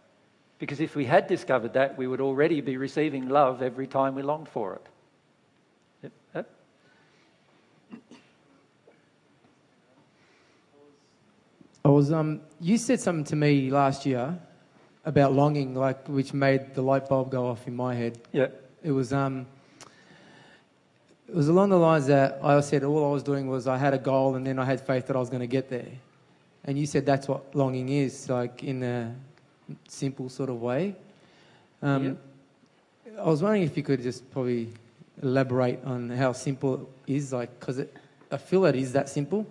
Because 0.60 0.80
if 0.80 0.96
we 0.96 1.04
had 1.04 1.28
discovered 1.28 1.74
that, 1.74 1.98
we 1.98 2.08
would 2.08 2.22
already 2.22 2.62
be 2.62 2.78
receiving 2.78 3.28
love 3.28 3.62
every 3.62 3.88
time 3.88 4.16
we 4.16 4.22
longed 4.22 4.48
for 4.48 4.76
it. 4.76 4.88
I 11.86 11.90
was 11.90 12.12
um. 12.12 12.42
You 12.62 12.78
said 12.78 13.00
something 13.00 13.26
to 13.26 13.36
me 13.36 13.70
last 13.70 14.06
year 14.06 14.40
about 15.06 15.34
longing, 15.34 15.76
like 15.76 16.08
which 16.08 16.34
made 16.34 16.74
the 16.76 16.82
light 16.82 17.10
bulb 17.10 17.30
go 17.30 17.48
off 17.48 17.68
in 17.68 17.76
my 17.76 17.94
head. 17.94 18.20
Yeah. 18.32 18.48
It 18.84 18.92
was 18.92 19.12
um. 19.12 19.46
It 21.28 21.36
was 21.36 21.50
along 21.50 21.70
the 21.70 21.78
lines 21.78 22.08
that 22.08 22.40
I 22.44 22.60
said 22.62 22.84
all 22.84 23.10
I 23.10 23.12
was 23.12 23.24
doing 23.24 23.48
was 23.48 23.68
I 23.68 23.78
had 23.78 23.94
a 23.94 23.98
goal 23.98 24.36
and 24.36 24.46
then 24.46 24.60
I 24.60 24.66
had 24.66 24.80
faith 24.80 25.08
that 25.08 25.16
I 25.16 25.20
was 25.20 25.30
going 25.30 25.42
to 25.42 25.48
get 25.48 25.70
there, 25.70 25.88
and 26.64 26.78
you 26.78 26.86
said 26.86 27.06
that's 27.06 27.28
what 27.28 27.54
longing 27.56 27.90
is, 27.90 28.30
like 28.30 28.64
in 28.64 28.84
a 28.84 29.14
simple 29.88 30.30
sort 30.30 30.50
of 30.50 30.62
way. 30.62 30.96
Um, 31.82 32.18
I 33.20 33.26
was 33.26 33.42
wondering 33.42 33.64
if 33.64 33.76
you 33.76 33.84
could 33.84 34.02
just 34.02 34.30
probably 34.32 34.70
elaborate 35.22 35.84
on 35.84 36.10
how 36.10 36.32
simple 36.32 36.90
it 37.08 37.14
is, 37.14 37.34
like 37.34 37.60
because 37.60 37.82
I 38.32 38.38
feel 38.38 38.66
it 38.66 38.76
is 38.76 38.94
that 38.94 39.10
simple. 39.10 39.46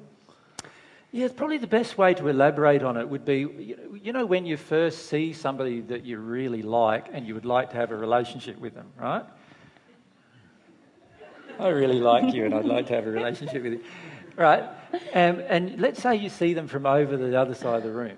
Yeah, 1.12 1.26
it's 1.26 1.34
probably 1.34 1.58
the 1.58 1.66
best 1.66 1.98
way 1.98 2.14
to 2.14 2.28
elaborate 2.28 2.82
on 2.82 2.96
it 2.96 3.06
would 3.06 3.26
be 3.26 3.76
you 4.02 4.12
know, 4.12 4.24
when 4.24 4.46
you 4.46 4.56
first 4.56 5.10
see 5.10 5.34
somebody 5.34 5.80
that 5.82 6.04
you 6.04 6.18
really 6.18 6.62
like 6.62 7.08
and 7.12 7.26
you 7.26 7.34
would 7.34 7.44
like 7.44 7.70
to 7.70 7.76
have 7.76 7.90
a 7.90 7.96
relationship 7.96 8.58
with 8.58 8.74
them, 8.74 8.88
right? 8.98 9.24
I 11.58 11.68
really 11.68 12.00
like 12.00 12.34
you 12.34 12.46
and 12.46 12.54
I'd 12.54 12.64
like 12.64 12.86
to 12.86 12.94
have 12.94 13.06
a 13.06 13.10
relationship 13.10 13.62
with 13.62 13.74
you. 13.74 13.84
Right? 14.36 14.62
Um, 15.12 15.42
and 15.46 15.78
let's 15.78 16.00
say 16.00 16.16
you 16.16 16.30
see 16.30 16.54
them 16.54 16.66
from 16.66 16.86
over 16.86 17.18
the 17.18 17.38
other 17.38 17.54
side 17.54 17.76
of 17.76 17.82
the 17.82 17.92
room. 17.92 18.16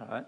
Right? 0.00 0.24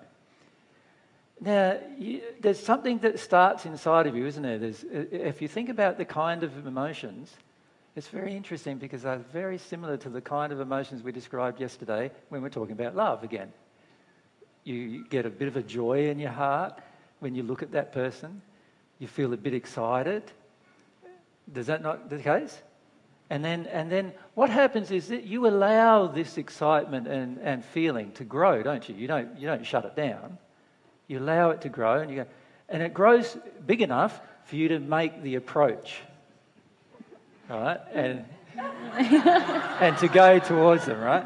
Now, 1.40 1.78
you, 1.96 2.22
there's 2.40 2.58
something 2.58 2.98
that 2.98 3.20
starts 3.20 3.66
inside 3.66 4.08
of 4.08 4.16
you, 4.16 4.26
isn't 4.26 4.42
there? 4.42 4.58
There's, 4.58 4.84
if 4.90 5.40
you 5.40 5.46
think 5.46 5.68
about 5.68 5.96
the 5.96 6.04
kind 6.04 6.42
of 6.42 6.66
emotions, 6.66 7.32
it's 7.96 8.08
very 8.08 8.36
interesting 8.36 8.78
because 8.78 9.02
they're 9.02 9.24
very 9.32 9.58
similar 9.58 9.96
to 9.98 10.08
the 10.08 10.20
kind 10.20 10.52
of 10.52 10.60
emotions 10.60 11.02
we 11.02 11.12
described 11.12 11.60
yesterday 11.60 12.10
when 12.28 12.42
we're 12.42 12.48
talking 12.48 12.72
about 12.72 12.96
love 12.96 13.22
again. 13.22 13.52
You 14.64 15.06
get 15.08 15.26
a 15.26 15.30
bit 15.30 15.46
of 15.46 15.56
a 15.56 15.62
joy 15.62 16.08
in 16.08 16.18
your 16.18 16.32
heart 16.32 16.80
when 17.20 17.34
you 17.34 17.44
look 17.44 17.62
at 17.62 17.72
that 17.72 17.92
person. 17.92 18.42
You 18.98 19.06
feel 19.06 19.32
a 19.32 19.36
bit 19.36 19.54
excited. 19.54 20.24
Does 21.52 21.66
that 21.66 21.82
not 21.82 22.10
the 22.10 22.18
case? 22.18 22.60
And 23.30 23.44
then, 23.44 23.66
and 23.66 23.90
then 23.92 24.12
what 24.34 24.50
happens 24.50 24.90
is 24.90 25.08
that 25.08 25.24
you 25.24 25.46
allow 25.46 26.08
this 26.08 26.36
excitement 26.36 27.06
and, 27.06 27.38
and 27.38 27.64
feeling 27.64 28.10
to 28.12 28.24
grow, 28.24 28.62
don't 28.62 28.88
you? 28.88 28.94
You 28.96 29.06
don't, 29.06 29.38
you 29.38 29.46
don't 29.46 29.64
shut 29.64 29.84
it 29.84 29.94
down. 29.94 30.38
You 31.06 31.20
allow 31.20 31.50
it 31.50 31.60
to 31.62 31.68
grow, 31.68 32.00
and, 32.00 32.10
you 32.10 32.16
go, 32.16 32.26
and 32.68 32.82
it 32.82 32.92
grows 32.92 33.36
big 33.66 33.82
enough 33.82 34.20
for 34.44 34.56
you 34.56 34.68
to 34.68 34.80
make 34.80 35.22
the 35.22 35.36
approach 35.36 36.00
right? 37.48 37.80
And, 37.92 38.24
and 38.56 39.98
to 39.98 40.08
go 40.08 40.38
towards 40.38 40.86
them, 40.86 41.00
right? 41.00 41.24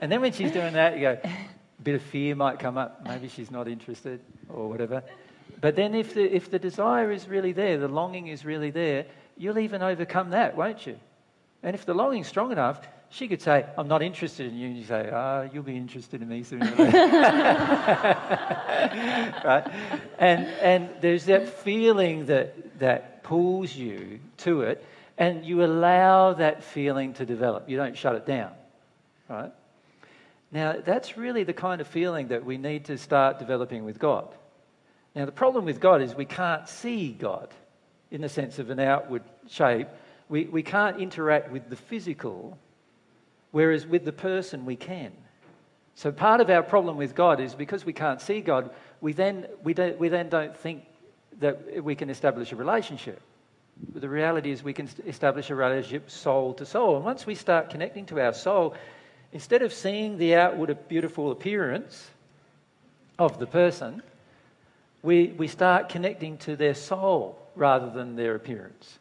And 0.00 0.10
then 0.10 0.20
when 0.20 0.32
she's 0.32 0.52
doing 0.52 0.74
that, 0.74 0.94
you 0.94 1.00
go, 1.02 1.18
a 1.24 1.82
bit 1.82 1.94
of 1.94 2.02
fear 2.02 2.34
might 2.34 2.58
come 2.58 2.78
up. 2.78 3.04
Maybe 3.04 3.28
she's 3.28 3.50
not 3.50 3.68
interested 3.68 4.20
or 4.48 4.68
whatever. 4.68 5.02
But 5.60 5.76
then 5.76 5.94
if 5.94 6.14
the, 6.14 6.22
if 6.22 6.50
the 6.50 6.58
desire 6.58 7.10
is 7.10 7.28
really 7.28 7.52
there, 7.52 7.78
the 7.78 7.88
longing 7.88 8.28
is 8.28 8.44
really 8.44 8.70
there, 8.70 9.06
you'll 9.36 9.58
even 9.58 9.82
overcome 9.82 10.30
that, 10.30 10.56
won't 10.56 10.86
you? 10.86 10.98
And 11.62 11.74
if 11.74 11.84
the 11.84 11.94
longing's 11.94 12.28
strong 12.28 12.52
enough, 12.52 12.80
she 13.10 13.26
could 13.26 13.42
say, 13.42 13.64
I'm 13.76 13.88
not 13.88 14.02
interested 14.02 14.46
in 14.46 14.56
you. 14.56 14.68
And 14.68 14.76
you 14.76 14.84
say, 14.84 15.10
ah, 15.12 15.40
oh, 15.40 15.50
you'll 15.52 15.62
be 15.62 15.76
interested 15.76 16.22
in 16.22 16.28
me 16.28 16.42
soon. 16.42 16.60
right? 16.60 16.70
And, 20.18 20.46
and 20.46 20.90
there's 21.00 21.24
that 21.24 21.48
feeling 21.48 22.26
that, 22.26 22.78
that 22.78 23.17
pulls 23.28 23.76
you 23.76 24.20
to 24.38 24.62
it, 24.62 24.82
and 25.18 25.44
you 25.44 25.62
allow 25.62 26.32
that 26.32 26.64
feeling 26.64 27.12
to 27.12 27.26
develop. 27.26 27.68
You 27.68 27.76
don't 27.76 27.96
shut 27.96 28.14
it 28.14 28.24
down. 28.24 28.52
Right? 29.28 29.52
Now, 30.50 30.76
that's 30.82 31.18
really 31.18 31.44
the 31.44 31.52
kind 31.52 31.82
of 31.82 31.86
feeling 31.86 32.28
that 32.28 32.42
we 32.42 32.56
need 32.56 32.86
to 32.86 32.96
start 32.96 33.38
developing 33.38 33.84
with 33.84 33.98
God. 33.98 34.34
Now, 35.14 35.26
the 35.26 35.32
problem 35.32 35.66
with 35.66 35.78
God 35.78 36.00
is 36.00 36.14
we 36.14 36.24
can't 36.24 36.66
see 36.66 37.12
God 37.12 37.52
in 38.10 38.22
the 38.22 38.30
sense 38.30 38.58
of 38.58 38.70
an 38.70 38.80
outward 38.80 39.24
shape. 39.46 39.88
We, 40.30 40.46
we 40.46 40.62
can't 40.62 40.98
interact 40.98 41.50
with 41.50 41.68
the 41.68 41.76
physical 41.76 42.56
whereas 43.50 43.86
with 43.86 44.06
the 44.06 44.12
person 44.12 44.64
we 44.64 44.76
can. 44.76 45.12
So 45.94 46.12
part 46.12 46.40
of 46.40 46.48
our 46.48 46.62
problem 46.62 46.96
with 46.96 47.14
God 47.14 47.40
is 47.40 47.54
because 47.54 47.84
we 47.84 47.92
can't 47.92 48.20
see 48.20 48.40
God, 48.40 48.70
we 49.00 49.12
then, 49.12 49.46
we 49.62 49.74
don't, 49.74 49.98
we 49.98 50.08
then 50.08 50.28
don't 50.28 50.56
think 50.56 50.84
that 51.38 51.82
we 51.82 51.94
can 51.94 52.10
establish 52.10 52.52
a 52.52 52.56
relationship. 52.56 53.20
But 53.92 54.02
the 54.02 54.08
reality 54.08 54.50
is 54.50 54.62
we 54.62 54.72
can 54.72 54.88
establish 55.06 55.50
a 55.50 55.54
relationship 55.54 56.10
soul 56.10 56.54
to 56.54 56.66
soul. 56.66 56.96
And 56.96 57.04
once 57.04 57.26
we 57.26 57.34
start 57.34 57.70
connecting 57.70 58.06
to 58.06 58.20
our 58.20 58.32
soul, 58.32 58.74
instead 59.32 59.62
of 59.62 59.72
seeing 59.72 60.18
the 60.18 60.34
outward 60.34 60.76
beautiful 60.88 61.30
appearance 61.30 62.10
of 63.18 63.38
the 63.38 63.46
person, 63.46 64.02
we, 65.02 65.28
we 65.28 65.46
start 65.46 65.88
connecting 65.88 66.38
to 66.38 66.56
their 66.56 66.74
soul 66.74 67.38
rather 67.54 67.90
than 67.90 68.16
their 68.16 68.34
appearance. 68.34 68.98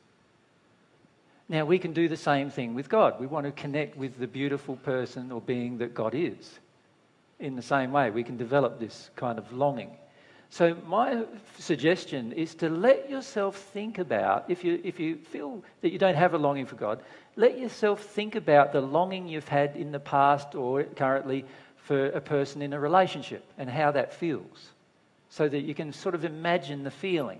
Now, 1.50 1.66
we 1.66 1.80
can 1.80 1.94
do 1.94 2.10
the 2.10 2.18
same 2.18 2.50
thing 2.50 2.76
with 2.76 2.90
God. 2.90 3.20
We 3.20 3.28
want 3.28 3.46
to 3.46 3.52
connect 3.52 3.98
with 3.98 4.20
the 4.20 4.28
beautiful 4.28 4.76
person 4.76 5.32
or 5.32 5.40
being 5.40 5.78
that 5.78 5.94
God 5.94 6.14
is. 6.14 6.60
In 7.40 7.56
the 7.56 7.62
same 7.62 7.92
way, 7.92 8.10
we 8.10 8.24
can 8.24 8.36
develop 8.36 8.80
this 8.80 9.10
kind 9.16 9.40
of 9.40 9.52
longing. 9.54 9.92
So, 10.50 10.76
my 10.88 11.26
suggestion 11.59 12.32
is 12.32 12.56
to 12.56 12.69
let 12.69 13.09
yourself 13.09 13.58
think 13.58 13.98
about, 13.98 14.45
if 14.48 14.64
you, 14.64 14.80
if 14.84 15.00
you 15.00 15.17
feel 15.17 15.61
that 15.82 15.92
you 15.92 16.00
don't 16.00 16.16
have 16.16 16.34
a 16.34 16.38
longing 16.38 16.66
for 16.66 16.76
God, 16.76 17.01
let 17.35 17.59
yourself 17.59 18.01
think 18.01 18.35
about 18.35 18.72
the 18.72 18.82
longing 18.82 19.27
you've 19.27 19.48
had 19.48 19.76
in 19.76 19.92
the 19.92 20.00
past 20.00 20.56
or 20.56 20.84
currently 20.84 21.45
for 21.76 22.08
a 22.08 22.22
person 22.22 22.61
in 22.61 22.74
a 22.74 22.80
relationship 22.80 23.43
and 23.58 23.69
how 23.69 23.92
that 23.92 24.14
feels. 24.14 24.72
So 25.30 25.48
that 25.50 25.61
you 25.61 25.76
can 25.76 25.92
sort 25.92 26.16
of 26.16 26.24
imagine 26.24 26.84
the 26.84 26.92
feeling 26.92 27.40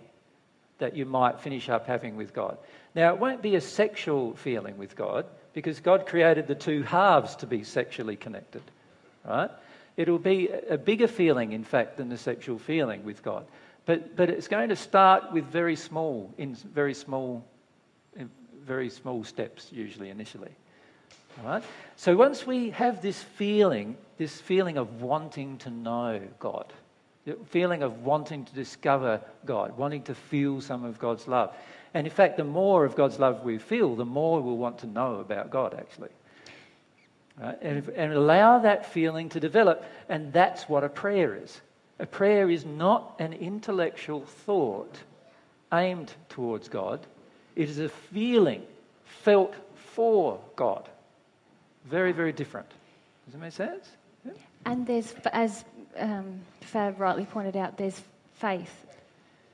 that 0.78 0.96
you 0.96 1.06
might 1.06 1.40
finish 1.40 1.70
up 1.70 1.88
having 1.88 2.18
with 2.18 2.34
God. 2.34 2.58
Now, 2.94 3.14
it 3.14 3.20
won't 3.20 3.42
be 3.42 3.56
a 3.56 3.62
sexual 3.62 4.36
feeling 4.36 4.78
with 4.78 4.96
God 4.96 5.26
because 5.54 5.80
God 5.80 6.06
created 6.06 6.48
the 6.48 6.56
two 6.56 6.84
halves 6.84 7.36
to 7.38 7.48
be 7.48 7.64
sexually 7.64 8.16
connected, 8.16 8.62
right? 9.26 9.50
It'll 9.98 10.20
be 10.20 10.48
a 10.48 10.78
bigger 10.78 11.08
feeling, 11.08 11.52
in 11.52 11.64
fact, 11.64 11.98
than 11.98 12.08
the 12.08 12.18
sexual 12.18 12.60
feeling 12.60 13.04
with 13.04 13.24
God. 13.24 13.46
But, 13.86 14.16
but 14.16 14.30
it's 14.30 14.48
going 14.48 14.70
to 14.70 14.76
start 14.76 15.34
with 15.34 15.46
very 15.46 15.76
small, 15.76 16.34
in 16.38 16.56
very 16.56 16.94
small 16.94 17.44
very 18.68 18.90
small 18.90 19.24
steps, 19.24 19.72
usually 19.72 20.10
initially. 20.10 20.52
All 21.40 21.50
right? 21.50 21.64
So 21.96 22.16
once 22.16 22.46
we 22.46 22.72
have 22.72 23.02
this 23.02 23.24
feeling, 23.24 23.96
this 24.18 24.40
feeling 24.42 24.78
of 24.78 25.02
wanting 25.02 25.58
to 25.60 25.70
know 25.70 26.22
God, 26.40 26.72
the 27.26 27.38
feeling 27.48 27.82
of 27.82 28.04
wanting 28.04 28.46
to 28.46 28.54
discover 28.54 29.22
God, 29.46 29.78
wanting 29.78 30.04
to 30.04 30.16
feel 30.16 30.62
some 30.62 30.84
of 30.84 31.00
God's 31.00 31.28
love. 31.28 31.56
And 31.94 32.06
in 32.06 32.12
fact, 32.12 32.38
the 32.38 32.44
more 32.44 32.84
of 32.84 32.96
God's 32.96 33.20
love 33.20 33.44
we 33.44 33.58
feel, 33.58 33.96
the 33.96 34.06
more 34.06 34.42
we'll 34.42 34.58
want 34.58 34.80
to 34.80 34.88
know 34.88 35.16
about 35.16 35.50
God, 35.50 35.74
actually. 35.74 36.10
Right? 37.40 37.58
And, 37.62 37.88
and 37.90 38.14
allow 38.14 38.60
that 38.60 38.88
feeling 38.88 39.30
to 39.30 39.40
develop. 39.40 39.84
And 40.10 40.34
that's 40.34 40.68
what 40.68 40.84
a 40.84 40.90
prayer 40.90 41.36
is. 41.36 41.62
A 42.00 42.06
prayer 42.06 42.50
is 42.50 42.66
not 42.66 43.16
an 43.20 43.34
intellectual 43.34 44.22
thought 44.22 44.96
aimed 45.74 46.14
towards 46.30 46.70
God, 46.70 47.00
it 47.56 47.70
is 47.70 47.80
a 47.80 47.90
feeling 47.90 48.62
felt 49.04 49.54
for 49.76 50.40
God. 50.56 50.88
Very, 51.86 52.12
very 52.12 52.32
different. 52.32 52.70
Does 53.26 53.34
that 53.34 53.40
make 53.40 53.54
sense? 53.54 53.90
Yeah. 54.26 54.32
And 54.66 54.86
there's, 54.86 55.14
as 55.34 55.66
um, 55.98 56.42
Fab 56.62 57.00
rightly 57.00 57.26
pointed 57.26 57.58
out, 57.58 57.78
there's 57.78 58.00
faith. 58.36 58.72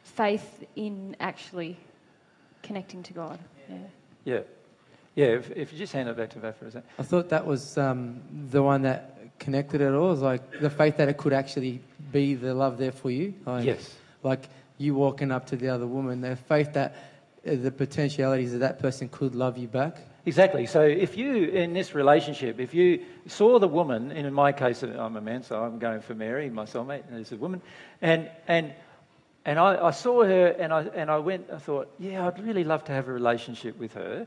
Faith 0.04 0.64
in 0.76 1.16
actually 1.20 1.78
connecting 2.62 3.04
to 3.04 3.14
God. 3.14 3.40
Yeah. 3.70 3.78
Yeah. 4.26 4.40
Yeah, 5.16 5.28
if, 5.28 5.52
if 5.52 5.72
you 5.72 5.78
just 5.78 5.94
hand 5.94 6.10
it 6.10 6.18
back 6.18 6.32
to 6.32 6.40
Fab 6.40 6.58
for 6.58 6.66
a 6.66 6.72
second. 6.72 6.90
I 6.98 7.04
thought 7.04 7.30
that 7.30 7.46
was 7.46 7.78
um, 7.78 8.22
the 8.50 8.64
one 8.64 8.82
that 8.84 9.40
connected 9.40 9.82
it 9.82 9.94
all. 9.94 10.08
It 10.08 10.12
was 10.12 10.22
like 10.22 10.60
the 10.60 10.70
faith 10.70 10.98
that 10.98 11.10
it 11.10 11.18
could 11.18 11.34
actually 11.34 11.82
be 12.12 12.34
the 12.34 12.54
love 12.54 12.78
there 12.78 12.92
for 12.92 13.12
you. 13.12 13.34
Like, 13.46 13.66
Yes. 13.66 13.96
Like 14.24 14.50
you 14.78 14.96
walking 14.96 15.32
up 15.32 15.48
to 15.48 15.56
the 15.56 15.70
other 15.70 15.86
woman, 15.86 16.22
the 16.22 16.36
faith 16.36 16.74
that 16.74 16.96
uh, 17.46 17.56
the 17.56 17.72
potentialities 17.72 18.54
of 18.54 18.62
that 18.62 18.80
person 18.80 19.10
could 19.10 19.36
love 19.36 19.58
you 19.58 19.68
back. 19.68 19.98
Exactly. 20.26 20.66
So 20.66 20.82
if 20.82 21.18
you, 21.18 21.46
in 21.46 21.74
this 21.74 21.94
relationship, 21.94 22.60
if 22.60 22.74
you 22.74 23.04
saw 23.28 23.60
the 23.60 23.68
woman, 23.68 24.12
and 24.12 24.26
in 24.26 24.34
my 24.34 24.54
case, 24.54 24.82
I'm 24.82 25.18
a 25.18 25.22
man, 25.22 25.44
so 25.44 25.62
I'm 25.62 25.78
going 25.78 26.00
for 26.00 26.16
Mary, 26.16 26.50
my 26.50 26.64
soulmate, 26.64 27.04
and 27.10 27.20
it's 27.20 27.34
a 27.34 27.36
woman, 27.36 27.62
and, 28.02 28.32
and, 28.48 28.74
and 29.44 29.60
I, 29.60 29.88
I 29.88 29.92
saw 29.92 30.24
her 30.24 30.48
and 30.48 30.72
I, 30.72 30.84
and 30.96 31.12
I 31.12 31.18
went, 31.18 31.50
I 31.52 31.58
thought, 31.58 31.94
yeah, 32.00 32.26
I'd 32.26 32.40
really 32.42 32.64
love 32.64 32.86
to 32.86 32.94
have 32.94 33.10
a 33.10 33.12
relationship 33.12 33.78
with 33.78 33.94
her. 33.96 34.26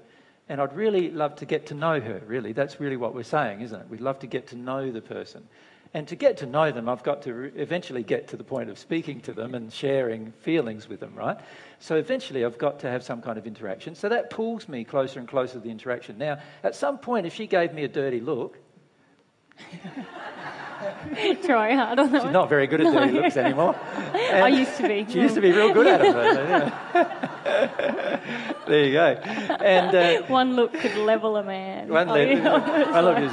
And 0.49 0.60
I'd 0.60 0.75
really 0.75 1.10
love 1.10 1.36
to 1.36 1.44
get 1.44 1.66
to 1.66 1.75
know 1.75 2.00
her, 2.00 2.23
really. 2.26 2.52
That's 2.52 2.78
really 2.78 2.97
what 2.97 3.15
we're 3.15 3.25
saying, 3.25 3.62
isn't 3.62 3.81
it? 3.81 3.89
We'd 3.89 4.00
love 4.00 4.20
to 4.20 4.26
get 4.26 4.47
to 4.49 4.57
know 4.57 4.91
the 4.91 5.00
person. 5.00 5.49
And 5.94 6.07
to 6.08 6.16
get 6.16 6.36
to 6.39 6.47
know 6.47 6.70
them, 6.73 6.89
I've 6.89 7.02
got 7.02 7.23
to 7.23 7.52
eventually 7.57 8.02
get 8.02 8.28
to 8.28 8.36
the 8.36 8.44
point 8.44 8.68
of 8.68 8.78
speaking 8.78 9.20
to 9.23 9.33
them 9.33 9.55
and 9.55 9.73
sharing 9.73 10.33
feelings 10.33 10.89
with 10.89 11.00
them, 11.00 11.15
right? 11.15 11.39
So 11.78 11.97
eventually 11.97 12.44
I've 12.44 12.58
got 12.58 12.81
to 12.81 12.91
have 12.91 13.02
some 13.02 13.23
kind 13.23 13.39
of 13.39 13.47
interaction. 13.47 13.94
So 13.94 14.08
that 14.08 14.31
pulls 14.31 14.68
me 14.68 14.84
closer 14.84 15.18
and 15.18 15.28
closer 15.28 15.55
to 15.55 15.60
the 15.60 15.70
interaction. 15.70 16.18
Now, 16.18 16.39
at 16.62 16.75
some 16.75 16.99
point, 16.99 17.26
if 17.26 17.34
she 17.34 17.47
gave 17.47 17.73
me 17.73 17.84
a 17.84 17.89
dirty 17.89 18.20
look, 18.20 18.58
Try 21.44 21.75
hard 21.75 21.99
on 21.99 22.12
that 22.12 22.23
she's 22.23 22.33
not 22.33 22.49
very 22.49 22.67
good 22.67 22.81
at 22.81 22.93
dirty 22.93 23.12
No. 23.12 23.20
looks 23.23 23.36
anymore. 23.36 23.75
I 24.15 24.49
used 24.49 24.76
to 24.76 24.89
be. 24.89 25.07
She 25.10 25.20
used 25.20 25.35
to 25.35 25.41
be 25.41 25.52
real 25.52 25.73
good 25.73 25.86
at 25.86 26.01
them. 26.02 26.73
there 28.68 28.85
you 28.85 28.93
go. 28.93 29.07
And 29.65 29.94
uh, 29.97 30.23
one 30.26 30.55
look 30.55 30.75
could 30.75 30.97
level 30.97 31.36
a 31.36 31.43
man. 31.44 31.89
One 31.89 32.09
Oh, 32.09 32.15
look, 32.15 32.28
yeah. 32.28 32.91
one 32.93 33.05
look 33.05 33.18
is, 33.18 33.33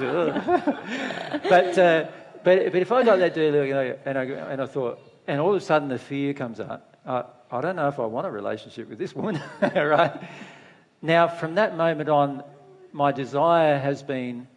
but, 1.49 1.77
uh, 1.77 2.07
but, 2.43 2.71
but 2.71 2.81
if 2.81 2.91
I 2.91 3.03
got 3.03 3.17
that 3.19 3.33
dirty 3.33 3.51
look 3.51 3.69
and 3.69 3.77
I, 3.77 3.95
and, 4.05 4.17
I, 4.17 4.23
and 4.51 4.61
I 4.61 4.65
thought, 4.65 4.99
and 5.27 5.41
all 5.41 5.49
of 5.49 5.55
a 5.61 5.61
sudden 5.65 5.89
the 5.89 5.99
fear 5.99 6.33
comes 6.33 6.59
up, 6.59 6.97
uh, 7.05 7.23
I 7.51 7.61
don't 7.61 7.75
know 7.75 7.87
if 7.87 7.99
I 7.99 8.05
want 8.05 8.27
a 8.27 8.31
relationship 8.31 8.89
with 8.89 8.97
this 8.99 9.13
woman, 9.15 9.41
right? 9.61 10.13
Now, 11.01 11.27
from 11.27 11.55
that 11.55 11.75
moment 11.75 12.09
on, 12.09 12.43
my 12.93 13.11
desire 13.11 13.77
has 13.77 14.01
been 14.03 14.47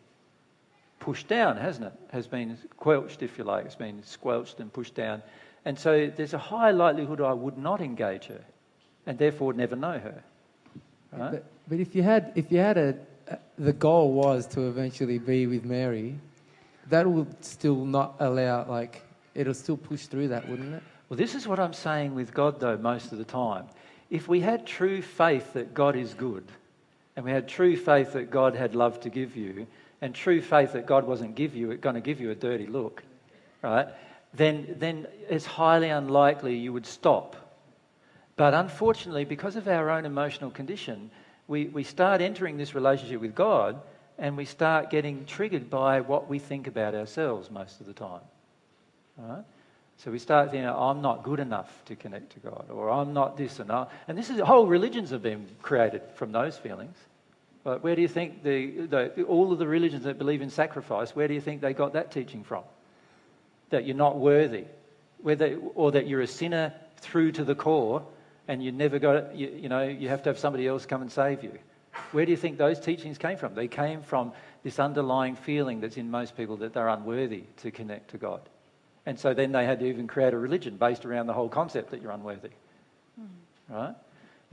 pushed 0.98 1.28
down, 1.28 1.56
hasn't 1.56 1.86
it? 1.86 1.92
Has 2.12 2.26
been 2.26 2.56
squelched, 2.56 3.22
if 3.22 3.38
you 3.38 3.44
like. 3.44 3.66
It's 3.66 3.74
been 3.74 4.02
squelched 4.02 4.60
and 4.60 4.72
pushed 4.72 4.94
down. 4.94 5.22
And 5.64 5.78
so 5.78 6.10
there's 6.14 6.34
a 6.34 6.38
high 6.38 6.70
likelihood 6.70 7.20
I 7.20 7.32
would 7.32 7.58
not 7.58 7.80
engage 7.80 8.26
her 8.26 8.40
and 9.06 9.18
therefore 9.18 9.48
would 9.48 9.56
never 9.56 9.76
know 9.76 9.98
her. 9.98 10.22
Right? 11.12 11.30
But, 11.32 11.44
but 11.68 11.80
if 11.80 11.94
you 11.94 12.02
had, 12.02 12.32
if 12.34 12.50
you 12.50 12.58
had 12.58 12.78
a, 12.78 12.94
a, 13.28 13.38
the 13.58 13.72
goal 13.72 14.12
was 14.12 14.46
to 14.48 14.62
eventually 14.62 15.18
be 15.18 15.46
with 15.46 15.64
Mary, 15.64 16.18
that 16.88 17.06
would 17.06 17.44
still 17.44 17.84
not 17.84 18.16
allow, 18.20 18.68
like, 18.68 19.02
it'll 19.34 19.54
still 19.54 19.76
push 19.76 20.06
through 20.06 20.28
that, 20.28 20.48
wouldn't 20.48 20.74
it? 20.74 20.82
Well, 21.08 21.16
this 21.16 21.34
is 21.34 21.46
what 21.46 21.60
I'm 21.60 21.72
saying 21.72 22.14
with 22.14 22.34
God, 22.34 22.58
though, 22.60 22.76
most 22.76 23.12
of 23.12 23.18
the 23.18 23.24
time. 23.24 23.66
If 24.10 24.28
we 24.28 24.40
had 24.40 24.66
true 24.66 25.02
faith 25.02 25.52
that 25.54 25.74
God 25.74 25.96
is 25.96 26.14
good, 26.14 26.44
and 27.16 27.24
we 27.24 27.30
had 27.30 27.48
true 27.48 27.76
faith 27.76 28.12
that 28.12 28.30
God 28.30 28.54
had 28.54 28.74
love 28.74 29.00
to 29.00 29.08
give 29.08 29.36
you, 29.36 29.66
and 30.00 30.14
true 30.14 30.40
faith 30.40 30.72
that 30.72 30.86
God 30.86 31.06
wasn't 31.06 31.34
give 31.34 31.54
you, 31.54 31.76
going 31.76 31.94
to 31.94 32.00
give 32.00 32.20
you 32.20 32.30
a 32.30 32.34
dirty 32.34 32.66
look, 32.66 33.02
right? 33.62 33.88
Then, 34.34 34.76
then 34.78 35.06
it's 35.28 35.46
highly 35.46 35.88
unlikely 35.88 36.56
you 36.56 36.72
would 36.72 36.86
stop. 36.86 37.36
But 38.36 38.52
unfortunately, 38.52 39.24
because 39.24 39.56
of 39.56 39.66
our 39.66 39.90
own 39.90 40.04
emotional 40.04 40.50
condition, 40.50 41.10
we, 41.48 41.66
we 41.66 41.84
start 41.84 42.20
entering 42.20 42.58
this 42.58 42.74
relationship 42.74 43.20
with 43.20 43.34
God 43.34 43.80
and 44.18 44.36
we 44.36 44.44
start 44.44 44.90
getting 44.90 45.24
triggered 45.24 45.70
by 45.70 46.00
what 46.00 46.28
we 46.28 46.38
think 46.38 46.66
about 46.66 46.94
ourselves 46.94 47.50
most 47.50 47.80
of 47.80 47.86
the 47.86 47.92
time. 47.92 48.20
Right? 49.16 49.44
So 49.98 50.10
we 50.10 50.18
start 50.18 50.50
thinking, 50.50 50.68
I'm 50.68 51.00
not 51.00 51.22
good 51.22 51.40
enough 51.40 51.82
to 51.86 51.96
connect 51.96 52.32
to 52.32 52.40
God, 52.40 52.66
or 52.70 52.90
I'm 52.90 53.14
not 53.14 53.36
this 53.36 53.58
and 53.58 53.70
that. 53.70 53.90
And 54.08 54.18
this 54.18 54.28
is 54.28 54.40
whole 54.40 54.66
religions 54.66 55.10
have 55.10 55.22
been 55.22 55.46
created 55.62 56.02
from 56.14 56.32
those 56.32 56.58
feelings. 56.58 56.96
But 57.66 57.82
where 57.82 57.96
do 57.96 58.02
you 58.02 58.06
think 58.06 58.44
the, 58.44 58.86
the, 58.86 59.24
all 59.24 59.50
of 59.50 59.58
the 59.58 59.66
religions 59.66 60.04
that 60.04 60.18
believe 60.18 60.40
in 60.40 60.50
sacrifice, 60.50 61.16
where 61.16 61.26
do 61.26 61.34
you 61.34 61.40
think 61.40 61.60
they 61.60 61.74
got 61.74 61.94
that 61.94 62.12
teaching 62.12 62.44
from? 62.44 62.62
That 63.70 63.84
you're 63.84 63.96
not 63.96 64.16
worthy, 64.16 64.66
whether, 65.18 65.58
or 65.74 65.90
that 65.90 66.06
you're 66.06 66.20
a 66.20 66.28
sinner 66.28 66.72
through 66.98 67.32
to 67.32 67.42
the 67.42 67.56
core, 67.56 68.06
and 68.46 68.62
you 68.62 68.70
never 68.70 69.00
got 69.00 69.34
you, 69.34 69.48
you 69.48 69.68
know 69.68 69.82
you 69.82 70.08
have 70.10 70.22
to 70.22 70.30
have 70.30 70.38
somebody 70.38 70.68
else 70.68 70.86
come 70.86 71.02
and 71.02 71.10
save 71.10 71.42
you. 71.42 71.58
Where 72.12 72.24
do 72.24 72.30
you 72.30 72.36
think 72.36 72.56
those 72.56 72.78
teachings 72.78 73.18
came 73.18 73.36
from? 73.36 73.56
They 73.56 73.66
came 73.66 74.02
from 74.02 74.32
this 74.62 74.78
underlying 74.78 75.34
feeling 75.34 75.80
that's 75.80 75.96
in 75.96 76.08
most 76.08 76.36
people 76.36 76.58
that 76.58 76.72
they're 76.72 76.86
unworthy 76.86 77.42
to 77.62 77.72
connect 77.72 78.10
to 78.12 78.16
God. 78.16 78.42
And 79.06 79.18
so 79.18 79.34
then 79.34 79.50
they 79.50 79.64
had 79.64 79.80
to 79.80 79.86
even 79.86 80.06
create 80.06 80.34
a 80.34 80.38
religion 80.38 80.76
based 80.76 81.04
around 81.04 81.26
the 81.26 81.32
whole 81.32 81.48
concept 81.48 81.90
that 81.90 82.00
you're 82.00 82.12
unworthy. 82.12 82.50
Hmm. 83.18 83.74
Right? 83.74 83.94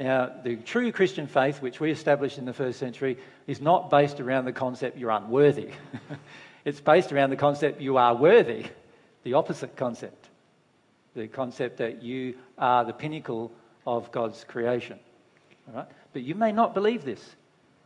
Now, 0.03 0.29
the 0.43 0.57
true 0.57 0.91
Christian 0.91 1.27
faith, 1.27 1.61
which 1.61 1.79
we 1.79 1.89
established 1.89 2.37
in 2.37 2.43
the 2.43 2.51
first 2.51 2.77
century, 2.77 3.17
is 3.47 3.61
not 3.61 3.89
based 3.89 4.19
around 4.19 4.43
the 4.43 4.51
concept 4.51 4.97
you're 4.97 5.09
unworthy. 5.11 5.69
it's 6.65 6.81
based 6.81 7.13
around 7.13 7.29
the 7.29 7.37
concept 7.37 7.79
you 7.79 7.95
are 7.95 8.13
worthy, 8.13 8.65
the 9.23 9.35
opposite 9.35 9.77
concept. 9.77 10.27
The 11.15 11.29
concept 11.29 11.77
that 11.77 12.03
you 12.03 12.35
are 12.57 12.83
the 12.83 12.91
pinnacle 12.91 13.53
of 13.87 14.11
God's 14.11 14.43
creation. 14.43 14.99
All 15.69 15.75
right? 15.75 15.87
But 16.11 16.23
you 16.23 16.35
may 16.35 16.51
not 16.51 16.73
believe 16.73 17.05
this 17.05 17.37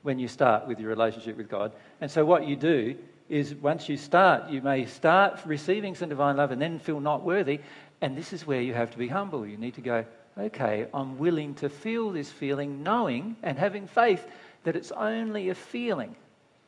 when 0.02 0.18
you 0.18 0.28
start 0.28 0.68
with 0.68 0.80
your 0.80 0.90
relationship 0.90 1.38
with 1.38 1.50
God. 1.50 1.72
And 2.02 2.10
so, 2.10 2.26
what 2.26 2.48
you 2.48 2.56
do 2.56 2.98
is 3.30 3.54
once 3.54 3.88
you 3.88 3.96
start, 3.96 4.50
you 4.50 4.64
may 4.64 4.88
start 4.88 5.40
receiving 5.46 5.94
some 5.94 6.10
divine 6.10 6.38
love 6.38 6.50
and 6.50 6.60
then 6.60 6.80
feel 6.80 7.00
not 7.00 7.22
worthy. 7.22 7.60
And 8.02 8.18
this 8.18 8.34
is 8.34 8.48
where 8.48 8.62
you 8.62 8.74
have 8.74 8.90
to 8.90 8.98
be 8.98 9.08
humble. 9.08 9.46
You 9.46 9.58
need 9.58 9.76
to 9.76 9.82
go, 9.82 10.04
okay, 10.40 10.88
I'm 10.94 11.18
willing 11.18 11.56
to 11.56 11.70
feel 11.70 12.12
this 12.12 12.32
feeling, 12.32 12.84
knowing 12.84 13.36
and 13.44 13.58
having 13.58 13.88
faith 13.88 14.26
that 14.64 14.76
it's 14.76 14.92
only 14.92 15.50
a 15.50 15.56
feeling. 15.56 16.16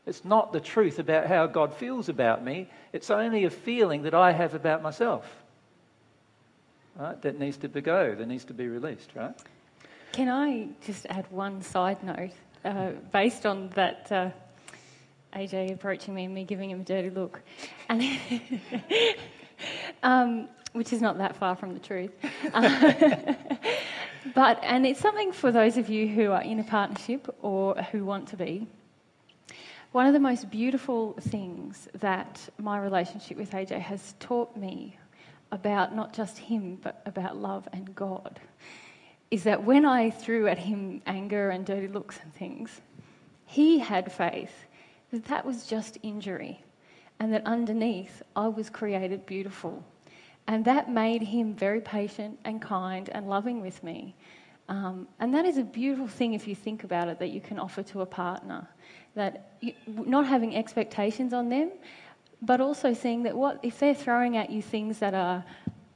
It's 0.06 0.26
not 0.26 0.54
the 0.54 0.60
truth 0.60 1.00
about 1.00 1.28
how 1.28 1.46
God 1.46 1.74
feels 1.74 2.10
about 2.10 2.44
me, 2.44 2.70
it's 2.94 3.12
only 3.12 3.46
a 3.46 3.50
feeling 3.50 4.04
that 4.04 4.14
I 4.14 4.32
have 4.32 4.54
about 4.54 4.82
myself. 4.82 5.26
Right? 6.96 7.22
That 7.22 7.40
needs 7.40 7.58
to 7.58 7.68
go, 7.68 8.16
that 8.16 8.28
needs 8.28 8.46
to 8.46 8.54
be 8.54 8.68
released, 8.68 9.12
right? 9.16 9.36
Can 10.12 10.28
I 10.28 10.70
just 10.86 11.06
add 11.10 11.26
one 11.30 11.62
side 11.62 12.04
note 12.04 12.32
uh, 12.66 12.92
based 13.12 13.46
on 13.46 13.70
that 13.76 14.12
uh, 14.12 14.30
AJ 15.34 15.74
approaching 15.74 16.16
me 16.16 16.26
and 16.26 16.34
me 16.34 16.44
giving 16.44 16.72
him 16.72 16.82
a 16.82 16.84
dirty 16.84 17.10
look, 17.10 17.42
and 17.90 18.04
um, 20.04 20.50
which 20.74 20.94
is 20.94 21.02
not 21.02 21.18
that 21.18 21.36
far 21.36 21.56
from 21.56 21.74
the 21.74 21.80
truth. 21.80 22.12
Uh, 22.54 23.34
but 24.36 24.60
and 24.64 24.86
it's 24.86 25.00
something 25.00 25.32
for 25.32 25.52
those 25.52 25.78
of 25.78 25.90
you 25.90 26.08
who 26.08 26.32
are 26.32 26.42
in 26.42 26.60
a 26.60 26.64
partnership 26.64 27.34
or 27.42 27.76
who 27.92 28.06
want 28.06 28.28
to 28.30 28.38
be. 28.38 28.68
One 29.92 30.06
of 30.06 30.14
the 30.14 30.20
most 30.20 30.52
beautiful 30.52 31.14
things 31.20 31.88
that 31.96 32.48
my 32.60 32.80
relationship 32.80 33.38
with 33.38 33.52
AJ 33.52 33.80
has 33.80 34.14
taught 34.20 34.56
me 34.56 34.98
about 35.52 35.96
not 35.96 36.14
just 36.14 36.38
him 36.38 36.78
but 36.84 37.02
about 37.08 37.38
love 37.38 37.68
and 37.74 37.96
God 37.96 38.40
is 39.32 39.44
that 39.44 39.64
when 39.64 39.86
I 39.86 40.10
threw 40.10 40.48
at 40.48 40.58
him 40.58 41.02
anger 41.06 41.50
and 41.50 41.66
dirty 41.66 41.88
looks 41.88 42.20
and 42.22 42.34
things, 42.34 42.82
he 43.46 43.80
had 43.80 44.12
faith 44.12 44.66
that 45.12 45.26
that 45.26 45.46
was 45.46 45.66
just 45.66 45.98
injury 46.04 46.64
and 47.20 47.34
that 47.34 47.46
underneath 47.46 48.22
I 48.36 48.48
was 48.48 48.70
created 48.70 49.26
beautiful. 49.26 49.84
And 50.50 50.66
that 50.66 50.90
made 50.90 51.22
him 51.22 51.54
very 51.54 51.80
patient 51.80 52.40
and 52.44 52.60
kind 52.60 53.08
and 53.14 53.30
loving 53.30 53.62
with 53.62 53.84
me. 53.84 54.16
Um, 54.68 55.08
and 55.20 55.32
that 55.36 55.46
is 55.46 55.60
a 55.60 55.64
beautiful 55.64 56.08
thing 56.08 56.34
if 56.34 56.48
you 56.48 56.56
think 56.56 56.84
about 56.84 57.08
it 57.08 57.20
that 57.20 57.30
you 57.30 57.40
can 57.40 57.60
offer 57.60 57.84
to 57.84 58.02
a 58.02 58.06
partner. 58.08 58.68
That 59.14 59.52
you, 59.62 59.74
not 59.86 60.26
having 60.26 60.56
expectations 60.56 61.34
on 61.34 61.50
them, 61.50 61.70
but 62.42 62.62
also 62.62 62.96
seeing 62.96 63.22
that 63.24 63.36
what 63.36 63.60
if 63.62 63.78
they're 63.78 63.94
throwing 63.94 64.38
at 64.38 64.50
you 64.50 64.64
things 64.64 64.98
that 64.98 65.14
are 65.14 65.46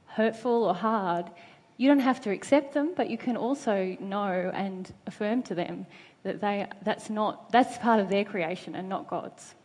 hurtful 0.06 0.62
or 0.62 0.74
hard, 0.74 1.32
you 1.76 1.88
don't 1.88 2.06
have 2.10 2.20
to 2.20 2.30
accept 2.30 2.74
them, 2.74 2.92
but 2.94 3.10
you 3.10 3.18
can 3.18 3.36
also 3.36 3.96
know 3.98 4.52
and 4.54 4.94
affirm 5.08 5.42
to 5.42 5.56
them 5.56 5.84
that 6.22 6.40
they 6.40 6.68
that's 6.84 7.10
not 7.10 7.50
that's 7.50 7.76
part 7.78 7.98
of 7.98 8.08
their 8.08 8.24
creation 8.24 8.76
and 8.76 8.88
not 8.88 9.08
God's. 9.08 9.56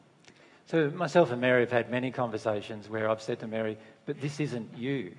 So 0.69 0.91
myself 0.91 1.31
and 1.31 1.41
Mary 1.41 1.61
have 1.61 1.71
had 1.71 1.89
many 1.89 2.11
conversations 2.11 2.89
where 2.89 3.09
I've 3.09 3.23
said 3.23 3.39
to 3.39 3.47
Mary, 3.47 3.75
"But 4.09 4.21
this 4.21 4.39
isn't 4.39 4.75
you. 4.75 5.13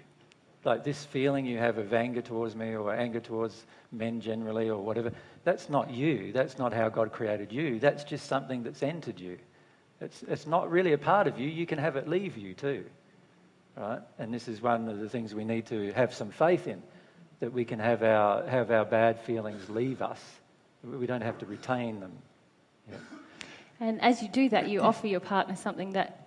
Like 0.65 0.83
this 0.83 1.05
feeling 1.05 1.47
you 1.47 1.59
have 1.59 1.78
of 1.78 1.94
anger 1.94 2.23
towards 2.23 2.57
me 2.57 2.75
or 2.75 2.93
anger 2.93 3.20
towards 3.20 3.65
men 3.93 4.20
generally 4.20 4.69
or 4.69 4.83
whatever, 4.83 5.12
that's 5.44 5.69
not 5.69 5.91
you. 5.91 6.33
That's 6.33 6.59
not 6.59 6.73
how 6.73 6.89
God 6.89 7.12
created 7.12 7.52
you. 7.52 7.78
That's 7.78 8.02
just 8.02 8.27
something 8.27 8.65
that's 8.65 8.83
entered 8.83 9.20
you. 9.20 9.39
It's, 10.01 10.25
it's 10.25 10.44
not 10.44 10.73
really 10.73 10.93
a 10.93 10.99
part 10.99 11.28
of 11.28 11.39
you. 11.39 11.49
You 11.49 11.67
can 11.67 11.78
have 11.78 11.94
it 11.94 12.09
leave 12.09 12.36
you 12.36 12.52
too. 12.52 12.85
Right? 13.77 14.01
And 14.19 14.35
this 14.35 14.49
is 14.49 14.60
one 14.60 14.89
of 14.89 14.99
the 14.99 15.09
things 15.09 15.36
we 15.36 15.44
need 15.44 15.67
to 15.67 15.93
have 15.93 16.12
some 16.12 16.33
faith 16.33 16.67
in 16.67 16.83
that 17.39 17.52
we 17.52 17.65
can 17.65 17.78
have 17.78 18.02
our, 18.02 18.44
have 18.44 18.73
our 18.73 18.85
bad 18.85 19.20
feelings 19.20 19.70
leave 19.70 20.02
us. 20.02 20.20
We 20.83 21.07
don't 21.07 21.23
have 21.23 21.39
to 21.39 21.47
retain 21.47 22.01
them. 22.01 22.12
Yeah. 22.91 22.97
And 23.78 24.02
as 24.02 24.20
you 24.20 24.27
do 24.27 24.49
that, 24.49 24.69
you 24.69 24.81
offer 24.81 25.07
your 25.07 25.20
partner 25.20 25.55
something 25.55 25.93
that 25.93 26.19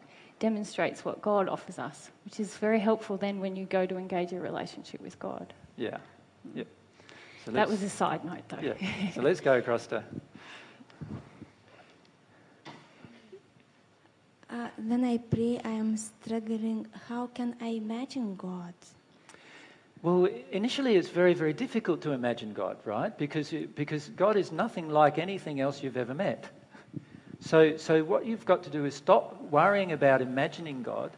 demonstrates 0.43 1.05
what 1.05 1.21
God 1.21 1.47
offers 1.47 1.79
us, 1.79 2.11
which 2.25 2.37
is 2.37 2.57
very 2.57 2.77
helpful 2.77 3.15
then 3.15 3.39
when 3.39 3.55
you 3.55 3.63
go 3.63 3.85
to 3.85 3.95
engage 3.97 4.33
a 4.33 4.39
relationship 4.41 4.99
with 4.99 5.17
God. 5.17 5.53
Yeah. 5.77 5.99
Yep. 6.53 6.67
So 7.45 7.51
that 7.51 7.69
was 7.69 7.81
a 7.81 7.89
side 7.89 8.25
note, 8.25 8.45
though. 8.49 8.59
Yeah. 8.61 8.73
So 9.15 9.21
let's 9.21 9.39
go 9.39 9.53
across 9.57 9.87
to. 9.87 10.03
Uh, 14.49 14.67
when 14.85 15.05
I 15.05 15.17
pray, 15.17 15.61
I 15.63 15.69
am 15.83 15.95
struggling. 15.95 16.87
How 17.07 17.27
can 17.27 17.55
I 17.61 17.69
imagine 17.83 18.35
God? 18.35 18.73
Well, 20.01 20.27
initially 20.51 20.97
it's 20.97 21.07
very, 21.21 21.33
very 21.33 21.53
difficult 21.53 22.01
to 22.01 22.11
imagine 22.11 22.51
God, 22.51 22.75
right? 22.83 23.17
Because, 23.17 23.53
because 23.75 24.09
God 24.09 24.35
is 24.35 24.51
nothing 24.51 24.89
like 24.89 25.17
anything 25.17 25.61
else 25.61 25.81
you've 25.81 26.01
ever 26.05 26.13
met. 26.13 26.49
So, 27.45 27.75
so 27.75 28.03
what 28.03 28.25
you've 28.25 28.45
got 28.45 28.63
to 28.63 28.69
do 28.69 28.85
is 28.85 28.95
stop 28.95 29.41
worrying 29.51 29.91
about 29.91 30.21
imagining 30.21 30.81
God 30.81 31.11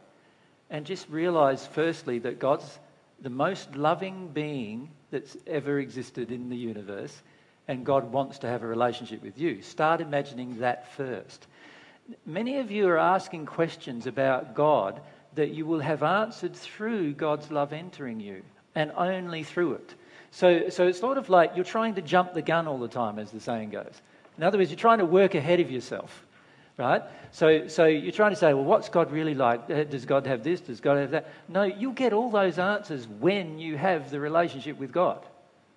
and 0.70 0.84
just 0.84 1.08
realize, 1.08 1.64
firstly, 1.66 2.18
that 2.20 2.40
God's 2.40 2.80
the 3.20 3.30
most 3.30 3.76
loving 3.76 4.28
being 4.28 4.90
that's 5.12 5.36
ever 5.46 5.78
existed 5.78 6.32
in 6.32 6.48
the 6.50 6.56
universe, 6.56 7.22
and 7.68 7.86
God 7.86 8.10
wants 8.10 8.38
to 8.40 8.48
have 8.48 8.64
a 8.64 8.66
relationship 8.66 9.22
with 9.22 9.38
you. 9.38 9.62
Start 9.62 10.00
imagining 10.00 10.58
that 10.58 10.92
first. 10.94 11.46
Many 12.24 12.58
of 12.58 12.72
you 12.72 12.88
are 12.88 12.98
asking 12.98 13.46
questions 13.46 14.08
about 14.08 14.54
God 14.54 15.00
that 15.36 15.50
you 15.50 15.64
will 15.64 15.80
have 15.80 16.02
answered 16.02 16.56
through 16.56 17.12
God's 17.14 17.52
love 17.52 17.72
entering 17.72 18.18
you 18.18 18.42
and 18.74 18.90
only 18.96 19.44
through 19.44 19.74
it. 19.74 19.94
So, 20.32 20.70
so 20.70 20.88
it's 20.88 20.98
sort 20.98 21.18
of 21.18 21.28
like 21.28 21.52
you're 21.54 21.64
trying 21.64 21.94
to 21.94 22.02
jump 22.02 22.34
the 22.34 22.42
gun 22.42 22.66
all 22.66 22.78
the 22.78 22.88
time, 22.88 23.20
as 23.20 23.30
the 23.30 23.40
saying 23.40 23.70
goes. 23.70 24.02
In 24.38 24.44
other 24.44 24.58
words, 24.58 24.70
you're 24.70 24.78
trying 24.78 24.98
to 24.98 25.06
work 25.06 25.34
ahead 25.34 25.60
of 25.60 25.70
yourself, 25.70 26.24
right? 26.76 27.02
So, 27.30 27.68
so 27.68 27.86
you're 27.86 28.12
trying 28.12 28.30
to 28.30 28.36
say, 28.36 28.52
well, 28.54 28.64
what's 28.64 28.88
God 28.88 29.10
really 29.10 29.34
like? 29.34 29.70
Uh, 29.70 29.84
does 29.84 30.04
God 30.04 30.26
have 30.26 30.42
this? 30.42 30.60
Does 30.60 30.80
God 30.80 30.98
have 30.98 31.10
that? 31.12 31.30
No, 31.48 31.62
you'll 31.62 31.92
get 31.92 32.12
all 32.12 32.30
those 32.30 32.58
answers 32.58 33.06
when 33.06 33.58
you 33.58 33.76
have 33.76 34.10
the 34.10 34.20
relationship 34.20 34.78
with 34.78 34.92
God. 34.92 35.24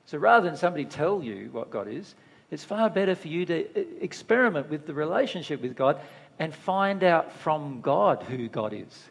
So 0.06 0.18
rather 0.18 0.48
than 0.48 0.58
somebody 0.58 0.86
tell 0.86 1.22
you 1.24 1.50
what 1.52 1.70
God 1.70 1.88
is, 1.88 2.16
it's 2.52 2.64
far 2.64 2.90
better 2.90 3.16
for 3.16 3.28
you 3.28 3.46
to 3.46 3.66
uh, 3.66 3.84
experiment 4.02 4.70
with 4.70 4.88
the 4.88 4.94
relationship 4.94 5.62
with 5.62 5.76
God 5.76 6.02
and 6.40 6.54
find 6.54 7.04
out 7.04 7.32
from 7.32 7.82
God 7.82 8.24
who 8.24 8.48
God 8.48 8.74
is. 8.74 9.10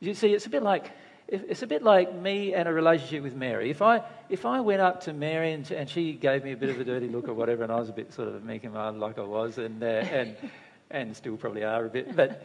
You 0.00 0.14
see, 0.14 0.34
it's 0.34 0.46
a 0.46 0.50
bit 0.50 0.62
like 0.62 0.90
it's 1.28 1.62
a 1.62 1.66
bit 1.66 1.82
like 1.82 2.14
me 2.14 2.54
and 2.54 2.68
a 2.68 2.72
relationship 2.72 3.22
with 3.22 3.34
Mary. 3.34 3.70
If 3.70 3.82
I 3.82 4.02
if 4.28 4.46
I 4.46 4.60
went 4.60 4.80
up 4.80 5.02
to 5.02 5.12
Mary 5.12 5.52
and, 5.52 5.68
and 5.70 5.88
she 5.88 6.12
gave 6.12 6.44
me 6.44 6.52
a 6.52 6.56
bit 6.56 6.70
of 6.70 6.80
a 6.80 6.84
dirty 6.84 7.08
look 7.08 7.28
or 7.28 7.34
whatever, 7.34 7.64
and 7.64 7.72
I 7.72 7.80
was 7.80 7.88
a 7.88 7.92
bit 7.92 8.12
sort 8.12 8.28
of 8.28 8.44
meek 8.44 8.64
and 8.64 8.74
mild 8.74 8.98
like 8.98 9.18
I 9.18 9.22
was, 9.22 9.58
and 9.58 9.82
uh, 9.82 9.86
and 9.86 10.36
and 10.90 11.16
still 11.16 11.36
probably 11.36 11.64
are 11.64 11.84
a 11.84 11.88
bit, 11.88 12.14
but 12.14 12.44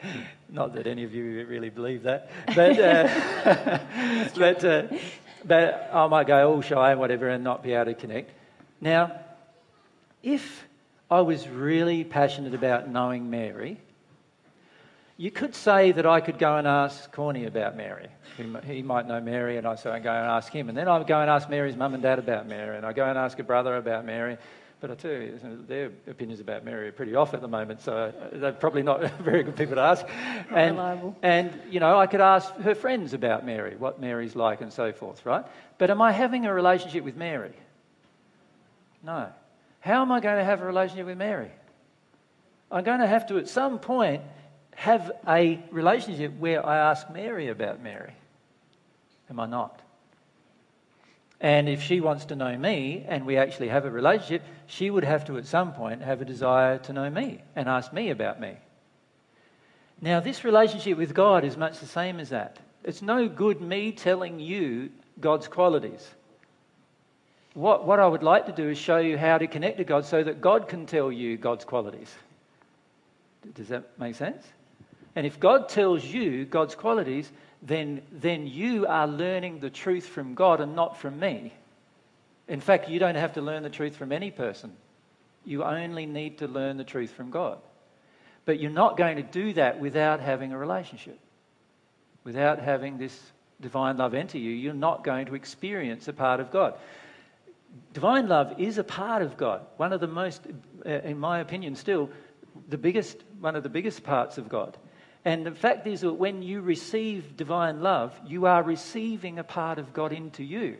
not 0.50 0.74
that 0.74 0.88
any 0.88 1.03
of 1.03 1.14
you 1.14 1.45
really 1.45 1.69
believe 1.69 2.03
that. 2.03 2.32
But 2.56 2.80
uh, 2.80 3.80
but 4.35 4.66
uh, 4.66 4.88
but 5.45 5.90
I 5.93 6.08
might 6.08 6.27
go 6.27 6.51
all 6.51 6.61
shy 6.61 6.92
and 6.92 7.00
whatever 7.00 7.30
and 7.30 7.43
not 7.43 7.64
be 7.64 7.74
able 7.74 7.85
to 7.85 7.93
connect. 7.93 8.32
Now, 8.80 9.19
if 10.24 10.66
I 11.10 11.22
was 11.22 11.48
really 11.48 12.03
passionate 12.03 12.56
about 12.56 12.90
knowing 12.90 13.30
Mary, 13.30 13.80
you 15.22 15.30
could 15.30 15.53
say 15.53 15.91
that 15.91 16.08
I 16.08 16.19
could 16.19 16.40
go 16.40 16.58
and 16.58 16.66
ask 16.67 17.11
Corny 17.11 17.45
about 17.45 17.77
Mary. 17.77 18.08
He, 18.66 18.82
might 18.82 19.08
know 19.08 19.22
Mary, 19.22 19.58
and 19.58 19.67
I 19.67 19.75
so 19.75 19.91
I 19.91 20.00
go 20.00 20.11
and 20.11 20.25
ask 20.25 20.51
him. 20.51 20.67
And 20.67 20.75
then 20.75 20.88
I 20.88 21.03
go 21.03 21.22
and 21.22 21.30
ask 21.30 21.48
Mary's 21.48 21.75
mum 21.75 21.93
and 21.93 22.01
dad 22.01 22.17
about 22.17 22.48
Mary, 22.48 22.75
and 22.75 22.83
I 22.83 22.91
go 22.91 23.06
and 23.06 23.19
ask 23.19 23.38
a 23.38 23.43
brother 23.43 23.75
about 23.75 24.03
Mary. 24.03 24.40
But 24.80 24.90
I 24.90 24.95
tell 24.95 25.11
you, 25.11 25.40
their 25.67 25.91
opinions 26.08 26.40
about 26.40 26.66
Mary 26.66 26.88
are 26.88 26.91
pretty 26.91 27.14
off 27.14 27.35
at 27.35 27.41
the 27.41 27.48
moment, 27.48 27.82
so 27.82 27.93
uh, 27.93 28.11
they're 28.33 28.51
probably 28.51 28.82
not 28.82 29.11
very 29.19 29.43
good 29.43 29.56
people 29.56 29.75
to 29.75 29.82
ask. 29.82 30.03
And, 30.50 30.77
reliable. 30.77 31.16
and, 31.22 31.53
you 31.69 31.80
know, 31.80 32.00
I 32.00 32.08
could 32.08 32.22
ask 32.22 32.56
her 32.56 32.74
friends 32.74 33.14
about 33.14 33.45
Mary, 33.45 33.75
what 33.75 34.01
Mary's 34.01 34.35
like, 34.35 34.61
and 34.61 34.74
so 34.74 34.91
forth, 34.91 35.24
right? 35.24 35.45
But 35.77 35.91
am 35.91 36.01
I 36.01 36.14
having 36.14 36.48
a 36.48 36.53
relationship 36.53 37.03
with 37.03 37.16
Mary? 37.16 37.53
No. 39.03 39.27
How 39.82 40.01
am 40.01 40.11
I 40.11 40.19
going 40.19 40.40
to 40.40 40.43
have 40.43 40.64
a 40.64 40.66
relationship 40.66 41.06
with 41.06 41.19
Mary? 41.19 41.51
I'm 42.72 42.83
going 42.83 43.01
to 43.01 43.08
have 43.08 43.27
to, 43.27 43.38
at 43.38 43.48
some 43.48 43.77
point, 43.77 44.24
have 44.75 45.11
a 45.27 45.59
relationship 45.72 46.38
where 46.40 46.66
I 46.66 46.77
ask 46.77 47.09
Mary 47.11 47.50
about 47.50 47.82
Mary. 47.82 48.14
Am 49.30 49.40
I 49.40 49.45
not? 49.45 49.82
And 51.40 51.67
if 51.67 51.82
she 51.82 52.01
wants 52.01 52.25
to 52.25 52.35
know 52.35 52.56
me 52.56 53.03
and 53.08 53.25
we 53.25 53.38
actually 53.38 53.69
have 53.69 53.85
a 53.85 53.91
relationship, 53.91 54.43
she 54.67 54.91
would 54.91 55.03
have 55.03 55.25
to 55.25 55.38
at 55.38 55.48
some 55.48 55.74
point 55.74 56.03
have 56.03 56.22
a 56.22 56.25
desire 56.25 56.77
to 56.80 56.93
know 56.93 57.09
me 57.09 57.41
and 57.56 57.67
ask 57.67 57.91
me 57.91 58.11
about 58.11 58.40
me. 58.40 58.58
Now, 60.01 60.19
this 60.19 60.43
relationship 60.43 60.98
with 60.98 61.14
God 61.14 61.43
is 61.43 61.58
much 61.58 61.80
the 61.80 61.88
same 61.88 62.19
as 62.19 62.30
that. 62.30 62.58
It's 62.83 63.01
no 63.01 63.27
good 63.27 63.61
me 63.61 63.91
telling 63.91 64.40
you 64.40 64.90
God's 65.19 65.48
qualities. 65.48 66.08
What, 67.53 67.85
what 67.85 68.00
I 68.00 68.08
would 68.08 68.24
like 68.24 68.45
to 68.45 68.51
do 68.51 68.69
is 68.69 68.77
show 68.77 68.98
you 68.98 69.17
how 69.17 69.38
to 69.38 69.48
connect 69.48 69.77
to 69.77 69.83
God 69.83 70.06
so 70.06 70.24
that 70.24 70.41
God 70.41 70.67
can 70.67 70.85
tell 70.85 71.11
you 71.11 71.38
God's 71.38 71.66
qualities. 71.66 72.11
Does 73.53 73.67
that 73.69 74.00
make 74.00 74.16
sense? 74.16 74.45
And 75.15 75.25
if 75.25 75.40
God 75.40 75.69
tells 75.69 76.03
you 76.03 76.45
God's 76.45 76.75
qualities, 76.75 77.31
then, 77.61 78.01
then 78.11 78.48
you 78.48 78.88
are 78.88 79.07
learning 79.07 79.59
the 79.59 79.69
truth 79.69 80.07
from 80.07 80.35
God 80.35 80.61
and 80.61 80.75
not 80.75 80.98
from 80.98 81.19
me. 81.19 81.53
In 82.48 82.61
fact, 82.61 82.90
you 82.90 82.99
don't 82.99 83.15
have 83.15 83.33
to 83.33 83.41
learn 83.41 83.64
the 83.64 83.69
truth 83.69 83.95
from 83.95 84.11
any 84.11 84.31
person. 84.31 84.73
You 85.45 85.64
only 85.64 86.06
need 86.06 86.40
to 86.40 86.48
learn 86.48 86.77
the 86.77 86.83
truth 86.83 87.11
from 87.11 87.30
God. 87.30 87.57
But 88.45 88.59
you're 88.59 88.72
not 88.72 88.98
going 88.98 89.17
to 89.17 89.23
do 89.23 89.53
that 89.53 89.80
without 89.80 90.19
having 90.19 90.51
a 90.51 90.57
relationship. 90.57 91.19
Without 92.23 92.59
having 92.59 92.98
this 92.98 93.19
divine 93.59 93.98
love 93.98 94.14
enter 94.14 94.38
you, 94.38 94.51
you're 94.51 94.73
not 94.73 95.03
going 95.03 95.27
to 95.27 95.35
experience 95.35 96.07
a 96.07 96.14
part 96.14 96.40
of 96.40 96.51
God. 96.51 96.75
Divine 97.93 98.27
love 98.27 98.59
is 98.59 98.77
a 98.77 98.83
part 98.83 99.22
of 99.22 99.38
God. 99.38 99.61
One 99.77 99.93
of 99.93 100.01
the 100.01 100.07
most, 100.07 100.45
uh, 100.85 100.90
in 100.90 101.19
my 101.19 101.40
opinion, 101.40 101.75
still, 101.75 102.09
the 102.69 102.77
biggest, 102.77 103.23
one 103.40 103.56
of 103.56 103.64
the 103.64 103.69
biggest 103.69 104.03
parts 104.03 104.38
of 104.38 104.49
God. 104.49 104.77
And 105.24 105.45
the 105.45 105.51
fact 105.51 105.85
is 105.85 106.01
that 106.01 106.14
when 106.14 106.41
you 106.41 106.61
receive 106.61 107.38
divine 107.38 107.82
love, 107.82 108.19
you 108.25 108.48
are 108.48 108.64
receiving 108.64 109.38
a 109.38 109.43
part 109.43 109.77
of 109.77 109.93
God 109.93 110.11
into 110.11 110.43
you. 110.43 110.77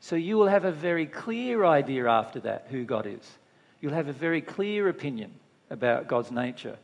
So 0.00 0.16
you 0.16 0.36
will 0.36 0.48
have 0.48 0.64
a 0.64 0.70
very 0.70 1.06
clear 1.06 1.64
idea 1.64 2.06
after 2.06 2.38
that 2.40 2.66
who 2.70 2.84
God 2.84 3.06
is. 3.06 3.38
You'll 3.80 3.94
have 3.94 4.08
a 4.08 4.12
very 4.12 4.40
clear 4.40 4.88
opinion 4.88 5.32
about 5.70 6.06
God's 6.06 6.30
nature. 6.30 6.76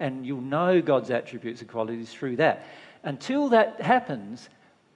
And 0.00 0.26
you'll 0.26 0.40
know 0.40 0.80
God's 0.80 1.10
attributes 1.10 1.60
and 1.60 1.70
qualities 1.70 2.12
through 2.12 2.36
that. 2.36 2.66
Until 3.04 3.50
that 3.50 3.80
happens, 3.80 4.48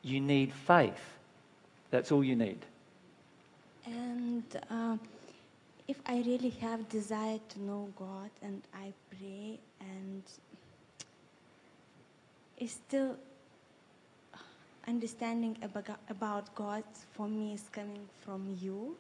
you 0.02 0.20
need 0.20 0.52
faith. 0.52 1.18
That's 1.91 2.10
all 2.10 2.25
you 2.25 2.34
need. 2.34 2.58
And 3.86 4.44
uh, 4.70 4.97
if 5.86 5.97
I 6.07 6.17
really 6.26 6.50
have 6.60 6.89
desire 6.89 7.39
to 7.50 7.62
know 7.62 7.89
God 7.97 8.31
and 8.42 8.62
I 8.75 8.92
pray 9.10 9.58
and 9.81 10.23
is 12.59 12.73
still 12.73 13.17
understanding 14.87 15.57
about 16.09 16.55
God 16.55 16.85
for 17.12 17.28
me 17.28 17.55
is 17.55 17.65
coming 17.70 18.01
from 18.25 18.57
you, 18.61 18.97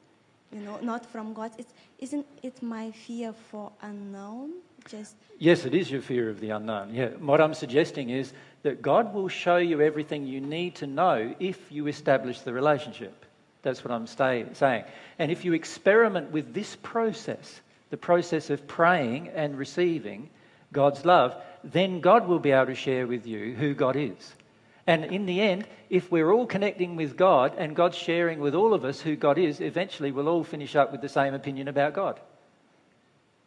you 0.52 0.60
know, 0.60 0.78
not 0.82 1.04
from 1.06 1.32
God. 1.32 1.52
It's, 1.58 1.72
isn't 1.98 2.26
it 2.42 2.62
my 2.62 2.90
fear 2.90 3.32
for 3.32 3.72
unknown? 3.82 4.52
Just 4.88 5.16
yes, 5.38 5.64
it 5.64 5.74
is 5.74 5.90
your 5.90 6.00
fear 6.00 6.30
of 6.30 6.40
the 6.40 6.50
unknown. 6.50 6.94
Yeah, 6.94 7.08
what 7.18 7.40
I'm 7.40 7.54
suggesting 7.54 8.10
is 8.10 8.32
that 8.62 8.80
God 8.80 9.12
will 9.12 9.28
show 9.28 9.56
you 9.56 9.80
everything 9.80 10.26
you 10.26 10.40
need 10.40 10.76
to 10.76 10.86
know 10.86 11.34
if 11.40 11.70
you 11.70 11.86
establish 11.88 12.40
the 12.40 12.52
relationship. 12.52 13.24
That's 13.62 13.84
what 13.84 13.92
I'm 13.92 14.06
stay, 14.06 14.46
saying. 14.52 14.84
And 15.18 15.32
if 15.32 15.44
you 15.44 15.52
experiment 15.52 16.30
with 16.30 16.54
this 16.54 16.76
process, 16.76 17.60
the 17.90 17.96
process 17.96 18.50
of 18.50 18.66
praying 18.66 19.28
and 19.28 19.58
receiving 19.58 20.30
God's 20.72 21.04
love, 21.04 21.34
then 21.64 22.00
God 22.00 22.26
will 22.26 22.38
be 22.38 22.52
able 22.52 22.66
to 22.66 22.74
share 22.74 23.06
with 23.06 23.26
you 23.26 23.54
who 23.54 23.74
God 23.74 23.96
is. 23.96 24.34
And 24.86 25.04
in 25.04 25.26
the 25.26 25.40
end, 25.40 25.66
if 25.90 26.10
we're 26.10 26.32
all 26.32 26.46
connecting 26.46 26.96
with 26.96 27.16
God 27.16 27.54
and 27.58 27.76
God's 27.76 27.98
sharing 27.98 28.40
with 28.40 28.54
all 28.54 28.72
of 28.72 28.84
us 28.84 29.00
who 29.00 29.16
God 29.16 29.36
is, 29.36 29.60
eventually 29.60 30.12
we'll 30.12 30.28
all 30.28 30.44
finish 30.44 30.76
up 30.76 30.92
with 30.92 31.02
the 31.02 31.08
same 31.08 31.34
opinion 31.34 31.68
about 31.68 31.94
God. 31.94 32.18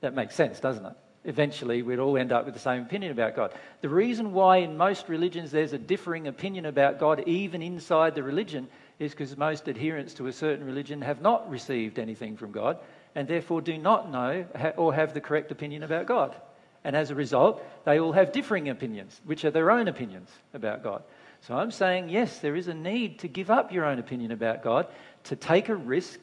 That 0.01 0.13
makes 0.13 0.35
sense, 0.35 0.59
doesn't 0.59 0.85
it? 0.85 0.93
Eventually, 1.23 1.83
we'd 1.83 1.99
all 1.99 2.17
end 2.17 2.31
up 2.31 2.45
with 2.45 2.55
the 2.55 2.59
same 2.59 2.81
opinion 2.81 3.11
about 3.11 3.35
God. 3.35 3.53
The 3.81 3.89
reason 3.89 4.33
why 4.33 4.57
in 4.57 4.77
most 4.77 5.07
religions 5.07 5.51
there's 5.51 5.73
a 5.73 5.77
differing 5.77 6.27
opinion 6.27 6.65
about 6.65 6.99
God, 6.99 7.23
even 7.27 7.61
inside 7.61 8.15
the 8.15 8.23
religion, 8.23 8.67
is 8.97 9.11
because 9.11 9.37
most 9.37 9.69
adherents 9.69 10.15
to 10.15 10.27
a 10.27 10.33
certain 10.33 10.65
religion 10.65 11.01
have 11.01 11.21
not 11.21 11.49
received 11.49 11.99
anything 11.99 12.37
from 12.37 12.51
God 12.51 12.77
and 13.15 13.27
therefore 13.27 13.61
do 13.61 13.77
not 13.77 14.11
know 14.11 14.45
or 14.77 14.93
have 14.93 15.13
the 15.13 15.21
correct 15.21 15.51
opinion 15.51 15.83
about 15.83 16.05
God. 16.05 16.35
And 16.83 16.95
as 16.95 17.11
a 17.11 17.15
result, 17.15 17.63
they 17.85 17.99
all 17.99 18.11
have 18.11 18.31
differing 18.31 18.69
opinions, 18.69 19.21
which 19.25 19.45
are 19.45 19.51
their 19.51 19.71
own 19.71 19.87
opinions 19.87 20.29
about 20.53 20.83
God. 20.83 21.03
So 21.41 21.55
I'm 21.55 21.71
saying, 21.71 22.09
yes, 22.09 22.39
there 22.39 22.55
is 22.55 22.67
a 22.67 22.73
need 22.73 23.19
to 23.19 23.27
give 23.27 23.49
up 23.49 23.71
your 23.71 23.85
own 23.85 23.99
opinion 23.99 24.31
about 24.31 24.63
God, 24.63 24.87
to 25.25 25.35
take 25.35 25.69
a 25.69 25.75
risk 25.75 26.19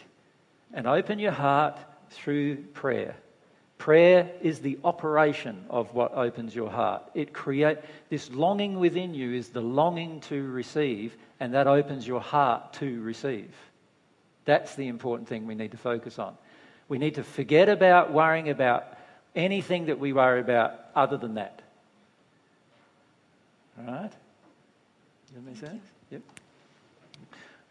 and 0.72 0.86
open 0.86 1.18
your 1.18 1.32
heart 1.32 1.78
through 2.10 2.56
prayer. 2.56 3.16
Prayer 3.78 4.30
is 4.42 4.58
the 4.58 4.78
operation 4.82 5.64
of 5.70 5.94
what 5.94 6.12
opens 6.12 6.54
your 6.54 6.70
heart. 6.70 7.02
It 7.14 7.32
create 7.32 7.78
this 8.10 8.30
longing 8.30 8.80
within 8.80 9.14
you 9.14 9.34
is 9.34 9.50
the 9.50 9.60
longing 9.60 10.20
to 10.22 10.42
receive, 10.50 11.16
and 11.38 11.54
that 11.54 11.68
opens 11.68 12.06
your 12.06 12.20
heart 12.20 12.72
to 12.74 13.00
receive. 13.02 13.54
That's 14.44 14.74
the 14.74 14.88
important 14.88 15.28
thing 15.28 15.46
we 15.46 15.54
need 15.54 15.70
to 15.70 15.76
focus 15.76 16.18
on. 16.18 16.36
We 16.88 16.98
need 16.98 17.16
to 17.16 17.22
forget 17.22 17.68
about 17.68 18.12
worrying 18.12 18.48
about 18.48 18.97
anything 19.39 19.86
that 19.86 19.99
we 19.99 20.12
worry 20.12 20.41
about 20.41 20.75
other 20.94 21.17
than 21.17 21.34
that. 21.34 21.62
All 23.78 23.86
right? 23.86 24.10
Does 24.10 25.34
that 25.34 25.44
make 25.47 25.57
sense? 25.57 25.84
Yep. 26.10 26.23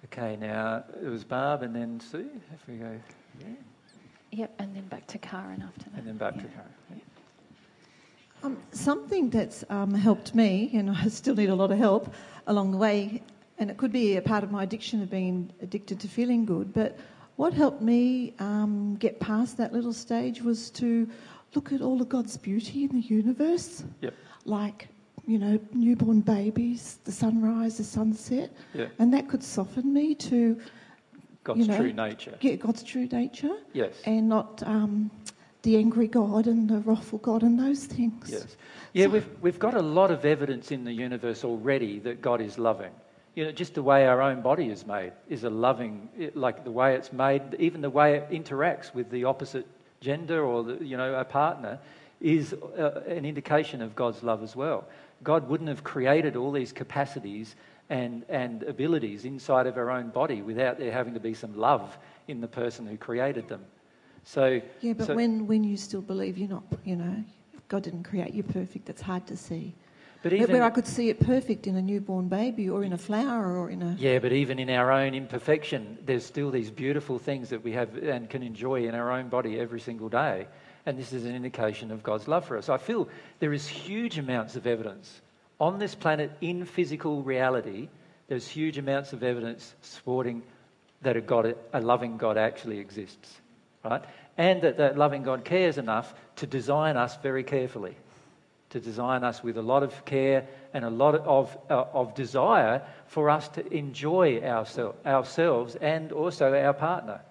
Okay, 0.06 0.38
now 0.38 0.86
it 1.04 1.10
was 1.10 1.24
Barb 1.24 1.64
and 1.64 1.76
then 1.76 2.00
Sue. 2.00 2.30
If 2.54 2.68
we 2.68 2.76
go, 2.76 2.98
yeah. 3.40 3.48
Yep, 4.32 4.54
and 4.60 4.76
then 4.76 4.84
back 4.88 5.06
to 5.08 5.18
Karen 5.18 5.64
after 5.68 5.90
that. 5.90 6.00
And 6.00 6.08
then 6.08 6.18
back 6.18 6.36
to 6.36 6.42
Karen. 6.42 6.74
Yeah. 6.90 6.98
Um, 8.44 8.58
something 8.72 9.30
that's 9.30 9.66
um, 9.70 9.94
helped 9.94 10.34
me, 10.36 10.72
and 10.74 10.90
I 10.90 11.08
still 11.08 11.36
need 11.36 11.50
a 11.50 11.56
lot 11.56 11.72
of 11.72 11.78
help 11.78 12.14
along 12.46 12.72
the 12.72 12.78
way, 12.78 13.22
and 13.58 13.70
it 13.70 13.78
could 13.78 13.92
be 13.92 14.16
a 14.16 14.22
part 14.22 14.44
of 14.44 14.52
my 14.52 14.64
addiction 14.64 15.02
of 15.02 15.10
being 15.10 15.52
addicted 15.62 16.00
to 16.02 16.08
feeling 16.08 16.46
good, 16.46 16.74
but 16.74 16.98
what 17.36 17.54
helped 17.54 17.82
me 17.82 18.34
um, 18.40 18.96
get 18.96 19.20
past 19.20 19.58
that 19.58 19.74
little 19.74 19.94
stage 19.94 20.42
was 20.42 20.70
to 20.72 21.08
look 21.56 21.72
at 21.72 21.82
all 21.82 22.02
of 22.02 22.10
God's 22.10 22.38
beauty 22.38 22.84
in 22.84 22.90
the 22.90 23.08
universe. 23.08 23.84
Yep. 24.02 24.14
Like, 24.46 24.90
you 25.26 25.38
know, 25.38 25.60
newborn 25.74 26.22
babies, 26.22 27.00
the 27.04 27.12
sunrise, 27.12 27.78
the 27.78 27.84
sunset. 27.84 28.52
Yeah. 28.74 28.88
And 29.00 29.14
that 29.14 29.28
could 29.28 29.44
soften 29.44 29.94
me 29.94 30.16
to 30.16 30.60
God's 31.44 31.60
you 31.60 31.68
know, 31.68 31.78
true 31.78 31.94
nature. 31.94 32.38
Yeah, 32.42 32.56
God's 32.56 32.84
true 32.84 33.08
nature. 33.12 33.56
Yes. 33.74 33.94
And 34.06 34.30
not 34.30 34.64
um, 34.66 35.12
the 35.64 35.78
angry 35.78 36.08
God 36.08 36.48
and 36.48 36.70
the 36.70 36.80
wrathful 36.80 37.20
God 37.20 37.44
and 37.44 37.60
those 37.60 37.86
things. 37.86 38.30
Yes. 38.30 38.58
Yeah, 38.94 39.08
we've, 39.08 39.30
we've 39.42 39.60
got 39.60 39.74
a 39.74 39.82
lot 39.82 40.12
of 40.12 40.26
evidence 40.26 40.72
in 40.72 40.84
the 40.84 40.94
universe 40.94 41.44
already 41.44 42.00
that 42.00 42.22
God 42.22 42.42
is 42.42 42.58
loving. 42.58 42.92
You 43.36 43.46
know, 43.46 43.52
just 43.52 43.76
the 43.76 43.84
way 43.84 44.08
our 44.08 44.22
own 44.22 44.42
body 44.42 44.70
is 44.70 44.88
made 44.88 45.12
is 45.30 45.44
a 45.44 45.50
loving, 45.50 46.10
like 46.34 46.64
the 46.64 46.72
way 46.72 46.96
it's 46.96 47.14
made, 47.14 47.42
even 47.60 47.82
the 47.82 47.90
way 47.90 48.16
it 48.16 48.30
interacts 48.32 48.94
with 48.96 49.12
the 49.12 49.26
opposite 49.26 49.68
gender 50.02 50.44
or, 50.44 50.64
the, 50.64 50.86
you 50.86 50.98
know, 50.98 51.16
a 51.16 51.26
partner 51.26 51.80
is 52.20 52.54
uh, 52.54 53.04
an 53.08 53.26
indication 53.26 53.82
of 53.82 53.96
God's 53.96 54.24
love 54.24 54.44
as 54.44 54.56
well. 54.56 54.86
God 55.24 55.48
wouldn't 55.48 55.70
have 55.70 55.84
created 55.84 56.36
all 56.36 56.52
these 56.52 56.72
capacities 56.72 57.56
and, 57.90 58.24
and 58.30 58.64
abilities 58.64 59.26
inside 59.26 59.68
of 59.68 59.78
our 59.78 59.90
own 59.90 60.10
body 60.10 60.42
without 60.42 60.78
there 60.78 60.92
having 60.92 61.14
to 61.14 61.20
be 61.20 61.34
some 61.34 61.56
love 61.56 61.98
in 62.28 62.42
the 62.42 62.48
person 62.48 62.86
who 62.86 62.98
created 62.98 63.48
them. 63.48 63.64
So 64.24 64.62
yeah, 64.82 64.94
but 64.94 65.08
so, 65.08 65.16
when, 65.16 65.48
when 65.48 65.64
you 65.64 65.78
still 65.78 66.02
believe 66.02 66.38
you're 66.38 66.50
not, 66.50 66.64
you 66.84 66.98
know, 66.98 67.24
God 67.70 67.84
didn't 67.84 68.04
create 68.04 68.34
you 68.34 68.44
perfect, 68.44 68.86
that's 68.86 69.02
hard 69.02 69.26
to 69.28 69.38
see. 69.38 69.74
But 70.24 70.34
even, 70.34 70.52
where 70.52 70.64
I 70.64 70.70
could 70.70 70.88
see 70.88 71.10
it 71.10 71.20
perfect 71.20 71.68
in 71.68 71.76
a 71.76 71.82
newborn 71.82 72.28
baby 72.28 72.70
or 72.70 72.84
in 72.84 72.94
a 72.94 72.98
flower 72.98 73.58
or 73.58 73.70
in 73.70 73.82
a. 73.82 73.96
Yeah, 74.00 74.20
but 74.20 74.34
even 74.34 74.60
in 74.60 74.70
our 74.70 74.92
own 74.92 75.14
imperfection, 75.14 75.98
there's 76.06 76.26
still 76.26 76.50
these 76.50 76.72
beautiful 76.72 77.20
things 77.20 77.50
that 77.50 77.64
we 77.64 77.74
have 77.74 77.96
and 77.98 78.30
can 78.30 78.42
enjoy 78.42 78.88
in 78.88 78.96
our 78.96 79.12
own 79.12 79.30
body 79.30 79.60
every 79.60 79.80
single 79.80 80.10
day. 80.10 80.48
And 80.86 80.98
this 80.98 81.14
is 81.14 81.26
an 81.26 81.36
indication 81.36 81.92
of 81.92 82.02
God's 82.02 82.28
love 82.28 82.46
for 82.46 82.58
us. 82.58 82.70
I 82.70 82.78
feel 82.78 83.10
there 83.40 83.54
is 83.54 83.68
huge 83.68 84.18
amounts 84.18 84.56
of 84.56 84.66
evidence 84.66 85.22
on 85.60 85.80
this 85.80 85.94
planet 85.94 86.32
in 86.42 86.66
physical 86.66 87.22
reality. 87.22 87.90
There's 88.28 88.48
huge 88.48 88.78
amounts 88.78 89.14
of 89.14 89.22
evidence 89.22 89.76
supporting 89.82 90.44
that 91.02 91.16
a, 91.16 91.22
God, 91.22 91.56
a 91.74 91.82
loving 91.82 92.18
God 92.18 92.38
actually 92.38 92.80
exists, 92.80 93.40
right? 93.86 94.04
And 94.38 94.62
that 94.64 94.78
that 94.78 94.98
loving 94.98 95.24
God 95.24 95.46
cares 95.46 95.78
enough 95.78 96.14
to 96.38 96.48
design 96.48 96.98
us 96.98 97.18
very 97.18 97.44
carefully 97.44 97.98
to 98.70 98.80
design 98.80 99.24
us 99.24 99.44
with 99.44 99.58
a 99.58 99.62
lot 99.62 99.84
of 99.84 100.06
care 100.06 100.46
and 100.74 100.84
a 100.84 100.90
lot 100.90 101.16
of, 101.16 101.58
uh, 101.70 101.86
of 101.94 102.14
desire 102.16 102.82
for 103.06 103.30
us 103.30 103.48
to 103.50 103.74
enjoy 103.74 104.42
oursel- 104.42 104.96
ourselves 105.06 105.76
and 105.76 106.12
also 106.12 106.54
our 106.54 106.74
partner. 106.74 107.22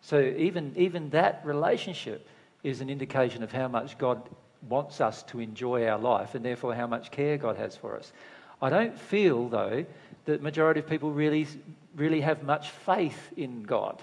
So, 0.00 0.20
even, 0.20 0.72
even 0.76 1.10
that 1.10 1.42
relationship 1.44 2.28
is 2.62 2.80
an 2.80 2.88
indication 2.88 3.42
of 3.42 3.50
how 3.50 3.68
much 3.68 3.98
God 3.98 4.28
wants 4.68 5.00
us 5.00 5.22
to 5.24 5.40
enjoy 5.40 5.86
our 5.86 5.98
life 5.98 6.34
and 6.34 6.44
therefore 6.44 6.74
how 6.74 6.86
much 6.86 7.10
care 7.10 7.36
God 7.36 7.56
has 7.56 7.76
for 7.76 7.96
us. 7.96 8.12
I 8.62 8.70
don't 8.70 8.98
feel, 8.98 9.48
though, 9.48 9.84
that 10.24 10.42
majority 10.42 10.80
of 10.80 10.88
people 10.88 11.10
really, 11.10 11.46
really 11.94 12.20
have 12.20 12.42
much 12.42 12.70
faith 12.70 13.32
in 13.36 13.62
God, 13.62 14.00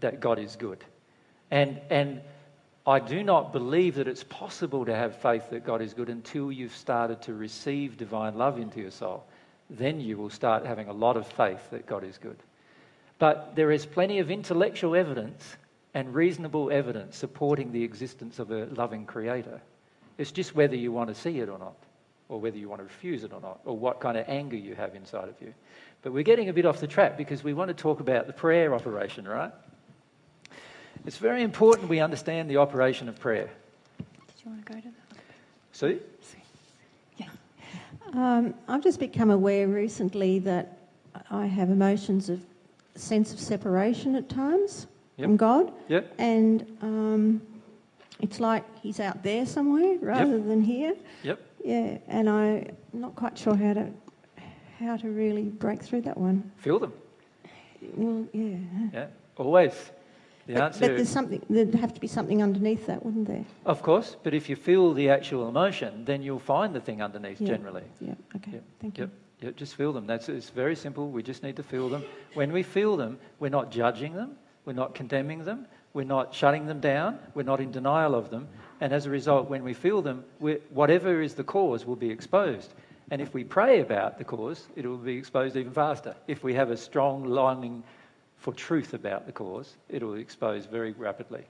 that 0.00 0.20
God 0.20 0.38
is 0.38 0.56
good. 0.56 0.84
And, 1.50 1.80
and 1.90 2.20
I 2.88 3.00
do 3.00 3.22
not 3.22 3.52
believe 3.52 3.96
that 3.96 4.08
it's 4.08 4.24
possible 4.24 4.86
to 4.86 4.94
have 4.94 5.20
faith 5.20 5.50
that 5.50 5.66
God 5.66 5.82
is 5.82 5.92
good 5.92 6.08
until 6.08 6.50
you've 6.50 6.74
started 6.74 7.20
to 7.22 7.34
receive 7.34 7.98
divine 7.98 8.38
love 8.38 8.58
into 8.58 8.80
your 8.80 8.90
soul. 8.90 9.26
Then 9.68 10.00
you 10.00 10.16
will 10.16 10.30
start 10.30 10.64
having 10.64 10.88
a 10.88 10.94
lot 10.94 11.18
of 11.18 11.26
faith 11.26 11.60
that 11.70 11.84
God 11.84 12.02
is 12.02 12.16
good. 12.16 12.38
But 13.18 13.54
there 13.56 13.70
is 13.70 13.84
plenty 13.84 14.20
of 14.20 14.30
intellectual 14.30 14.96
evidence 14.96 15.58
and 15.92 16.14
reasonable 16.14 16.70
evidence 16.70 17.18
supporting 17.18 17.72
the 17.72 17.84
existence 17.84 18.38
of 18.38 18.50
a 18.50 18.64
loving 18.66 19.04
creator. 19.04 19.60
It's 20.16 20.32
just 20.32 20.54
whether 20.54 20.76
you 20.76 20.90
want 20.90 21.10
to 21.10 21.14
see 21.14 21.40
it 21.40 21.50
or 21.50 21.58
not, 21.58 21.76
or 22.30 22.40
whether 22.40 22.56
you 22.56 22.70
want 22.70 22.78
to 22.78 22.84
refuse 22.84 23.22
it 23.22 23.34
or 23.34 23.40
not, 23.42 23.60
or 23.66 23.76
what 23.76 24.00
kind 24.00 24.16
of 24.16 24.24
anger 24.28 24.56
you 24.56 24.74
have 24.74 24.94
inside 24.94 25.28
of 25.28 25.34
you. 25.42 25.52
But 26.00 26.14
we're 26.14 26.22
getting 26.22 26.48
a 26.48 26.54
bit 26.54 26.64
off 26.64 26.80
the 26.80 26.86
track 26.86 27.18
because 27.18 27.44
we 27.44 27.52
want 27.52 27.68
to 27.68 27.74
talk 27.74 28.00
about 28.00 28.26
the 28.26 28.32
prayer 28.32 28.74
operation, 28.74 29.28
right? 29.28 29.52
It's 31.06 31.18
very 31.18 31.42
important 31.42 31.88
we 31.88 32.00
understand 32.00 32.50
the 32.50 32.56
operation 32.58 33.08
of 33.08 33.18
prayer. 33.18 33.48
Did 33.98 34.06
you 34.44 34.50
want 34.50 34.66
to 34.66 34.72
go 34.72 34.80
to 34.80 34.86
that? 34.86 35.18
Sue? 35.72 36.00
Um, 38.14 38.54
I've 38.68 38.82
just 38.82 39.00
become 39.00 39.30
aware 39.30 39.68
recently 39.68 40.38
that 40.40 40.78
I 41.30 41.44
have 41.44 41.68
emotions 41.68 42.30
of 42.30 42.40
sense 42.94 43.32
of 43.32 43.38
separation 43.40 44.14
at 44.16 44.28
times 44.28 44.86
Yep. 45.18 45.26
from 45.26 45.36
God. 45.36 45.72
Yep. 45.88 46.14
And 46.18 46.78
um, 46.80 47.42
it's 48.20 48.40
like 48.40 48.64
He's 48.80 48.98
out 49.00 49.22
there 49.22 49.44
somewhere 49.44 49.98
rather 50.00 50.40
than 50.40 50.62
here. 50.62 50.94
Yep. 51.22 51.40
Yeah, 51.64 51.98
and 52.06 52.30
I'm 52.30 52.76
not 52.92 53.14
quite 53.16 53.36
sure 53.36 53.54
how 53.56 53.74
to 53.74 53.90
how 54.78 54.96
to 54.96 55.10
really 55.10 55.42
break 55.42 55.82
through 55.82 56.02
that 56.02 56.16
one. 56.16 56.50
Feel 56.58 56.78
them. 56.78 56.92
Well, 57.94 58.26
yeah. 58.32 58.56
Yeah, 58.92 59.06
always. 59.36 59.90
The 60.48 60.54
but, 60.54 60.62
answer 60.62 60.80
but 60.80 60.96
there's 60.96 61.10
something. 61.10 61.44
There'd 61.50 61.74
have 61.74 61.92
to 61.92 62.00
be 62.00 62.06
something 62.06 62.42
underneath 62.42 62.86
that, 62.86 63.04
wouldn't 63.04 63.26
there? 63.26 63.44
Of 63.66 63.82
course, 63.82 64.16
but 64.22 64.32
if 64.32 64.48
you 64.48 64.56
feel 64.56 64.94
the 64.94 65.10
actual 65.10 65.46
emotion, 65.46 66.06
then 66.06 66.22
you'll 66.22 66.38
find 66.38 66.74
the 66.74 66.80
thing 66.80 67.02
underneath 67.02 67.38
Yeah. 67.38 67.48
generally. 67.48 67.82
Yeah. 68.00 68.14
Okay. 68.34 68.52
Yep. 68.52 68.64
Thank 68.80 68.98
you. 68.98 69.10
Yep. 69.42 69.56
Just 69.56 69.74
feel 69.74 69.92
them. 69.92 70.06
That's 70.06 70.30
it's 70.30 70.48
very 70.48 70.74
simple. 70.74 71.10
We 71.10 71.22
just 71.22 71.42
need 71.42 71.56
to 71.56 71.62
feel 71.62 71.90
them. 71.90 72.02
When 72.32 72.50
we 72.50 72.62
feel 72.62 72.96
them, 72.96 73.18
we're 73.38 73.50
not 73.50 73.70
judging 73.70 74.14
them, 74.14 74.38
we're 74.64 74.72
not 74.72 74.94
condemning 74.94 75.44
them, 75.44 75.66
we're 75.92 76.04
not 76.04 76.34
shutting 76.34 76.64
them 76.64 76.80
down, 76.80 77.18
we're 77.34 77.42
not 77.42 77.60
in 77.60 77.70
denial 77.70 78.14
of 78.14 78.30
them, 78.30 78.48
and 78.80 78.90
as 78.94 79.04
a 79.04 79.10
result, 79.10 79.50
when 79.50 79.62
we 79.62 79.74
feel 79.74 80.00
them, 80.00 80.24
whatever 80.70 81.20
is 81.20 81.34
the 81.34 81.44
cause 81.44 81.84
will 81.84 81.96
be 81.96 82.08
exposed. 82.08 82.72
And 83.10 83.20
if 83.20 83.34
we 83.34 83.44
pray 83.44 83.80
about 83.80 84.16
the 84.16 84.24
cause, 84.24 84.68
it 84.76 84.86
will 84.86 84.96
be 84.96 85.16
exposed 85.16 85.56
even 85.56 85.72
faster. 85.72 86.16
If 86.26 86.42
we 86.42 86.54
have 86.54 86.70
a 86.70 86.76
strong 86.76 87.24
longing 87.24 87.82
for 88.38 88.52
truth 88.54 88.94
about 88.94 89.26
the 89.26 89.32
cause, 89.32 89.74
it 89.88 90.02
will 90.02 90.14
expose 90.14 90.66
very 90.66 90.92
rapidly. 90.92 91.44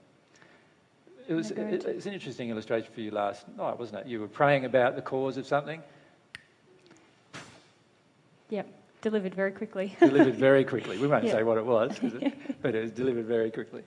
It 1.29 1.35
was, 1.35 1.53
Okay. 1.53 1.61
it, 1.63 1.85
it's 1.85 2.07
an 2.07 2.15
interesting 2.15 2.49
illustration 2.51 2.91
for 2.95 3.03
you 3.03 3.11
last 3.11 3.47
night, 3.57 3.79
wasn't 3.79 4.01
it? 4.01 4.07
You 4.07 4.21
were 4.21 4.29
praying 4.29 4.65
about 4.65 4.97
the 4.97 5.03
cause 5.03 5.37
of 5.37 5.47
something, 5.47 5.83
Yep. 8.49 8.67
delivered 9.03 9.35
very 9.35 9.53
quickly. 9.53 9.95
delivered 10.01 10.37
very 10.37 10.65
quickly. 10.65 10.97
We 10.99 11.07
won't 11.07 11.25
Yeah. 11.25 11.33
say 11.33 11.43
what 11.43 11.59
it 11.59 11.67
was, 11.67 11.99
it- 12.03 12.33
but 12.63 12.75
it 12.75 12.81
was 12.81 12.93
delivered 12.93 13.27
very 13.27 13.51
quickly. 13.51 13.83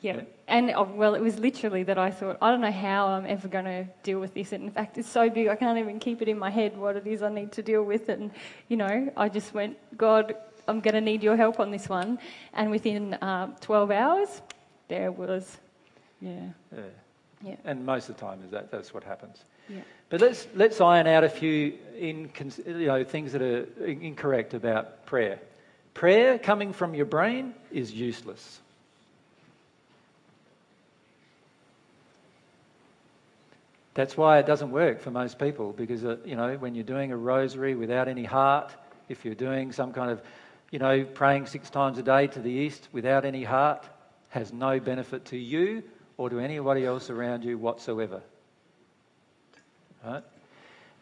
Yeah. 0.00 0.22
And 0.48 0.70
uh, 0.70 0.84
well, 0.88 1.14
it 1.14 1.20
was 1.20 1.38
literally 1.38 1.84
that 1.84 1.98
I 1.98 2.10
thought, 2.10 2.38
I 2.42 2.50
don't 2.50 2.60
know 2.60 2.72
how 2.72 3.06
I'm 3.08 3.26
ever 3.26 3.46
going 3.48 3.64
to 3.64 3.84
deal 4.02 4.18
with 4.20 4.34
this. 4.34 4.52
And 4.52 4.64
in 4.64 4.70
fact, 4.70 4.98
it's 4.98 5.08
so 5.08 5.28
big, 5.30 5.46
I 5.48 5.54
can't 5.56 5.78
even 5.78 5.98
keep 6.00 6.22
it 6.22 6.28
in 6.28 6.38
my 6.38 6.50
head 6.50 6.76
what 6.76 6.96
it 6.96 7.06
is 7.06 7.22
I 7.22 7.28
need 7.28 7.52
to 7.52 7.62
deal 7.62 7.82
with. 7.84 8.08
And, 8.08 8.30
you 8.68 8.76
know, 8.76 9.12
I 9.16 9.28
just 9.28 9.54
went, 9.54 9.76
God, 9.96 10.34
I'm 10.68 10.80
going 10.80 10.94
to 10.94 11.00
need 11.00 11.22
your 11.22 11.36
help 11.36 11.58
on 11.58 11.70
this 11.70 11.88
one. 11.88 12.18
And 12.52 12.70
within 12.70 13.14
uh, 13.14 13.48
12 13.60 13.90
hours, 13.90 14.42
there 14.88 15.10
was, 15.10 15.56
yeah. 16.20 16.48
Yeah. 16.74 16.82
Yeah. 17.44 17.56
And 17.64 17.84
most 17.86 18.08
of 18.08 18.16
the 18.16 18.20
time, 18.20 18.42
is 18.44 18.50
that 18.50 18.70
that's 18.70 18.92
what 18.92 19.04
happens. 19.04 19.38
Yeah. 19.68 19.80
But 20.08 20.20
let's 20.20 20.48
let's 20.54 20.80
iron 20.80 21.06
out 21.06 21.24
a 21.24 21.28
few 21.28 21.74
incons- 21.96 22.66
you 22.66 22.86
know 22.86 23.04
things 23.04 23.32
that 23.32 23.42
are 23.42 23.66
incorrect 23.84 24.54
about 24.54 25.06
prayer. 25.06 25.38
Prayer 25.94 26.38
coming 26.38 26.72
from 26.72 26.94
your 26.94 27.06
brain 27.06 27.54
is 27.70 27.92
useless. 27.92 28.60
That's 33.94 34.16
why 34.16 34.38
it 34.38 34.46
doesn't 34.46 34.70
work 34.70 35.00
for 35.00 35.10
most 35.10 35.38
people 35.38 35.72
because 35.72 36.04
uh, 36.04 36.16
you 36.24 36.36
know 36.36 36.56
when 36.56 36.74
you're 36.74 36.84
doing 36.84 37.12
a 37.12 37.16
rosary 37.16 37.74
without 37.74 38.08
any 38.08 38.24
heart, 38.24 38.72
if 39.08 39.24
you're 39.24 39.34
doing 39.34 39.72
some 39.72 39.92
kind 39.92 40.10
of 40.10 40.22
you 40.70 40.78
know 40.78 41.04
praying 41.04 41.46
six 41.46 41.70
times 41.70 41.98
a 41.98 42.02
day 42.02 42.26
to 42.28 42.40
the 42.40 42.50
east 42.50 42.88
without 42.92 43.24
any 43.24 43.44
heart, 43.44 43.86
has 44.30 44.52
no 44.52 44.78
benefit 44.78 45.26
to 45.26 45.36
you 45.36 45.82
or 46.16 46.28
to 46.30 46.40
anybody 46.40 46.84
else 46.84 47.10
around 47.10 47.44
you 47.44 47.56
whatsoever. 47.56 48.20
Right? 50.04 50.22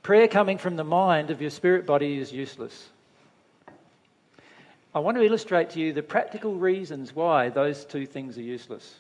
Prayer 0.03 0.29
coming 0.29 0.59
from 0.59 0.77
the 0.77 0.85
mind 0.85 1.31
of 1.31 1.41
your 1.41 1.51
spirit 1.51 1.87
body 1.87 2.19
is 2.19 2.33
useless. 2.33 2.89
I 4.95 5.01
want 5.01 5.17
to 5.17 5.23
illustrate 5.23 5.71
to 5.71 5.81
you 5.81 5.93
the 5.93 6.03
practical 6.03 6.55
reasons 6.55 7.15
why 7.15 7.51
those 7.51 7.85
two 7.85 8.07
things 8.07 8.39
are 8.39 8.43
useless. 8.43 8.95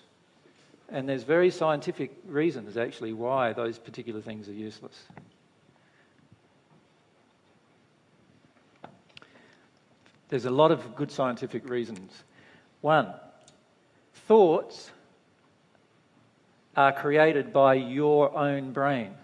And 0.89 1.09
there's 1.09 1.23
very 1.23 1.51
scientific 1.51 2.12
reasons 2.27 2.77
actually 2.77 3.12
why 3.12 3.53
those 3.53 3.78
particular 3.78 4.20
things 4.20 4.49
are 4.49 4.53
useless. 4.53 5.05
There's 10.29 10.45
a 10.45 10.51
lot 10.51 10.73
of 10.73 10.97
good 10.97 11.11
scientific 11.11 11.69
reasons. 11.69 12.13
One, 12.81 13.13
thoughts 14.27 14.91
are 16.77 16.93
created 16.93 17.53
by 17.53 17.75
your 17.75 18.37
own 18.37 18.73
brain. 18.73 19.15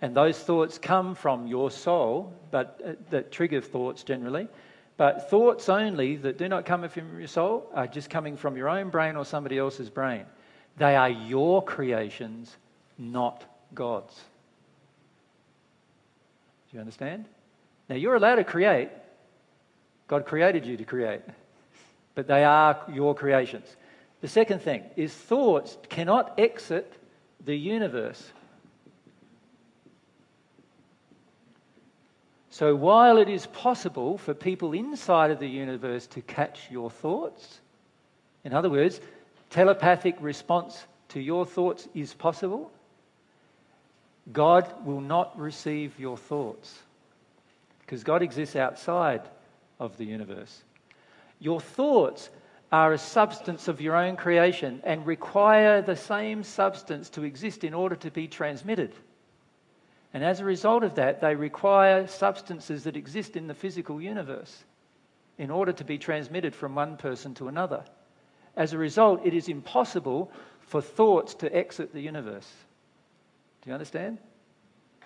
And 0.00 0.14
those 0.14 0.38
thoughts 0.38 0.78
come 0.78 1.14
from 1.14 1.46
your 1.46 1.70
soul, 1.70 2.32
but 2.50 2.80
uh, 2.84 2.92
that 3.10 3.32
trigger 3.32 3.60
thoughts 3.60 4.02
generally. 4.02 4.48
But 4.96 5.30
thoughts 5.30 5.68
only 5.68 6.16
that 6.16 6.38
do 6.38 6.48
not 6.48 6.66
come 6.66 6.88
from 6.88 7.18
your 7.18 7.28
soul 7.28 7.70
are 7.74 7.86
just 7.86 8.10
coming 8.10 8.36
from 8.36 8.56
your 8.56 8.68
own 8.68 8.90
brain 8.90 9.16
or 9.16 9.24
somebody 9.24 9.58
else's 9.58 9.90
brain. 9.90 10.24
They 10.76 10.94
are 10.96 11.08
your 11.08 11.64
creations, 11.64 12.56
not 12.98 13.44
God's. 13.74 14.14
Do 16.70 16.76
you 16.76 16.80
understand? 16.80 17.26
Now, 17.88 17.96
you're 17.96 18.16
allowed 18.16 18.36
to 18.36 18.44
create. 18.44 18.90
God 20.08 20.26
created 20.26 20.66
you 20.66 20.76
to 20.76 20.84
create. 20.84 21.20
But 22.14 22.26
they 22.26 22.42
are 22.44 22.82
your 22.92 23.14
creations. 23.14 23.76
The 24.20 24.28
second 24.28 24.62
thing 24.62 24.82
is 24.96 25.14
thoughts 25.14 25.76
cannot 25.88 26.34
exit 26.38 26.92
the 27.44 27.54
universe. 27.54 28.32
So 32.50 32.74
while 32.74 33.18
it 33.18 33.28
is 33.28 33.46
possible 33.46 34.18
for 34.18 34.34
people 34.34 34.72
inside 34.72 35.30
of 35.30 35.38
the 35.38 35.46
universe 35.46 36.08
to 36.08 36.22
catch 36.22 36.68
your 36.70 36.90
thoughts, 36.90 37.60
in 38.42 38.52
other 38.52 38.70
words, 38.70 39.00
telepathic 39.50 40.16
response 40.20 40.84
to 41.10 41.20
your 41.20 41.46
thoughts 41.46 41.86
is 41.94 42.14
possible, 42.14 42.72
God 44.32 44.66
will 44.84 45.00
not 45.00 45.38
receive 45.38 45.98
your 46.00 46.16
thoughts 46.16 46.80
because 47.80 48.02
God 48.02 48.22
exists 48.22 48.56
outside 48.56 49.22
of 49.78 49.96
the 49.96 50.04
universe. 50.04 50.62
Your 51.40 51.60
thoughts 51.60 52.30
are 52.70 52.92
a 52.92 52.98
substance 52.98 53.68
of 53.68 53.80
your 53.80 53.96
own 53.96 54.16
creation 54.16 54.80
and 54.84 55.06
require 55.06 55.80
the 55.80 55.96
same 55.96 56.42
substance 56.42 57.08
to 57.10 57.24
exist 57.24 57.64
in 57.64 57.72
order 57.72 57.96
to 57.96 58.10
be 58.10 58.28
transmitted. 58.28 58.92
And 60.12 60.24
as 60.24 60.40
a 60.40 60.44
result 60.44 60.84
of 60.84 60.94
that, 60.96 61.20
they 61.20 61.34
require 61.34 62.06
substances 62.06 62.84
that 62.84 62.96
exist 62.96 63.36
in 63.36 63.46
the 63.46 63.54
physical 63.54 64.00
universe 64.00 64.64
in 65.38 65.50
order 65.50 65.72
to 65.72 65.84
be 65.84 65.98
transmitted 65.98 66.54
from 66.54 66.74
one 66.74 66.96
person 66.96 67.34
to 67.34 67.48
another. 67.48 67.84
As 68.56 68.72
a 68.72 68.78
result, 68.78 69.24
it 69.24 69.34
is 69.34 69.48
impossible 69.48 70.32
for 70.60 70.82
thoughts 70.82 71.34
to 71.34 71.54
exit 71.54 71.92
the 71.92 72.00
universe. 72.00 72.50
Do 73.62 73.70
you 73.70 73.74
understand? 73.74 74.18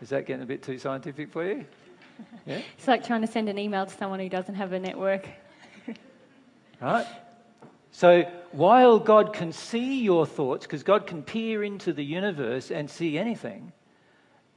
Is 0.01 0.09
that 0.09 0.27
getting 0.27 0.43
a 0.43 0.47
bit 0.47 0.63
too 0.63 0.79
scientific 0.79 1.31
for 1.31 1.45
you? 1.45 1.65
Yeah? 2.47 2.61
It's 2.77 2.89
like 2.89 3.07
trying 3.07 3.21
to 3.21 3.27
send 3.27 3.49
an 3.49 3.59
email 3.59 3.87
to 3.87 3.95
someone 3.95 4.21
who 4.21 4.29
doesn't 4.29 4.55
have 4.55 4.73
a 4.73 4.81
network. 4.81 5.29
Right? 6.81 7.07
So 7.93 8.23
while 8.51 8.99
God 8.99 9.33
can 9.33 9.53
see 9.53 10.03
your 10.03 10.27
thoughts, 10.27 10.67
because 10.67 10.83
God 10.83 11.07
can 11.07 11.23
peer 11.23 11.63
into 11.63 11.93
the 11.93 12.05
universe 12.05 12.73
and 12.73 12.91
see 12.91 13.17
anything, 13.19 13.71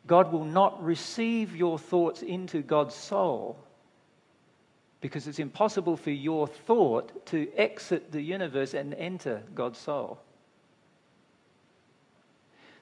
God 0.07 0.31
will 0.31 0.45
not 0.45 0.83
receive 0.83 1.55
your 1.55 1.77
thoughts 1.77 2.23
into 2.23 2.63
God's 2.63 2.95
soul 2.95 3.57
because 5.01 5.27
it's 5.27 5.37
impossible 5.37 5.97
for 5.97 6.09
your 6.09 6.47
thought 6.47 7.27
to 7.27 7.47
exit 7.55 8.11
the 8.11 8.21
universe 8.21 8.73
and 8.73 8.93
enter 8.95 9.43
God's 9.53 9.77
soul. 9.77 10.19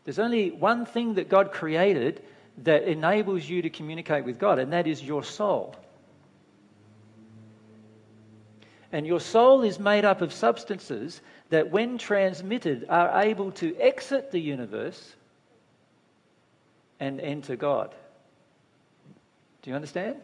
There's 0.05 0.19
only 0.19 0.51
one 0.51 0.85
thing 0.85 1.15
that 1.15 1.27
God 1.27 1.51
created 1.51 2.23
that 2.59 2.83
enables 2.83 3.47
you 3.47 3.61
to 3.61 3.69
communicate 3.69 4.25
with 4.25 4.39
God, 4.39 4.59
and 4.59 4.71
that 4.73 4.87
is 4.87 5.01
your 5.03 5.23
soul. 5.23 5.75
And 8.91 9.07
your 9.07 9.19
soul 9.19 9.63
is 9.63 9.79
made 9.79 10.05
up 10.05 10.21
of 10.21 10.31
substances 10.31 11.21
that, 11.49 11.71
when 11.71 11.97
transmitted, 11.97 12.85
are 12.89 13.23
able 13.23 13.51
to 13.53 13.75
exit 13.77 14.31
the 14.31 14.39
universe 14.39 15.15
and 16.99 17.19
enter 17.19 17.55
God. 17.55 17.93
Do 19.63 19.71
you 19.71 19.75
understand? 19.75 20.17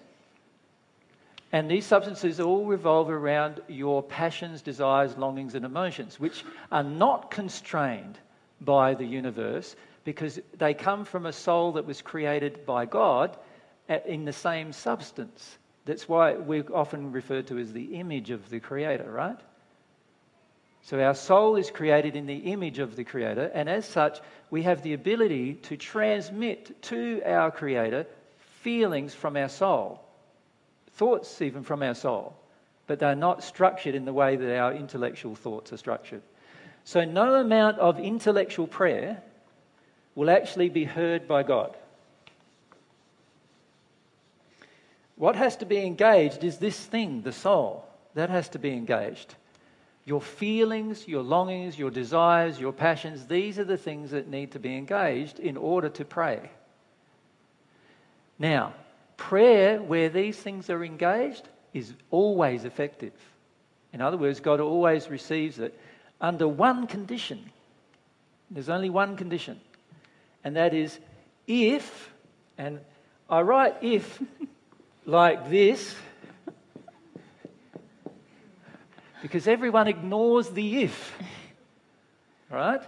And 1.52 1.70
these 1.70 1.86
substances 1.86 2.40
all 2.40 2.66
revolve 2.66 3.10
around 3.10 3.62
your 3.68 4.04
passions, 4.04 4.62
desires, 4.62 5.18
longings, 5.18 5.56
and 5.56 5.66
emotions, 5.66 6.20
which 6.20 6.46
are 6.72 6.84
not 6.84 7.32
constrained 7.32 8.20
by 8.62 8.94
the 8.94 9.06
universe 9.06 9.76
because 10.10 10.40
they 10.58 10.74
come 10.74 11.06
from 11.06 11.28
a 11.28 11.32
soul 11.32 11.74
that 11.74 11.86
was 11.86 12.02
created 12.02 12.66
by 12.66 12.84
God 12.84 13.38
eh, 13.88 14.00
in 14.08 14.26
the 14.26 14.34
same 14.34 14.74
substance. 14.74 15.60
That's 15.86 16.10
why 16.10 16.34
we're 16.34 16.66
often 16.74 17.12
referred 17.12 17.46
to 17.50 17.60
as 17.60 17.74
the 17.74 17.94
image 17.94 18.32
of 18.32 18.50
the 18.50 18.60
Creator, 18.60 19.08
right? 19.08 19.40
So 20.82 21.00
our 21.00 21.14
soul 21.14 21.58
is 21.58 21.70
created 21.70 22.16
in 22.16 22.26
the 22.26 22.38
image 22.38 22.80
of 22.80 22.96
the 22.96 23.04
Creator, 23.04 23.52
and 23.54 23.70
as 23.70 23.86
such, 23.86 24.20
we 24.50 24.64
have 24.64 24.82
the 24.82 24.94
ability 24.94 25.54
to 25.70 25.78
transmit 25.78 26.82
to 26.84 27.22
our 27.24 27.52
Creator 27.52 28.08
feelings 28.62 29.14
from 29.14 29.38
our 29.38 29.50
soul, 29.50 30.02
thoughts 30.94 31.40
even 31.40 31.62
from 31.62 31.84
our 31.84 31.94
soul, 31.94 32.36
but 32.88 32.98
they're 32.98 33.14
not 33.14 33.44
structured 33.44 33.94
in 33.94 34.06
the 34.06 34.14
way 34.14 34.38
that 34.38 34.58
our 34.58 34.74
intellectual 34.74 35.36
thoughts 35.36 35.72
are 35.72 35.78
structured. 35.78 36.24
So 36.84 37.06
no 37.06 37.36
amount 37.36 37.78
of 37.78 38.00
intellectual 38.00 38.66
prayer 38.66 39.22
will 40.20 40.30
actually 40.30 40.68
be 40.68 40.84
heard 40.84 41.30
by 41.30 41.44
God. 41.44 41.78
What 45.16 45.38
has 45.38 45.56
to 45.56 45.66
be 45.66 45.78
engaged 45.78 46.44
is 46.44 46.58
this 46.58 46.78
thing, 46.78 47.22
the 47.22 47.32
soul. 47.32 47.86
That 48.16 48.30
has 48.30 48.50
to 48.50 48.60
be 48.60 48.74
engaged. 48.74 49.36
Your 50.04 50.20
feelings, 50.20 51.08
your 51.08 51.24
longings, 51.24 51.80
your 51.80 51.90
desires, 51.90 52.60
your 52.60 52.74
passions, 52.74 53.28
these 53.28 53.58
are 53.60 53.64
the 53.64 53.78
things 53.78 54.12
that 54.12 54.28
need 54.28 54.52
to 54.52 54.60
be 54.60 54.76
engaged 54.76 55.40
in 55.40 55.56
order 55.56 55.88
to 55.88 56.04
pray. 56.04 56.52
Now, 58.38 58.74
prayer 59.16 59.82
where 59.82 60.10
these 60.10 60.36
things 60.36 60.70
are 60.70 60.84
engaged 60.84 61.48
is 61.74 61.94
always 62.12 62.66
effective. 62.66 63.14
In 63.94 64.02
other 64.02 64.18
words, 64.18 64.42
God 64.42 64.60
always 64.60 65.10
receives 65.10 65.60
it 65.60 65.80
under 66.20 66.46
one 66.46 66.88
condition. 66.88 67.52
There's 68.52 68.68
only 68.68 68.90
one 68.90 69.16
condition, 69.16 69.62
and 70.44 70.56
that 70.56 70.74
is 70.74 71.00
if, 71.48 72.12
and 72.58 72.80
I 73.30 73.42
write 73.42 73.76
if 73.82 74.22
like 75.06 75.50
this 75.50 75.96
because 79.22 79.48
everyone 79.48 79.88
ignores 79.88 80.50
the 80.50 80.84
if. 80.84 81.14
Right? 82.50 82.82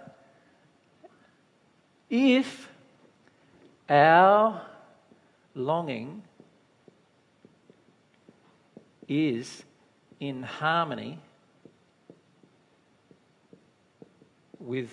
If 2.10 2.70
our 3.90 4.62
longing 5.54 6.24
is 9.08 9.64
in 10.20 10.44
harmony 10.44 11.20
with 14.60 14.90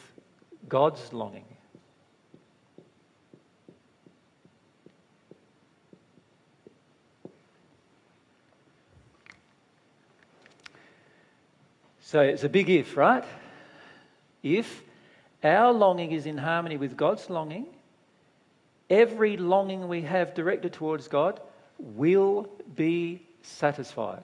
God's 0.68 1.12
longing. 1.12 1.47
So 12.08 12.20
it's 12.20 12.42
a 12.42 12.48
big 12.48 12.70
if, 12.70 12.96
right? 12.96 13.22
If 14.42 14.82
our 15.44 15.74
longing 15.74 16.12
is 16.12 16.24
in 16.24 16.38
harmony 16.38 16.78
with 16.78 16.96
God's 16.96 17.28
longing, 17.28 17.66
every 18.88 19.36
longing 19.36 19.88
we 19.88 20.00
have 20.00 20.32
directed 20.32 20.72
towards 20.72 21.06
God 21.06 21.38
will 21.78 22.48
be 22.74 23.26
satisfied. 23.42 24.22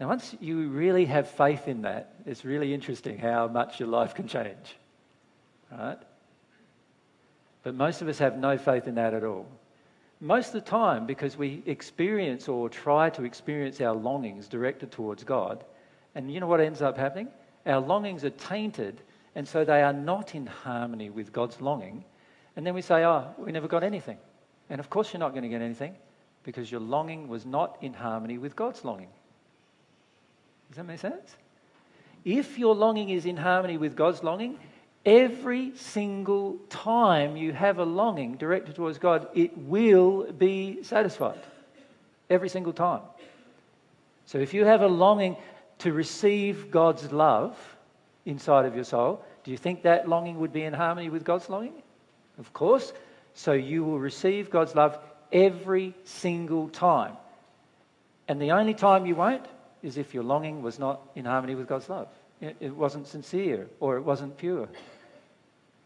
Now, 0.00 0.08
once 0.08 0.34
you 0.40 0.68
really 0.68 1.04
have 1.04 1.28
faith 1.28 1.68
in 1.68 1.82
that, 1.82 2.14
it's 2.24 2.42
really 2.42 2.72
interesting 2.72 3.18
how 3.18 3.48
much 3.48 3.78
your 3.78 3.90
life 3.90 4.14
can 4.14 4.28
change. 4.28 4.76
Right? 5.70 5.98
But 7.64 7.74
most 7.74 8.02
of 8.02 8.08
us 8.08 8.18
have 8.18 8.36
no 8.36 8.56
faith 8.58 8.86
in 8.86 8.94
that 8.94 9.14
at 9.14 9.24
all. 9.24 9.46
Most 10.20 10.48
of 10.48 10.52
the 10.52 10.70
time, 10.70 11.06
because 11.06 11.36
we 11.36 11.62
experience 11.66 12.46
or 12.46 12.68
try 12.68 13.10
to 13.10 13.24
experience 13.24 13.80
our 13.80 13.94
longings 13.94 14.46
directed 14.46 14.92
towards 14.92 15.24
God, 15.24 15.64
and 16.14 16.32
you 16.32 16.40
know 16.40 16.46
what 16.46 16.60
ends 16.60 16.82
up 16.82 16.96
happening? 16.96 17.28
Our 17.66 17.80
longings 17.80 18.24
are 18.24 18.30
tainted, 18.30 19.00
and 19.34 19.48
so 19.48 19.64
they 19.64 19.82
are 19.82 19.92
not 19.92 20.34
in 20.34 20.46
harmony 20.46 21.10
with 21.10 21.32
God's 21.32 21.60
longing. 21.60 22.04
And 22.56 22.66
then 22.66 22.74
we 22.74 22.82
say, 22.82 23.04
Oh, 23.04 23.34
we 23.38 23.50
never 23.50 23.66
got 23.66 23.82
anything. 23.82 24.18
And 24.70 24.78
of 24.78 24.88
course, 24.90 25.12
you're 25.12 25.20
not 25.20 25.30
going 25.30 25.42
to 25.42 25.48
get 25.48 25.62
anything 25.62 25.94
because 26.44 26.70
your 26.70 26.80
longing 26.80 27.28
was 27.28 27.44
not 27.44 27.78
in 27.80 27.94
harmony 27.94 28.38
with 28.38 28.54
God's 28.54 28.84
longing. 28.84 29.08
Does 30.68 30.76
that 30.76 30.84
make 30.84 31.00
sense? 31.00 31.36
If 32.24 32.58
your 32.58 32.74
longing 32.74 33.10
is 33.10 33.26
in 33.26 33.36
harmony 33.36 33.76
with 33.76 33.96
God's 33.96 34.22
longing, 34.22 34.58
every 35.04 35.76
single 35.76 36.56
time 36.70 37.36
you 37.36 37.52
have 37.52 37.78
a 37.78 37.84
longing 37.84 38.36
directed 38.36 38.74
towards 38.74 38.98
God, 38.98 39.28
it 39.34 39.56
will 39.56 40.32
be 40.32 40.82
satisfied. 40.82 41.40
Every 42.30 42.48
single 42.48 42.72
time. 42.72 43.02
So 44.26 44.38
if 44.38 44.54
you 44.54 44.64
have 44.64 44.80
a 44.80 44.86
longing 44.86 45.36
to 45.78 45.92
receive 45.92 46.70
God's 46.70 47.12
love 47.12 47.56
inside 48.24 48.64
of 48.64 48.74
your 48.74 48.84
soul, 48.84 49.24
do 49.44 49.50
you 49.50 49.58
think 49.58 49.82
that 49.82 50.08
longing 50.08 50.38
would 50.38 50.52
be 50.52 50.62
in 50.62 50.72
harmony 50.72 51.10
with 51.10 51.24
God's 51.24 51.48
longing? 51.50 51.74
Of 52.38 52.52
course. 52.52 52.92
So 53.34 53.52
you 53.52 53.84
will 53.84 53.98
receive 53.98 54.50
God's 54.50 54.74
love 54.74 54.98
every 55.32 55.94
single 56.04 56.68
time. 56.68 57.16
And 58.28 58.40
the 58.40 58.52
only 58.52 58.72
time 58.72 59.04
you 59.04 59.16
won't 59.16 59.44
is 59.82 59.98
if 59.98 60.14
your 60.14 60.22
longing 60.22 60.62
was 60.62 60.78
not 60.78 61.02
in 61.14 61.26
harmony 61.26 61.54
with 61.54 61.68
God's 61.68 61.88
love. 61.90 62.08
It 62.40 62.74
wasn't 62.74 63.06
sincere 63.06 63.68
or 63.80 63.96
it 63.96 64.02
wasn't 64.02 64.36
pure. 64.36 64.68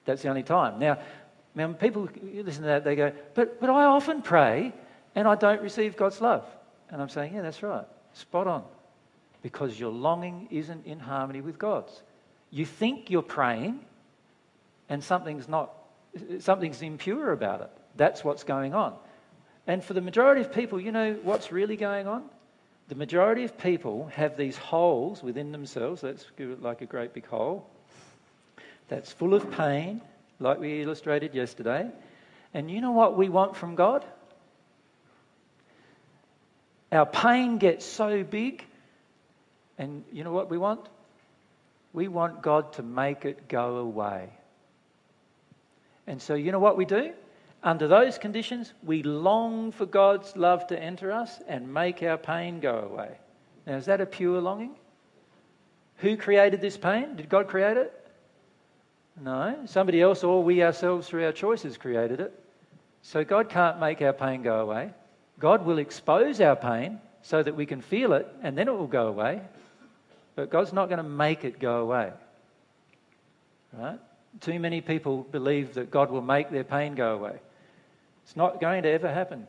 That's 0.09 0.23
the 0.23 0.31
only 0.31 0.43
time. 0.43 0.79
Now, 0.79 0.99
when 1.53 1.75
people 1.75 2.09
listen 2.23 2.63
to 2.63 2.69
that, 2.69 2.83
they 2.83 2.97
go, 2.97 3.13
but, 3.35 3.61
but 3.61 3.69
I 3.69 3.85
often 3.85 4.23
pray 4.23 4.73
and 5.15 5.29
I 5.29 5.35
don't 5.35 5.61
receive 5.61 5.99
God's 5.99 6.23
love. 6.23 6.47
And 6.89 7.03
I'm 7.03 7.11
saying, 7.11 7.35
yeah, 7.35 7.43
that's 7.43 7.63
right. 7.63 7.85
Spot 8.15 8.47
on. 8.47 8.65
Because 9.43 9.79
your 9.79 9.93
longing 9.93 10.49
isn't 10.51 10.87
in 10.87 10.99
harmony 10.99 11.43
with 11.43 11.59
God's. 11.59 11.93
You 12.51 12.65
think 12.65 13.11
you're 13.11 13.21
praying 13.21 13.81
and 14.89 15.05
something's 15.05 15.47
not, 15.47 15.75
something's 16.39 16.81
impure 16.81 17.33
about 17.33 17.61
it. 17.61 17.71
That's 17.97 18.25
what's 18.25 18.45
going 18.45 18.73
on. 18.73 18.95
And 19.67 19.85
for 19.85 19.93
the 19.93 20.01
majority 20.01 20.41
of 20.41 20.55
people, 20.55 20.81
you 20.81 20.91
know 20.91 21.19
what's 21.23 21.53
really 21.53 21.77
going 21.77 22.07
on? 22.07 22.25
The 22.89 22.95
majority 22.95 23.45
of 23.45 23.59
people 23.59 24.07
have 24.15 24.39
these 24.39 24.57
holes 24.57 25.23
within 25.23 25.53
themselves. 25.53 26.03
Let's 26.03 26.25
give 26.39 26.49
it 26.49 26.63
like 26.63 26.81
a 26.81 26.87
great 26.87 27.13
big 27.13 27.27
hole 27.27 27.69
that's 28.89 29.13
full 29.13 29.35
of 29.35 29.51
pain, 29.53 30.01
like 30.41 30.59
we 30.59 30.83
illustrated 30.83 31.35
yesterday. 31.35 31.89
And 32.55 32.71
you 32.71 32.81
know 32.81 32.93
what 32.93 33.17
we 33.17 33.29
want 33.29 33.57
from 33.57 33.75
God? 33.75 34.05
Our 36.91 37.07
pain 37.07 37.59
gets 37.59 37.85
so 37.85 38.25
big, 38.25 38.65
and 39.77 40.05
you 40.11 40.25
know 40.25 40.33
what 40.33 40.51
we 40.51 40.57
want? 40.57 40.89
We 41.93 42.09
want 42.09 42.43
God 42.43 42.73
to 42.75 42.83
make 42.83 43.25
it 43.25 43.49
go 43.49 43.77
away. 43.77 44.31
And 46.07 46.23
so, 46.23 46.35
you 46.35 46.53
know 46.53 46.59
what 46.59 46.79
we 46.79 46.87
do? 46.87 47.13
Under 47.63 47.89
those 47.89 48.17
conditions, 48.17 48.73
we 48.83 49.03
long 49.03 49.73
for 49.73 49.85
God's 49.85 50.35
love 50.37 50.67
to 50.69 50.81
enter 50.81 51.13
us 51.13 51.39
and 51.47 51.75
make 51.75 52.03
our 52.03 52.17
pain 52.17 52.61
go 52.61 52.89
away. 52.91 53.19
Now, 53.67 53.77
is 53.77 53.87
that 53.87 54.01
a 54.01 54.07
pure 54.07 54.41
longing? 54.41 54.77
Who 55.99 56.17
created 56.17 56.61
this 56.61 56.79
pain? 56.79 57.17
Did 57.17 57.29
God 57.29 57.49
create 57.49 57.77
it? 57.77 57.93
No. 59.21 59.59
Somebody 59.67 60.01
else 60.01 60.25
or 60.25 60.43
we 60.43 60.63
ourselves 60.63 61.09
through 61.09 61.25
our 61.25 61.33
choices 61.33 61.77
created 61.77 62.21
it. 62.21 62.33
So 63.03 63.25
God 63.25 63.49
can't 63.49 63.81
make 63.81 64.03
our 64.03 64.13
pain 64.13 64.43
go 64.43 64.61
away. 64.61 64.91
God 65.39 65.65
will 65.65 65.79
expose 65.79 66.41
our 66.41 66.57
pain 66.57 67.01
so 67.23 67.43
that 67.43 67.55
we 67.55 67.67
can 67.67 67.81
feel 67.81 68.13
it 68.13 68.27
and 68.43 68.57
then 68.57 68.69
it 68.69 68.73
will 68.73 68.87
go 68.87 69.09
away. 69.09 69.41
But 70.35 70.51
God's 70.51 70.73
not 70.73 70.89
going 70.89 70.99
to 70.99 71.09
make 71.09 71.45
it 71.45 71.59
go 71.59 71.81
away. 71.81 72.13
Right? 73.73 73.99
Too 74.41 74.59
many 74.59 74.81
people 74.81 75.27
believe 75.31 75.75
that 75.75 75.91
God 75.91 76.11
will 76.11 76.23
make 76.23 76.51
their 76.51 76.65
pain 76.65 76.95
go 76.95 77.15
away. 77.15 77.39
It's 78.25 78.37
not 78.37 78.61
going 78.61 78.83
to 78.83 78.91
ever 78.91 79.13
happen 79.13 79.47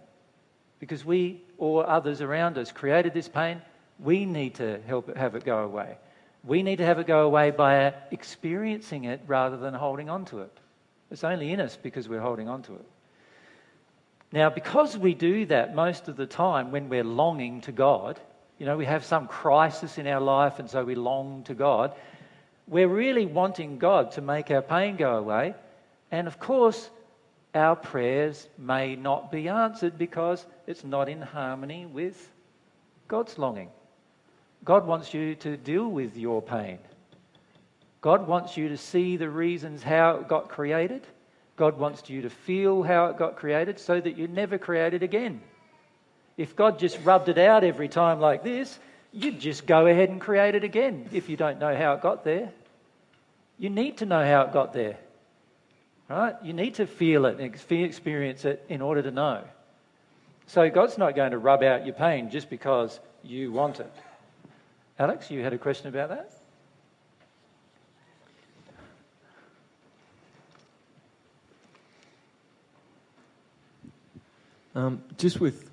because 0.80 1.03
we 1.03 1.41
or 1.57 1.88
others 1.88 2.22
around 2.22 2.57
us 2.57 2.72
created 2.72 3.14
this 3.14 3.27
pain. 3.27 3.61
We 3.99 4.25
need 4.25 4.56
to 4.56 4.80
help 4.88 5.09
it, 5.09 5.17
have 5.17 5.35
it 5.35 5.43
go 5.43 5.59
away. 5.64 5.98
We 6.43 6.64
need 6.64 6.77
to 6.77 6.85
have 6.85 7.00
it 7.00 7.08
go 7.08 7.26
away 7.26 7.51
by 7.51 7.93
experiencing 8.11 9.03
it 9.03 9.22
rather 9.27 9.58
than 9.58 9.74
holding 9.74 10.09
on 10.09 10.26
to 10.26 10.40
it. 10.40 10.58
It's 11.11 11.24
only 11.24 11.51
in 11.51 11.59
us 11.59 11.77
because 11.82 12.08
we're 12.08 12.22
holding 12.22 12.48
on 12.48 12.61
to 12.64 12.76
it. 12.76 12.85
Now, 14.32 14.50
because 14.50 14.98
we 14.98 15.16
do 15.16 15.45
that 15.48 15.76
most 15.76 16.08
of 16.08 16.16
the 16.16 16.27
time 16.27 16.72
when 16.72 16.88
we're 16.88 17.03
longing 17.03 17.61
to 17.61 17.72
God, 17.72 18.19
you 18.59 18.66
know, 18.66 18.77
we 18.77 18.85
have 18.85 19.03
some 19.03 19.27
crisis 19.27 19.98
in 19.98 20.06
our 20.06 20.22
life 20.22 20.59
and 20.59 20.69
so 20.69 20.84
we 20.84 20.95
long 20.95 21.43
to 21.43 21.56
God, 21.56 21.95
we're 22.68 22.88
really 22.88 23.26
wanting 23.26 23.80
God 23.80 24.11
to 24.11 24.22
make 24.22 24.51
our 24.51 24.61
pain 24.61 24.98
go 24.98 25.18
away. 25.18 25.56
And 26.11 26.27
of 26.27 26.40
course, 26.40 26.90
our 27.56 27.76
prayers 27.76 28.48
may 28.58 28.95
not 28.95 29.32
be 29.32 29.48
answered 29.50 29.98
because 29.98 30.45
it's 30.68 30.84
not 30.84 31.09
in 31.09 31.22
harmony 31.22 31.88
with 31.88 32.32
God's 33.08 33.38
longing. 33.40 33.69
God 34.63 34.85
wants 34.85 35.13
you 35.13 35.35
to 35.35 35.57
deal 35.57 35.88
with 35.88 36.17
your 36.17 36.41
pain. 36.41 36.79
God 38.01 38.27
wants 38.27 38.55
you 38.55 38.69
to 38.69 38.77
see 38.77 39.17
the 39.17 39.29
reasons 39.29 39.83
how 39.83 40.17
it 40.17 40.27
got 40.27 40.49
created. 40.49 41.05
God 41.57 41.77
wants 41.77 42.09
you 42.09 42.21
to 42.21 42.29
feel 42.29 42.83
how 42.83 43.07
it 43.07 43.17
got 43.17 43.35
created 43.35 43.79
so 43.79 43.99
that 43.99 44.17
you 44.17 44.27
never 44.27 44.57
create 44.57 44.93
it 44.93 45.03
again. 45.03 45.41
If 46.38 46.55
God 46.55 46.79
just 46.79 46.97
rubbed 47.03 47.27
it 47.27 47.38
out 47.38 47.65
every 47.65 47.89
time 47.89 48.21
like 48.21 48.43
this, 48.43 48.79
you'd 49.11 49.39
just 49.39 49.65
go 49.65 49.88
ahead 49.88 50.09
and 50.09 50.21
create 50.21 50.55
it 50.55 50.63
again 50.63 51.09
if 51.11 51.27
you 51.27 51.35
don't 51.35 51.59
know 51.59 51.75
how 51.75 51.93
it 51.93 52.01
got 52.01 52.23
there. 52.23 52.51
You 53.57 53.69
need 53.69 53.97
to 53.97 54.05
know 54.05 54.25
how 54.25 54.43
it 54.43 54.53
got 54.53 54.71
there. 54.71 54.97
Right? 56.07 56.35
You 56.41 56.53
need 56.53 56.75
to 56.75 56.88
feel 56.88 57.25
it 57.25 57.39
and 57.39 57.53
experience 57.85 58.45
it 58.45 58.65
in 58.69 58.81
order 58.81 59.01
to 59.01 59.11
know. 59.11 59.43
So 60.47 60.69
God's 60.69 60.97
not 60.97 61.15
going 61.15 61.31
to 61.31 61.38
rub 61.38 61.61
out 61.61 61.85
your 61.85 61.93
pain 61.93 62.31
just 62.31 62.49
because 62.49 62.99
you 63.21 63.51
want 63.51 63.81
it. 63.81 63.93
Alex, 65.00 65.32
you 65.32 65.42
had 65.42 65.53
a 65.53 65.58
question 65.58 65.88
about 65.88 66.10
that? 66.10 66.34
Um, 74.76 75.02
just 75.18 75.40
with 75.40 75.72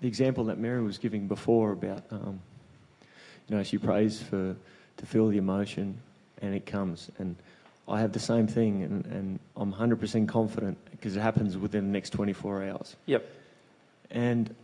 the 0.00 0.06
example 0.06 0.44
that 0.44 0.58
Mary 0.58 0.80
was 0.80 0.98
giving 0.98 1.26
before 1.26 1.72
about, 1.72 2.04
um, 2.12 2.40
you 3.48 3.56
know, 3.56 3.64
she 3.64 3.78
prays 3.78 4.22
for 4.22 4.54
to 4.98 5.06
feel 5.06 5.26
the 5.26 5.38
emotion, 5.38 6.00
and 6.40 6.54
it 6.54 6.66
comes. 6.66 7.10
And 7.18 7.34
I 7.88 8.00
have 8.00 8.12
the 8.12 8.20
same 8.20 8.46
thing, 8.46 8.84
and, 8.84 9.06
and 9.06 9.40
I'm 9.56 9.72
100% 9.72 10.28
confident 10.28 10.78
because 10.92 11.16
it 11.16 11.20
happens 11.20 11.58
within 11.58 11.86
the 11.86 11.92
next 11.92 12.10
24 12.10 12.62
hours. 12.62 12.94
Yep. 13.06 13.28
And 14.12 14.54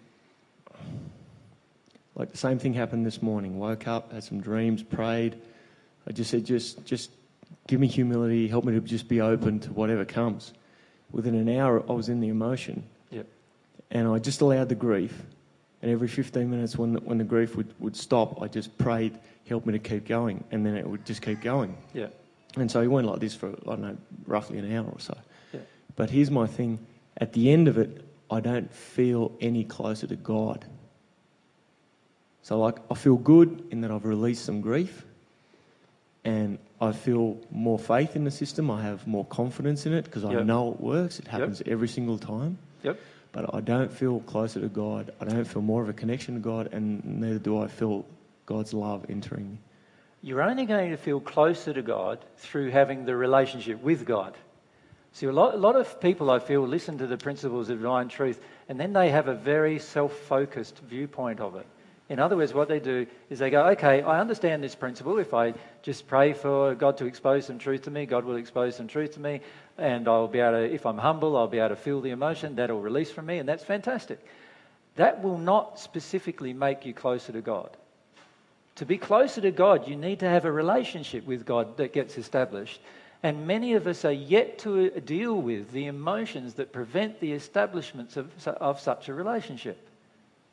like 2.15 2.31
the 2.31 2.39
same 2.39 2.59
thing 2.59 2.75
happened 2.75 3.07
this 3.07 3.23
morning. 3.23 3.59
Woke 3.59 3.89
up, 3.89 4.13
had 4.13 4.25
some 4.25 4.41
dreams, 4.41 4.83
prayed. 4.83 5.41
I 6.07 6.13
just 6.13 6.31
said, 6.31 6.45
just, 6.45 6.85
just 6.85 7.11
give 7.67 7.81
me 7.81 7.87
humility, 7.87 8.49
help 8.49 8.65
me 8.65 8.73
to 8.73 8.81
just 8.81 9.09
be 9.09 9.21
open 9.21 9.61
to 9.61 9.73
whatever 9.73 10.05
comes. 10.05 10.53
Within 11.11 11.35
an 11.35 11.49
hour, 11.49 11.83
I 11.89 11.93
was 11.93 12.09
in 12.09 12.21
the 12.21 12.29
emotion. 12.29 12.85
Yep. 13.11 13.27
And 13.91 14.09
I 14.09 14.19
just 14.19 14.41
allowed 14.41 14.69
the 14.69 14.75
grief. 14.75 15.23
And 15.81 15.91
every 15.91 16.09
15 16.09 16.49
minutes, 16.49 16.77
when 16.77 16.95
the, 16.95 17.01
when 17.01 17.19
the 17.19 17.25
grief 17.25 17.57
would, 17.57 17.75
would 17.81 17.97
stop, 17.97 18.41
I 18.41 18.49
just 18.49 18.77
prayed, 18.79 19.19
help 19.49 19.67
me 19.67 19.73
to 19.73 19.79
keep 19.79 20.07
going. 20.07 20.45
And 20.51 20.65
then 20.65 20.77
it 20.77 20.87
would 20.87 21.05
just 21.05 21.23
keep 21.23 21.41
going. 21.41 21.77
Yeah. 21.93 22.09
And 22.57 22.71
so 22.71 22.83
he 22.83 22.89
went 22.89 23.07
like 23.07 23.21
this 23.21 23.35
for, 23.35 23.49
I 23.49 23.71
don't 23.71 23.81
know, 23.83 23.97
roughly 24.27 24.59
an 24.59 24.75
hour 24.75 24.87
or 24.87 25.01
so. 25.01 25.17
Yeah. 25.53 25.61
But 25.97 26.11
here's 26.11 26.31
my 26.31 26.47
thing 26.47 26.79
at 27.19 27.33
the 27.33 27.51
end 27.51 27.69
of 27.69 27.79
it, 27.79 28.05
I 28.31 28.41
don't 28.41 28.73
feel 28.73 29.33
any 29.41 29.65
closer 29.65 30.07
to 30.07 30.17
God. 30.17 30.65
So, 32.43 32.59
like, 32.59 32.79
I 32.91 32.95
feel 32.95 33.17
good 33.17 33.67
in 33.71 33.81
that 33.83 33.91
I've 33.91 34.05
released 34.05 34.45
some 34.45 34.61
grief 34.61 35.05
and 36.25 36.59
I 36.81 36.93
feel 36.93 37.39
more 37.51 37.79
faith 37.79 38.17
in 38.17 38.25
the 38.25 38.31
system. 38.31 38.71
I 38.71 38.83
have 38.83 39.07
more 39.07 39.25
confidence 39.27 39.87
in 39.87 39.93
it 39.93 40.05
because 40.05 40.25
I 40.25 40.33
Yep. 40.33 40.47
know 40.47 40.73
it 40.73 40.81
works. 40.81 41.19
It 41.19 41.29
happens 41.29 41.63
every 41.67 41.89
single 41.89 42.19
time. 42.19 42.59
Yep. 42.83 42.99
But 43.33 43.55
I 43.55 43.61
don't 43.61 43.91
feel 43.91 44.21
closer 44.21 44.61
to 44.61 44.69
God. 44.69 45.13
I 45.21 45.25
don't 45.25 45.45
feel 45.45 45.63
more 45.63 45.83
of 45.83 45.89
a 45.89 45.93
connection 45.93 46.35
to 46.35 46.41
God, 46.41 46.69
and 46.73 47.05
neither 47.05 47.39
do 47.39 47.59
I 47.59 47.69
feel 47.69 48.05
God's 48.47 48.75
love 48.75 49.07
entering 49.09 49.53
me. 49.53 49.59
You're 50.21 50.43
only 50.43 50.67
going 50.67 50.91
to 50.91 50.97
feel 50.97 51.21
closer 51.21 51.73
to 51.73 51.83
God 51.83 52.25
through 52.37 52.71
having 52.71 53.05
the 53.05 53.17
relationship 53.17 53.83
with 53.83 54.05
God. 54.05 54.37
See, 55.13 55.27
a 55.27 55.33
lot, 55.33 55.55
a 55.55 55.59
lot 55.59 55.77
of 55.77 56.01
people, 56.01 56.31
I 56.31 56.39
feel, 56.39 56.67
listen 56.67 56.99
to 56.99 57.07
the 57.07 57.17
principles 57.19 57.69
of 57.69 57.79
divine 57.79 58.09
truth 58.09 58.41
and 58.69 58.81
then 58.81 58.93
they 58.93 59.11
have 59.11 59.29
a 59.29 59.35
very 59.35 59.79
self 59.79 60.13
focused 60.15 60.79
viewpoint 60.79 61.41
of 61.41 61.57
it. 61.57 61.67
In 62.13 62.19
other 62.19 62.37
words, 62.37 62.53
what 62.53 62.69
they 62.69 62.79
do 62.79 63.07
is 63.31 63.39
they 63.39 63.49
go, 63.49 63.69
okay, 63.69 64.03
I 64.03 64.21
understand 64.21 64.63
this 64.63 64.75
principle. 64.75 65.19
If 65.19 65.33
I 65.33 65.55
just 65.81 66.07
pray 66.07 66.35
for 66.35 66.75
God 66.75 66.99
to 66.99 67.07
expose 67.07 67.47
some 67.47 67.59
truth 67.59 67.85
to 67.85 67.91
me, 67.91 68.05
God 68.05 68.27
will 68.27 68.37
expose 68.37 68.77
some 68.77 68.87
truth 68.87 69.15
to 69.15 69.21
me, 69.21 69.41
and 69.79 70.07
I'll 70.07 70.29
be 70.29 70.41
able 70.41 70.59
to, 70.59 70.75
if 70.75 70.85
I'm 70.85 70.99
humble, 70.99 71.39
I'll 71.39 71.49
be 71.49 71.59
able 71.59 71.71
to 71.71 71.77
feel 71.77 72.03
the 72.03 72.11
emotion, 72.11 72.55
that'll 72.57 72.83
release 72.83 73.11
from 73.11 73.25
me, 73.25 73.39
and 73.39 73.49
that's 73.49 73.65
fantastic. 73.65 74.23
That 74.97 75.23
will 75.23 75.39
not 75.39 75.81
specifically 75.81 76.53
make 76.53 76.85
you 76.85 76.93
closer 76.93 77.33
to 77.33 77.41
God. 77.41 77.75
To 78.75 78.85
be 78.85 78.99
closer 78.99 79.41
to 79.41 79.51
God, 79.51 79.89
you 79.89 79.97
need 79.97 80.21
to 80.21 80.29
have 80.29 80.45
a 80.45 80.53
relationship 80.53 81.27
with 81.27 81.47
God 81.47 81.79
that 81.79 81.95
gets 81.95 82.19
established. 82.19 82.83
And 83.23 83.47
many 83.47 83.73
of 83.73 83.87
us 83.87 84.05
are 84.05 84.13
yet 84.13 84.59
to 84.59 84.91
deal 85.01 85.41
with 85.41 85.73
the 85.73 85.87
emotions 85.87 86.53
that 86.55 86.75
prevent 86.75 87.21
the 87.21 87.33
establishments 87.33 88.19
of, 88.19 88.31
of 88.49 88.81
such 88.81 89.09
a 89.09 89.15
relationship. 89.15 89.89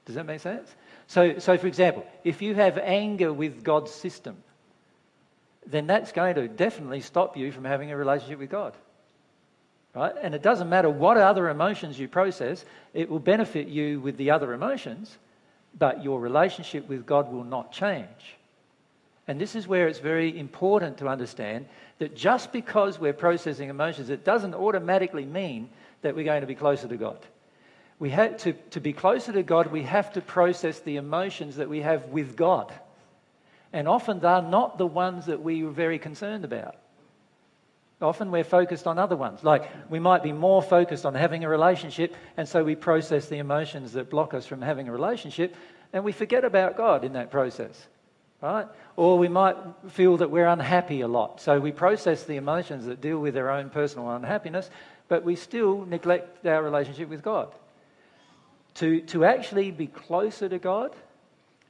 Does 0.05 0.15
that 0.15 0.25
make 0.25 0.39
sense? 0.39 0.73
So, 1.09 1.39
so, 1.39 1.57
for 1.57 1.65
example, 1.65 2.05
if 2.23 2.39
you 2.39 2.53
have 2.53 2.77
anger 2.77 3.33
with 3.33 3.63
God's 3.63 3.89
system, 3.89 4.38
then 5.65 5.88
that's 5.88 6.11
going 6.11 6.35
to 6.35 6.47
definitely 6.47 7.01
stop 7.01 7.35
you 7.35 7.51
from 7.51 7.65
having 7.65 7.91
a 7.91 7.97
relationship 7.97 8.38
with 8.38 8.51
God. 8.51 8.75
Right? 9.95 10.13
And 10.21 10.35
it 10.35 10.43
doesn't 10.43 10.69
matter 10.69 10.88
what 10.88 11.17
other 11.17 11.49
emotions 11.49 11.97
you 11.97 12.07
process, 12.07 12.63
it 12.93 13.09
will 13.09 13.19
benefit 13.19 13.67
you 13.67 13.99
with 13.99 14.17
the 14.17 14.29
other 14.29 14.53
emotions, 14.53 15.17
but 15.79 16.03
your 16.03 16.19
relationship 16.19 16.88
with 16.88 17.07
God 17.07 17.31
will 17.31 17.43
not 17.43 17.71
change. 17.71 18.38
And 19.27 19.41
this 19.41 19.55
is 19.55 19.67
where 19.67 19.88
it's 19.88 19.99
very 19.99 20.38
important 20.38 20.99
to 20.99 21.07
understand 21.07 21.65
that 21.97 22.15
just 22.15 22.51
because 22.51 22.99
we're 22.99 23.13
processing 23.13 23.69
emotions, 23.69 24.11
it 24.11 24.23
doesn't 24.23 24.53
automatically 24.53 25.25
mean 25.25 25.71
that 26.03 26.15
we're 26.15 26.23
going 26.23 26.41
to 26.41 26.47
be 26.47 26.53
closer 26.53 26.88
to 26.88 26.97
God. 26.97 27.17
We 27.99 28.11
have 28.11 28.37
to, 28.37 28.53
to 28.71 28.79
be 28.79 28.93
closer 28.93 29.33
to 29.33 29.43
God, 29.43 29.67
we 29.67 29.83
have 29.83 30.13
to 30.13 30.21
process 30.21 30.79
the 30.79 30.95
emotions 30.95 31.57
that 31.57 31.69
we 31.69 31.81
have 31.81 32.05
with 32.05 32.37
God. 32.37 32.73
And 33.73 33.87
often 33.87 34.19
they're 34.19 34.41
not 34.41 34.77
the 34.77 34.87
ones 34.87 35.25
that 35.27 35.43
we 35.43 35.63
are 35.63 35.69
very 35.69 35.99
concerned 35.99 36.45
about. 36.45 36.75
Often 38.01 38.31
we're 38.31 38.45
focused 38.45 38.87
on 38.87 38.97
other 38.97 39.17
ones. 39.17 39.43
Like 39.43 39.69
we 39.89 39.99
might 39.99 40.23
be 40.23 40.31
more 40.31 40.61
focused 40.61 41.05
on 41.05 41.13
having 41.13 41.43
a 41.43 41.49
relationship, 41.49 42.15
and 42.37 42.47
so 42.47 42.63
we 42.63 42.75
process 42.75 43.27
the 43.27 43.39
emotions 43.39 43.91
that 43.93 44.09
block 44.09 44.33
us 44.33 44.45
from 44.45 44.61
having 44.61 44.87
a 44.87 44.91
relationship, 44.93 45.53
and 45.91 46.05
we 46.05 46.13
forget 46.13 46.45
about 46.45 46.77
God 46.77 47.03
in 47.03 47.13
that 47.13 47.29
process. 47.29 47.87
Right? 48.41 48.67
Or 48.95 49.17
we 49.17 49.27
might 49.27 49.57
feel 49.89 50.15
that 50.17 50.31
we're 50.31 50.47
unhappy 50.47 51.01
a 51.01 51.09
lot. 51.09 51.41
So 51.41 51.59
we 51.59 51.73
process 51.73 52.23
the 52.23 52.37
emotions 52.37 52.85
that 52.85 53.01
deal 53.01 53.19
with 53.19 53.35
our 53.35 53.49
own 53.49 53.69
personal 53.69 54.09
unhappiness, 54.11 54.69
but 55.09 55.25
we 55.25 55.35
still 55.35 55.85
neglect 55.85 56.45
our 56.47 56.63
relationship 56.63 57.09
with 57.09 57.21
God. 57.21 57.53
To, 58.75 59.01
to 59.01 59.25
actually 59.25 59.72
be 59.72 59.88
closer 59.88 60.48
to 60.48 60.59
God, 60.59 60.95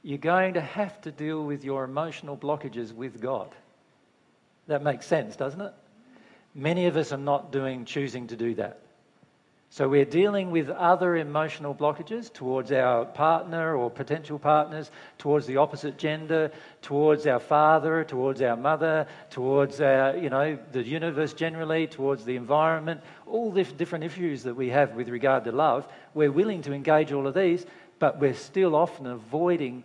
you're 0.02 0.18
going 0.18 0.54
to 0.54 0.60
have 0.60 1.00
to 1.02 1.10
deal 1.10 1.44
with 1.44 1.64
your 1.64 1.84
emotional 1.84 2.36
blockages 2.36 2.92
with 2.94 3.20
God. 3.20 3.54
That 4.66 4.82
makes 4.82 5.06
sense, 5.06 5.36
doesn't 5.36 5.60
it? 5.60 5.72
Many 6.54 6.86
of 6.86 6.96
us 6.96 7.12
are 7.12 7.18
not 7.18 7.52
doing 7.52 7.84
choosing 7.84 8.26
to 8.28 8.36
do 8.36 8.54
that. 8.56 8.80
So 9.72 9.88
we're 9.88 10.04
dealing 10.04 10.50
with 10.50 10.68
other 10.68 11.16
emotional 11.16 11.76
blockages 11.76 12.32
towards 12.32 12.72
our 12.72 13.04
partner 13.04 13.76
or 13.76 13.88
potential 13.88 14.36
partners, 14.36 14.90
towards 15.16 15.46
the 15.46 15.58
opposite 15.58 15.96
gender, 15.96 16.50
towards 16.82 17.24
our 17.28 17.38
father, 17.38 18.02
towards 18.02 18.42
our 18.42 18.56
mother, 18.56 19.06
towards 19.30 19.80
our, 19.80 20.16
you 20.16 20.28
know, 20.28 20.58
the 20.72 20.82
universe 20.82 21.34
generally, 21.34 21.86
towards 21.86 22.24
the 22.24 22.34
environment, 22.34 23.00
all 23.28 23.52
the 23.52 23.62
different 23.62 24.02
issues 24.02 24.42
that 24.42 24.56
we 24.56 24.70
have 24.70 24.96
with 24.96 25.08
regard 25.08 25.44
to 25.44 25.52
love. 25.52 25.86
We're 26.14 26.32
willing 26.32 26.62
to 26.62 26.72
engage 26.72 27.12
all 27.12 27.28
of 27.28 27.34
these, 27.34 27.64
but 28.00 28.18
we're 28.18 28.34
still 28.34 28.74
often 28.74 29.06
avoiding 29.06 29.84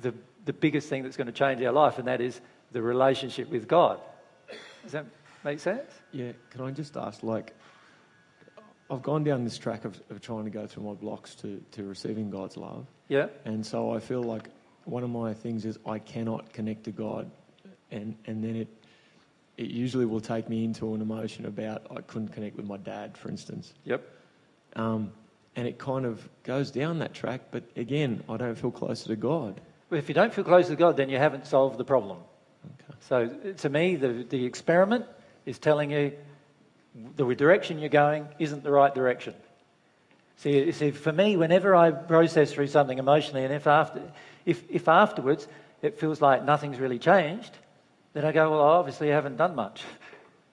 the, 0.00 0.14
the 0.46 0.54
biggest 0.54 0.88
thing 0.88 1.02
that's 1.02 1.18
going 1.18 1.26
to 1.26 1.32
change 1.32 1.62
our 1.62 1.72
life, 1.72 1.98
and 1.98 2.08
that 2.08 2.22
is 2.22 2.40
the 2.72 2.80
relationship 2.80 3.50
with 3.50 3.68
God. 3.68 4.00
Does 4.82 4.92
that 4.92 5.04
make 5.44 5.60
sense? 5.60 5.90
Yeah, 6.10 6.32
can 6.48 6.62
I 6.62 6.70
just 6.70 6.96
ask, 6.96 7.22
like, 7.22 7.52
I've 8.90 9.02
gone 9.02 9.22
down 9.22 9.44
this 9.44 9.56
track 9.56 9.84
of, 9.84 10.00
of 10.10 10.20
trying 10.20 10.44
to 10.44 10.50
go 10.50 10.66
through 10.66 10.82
my 10.82 10.94
blocks 10.94 11.34
to, 11.36 11.62
to 11.72 11.84
receiving 11.84 12.30
God's 12.30 12.56
love. 12.56 12.86
Yeah. 13.08 13.28
And 13.44 13.64
so 13.64 13.92
I 13.94 14.00
feel 14.00 14.22
like 14.22 14.48
one 14.84 15.04
of 15.04 15.10
my 15.10 15.32
things 15.32 15.64
is 15.64 15.78
I 15.86 15.98
cannot 15.98 16.52
connect 16.52 16.84
to 16.84 16.90
God. 16.90 17.30
And, 17.90 18.16
and 18.26 18.42
then 18.42 18.56
it, 18.56 18.68
it 19.56 19.70
usually 19.70 20.06
will 20.06 20.20
take 20.20 20.48
me 20.48 20.64
into 20.64 20.94
an 20.94 21.00
emotion 21.00 21.46
about 21.46 21.86
I 21.96 22.00
couldn't 22.00 22.28
connect 22.28 22.56
with 22.56 22.66
my 22.66 22.78
dad, 22.78 23.16
for 23.16 23.28
instance. 23.28 23.72
Yep. 23.84 24.04
Um, 24.74 25.12
and 25.56 25.68
it 25.68 25.78
kind 25.78 26.06
of 26.06 26.28
goes 26.42 26.70
down 26.70 27.00
that 27.00 27.14
track, 27.14 27.42
but 27.50 27.64
again, 27.76 28.22
I 28.28 28.36
don't 28.36 28.56
feel 28.56 28.70
closer 28.70 29.08
to 29.08 29.16
God. 29.16 29.60
Well, 29.90 29.98
if 29.98 30.08
you 30.08 30.14
don't 30.14 30.32
feel 30.32 30.44
close 30.44 30.68
to 30.68 30.76
God, 30.76 30.96
then 30.96 31.10
you 31.10 31.18
haven't 31.18 31.46
solved 31.46 31.76
the 31.78 31.84
problem. 31.84 32.18
Okay. 32.64 32.98
So 33.00 33.52
to 33.58 33.68
me, 33.68 33.96
the, 33.96 34.24
the 34.28 34.44
experiment 34.46 35.06
is 35.46 35.58
telling 35.58 35.90
you 35.90 36.12
the 37.16 37.34
direction 37.34 37.78
you're 37.78 37.88
going 37.88 38.26
isn't 38.38 38.62
the 38.62 38.70
right 38.70 38.94
direction. 38.94 39.34
See, 40.36 40.72
see, 40.72 40.90
for 40.90 41.12
me, 41.12 41.36
whenever 41.36 41.74
I 41.74 41.90
process 41.90 42.52
through 42.52 42.68
something 42.68 42.98
emotionally, 42.98 43.44
and 43.44 43.52
if, 43.52 43.66
after, 43.66 44.02
if, 44.46 44.62
if 44.70 44.88
afterwards 44.88 45.46
it 45.82 45.98
feels 45.98 46.20
like 46.20 46.44
nothing's 46.44 46.78
really 46.78 46.98
changed, 46.98 47.50
then 48.12 48.24
I 48.24 48.32
go, 48.32 48.50
well, 48.50 48.60
obviously 48.60 49.12
I 49.12 49.14
haven't 49.14 49.36
done 49.36 49.54
much. 49.54 49.82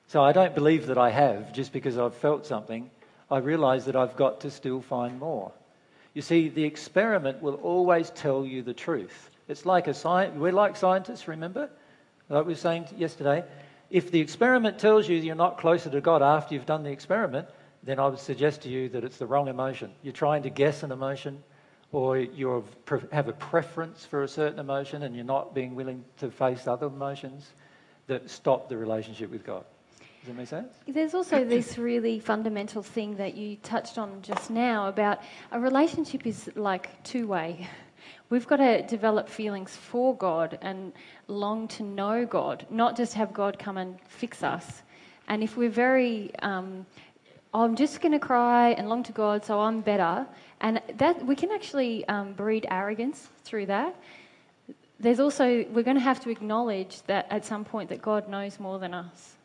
So 0.09 0.23
I 0.23 0.31
don't 0.31 0.55
believe 0.55 0.87
that 0.87 0.97
I 0.97 1.09
have 1.09 1.51
just 1.51 1.73
because 1.73 1.97
I've 1.97 2.15
felt 2.15 2.45
something. 2.45 2.89
I 3.29 3.39
realise 3.39 3.83
that 3.83 3.97
I've 3.97 4.15
got 4.15 4.39
to 4.39 4.49
still 4.49 4.81
find 4.81 5.19
more. 5.19 5.51
You 6.13 6.21
see, 6.21 6.47
the 6.47 6.63
experiment 6.63 7.41
will 7.41 7.55
always 7.55 8.09
tell 8.11 8.45
you 8.45 8.63
the 8.63 8.73
truth. 8.73 9.29
It's 9.49 9.65
like 9.65 9.87
a 9.87 9.93
science, 9.93 10.33
we're 10.37 10.53
like 10.53 10.77
scientists, 10.77 11.27
remember? 11.27 11.69
Like 12.29 12.45
we 12.45 12.53
were 12.53 12.57
saying 12.57 12.87
yesterday. 12.97 13.43
If 13.89 14.11
the 14.11 14.19
experiment 14.19 14.79
tells 14.79 15.07
you 15.07 15.15
you're 15.17 15.35
not 15.35 15.57
closer 15.57 15.89
to 15.89 16.01
God 16.01 16.21
after 16.21 16.53
you've 16.53 16.65
done 16.65 16.83
the 16.83 16.91
experiment, 16.91 17.47
then 17.83 17.99
I 17.99 18.07
would 18.07 18.19
suggest 18.19 18.63
to 18.63 18.69
you 18.69 18.89
that 18.89 19.03
it's 19.03 19.17
the 19.17 19.25
wrong 19.25 19.47
emotion. 19.47 19.91
You're 20.03 20.13
trying 20.13 20.43
to 20.43 20.49
guess 20.49 20.83
an 20.83 20.91
emotion, 20.91 21.41
or 21.93 22.17
you 22.17 22.65
have 23.13 23.29
a 23.29 23.33
preference 23.33 24.05
for 24.05 24.23
a 24.23 24.27
certain 24.27 24.59
emotion, 24.59 25.03
and 25.03 25.15
you're 25.15 25.23
not 25.23 25.55
being 25.55 25.73
willing 25.73 26.03
to 26.17 26.29
face 26.29 26.67
other 26.67 26.87
emotions 26.87 27.53
that 28.07 28.29
stop 28.29 28.67
the 28.67 28.75
relationship 28.75 29.31
with 29.31 29.45
God. 29.45 29.63
Does 30.19 30.27
that 30.27 30.35
make 30.35 30.47
sense? 30.47 30.73
There's 30.85 31.13
also 31.13 31.45
this 31.45 31.77
really 31.77 32.19
fundamental 32.19 32.83
thing 32.83 33.15
that 33.15 33.37
you 33.37 33.55
touched 33.57 33.97
on 33.97 34.21
just 34.21 34.49
now 34.49 34.89
about 34.89 35.21
a 35.53 35.59
relationship 35.59 36.27
is 36.27 36.49
like 36.55 37.01
two 37.03 37.27
way. 37.27 37.67
We've 38.29 38.45
got 38.45 38.57
to 38.57 38.81
develop 38.81 39.29
feelings 39.29 39.73
for 39.75 40.13
God 40.15 40.59
and 40.61 40.91
long 41.27 41.69
to 41.69 41.83
know 41.83 42.25
God, 42.25 42.65
not 42.69 42.97
just 42.97 43.13
have 43.13 43.33
God 43.33 43.57
come 43.57 43.77
and 43.77 43.97
fix 44.07 44.43
us. 44.43 44.83
And 45.29 45.41
if 45.41 45.55
we're 45.55 45.69
very, 45.69 46.35
um, 46.39 46.85
I'm 47.53 47.77
just 47.77 48.01
going 48.01 48.11
to 48.11 48.19
cry 48.19 48.71
and 48.71 48.89
long 48.89 49.03
to 49.03 49.13
God, 49.13 49.45
so 49.45 49.61
I'm 49.61 49.79
better, 49.79 50.27
and 50.59 50.81
that 50.95 51.25
we 51.25 51.37
can 51.37 51.51
actually 51.51 52.05
um, 52.09 52.33
breed 52.33 52.65
arrogance 52.69 53.29
through 53.43 53.67
that. 53.67 53.95
There's 54.99 55.21
also 55.21 55.63
we're 55.71 55.83
going 55.83 55.97
to 55.97 56.03
have 56.03 56.19
to 56.23 56.29
acknowledge 56.29 57.01
that 57.03 57.27
at 57.29 57.45
some 57.45 57.63
point 57.63 57.89
that 57.89 58.01
God 58.01 58.27
knows 58.27 58.59
more 58.59 58.77
than 58.77 58.93
us. 58.93 59.36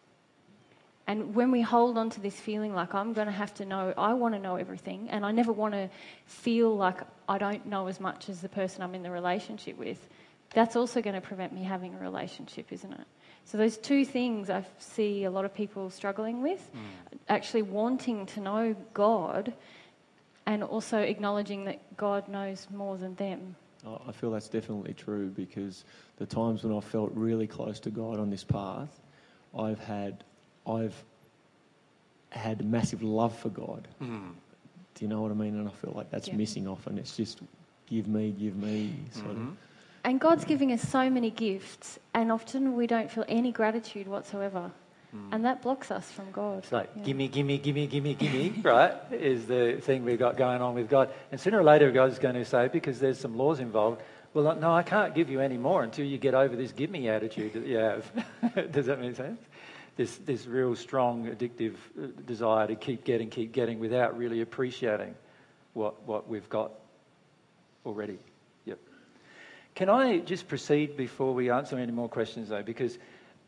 And 1.07 1.35
when 1.35 1.51
we 1.51 1.63
hold 1.63 1.99
on 1.99 2.11
to 2.11 2.21
this 2.21 2.39
feeling 2.39 2.75
like 2.75 2.95
I'm 2.95 3.13
going 3.13 3.27
to 3.27 3.33
have 3.33 3.53
to 3.55 3.65
know, 3.65 3.93
I 3.99 4.15
want 4.15 4.35
to 4.35 4.41
know 4.41 4.57
everything, 4.57 5.11
and 5.11 5.27
I 5.27 5.33
never 5.33 5.53
want 5.53 5.75
to 5.75 5.91
feel 6.27 6.77
like 6.77 7.01
I 7.29 7.39
don't 7.39 7.67
know 7.67 7.89
as 7.89 7.99
much 7.99 8.29
as 8.29 8.41
the 8.41 8.49
person 8.49 8.83
I'm 8.83 8.95
in 8.95 9.03
the 9.03 9.11
relationship 9.11 9.77
with, 9.77 10.09
that's 10.55 10.77
also 10.77 11.03
going 11.03 11.15
to 11.15 11.21
prevent 11.21 11.53
me 11.53 11.65
having 11.65 11.95
a 11.95 11.99
relationship, 11.99 12.73
isn't 12.73 12.93
it? 12.93 13.07
So, 13.45 13.59
those 13.59 13.77
two 13.77 14.05
things 14.05 14.49
I 14.49 14.65
see 14.79 15.25
a 15.25 15.31
lot 15.31 15.45
of 15.45 15.53
people 15.53 15.91
struggling 15.91 16.43
with 16.43 16.71
mm. 16.73 17.19
actually 17.29 17.63
wanting 17.63 18.27
to 18.27 18.41
know 18.41 18.77
God 18.95 19.53
and 20.47 20.63
also 20.63 20.99
acknowledging 20.99 21.65
that 21.65 21.97
God 21.97 22.29
knows 22.29 22.69
more 22.73 22.97
than 22.97 23.15
them. 23.17 23.57
I 24.07 24.13
feel 24.13 24.31
that's 24.31 24.49
definitely 24.49 24.95
true 24.95 25.29
because 25.31 25.85
the 26.17 26.27
times 26.27 26.63
when 26.63 26.77
I 26.77 26.81
felt 26.81 27.11
really 27.15 27.49
close 27.49 27.81
to 27.81 27.91
God 27.91 28.21
on 28.21 28.31
this 28.31 28.45
path, 28.45 29.01
I've 29.59 29.81
had, 29.81 30.23
I've 30.67 30.95
had 32.31 32.61
a 32.61 32.65
massive 32.65 33.03
love 33.03 33.37
for 33.39 33.49
God. 33.51 33.89
Mm. 34.01 34.33
Do 34.95 35.05
you 35.05 35.09
know 35.09 35.21
what 35.23 35.31
I 35.31 35.35
mean? 35.35 35.55
And 35.59 35.69
I 35.69 35.71
feel 35.73 35.93
like 35.95 36.11
that's 36.11 36.29
Yeah. 36.29 36.37
missing 36.37 36.67
often. 36.69 36.99
It's 36.99 37.17
just 37.17 37.41
give 37.87 38.09
me, 38.09 38.31
give 38.33 38.57
me. 38.57 38.93
Sort 39.11 39.27
Mm-hmm. 39.37 39.49
of. 39.49 39.57
And 40.05 40.21
God's 40.21 40.45
giving 40.45 40.73
us 40.73 40.83
so 40.83 41.09
many 41.09 41.31
gifts, 41.31 41.99
and 42.13 42.33
often 42.33 42.75
we 42.75 42.87
don't 42.89 43.09
feel 43.11 43.25
any 43.29 43.53
gratitude 43.53 44.09
whatsoever. 44.09 44.71
And 45.31 45.45
that 45.45 45.61
blocks 45.61 45.91
us 45.91 46.11
from 46.11 46.31
God. 46.33 46.59
It's 46.61 46.73
like, 46.73 46.89
Yeah. 46.97 47.03
gimme, 47.05 47.29
gimme, 47.29 47.59
gimme, 47.59 47.87
gimme, 47.87 48.15
gimme, 48.15 48.55
right, 48.63 48.95
is 49.11 49.45
the 49.47 49.75
thing 49.79 50.07
we've 50.07 50.19
got 50.19 50.39
going 50.39 50.63
on 50.63 50.75
with 50.75 50.89
God. 50.89 51.11
And 51.31 51.39
sooner 51.39 51.61
or 51.61 51.65
later, 51.65 51.91
God's 51.91 52.19
going 52.19 52.35
to 52.37 52.47
say, 52.47 52.69
because 52.69 52.99
there's 52.99 53.19
some 53.21 53.37
laws 53.37 53.61
involved, 53.61 54.01
well, 54.33 54.57
no, 54.57 54.73
I 54.73 54.83
can't 54.83 55.15
give 55.15 55.29
you 55.29 55.41
any 55.41 55.59
more 55.59 55.83
until 55.83 56.07
you 56.07 56.17
get 56.17 56.33
over 56.35 56.57
this 56.57 56.73
give 56.73 56.89
me 56.91 57.09
attitude 57.11 57.53
that 57.53 57.67
you 57.67 57.77
have. 57.77 58.11
Does 58.73 58.87
that 58.87 59.01
make 59.01 59.17
sense? 59.17 59.39
This, 59.97 60.17
this 60.19 60.47
real 60.47 60.75
strong, 60.75 61.27
addictive 61.27 61.75
uh, 62.03 62.07
desire 62.27 62.67
to 62.67 62.75
keep 62.75 63.05
getting, 63.05 63.29
keep 63.29 63.53
getting 63.53 63.79
without 63.79 64.17
really 64.17 64.41
appreciating 64.41 65.15
what, 65.75 66.03
what 66.07 66.29
we've 66.29 66.49
got 66.49 66.73
already. 67.85 68.19
Yep. 68.65 68.79
Can 69.75 69.91
I 69.91 70.19
just 70.21 70.49
proceed 70.49 70.97
before 70.97 71.35
we 71.35 71.51
answer 71.51 71.77
any 71.77 71.93
more 71.93 72.09
questions, 72.09 72.49
though? 72.49 72.63
Because 72.63 72.99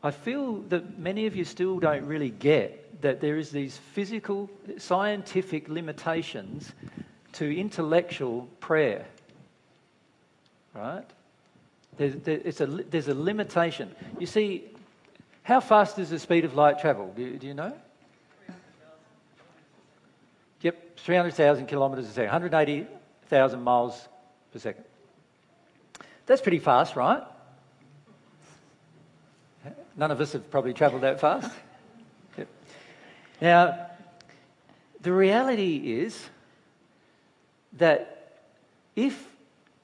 I 0.02 0.10
feel 0.10 0.60
that 0.68 0.98
many 0.98 1.26
of 1.26 1.34
you 1.34 1.44
still 1.44 1.78
don't 1.78 2.04
really 2.04 2.30
get 2.30 3.00
that 3.00 3.22
there 3.22 3.38
is 3.38 3.50
these 3.50 3.78
physical, 3.78 4.50
scientific 4.76 5.68
limitations 5.68 6.72
to 7.32 7.58
intellectual 7.58 8.48
prayer. 8.60 9.06
Right? 10.74 11.04
There's, 11.96 12.16
there, 12.16 12.40
it's 12.44 12.60
a, 12.60 12.66
there's 12.66 13.08
a 13.08 13.14
limitation. 13.14 13.94
You 14.18 14.26
see, 14.26 14.64
how 15.44 15.60
fast 15.60 15.96
does 15.96 16.10
the 16.10 16.18
speed 16.18 16.44
of 16.44 16.54
light 16.54 16.80
travel? 16.80 17.12
Do, 17.14 17.22
you- 17.22 17.38
do 17.38 17.46
you 17.46 17.54
know? 17.54 17.72
Yep, 20.62 20.96
300,000 20.96 21.66
kilometres 21.66 22.06
a 22.06 22.12
second, 22.12 22.30
180,000 22.30 23.62
miles 23.62 24.08
per 24.52 24.58
second. 24.58 24.84
That's 26.26 26.40
pretty 26.40 26.58
fast, 26.58 26.96
right? 26.96 27.22
None 29.96 30.10
of 30.10 30.20
us 30.20 30.32
have 30.32 30.50
probably 30.50 30.72
travelled 30.72 31.02
that 31.02 31.20
fast. 31.20 31.50
Yep. 32.36 32.48
Now, 33.40 33.86
the 35.02 35.12
reality 35.12 36.00
is 36.00 36.28
that 37.74 38.40
if 38.96 39.28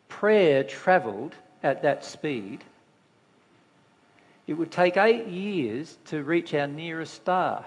prayer 0.08 0.64
travelled 0.64 1.34
at 1.62 1.82
that 1.82 2.04
speed, 2.04 2.64
it 4.50 4.54
would 4.54 4.72
take 4.72 4.96
eight 4.96 5.28
years 5.28 5.96
to 6.06 6.24
reach 6.24 6.52
our 6.54 6.66
nearest 6.66 7.14
star. 7.14 7.64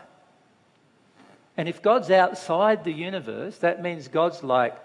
And 1.55 1.69
if 1.69 1.81
God's 1.81 2.11
outside 2.11 2.83
the 2.83 2.91
universe, 2.91 3.57
that 3.59 3.81
means 3.81 4.09
God's 4.09 4.43
like 4.43 4.75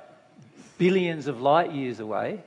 billions 0.78 1.26
of 1.26 1.40
light 1.40 1.72
years 1.72 1.98
away. 1.98 2.40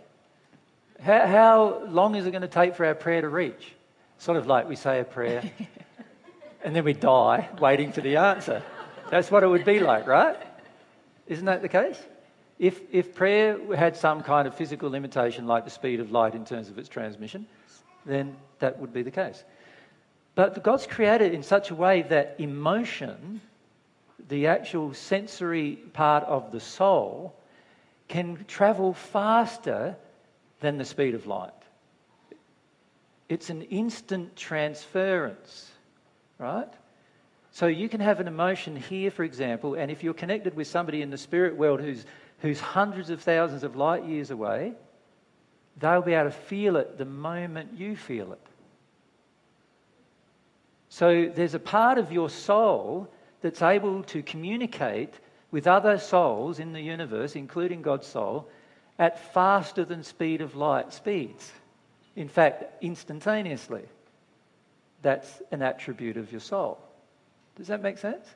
How, 1.01 1.27
how 1.27 1.83
long 1.89 2.15
is 2.15 2.25
it 2.25 2.31
going 2.31 2.43
to 2.43 2.47
take 2.47 2.75
for 2.75 2.85
our 2.85 2.95
prayer 2.95 3.19
to 3.19 3.27
reach? 3.27 3.73
Sort 4.19 4.37
of 4.37 4.47
like 4.47 4.69
we 4.69 4.77
say 4.77 5.01
a 5.01 5.03
prayer 5.03 5.43
and 6.63 6.73
then 6.73 6.85
we 6.85 6.93
die 6.93 7.49
waiting 7.59 7.91
for 7.91 7.99
the 7.99 8.15
answer. 8.15 8.63
That's 9.09 9.29
what 9.29 9.43
it 9.43 9.47
would 9.47 9.65
be 9.65 9.81
like, 9.81 10.07
right? 10.07 10.37
Isn't 11.27 11.47
that 11.47 11.61
the 11.61 11.67
case? 11.67 12.01
If, 12.57 12.79
if 12.93 13.15
prayer 13.15 13.57
had 13.75 13.97
some 13.97 14.23
kind 14.23 14.47
of 14.47 14.55
physical 14.55 14.89
limitation 14.89 15.45
like 15.45 15.65
the 15.65 15.71
speed 15.71 15.99
of 15.99 16.09
light 16.09 16.35
in 16.35 16.45
terms 16.45 16.69
of 16.69 16.77
its 16.77 16.87
transmission, 16.87 17.47
then 18.05 18.35
that 18.59 18.79
would 18.79 18.93
be 18.93 19.03
the 19.03 19.11
case. 19.11 19.43
But 20.35 20.63
God's 20.63 20.87
created 20.87 21.33
in 21.33 21.43
such 21.43 21.71
a 21.71 21.75
way 21.75 22.03
that 22.03 22.35
emotion, 22.39 23.41
the 24.29 24.47
actual 24.47 24.93
sensory 24.93 25.75
part 25.93 26.23
of 26.23 26.51
the 26.51 26.59
soul, 26.59 27.35
can 28.07 28.43
travel 28.47 28.93
faster 28.93 29.95
than 30.61 30.77
the 30.77 30.85
speed 30.85 31.15
of 31.15 31.27
light. 31.27 31.51
It's 33.29 33.49
an 33.49 33.63
instant 33.63 34.35
transference, 34.35 35.71
right? 36.37 36.71
So 37.51 37.67
you 37.67 37.89
can 37.89 37.99
have 37.99 38.19
an 38.19 38.27
emotion 38.27 38.75
here, 38.75 39.11
for 39.11 39.23
example, 39.23 39.75
and 39.75 39.91
if 39.91 40.03
you're 40.03 40.13
connected 40.13 40.55
with 40.55 40.67
somebody 40.67 41.01
in 41.01 41.09
the 41.09 41.17
spirit 41.17 41.55
world 41.57 41.81
who's, 41.81 42.05
who's 42.39 42.59
hundreds 42.59 43.09
of 43.09 43.21
thousands 43.21 43.63
of 43.63 43.75
light 43.75 44.05
years 44.05 44.31
away, 44.31 44.73
they'll 45.81 46.01
be 46.01 46.13
able 46.13 46.29
to 46.29 46.35
feel 46.35 46.77
it 46.77 46.97
the 46.97 47.05
moment 47.05 47.77
you 47.77 47.95
feel 47.95 48.31
it. 48.31 48.39
So 50.89 51.31
there's 51.33 51.53
a 51.53 51.59
part 51.59 51.97
of 51.97 52.11
your 52.11 52.29
soul 52.29 53.09
that's 53.41 53.61
able 53.61 54.03
to 54.03 54.21
communicate 54.21 55.13
with 55.49 55.67
other 55.67 55.97
souls 55.97 56.59
in 56.59 56.73
the 56.73 56.81
universe, 56.81 57.35
including 57.35 57.81
God's 57.81 58.07
soul, 58.07 58.47
at 58.99 59.33
faster 59.33 59.83
than 59.83 60.03
speed 60.03 60.41
of 60.41 60.55
light 60.55 60.93
speeds. 60.93 61.51
In 62.15 62.27
fact, 62.27 62.83
instantaneously. 62.83 63.83
That's 65.01 65.41
an 65.51 65.61
attribute 65.61 66.17
of 66.17 66.31
your 66.31 66.41
soul. 66.41 66.77
Does 67.55 67.67
that 67.67 67.81
make 67.81 67.97
sense? 67.97 68.27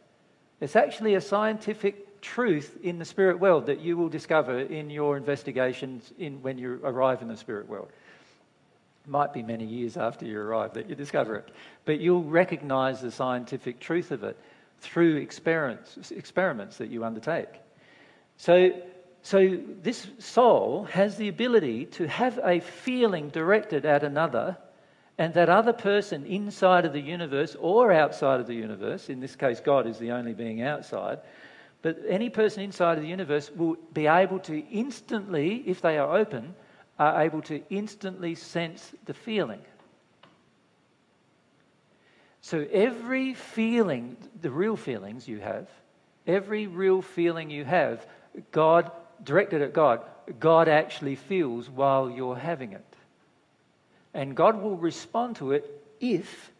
It's 0.60 0.76
actually 0.76 1.16
a 1.16 1.22
scientific 1.22 2.15
truth 2.26 2.78
in 2.82 2.98
the 2.98 3.06
spirit 3.06 3.40
world 3.40 3.68
that 3.68 3.80
you 3.80 3.96
will 3.96 4.10
discover 4.10 4.60
in 4.60 4.90
your 4.90 5.16
investigations 5.16 6.12
in, 6.18 6.42
when 6.42 6.58
you 6.58 6.80
arrive 6.84 7.22
in 7.22 7.28
the 7.28 7.38
spirit 7.38 7.70
world. 7.70 7.90
It 9.06 9.10
might 9.10 9.32
be 9.32 9.44
many 9.44 9.66
years 9.66 9.96
after 9.96 10.26
you 10.26 10.40
arrive 10.40 10.74
that 10.74 10.90
you 10.90 10.96
discover 10.96 11.36
it, 11.36 11.50
but 11.86 12.00
you'll 12.00 12.24
recognize 12.24 13.00
the 13.00 13.12
scientific 13.12 13.80
truth 13.80 14.10
of 14.10 14.24
it 14.24 14.38
through 14.80 15.18
experiments, 15.18 16.12
experiments 16.12 16.78
that 16.78 16.90
you 16.90 17.06
undertake. 17.06 17.50
So, 18.38 18.72
so 19.22 19.60
this 19.84 20.08
soul 20.18 20.86
has 20.86 21.18
the 21.18 21.28
ability 21.28 21.86
to 21.98 22.08
have 22.08 22.40
a 22.44 22.60
feeling 22.60 23.30
directed 23.30 23.86
at 23.86 24.04
another, 24.04 24.58
and 25.20 25.32
that 25.36 25.48
other 25.48 25.74
person 25.74 26.26
inside 26.26 26.86
of 26.86 26.92
the 26.92 27.00
universe 27.00 27.56
or 27.60 27.92
outside 27.92 28.40
of 28.40 28.48
the 28.48 28.56
universe, 28.56 29.10
in 29.10 29.20
this 29.20 29.36
case, 29.36 29.60
God 29.60 29.86
is 29.86 30.00
the 30.00 30.12
only 30.12 30.34
being 30.34 30.64
outside, 30.64 31.20
but 31.86 32.00
any 32.10 32.32
person 32.32 32.64
inside 32.64 32.98
of 32.98 33.04
the 33.04 33.10
universe 33.10 33.52
will 33.52 33.78
be 33.94 34.08
able 34.08 34.40
to 34.40 34.58
instantly, 34.72 35.58
if 35.68 35.82
they 35.82 36.00
are 36.00 36.18
open, 36.18 36.56
are 36.98 37.22
able 37.22 37.44
to 37.44 37.62
instantly 37.70 38.34
sense 38.34 38.92
the 39.06 39.14
feeling. 39.14 39.62
So 42.42 42.66
every 42.72 43.36
feeling, 43.36 44.18
the 44.42 44.50
real 44.50 44.76
feelings 44.76 45.28
you 45.28 45.40
have, 45.42 45.70
every 46.26 46.66
real 46.66 47.04
feeling 47.04 47.52
you 47.52 47.66
have, 47.66 48.08
God, 48.52 48.90
directed 49.24 49.62
at 49.62 49.72
God, 49.72 50.02
God 50.40 50.68
actually 50.68 51.14
feels 51.14 51.70
while 51.70 52.10
you're 52.10 52.36
having 52.36 52.74
it. 52.74 52.96
And 54.16 54.36
God 54.36 54.60
will 54.60 54.76
respond 54.76 55.36
to 55.36 55.52
it 55.52 55.84
if 56.00 56.52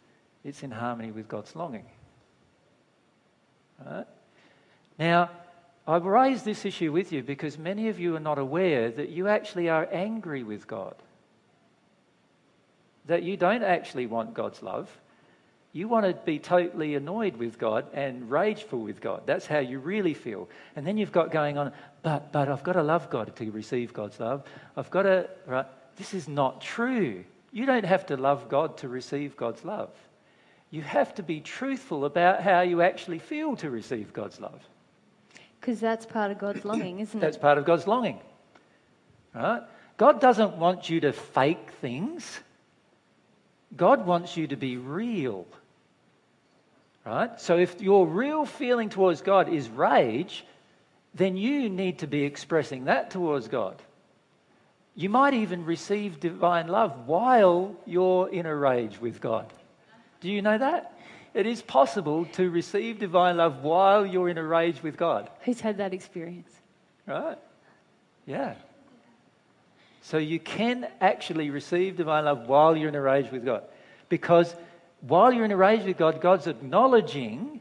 it's 0.44 0.62
in 0.62 0.70
harmony 0.70 1.10
with 1.10 1.26
God's 1.26 1.56
longing. 1.56 1.86
Right? 3.84 4.06
Now, 4.98 5.30
I 5.86 5.98
raise 5.98 6.42
this 6.42 6.64
issue 6.64 6.90
with 6.90 7.12
you 7.12 7.22
because 7.22 7.58
many 7.58 7.88
of 7.88 8.00
you 8.00 8.16
are 8.16 8.20
not 8.20 8.38
aware 8.38 8.90
that 8.90 9.10
you 9.10 9.28
actually 9.28 9.68
are 9.68 9.88
angry 9.92 10.42
with 10.42 10.66
God. 10.66 10.94
That 13.06 13.22
you 13.22 13.36
don't 13.36 13.62
actually 13.62 14.06
want 14.06 14.34
God's 14.34 14.62
love. 14.62 14.90
You 15.72 15.86
want 15.86 16.06
to 16.06 16.14
be 16.14 16.38
totally 16.38 16.94
annoyed 16.94 17.36
with 17.36 17.58
God 17.58 17.86
and 17.92 18.30
rageful 18.30 18.80
with 18.80 19.00
God. 19.00 19.22
That's 19.26 19.46
how 19.46 19.58
you 19.58 19.78
really 19.78 20.14
feel. 20.14 20.48
And 20.74 20.86
then 20.86 20.96
you've 20.96 21.12
got 21.12 21.30
going 21.30 21.58
on, 21.58 21.72
but, 22.02 22.32
but 22.32 22.48
I've 22.48 22.64
got 22.64 22.72
to 22.72 22.82
love 22.82 23.10
God 23.10 23.36
to 23.36 23.50
receive 23.50 23.92
God's 23.92 24.18
love. 24.18 24.42
I've 24.76 24.90
got 24.90 25.02
to, 25.02 25.28
right? 25.46 25.66
This 25.96 26.14
is 26.14 26.26
not 26.26 26.62
true. 26.62 27.24
You 27.52 27.66
don't 27.66 27.84
have 27.84 28.06
to 28.06 28.16
love 28.16 28.48
God 28.48 28.78
to 28.78 28.88
receive 28.88 29.36
God's 29.36 29.64
love. 29.64 29.90
You 30.70 30.82
have 30.82 31.14
to 31.16 31.22
be 31.22 31.40
truthful 31.40 32.04
about 32.04 32.42
how 32.42 32.62
you 32.62 32.82
actually 32.82 33.18
feel 33.18 33.54
to 33.56 33.70
receive 33.70 34.12
God's 34.12 34.40
love. 34.40 34.60
Because 35.66 35.80
that's 35.80 36.06
part 36.06 36.30
of 36.30 36.38
God's 36.38 36.64
longing, 36.64 37.00
isn't 37.00 37.18
it? 37.18 37.20
That's 37.20 37.36
part 37.36 37.58
of 37.58 37.64
God's 37.64 37.88
longing. 37.88 38.20
Right? 39.34 39.62
God 39.96 40.20
doesn't 40.20 40.58
want 40.58 40.88
you 40.88 41.00
to 41.00 41.12
fake 41.12 41.72
things. 41.80 42.38
God 43.76 44.06
wants 44.06 44.36
you 44.36 44.46
to 44.46 44.54
be 44.54 44.76
real. 44.76 45.44
Right? 47.04 47.40
So 47.40 47.58
if 47.58 47.80
your 47.80 48.06
real 48.06 48.44
feeling 48.44 48.90
towards 48.90 49.22
God 49.22 49.48
is 49.48 49.68
rage, 49.68 50.44
then 51.16 51.36
you 51.36 51.68
need 51.68 51.98
to 51.98 52.06
be 52.06 52.22
expressing 52.22 52.84
that 52.84 53.10
towards 53.10 53.48
God. 53.48 53.82
You 54.94 55.08
might 55.08 55.34
even 55.34 55.64
receive 55.64 56.20
divine 56.20 56.68
love 56.68 57.08
while 57.08 57.74
you're 57.86 58.28
in 58.28 58.46
a 58.46 58.54
rage 58.54 59.00
with 59.00 59.20
God. 59.20 59.52
Do 60.20 60.30
you 60.30 60.42
know 60.42 60.58
that? 60.58 60.95
It 61.36 61.44
is 61.44 61.60
possible 61.60 62.24
to 62.32 62.48
receive 62.48 62.98
divine 62.98 63.36
love 63.36 63.62
while 63.62 64.06
you're 64.06 64.30
in 64.30 64.38
a 64.38 64.42
rage 64.42 64.82
with 64.82 64.96
God. 64.96 65.28
Who's 65.42 65.60
had 65.60 65.76
that 65.76 65.92
experience? 65.92 66.50
Right? 67.06 67.36
Yeah. 68.24 68.54
So 70.00 70.16
you 70.16 70.40
can 70.40 70.88
actually 70.98 71.50
receive 71.50 71.98
divine 71.98 72.24
love 72.24 72.48
while 72.48 72.74
you're 72.74 72.88
in 72.88 72.94
a 72.94 73.02
rage 73.02 73.30
with 73.30 73.44
God. 73.44 73.64
Because 74.08 74.54
while 75.02 75.30
you're 75.30 75.44
in 75.44 75.52
a 75.52 75.58
rage 75.58 75.84
with 75.84 75.98
God, 75.98 76.22
God's 76.22 76.46
acknowledging, 76.46 77.60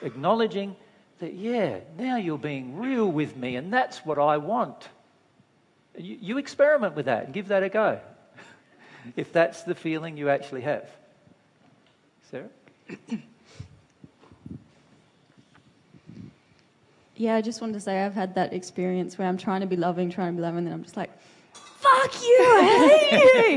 acknowledging 0.00 0.76
that, 1.18 1.34
yeah, 1.34 1.80
now 1.98 2.18
you're 2.18 2.38
being 2.38 2.78
real 2.78 3.10
with 3.10 3.36
me, 3.36 3.56
and 3.56 3.72
that's 3.72 4.06
what 4.06 4.20
I 4.20 4.36
want. 4.36 4.88
You, 5.98 6.18
you 6.20 6.38
experiment 6.38 6.94
with 6.94 7.06
that 7.06 7.24
and 7.24 7.34
give 7.34 7.48
that 7.48 7.64
a 7.64 7.68
go, 7.68 7.98
if 9.16 9.32
that's 9.32 9.64
the 9.64 9.74
feeling 9.74 10.16
you 10.16 10.28
actually 10.28 10.60
have. 10.60 10.88
Sarah? 12.30 12.48
Yeah, 17.16 17.36
I 17.36 17.40
just 17.40 17.60
wanted 17.60 17.74
to 17.74 17.80
say 17.80 18.00
I've 18.04 18.14
had 18.14 18.34
that 18.36 18.52
experience 18.52 19.18
where 19.18 19.28
I'm 19.28 19.36
trying 19.36 19.60
to 19.60 19.66
be 19.66 19.76
loving, 19.76 20.10
trying 20.10 20.32
to 20.32 20.36
be 20.36 20.42
loving, 20.42 20.64
and 20.64 20.74
I'm 20.74 20.82
just 20.82 20.96
like, 20.96 21.10
fuck 21.52 22.22
you, 22.22 22.38
I 22.40 22.98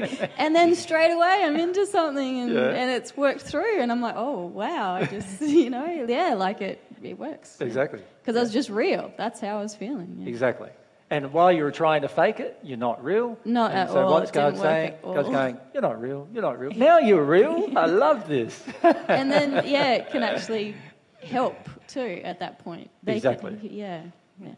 hate 0.06 0.20
you. 0.20 0.28
and 0.38 0.56
then 0.56 0.76
straight 0.76 1.12
away 1.12 1.42
I'm 1.44 1.56
into 1.56 1.86
something 1.86 2.42
and, 2.42 2.54
Yeah. 2.54 2.70
and 2.70 2.92
it's 2.92 3.16
worked 3.16 3.42
through. 3.42 3.82
And 3.82 3.92
I'm 3.92 4.02
like, 4.02 4.16
oh, 4.18 4.46
wow, 4.48 4.96
I 4.96 5.06
just, 5.06 5.42
you 5.60 5.70
know, 5.70 6.06
yeah, 6.08 6.34
like 6.36 6.62
it, 6.62 6.82
it 7.02 7.18
works. 7.18 7.60
Exactly. 7.62 8.02
Because 8.22 8.36
I 8.36 8.42
was 8.42 8.52
just 8.52 8.70
real. 8.70 9.12
That's 9.18 9.40
how 9.40 9.58
I 9.60 9.62
was 9.62 9.74
feeling. 9.74 10.18
yeah. 10.20 10.28
Exactly. 10.28 10.70
And 11.10 11.32
while 11.32 11.52
you're 11.52 11.72
trying 11.72 12.02
to 12.02 12.08
fake 12.08 12.40
it, 12.40 12.58
you're 12.64 12.78
not 12.80 13.04
real. 13.04 13.38
Not 13.46 13.72
and 13.72 13.82
at 13.82 13.90
so 13.90 14.06
all, 14.06 14.12
what's 14.14 14.32
it 14.32 14.34
God 14.34 14.58
saying? 14.58 14.96
God's 15.04 15.30
going, 15.30 15.58
You're 15.74 15.84
not 15.84 16.02
real, 16.02 16.28
you're 16.34 16.42
not 16.42 16.60
real. 16.60 16.72
Now 16.72 16.98
you're 16.98 17.24
real. 17.24 17.78
I 17.78 17.86
love 18.06 18.28
this. 18.28 18.64
and 18.84 19.32
then, 19.32 19.52
yeah, 19.68 19.94
it 19.94 20.10
can 20.10 20.24
actually 20.24 20.76
help 21.24 21.70
too 21.88 22.22
at 22.24 22.40
that 22.40 22.60
point. 22.60 22.90
They 23.04 23.20
can- 23.20 23.34
Exactly. 23.34 23.70
yeah. 23.70 24.04
yeah. 24.42 24.56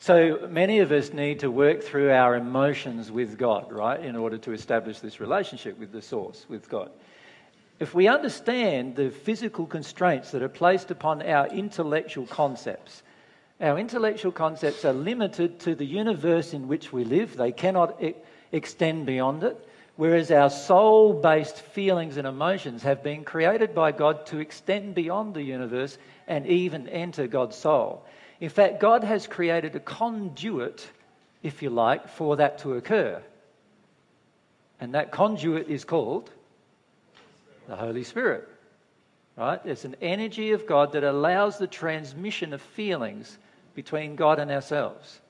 So 0.00 0.46
many 0.48 0.78
of 0.78 0.90
us 0.92 1.12
need 1.12 1.40
to 1.40 1.50
work 1.50 1.82
through 1.82 2.12
our 2.12 2.36
emotions 2.36 3.10
with 3.10 3.36
God, 3.36 3.70
right, 3.72 4.00
in 4.00 4.16
order 4.16 4.38
to 4.38 4.52
establish 4.52 5.00
this 5.00 5.20
relationship 5.20 5.78
with 5.78 5.92
the 5.92 6.00
source, 6.00 6.46
with 6.48 6.68
God. 6.70 6.90
If 7.80 7.94
we 7.94 8.08
understand 8.08 8.96
the 8.96 9.10
physical 9.10 9.66
constraints 9.66 10.30
that 10.30 10.42
are 10.42 10.48
placed 10.48 10.90
upon 10.90 11.22
our 11.22 11.46
intellectual 11.48 12.26
concepts, 12.26 13.02
our 13.60 13.78
intellectual 13.78 14.32
concepts 14.32 14.84
are 14.84 14.92
limited 14.92 15.60
to 15.60 15.74
the 15.74 15.84
universe 15.84 16.52
in 16.52 16.68
which 16.68 16.92
we 16.92 17.04
live, 17.04 17.36
they 17.36 17.50
cannot 17.50 18.02
e- 18.02 18.14
extend 18.52 19.06
beyond 19.06 19.42
it. 19.42 19.68
Whereas 19.96 20.30
our 20.30 20.48
soul 20.48 21.12
based 21.12 21.60
feelings 21.60 22.18
and 22.18 22.26
emotions 22.26 22.84
have 22.84 23.02
been 23.02 23.24
created 23.24 23.74
by 23.74 23.90
God 23.90 24.26
to 24.26 24.38
extend 24.38 24.94
beyond 24.94 25.34
the 25.34 25.42
universe 25.42 25.98
and 26.28 26.46
even 26.46 26.88
enter 26.88 27.26
God's 27.26 27.56
soul. 27.56 28.04
In 28.38 28.48
fact, 28.48 28.78
God 28.78 29.02
has 29.02 29.26
created 29.26 29.74
a 29.74 29.80
conduit, 29.80 30.88
if 31.42 31.62
you 31.62 31.70
like, 31.70 32.08
for 32.08 32.36
that 32.36 32.58
to 32.58 32.74
occur. 32.74 33.20
And 34.80 34.94
that 34.94 35.10
conduit 35.10 35.68
is 35.68 35.84
called 35.84 36.30
the 37.66 37.74
Holy 37.74 38.04
Spirit. 38.04 38.48
Right? 39.36 39.60
It's 39.64 39.84
an 39.84 39.96
energy 40.00 40.52
of 40.52 40.66
God 40.66 40.92
that 40.92 41.02
allows 41.02 41.58
the 41.58 41.66
transmission 41.66 42.52
of 42.52 42.62
feelings 42.62 43.36
between 43.78 44.16
God 44.16 44.40
and 44.40 44.50
ourselves. 44.50 45.20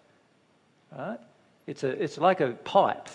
Right? 0.91 1.18
It's, 1.67 1.85
a, 1.85 1.91
it's 2.02 2.17
like 2.17 2.41
a 2.41 2.52
pipe 2.52 3.10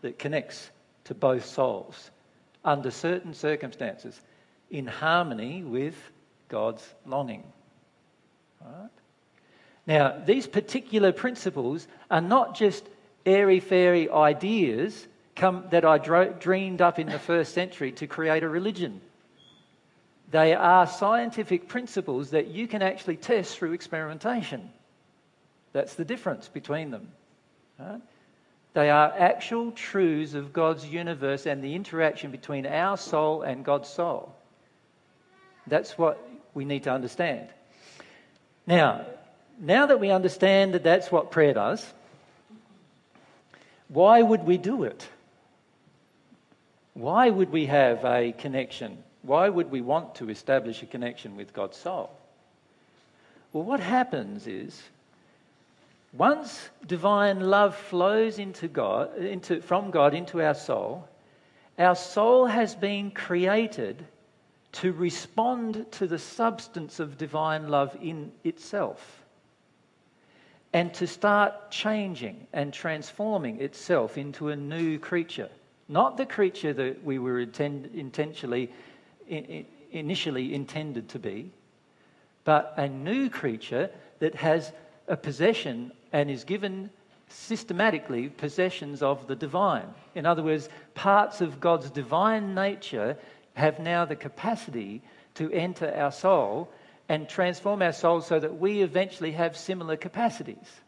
that 0.00 0.18
connects 0.18 0.70
to 1.04 1.14
both 1.14 1.44
souls 1.44 2.10
under 2.64 2.90
certain 2.90 3.32
circumstances 3.32 4.20
in 4.72 4.88
harmony 4.88 5.62
with 5.62 5.94
God's 6.48 6.84
longing. 7.06 7.44
Right? 8.60 8.90
Now, 9.86 10.20
these 10.26 10.48
particular 10.48 11.12
principles 11.12 11.86
are 12.10 12.20
not 12.20 12.56
just 12.56 12.84
airy 13.24 13.60
fairy 13.60 14.10
ideas 14.10 15.06
come, 15.36 15.66
that 15.70 15.84
I 15.84 15.98
dro- 15.98 16.32
dreamed 16.32 16.82
up 16.82 16.98
in 16.98 17.06
the 17.06 17.20
first 17.20 17.54
century 17.54 17.92
to 17.92 18.08
create 18.08 18.42
a 18.42 18.48
religion. 18.48 19.00
They 20.32 20.54
are 20.54 20.86
scientific 20.86 21.68
principles 21.68 22.30
that 22.30 22.48
you 22.48 22.66
can 22.66 22.80
actually 22.80 23.18
test 23.18 23.58
through 23.58 23.72
experimentation. 23.72 24.70
That's 25.74 25.94
the 25.94 26.06
difference 26.06 26.48
between 26.48 26.90
them. 26.90 27.08
right? 27.78 28.00
They 28.72 28.88
are 28.88 29.12
actual 29.14 29.72
truths 29.72 30.32
of 30.32 30.54
God's 30.54 30.86
universe 30.86 31.44
and 31.44 31.62
the 31.62 31.74
interaction 31.74 32.30
between 32.30 32.66
our 32.66 32.96
soul 32.96 33.42
and 33.42 33.62
God's 33.62 33.90
soul. 33.90 34.34
That's 35.66 35.98
what 35.98 36.26
we 36.54 36.64
need 36.64 36.84
to 36.84 36.92
understand. 36.92 37.48
Now, 38.66 39.04
now 39.60 39.84
that 39.84 40.00
we 40.00 40.10
understand 40.10 40.72
that 40.72 40.82
that's 40.82 41.12
what 41.12 41.30
prayer 41.30 41.52
does, 41.52 41.86
why 43.88 44.22
would 44.22 44.44
we 44.44 44.56
do 44.56 44.84
it? 44.84 45.06
Why 46.94 47.28
would 47.28 47.50
we 47.50 47.66
have 47.66 48.02
a 48.06 48.32
connection? 48.32 48.96
Why 49.22 49.48
would 49.48 49.70
we 49.70 49.80
want 49.80 50.16
to 50.16 50.30
establish 50.30 50.82
a 50.82 50.86
connection 50.86 51.36
with 51.36 51.52
God's 51.52 51.76
soul? 51.76 52.10
Well, 53.52 53.64
what 53.64 53.80
happens 53.80 54.46
is 54.46 54.82
once 56.12 56.68
divine 56.86 57.40
love 57.40 57.76
flows 57.76 58.38
into 58.38 58.68
God, 58.68 59.16
into, 59.16 59.60
from 59.62 59.90
God 59.90 60.14
into 60.14 60.42
our 60.42 60.54
soul, 60.54 61.08
our 61.78 61.94
soul 61.94 62.46
has 62.46 62.74
been 62.74 63.10
created 63.10 64.04
to 64.72 64.92
respond 64.92 65.86
to 65.92 66.06
the 66.06 66.18
substance 66.18 66.98
of 66.98 67.18
divine 67.18 67.68
love 67.68 67.96
in 68.00 68.32
itself 68.44 69.22
and 70.72 70.92
to 70.94 71.06
start 71.06 71.70
changing 71.70 72.46
and 72.52 72.72
transforming 72.72 73.60
itself 73.60 74.16
into 74.16 74.48
a 74.48 74.56
new 74.56 74.98
creature. 74.98 75.50
Not 75.88 76.16
the 76.16 76.24
creature 76.24 76.72
that 76.72 77.04
we 77.04 77.18
were 77.18 77.40
intend, 77.40 77.90
intentionally, 77.94 78.62
in, 78.62 78.68
in- 78.68 78.74
initially 79.28 80.54
intended 80.54 81.08
to 81.10 81.18
be, 81.18 81.50
but 82.44 82.74
a 82.76 82.88
new 82.88 83.30
creature 83.30 83.90
that 84.18 84.34
has 84.34 84.72
a 85.08 85.16
possession 85.16 85.92
and 86.12 86.30
is 86.30 86.44
given 86.44 86.90
systematically 87.28 88.28
possessions 88.28 89.02
of 89.02 89.26
the 89.26 89.36
divine. 89.36 89.86
In 90.14 90.26
other 90.26 90.42
words, 90.42 90.68
parts 90.94 91.40
of 91.40 91.60
God's 91.60 91.90
divine 91.90 92.54
nature 92.54 93.16
have 93.54 93.78
now 93.78 94.04
the 94.04 94.16
capacity 94.16 95.02
to 95.34 95.50
enter 95.52 95.92
our 95.94 96.12
soul 96.12 96.70
and 97.08 97.28
transform 97.28 97.82
our 97.82 97.92
soul 97.92 98.20
so 98.20 98.38
that 98.38 98.58
we 98.58 98.82
eventually 98.82 99.32
have 99.32 99.56
similar 99.56 99.96
capacities. 99.96 100.80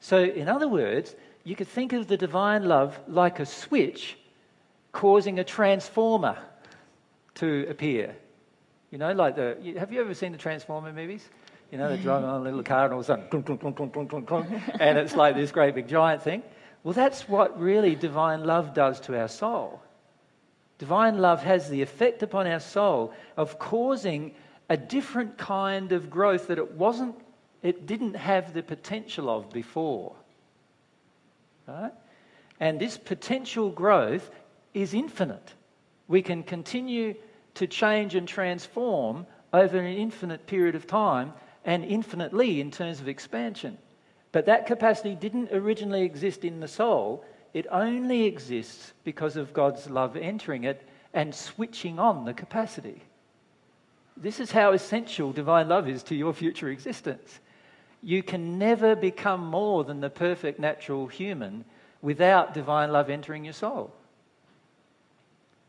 So, 0.00 0.22
in 0.22 0.48
other 0.48 0.68
words, 0.68 1.14
you 1.44 1.54
could 1.54 1.68
think 1.68 1.92
of 1.92 2.08
the 2.08 2.16
divine 2.16 2.66
love 2.66 2.98
like 3.06 3.38
a 3.38 3.46
switch 3.46 4.16
causing 4.92 5.38
a 5.38 5.44
transformer 5.44 6.38
to 7.34 7.66
appear. 7.68 8.14
You 8.90 8.98
know, 8.98 9.12
like 9.12 9.36
the. 9.36 9.56
Have 9.78 9.92
you 9.92 10.00
ever 10.00 10.14
seen 10.14 10.32
the 10.32 10.38
Transformer 10.38 10.92
movies? 10.92 11.28
You 11.70 11.78
know, 11.78 11.88
they're 11.88 11.98
driving 11.98 12.28
on 12.28 12.40
a 12.40 12.44
little 12.44 12.64
car 12.64 12.86
and 12.86 12.94
all 12.94 13.00
of 13.00 13.08
a 13.08 13.30
sudden, 13.30 14.62
and 14.80 14.98
it's 14.98 15.14
like 15.14 15.36
this 15.36 15.52
great 15.52 15.76
big 15.76 15.86
giant 15.86 16.22
thing. 16.22 16.42
Well, 16.82 16.94
that's 16.94 17.28
what 17.28 17.60
really 17.60 17.94
divine 17.94 18.42
love 18.42 18.74
does 18.74 18.98
to 19.02 19.16
our 19.16 19.28
soul. 19.28 19.80
Divine 20.78 21.18
love 21.18 21.42
has 21.44 21.68
the 21.68 21.82
effect 21.82 22.24
upon 22.24 22.48
our 22.48 22.58
soul 22.58 23.12
of 23.36 23.58
causing 23.58 24.34
a 24.68 24.76
different 24.76 25.38
kind 25.38 25.92
of 25.92 26.10
growth 26.10 26.48
that 26.48 26.58
it 26.58 26.72
wasn't, 26.72 27.14
it 27.62 27.86
didn't 27.86 28.14
have 28.14 28.54
the 28.54 28.62
potential 28.62 29.28
of 29.28 29.52
before. 29.52 30.16
Right? 31.68 31.92
And 32.58 32.80
this 32.80 32.96
potential 32.96 33.70
growth 33.70 34.28
is 34.74 34.94
infinite. 34.94 35.54
We 36.08 36.22
can 36.22 36.42
continue 36.42 37.14
to 37.54 37.66
change 37.66 38.14
and 38.14 38.26
transform 38.26 39.26
over 39.52 39.78
an 39.78 39.96
infinite 39.96 40.46
period 40.46 40.74
of 40.74 40.86
time 40.86 41.32
and 41.64 41.84
infinitely 41.84 42.60
in 42.60 42.70
terms 42.70 43.00
of 43.00 43.08
expansion. 43.08 43.78
But 44.32 44.46
that 44.46 44.66
capacity 44.66 45.14
didn't 45.14 45.52
originally 45.52 46.02
exist 46.02 46.44
in 46.44 46.60
the 46.60 46.68
soul. 46.68 47.24
It 47.52 47.66
only 47.70 48.24
exists 48.24 48.92
because 49.04 49.36
of 49.36 49.52
God's 49.52 49.90
love 49.90 50.16
entering 50.16 50.64
it 50.64 50.88
and 51.12 51.34
switching 51.34 51.98
on 51.98 52.24
the 52.24 52.34
capacity. 52.34 53.02
This 54.16 54.38
is 54.38 54.52
how 54.52 54.72
essential 54.72 55.32
divine 55.32 55.68
love 55.68 55.88
is 55.88 56.02
to 56.04 56.14
your 56.14 56.32
future 56.32 56.68
existence. 56.68 57.40
You 58.02 58.22
can 58.22 58.58
never 58.58 58.94
become 58.94 59.44
more 59.44 59.82
than 59.84 60.00
the 60.00 60.10
perfect 60.10 60.60
natural 60.60 61.06
human 61.06 61.64
without 62.02 62.54
divine 62.54 62.92
love 62.92 63.10
entering 63.10 63.44
your 63.44 63.54
soul. 63.54 63.92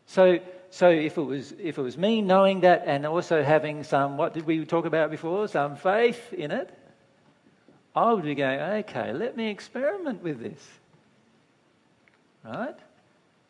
So, 0.05 0.39
so 0.69 0.89
if, 0.89 1.17
it 1.17 1.21
was, 1.21 1.53
if 1.53 1.77
it 1.77 1.81
was 1.81 1.97
me 1.97 2.21
knowing 2.21 2.61
that 2.61 2.83
and 2.85 3.05
also 3.05 3.43
having 3.43 3.83
some, 3.83 4.17
what 4.17 4.33
did 4.33 4.45
we 4.45 4.65
talk 4.65 4.85
about 4.85 5.11
before? 5.11 5.47
Some 5.47 5.75
faith 5.75 6.33
in 6.33 6.51
it, 6.51 6.69
I 7.95 8.13
would 8.13 8.23
be 8.23 8.35
going, 8.35 8.59
okay, 8.59 9.13
let 9.13 9.35
me 9.35 9.49
experiment 9.49 10.23
with 10.23 10.39
this. 10.41 10.67
Right? 12.43 12.77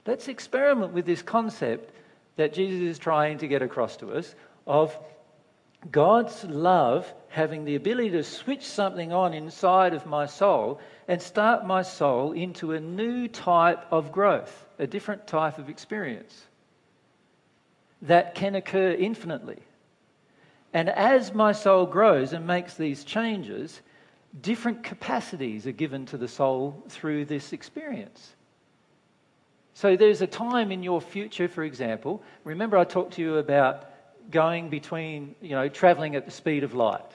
Let's 0.05 0.27
experiment 0.27 0.93
with 0.93 1.05
this 1.05 1.21
concept 1.21 1.93
that 2.37 2.53
Jesus 2.53 2.81
is 2.81 2.99
trying 2.99 3.37
to 3.39 3.47
get 3.47 3.61
across 3.61 3.97
to 3.97 4.13
us 4.13 4.33
of 4.65 4.97
God's 5.89 6.43
love 6.43 7.11
having 7.29 7.65
the 7.65 7.75
ability 7.75 8.11
to 8.11 8.23
switch 8.23 8.65
something 8.65 9.11
on 9.13 9.33
inside 9.33 9.93
of 9.93 10.05
my 10.05 10.25
soul 10.25 10.79
and 11.07 11.21
start 11.21 11.65
my 11.65 11.81
soul 11.81 12.33
into 12.33 12.73
a 12.73 12.79
new 12.79 13.27
type 13.27 13.85
of 13.91 14.11
growth, 14.11 14.65
a 14.81 14.87
different 14.87 15.27
type 15.27 15.57
of 15.57 15.69
experience. 15.69 16.47
that 18.01 18.35
can 18.35 18.55
occur 18.55 18.91
infinitely. 18.91 19.59
And 20.73 20.89
as 20.89 21.33
my 21.33 21.51
soul 21.51 21.85
grows 21.85 22.33
and 22.33 22.47
makes 22.47 22.75
these 22.75 23.03
changes, 23.03 23.81
different 24.41 24.83
capacities 24.83 25.67
are 25.67 25.71
given 25.71 26.05
to 26.07 26.17
the 26.17 26.27
soul 26.27 26.83
through 26.89 27.25
this 27.25 27.53
experience. 27.53 28.35
So 29.73 29.95
there's 29.95 30.21
a 30.21 30.27
time 30.27 30.71
in 30.71 30.83
your 30.83 31.01
future, 31.01 31.47
for 31.47 31.63
example. 31.63 32.23
Remember, 32.43 32.77
I 32.77 32.83
talked 32.83 33.13
to 33.13 33.21
you 33.21 33.37
about 33.37 33.89
going 34.29 34.69
between, 34.69 35.35
you 35.41 35.51
know, 35.51 35.67
traveling 35.67 36.15
at 36.15 36.25
the 36.25 36.31
speed 36.31 36.63
of 36.63 36.73
light. 36.73 37.11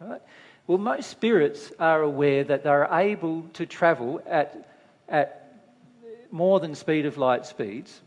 Right? 0.00 0.22
Well, 0.66 0.78
most 0.78 1.10
spirits 1.10 1.72
are 1.78 2.02
aware 2.02 2.44
that 2.44 2.62
they're 2.62 2.88
able 2.90 3.42
to 3.54 3.66
travel 3.66 4.22
at, 4.26 4.68
at 5.08 5.43
more 6.34 6.58
than 6.58 6.74
speed 6.74 7.06
of 7.06 7.16
light 7.16 7.46
speeds, 7.46 8.00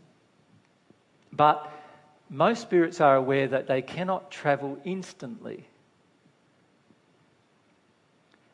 but 1.32 1.72
most 2.28 2.60
spirits 2.60 3.00
are 3.00 3.16
aware 3.16 3.48
that 3.48 3.66
they 3.66 3.80
cannot 3.80 4.30
travel 4.30 4.76
instantly. 4.84 5.64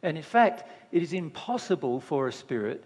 And 0.00 0.16
in 0.16 0.22
fact, 0.22 0.62
it 0.92 1.02
is 1.02 1.12
impossible 1.12 1.98
for 1.98 2.28
a 2.28 2.32
spirit, 2.32 2.84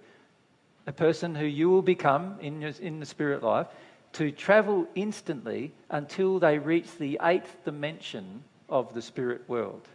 a 0.86 0.92
person 0.92 1.34
who 1.34 1.44
you 1.44 1.68
will 1.68 1.82
become 1.82 2.38
in, 2.40 2.62
your, 2.62 2.72
in 2.80 3.00
the 3.00 3.06
spirit 3.06 3.42
life, 3.42 3.66
to 4.14 4.30
travel 4.30 4.86
instantly 4.94 5.72
until 5.90 6.38
they 6.38 6.58
reach 6.58 6.96
the 6.96 7.20
eighth 7.22 7.54
dimension 7.66 8.42
of 8.70 8.94
the 8.94 9.02
spirit 9.02 9.46
world. 9.46 9.86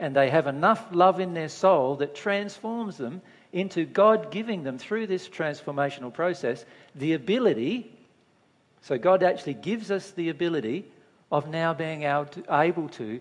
And 0.00 0.16
they 0.16 0.30
have 0.30 0.46
enough 0.46 0.86
love 0.90 1.20
in 1.20 1.34
their 1.34 1.50
soul 1.50 1.96
that 1.96 2.14
transforms 2.14 2.96
them 2.96 3.20
into 3.56 3.86
God 3.86 4.30
giving 4.30 4.64
them, 4.64 4.76
through 4.76 5.06
this 5.06 5.28
transformational 5.28 6.12
process, 6.12 6.66
the 6.94 7.14
ability. 7.14 7.90
So, 8.82 8.98
God 8.98 9.22
actually 9.22 9.54
gives 9.54 9.90
us 9.90 10.10
the 10.10 10.28
ability 10.28 10.84
of 11.32 11.48
now 11.48 11.72
being 11.72 12.02
able 12.02 12.88
to 12.90 13.20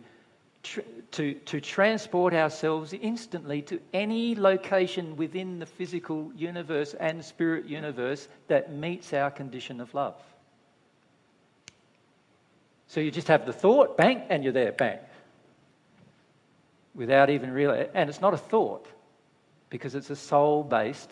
to, 1.12 1.36
to 1.36 1.62
transport 1.62 2.34
ourselves 2.34 2.92
instantly 2.94 3.62
to 3.62 3.80
any 3.94 4.34
location 4.34 5.16
within 5.16 5.60
the 5.60 5.66
physical 5.66 6.32
universe 6.36 6.96
and 7.00 7.24
spirit 7.24 7.66
universe 7.66 8.28
that 8.48 8.74
meets 8.74 9.14
our 9.14 9.30
condition 9.30 9.80
of 9.80 9.94
love. 9.94 10.16
So 12.88 13.00
you 13.00 13.12
just 13.12 13.28
have 13.28 13.46
the 13.46 13.54
thought, 13.54 13.96
bang, 13.96 14.24
and 14.30 14.44
you're 14.44 14.54
there, 14.54 14.72
bang. 14.72 14.98
Without 16.96 17.30
even 17.30 17.52
realizing, 17.52 17.92
and 17.94 18.10
it's 18.10 18.22
not 18.22 18.34
a 18.34 18.38
thought 18.38 18.88
because 19.70 19.96
it's 19.96 20.10
a 20.10 20.16
soul 20.16 20.64
based 20.64 21.12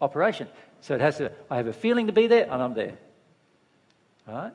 operation. 0.00 0.48
So 0.80 0.94
it 0.94 1.00
has 1.00 1.18
to, 1.18 1.32
I 1.50 1.56
have 1.56 1.66
a 1.66 1.72
feeling 1.72 2.06
to 2.06 2.12
be 2.12 2.26
there 2.26 2.44
and 2.44 2.62
I'm 2.62 2.74
there. 2.74 2.94
Right? 4.26 4.52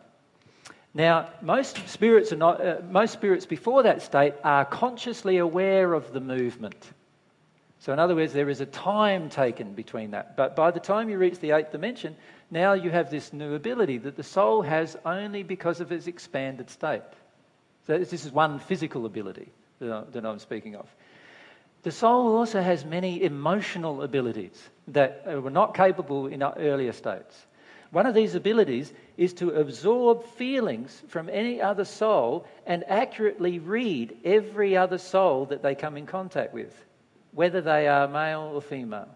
Now, 0.94 1.30
most 1.42 1.88
spirits 1.88 2.34
are 2.34 2.38
not, 2.38 2.66
uh, 2.66 2.78
most 2.90 3.14
spirits 3.14 3.46
before 3.46 3.84
that 3.84 4.02
state 4.02 4.34
are 4.44 4.66
consciously 4.66 5.38
aware 5.38 5.94
of 5.94 6.12
the 6.12 6.20
movement. 6.20 6.92
So, 7.80 7.94
in 7.94 8.00
other 8.00 8.14
words, 8.14 8.34
there 8.34 8.50
is 8.50 8.62
a 8.62 8.66
time 8.66 9.30
taken 9.30 9.74
between 9.74 10.12
that. 10.12 10.36
But 10.36 10.56
by 10.56 10.72
the 10.72 10.80
time 10.80 11.10
you 11.10 11.18
reach 11.18 11.40
the 11.40 11.52
eighth 11.52 11.72
dimension, 11.72 12.16
now 12.52 12.74
you 12.74 12.92
have 12.92 13.10
this 13.10 13.32
new 13.32 13.56
ability 13.56 14.00
that 14.00 14.18
the 14.18 14.24
soul 14.24 14.62
has 14.62 14.98
only 15.06 15.44
because 15.44 15.80
of 15.80 15.92
its 15.92 16.08
expanded 16.08 16.70
state. 16.70 17.02
So, 17.88 17.98
this 17.98 18.14
is 18.14 18.32
one 18.32 18.60
physical 18.60 19.06
ability 19.06 19.50
that 19.80 20.26
I'm 20.26 20.40
speaking 20.40 20.76
of. 20.76 20.94
The 21.84 21.92
soul 21.92 22.36
also 22.38 22.62
has 22.62 22.86
many 22.86 23.24
emotional 23.24 24.04
abilities 24.04 24.70
that 24.90 25.26
were 25.42 25.50
not 25.50 25.74
capable 25.74 26.28
in 26.28 26.44
our 26.44 26.54
earlier 26.58 26.92
states. 26.92 27.48
One 27.92 28.06
of 28.06 28.16
these 28.16 28.36
abilities 28.36 28.94
is 29.18 29.34
to 29.36 29.50
absorb 29.52 30.24
feelings 30.24 31.04
from 31.08 31.28
any 31.28 31.62
other 31.62 31.84
soul 31.84 32.46
and 32.66 32.86
accurately 32.88 33.60
read 33.60 34.18
every 34.24 34.78
other 34.78 34.98
soul 34.98 35.46
that 35.48 35.62
they 35.62 35.76
come 35.76 35.98
in 35.98 36.06
contact 36.06 36.54
with, 36.54 36.74
whether 37.34 37.60
they 37.60 37.88
are 37.88 38.08
male 38.08 38.52
or 38.54 38.62
female. 38.62 39.10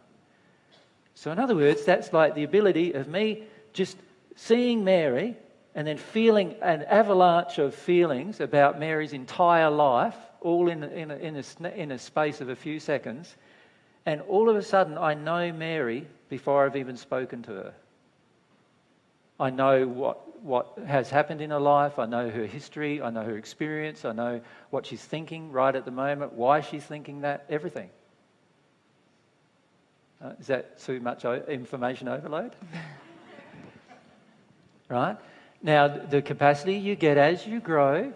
So, 1.13 1.31
in 1.31 1.39
other 1.39 1.55
words, 1.55 1.85
that's 1.85 2.11
like 2.11 2.35
the 2.35 2.43
ability 2.43 2.93
of 2.93 3.07
me 3.07 3.43
just 3.71 3.97
seeing 4.35 4.83
Mary 4.83 5.37
and 5.73 5.87
then 5.87 5.97
feeling 5.97 6.55
an 6.61 6.83
avalanche 6.83 7.57
of 7.59 7.73
feelings 7.73 8.41
about 8.41 8.79
Mary's 8.79 9.13
entire 9.13 9.69
life, 9.69 10.17
all 10.45 10.69
in, 10.69 10.83
in, 10.83 11.09
a, 11.09 11.15
in, 11.15 11.35
a, 11.35 11.67
in 11.69 11.91
a 11.91 11.97
space 11.97 12.39
of 12.39 12.49
a 12.49 12.55
few 12.55 12.79
seconds. 12.79 13.35
And 14.05 14.21
all 14.21 14.47
of 14.47 14.55
a 14.55 14.61
sudden, 14.61 14.95
I 14.95 15.15
know 15.15 15.51
Mary 15.51 16.07
before 16.29 16.65
I've 16.65 16.75
even 16.75 16.97
spoken 16.97 17.41
to 17.43 17.51
her. 17.51 17.73
I 19.39 19.49
know 19.49 19.87
what, 19.87 20.43
what 20.43 20.77
has 20.85 21.09
happened 21.09 21.41
in 21.41 21.49
her 21.49 21.59
life. 21.59 21.97
I 21.97 22.05
know 22.05 22.29
her 22.29 22.45
history. 22.45 23.01
I 23.01 23.09
know 23.09 23.23
her 23.23 23.37
experience. 23.37 24.05
I 24.05 24.11
know 24.11 24.39
what 24.69 24.85
she's 24.85 25.03
thinking 25.03 25.51
right 25.51 25.75
at 25.75 25.83
the 25.83 25.91
moment, 25.91 26.33
why 26.33 26.61
she's 26.61 26.83
thinking 26.83 27.21
that, 27.21 27.45
everything. 27.49 27.89
Uh, 30.23 30.33
is 30.39 30.47
that 30.47 30.79
too 30.79 30.99
much 30.99 31.25
information 31.25 32.07
overload? 32.07 32.55
right? 34.89 35.17
Now, 35.63 35.87
the 35.87 36.21
capacity 36.21 36.75
you 36.75 36.95
get 36.95 37.17
as 37.17 37.47
you 37.47 37.59
grow 37.59 38.13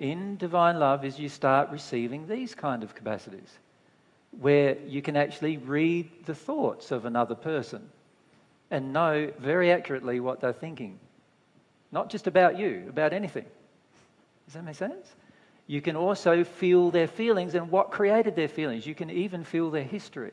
in 0.00 0.36
divine 0.38 0.78
love 0.78 1.04
is 1.04 1.18
you 1.18 1.28
start 1.28 1.70
receiving 1.70 2.26
these 2.26 2.54
kind 2.54 2.82
of 2.82 2.94
capacities 2.94 3.58
where 4.40 4.76
you 4.86 5.02
can 5.02 5.16
actually 5.16 5.58
read 5.58 6.08
the 6.24 6.34
thoughts 6.34 6.90
of 6.90 7.04
another 7.04 7.34
person 7.34 7.86
and 8.70 8.92
know 8.92 9.30
very 9.38 9.70
accurately 9.70 10.18
what 10.18 10.40
they're 10.40 10.52
thinking. 10.52 10.98
Not 11.92 12.08
just 12.08 12.26
about 12.26 12.58
you, 12.58 12.86
about 12.88 13.12
anything. 13.12 13.44
Does 14.46 14.54
that 14.54 14.64
make 14.64 14.76
sense? 14.76 15.06
You 15.66 15.82
can 15.82 15.96
also 15.96 16.44
feel 16.44 16.90
their 16.90 17.06
feelings 17.06 17.54
and 17.54 17.70
what 17.70 17.90
created 17.90 18.34
their 18.34 18.48
feelings. 18.48 18.86
You 18.86 18.94
can 18.94 19.10
even 19.10 19.44
feel 19.44 19.70
their 19.70 19.84
history. 19.84 20.32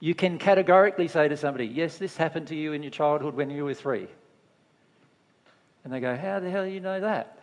You 0.00 0.14
can 0.14 0.38
categorically 0.38 1.08
say 1.08 1.28
to 1.28 1.36
somebody, 1.36 1.66
Yes, 1.66 1.96
this 1.96 2.16
happened 2.16 2.48
to 2.48 2.54
you 2.54 2.72
in 2.72 2.82
your 2.82 2.90
childhood 2.90 3.34
when 3.34 3.48
you 3.48 3.64
were 3.64 3.74
three. 3.74 4.06
And 5.82 5.92
they 5.92 6.00
go, 6.00 6.14
How 6.14 6.40
the 6.40 6.50
hell 6.50 6.64
do 6.64 6.70
you 6.70 6.80
know 6.80 7.00
that? 7.00 7.35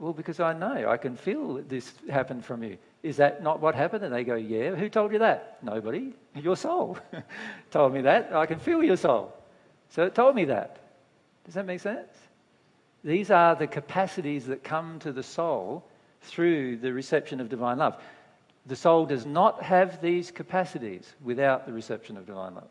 Well, 0.00 0.14
because 0.14 0.40
I 0.40 0.54
know. 0.54 0.88
I 0.88 0.96
can 0.96 1.14
feel 1.14 1.54
that 1.54 1.68
this 1.68 1.92
happened 2.08 2.42
from 2.42 2.62
you. 2.64 2.78
Is 3.02 3.18
that 3.18 3.42
not 3.42 3.60
what 3.60 3.74
happened? 3.74 4.02
And 4.02 4.14
they 4.14 4.24
go, 4.24 4.34
Yeah. 4.34 4.74
Who 4.74 4.88
told 4.88 5.12
you 5.12 5.18
that? 5.18 5.58
Nobody. 5.62 6.14
Your 6.34 6.56
soul 6.56 6.98
told 7.70 7.92
me 7.92 8.00
that. 8.00 8.34
I 8.34 8.46
can 8.46 8.58
feel 8.58 8.82
your 8.82 8.96
soul. 8.96 9.34
So 9.90 10.06
it 10.06 10.14
told 10.14 10.34
me 10.34 10.46
that. 10.46 10.78
Does 11.44 11.52
that 11.54 11.66
make 11.66 11.80
sense? 11.80 12.08
These 13.04 13.30
are 13.30 13.54
the 13.54 13.66
capacities 13.66 14.46
that 14.46 14.64
come 14.64 14.98
to 15.00 15.12
the 15.12 15.22
soul 15.22 15.84
through 16.22 16.78
the 16.78 16.92
reception 16.94 17.38
of 17.38 17.50
divine 17.50 17.78
love. 17.78 18.02
The 18.66 18.76
soul 18.76 19.04
does 19.04 19.26
not 19.26 19.62
have 19.62 20.00
these 20.00 20.30
capacities 20.30 21.12
without 21.22 21.66
the 21.66 21.72
reception 21.72 22.16
of 22.16 22.26
divine 22.26 22.54
love. 22.54 22.70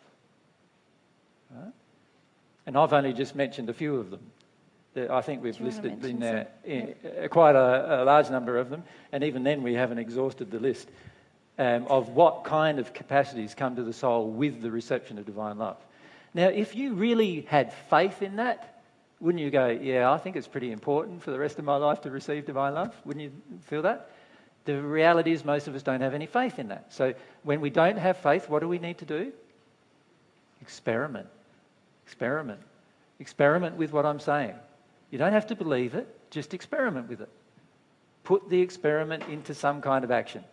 Right? 1.52 1.74
And 2.66 2.76
I've 2.76 2.94
only 2.94 3.14
just 3.14 3.36
mentioned 3.36 3.70
a 3.70 3.74
few 3.74 3.98
of 3.98 4.10
them. 4.10 4.22
I 4.96 5.22
think 5.22 5.44
we've 5.44 5.60
listed 5.62 6.04
in 6.04 6.20
there 6.20 6.48
in, 6.64 6.96
uh, 7.24 7.28
quite 7.28 7.56
a, 7.56 8.02
a, 8.02 8.06
large 8.06 8.30
number 8.30 8.58
of 8.58 8.70
them, 8.70 8.84
and 9.12 9.24
even 9.24 9.44
then 9.44 9.62
we 9.62 9.74
haven't 9.76 10.00
exhausted 10.00 10.50
the 10.50 10.60
list 10.60 10.90
um, 11.60 11.86
of 11.88 12.10
what 12.10 12.44
kind 12.44 12.80
of 12.80 12.94
capacities 12.94 13.54
come 13.54 13.76
to 13.76 13.84
the 13.84 13.94
soul 13.94 14.30
with 14.30 14.62
the 14.62 14.72
reception 14.72 15.20
of 15.20 15.26
divine 15.26 15.60
love. 15.60 15.78
Now, 16.34 16.48
if 16.48 16.76
you 16.76 16.94
really 16.94 17.42
had 17.42 17.74
faith 17.90 18.22
in 18.22 18.38
that, 18.38 18.82
wouldn't 19.20 19.44
you 19.44 19.52
go, 19.52 19.68
Yeah, 19.68 20.12
I 20.12 20.18
think 20.18 20.36
it's 20.36 20.48
pretty 20.48 20.72
important 20.72 21.22
for 21.22 21.32
the 21.32 21.40
rest 21.40 21.60
of 21.60 21.66
my 21.66 21.76
life 21.76 22.02
to 22.02 22.12
receive 22.12 22.46
divine 22.46 22.74
love? 22.74 22.96
Wouldn't 23.06 23.24
you 23.24 23.32
feel 23.66 23.84
that? 23.84 24.10
The 24.66 24.82
reality 24.82 25.32
is, 25.32 25.46
most 25.46 25.68
of 25.68 25.76
us 25.76 25.84
don't 25.84 26.02
have 26.02 26.14
any 26.14 26.26
faith 26.26 26.60
in 26.60 26.70
that. 26.70 26.94
So, 26.94 27.14
when 27.44 27.62
we 27.62 27.70
don't 27.70 27.98
have 27.98 28.18
faith, 28.18 28.50
what 28.50 28.60
do 28.60 28.68
we 28.68 28.80
need 28.80 28.98
to 29.00 29.06
do? 29.06 29.32
Experiment. 30.62 31.28
Experiment. 32.06 32.60
Experiment 33.20 33.76
with 33.76 33.92
what 33.92 34.06
I'm 34.06 34.20
saying. 34.20 34.56
You 35.12 35.18
don't 35.18 35.34
have 35.34 35.48
to 35.48 35.56
believe 35.56 35.96
it, 35.96 36.08
just 36.30 36.54
experiment 36.54 37.10
with 37.10 37.22
it. 37.22 37.30
Put 38.24 38.50
the 38.50 38.62
experiment 38.62 39.24
into 39.30 39.54
some 39.56 39.82
kind 39.82 40.04
of 40.04 40.12
action 40.12 40.44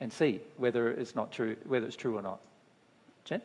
and 0.00 0.12
see 0.12 0.40
whether 0.56 0.90
it's 0.90 1.14
not 1.14 1.30
true, 1.30 1.56
whether 1.64 1.86
it's 1.86 1.94
true 1.94 2.18
or 2.18 2.22
not. 2.22 2.40
Jen? 3.24 3.40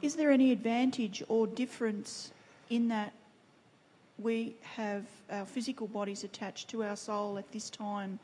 Is 0.00 0.16
there 0.16 0.30
any 0.30 0.50
advantage 0.50 1.22
or 1.28 1.46
difference 1.46 2.32
in 2.70 2.88
that 2.88 3.12
we 4.18 4.54
have 4.62 5.04
our 5.30 5.44
physical 5.44 5.86
bodies 5.86 6.24
attached 6.24 6.68
to 6.68 6.84
our 6.84 6.96
soul 6.96 7.36
at 7.36 7.52
this 7.52 7.68
time 7.68 8.18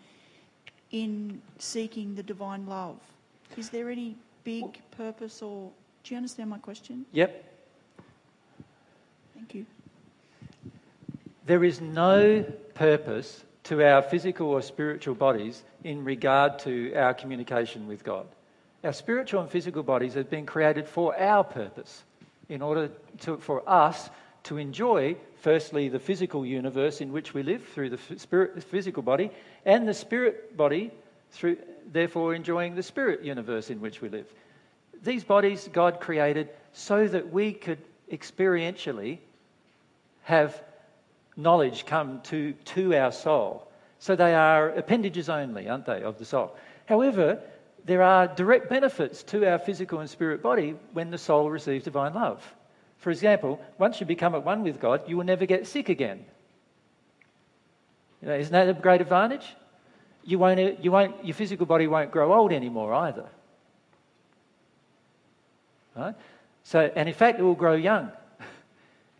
in 0.90 1.42
seeking 1.58 2.14
the 2.14 2.22
divine 2.22 2.66
love? 2.66 2.96
Is 3.58 3.68
there 3.68 3.90
any 3.90 4.16
big 4.44 4.80
purpose 4.90 5.42
or 5.42 5.70
do 6.06 6.14
you 6.14 6.18
understand 6.18 6.48
my 6.48 6.58
question? 6.58 7.04
Yep. 7.12 7.44
Thank 9.34 9.54
you. 9.54 9.66
There 11.46 11.64
is 11.64 11.80
no 11.80 12.44
purpose 12.74 13.44
to 13.64 13.84
our 13.84 14.02
physical 14.02 14.48
or 14.48 14.62
spiritual 14.62 15.16
bodies 15.16 15.64
in 15.82 16.04
regard 16.04 16.60
to 16.60 16.94
our 16.94 17.12
communication 17.12 17.88
with 17.88 18.04
God. 18.04 18.26
Our 18.84 18.92
spiritual 18.92 19.40
and 19.40 19.50
physical 19.50 19.82
bodies 19.82 20.14
have 20.14 20.30
been 20.30 20.46
created 20.46 20.86
for 20.86 21.18
our 21.18 21.42
purpose, 21.42 22.04
in 22.48 22.62
order 22.62 22.88
to, 23.22 23.38
for 23.38 23.68
us 23.68 24.08
to 24.44 24.58
enjoy, 24.58 25.16
firstly, 25.40 25.88
the 25.88 25.98
physical 25.98 26.46
universe 26.46 27.00
in 27.00 27.10
which 27.10 27.34
we 27.34 27.42
live 27.42 27.64
through 27.66 27.90
the 27.90 27.98
spirit, 28.16 28.62
physical 28.62 29.02
body, 29.02 29.32
and 29.64 29.88
the 29.88 29.94
spirit 29.94 30.56
body 30.56 30.92
through, 31.32 31.56
therefore, 31.90 32.32
enjoying 32.32 32.76
the 32.76 32.82
spirit 32.84 33.24
universe 33.24 33.70
in 33.70 33.80
which 33.80 34.00
we 34.00 34.08
live. 34.08 34.26
These 35.02 35.24
bodies 35.24 35.68
God 35.72 36.00
created 36.00 36.48
so 36.72 37.06
that 37.08 37.32
we 37.32 37.52
could 37.52 37.78
experientially 38.10 39.18
have 40.22 40.62
knowledge 41.36 41.86
come 41.86 42.20
to, 42.22 42.52
to 42.52 42.94
our 42.96 43.12
soul. 43.12 43.68
So 43.98 44.16
they 44.16 44.34
are 44.34 44.70
appendages 44.70 45.28
only, 45.28 45.68
aren't 45.68 45.86
they, 45.86 46.02
of 46.02 46.18
the 46.18 46.24
soul? 46.24 46.56
However, 46.86 47.40
there 47.84 48.02
are 48.02 48.26
direct 48.26 48.68
benefits 48.68 49.22
to 49.24 49.48
our 49.48 49.58
physical 49.58 50.00
and 50.00 50.10
spirit 50.10 50.42
body 50.42 50.74
when 50.92 51.10
the 51.10 51.18
soul 51.18 51.50
receives 51.50 51.84
divine 51.84 52.14
love. 52.14 52.42
For 52.98 53.10
example, 53.10 53.60
once 53.78 54.00
you 54.00 54.06
become 54.06 54.34
at 54.34 54.44
one 54.44 54.62
with 54.62 54.80
God, 54.80 55.02
you 55.08 55.16
will 55.16 55.24
never 55.24 55.46
get 55.46 55.66
sick 55.66 55.88
again. 55.88 56.24
You 58.20 58.28
know, 58.28 58.34
isn't 58.34 58.52
that 58.52 58.68
a 58.68 58.74
great 58.74 59.00
advantage? 59.00 59.54
You 60.24 60.38
won't, 60.38 60.82
you 60.82 60.90
won't, 60.90 61.24
your 61.24 61.34
physical 61.34 61.66
body 61.66 61.86
won't 61.86 62.10
grow 62.10 62.32
old 62.32 62.52
anymore 62.52 62.92
either. 62.94 63.26
Right? 65.96 66.14
So, 66.64 66.90
and 66.94 67.08
in 67.08 67.14
fact, 67.14 67.38
it 67.38 67.42
will 67.42 67.54
grow 67.54 67.74
young. 67.74 68.12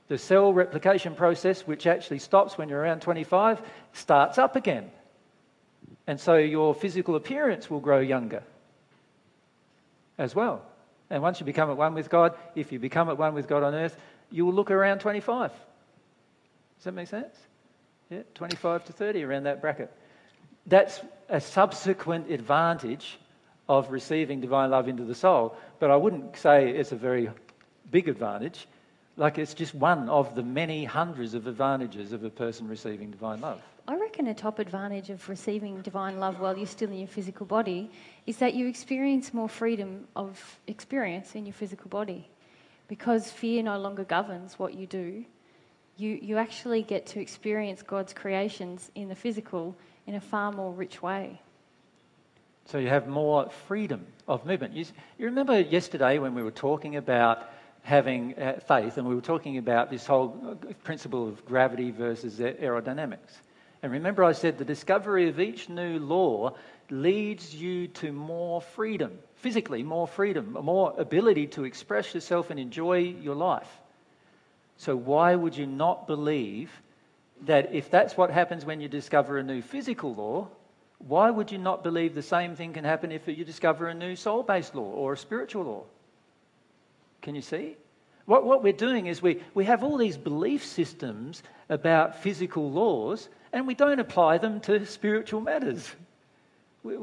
The 0.08 0.18
cell 0.18 0.52
replication 0.52 1.16
process, 1.16 1.62
which 1.62 1.84
actually 1.84 2.20
stops 2.20 2.56
when 2.56 2.68
you're 2.68 2.78
around 2.78 3.02
25, 3.02 3.60
starts 3.92 4.38
up 4.38 4.54
again. 4.54 4.88
And 6.06 6.20
so 6.20 6.36
your 6.36 6.74
physical 6.74 7.16
appearance 7.16 7.68
will 7.68 7.80
grow 7.80 7.98
younger 7.98 8.44
as 10.16 10.32
well. 10.32 10.62
And 11.10 11.22
once 11.22 11.40
you 11.40 11.46
become 11.46 11.70
at 11.70 11.76
one 11.76 11.94
with 11.94 12.08
God, 12.08 12.34
if 12.54 12.72
you 12.72 12.78
become 12.78 13.08
at 13.08 13.18
one 13.18 13.34
with 13.34 13.48
God 13.48 13.62
on 13.62 13.74
earth, 13.74 13.96
you 14.30 14.46
will 14.46 14.54
look 14.54 14.70
around 14.70 15.00
25. 15.00 15.50
Does 15.50 16.84
that 16.84 16.92
make 16.92 17.08
sense? 17.08 17.34
Yeah, 18.10 18.22
25 18.34 18.84
to 18.86 18.92
30, 18.92 19.24
around 19.24 19.44
that 19.44 19.60
bracket. 19.60 19.92
That's 20.66 21.00
a 21.28 21.40
subsequent 21.40 22.30
advantage 22.30 23.18
of 23.68 23.90
receiving 23.90 24.40
divine 24.40 24.70
love 24.70 24.88
into 24.88 25.04
the 25.04 25.14
soul, 25.14 25.56
but 25.78 25.90
I 25.90 25.96
wouldn't 25.96 26.36
say 26.36 26.70
it's 26.70 26.92
a 26.92 26.96
very 26.96 27.30
big 27.90 28.08
advantage. 28.08 28.66
Like 29.16 29.38
it's 29.38 29.54
just 29.54 29.74
one 29.74 30.08
of 30.08 30.34
the 30.34 30.42
many 30.42 30.84
hundreds 30.84 31.34
of 31.34 31.46
advantages 31.46 32.12
of 32.12 32.24
a 32.24 32.30
person 32.30 32.68
receiving 32.68 33.10
divine 33.10 33.40
love. 33.40 33.62
I 33.88 33.96
reckon 33.96 34.26
a 34.26 34.34
top 34.34 34.58
advantage 34.58 35.10
of 35.10 35.28
receiving 35.28 35.80
divine 35.80 36.18
love 36.18 36.40
while 36.40 36.56
you're 36.56 36.66
still 36.66 36.90
in 36.90 36.98
your 36.98 37.08
physical 37.08 37.46
body 37.46 37.90
is 38.26 38.38
that 38.38 38.54
you 38.54 38.66
experience 38.66 39.32
more 39.32 39.48
freedom 39.48 40.08
of 40.16 40.58
experience 40.66 41.36
in 41.36 41.46
your 41.46 41.52
physical 41.52 41.88
body. 41.88 42.28
Because 42.88 43.30
fear 43.30 43.62
no 43.62 43.78
longer 43.78 44.04
governs 44.04 44.58
what 44.58 44.74
you 44.74 44.86
do, 44.86 45.24
you, 45.96 46.18
you 46.20 46.36
actually 46.36 46.82
get 46.82 47.06
to 47.06 47.20
experience 47.20 47.82
God's 47.82 48.12
creations 48.12 48.90
in 48.96 49.08
the 49.08 49.14
physical 49.14 49.76
in 50.06 50.16
a 50.16 50.20
far 50.20 50.52
more 50.52 50.72
rich 50.72 51.00
way. 51.00 51.40
So 52.66 52.78
you 52.78 52.88
have 52.88 53.06
more 53.06 53.48
freedom 53.68 54.04
of 54.26 54.44
movement. 54.44 54.74
You, 54.74 54.84
you 55.18 55.26
remember 55.26 55.60
yesterday 55.60 56.18
when 56.18 56.34
we 56.34 56.42
were 56.42 56.50
talking 56.50 56.96
about 56.96 57.48
having 57.82 58.36
uh, 58.36 58.58
faith 58.66 58.98
and 58.98 59.06
we 59.06 59.14
were 59.14 59.20
talking 59.20 59.58
about 59.58 59.88
this 59.88 60.04
whole 60.04 60.36
uh, 60.44 60.72
principle 60.82 61.28
of 61.28 61.44
gravity 61.46 61.92
versus 61.92 62.40
aerodynamics. 62.40 63.38
And 63.82 63.92
remember, 63.92 64.24
I 64.24 64.32
said 64.32 64.58
the 64.58 64.64
discovery 64.64 65.28
of 65.28 65.38
each 65.38 65.68
new 65.68 66.00
law 66.00 66.54
leads 66.90 67.54
you 67.54 67.86
to 67.88 68.10
more 68.10 68.60
freedom, 68.60 69.16
physically, 69.36 69.84
more 69.84 70.08
freedom, 70.08 70.56
more 70.60 70.92
ability 70.98 71.46
to 71.48 71.64
express 71.64 72.14
yourself 72.14 72.50
and 72.50 72.58
enjoy 72.58 72.98
your 72.98 73.36
life. 73.36 73.68
So, 74.76 74.96
why 74.96 75.36
would 75.36 75.56
you 75.56 75.66
not 75.66 76.08
believe 76.08 76.70
that 77.42 77.72
if 77.72 77.90
that's 77.90 78.16
what 78.16 78.30
happens 78.30 78.64
when 78.64 78.80
you 78.80 78.88
discover 78.88 79.38
a 79.38 79.42
new 79.42 79.62
physical 79.62 80.14
law, 80.14 80.48
why 80.98 81.30
would 81.30 81.52
you 81.52 81.58
not 81.58 81.82
believe 81.82 82.14
the 82.14 82.22
same 82.22 82.56
thing 82.56 82.72
can 82.72 82.84
happen 82.84 83.12
if 83.12 83.28
you 83.28 83.44
discover 83.44 83.88
a 83.88 83.94
new 83.94 84.16
soul 84.16 84.42
based 84.42 84.74
law 84.74 84.82
or 84.82 85.12
a 85.12 85.16
spiritual 85.16 85.64
law? 85.64 85.82
Can 87.22 87.34
you 87.34 87.42
see? 87.42 87.76
What, 88.24 88.44
what 88.44 88.62
we're 88.62 88.72
doing 88.72 89.06
is 89.06 89.22
we, 89.22 89.42
we 89.54 89.64
have 89.66 89.84
all 89.84 89.96
these 89.96 90.16
belief 90.16 90.64
systems 90.64 91.42
about 91.68 92.22
physical 92.22 92.70
laws 92.70 93.28
and 93.52 93.66
we 93.66 93.74
don't 93.74 94.00
apply 94.00 94.38
them 94.38 94.60
to 94.62 94.84
spiritual 94.84 95.40
matters. 95.40 95.94
We, 96.82 96.96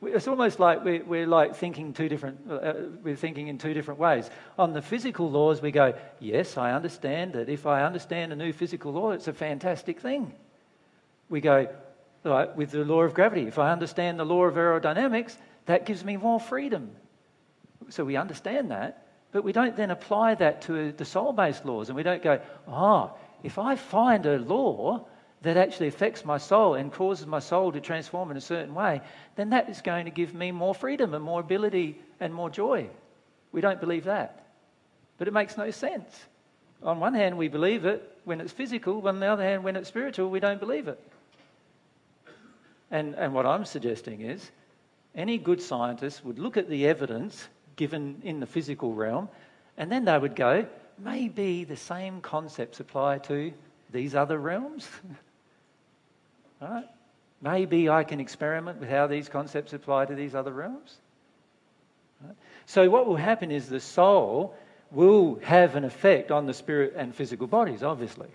we, 0.00 0.12
it's 0.14 0.28
almost 0.28 0.58
like 0.58 0.84
we're, 0.84 1.04
we're 1.04 1.26
like 1.26 1.56
thinking 1.56 1.92
two 1.92 2.08
different, 2.08 2.38
uh, 2.50 2.72
we're 3.02 3.16
thinking 3.16 3.48
in 3.48 3.58
two 3.58 3.74
different 3.74 4.00
ways. 4.00 4.30
On 4.58 4.72
the 4.72 4.82
physical 4.82 5.30
laws, 5.30 5.60
we 5.60 5.70
go, 5.70 5.94
yes, 6.20 6.56
I 6.56 6.72
understand 6.72 7.34
that 7.34 7.48
if 7.48 7.66
I 7.66 7.82
understand 7.82 8.32
a 8.32 8.36
new 8.36 8.52
physical 8.52 8.92
law, 8.92 9.10
it's 9.10 9.28
a 9.28 9.32
fantastic 9.32 10.00
thing. 10.00 10.32
We 11.28 11.40
go, 11.40 11.68
like 12.24 12.56
with 12.56 12.70
the 12.70 12.84
law 12.84 13.02
of 13.02 13.14
gravity. 13.14 13.46
If 13.46 13.58
I 13.58 13.72
understand 13.72 14.18
the 14.18 14.24
law 14.24 14.44
of 14.44 14.54
aerodynamics, 14.54 15.36
that 15.66 15.86
gives 15.86 16.04
me 16.04 16.16
more 16.16 16.40
freedom. 16.40 16.90
So 17.88 18.04
we 18.04 18.16
understand 18.16 18.70
that, 18.70 19.06
but 19.32 19.44
we 19.44 19.52
don't 19.52 19.76
then 19.76 19.90
apply 19.90 20.36
that 20.36 20.62
to 20.62 20.92
the 20.92 21.04
soul 21.04 21.32
based 21.32 21.64
laws. 21.64 21.88
And 21.88 21.96
we 21.96 22.02
don't 22.02 22.22
go, 22.22 22.40
oh, 22.68 23.12
if 23.42 23.58
I 23.58 23.76
find 23.76 24.24
a 24.26 24.38
law 24.38 25.06
that 25.42 25.56
actually 25.56 25.88
affects 25.88 26.24
my 26.24 26.38
soul 26.38 26.74
and 26.74 26.92
causes 26.92 27.26
my 27.26 27.40
soul 27.40 27.72
to 27.72 27.80
transform 27.80 28.30
in 28.30 28.36
a 28.36 28.40
certain 28.40 28.74
way, 28.74 29.00
then 29.34 29.50
that 29.50 29.68
is 29.68 29.80
going 29.80 30.04
to 30.04 30.10
give 30.10 30.34
me 30.34 30.52
more 30.52 30.74
freedom 30.74 31.14
and 31.14 31.24
more 31.24 31.40
ability 31.40 32.00
and 32.20 32.32
more 32.32 32.48
joy. 32.48 32.88
We 33.50 33.60
don't 33.60 33.80
believe 33.80 34.04
that. 34.04 34.46
But 35.18 35.28
it 35.28 35.34
makes 35.34 35.56
no 35.56 35.70
sense. 35.70 36.18
On 36.82 37.00
one 37.00 37.14
hand, 37.14 37.36
we 37.36 37.48
believe 37.48 37.84
it 37.84 38.18
when 38.24 38.40
it's 38.40 38.52
physical, 38.52 39.06
on 39.06 39.20
the 39.20 39.26
other 39.26 39.42
hand, 39.42 39.64
when 39.64 39.76
it's 39.76 39.88
spiritual, 39.88 40.30
we 40.30 40.40
don't 40.40 40.60
believe 40.60 40.88
it. 40.88 41.00
And, 42.92 43.14
and 43.14 43.34
what 43.34 43.46
I'm 43.46 43.64
suggesting 43.64 44.20
is 44.20 44.50
any 45.14 45.38
good 45.38 45.60
scientist 45.60 46.24
would 46.24 46.38
look 46.38 46.56
at 46.56 46.68
the 46.68 46.86
evidence 46.86 47.48
given 47.74 48.20
in 48.22 48.38
the 48.38 48.46
physical 48.46 48.94
realm 48.94 49.28
and 49.76 49.90
then 49.90 50.04
they 50.04 50.18
would 50.18 50.36
go, 50.36 50.66
maybe 50.98 51.64
the 51.64 51.76
same 51.76 52.20
concepts 52.20 52.80
apply 52.80 53.18
to 53.18 53.52
these 53.90 54.14
other 54.14 54.38
realms. 54.38 54.88
right? 56.60 56.84
Maybe 57.40 57.88
I 57.88 58.04
can 58.04 58.20
experiment 58.20 58.78
with 58.78 58.88
how 58.88 59.06
these 59.06 59.28
concepts 59.28 59.72
apply 59.72 60.06
to 60.06 60.14
these 60.14 60.34
other 60.34 60.52
realms. 60.52 60.96
So, 62.66 62.88
what 62.88 63.08
will 63.08 63.16
happen 63.16 63.50
is 63.50 63.68
the 63.68 63.80
soul 63.80 64.54
will 64.92 65.40
have 65.42 65.74
an 65.74 65.84
effect 65.84 66.30
on 66.30 66.46
the 66.46 66.54
spirit 66.54 66.94
and 66.96 67.12
physical 67.12 67.48
bodies, 67.48 67.82
obviously. 67.82 68.28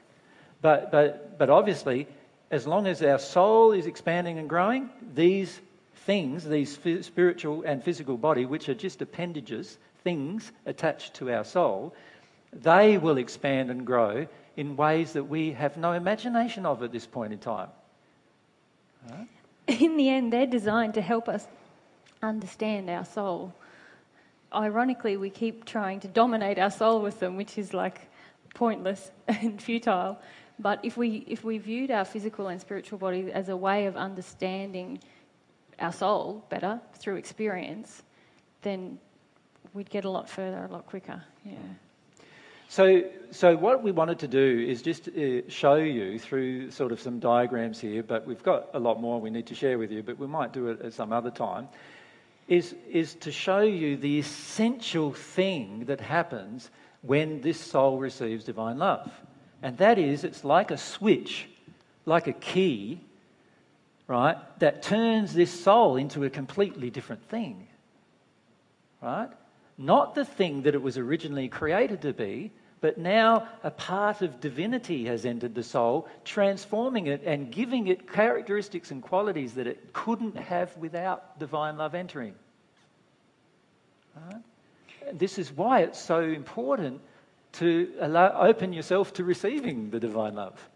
But, 0.62 0.92
but, 0.92 1.38
but 1.38 1.50
obviously, 1.50 2.08
as 2.52 2.66
long 2.66 2.88
as 2.88 3.04
our 3.04 3.20
soul 3.20 3.72
is 3.72 3.86
expanding 3.86 4.38
and 4.40 4.50
growing, 4.50 4.90
these 5.14 5.60
things, 6.06 6.46
these 6.46 6.78
spiritual 7.02 7.64
and 7.64 7.84
physical 7.84 8.18
body, 8.18 8.46
which 8.46 8.70
are 8.70 8.74
just 8.74 9.02
appendages, 9.02 9.78
things 10.04 10.52
attached 10.66 11.14
to 11.16 11.32
our 11.32 11.44
soul, 11.44 11.94
they 12.54 12.98
will 12.98 13.18
expand 13.18 13.70
and 13.70 13.86
grow 13.86 14.26
in 14.56 14.78
ways 14.78 15.14
that 15.14 15.26
we 15.26 15.52
have 15.52 15.78
no 15.78 15.92
imagination 15.92 16.66
of 16.66 16.82
at 16.82 16.92
this 16.92 17.06
point 17.06 17.34
in 17.34 17.40
time. 17.40 17.70
Right? 19.10 19.28
In 19.68 19.98
the 19.98 20.10
end, 20.10 20.32
they're 20.32 20.48
designed 20.48 20.94
to 20.94 21.02
help 21.02 21.28
us 21.28 21.46
understand 22.24 22.90
our 22.90 23.06
soul. 23.06 23.54
Ironically, 24.54 25.18
we 25.18 25.30
keep 25.30 25.66
trying 25.66 26.00
to 26.00 26.08
dominate 26.08 26.58
our 26.58 26.72
soul 26.72 27.02
with 27.02 27.20
them, 27.20 27.36
which 27.36 27.58
is 27.58 27.74
like 27.74 28.10
pointless 28.54 29.12
and 29.28 29.62
futile. 29.62 30.18
But 30.60 30.80
if 30.84 30.98
we, 30.98 31.24
if 31.28 31.44
we 31.44 31.58
viewed 31.58 31.92
our 31.92 32.06
physical 32.06 32.48
and 32.48 32.60
spiritual 32.60 32.98
body 32.98 33.32
as 33.32 33.50
a 33.50 33.58
way 33.58 33.86
of 33.86 33.96
understanding 33.96 35.00
our 35.80 35.92
soul 35.92 36.44
better 36.50 36.80
through 36.96 37.18
experience, 37.18 38.02
then 38.64 38.98
we'd 39.74 39.90
get 39.90 40.06
a 40.06 40.10
lot 40.10 40.30
further 40.30 40.66
a 40.66 40.74
lot 40.74 40.88
quicker. 40.88 41.22
Yeah. 41.46 41.56
So, 42.70 43.04
so 43.32 43.56
what 43.56 43.82
we 43.82 43.92
wanted 43.92 44.20
to 44.20 44.28
do 44.28 44.66
is 44.68 44.82
just 44.82 45.08
uh, 45.08 45.48
show 45.48 45.76
you 45.76 46.20
through 46.20 46.72
sort 46.72 46.92
of 46.92 47.00
some 47.00 47.20
diagrams 47.20 47.80
here, 47.80 48.04
but 48.04 48.28
we've 48.28 48.44
got 48.44 48.70
a 48.74 48.80
lot 48.80 49.00
more 49.00 49.22
we 49.22 49.30
need 49.30 49.48
to 49.48 49.56
share 49.56 49.78
with 49.78 49.92
you, 49.92 50.04
but 50.04 50.18
we 50.18 50.28
might 50.28 50.52
do 50.52 50.68
it 50.68 50.82
at 50.82 50.94
some 50.94 51.14
other 51.14 51.32
time. 51.32 51.70
Is, 52.50 52.76
is 52.90 53.14
to 53.16 53.32
show 53.32 53.62
you 53.62 53.96
the 53.96 54.20
essential 54.20 55.14
thing 55.14 55.86
that 55.86 56.02
happens 56.02 56.70
when 57.02 57.42
this 57.42 57.60
soul 57.60 58.00
receives 58.00 58.44
divine 58.44 58.80
love. 58.80 59.12
And 59.62 59.78
that 59.78 59.98
is, 59.98 60.24
it's 60.24 60.44
like 60.44 60.72
a 60.72 60.78
switch, 60.78 61.48
like 62.06 62.28
a 62.28 62.34
key, 62.34 63.02
right, 64.08 64.38
that 64.60 64.84
turns 64.84 65.34
this 65.34 65.52
soul 65.52 65.96
into 65.96 66.24
a 66.24 66.30
completely 66.30 66.90
different 66.90 67.24
thing. 67.30 67.68
Right? 69.02 69.30
Not 69.78 70.16
the 70.16 70.26
thing 70.26 70.64
that 70.64 70.76
it 70.76 70.82
was 70.82 70.98
originally 70.98 71.50
created 71.50 72.02
to 72.04 72.14
be, 72.14 72.52
but 72.80 72.98
now 72.98 73.48
a 73.64 73.72
part 73.72 74.22
of 74.22 74.40
divinity 74.40 75.06
has 75.06 75.26
entered 75.26 75.56
the 75.56 75.64
soul, 75.64 76.08
transforming 76.24 77.08
it 77.08 77.24
and 77.26 77.52
giving 77.52 77.88
it 77.88 78.12
characteristics 78.12 78.92
and 78.92 79.02
qualities 79.02 79.56
that 79.56 79.66
it 79.66 79.94
couldn't 79.94 80.38
have 80.38 80.76
without 80.78 81.40
divine 81.40 81.78
love 81.78 81.96
entering. 81.96 82.36
Right? 84.16 84.42
This 85.14 85.40
is 85.40 85.52
why 85.52 85.82
it's 85.82 86.00
so 86.00 86.22
important 86.22 87.02
to 87.60 87.92
allow, 88.00 88.32
open 88.40 88.74
yourself 88.74 89.14
to 89.14 89.24
receiving 89.24 89.90
the 89.90 90.00
divine 90.00 90.36
love. 90.36 90.70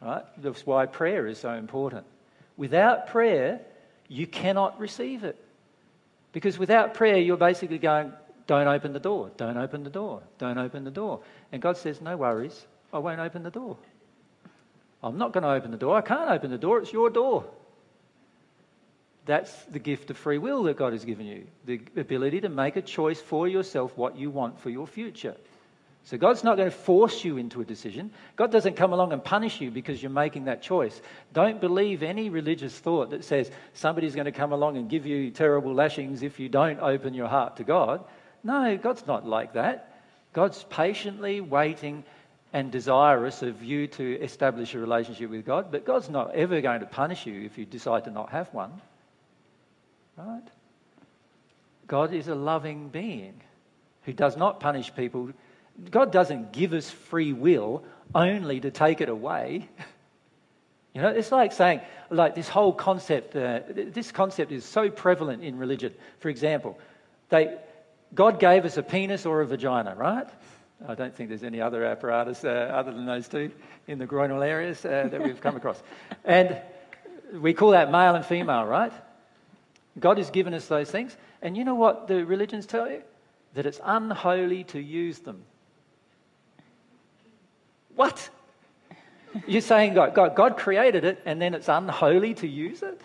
Right? 0.00 0.24
That's 0.38 0.64
why 0.66 0.86
prayer 0.86 1.26
is 1.26 1.38
so 1.38 1.52
important. 1.52 2.06
Without 2.56 3.08
prayer, 3.08 3.60
you 4.08 4.26
cannot 4.26 4.78
receive 4.78 5.24
it. 5.24 5.36
Because 6.32 6.58
without 6.58 6.94
prayer, 6.94 7.18
you're 7.18 7.36
basically 7.36 7.78
going, 7.78 8.12
don't 8.46 8.68
open 8.68 8.92
the 8.92 9.00
door, 9.00 9.30
don't 9.36 9.56
open 9.56 9.84
the 9.84 9.90
door, 9.90 10.22
don't 10.38 10.58
open 10.58 10.84
the 10.84 10.90
door. 10.90 11.20
And 11.52 11.60
God 11.60 11.76
says, 11.76 12.00
no 12.00 12.16
worries, 12.16 12.66
I 12.92 12.98
won't 12.98 13.20
open 13.20 13.42
the 13.42 13.50
door. 13.50 13.76
I'm 15.02 15.18
not 15.18 15.32
going 15.32 15.44
to 15.44 15.50
open 15.50 15.70
the 15.70 15.76
door. 15.76 15.96
I 15.96 16.02
can't 16.02 16.30
open 16.30 16.50
the 16.50 16.58
door. 16.58 16.78
It's 16.78 16.92
your 16.92 17.10
door. 17.10 17.44
That's 19.26 19.52
the 19.64 19.78
gift 19.78 20.10
of 20.10 20.16
free 20.16 20.38
will 20.38 20.64
that 20.64 20.76
God 20.76 20.92
has 20.92 21.04
given 21.04 21.26
you 21.26 21.46
the 21.64 21.80
ability 21.96 22.40
to 22.42 22.48
make 22.48 22.76
a 22.76 22.82
choice 22.82 23.20
for 23.20 23.46
yourself 23.46 23.96
what 23.96 24.16
you 24.16 24.30
want 24.30 24.58
for 24.58 24.70
your 24.70 24.86
future. 24.86 25.36
So 26.04 26.16
God's 26.16 26.42
not 26.42 26.56
going 26.56 26.70
to 26.70 26.76
force 26.76 27.24
you 27.24 27.36
into 27.36 27.60
a 27.60 27.64
decision. 27.64 28.10
God 28.36 28.50
doesn't 28.50 28.74
come 28.74 28.92
along 28.92 29.12
and 29.12 29.22
punish 29.22 29.60
you 29.60 29.70
because 29.70 30.02
you're 30.02 30.10
making 30.10 30.46
that 30.46 30.62
choice. 30.62 31.00
Don't 31.32 31.60
believe 31.60 32.02
any 32.02 32.30
religious 32.30 32.76
thought 32.76 33.10
that 33.10 33.24
says 33.24 33.50
somebody's 33.74 34.14
going 34.14 34.24
to 34.24 34.32
come 34.32 34.52
along 34.52 34.76
and 34.76 34.88
give 34.88 35.06
you 35.06 35.30
terrible 35.30 35.74
lashings 35.74 36.22
if 36.22 36.40
you 36.40 36.48
don't 36.48 36.80
open 36.80 37.14
your 37.14 37.28
heart 37.28 37.56
to 37.56 37.64
God. 37.64 38.02
No, 38.42 38.76
God's 38.76 39.06
not 39.06 39.26
like 39.26 39.52
that. 39.52 40.02
God's 40.32 40.64
patiently 40.64 41.40
waiting 41.40 42.04
and 42.52 42.72
desirous 42.72 43.42
of 43.42 43.62
you 43.62 43.86
to 43.86 44.20
establish 44.20 44.74
a 44.74 44.78
relationship 44.78 45.30
with 45.30 45.46
God, 45.46 45.70
but 45.70 45.84
God's 45.84 46.10
not 46.10 46.34
ever 46.34 46.60
going 46.60 46.80
to 46.80 46.86
punish 46.86 47.26
you 47.26 47.42
if 47.42 47.58
you 47.58 47.64
decide 47.64 48.04
to 48.04 48.10
not 48.10 48.30
have 48.30 48.52
one. 48.52 48.72
Right? 50.16 50.42
God 51.86 52.12
is 52.12 52.28
a 52.28 52.34
loving 52.34 52.88
being 52.88 53.40
who 54.02 54.12
does 54.12 54.36
not 54.36 54.60
punish 54.60 54.94
people. 54.94 55.30
God 55.90 56.12
doesn't 56.12 56.52
give 56.52 56.72
us 56.72 56.90
free 56.90 57.32
will 57.32 57.84
only 58.14 58.60
to 58.60 58.70
take 58.70 59.00
it 59.00 59.08
away. 59.08 59.68
You 60.92 61.02
know, 61.02 61.08
it's 61.08 61.30
like 61.30 61.52
saying, 61.52 61.82
like 62.10 62.34
this 62.34 62.48
whole 62.48 62.72
concept, 62.72 63.36
uh, 63.36 63.60
this 63.68 64.10
concept 64.10 64.50
is 64.50 64.64
so 64.64 64.90
prevalent 64.90 65.44
in 65.44 65.56
religion. 65.56 65.94
For 66.18 66.28
example, 66.28 66.78
they, 67.28 67.56
God 68.12 68.40
gave 68.40 68.64
us 68.64 68.76
a 68.76 68.82
penis 68.82 69.24
or 69.24 69.40
a 69.40 69.46
vagina, 69.46 69.94
right? 69.94 70.26
I 70.88 70.94
don't 70.94 71.14
think 71.14 71.28
there's 71.28 71.44
any 71.44 71.60
other 71.60 71.84
apparatus 71.84 72.44
uh, 72.44 72.48
other 72.48 72.92
than 72.92 73.06
those 73.06 73.28
two 73.28 73.52
in 73.86 73.98
the 73.98 74.06
groinal 74.06 74.44
areas 74.44 74.84
uh, 74.84 75.08
that 75.10 75.22
we've 75.22 75.40
come 75.40 75.56
across. 75.56 75.80
And 76.24 76.60
we 77.32 77.54
call 77.54 77.70
that 77.70 77.92
male 77.92 78.16
and 78.16 78.26
female, 78.26 78.64
right? 78.64 78.92
God 79.98 80.18
has 80.18 80.30
given 80.30 80.54
us 80.54 80.66
those 80.66 80.90
things. 80.90 81.16
And 81.42 81.56
you 81.56 81.64
know 81.64 81.76
what 81.76 82.08
the 82.08 82.24
religions 82.24 82.66
tell 82.66 82.90
you? 82.90 83.02
That 83.54 83.66
it's 83.66 83.80
unholy 83.84 84.64
to 84.64 84.80
use 84.80 85.20
them. 85.20 85.44
What? 88.00 88.30
You're 89.46 89.60
saying 89.60 89.92
God, 89.92 90.14
God, 90.14 90.34
God 90.34 90.56
created 90.56 91.04
it 91.04 91.20
and 91.26 91.38
then 91.38 91.52
it's 91.52 91.68
unholy 91.68 92.32
to 92.36 92.48
use 92.48 92.82
it? 92.82 92.98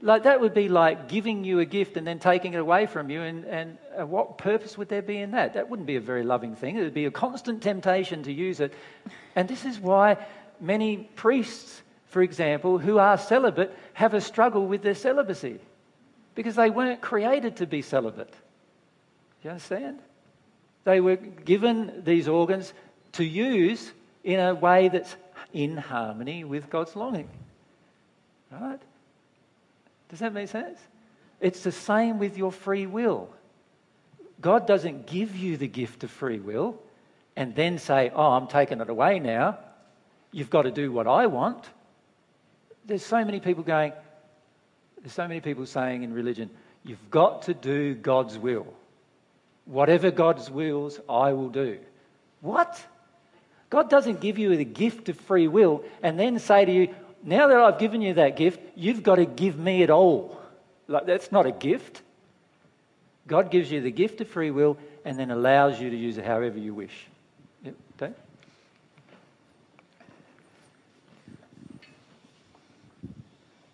Like 0.00 0.22
that 0.22 0.40
would 0.40 0.54
be 0.54 0.70
like 0.70 1.06
giving 1.06 1.44
you 1.44 1.60
a 1.60 1.66
gift 1.66 1.98
and 1.98 2.06
then 2.06 2.18
taking 2.18 2.54
it 2.54 2.60
away 2.60 2.86
from 2.86 3.10
you. 3.10 3.20
And, 3.20 3.44
and 3.44 3.76
what 4.08 4.38
purpose 4.38 4.78
would 4.78 4.88
there 4.88 5.02
be 5.02 5.18
in 5.18 5.32
that? 5.32 5.52
That 5.52 5.68
wouldn't 5.68 5.86
be 5.86 5.96
a 5.96 6.00
very 6.00 6.24
loving 6.24 6.56
thing. 6.56 6.78
It 6.78 6.82
would 6.82 6.94
be 6.94 7.04
a 7.04 7.10
constant 7.10 7.62
temptation 7.62 8.22
to 8.22 8.32
use 8.32 8.58
it. 8.58 8.72
And 9.36 9.48
this 9.48 9.66
is 9.66 9.78
why 9.78 10.16
many 10.62 11.10
priests, 11.14 11.82
for 12.06 12.22
example, 12.22 12.78
who 12.78 12.96
are 12.96 13.18
celibate, 13.18 13.76
have 13.92 14.14
a 14.14 14.20
struggle 14.22 14.66
with 14.66 14.80
their 14.80 14.94
celibacy 14.94 15.58
because 16.34 16.56
they 16.56 16.70
weren't 16.70 17.02
created 17.02 17.56
to 17.56 17.66
be 17.66 17.82
celibate. 17.82 18.32
Do 18.32 19.42
you 19.42 19.50
understand? 19.50 19.98
They 20.84 21.00
were 21.00 21.16
given 21.16 22.02
these 22.02 22.28
organs 22.28 22.72
to 23.14 23.24
use 23.24 23.92
in 24.22 24.40
a 24.40 24.54
way 24.54 24.88
that's 24.88 25.16
in 25.52 25.76
harmony 25.76 26.44
with 26.44 26.70
God's 26.70 26.94
longing. 26.96 27.28
Right? 28.50 28.80
Does 30.08 30.20
that 30.20 30.32
make 30.32 30.48
sense? 30.48 30.78
It's 31.40 31.62
the 31.62 31.72
same 31.72 32.18
with 32.18 32.38
your 32.38 32.52
free 32.52 32.86
will. 32.86 33.28
God 34.40 34.66
doesn't 34.66 35.06
give 35.06 35.36
you 35.36 35.56
the 35.56 35.66
gift 35.66 36.04
of 36.04 36.10
free 36.10 36.38
will 36.38 36.78
and 37.36 37.54
then 37.54 37.78
say, 37.78 38.10
Oh, 38.14 38.32
I'm 38.32 38.46
taking 38.46 38.80
it 38.80 38.88
away 38.88 39.18
now. 39.18 39.58
You've 40.32 40.50
got 40.50 40.62
to 40.62 40.70
do 40.70 40.92
what 40.92 41.06
I 41.06 41.26
want. 41.26 41.64
There's 42.84 43.04
so 43.04 43.24
many 43.24 43.40
people 43.40 43.62
going, 43.62 43.92
there's 45.00 45.12
so 45.12 45.26
many 45.26 45.40
people 45.40 45.66
saying 45.66 46.02
in 46.02 46.12
religion, 46.12 46.50
You've 46.84 47.10
got 47.10 47.42
to 47.42 47.54
do 47.54 47.94
God's 47.94 48.38
will. 48.38 48.66
Whatever 49.64 50.10
God's 50.10 50.50
wills, 50.50 51.00
I 51.08 51.32
will 51.32 51.48
do. 51.48 51.78
What? 52.42 52.82
God 53.74 53.90
doesn't 53.90 54.20
give 54.20 54.38
you 54.38 54.56
the 54.56 54.64
gift 54.64 55.08
of 55.08 55.18
free 55.18 55.48
will 55.48 55.82
and 56.00 56.16
then 56.16 56.38
say 56.38 56.64
to 56.64 56.70
you, 56.70 56.94
now 57.24 57.48
that 57.48 57.56
I've 57.56 57.80
given 57.80 58.02
you 58.02 58.14
that 58.14 58.36
gift, 58.36 58.60
you've 58.76 59.02
got 59.02 59.16
to 59.16 59.26
give 59.26 59.58
me 59.58 59.82
it 59.82 59.90
all. 59.90 60.40
Like, 60.86 61.06
that's 61.06 61.32
not 61.32 61.44
a 61.44 61.50
gift. 61.50 62.00
God 63.26 63.50
gives 63.50 63.72
you 63.72 63.80
the 63.80 63.90
gift 63.90 64.20
of 64.20 64.28
free 64.28 64.52
will 64.52 64.78
and 65.04 65.18
then 65.18 65.32
allows 65.32 65.80
you 65.80 65.90
to 65.90 65.96
use 65.96 66.18
it 66.18 66.24
however 66.24 66.56
you 66.56 66.72
wish. 66.72 67.08
Yep, 67.64 67.74
Dave? 67.98 68.14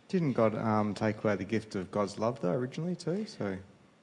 Didn't 0.09 0.33
God 0.33 0.55
um, 0.55 0.95
take 0.95 1.23
away 1.23 1.37
the 1.37 1.45
gift 1.45 1.75
of 1.75 1.91
God's 1.91 2.19
love 2.19 2.41
though 2.41 2.53
originally 2.53 2.97
too? 2.97 3.27
So 3.27 3.55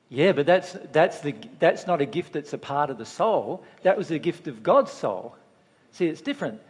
Yeah, 0.10 0.34
but 0.34 0.46
that's, 0.46 0.78
that's, 0.92 1.22
the, 1.22 1.34
that's 1.58 1.88
not 1.88 2.02
a 2.02 2.06
gift 2.06 2.34
that's 2.34 2.54
a 2.54 2.60
part 2.60 2.92
of 2.92 3.00
the 3.00 3.06
soul. 3.06 3.64
That 3.82 3.98
was 3.98 4.12
a 4.12 4.20
gift 4.20 4.46
of 4.46 4.62
God's 4.62 4.92
soul. 4.92 5.36
See, 5.92 6.06
it's 6.08 6.22
different. 6.22 6.62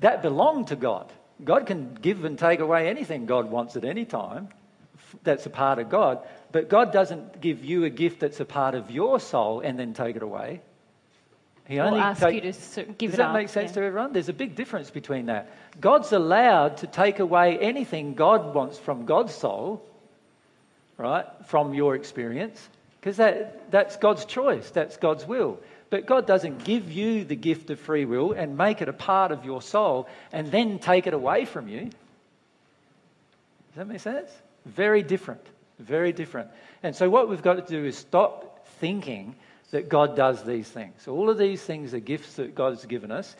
That 0.00 0.22
belonged 0.22 0.68
to 0.68 0.76
God. 0.76 1.12
God 1.42 1.66
can 1.66 1.94
give 1.94 2.24
and 2.24 2.38
take 2.38 2.60
away 2.60 2.88
anything 2.88 3.26
God 3.26 3.50
wants 3.50 3.76
at 3.76 3.84
any 3.84 4.04
time. 4.04 4.48
That's 5.22 5.46
a 5.46 5.50
part 5.50 5.78
of 5.78 5.88
God. 5.88 6.20
But 6.52 6.68
God 6.68 6.92
doesn't 6.92 7.40
give 7.40 7.64
you 7.64 7.84
a 7.84 7.90
gift 7.90 8.20
that's 8.20 8.40
a 8.40 8.44
part 8.44 8.74
of 8.74 8.90
your 8.90 9.20
soul 9.20 9.60
and 9.60 9.78
then 9.78 9.94
take 9.94 10.16
it 10.16 10.22
away. 10.22 10.60
He 11.66 11.80
only 11.80 12.00
ask 12.00 12.20
take- 12.20 12.44
you 12.44 12.52
to 12.52 12.82
give 12.92 13.10
Does 13.10 13.14
it 13.14 13.16
that 13.16 13.28
up, 13.28 13.34
make 13.34 13.48
sense 13.48 13.70
yeah. 13.70 13.80
to 13.80 13.84
everyone? 13.84 14.12
There's 14.12 14.28
a 14.28 14.34
big 14.34 14.54
difference 14.54 14.90
between 14.90 15.26
that. 15.26 15.50
God's 15.80 16.12
allowed 16.12 16.78
to 16.78 16.86
take 16.86 17.20
away 17.20 17.58
anything 17.58 18.14
God 18.14 18.54
wants 18.54 18.78
from 18.78 19.06
God's 19.06 19.34
soul, 19.34 19.82
right, 20.98 21.26
from 21.46 21.72
your 21.72 21.94
experience, 21.94 22.68
because 23.00 23.16
that, 23.16 23.70
that's 23.70 23.96
God's 23.96 24.26
choice, 24.26 24.70
that's 24.70 24.98
God's 24.98 25.26
will. 25.26 25.58
But 25.94 26.06
God 26.06 26.26
doesn't 26.26 26.64
give 26.64 26.90
you 26.90 27.24
the 27.24 27.36
gift 27.36 27.70
of 27.70 27.78
free 27.78 28.04
will 28.04 28.32
and 28.32 28.58
make 28.58 28.82
it 28.82 28.88
a 28.88 28.92
part 28.92 29.30
of 29.30 29.44
your 29.44 29.62
soul 29.62 30.08
and 30.32 30.50
then 30.50 30.80
take 30.80 31.06
it 31.06 31.14
away 31.14 31.44
from 31.44 31.68
you. 31.68 31.82
Does 31.82 31.92
that 33.76 33.86
make 33.86 34.00
sense? 34.00 34.28
Very 34.66 35.04
different. 35.04 35.46
Very 35.78 36.12
different. 36.12 36.50
And 36.82 36.96
so, 36.96 37.08
what 37.08 37.28
we've 37.28 37.42
got 37.42 37.64
to 37.64 37.72
do 37.72 37.84
is 37.84 37.96
stop 37.96 38.66
thinking 38.80 39.36
that 39.70 39.88
God 39.88 40.16
does 40.16 40.42
these 40.42 40.68
things. 40.68 41.06
All 41.06 41.30
of 41.30 41.38
these 41.38 41.62
things 41.62 41.94
are 41.94 42.00
gifts 42.00 42.34
that 42.34 42.56
God 42.56 42.70
has 42.70 42.84
given 42.86 43.12
us. 43.12 43.36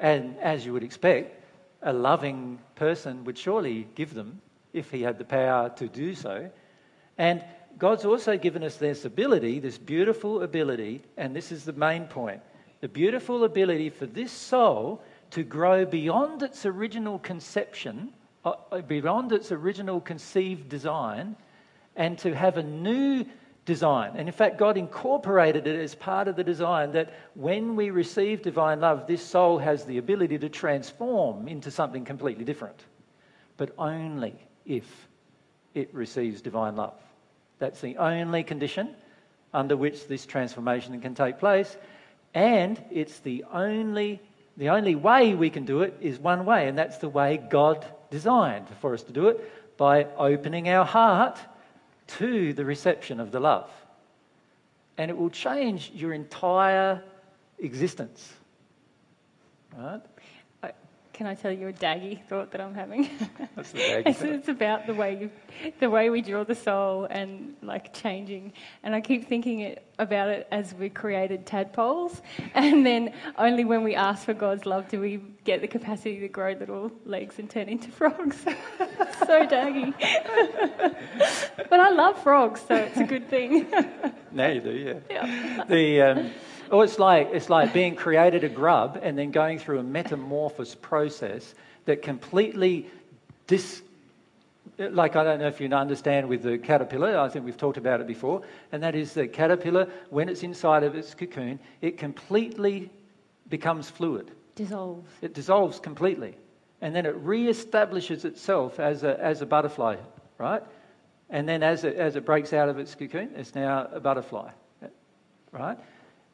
And 0.00 0.38
as 0.38 0.64
you 0.64 0.72
would 0.72 0.84
expect, 0.84 1.38
a 1.82 1.92
loving 1.92 2.60
person 2.76 3.24
would 3.24 3.36
surely 3.36 3.86
give 3.94 4.14
them 4.14 4.40
if 4.72 4.90
he 4.90 5.02
had 5.02 5.18
the 5.18 5.26
power 5.26 5.68
to 5.76 5.86
do 5.86 6.14
so. 6.14 6.48
And 7.18 7.44
God's 7.80 8.04
also 8.04 8.36
given 8.36 8.62
us 8.62 8.76
this 8.76 9.06
ability, 9.06 9.58
this 9.58 9.78
beautiful 9.78 10.42
ability, 10.42 11.02
and 11.16 11.34
this 11.34 11.50
is 11.50 11.64
the 11.64 11.72
main 11.72 12.04
point 12.04 12.42
the 12.80 12.88
beautiful 12.88 13.44
ability 13.44 13.90
for 13.90 14.06
this 14.06 14.32
soul 14.32 15.02
to 15.30 15.42
grow 15.42 15.84
beyond 15.84 16.42
its 16.42 16.64
original 16.64 17.18
conception, 17.18 18.10
uh, 18.44 18.54
uh, 18.72 18.80
beyond 18.80 19.32
its 19.32 19.52
original 19.52 20.00
conceived 20.00 20.68
design, 20.68 21.36
and 21.96 22.18
to 22.18 22.34
have 22.34 22.56
a 22.56 22.62
new 22.62 23.24
design. 23.66 24.12
And 24.16 24.28
in 24.28 24.32
fact, 24.32 24.56
God 24.56 24.78
incorporated 24.78 25.66
it 25.66 25.78
as 25.78 25.94
part 25.94 26.26
of 26.26 26.36
the 26.36 26.44
design 26.44 26.92
that 26.92 27.12
when 27.34 27.76
we 27.76 27.90
receive 27.90 28.40
divine 28.40 28.80
love, 28.80 29.06
this 29.06 29.22
soul 29.22 29.58
has 29.58 29.84
the 29.84 29.98
ability 29.98 30.38
to 30.38 30.48
transform 30.48 31.48
into 31.48 31.70
something 31.70 32.04
completely 32.04 32.44
different, 32.44 32.82
but 33.58 33.74
only 33.76 34.34
if 34.64 34.86
it 35.74 35.94
receives 35.94 36.40
divine 36.40 36.76
love. 36.76 36.94
That's 37.60 37.80
the 37.80 37.96
only 37.98 38.42
condition 38.42 38.96
under 39.54 39.76
which 39.76 40.08
this 40.08 40.26
transformation 40.26 41.00
can 41.00 41.14
take 41.14 41.38
place. 41.38 41.76
And 42.34 42.82
it's 42.90 43.20
the 43.20 43.44
only, 43.52 44.20
the 44.56 44.70
only 44.70 44.96
way 44.96 45.34
we 45.34 45.50
can 45.50 45.64
do 45.64 45.82
it 45.82 45.96
is 46.00 46.18
one 46.18 46.44
way, 46.44 46.66
and 46.66 46.76
that's 46.76 46.98
the 46.98 47.08
way 47.08 47.36
God 47.36 47.86
designed 48.10 48.66
for 48.80 48.94
us 48.94 49.04
to 49.04 49.12
do 49.12 49.28
it 49.28 49.76
by 49.76 50.04
opening 50.16 50.68
our 50.68 50.84
heart 50.84 51.38
to 52.18 52.52
the 52.52 52.64
reception 52.64 53.20
of 53.20 53.30
the 53.30 53.40
love. 53.40 53.70
And 54.98 55.10
it 55.10 55.16
will 55.16 55.30
change 55.30 55.92
your 55.94 56.12
entire 56.12 57.02
existence. 57.58 58.32
Right? 59.76 60.00
Can 61.20 61.26
I 61.26 61.34
tell 61.34 61.52
you 61.52 61.68
a 61.68 61.72
daggy 61.74 62.24
thought 62.28 62.50
that 62.52 62.62
I'm 62.62 62.72
having? 62.72 63.04
What's 63.54 63.72
the 63.72 63.78
daggy 63.80 64.02
it's, 64.06 64.22
it's 64.22 64.48
about 64.48 64.86
the 64.86 64.94
way 64.94 65.18
you, 65.20 65.30
the 65.78 65.90
way 65.90 66.08
we 66.08 66.22
draw 66.22 66.44
the 66.44 66.54
soul 66.54 67.04
and 67.10 67.56
like 67.60 67.92
changing. 67.92 68.54
And 68.82 68.94
I 68.94 69.02
keep 69.02 69.28
thinking 69.28 69.60
it, 69.60 69.84
about 69.98 70.28
it 70.28 70.48
as 70.50 70.72
we 70.72 70.88
created 70.88 71.44
tadpoles, 71.44 72.22
and 72.54 72.86
then 72.86 73.12
only 73.36 73.66
when 73.66 73.84
we 73.84 73.94
ask 73.94 74.24
for 74.24 74.32
God's 74.32 74.64
love 74.64 74.88
do 74.88 74.98
we 74.98 75.20
get 75.44 75.60
the 75.60 75.68
capacity 75.68 76.20
to 76.20 76.28
grow 76.28 76.52
little 76.52 76.90
legs 77.04 77.38
and 77.38 77.50
turn 77.50 77.68
into 77.68 77.90
frogs. 77.98 78.38
so 78.38 79.46
daggy. 79.46 79.92
but 81.68 81.80
I 81.80 81.90
love 81.90 82.22
frogs, 82.22 82.62
so 82.66 82.76
it's 82.76 82.96
a 82.96 83.04
good 83.04 83.28
thing. 83.28 83.66
Now 84.32 84.48
you 84.48 84.62
do, 84.62 84.70
yeah. 84.70 85.00
Yeah. 85.10 85.64
The, 85.68 86.00
um, 86.00 86.30
oh, 86.70 86.80
it's 86.82 86.98
like, 86.98 87.30
it's 87.32 87.50
like 87.50 87.72
being 87.72 87.96
created 87.96 88.44
a 88.44 88.48
grub 88.48 88.98
and 89.02 89.18
then 89.18 89.30
going 89.30 89.58
through 89.58 89.78
a 89.78 89.82
metamorphosis 89.82 90.74
process 90.74 91.54
that 91.84 92.02
completely 92.02 92.88
dis. 93.46 93.82
Like, 94.78 95.16
I 95.16 95.24
don't 95.24 95.40
know 95.40 95.48
if 95.48 95.60
you 95.60 95.68
understand 95.68 96.28
with 96.28 96.42
the 96.42 96.56
caterpillar, 96.56 97.18
I 97.18 97.28
think 97.28 97.44
we've 97.44 97.56
talked 97.56 97.76
about 97.76 98.00
it 98.00 98.06
before, 98.06 98.42
and 98.72 98.82
that 98.82 98.94
is 98.94 99.12
the 99.12 99.28
caterpillar, 99.28 99.88
when 100.08 100.28
it's 100.28 100.42
inside 100.42 100.84
of 100.84 100.94
its 100.94 101.14
cocoon, 101.14 101.58
it 101.82 101.98
completely 101.98 102.90
becomes 103.48 103.90
fluid. 103.90 104.30
Dissolves. 104.54 105.10
It 105.20 105.34
dissolves 105.34 105.80
completely. 105.80 106.36
And 106.80 106.94
then 106.94 107.04
it 107.04 107.14
re-establishes 107.16 108.24
itself 108.24 108.80
as 108.80 109.02
a, 109.02 109.22
as 109.22 109.42
a 109.42 109.46
butterfly, 109.46 109.96
right? 110.38 110.62
And 111.28 111.46
then 111.46 111.62
as 111.62 111.84
it, 111.84 111.96
as 111.96 112.16
it 112.16 112.24
breaks 112.24 112.52
out 112.52 112.68
of 112.68 112.78
its 112.78 112.94
cocoon, 112.94 113.30
it's 113.36 113.54
now 113.54 113.88
a 113.92 114.00
butterfly, 114.00 114.50
right? 115.52 115.78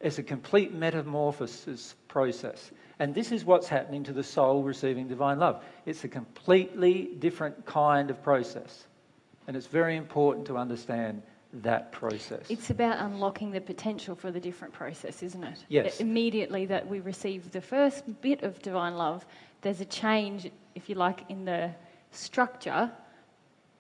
It's 0.01 0.19
a 0.19 0.23
complete 0.23 0.75
metamorphosis 0.75 1.95
process. 2.09 2.71
And 2.99 3.15
this 3.15 3.33
is 3.33 3.45
what's 3.45 3.69
happening 3.69 4.05
to 4.05 4.13
the 4.13 4.23
soul 4.23 4.63
receiving 4.63 5.09
divine 5.09 5.39
love. 5.39 5.63
It's 5.85 6.05
a 6.05 6.09
completely 6.09 7.11
different 7.19 7.65
kind 7.67 8.11
of 8.11 8.23
process. 8.23 8.87
And 9.47 9.57
it's 9.57 9.67
very 9.67 9.97
important 9.97 10.47
to 10.47 10.57
understand 10.57 11.23
that 11.53 11.93
process. 11.93 12.51
It's 12.51 12.71
about 12.71 12.99
unlocking 12.99 13.51
the 13.51 13.61
potential 13.61 14.15
for 14.15 14.31
the 14.31 14.41
different 14.41 14.75
process, 14.75 15.23
isn't 15.23 15.45
it? 15.45 15.65
Yes. 15.69 16.01
Immediately 16.01 16.67
that 16.67 16.87
we 16.87 17.01
receive 17.01 17.51
the 17.53 17.61
first 17.61 18.05
bit 18.21 18.43
of 18.43 18.61
divine 18.61 18.97
love, 18.97 19.25
there's 19.63 19.81
a 19.81 19.87
change, 19.87 20.51
if 20.75 20.89
you 20.89 20.95
like, 20.95 21.25
in 21.31 21.45
the 21.45 21.71
structure 22.11 22.91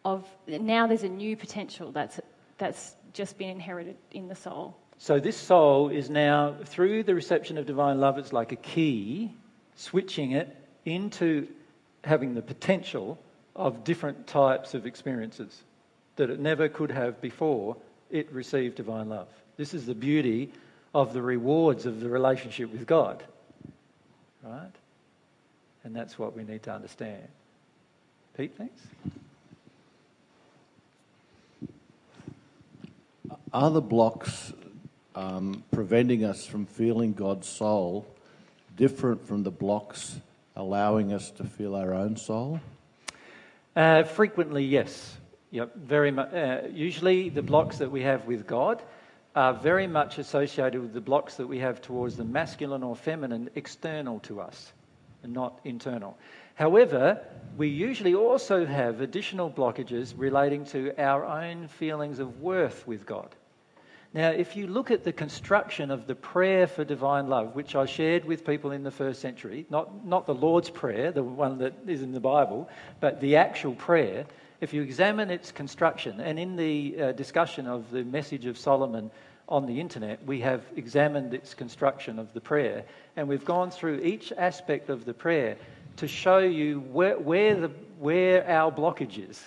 of 0.05 0.27
now 0.47 0.87
there's 0.87 1.03
a 1.03 1.09
new 1.09 1.37
potential 1.37 1.91
that's 1.91 2.21
that's 2.59 2.95
just 3.13 3.37
been 3.37 3.51
inherited 3.51 3.97
in 4.13 4.29
the 4.29 4.35
soul. 4.35 4.77
So 4.99 5.21
this 5.21 5.37
soul 5.37 5.91
is 5.91 6.09
now, 6.09 6.55
through 6.65 7.03
the 7.03 7.15
reception 7.15 7.59
of 7.59 7.67
divine 7.67 8.01
love, 8.01 8.19
it's 8.19 8.33
like 8.33 8.53
a 8.53 8.57
key, 8.57 9.31
switching 9.77 10.33
it 10.33 10.55
into 10.85 11.47
having 12.05 12.35
the 12.35 12.43
potential 12.43 13.19
of 13.55 13.85
different 13.85 14.27
types 14.27 14.75
of 14.75 14.87
experiences 14.87 15.63
that 16.17 16.31
it 16.31 16.41
never 16.41 16.69
could 16.69 16.91
have 16.91 17.21
before 17.21 17.77
it 18.11 18.31
received 18.33 18.77
divine 18.77 19.09
love. 19.09 19.29
This 19.57 19.75
is 19.75 19.87
the 19.87 19.95
beauty 19.95 20.53
of 20.95 21.13
the 21.13 21.23
rewards 21.23 21.85
of 21.85 22.01
the 22.01 22.09
relationship 22.09 22.73
with 22.73 22.87
God. 22.87 23.23
Right? 24.43 24.73
And 25.85 25.95
that's 25.95 26.19
what 26.19 26.37
we 26.37 26.45
need 26.45 26.63
to 26.65 26.73
understand. 26.73 27.23
Pete, 28.37 28.55
thanks. 28.57 28.81
Are 33.53 33.71
the 33.71 33.81
blocks 33.81 34.53
um, 35.17 35.65
preventing 35.73 36.25
us 36.25 36.47
from 36.47 36.67
feeling 36.67 37.15
God's 37.15 37.49
soul 37.49 38.07
different 38.77 39.27
from 39.27 39.43
the 39.43 39.51
blocks 39.51 40.21
allowing 40.55 41.13
us 41.13 41.31
to 41.33 41.45
feel 41.45 41.75
our 41.75 41.95
own 41.95 42.17
soul? 42.17 42.61
Uh, 43.75 44.05
frequently, 44.05 44.65
yes. 44.65 45.17
Yep, 45.51 45.77
very. 45.77 46.17
Uh, 46.17 46.67
usually, 46.73 47.29
the 47.29 47.43
blocks 47.43 47.79
that 47.79 47.91
we 47.91 48.03
have 48.03 48.27
with 48.27 48.47
God 48.47 48.83
are 49.35 49.55
very 49.55 49.87
much 49.87 50.19
associated 50.19 50.81
with 50.81 50.93
the 50.93 51.01
blocks 51.01 51.37
that 51.37 51.47
we 51.47 51.59
have 51.59 51.81
towards 51.81 52.17
the 52.17 52.25
masculine 52.25 52.83
or 52.83 52.97
feminine 52.97 53.51
external 53.55 54.19
to 54.21 54.41
us, 54.41 54.73
and 55.23 55.33
not 55.33 55.61
internal. 55.65 56.17
However, 56.55 57.23
we 57.57 57.69
usually 57.69 58.15
also 58.15 58.65
have 58.65 59.03
additional 59.03 59.51
blockages 59.51 60.15
relating 60.17 60.65
to 60.67 60.93
our 60.99 61.25
own 61.25 61.69
feelings 61.69 62.19
of 62.19 62.41
worth 62.41 62.87
with 62.87 63.05
God. 63.05 63.35
Now, 64.15 64.31
if 64.31 64.57
you 64.57 64.67
look 64.67 64.91
at 64.91 65.05
the 65.05 65.13
construction 65.13 65.91
of 65.91 66.07
the 66.07 66.15
prayer 66.15 66.67
for 66.67 66.85
divine 66.85 67.29
love, 67.29 67.55
which 67.55 67.75
I 67.75 67.87
shared 67.87 68.25
with 68.25 68.47
people 68.47 68.71
in 68.71 68.83
the 68.83 68.91
first 68.91 69.21
century, 69.21 69.67
not, 69.69 70.07
not 70.07 70.27
the 70.27 70.35
Lord's 70.35 70.71
Prayer, 70.71 71.13
the 71.13 71.23
one 71.23 71.59
that 71.59 71.75
is 71.87 72.03
in 72.03 72.13
the 72.13 72.21
Bible, 72.21 72.69
but 73.01 73.21
the 73.21 73.37
actual 73.37 73.75
prayer, 73.75 74.25
if 74.61 74.73
you 74.73 74.83
examine 74.83 75.31
its 75.31 75.53
construction, 75.53 76.21
and 76.21 76.39
in 76.39 76.57
the 76.57 76.97
uh, 77.01 77.13
discussion 77.13 77.67
of 77.67 77.91
the 77.91 78.05
message 78.05 78.47
of 78.47 78.57
Solomon 78.57 79.11
on 79.49 79.67
the 79.67 79.79
internet, 79.79 80.25
we 80.25 80.41
have 80.41 80.65
examined 80.77 81.35
its 81.35 81.53
construction 81.53 82.19
of 82.19 82.33
the 82.33 82.41
prayer, 82.41 82.85
and 83.17 83.29
we've 83.29 83.45
gone 83.45 83.71
through 83.71 84.01
each 84.01 84.33
aspect 84.33 84.89
of 84.89 85.05
the 85.05 85.15
prayer 85.15 85.57
to 85.97 86.09
show 86.09 86.39
you 86.39 86.81
where, 86.93 87.19
where, 87.19 87.55
the, 87.55 87.69
where 87.99 88.49
our 88.49 88.71
blockage 88.71 89.29
is 89.29 89.43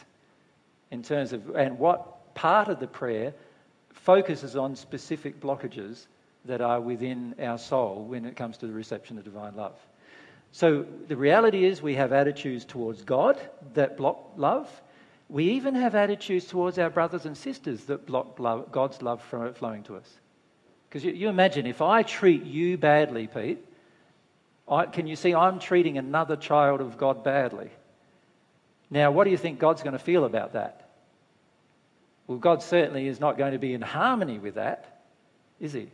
in 0.91 1.03
terms 1.03 1.33
of, 1.33 1.55
and 1.55 1.77
what 1.77 2.33
part 2.35 2.67
of 2.67 2.79
the 2.79 2.87
prayer 2.87 3.33
focuses 4.09 4.55
on 4.55 4.75
specific 4.75 5.39
blockages 5.39 6.07
that 6.45 6.61
are 6.61 6.81
within 6.81 7.35
our 7.39 7.59
soul 7.59 8.05
when 8.05 8.25
it 8.25 8.35
comes 8.35 8.57
to 8.57 8.65
the 8.65 8.73
reception 8.73 9.19
of 9.19 9.23
divine 9.23 9.55
love. 9.55 9.77
So 10.51 10.83
the 11.07 11.15
reality 11.15 11.63
is 11.63 11.79
we 11.79 11.93
have 11.93 12.11
attitudes 12.11 12.65
towards 12.65 13.03
God 13.03 13.39
that 13.75 13.97
block 13.97 14.31
love. 14.35 14.67
We 15.29 15.51
even 15.51 15.75
have 15.75 15.93
attitudes 15.93 16.45
towards 16.45 16.79
our 16.79 16.89
brothers 16.89 17.27
and 17.27 17.37
sisters 17.37 17.85
that 17.85 18.07
block 18.07 18.39
love, 18.39 18.71
God's 18.71 18.99
love 19.03 19.21
from 19.21 19.53
flowing 19.53 19.83
to 19.83 19.97
us. 19.97 20.09
Because 20.89 21.05
you, 21.05 21.11
you, 21.11 21.29
imagine 21.29 21.67
if 21.67 21.83
I 21.83 22.01
treat 22.01 22.45
you 22.45 22.79
badly, 22.79 23.27
Pete, 23.27 23.63
I, 24.67 24.87
can 24.87 25.05
you 25.05 25.17
see 25.17 25.35
I'm 25.35 25.59
treating 25.59 25.99
another 25.99 26.35
child 26.35 26.81
of 26.81 26.97
God 26.97 27.23
badly? 27.23 27.69
Now, 28.89 29.11
what 29.11 29.25
do 29.25 29.29
you 29.29 29.37
think 29.37 29.59
God's 29.59 29.83
going 29.83 29.93
to 29.93 29.99
feel 29.99 30.25
about 30.25 30.53
that? 30.53 30.88
Well, 32.29 32.37
God 32.37 32.61
certainly 32.61 33.07
is 33.07 33.19
not 33.19 33.39
going 33.39 33.53
to 33.53 33.57
be 33.57 33.73
in 33.73 33.81
harmony 33.81 34.37
with 34.37 34.53
that, 34.53 35.01
is 35.59 35.73
He? 35.73 35.89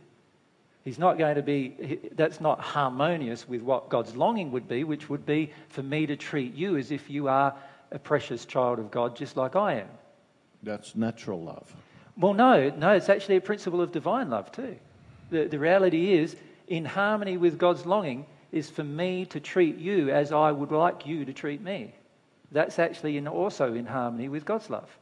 He's 0.84 0.98
not 0.98 1.16
going 1.16 1.36
to 1.36 1.42
be, 1.42 1.98
that's 2.12 2.42
not 2.42 2.60
harmonious 2.60 3.48
with 3.48 3.62
what 3.62 3.88
God's 3.88 4.14
longing 4.14 4.52
would 4.52 4.68
be, 4.68 4.84
which 4.84 5.08
would 5.08 5.24
be 5.24 5.50
for 5.70 5.82
me 5.82 6.04
to 6.04 6.14
treat 6.14 6.54
you 6.54 6.76
as 6.76 6.90
if 6.90 7.08
you 7.08 7.26
are 7.28 7.54
a 7.90 7.98
precious 7.98 8.44
child 8.44 8.78
of 8.78 8.90
God, 8.90 9.16
just 9.16 9.38
like 9.38 9.56
I 9.56 9.80
am. 9.80 9.88
That's 10.62 10.94
natural 10.94 11.40
love. 11.40 11.74
Well, 12.18 12.34
no, 12.34 12.68
no, 12.68 12.92
it's 12.92 13.08
actually 13.08 13.36
a 13.36 13.40
principle 13.40 13.80
of 13.80 13.90
divine 13.90 14.28
love, 14.28 14.52
too. 14.52 14.76
The, 15.30 15.44
the 15.44 15.58
reality 15.58 16.12
is, 16.18 16.36
in 16.68 16.84
harmony 16.84 17.38
with 17.38 17.56
God's 17.56 17.86
longing, 17.86 18.26
is 18.52 18.68
for 18.68 18.84
me 18.84 19.24
to 19.24 19.40
treat 19.40 19.78
you 19.78 20.10
as 20.10 20.32
I 20.32 20.52
would 20.52 20.70
like 20.70 21.06
you 21.06 21.24
to 21.24 21.32
treat 21.32 21.62
me. 21.62 21.94
That's 22.52 22.78
actually 22.78 23.16
in, 23.16 23.26
also 23.26 23.72
in 23.72 23.86
harmony 23.86 24.28
with 24.28 24.44
God's 24.44 24.68
love. 24.68 24.98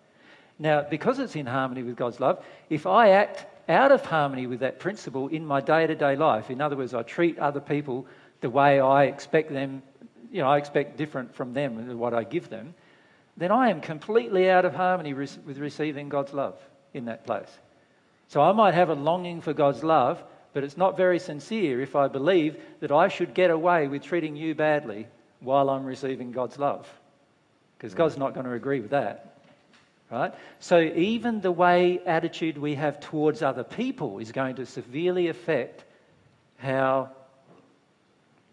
Now, 0.58 0.82
because 0.82 1.18
it's 1.18 1.36
in 1.36 1.46
harmony 1.46 1.82
with 1.82 1.96
God's 1.96 2.20
love, 2.20 2.44
if 2.70 2.86
I 2.86 3.10
act 3.10 3.46
out 3.68 3.92
of 3.92 4.04
harmony 4.04 4.46
with 4.46 4.60
that 4.60 4.78
principle 4.78 5.28
in 5.28 5.44
my 5.44 5.60
day 5.60 5.86
to 5.86 5.94
day 5.94 6.16
life, 6.16 6.50
in 6.50 6.60
other 6.60 6.76
words, 6.76 6.94
I 6.94 7.02
treat 7.02 7.38
other 7.38 7.60
people 7.60 8.06
the 8.40 8.50
way 8.50 8.78
I 8.78 9.04
expect 9.04 9.52
them, 9.52 9.82
you 10.30 10.42
know, 10.42 10.48
I 10.48 10.58
expect 10.58 10.96
different 10.96 11.34
from 11.34 11.54
them 11.54 11.76
than 11.76 11.98
what 11.98 12.14
I 12.14 12.24
give 12.24 12.50
them, 12.50 12.74
then 13.36 13.50
I 13.50 13.70
am 13.70 13.80
completely 13.80 14.48
out 14.48 14.64
of 14.64 14.74
harmony 14.74 15.12
with 15.12 15.58
receiving 15.58 16.08
God's 16.08 16.32
love 16.32 16.56
in 16.92 17.06
that 17.06 17.26
place. 17.26 17.50
So 18.28 18.40
I 18.40 18.52
might 18.52 18.74
have 18.74 18.90
a 18.90 18.94
longing 18.94 19.40
for 19.40 19.52
God's 19.52 19.82
love, 19.82 20.22
but 20.52 20.62
it's 20.62 20.76
not 20.76 20.96
very 20.96 21.18
sincere 21.18 21.80
if 21.80 21.96
I 21.96 22.06
believe 22.06 22.56
that 22.80 22.92
I 22.92 23.08
should 23.08 23.34
get 23.34 23.50
away 23.50 23.88
with 23.88 24.02
treating 24.02 24.36
you 24.36 24.54
badly 24.54 25.08
while 25.40 25.68
I'm 25.68 25.84
receiving 25.84 26.30
God's 26.30 26.58
love. 26.58 26.88
Because 27.76 27.94
God's 27.94 28.14
mm. 28.14 28.20
not 28.20 28.34
going 28.34 28.46
to 28.46 28.52
agree 28.52 28.80
with 28.80 28.90
that. 28.90 29.33
Right? 30.14 30.32
So 30.60 30.78
even 30.78 31.40
the 31.40 31.50
way 31.50 32.00
attitude 32.06 32.56
we 32.56 32.76
have 32.76 33.00
towards 33.00 33.42
other 33.42 33.64
people 33.64 34.20
is 34.20 34.30
going 34.30 34.54
to 34.56 34.66
severely 34.66 35.26
affect 35.26 35.82
how 36.56 37.10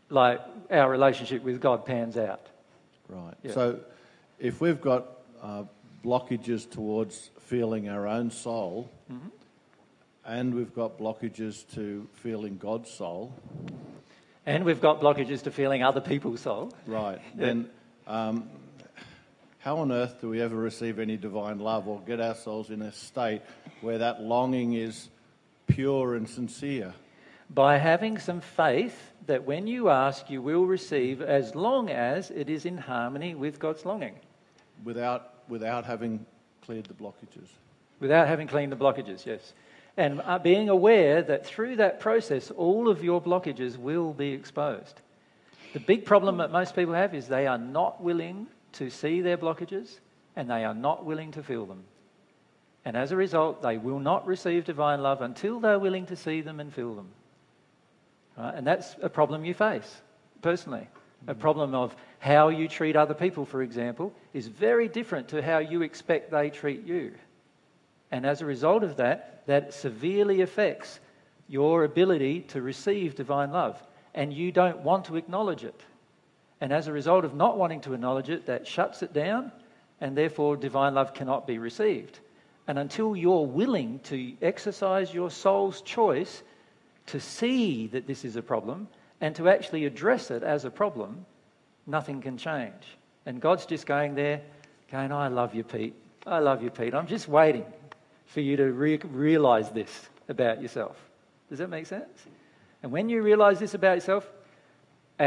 like 0.09 0.41
our 0.71 0.89
relationship 0.89 1.43
with 1.43 1.61
God 1.61 1.85
pans 1.85 2.17
out. 2.17 2.47
Right. 3.07 3.35
Yeah. 3.43 3.51
So 3.51 3.79
if 4.39 4.59
we've 4.59 4.81
got 4.81 5.05
uh, 5.43 5.65
blockages 6.03 6.67
towards 6.67 7.29
feeling 7.41 7.89
our 7.89 8.07
own 8.07 8.31
soul, 8.31 8.89
mm-hmm. 9.11 9.27
and 10.25 10.55
we've 10.55 10.73
got 10.73 10.97
blockages 10.97 11.63
to 11.75 12.07
feeling 12.13 12.57
God's 12.57 12.89
soul, 12.89 13.35
and 14.47 14.65
we've 14.65 14.81
got 14.81 14.99
blockages 14.99 15.43
to 15.43 15.51
feeling 15.51 15.83
other 15.83 16.01
people's 16.01 16.41
soul, 16.41 16.73
right? 16.87 17.21
Yeah. 17.37 17.45
Then 17.45 17.69
um, 18.07 18.49
how 19.61 19.77
on 19.77 19.91
earth 19.91 20.19
do 20.19 20.29
we 20.29 20.41
ever 20.41 20.55
receive 20.55 20.97
any 20.97 21.17
divine 21.17 21.59
love 21.59 21.87
or 21.87 22.01
get 22.01 22.19
ourselves 22.19 22.71
in 22.71 22.81
a 22.81 22.91
state 22.91 23.41
where 23.81 23.99
that 23.99 24.21
longing 24.21 24.73
is 24.73 25.09
pure 25.67 26.15
and 26.15 26.27
sincere? 26.27 26.93
By 27.47 27.77
having 27.77 28.17
some 28.17 28.41
faith 28.41 29.11
that 29.27 29.43
when 29.43 29.67
you 29.67 29.89
ask, 29.89 30.31
you 30.31 30.41
will 30.41 30.65
receive 30.65 31.21
as 31.21 31.53
long 31.53 31.89
as 31.91 32.31
it 32.31 32.49
is 32.49 32.65
in 32.65 32.77
harmony 32.77 33.35
with 33.35 33.59
God's 33.59 33.85
longing. 33.85 34.15
Without, 34.83 35.33
without 35.47 35.85
having 35.85 36.25
cleared 36.65 36.85
the 36.85 36.95
blockages. 36.95 37.49
Without 37.99 38.27
having 38.27 38.47
cleaned 38.47 38.71
the 38.71 38.77
blockages, 38.77 39.27
yes. 39.27 39.53
And 39.95 40.21
uh, 40.21 40.39
being 40.39 40.69
aware 40.69 41.21
that 41.21 41.45
through 41.45 41.75
that 41.75 41.99
process, 41.99 42.49
all 42.49 42.89
of 42.89 43.03
your 43.03 43.21
blockages 43.21 43.77
will 43.77 44.11
be 44.11 44.31
exposed. 44.31 45.01
The 45.73 45.79
big 45.79 46.05
problem 46.05 46.37
that 46.37 46.51
most 46.51 46.75
people 46.75 46.95
have 46.95 47.13
is 47.13 47.27
they 47.27 47.45
are 47.45 47.59
not 47.59 48.01
willing 48.01 48.47
to 48.73 48.89
see 48.89 49.21
their 49.21 49.37
blockages 49.37 49.99
and 50.35 50.49
they 50.49 50.63
are 50.63 50.73
not 50.73 51.05
willing 51.05 51.31
to 51.31 51.43
feel 51.43 51.65
them. 51.65 51.83
And 52.85 52.97
as 52.97 53.11
a 53.11 53.15
result, 53.15 53.61
they 53.61 53.77
will 53.77 53.99
not 53.99 54.25
receive 54.25 54.65
divine 54.65 55.01
love 55.01 55.21
until 55.21 55.59
they're 55.59 55.79
willing 55.79 56.07
to 56.07 56.15
see 56.15 56.41
them 56.41 56.59
and 56.59 56.73
feel 56.73 56.95
them. 56.95 57.09
Right? 58.37 58.55
And 58.55 58.65
that's 58.65 58.95
a 59.01 59.09
problem 59.09 59.45
you 59.45 59.53
face 59.53 60.01
personally. 60.41 60.87
A 61.27 61.31
mm-hmm. 61.31 61.41
problem 61.41 61.75
of 61.75 61.95
how 62.19 62.49
you 62.49 62.67
treat 62.67 62.95
other 62.95 63.13
people, 63.13 63.45
for 63.45 63.61
example, 63.61 64.13
is 64.33 64.47
very 64.47 64.87
different 64.87 65.27
to 65.29 65.41
how 65.41 65.59
you 65.59 65.83
expect 65.83 66.31
they 66.31 66.49
treat 66.49 66.83
you. 66.83 67.13
And 68.11 68.25
as 68.25 68.41
a 68.41 68.45
result 68.45 68.83
of 68.83 68.97
that, 68.97 69.43
that 69.45 69.73
severely 69.73 70.41
affects 70.41 70.99
your 71.47 71.83
ability 71.83 72.41
to 72.41 72.61
receive 72.61 73.15
divine 73.15 73.51
love. 73.51 73.81
And 74.13 74.33
you 74.33 74.51
don't 74.51 74.79
want 74.79 75.05
to 75.05 75.15
acknowledge 75.15 75.63
it. 75.63 75.79
And 76.61 76.71
as 76.71 76.87
a 76.87 76.93
result 76.93 77.25
of 77.25 77.33
not 77.33 77.57
wanting 77.57 77.81
to 77.81 77.93
acknowledge 77.93 78.29
it, 78.29 78.45
that 78.45 78.67
shuts 78.67 79.01
it 79.01 79.13
down, 79.13 79.51
and 79.99 80.15
therefore 80.15 80.55
divine 80.55 80.93
love 80.93 81.13
cannot 81.13 81.47
be 81.47 81.57
received. 81.57 82.19
And 82.67 82.77
until 82.77 83.15
you're 83.15 83.45
willing 83.45 83.99
to 84.03 84.33
exercise 84.41 85.13
your 85.13 85.31
soul's 85.31 85.81
choice 85.81 86.43
to 87.07 87.19
see 87.19 87.87
that 87.87 88.05
this 88.07 88.23
is 88.23 88.35
a 88.35 88.41
problem 88.41 88.87
and 89.19 89.35
to 89.35 89.49
actually 89.49 89.85
address 89.85 90.31
it 90.31 90.43
as 90.43 90.63
a 90.63 90.69
problem, 90.69 91.25
nothing 91.87 92.21
can 92.21 92.37
change. 92.37 92.97
And 93.25 93.41
God's 93.41 93.65
just 93.65 93.85
going 93.85 94.15
there, 94.15 94.41
going, 94.91 95.11
I 95.11 95.27
love 95.27 95.55
you, 95.55 95.63
Pete. 95.63 95.95
I 96.25 96.39
love 96.39 96.61
you, 96.61 96.69
Pete. 96.69 96.93
I'm 96.93 97.07
just 97.07 97.27
waiting 97.27 97.65
for 98.27 98.41
you 98.41 98.55
to 98.57 98.71
re- 98.71 98.99
realize 99.11 99.71
this 99.71 100.09
about 100.29 100.61
yourself. 100.61 100.97
Does 101.49 101.59
that 101.59 101.69
make 101.69 101.87
sense? 101.87 102.25
And 102.83 102.91
when 102.91 103.09
you 103.09 103.21
realize 103.21 103.59
this 103.59 103.73
about 103.73 103.95
yourself, 103.95 104.31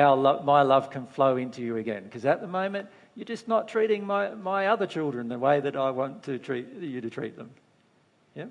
our 0.00 0.16
lo- 0.16 0.42
my 0.42 0.62
love 0.62 0.90
can 0.90 1.06
flow 1.06 1.36
into 1.36 1.62
you 1.62 1.76
again. 1.76 2.04
Because 2.04 2.24
at 2.24 2.40
the 2.40 2.46
moment, 2.46 2.88
you're 3.14 3.24
just 3.24 3.48
not 3.48 3.68
treating 3.68 4.06
my, 4.06 4.30
my 4.30 4.68
other 4.68 4.86
children 4.86 5.28
the 5.28 5.38
way 5.38 5.60
that 5.60 5.76
I 5.76 5.90
want 5.90 6.24
to 6.24 6.38
treat 6.38 6.66
you 6.80 7.00
to 7.00 7.10
treat 7.10 7.36
them. 7.36 7.50
Yeah? 8.34 8.46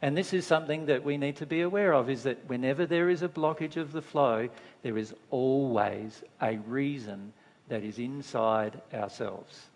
And 0.00 0.16
this 0.16 0.32
is 0.32 0.46
something 0.46 0.86
that 0.86 1.04
we 1.04 1.16
need 1.16 1.36
to 1.36 1.46
be 1.46 1.62
aware 1.62 1.92
of 1.92 2.08
is 2.08 2.22
that 2.24 2.46
whenever 2.46 2.86
there 2.86 3.08
is 3.08 3.22
a 3.22 3.28
blockage 3.28 3.76
of 3.76 3.92
the 3.92 4.02
flow, 4.02 4.48
there 4.82 4.98
is 4.98 5.14
always 5.30 6.22
a 6.40 6.56
reason 6.58 7.32
that 7.68 7.82
is 7.82 7.98
inside 7.98 8.80
ourselves. 8.94 9.66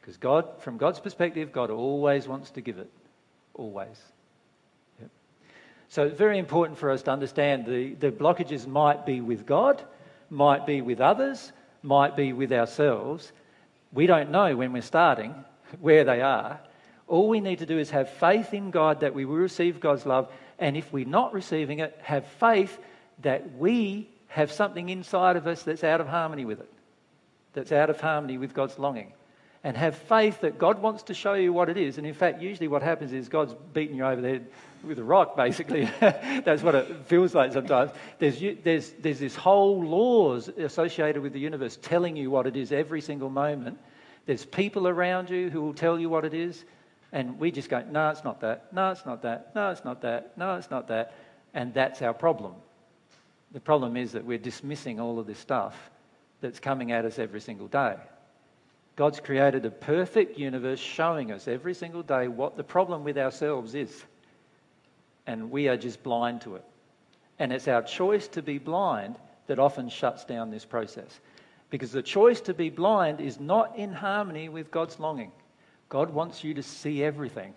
Because 0.00 0.16
God, 0.16 0.46
from 0.60 0.78
God's 0.78 1.00
perspective, 1.00 1.52
God 1.52 1.70
always 1.70 2.26
wants 2.26 2.50
to 2.52 2.60
give 2.60 2.78
it. 2.78 2.90
Always. 3.54 4.00
So 5.88 6.04
it's 6.04 6.18
very 6.18 6.38
important 6.38 6.78
for 6.78 6.90
us 6.90 7.02
to 7.02 7.10
understand 7.10 7.64
the, 7.64 7.94
the 7.94 8.12
blockages 8.12 8.66
might 8.66 9.06
be 9.06 9.20
with 9.20 9.46
God, 9.46 9.82
might 10.28 10.66
be 10.66 10.82
with 10.82 11.00
others, 11.00 11.52
might 11.82 12.14
be 12.14 12.32
with 12.32 12.52
ourselves. 12.52 13.32
We 13.92 14.06
don't 14.06 14.30
know 14.30 14.54
when 14.54 14.72
we're 14.72 14.82
starting 14.82 15.34
where 15.80 16.04
they 16.04 16.20
are. 16.20 16.60
All 17.06 17.28
we 17.28 17.40
need 17.40 17.60
to 17.60 17.66
do 17.66 17.78
is 17.78 17.90
have 17.90 18.10
faith 18.10 18.52
in 18.52 18.70
God 18.70 19.00
that 19.00 19.14
we 19.14 19.24
will 19.24 19.36
receive 19.36 19.80
God's 19.80 20.04
love. 20.04 20.30
And 20.58 20.76
if 20.76 20.92
we're 20.92 21.06
not 21.06 21.32
receiving 21.32 21.78
it, 21.78 21.98
have 22.02 22.26
faith 22.26 22.78
that 23.22 23.56
we 23.56 24.10
have 24.28 24.52
something 24.52 24.90
inside 24.90 25.36
of 25.36 25.46
us 25.46 25.62
that's 25.62 25.84
out 25.84 26.02
of 26.02 26.06
harmony 26.06 26.44
with 26.44 26.60
it, 26.60 26.70
that's 27.54 27.72
out 27.72 27.88
of 27.88 27.98
harmony 27.98 28.36
with 28.36 28.52
God's 28.52 28.78
longing. 28.78 29.14
And 29.64 29.76
have 29.76 29.96
faith 29.96 30.42
that 30.42 30.58
God 30.58 30.80
wants 30.80 31.04
to 31.04 31.14
show 31.14 31.32
you 31.32 31.52
what 31.52 31.68
it 31.68 31.76
is. 31.76 31.98
And 31.98 32.06
in 32.06 32.14
fact, 32.14 32.40
usually 32.42 32.68
what 32.68 32.82
happens 32.82 33.12
is 33.12 33.28
God's 33.28 33.54
beating 33.72 33.96
you 33.96 34.04
over 34.04 34.20
the 34.20 34.28
head 34.28 34.46
with 34.84 34.98
a 34.98 35.04
rock, 35.04 35.36
basically. 35.36 35.84
That's 36.00 36.62
what 36.62 36.74
it 36.74 37.06
feels 37.06 37.34
like 37.34 37.52
sometimes. 37.52 37.90
There's, 38.18 38.40
there's, 38.62 38.90
there's 38.92 39.18
this 39.18 39.36
whole 39.36 39.82
laws 39.82 40.48
associated 40.48 41.22
with 41.22 41.32
the 41.32 41.40
universe 41.40 41.78
telling 41.80 42.16
you 42.16 42.30
what 42.30 42.46
it 42.46 42.56
is 42.56 42.72
every 42.72 43.00
single 43.00 43.30
moment. 43.30 43.78
There's 44.26 44.44
people 44.44 44.86
around 44.86 45.30
you 45.30 45.50
who 45.50 45.62
will 45.62 45.74
tell 45.74 45.98
you 45.98 46.08
what 46.08 46.24
it 46.24 46.34
is. 46.34 46.64
And 47.12 47.38
we 47.38 47.50
just 47.50 47.70
go, 47.70 47.82
no, 47.90 48.10
it's 48.10 48.24
not 48.24 48.40
that. 48.42 48.72
No, 48.72 48.90
it's 48.90 49.06
not 49.06 49.22
that. 49.22 49.54
No, 49.54 49.70
it's 49.70 49.84
not 49.84 50.02
that. 50.02 50.36
No, 50.36 50.56
it's 50.56 50.70
not 50.70 50.88
that. 50.88 51.14
And 51.54 51.72
that's 51.72 52.02
our 52.02 52.12
problem. 52.12 52.54
The 53.52 53.60
problem 53.60 53.96
is 53.96 54.12
that 54.12 54.24
we're 54.24 54.38
dismissing 54.38 55.00
all 55.00 55.18
of 55.18 55.26
this 55.26 55.38
stuff 55.38 55.90
that's 56.40 56.60
coming 56.60 56.92
at 56.92 57.04
us 57.04 57.18
every 57.18 57.40
single 57.40 57.66
day. 57.66 57.96
God's 58.96 59.20
created 59.20 59.64
a 59.64 59.70
perfect 59.70 60.38
universe 60.38 60.80
showing 60.80 61.32
us 61.32 61.48
every 61.48 61.72
single 61.72 62.02
day 62.02 62.28
what 62.28 62.56
the 62.56 62.64
problem 62.64 63.04
with 63.04 63.16
ourselves 63.16 63.74
is 63.74 64.04
and 65.28 65.50
we 65.50 65.68
are 65.68 65.76
just 65.76 66.02
blind 66.02 66.40
to 66.40 66.56
it. 66.56 66.64
And 67.38 67.52
it's 67.52 67.68
our 67.68 67.82
choice 67.82 68.26
to 68.28 68.42
be 68.42 68.58
blind 68.58 69.16
that 69.46 69.58
often 69.58 69.88
shuts 69.90 70.24
down 70.24 70.50
this 70.50 70.64
process. 70.64 71.20
Because 71.70 71.92
the 71.92 72.02
choice 72.02 72.40
to 72.40 72.54
be 72.54 72.70
blind 72.70 73.20
is 73.20 73.38
not 73.38 73.76
in 73.76 73.92
harmony 73.92 74.48
with 74.48 74.70
God's 74.70 74.98
longing. 74.98 75.30
God 75.90 76.10
wants 76.10 76.42
you 76.42 76.54
to 76.54 76.62
see 76.62 77.04
everything. 77.04 77.52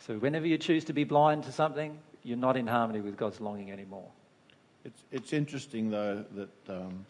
So 0.00 0.18
whenever 0.18 0.46
you 0.46 0.58
choose 0.58 0.84
to 0.84 0.92
be 0.92 1.04
blind 1.04 1.44
to 1.44 1.52
something, 1.52 1.98
you're 2.22 2.36
not 2.36 2.58
in 2.58 2.66
harmony 2.66 3.00
with 3.00 3.16
God's 3.16 3.40
longing 3.40 3.72
anymore. 3.72 4.08
It's, 4.84 5.02
it's 5.10 5.32
interesting, 5.32 5.90
though, 5.90 6.24
that 6.34 6.68
um, 6.68 7.06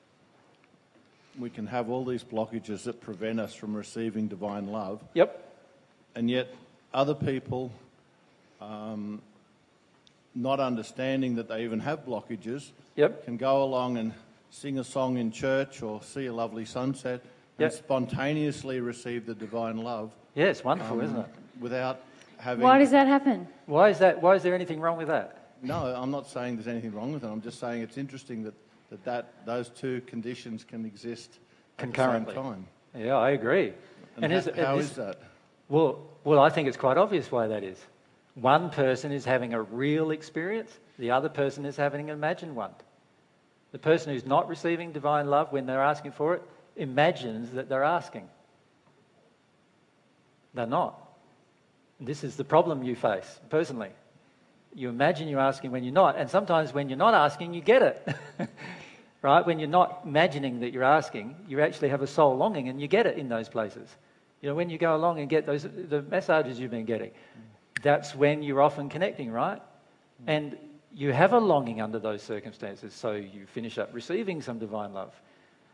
we 1.39 1.51
can 1.51 1.67
have 1.67 1.91
all 1.91 2.05
these 2.05 2.23
blockages 2.23 2.85
that 2.85 3.01
prevent 3.01 3.41
us 3.41 3.53
from 3.53 3.75
receiving 3.75 4.29
divine 4.29 4.69
love. 4.69 5.03
Yep. 5.15 5.45
And 6.15 6.31
yet, 6.31 6.55
other 6.95 7.15
people 7.15 7.73
um, 8.61 9.23
not 10.35 10.61
understanding 10.61 11.35
that 11.37 11.49
they 11.49 11.65
even 11.65 11.81
have 11.81 12.05
blockages, 12.05 12.71
yep. 12.97 13.25
can 13.25 13.37
go 13.37 13.63
along 13.63 13.97
and 13.99 14.13
sing 14.51 14.79
a 14.79 14.85
song 14.85 15.19
in 15.19 15.31
church 15.31 15.83
or 15.83 16.03
see 16.03 16.27
a 16.27 16.33
lovely 16.33 16.65
sunset 16.65 17.21
and 17.23 17.61
Yep. 17.61 17.73
spontaneously 17.73 18.81
receive 18.81 19.27
the 19.27 19.35
divine 19.35 19.79
love. 19.79 20.13
Yeah, 20.35 20.47
it's 20.47 20.63
wonderful, 20.63 20.99
um, 21.01 21.05
isn't 21.05 21.17
it? 21.19 21.27
Without 21.61 22.01
having. 22.37 22.63
Why 22.63 22.79
does 22.79 22.93
that 22.93 23.09
happen? 23.09 23.49
Why 23.67 23.89
is 23.89 23.99
that? 23.99 24.23
Why 24.23 24.37
is 24.37 24.43
there 24.45 24.55
anything 24.55 24.81
wrong 24.81 24.97
with 24.97 25.09
that? 25.09 25.55
No, 25.61 25.87
I'm 25.87 26.13
not 26.13 26.29
saying 26.29 26.55
there's 26.55 26.69
anything 26.69 26.93
wrong 26.93 27.13
with 27.13 27.25
it. 27.25 27.27
I'm 27.27 27.41
just 27.43 27.59
saying 27.59 27.83
it's 27.83 27.99
interesting 27.99 28.45
that, 28.45 28.55
that, 28.91 29.05
that 29.05 29.45
those 29.45 29.71
two 29.71 30.01
conditions 30.03 30.63
can 30.63 30.85
exist 30.85 31.41
Concurrently. 31.79 32.31
at 32.33 32.37
the 32.37 32.43
same 32.43 32.53
time. 32.53 32.67
Yeah, 32.97 33.17
I 33.17 33.31
agree. 33.31 33.73
And, 34.23 34.33
is 34.33 34.45
ho- 34.45 34.51
it- 34.51 34.57
how 34.57 34.79
is- 34.79 34.91
is 34.91 34.97
that? 34.97 35.19
Well, 35.69 35.99
well, 36.25 36.39
I 36.39 36.49
think 36.49 36.69
it's 36.69 36.77
quite 36.77 36.97
obvious 36.97 37.31
why 37.33 37.49
that 37.49 37.65
is. 37.65 37.79
One 38.41 38.71
person 38.71 39.11
is 39.11 39.25
having 39.25 39.53
a 39.53 39.61
real 39.61 40.11
experience, 40.13 40.71
the 40.99 41.11
other 41.11 41.29
person 41.29 41.65
is 41.65 41.77
having 41.77 42.09
an 42.09 42.17
imagined 42.17 42.55
one. 42.55 42.71
The 43.73 43.79
person 43.79 44.13
who's 44.13 44.25
not 44.25 44.49
receiving 44.49 44.93
divine 44.93 45.29
love 45.29 45.53
when 45.53 45.67
they're 45.67 45.83
asking 45.83 46.13
for 46.13 46.35
it 46.35 46.43
imagines 46.77 47.51
that 47.53 47.69
they're 47.69 47.85
asking. 47.85 48.29
They're 50.55 50.67
not. 50.67 51.05
This 52.01 52.23
is 52.23 52.37
the 52.37 52.45
problem 52.45 52.85
you 52.85 52.95
face 52.95 53.41
personally. 53.51 53.91
You 54.75 54.89
imagine 54.89 55.29
you're 55.29 55.41
asking 55.41 55.73
when 55.73 55.83
you're 55.83 55.93
not, 55.93 56.17
and 56.17 56.31
sometimes 56.31 56.73
when 56.73 56.89
you're 56.89 56.99
not 56.99 57.15
asking, 57.15 57.55
you 57.55 57.61
get 57.61 57.83
it. 57.83 58.09
right? 59.23 59.45
When 59.45 59.59
you're 59.59 59.69
not 59.69 60.03
imagining 60.05 60.61
that 60.61 60.73
you're 60.73 60.85
asking, 60.85 61.35
you 61.49 61.61
actually 61.61 61.89
have 61.89 62.03
a 62.03 62.07
soul 62.07 62.37
longing 62.37 62.69
and 62.69 62.81
you 62.81 62.87
get 62.87 63.07
it 63.07 63.19
in 63.19 63.29
those 63.29 63.49
places. 63.49 63.89
You 64.41 64.49
know, 64.49 64.55
when 64.55 64.71
you 64.71 64.79
go 64.79 64.95
along 64.95 65.19
and 65.19 65.29
get 65.29 65.47
those 65.47 65.65
the 65.65 66.03
messages 66.03 66.61
you've 66.61 66.71
been 66.71 66.85
getting, 66.85 67.11
that's 67.83 68.15
when 68.15 68.43
you're 68.43 68.63
often 68.63 68.89
connecting, 68.89 69.31
right? 69.31 69.61
Mm. 70.23 70.25
And 70.27 70.57
you 70.95 71.13
have 71.13 71.33
a 71.33 71.39
longing 71.39 71.81
under 71.81 71.99
those 71.99 72.23
circumstances, 72.23 72.93
so 72.95 73.13
you 73.13 73.47
finish 73.47 73.79
up 73.79 73.91
receiving 73.93 74.43
some 74.43 74.59
divine 74.59 74.93
love. 74.93 75.15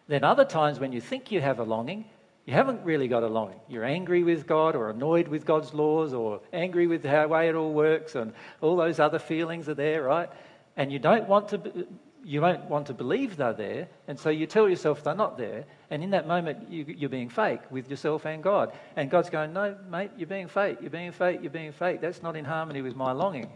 Then 0.07 0.25
other 0.25 0.45
times 0.45 0.81
when 0.81 0.93
you 0.93 1.01
think 1.01 1.33
you 1.33 1.41
have 1.41 1.61
a 1.61 1.63
longing, 1.63 2.05
you 2.47 2.53
haven't 2.53 2.85
really 2.85 3.09
got 3.09 3.23
a 3.23 3.27
longing. 3.27 3.61
You're 3.69 3.85
angry 3.85 4.23
with 4.23 4.47
God 4.47 4.77
or 4.77 4.91
annoyed 4.91 5.29
with 5.29 5.47
God's 5.47 5.73
laws 5.73 6.13
or 6.13 6.41
angry 6.53 6.87
with 6.87 7.03
the 7.03 7.27
way 7.29 7.49
it 7.49 7.55
all 7.55 7.73
works 7.73 8.17
and 8.17 8.35
all 8.61 8.77
those 8.77 9.01
other 9.01 9.19
feelings 9.19 9.69
are 9.69 9.75
there, 9.75 10.03
right? 10.03 10.29
And 10.77 10.93
you 10.93 10.99
don't 10.99 11.27
want 11.27 11.49
to 11.49 11.59
be- 11.59 11.87
you 12.25 12.41
don't 12.41 12.65
want 12.71 12.87
to 12.87 12.95
believe 12.95 13.37
they're 13.37 13.53
there, 13.53 13.89
and 14.09 14.19
so 14.19 14.31
you 14.31 14.47
tell 14.47 14.69
yourself 14.69 15.05
they're 15.05 15.15
not 15.15 15.37
there. 15.37 15.65
And 15.91 16.03
in 16.03 16.11
that 16.11 16.27
moment, 16.27 16.71
you, 16.71 16.85
you're 16.89 17.11
being 17.11 17.29
fake 17.29 17.61
with 17.71 17.91
yourself 17.91 18.25
and 18.25 18.43
God. 18.43 18.73
And 18.97 19.11
God's 19.11 19.31
going, 19.31 19.53
No, 19.53 19.77
mate, 19.91 20.11
you're 20.17 20.27
being 20.27 20.49
fake. 20.49 20.79
You're 20.81 20.91
being 20.91 21.13
fake. 21.13 21.41
You're 21.43 21.51
being 21.51 21.73
fake. 21.73 22.01
That's 22.01 22.23
not 22.23 22.37
in 22.37 22.45
harmony 22.45 22.83
with 22.83 22.97
my 22.97 23.13
longing. 23.13 23.51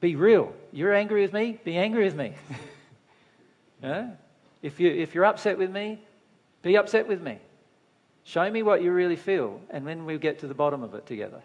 Be 0.00 0.16
real. 0.16 0.52
You're 0.72 0.94
angry 0.94 1.22
with 1.22 1.32
me? 1.32 1.60
Be 1.62 1.76
angry 1.76 2.04
with 2.04 2.16
me. 2.16 2.34
yeah? 3.82 4.10
If, 4.62 4.80
you, 4.80 4.90
if 4.90 5.14
you're 5.14 5.24
upset 5.24 5.58
with 5.58 5.70
me, 5.70 6.00
be 6.62 6.76
upset 6.76 7.06
with 7.06 7.20
me. 7.20 7.38
Show 8.24 8.50
me 8.50 8.62
what 8.62 8.82
you 8.82 8.92
really 8.92 9.16
feel, 9.16 9.60
and 9.70 9.86
then 9.86 10.04
we'll 10.04 10.18
get 10.18 10.38
to 10.40 10.46
the 10.46 10.54
bottom 10.54 10.82
of 10.82 10.94
it 10.94 11.06
together. 11.06 11.42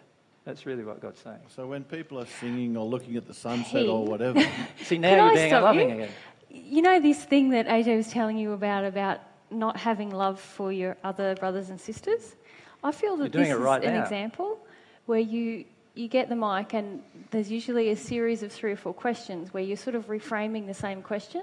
That's 0.48 0.64
really 0.64 0.82
what 0.82 0.98
God's 1.02 1.20
saying. 1.20 1.40
So 1.54 1.66
when 1.66 1.84
people 1.84 2.18
are 2.18 2.26
singing 2.40 2.74
or 2.74 2.86
looking 2.86 3.16
at 3.16 3.26
the 3.26 3.34
sunset 3.34 3.82
Hey. 3.82 3.86
or 3.86 4.06
whatever, 4.06 4.40
See, 4.82 4.94
Can 4.94 5.02
now 5.02 5.10
you're 5.16 5.30
I 5.30 5.34
being 5.34 5.50
stop 5.50 5.62
loving 5.62 5.88
you? 5.90 5.94
again. 5.96 6.08
You 6.48 6.80
know 6.80 7.00
this 7.00 7.22
thing 7.22 7.50
that 7.50 7.66
AJ 7.66 7.98
was 7.98 8.08
telling 8.10 8.38
you 8.38 8.52
about 8.52 8.84
about 8.86 9.20
not 9.50 9.76
having 9.76 10.08
love 10.10 10.40
for 10.40 10.72
your 10.72 10.96
other 11.04 11.34
brothers 11.34 11.68
and 11.68 11.78
sisters. 11.78 12.34
I 12.82 12.92
feel 12.92 13.18
that 13.18 13.30
this 13.32 13.48
it 13.48 13.52
is 13.52 13.58
right 13.58 13.84
an 13.84 13.92
now. 13.92 14.02
example 14.02 14.58
where 15.04 15.20
you 15.20 15.66
you 15.94 16.08
get 16.08 16.30
the 16.30 16.36
mic 16.36 16.72
and 16.72 17.02
there's 17.30 17.50
usually 17.50 17.90
a 17.90 17.96
series 17.96 18.42
of 18.42 18.50
three 18.50 18.72
or 18.72 18.76
four 18.76 18.94
questions 18.94 19.52
where 19.52 19.62
you're 19.62 19.76
sort 19.76 19.96
of 19.96 20.06
reframing 20.06 20.66
the 20.66 20.72
same 20.72 21.02
question 21.02 21.42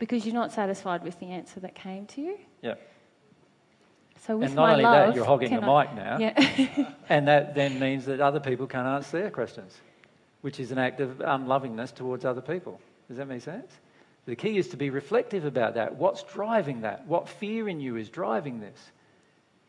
because 0.00 0.26
you're 0.26 0.34
not 0.34 0.50
satisfied 0.50 1.04
with 1.04 1.16
the 1.20 1.26
answer 1.26 1.60
that 1.60 1.76
came 1.76 2.06
to 2.06 2.20
you. 2.20 2.38
Yeah. 2.60 2.74
So 4.26 4.36
with 4.36 4.46
And 4.46 4.54
not 4.54 4.62
my 4.62 4.72
only 4.72 4.84
love, 4.84 5.08
that, 5.08 5.16
you're 5.16 5.24
hogging 5.24 5.50
the 5.50 5.62
I- 5.62 5.84
mic 5.84 5.94
now. 5.96 6.18
Yeah. 6.18 6.92
and 7.08 7.26
that 7.26 7.56
then 7.56 7.80
means 7.80 8.04
that 8.04 8.20
other 8.20 8.38
people 8.38 8.68
can't 8.68 8.86
answer 8.86 9.20
their 9.20 9.30
questions, 9.30 9.76
which 10.42 10.60
is 10.60 10.70
an 10.70 10.78
act 10.78 11.00
of 11.00 11.20
um, 11.22 11.42
unlovingness 11.42 11.90
towards 11.90 12.24
other 12.24 12.40
people. 12.40 12.80
Does 13.08 13.16
that 13.16 13.26
make 13.26 13.42
sense? 13.42 13.72
The 14.26 14.36
key 14.36 14.58
is 14.58 14.68
to 14.68 14.76
be 14.76 14.90
reflective 14.90 15.44
about 15.44 15.74
that. 15.74 15.96
What's 15.96 16.22
driving 16.22 16.82
that? 16.82 17.04
What 17.08 17.28
fear 17.28 17.68
in 17.68 17.80
you 17.80 17.96
is 17.96 18.08
driving 18.08 18.60
this? 18.60 18.78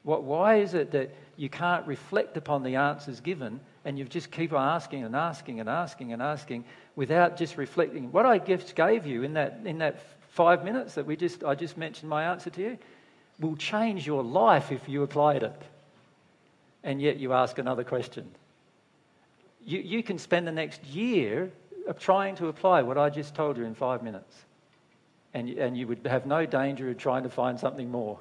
What, 0.03 0.23
why 0.23 0.57
is 0.57 0.75
it 0.75 0.91
that 0.91 1.15
you 1.35 1.49
can't 1.49 1.87
reflect 1.87 2.37
upon 2.37 2.61
the 2.61 2.75
answers 2.75 3.21
given 3.21 3.59
and 3.85 3.97
you 3.97 4.05
just 4.05 4.29
keep 4.29 4.53
on 4.53 4.67
asking 4.67 5.03
and 5.03 5.15
asking 5.15 5.61
and 5.61 5.69
asking 5.69 6.13
and 6.13 6.21
asking 6.21 6.65
without 6.95 7.37
just 7.37 7.57
reflecting? 7.57 8.11
What 8.11 8.27
I 8.27 8.37
just 8.37 8.75
gave 8.75 9.07
you 9.07 9.23
in 9.23 9.33
that, 9.33 9.61
in 9.65 9.79
that 9.79 9.99
five 10.29 10.63
minutes 10.63 10.93
that 10.93 11.07
we 11.07 11.15
just, 11.15 11.43
I 11.43 11.55
just 11.55 11.75
mentioned 11.75 12.07
my 12.07 12.25
answer 12.25 12.51
to 12.51 12.61
you 12.61 12.77
will 13.39 13.55
change 13.55 14.05
your 14.05 14.23
life 14.23 14.71
if 14.71 14.87
you 14.87 15.03
applied 15.03 15.43
it. 15.43 15.61
And 16.83 17.01
yet 17.01 17.17
you 17.17 17.33
ask 17.33 17.57
another 17.57 17.83
question. 17.83 18.29
You, 19.65 19.79
you 19.79 20.03
can 20.03 20.17
spend 20.17 20.45
the 20.47 20.51
next 20.51 20.83
year 20.85 21.51
of 21.87 21.99
trying 21.99 22.35
to 22.35 22.47
apply 22.47 22.81
what 22.81 22.97
I 22.97 23.09
just 23.09 23.35
told 23.35 23.57
you 23.57 23.63
in 23.63 23.75
five 23.75 24.03
minutes. 24.03 24.35
And, 25.33 25.49
you- 25.49 25.61
and 25.61 25.77
you 25.77 25.87
would 25.87 26.05
have 26.05 26.25
no 26.25 26.45
danger 26.45 26.89
of 26.89 26.97
trying 26.97 27.23
to 27.23 27.29
find 27.29 27.59
something 27.59 27.89
more. 27.89 28.19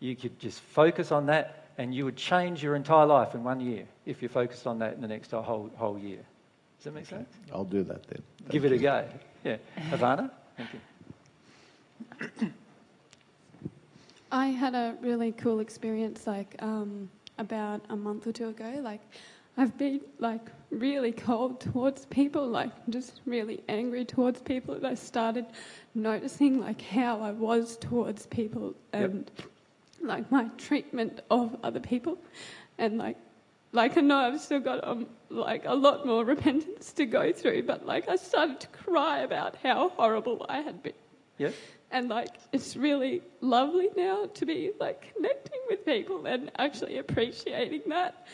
You 0.00 0.16
could 0.16 0.38
just 0.38 0.60
focus 0.60 1.12
on 1.12 1.26
that 1.26 1.66
and 1.78 1.94
you 1.94 2.04
would 2.06 2.16
change 2.16 2.62
your 2.62 2.74
entire 2.74 3.06
life 3.06 3.34
in 3.34 3.44
one 3.44 3.60
year 3.60 3.84
if 4.06 4.22
you 4.22 4.28
focused 4.28 4.66
on 4.66 4.78
that 4.80 4.94
in 4.94 5.00
the 5.02 5.08
next 5.08 5.30
whole, 5.30 5.70
whole 5.76 5.98
year. 5.98 6.20
Does 6.78 6.84
that 6.84 6.94
make 6.94 7.06
sense? 7.06 7.28
I'll 7.52 7.64
do 7.64 7.82
that 7.84 8.02
then. 8.08 8.22
Give 8.48 8.64
it 8.64 8.72
a 8.72 8.78
go. 8.78 9.04
Yeah. 9.44 9.56
Havana? 9.90 10.30
Thank 10.56 10.70
you. 12.40 12.50
I 14.32 14.46
had 14.46 14.74
a 14.74 14.96
really 15.00 15.32
cool 15.32 15.60
experience 15.60 16.26
like 16.26 16.54
um, 16.60 17.10
about 17.38 17.80
a 17.90 17.96
month 17.96 18.26
or 18.26 18.32
two 18.32 18.48
ago. 18.48 18.80
Like, 18.80 19.00
I've 19.56 19.76
been 19.76 20.00
like 20.18 20.46
really 20.70 21.12
cold 21.12 21.60
towards 21.60 22.06
people, 22.06 22.46
like 22.46 22.70
just 22.88 23.20
really 23.26 23.62
angry 23.68 24.04
towards 24.04 24.40
people. 24.40 24.74
And 24.74 24.86
I 24.86 24.94
started 24.94 25.46
noticing 25.94 26.60
like 26.60 26.80
how 26.80 27.20
I 27.20 27.32
was 27.32 27.76
towards 27.76 28.26
people 28.26 28.74
and 28.92 29.30
like 30.00 30.30
my 30.30 30.44
treatment 30.56 31.20
of 31.30 31.56
other 31.62 31.80
people, 31.80 32.16
and 32.78 32.98
like 32.98 33.16
like 33.72 33.96
I 33.98 34.00
know 34.00 34.16
I've 34.16 34.40
still 34.40 34.60
got 34.60 34.86
um, 34.86 35.06
like 35.28 35.64
a 35.66 35.74
lot 35.74 36.06
more 36.06 36.24
repentance 36.24 36.92
to 36.94 37.06
go 37.06 37.32
through, 37.32 37.64
but 37.64 37.84
like 37.84 38.08
I 38.08 38.16
started 38.16 38.60
to 38.60 38.68
cry 38.68 39.20
about 39.20 39.56
how 39.56 39.90
horrible 39.90 40.46
I 40.48 40.60
had 40.60 40.82
been. 40.82 40.92
Yep. 41.38 41.54
And 41.90 42.08
like 42.08 42.36
it's 42.52 42.76
really 42.76 43.22
lovely 43.40 43.88
now 43.96 44.26
to 44.26 44.46
be 44.46 44.72
like 44.78 45.12
connecting 45.14 45.60
with 45.68 45.84
people 45.84 46.26
and 46.26 46.50
actually 46.58 46.98
appreciating 46.98 47.82
that, 47.88 48.26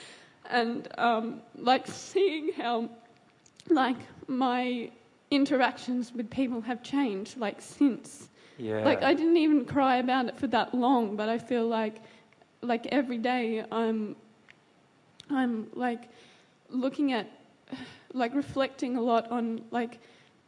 and 0.50 0.88
um, 0.98 1.40
like 1.56 1.86
seeing 1.86 2.52
how 2.52 2.90
like 3.68 3.96
my 4.28 4.90
interactions 5.30 6.12
with 6.12 6.30
people 6.30 6.60
have 6.60 6.82
changed 6.82 7.38
like 7.38 7.60
since. 7.60 8.28
Yeah. 8.58 8.84
Like 8.84 9.02
I 9.02 9.14
didn't 9.14 9.36
even 9.36 9.64
cry 9.64 9.96
about 9.96 10.26
it 10.26 10.38
for 10.38 10.46
that 10.48 10.74
long, 10.74 11.16
but 11.16 11.28
I 11.28 11.38
feel 11.38 11.66
like 11.66 11.96
like 12.62 12.86
every 12.86 13.18
day 13.18 13.64
I'm 13.70 14.16
I'm 15.30 15.68
like 15.74 16.08
looking 16.68 17.12
at 17.12 17.30
like 18.12 18.34
reflecting 18.34 18.96
a 18.96 19.00
lot 19.00 19.30
on 19.30 19.62
like 19.70 19.98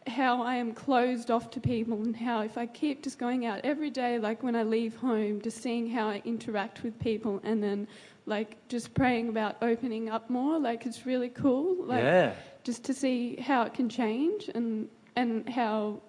how 0.08 0.42
I 0.42 0.54
am 0.56 0.72
closed 0.72 1.30
off 1.30 1.50
to 1.52 1.60
people 1.60 1.98
and 2.02 2.16
how 2.16 2.40
if 2.42 2.56
I 2.58 2.66
keep 2.66 3.02
just 3.02 3.18
going 3.18 3.46
out 3.46 3.60
every 3.64 3.90
day 3.90 4.18
like 4.18 4.42
when 4.42 4.56
I 4.56 4.62
leave 4.62 4.96
home 4.96 5.40
just 5.40 5.62
seeing 5.62 5.88
how 5.90 6.08
I 6.08 6.22
interact 6.24 6.82
with 6.82 6.98
people 6.98 7.40
and 7.44 7.62
then 7.62 7.86
like 8.26 8.56
just 8.68 8.94
praying 8.94 9.28
about 9.28 9.56
opening 9.62 10.08
up 10.10 10.28
more 10.30 10.58
like 10.58 10.86
it's 10.86 11.06
really 11.06 11.28
cool 11.28 11.84
like 11.84 12.02
Yeah. 12.02 12.32
just 12.64 12.84
to 12.84 12.94
see 12.94 13.36
how 13.36 13.62
it 13.62 13.74
can 13.74 13.88
change 13.88 14.50
and 14.54 14.88
and 15.16 15.48
how 15.48 16.00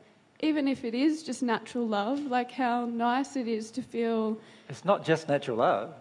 even 0.42 0.68
if 0.68 0.84
it 0.86 0.95
is 0.95 1.24
just 1.24 1.44
natural 1.44 1.86
love 1.88 2.19
like 2.22 2.52
how 2.52 2.86
nice 2.86 3.36
it 3.36 3.48
is 3.48 3.69
to 3.72 3.82
feel 3.82 4.38
It's 4.69 4.86
not 4.86 5.03
just 5.06 5.28
natural 5.28 5.58
love. 5.58 5.94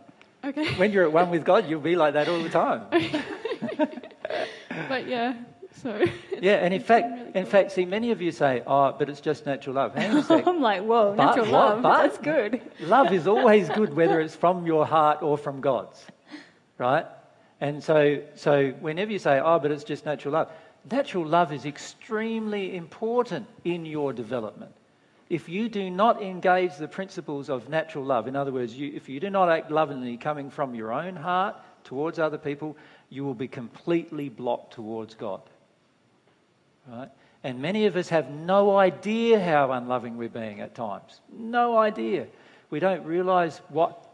okay 0.45 0.73
When 0.75 0.93
you're 0.93 1.05
at 1.05 1.13
one 1.13 1.31
with 1.31 1.45
God, 1.45 1.69
you'll 1.69 1.81
be 1.81 1.97
like 1.97 2.15
that 2.15 2.29
all 2.29 2.43
the 2.43 2.49
time. 2.51 2.83
but 4.89 5.07
yeah 5.09 5.35
so 5.83 6.05
Yeah, 6.41 6.55
and 6.57 6.73
in 6.75 6.81
fact, 6.81 7.37
in 7.37 7.47
fact, 7.47 7.73
see, 7.73 7.85
many 7.85 8.11
of 8.11 8.21
you 8.23 8.31
say, 8.33 8.63
"Oh, 8.67 8.95
but 8.99 9.09
it's 9.09 9.21
just 9.21 9.47
natural 9.47 9.77
love." 9.77 9.95
Hang 9.95 10.11
on 10.13 10.17
a 10.19 10.23
sec. 10.31 10.47
I'm 10.47 10.61
like, 10.61 10.83
whoa, 10.83 11.15
But 11.17 11.25
natural 11.27 11.47
what? 11.47 11.53
love. 11.53 11.83
But- 11.83 12.03
That's 12.03 12.19
good. 12.19 12.61
love 12.81 13.13
is 13.13 13.27
always 13.27 13.69
good, 13.71 13.95
whether 13.95 14.21
it's 14.21 14.37
from 14.37 14.67
your 14.67 14.87
heart 14.87 15.23
or 15.23 15.37
from 15.39 15.61
God's, 15.61 16.05
right? 16.79 17.07
And 17.61 17.83
so, 17.83 18.23
so 18.35 18.71
whenever 18.81 19.11
you 19.11 19.19
say, 19.19 19.41
"Oh, 19.41 19.59
but 19.59 19.71
it's 19.73 19.85
just 19.85 20.05
natural 20.07 20.35
love," 20.35 20.51
natural 20.91 21.27
love 21.27 21.53
is 21.53 21.65
extremely 21.67 22.77
important 22.77 23.47
in 23.65 23.85
your 23.85 24.13
development. 24.13 24.73
If 25.29 25.49
you 25.49 25.69
do 25.69 25.91
not 25.91 26.23
engage 26.23 26.77
the 26.77 26.89
principles 26.89 27.51
of 27.51 27.69
natural 27.69 28.05
love, 28.05 28.29
in 28.29 28.37
other 28.37 28.51
words, 28.53 28.75
you, 28.75 28.93
if 28.95 29.09
you 29.11 29.21
do 29.21 29.29
not 29.29 29.51
act 29.51 29.71
lovingly 29.71 30.17
coming 30.17 30.49
from 30.49 30.75
your 30.75 30.91
own 30.93 31.17
heart 31.17 31.57
towards 31.85 32.19
other 32.19 32.39
people, 32.39 32.77
you 33.11 33.25
will 33.25 33.35
be 33.35 33.49
completely 33.49 34.29
blocked 34.31 34.73
towards 34.73 35.15
God. 35.15 35.43
Right? 36.91 37.11
And 37.45 37.61
many 37.61 37.87
of 37.87 37.97
us 37.97 38.09
have 38.09 38.31
no 38.31 38.77
idea 38.77 39.41
how 39.41 39.71
unloving 39.73 40.17
we're 40.17 40.29
being 40.29 40.61
at 40.61 40.75
times. 40.75 41.21
No 41.33 41.77
idea. 41.79 42.27
We 42.71 42.81
don't 42.81 43.05
realize 43.05 43.61
what 43.69 44.05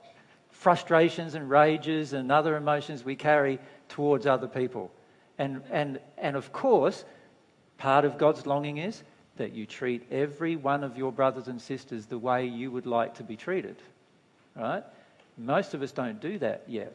frustrations 0.51 1.35
and 1.35 1.49
rages 1.49 2.13
and 2.13 2.31
other 2.31 2.57
emotions 2.57 3.05
we 3.05 3.17
carry 3.17 3.59
towards 3.89 4.27
other 4.27 4.47
people. 4.47 4.91
And, 5.39 5.63
and, 5.71 6.01
and 6.19 6.37
of 6.37 6.53
course, 6.53 7.05
part 7.79 8.05
of 8.05 8.19
God's 8.19 8.47
longing 8.47 8.79
is 8.79 9.03
that 9.37 9.53
you 9.53 9.67
treat 9.67 10.07
every 10.13 10.57
one 10.57 10.85
of 10.85 10.97
your 10.97 11.11
brothers 11.11 11.49
and 11.49 11.61
sisters 11.61 12.07
the 12.07 12.19
way 12.19 12.47
you 12.47 12.71
would 12.71 12.87
like 12.87 13.15
to 13.15 13.23
be 13.23 13.37
treated. 13.37 13.77
Right? 14.55 14.85
Most 15.37 15.75
of 15.75 15.83
us 15.83 15.93
don't 15.93 16.21
do 16.21 16.39
that 16.39 16.65
yet. 16.69 16.95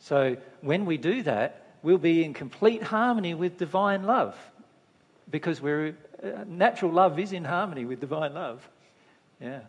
So 0.00 0.36
when 0.60 0.84
we 0.84 0.98
do 0.98 1.22
that, 1.22 1.62
we'll 1.82 1.98
be 1.98 2.24
in 2.24 2.34
complete 2.34 2.82
harmony 2.82 3.34
with 3.34 3.56
divine 3.56 4.02
love 4.02 4.36
because 5.30 5.60
we're, 5.60 5.96
uh, 6.22 6.44
natural 6.46 6.92
love 6.92 7.18
is 7.18 7.32
in 7.32 7.44
harmony 7.44 7.84
with 7.84 8.00
divine 8.00 8.34
love. 8.34 8.68
Yeah. 9.40 9.60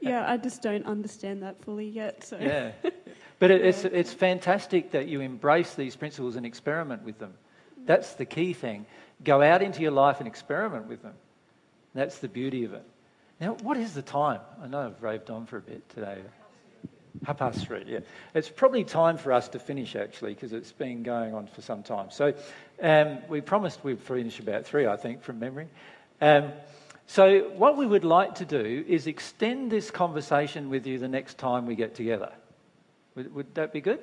yeah 0.00 0.30
I 0.30 0.36
just 0.36 0.62
don't 0.62 0.86
understand 0.86 1.42
that 1.42 1.62
fully 1.62 1.88
yet 1.88 2.24
so 2.24 2.38
Yeah. 2.38 2.72
But 3.38 3.50
it, 3.50 3.64
it's, 3.64 3.84
it's 3.84 4.12
fantastic 4.12 4.90
that 4.92 5.08
you 5.08 5.20
embrace 5.20 5.74
these 5.74 5.96
principles 5.96 6.36
and 6.36 6.44
experiment 6.44 7.02
with 7.04 7.18
them. 7.18 7.34
That's 7.86 8.12
the 8.14 8.26
key 8.26 8.52
thing. 8.52 8.86
Go 9.24 9.42
out 9.42 9.62
into 9.62 9.80
your 9.80 9.92
life 9.92 10.18
and 10.18 10.26
experiment 10.26 10.86
with 10.86 11.02
them. 11.02 11.14
That's 11.94 12.18
the 12.18 12.28
beauty 12.28 12.64
of 12.64 12.74
it. 12.74 12.84
Now, 13.40 13.54
what 13.62 13.78
is 13.78 13.94
the 13.94 14.02
time? 14.02 14.40
I 14.62 14.66
know 14.66 14.80
I've 14.86 15.02
raved 15.02 15.30
on 15.30 15.46
for 15.46 15.56
a 15.56 15.62
bit 15.62 15.88
today. 15.88 16.18
Half 17.24 17.38
past 17.38 17.66
three, 17.66 17.84
yeah. 17.86 18.00
It's 18.34 18.48
probably 18.48 18.84
time 18.84 19.18
for 19.18 19.32
us 19.32 19.48
to 19.50 19.58
finish, 19.58 19.94
actually, 19.94 20.34
because 20.34 20.52
it's 20.52 20.72
been 20.72 21.02
going 21.02 21.34
on 21.34 21.48
for 21.48 21.60
some 21.60 21.82
time. 21.82 22.10
So 22.10 22.34
um, 22.82 23.18
we 23.28 23.40
promised 23.40 23.84
we'd 23.84 24.00
finish 24.00 24.38
about 24.38 24.64
three, 24.64 24.86
I 24.86 24.96
think, 24.96 25.22
from 25.22 25.38
memory. 25.38 25.68
Um, 26.20 26.52
so 27.06 27.50
what 27.56 27.76
we 27.76 27.86
would 27.86 28.04
like 28.04 28.36
to 28.36 28.44
do 28.44 28.84
is 28.86 29.06
extend 29.06 29.70
this 29.70 29.90
conversation 29.90 30.70
with 30.70 30.86
you 30.86 30.98
the 30.98 31.08
next 31.08 31.36
time 31.36 31.66
we 31.66 31.74
get 31.74 31.94
together. 31.94 32.32
Would, 33.16 33.34
would 33.34 33.54
that 33.56 33.72
be 33.72 33.80
good? 33.80 34.00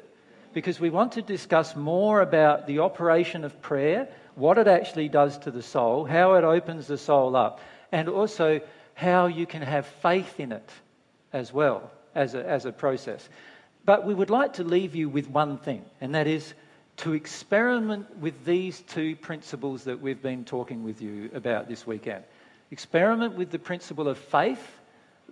Because 0.54 0.80
we 0.80 0.90
want 0.90 1.14
to 1.14 1.22
discuss 1.22 1.76
more 1.76 2.22
about 2.22 2.68
the 2.68 2.80
operation 2.80 3.44
of 3.44 3.62
prayer, 3.62 4.10
what 4.36 4.58
it 4.58 4.68
actually 4.68 5.10
does 5.10 5.38
to 5.40 5.52
the 5.52 5.64
soul, 5.64 6.06
how 6.06 6.34
it 6.34 6.44
opens 6.44 6.88
the 6.88 6.98
soul 6.98 7.36
up, 7.36 7.62
and 7.92 8.10
also 8.10 8.62
how 8.94 9.28
you 9.28 9.46
can 9.46 9.62
have 9.62 9.86
faith 9.86 10.40
in 10.40 10.52
it 10.52 10.70
as 11.32 11.54
well 11.54 11.92
as 12.18 12.34
a, 12.34 12.46
as 12.46 12.66
a 12.66 12.72
process. 12.72 13.30
But 13.86 14.06
we 14.06 14.14
would 14.14 14.30
like 14.30 14.54
to 14.54 14.64
leave 14.64 14.96
you 14.96 15.08
with 15.08 15.30
one 15.30 15.58
thing, 15.58 15.86
and 16.02 16.14
that 16.16 16.28
is 16.28 16.54
to 16.98 17.14
experiment 17.14 18.18
with 18.18 18.44
these 18.44 18.82
two 18.82 19.16
principles 19.16 19.84
that 19.84 20.02
we've 20.02 20.22
been 20.22 20.44
talking 20.44 20.84
with 20.84 21.02
you 21.02 21.30
about 21.34 21.70
this 21.70 21.86
weekend. 21.86 22.24
Experiment 22.72 23.36
with 23.36 23.52
the 23.52 23.60
principle 23.60 24.08
of 24.08 24.18
faith. 24.18 24.80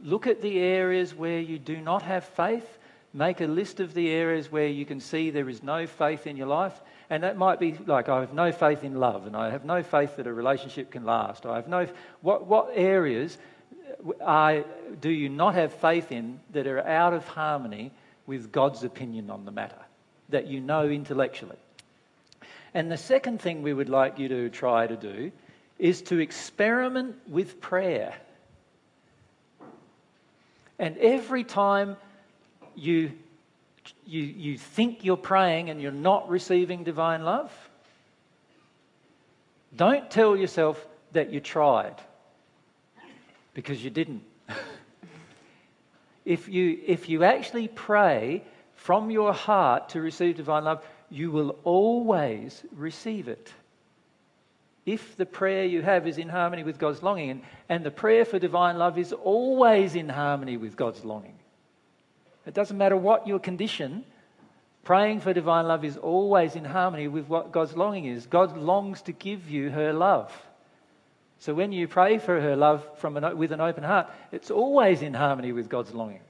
Look 0.01 0.27
at 0.27 0.41
the 0.41 0.59
areas 0.59 1.15
where 1.15 1.39
you 1.39 1.57
do 1.57 1.77
not 1.77 2.03
have 2.03 2.23
faith. 2.23 2.77
Make 3.13 3.41
a 3.41 3.47
list 3.47 3.79
of 3.79 3.93
the 3.93 4.09
areas 4.09 4.51
where 4.51 4.67
you 4.67 4.85
can 4.85 4.99
see 4.99 5.31
there 5.31 5.49
is 5.49 5.63
no 5.63 5.87
faith 5.87 6.27
in 6.27 6.37
your 6.37 6.47
life. 6.47 6.79
And 7.09 7.23
that 7.23 7.37
might 7.37 7.59
be 7.59 7.77
like, 7.85 8.09
I 8.09 8.19
have 8.19 8.33
no 8.33 8.51
faith 8.51 8.83
in 8.83 8.95
love, 8.99 9.25
and 9.25 9.35
I 9.35 9.49
have 9.49 9.65
no 9.65 9.83
faith 9.83 10.17
that 10.17 10.27
a 10.27 10.33
relationship 10.33 10.91
can 10.91 11.03
last. 11.03 11.45
I 11.45 11.55
have 11.55 11.67
no. 11.67 11.87
What, 12.21 12.45
what 12.45 12.69
areas 12.73 13.37
are, 14.21 14.63
do 15.01 15.09
you 15.09 15.29
not 15.29 15.55
have 15.55 15.73
faith 15.73 16.11
in 16.11 16.39
that 16.51 16.67
are 16.67 16.85
out 16.85 17.13
of 17.13 17.27
harmony 17.27 17.91
with 18.27 18.51
God's 18.51 18.83
opinion 18.83 19.29
on 19.29 19.45
the 19.45 19.51
matter, 19.51 19.81
that 20.29 20.47
you 20.47 20.59
know 20.59 20.87
intellectually? 20.87 21.57
And 22.73 22.91
the 22.91 22.97
second 22.97 23.41
thing 23.41 23.61
we 23.61 23.73
would 23.73 23.89
like 23.89 24.19
you 24.19 24.27
to 24.27 24.49
try 24.49 24.85
to 24.85 24.95
do 24.95 25.31
is 25.79 26.01
to 26.03 26.19
experiment 26.19 27.15
with 27.27 27.61
prayer. 27.61 28.15
And 30.77 30.97
every 30.97 31.43
time 31.43 31.95
you, 32.75 33.11
you, 34.05 34.21
you 34.21 34.57
think 34.57 35.05
you're 35.05 35.15
praying 35.15 35.69
and 35.69 35.81
you're 35.81 35.91
not 35.91 36.29
receiving 36.29 36.83
divine 36.83 37.23
love, 37.23 37.51
don't 39.75 40.09
tell 40.11 40.35
yourself 40.35 40.85
that 41.13 41.31
you 41.31 41.39
tried 41.39 41.95
because 43.55 43.83
you 43.83 43.89
didn't. 43.89 44.21
if, 46.25 46.47
you, 46.47 46.79
if 46.85 47.09
you 47.09 47.23
actually 47.23 47.67
pray 47.69 48.43
from 48.75 49.09
your 49.09 49.33
heart 49.33 49.89
to 49.89 50.01
receive 50.01 50.37
divine 50.37 50.65
love, 50.65 50.85
you 51.09 51.31
will 51.31 51.57
always 51.63 52.63
receive 52.71 53.27
it 53.27 53.51
if 54.85 55.17
the 55.17 55.25
prayer 55.25 55.65
you 55.65 55.81
have 55.81 56.05
is 56.05 56.19
in 56.19 56.29
harmony 56.29 56.63
with 56.63 56.77
God's 56.77 57.01
longing. 57.01 57.31
And, 57.31 57.41
and 57.69 57.83
the 57.83 57.89
prayer 57.89 58.23
for 58.23 58.37
divine 58.37 58.77
love 58.77 58.99
is 58.99 59.13
always 59.13 59.95
in 59.95 60.09
harmony 60.09 60.57
with 60.57 60.75
God's 60.75 61.03
longing. 61.03 61.39
It 62.45 62.53
doesn't 62.53 62.77
matter 62.77 62.95
what 62.95 63.27
your 63.27 63.39
condition, 63.39 64.05
praying 64.83 65.21
for 65.21 65.33
divine 65.33 65.67
love 65.67 65.83
is 65.83 65.97
always 65.97 66.55
in 66.55 66.65
harmony 66.65 67.07
with 67.07 67.27
what 67.27 67.51
God's 67.51 67.75
longing 67.75 68.05
is. 68.05 68.27
God 68.27 68.55
longs 68.55 69.01
to 69.03 69.11
give 69.11 69.49
you 69.49 69.71
her 69.71 69.91
love. 69.91 70.31
So 71.45 71.53
when 71.53 71.71
you 71.71 71.87
pray 71.87 72.17
for 72.17 72.41
her 72.41 72.55
love 72.55 72.83
from 72.97 73.17
an, 73.17 73.37
with 73.37 73.51
an 73.51 73.61
open 73.61 73.83
heart, 73.83 74.09
it's 74.31 74.49
always 74.49 75.03
in 75.03 75.13
harmony 75.13 75.51
with 75.51 75.69
God's 75.69 75.93
longing. 75.93 76.21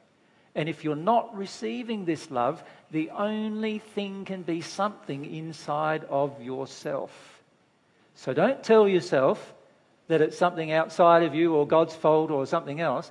And 0.56 0.68
if 0.68 0.84
you're 0.84 0.98
not 0.98 1.38
receiving 1.38 2.04
this 2.04 2.30
love, 2.30 2.62
the 2.92 3.12
only 3.12 3.80
thing 3.80 4.26
can 4.26 4.42
be 4.42 4.60
something 4.60 5.24
inside 5.24 6.04
of 6.10 6.42
yourself. 6.42 7.42
So 8.16 8.34
don't 8.34 8.62
tell 8.62 8.90
yourself 8.90 9.54
that 10.10 10.20
it's 10.20 10.38
something 10.38 10.74
outside 10.74 11.24
of 11.24 11.34
you 11.34 11.56
or 11.56 11.66
God's 11.66 11.96
fault 11.96 12.30
or 12.30 12.46
something 12.46 12.82
else. 12.82 13.10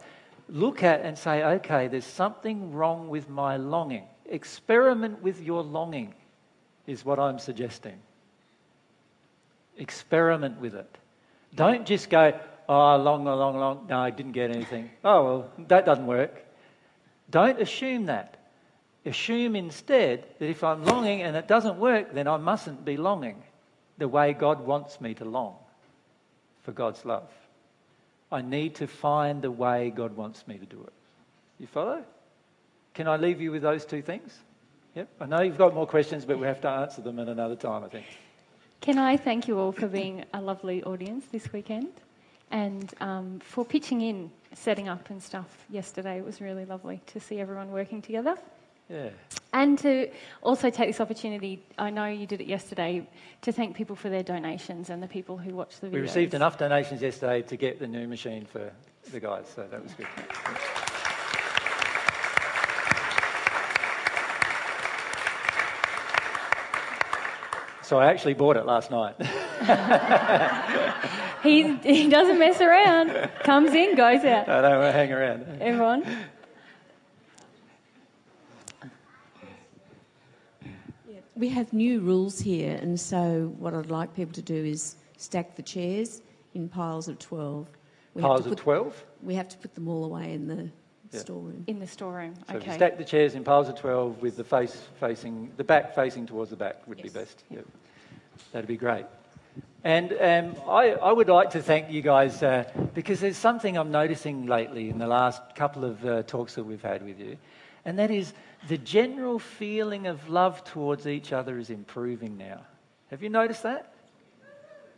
Look 0.50 0.82
at 0.82 1.00
and 1.00 1.16
say, 1.16 1.42
okay, 1.42 1.88
there's 1.88 2.04
something 2.04 2.74
wrong 2.74 3.08
with 3.08 3.30
my 3.30 3.56
longing. 3.56 4.04
Experiment 4.26 5.22
with 5.22 5.40
your 5.40 5.62
longing, 5.62 6.12
is 6.86 7.02
what 7.02 7.18
I'm 7.18 7.38
suggesting. 7.38 7.96
Experiment 9.78 10.60
with 10.60 10.74
it. 10.74 10.98
Don't 11.54 11.86
just 11.86 12.10
go, 12.10 12.38
oh, 12.68 12.96
long, 12.96 13.24
long, 13.24 13.56
long, 13.56 13.86
no, 13.88 13.98
I 13.98 14.10
didn't 14.10 14.32
get 14.32 14.50
anything. 14.50 14.90
Oh, 15.04 15.24
well, 15.24 15.52
that 15.68 15.86
doesn't 15.86 16.06
work. 16.06 16.44
Don't 17.30 17.60
assume 17.60 18.06
that. 18.06 18.36
Assume 19.06 19.54
instead 19.54 20.24
that 20.38 20.48
if 20.48 20.64
I'm 20.64 20.84
longing 20.84 21.22
and 21.22 21.36
it 21.36 21.46
doesn't 21.46 21.78
work, 21.78 22.14
then 22.14 22.26
I 22.26 22.38
mustn't 22.38 22.84
be 22.84 22.96
longing 22.96 23.42
the 23.98 24.08
way 24.08 24.32
God 24.32 24.60
wants 24.66 25.00
me 25.00 25.14
to 25.14 25.24
long 25.24 25.56
for 26.62 26.72
God's 26.72 27.04
love. 27.04 27.28
I 28.32 28.40
need 28.40 28.76
to 28.76 28.86
find 28.86 29.42
the 29.42 29.50
way 29.50 29.90
God 29.90 30.16
wants 30.16 30.48
me 30.48 30.58
to 30.58 30.66
do 30.66 30.82
it. 30.82 30.92
You 31.58 31.66
follow? 31.66 32.02
Can 32.94 33.06
I 33.06 33.16
leave 33.16 33.40
you 33.40 33.52
with 33.52 33.62
those 33.62 33.84
two 33.84 34.02
things? 34.02 34.36
Yep. 34.94 35.08
I 35.20 35.26
know 35.26 35.42
you've 35.42 35.58
got 35.58 35.74
more 35.74 35.86
questions, 35.86 36.24
but 36.24 36.38
we 36.38 36.46
have 36.46 36.60
to 36.62 36.68
answer 36.68 37.02
them 37.02 37.18
at 37.18 37.28
another 37.28 37.56
time, 37.56 37.84
I 37.84 37.88
think. 37.88 38.06
Can 38.84 38.98
I 38.98 39.16
thank 39.16 39.48
you 39.48 39.58
all 39.58 39.72
for 39.72 39.86
being 39.86 40.26
a 40.34 40.42
lovely 40.42 40.82
audience 40.82 41.24
this 41.32 41.50
weekend 41.54 41.88
and 42.50 42.92
um, 43.00 43.40
for 43.40 43.64
pitching 43.64 44.02
in, 44.02 44.30
setting 44.52 44.90
up 44.90 45.08
and 45.08 45.22
stuff 45.22 45.64
yesterday? 45.70 46.18
It 46.18 46.24
was 46.26 46.42
really 46.42 46.66
lovely 46.66 47.00
to 47.06 47.18
see 47.18 47.40
everyone 47.40 47.70
working 47.70 48.02
together. 48.02 48.36
Yeah. 48.90 49.08
And 49.54 49.78
to 49.78 50.10
also 50.42 50.68
take 50.68 50.88
this 50.88 51.00
opportunity, 51.00 51.64
I 51.78 51.88
know 51.88 52.04
you 52.04 52.26
did 52.26 52.42
it 52.42 52.46
yesterday, 52.46 53.08
to 53.40 53.52
thank 53.52 53.74
people 53.74 53.96
for 53.96 54.10
their 54.10 54.22
donations 54.22 54.90
and 54.90 55.02
the 55.02 55.08
people 55.08 55.38
who 55.38 55.54
watched 55.54 55.80
the 55.80 55.86
videos. 55.86 55.92
We 55.92 56.00
received 56.00 56.34
enough 56.34 56.58
donations 56.58 57.00
yesterday 57.00 57.40
to 57.40 57.56
get 57.56 57.78
the 57.78 57.88
new 57.88 58.06
machine 58.06 58.44
for 58.44 58.70
the 59.10 59.18
guys, 59.18 59.46
so 59.54 59.66
that 59.66 59.82
was 59.82 59.94
good. 59.94 60.83
So 67.84 67.98
I 67.98 68.06
actually 68.06 68.34
bought 68.34 68.56
it 68.56 68.64
last 68.64 68.90
night. 68.90 69.14
he, 71.42 71.76
he 71.76 72.08
doesn't 72.08 72.38
mess 72.38 72.60
around. 72.60 73.30
Comes 73.42 73.74
in, 73.74 73.94
goes 73.94 74.24
out. 74.24 74.48
I 74.48 74.62
don't 74.62 74.92
hang 74.92 75.12
around. 75.12 75.46
Everyone? 75.60 76.04
we 81.36 81.48
have 81.48 81.72
new 81.72 82.00
rules 82.00 82.38
here, 82.38 82.78
and 82.80 82.98
so 82.98 83.52
what 83.58 83.74
I'd 83.74 83.90
like 83.90 84.14
people 84.14 84.32
to 84.34 84.42
do 84.42 84.64
is 84.64 84.96
stack 85.16 85.56
the 85.56 85.62
chairs 85.62 86.22
in 86.54 86.68
piles 86.68 87.08
of 87.08 87.18
12. 87.18 87.66
We 88.14 88.22
piles 88.22 88.46
of 88.46 88.56
12? 88.56 89.04
We 89.22 89.34
have 89.34 89.48
to 89.48 89.58
put 89.58 89.74
them 89.74 89.88
all 89.88 90.04
away 90.04 90.32
in 90.32 90.46
the 90.46 90.70
yeah. 91.12 91.20
storeroom. 91.20 91.64
In 91.66 91.78
the 91.78 91.86
storeroom, 91.86 92.34
so 92.48 92.56
okay. 92.56 92.74
stack 92.74 92.98
the 92.98 93.04
chairs 93.04 93.34
in 93.34 93.44
piles 93.44 93.68
of 93.68 93.76
12 93.76 94.20
with 94.22 94.36
the 94.36 94.44
face 94.44 94.82
facing, 95.00 95.52
the 95.56 95.64
back 95.64 95.94
facing 95.94 96.26
towards 96.26 96.50
the 96.50 96.56
back 96.56 96.86
would 96.86 96.98
yes. 96.98 97.12
be 97.12 97.18
best. 97.18 97.44
Yep. 97.50 97.66
That'd 98.52 98.68
be 98.68 98.76
great. 98.76 99.06
And 99.84 100.12
um, 100.12 100.56
I, 100.66 100.92
I, 100.92 101.12
would 101.12 101.28
like 101.28 101.50
to 101.50 101.62
thank 101.62 101.90
you 101.90 102.00
guys 102.00 102.42
uh, 102.42 102.64
because 102.94 103.20
there's 103.20 103.36
something 103.36 103.76
I'm 103.76 103.90
noticing 103.90 104.46
lately 104.46 104.88
in 104.88 104.98
the 104.98 105.06
last 105.06 105.42
couple 105.54 105.84
of 105.84 106.04
uh, 106.06 106.22
talks 106.22 106.54
that 106.54 106.64
we've 106.64 106.82
had 106.82 107.04
with 107.04 107.20
you, 107.20 107.36
and 107.84 107.98
that 107.98 108.10
is 108.10 108.32
the 108.66 108.78
general 108.78 109.38
feeling 109.38 110.06
of 110.06 110.30
love 110.30 110.64
towards 110.64 111.06
each 111.06 111.34
other 111.34 111.58
is 111.58 111.68
improving 111.68 112.38
now. 112.38 112.62
Have 113.10 113.22
you 113.22 113.28
noticed 113.28 113.62
that? 113.62 113.92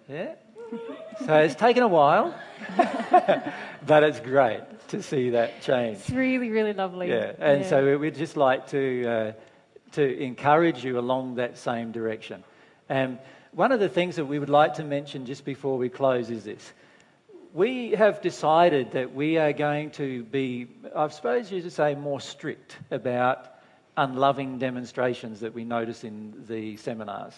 Yeah? 0.08 0.34
So 1.24 1.34
it's 1.38 1.54
taken 1.54 1.82
a 1.82 1.88
while, 1.88 2.38
but 3.86 4.02
it's 4.02 4.20
great 4.20 4.60
to 4.88 5.02
see 5.02 5.30
that 5.30 5.62
change. 5.62 5.98
It's 5.98 6.10
really, 6.10 6.50
really 6.50 6.72
lovely. 6.72 7.08
Yeah, 7.08 7.32
and 7.38 7.62
yeah. 7.62 7.68
so 7.68 7.98
we'd 7.98 8.14
just 8.14 8.36
like 8.36 8.68
to, 8.68 9.06
uh, 9.06 9.32
to 9.92 10.18
encourage 10.18 10.84
you 10.84 10.98
along 10.98 11.36
that 11.36 11.58
same 11.58 11.92
direction. 11.92 12.44
Um, 12.88 13.18
one 13.52 13.72
of 13.72 13.80
the 13.80 13.88
things 13.88 14.16
that 14.16 14.26
we 14.26 14.38
would 14.38 14.50
like 14.50 14.74
to 14.74 14.84
mention 14.84 15.26
just 15.26 15.44
before 15.44 15.78
we 15.78 15.88
close 15.88 16.30
is 16.30 16.44
this 16.44 16.72
we 17.56 17.92
have 17.92 18.20
decided 18.20 18.92
that 18.92 19.14
we 19.14 19.38
are 19.38 19.54
going 19.54 19.90
to 19.90 20.24
be, 20.24 20.66
I 20.94 21.08
suppose 21.08 21.50
you 21.50 21.62
should 21.62 21.72
say, 21.72 21.94
more 21.94 22.20
strict 22.20 22.76
about 22.90 23.46
unloving 23.96 24.58
demonstrations 24.58 25.40
that 25.40 25.54
we 25.54 25.64
notice 25.64 26.04
in 26.04 26.44
the 26.46 26.76
seminars. 26.76 27.32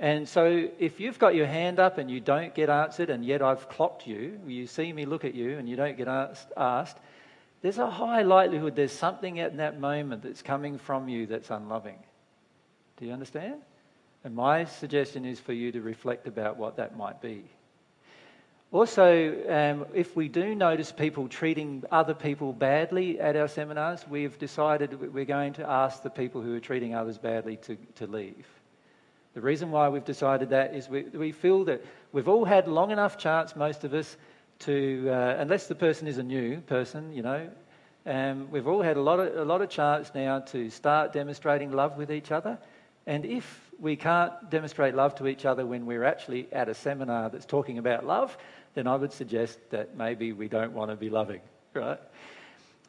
And 0.00 0.28
so, 0.28 0.68
if 0.78 1.00
you've 1.00 1.18
got 1.18 1.34
your 1.34 1.46
hand 1.46 1.80
up 1.80 1.98
and 1.98 2.08
you 2.08 2.20
don't 2.20 2.54
get 2.54 2.70
answered, 2.70 3.10
and 3.10 3.24
yet 3.24 3.42
I've 3.42 3.68
clocked 3.68 4.06
you, 4.06 4.38
you 4.46 4.66
see 4.68 4.92
me 4.92 5.06
look 5.06 5.24
at 5.24 5.34
you 5.34 5.58
and 5.58 5.68
you 5.68 5.74
don't 5.74 5.96
get 5.96 6.06
asked, 6.06 6.98
there's 7.62 7.78
a 7.78 7.90
high 7.90 8.22
likelihood 8.22 8.76
there's 8.76 8.92
something 8.92 9.40
at 9.40 9.56
that 9.56 9.80
moment 9.80 10.22
that's 10.22 10.42
coming 10.42 10.78
from 10.78 11.08
you 11.08 11.26
that's 11.26 11.50
unloving. 11.50 11.98
Do 12.96 13.06
you 13.06 13.12
understand? 13.12 13.62
And 14.22 14.34
my 14.36 14.64
suggestion 14.64 15.24
is 15.24 15.40
for 15.40 15.52
you 15.52 15.72
to 15.72 15.80
reflect 15.80 16.28
about 16.28 16.56
what 16.56 16.76
that 16.76 16.96
might 16.96 17.20
be. 17.20 17.44
Also, 18.70 19.32
um, 19.48 19.86
if 19.94 20.14
we 20.14 20.28
do 20.28 20.54
notice 20.54 20.92
people 20.92 21.26
treating 21.26 21.82
other 21.90 22.14
people 22.14 22.52
badly 22.52 23.18
at 23.18 23.34
our 23.34 23.48
seminars, 23.48 24.06
we've 24.06 24.38
decided 24.38 25.12
we're 25.12 25.24
going 25.24 25.54
to 25.54 25.68
ask 25.68 26.02
the 26.02 26.10
people 26.10 26.42
who 26.42 26.54
are 26.54 26.60
treating 26.60 26.94
others 26.94 27.16
badly 27.16 27.56
to, 27.56 27.76
to 27.94 28.06
leave. 28.06 28.46
The 29.38 29.42
reason 29.42 29.70
why 29.70 29.88
we've 29.88 30.04
decided 30.04 30.50
that 30.50 30.74
is 30.74 30.88
we, 30.88 31.02
we 31.02 31.30
feel 31.30 31.62
that 31.66 31.84
we've 32.10 32.26
all 32.26 32.44
had 32.44 32.66
long 32.66 32.90
enough 32.90 33.16
chance, 33.16 33.54
most 33.54 33.84
of 33.84 33.94
us, 33.94 34.16
to, 34.66 35.08
uh, 35.08 35.36
unless 35.38 35.68
the 35.68 35.76
person 35.76 36.08
is 36.08 36.18
a 36.18 36.24
new 36.24 36.56
person, 36.62 37.12
you 37.12 37.22
know, 37.22 37.48
um, 38.04 38.50
we've 38.50 38.66
all 38.66 38.82
had 38.82 38.96
a 38.96 39.00
lot, 39.00 39.20
of, 39.20 39.36
a 39.36 39.44
lot 39.44 39.62
of 39.62 39.70
chance 39.70 40.10
now 40.12 40.40
to 40.40 40.68
start 40.70 41.12
demonstrating 41.12 41.70
love 41.70 41.96
with 41.96 42.10
each 42.10 42.32
other. 42.32 42.58
And 43.06 43.24
if 43.24 43.70
we 43.78 43.94
can't 43.94 44.50
demonstrate 44.50 44.96
love 44.96 45.14
to 45.14 45.28
each 45.28 45.44
other 45.44 45.64
when 45.64 45.86
we're 45.86 46.02
actually 46.02 46.52
at 46.52 46.68
a 46.68 46.74
seminar 46.74 47.30
that's 47.30 47.46
talking 47.46 47.78
about 47.78 48.04
love, 48.04 48.36
then 48.74 48.88
I 48.88 48.96
would 48.96 49.12
suggest 49.12 49.60
that 49.70 49.96
maybe 49.96 50.32
we 50.32 50.48
don't 50.48 50.72
want 50.72 50.90
to 50.90 50.96
be 50.96 51.10
loving, 51.10 51.42
right? 51.74 52.00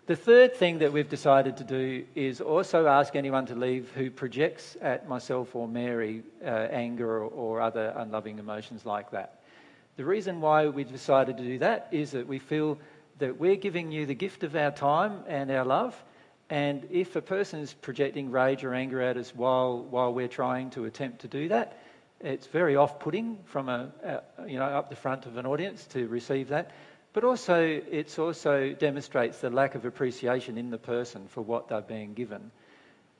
The 0.09 0.15
third 0.15 0.55
thing 0.55 0.79
that 0.79 0.91
we've 0.91 1.07
decided 1.07 1.55
to 1.57 1.63
do 1.63 2.03
is 2.15 2.41
also 2.41 2.87
ask 2.87 3.15
anyone 3.15 3.45
to 3.45 3.53
leave 3.53 3.91
who 3.91 4.09
projects 4.09 4.75
at 4.81 5.07
myself 5.07 5.55
or 5.55 5.67
Mary 5.67 6.23
uh, 6.43 6.47
anger 6.47 7.19
or, 7.19 7.25
or 7.25 7.61
other 7.61 7.93
unloving 7.95 8.39
emotions 8.39 8.87
like 8.87 9.11
that. 9.11 9.41
The 9.97 10.05
reason 10.05 10.41
why 10.41 10.65
we've 10.65 10.91
decided 10.91 11.37
to 11.37 11.43
do 11.43 11.59
that 11.59 11.89
is 11.91 12.09
that 12.09 12.25
we 12.25 12.39
feel 12.39 12.79
that 13.19 13.39
we're 13.39 13.55
giving 13.55 13.91
you 13.91 14.07
the 14.07 14.15
gift 14.15 14.43
of 14.43 14.55
our 14.55 14.71
time 14.71 15.23
and 15.27 15.51
our 15.51 15.63
love, 15.63 16.03
And 16.49 16.87
if 16.89 17.15
a 17.15 17.21
person 17.21 17.59
is 17.59 17.73
projecting 17.73 18.31
rage 18.31 18.63
or 18.63 18.73
anger 18.73 19.01
at 19.01 19.17
us 19.17 19.35
while, 19.35 19.83
while 19.83 20.11
we're 20.11 20.27
trying 20.27 20.71
to 20.71 20.85
attempt 20.85 21.21
to 21.21 21.27
do 21.27 21.47
that, 21.49 21.77
it's 22.19 22.47
very 22.47 22.75
off-putting 22.75 23.37
from 23.45 23.69
a, 23.69 23.91
a, 24.03 24.47
you 24.47 24.57
know 24.57 24.65
up 24.65 24.89
the 24.89 24.95
front 24.95 25.25
of 25.25 25.37
an 25.37 25.45
audience 25.45 25.85
to 25.87 26.07
receive 26.07 26.49
that. 26.49 26.71
But 27.13 27.23
also, 27.23 27.59
it 27.63 28.17
also 28.19 28.73
demonstrates 28.73 29.39
the 29.39 29.49
lack 29.49 29.75
of 29.75 29.85
appreciation 29.85 30.57
in 30.57 30.69
the 30.69 30.77
person 30.77 31.27
for 31.27 31.41
what 31.41 31.67
they're 31.67 31.81
being 31.81 32.13
given. 32.13 32.51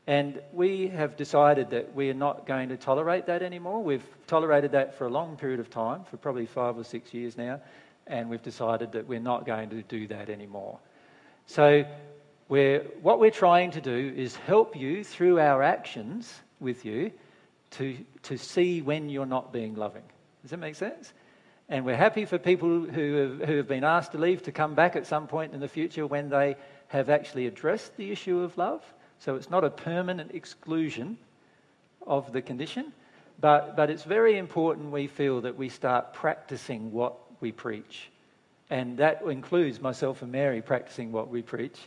And 0.06 0.42
we 0.54 0.88
have 0.88 1.16
decided 1.16 1.72
that 1.72 1.94
we 1.96 2.10
are 2.10 2.16
not 2.16 2.46
going 2.48 2.70
to 2.70 2.78
tolerate 2.78 3.26
that 3.28 3.42
anymore. 3.42 3.84
We've 3.84 4.06
tolerated 4.28 4.72
that 4.72 4.96
for 4.96 5.06
a 5.06 5.10
long 5.10 5.38
period 5.38 5.60
of 5.60 5.70
time, 5.70 6.04
for 6.04 6.18
probably 6.18 6.46
five 6.46 6.78
or 6.78 6.84
six 6.84 7.14
years 7.14 7.38
now, 7.38 7.62
and 8.08 8.30
we've 8.30 8.42
decided 8.42 8.92
that 8.94 9.08
we're 9.08 9.20
not 9.20 9.46
going 9.46 9.70
to 9.70 9.82
do 9.84 10.08
that 10.08 10.30
anymore. 10.30 10.80
So, 11.46 11.86
we're, 12.48 12.80
what 13.04 13.20
we're 13.20 13.30
trying 13.30 13.72
to 13.72 13.82
do 13.82 14.14
is 14.16 14.36
help 14.36 14.76
you 14.76 15.04
through 15.04 15.40
our 15.40 15.62
actions 15.62 16.34
with 16.60 16.84
you 16.84 17.12
to, 17.72 17.96
to 18.24 18.38
see 18.38 18.82
when 18.82 19.10
you're 19.10 19.28
not 19.28 19.54
being 19.54 19.76
loving. 19.76 20.04
Does 20.42 20.52
that 20.52 20.58
make 20.58 20.76
sense? 20.76 21.14
And 21.70 21.86
we're 21.86 21.96
happy 21.96 22.26
for 22.26 22.40
people 22.40 22.84
who 22.84 23.14
have, 23.14 23.48
who 23.48 23.58
have 23.58 23.68
been 23.68 23.84
asked 23.84 24.14
to 24.14 24.18
leave 24.18 24.42
to 24.44 24.52
come 24.52 24.74
back 24.74 24.96
at 24.96 25.06
some 25.06 25.28
point 25.28 25.54
in 25.54 25.60
the 25.60 25.68
future 25.68 26.08
when 26.08 26.30
they 26.30 26.56
have 26.88 27.10
actually 27.10 27.46
addressed 27.46 27.96
the 27.96 28.12
issue 28.12 28.40
of 28.40 28.58
love. 28.58 28.84
So 29.20 29.36
it's 29.36 29.52
not 29.52 29.64
a 29.64 29.70
permanent 29.70 30.32
exclusion 30.34 31.20
of 32.08 32.34
the 32.34 32.42
condition, 32.42 32.92
but, 33.40 33.76
but 33.76 33.92
it's 33.92 34.04
very 34.04 34.38
important 34.38 34.92
we 34.92 35.06
feel 35.06 35.42
that 35.42 35.58
we 35.58 35.70
start 35.70 36.14
practicing 36.14 36.92
what 36.92 37.16
we 37.40 37.52
preach. 37.52 38.10
And 38.72 38.98
that 38.98 39.22
includes 39.22 39.80
myself 39.80 40.24
and 40.24 40.32
Mary 40.32 40.64
practicing 40.64 41.12
what 41.12 41.30
we 41.30 41.44
preach 41.44 41.78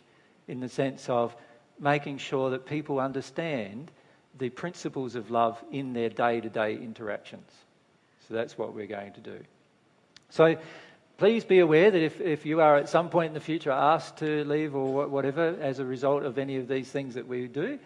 in 0.46 0.60
the 0.60 0.68
sense 0.68 1.08
of 1.08 1.34
making 1.80 2.18
sure 2.18 2.50
that 2.50 2.66
people 2.66 3.00
understand 3.00 3.90
the 4.38 4.50
principles 4.50 5.16
of 5.16 5.32
love 5.32 5.62
in 5.72 5.92
their 5.92 6.08
day 6.08 6.40
to 6.40 6.48
day 6.48 6.74
interactions. 6.74 7.50
So 8.28 8.34
that's 8.34 8.56
what 8.56 8.74
we're 8.74 8.86
going 8.86 9.12
to 9.14 9.20
do. 9.20 9.40
So 10.32 10.56
please 11.18 11.44
be 11.44 11.58
aware 11.58 11.90
that 11.90 12.02
if, 12.02 12.18
if 12.18 12.46
you 12.46 12.62
are 12.62 12.78
at 12.78 12.88
some 12.88 13.10
point 13.10 13.28
in 13.28 13.34
the 13.34 13.40
future 13.40 13.70
asked 13.70 14.16
to 14.20 14.46
leave 14.46 14.74
or 14.74 15.06
whatever 15.06 15.58
as 15.60 15.78
a 15.78 15.84
result 15.84 16.22
of 16.22 16.38
any 16.38 16.56
of 16.56 16.68
these 16.68 16.90
things 16.90 17.16
that 17.16 17.28
we 17.28 17.48
do, 17.48 17.78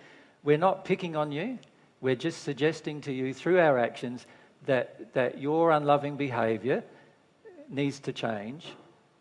we're 0.44 0.56
not 0.56 0.84
picking 0.84 1.16
on 1.16 1.32
you. 1.32 1.58
We're 2.00 2.14
just 2.14 2.44
suggesting 2.44 3.00
to 3.00 3.12
you 3.12 3.34
through 3.34 3.58
our 3.58 3.80
actions 3.80 4.26
that, 4.66 5.12
that 5.14 5.40
your 5.40 5.72
unloving 5.72 6.16
behaviour 6.16 6.84
needs 7.68 7.98
to 7.98 8.12
change 8.12 8.64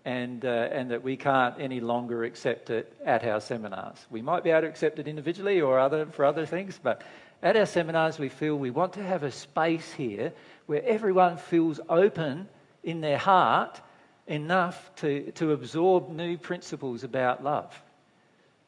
and, 0.05 0.45
uh, 0.45 0.69
and 0.71 0.91
that 0.91 1.01
we 1.01 1.17
can't 1.17 1.55
any 1.59 1.79
longer 1.79 2.25
accept 2.25 2.69
it 2.69 2.95
at 3.03 3.25
our 3.25 3.41
seminars. 3.41 4.05
We 4.11 4.21
might 4.21 4.43
be 4.43 4.51
able 4.51 4.61
to 4.61 4.67
accept 4.67 4.99
it 4.99 5.07
individually 5.07 5.61
or 5.61 5.79
other, 5.79 6.05
for 6.05 6.25
other 6.25 6.45
things, 6.45 6.79
but 6.83 7.01
at 7.41 7.57
our 7.57 7.65
seminars, 7.65 8.19
we 8.19 8.29
feel 8.29 8.55
we 8.55 8.69
want 8.69 8.93
to 8.93 9.03
have 9.03 9.23
a 9.23 9.31
space 9.31 9.91
here 9.93 10.31
where 10.67 10.83
everyone 10.85 11.37
feels 11.37 11.79
open 11.89 12.47
in 12.85 13.01
their 13.01 13.17
heart 13.17 13.81
enough 14.27 14.91
to, 14.95 15.31
to 15.33 15.51
absorb 15.51 16.09
new 16.09 16.37
principles 16.37 17.03
about 17.03 17.43
love. 17.43 17.73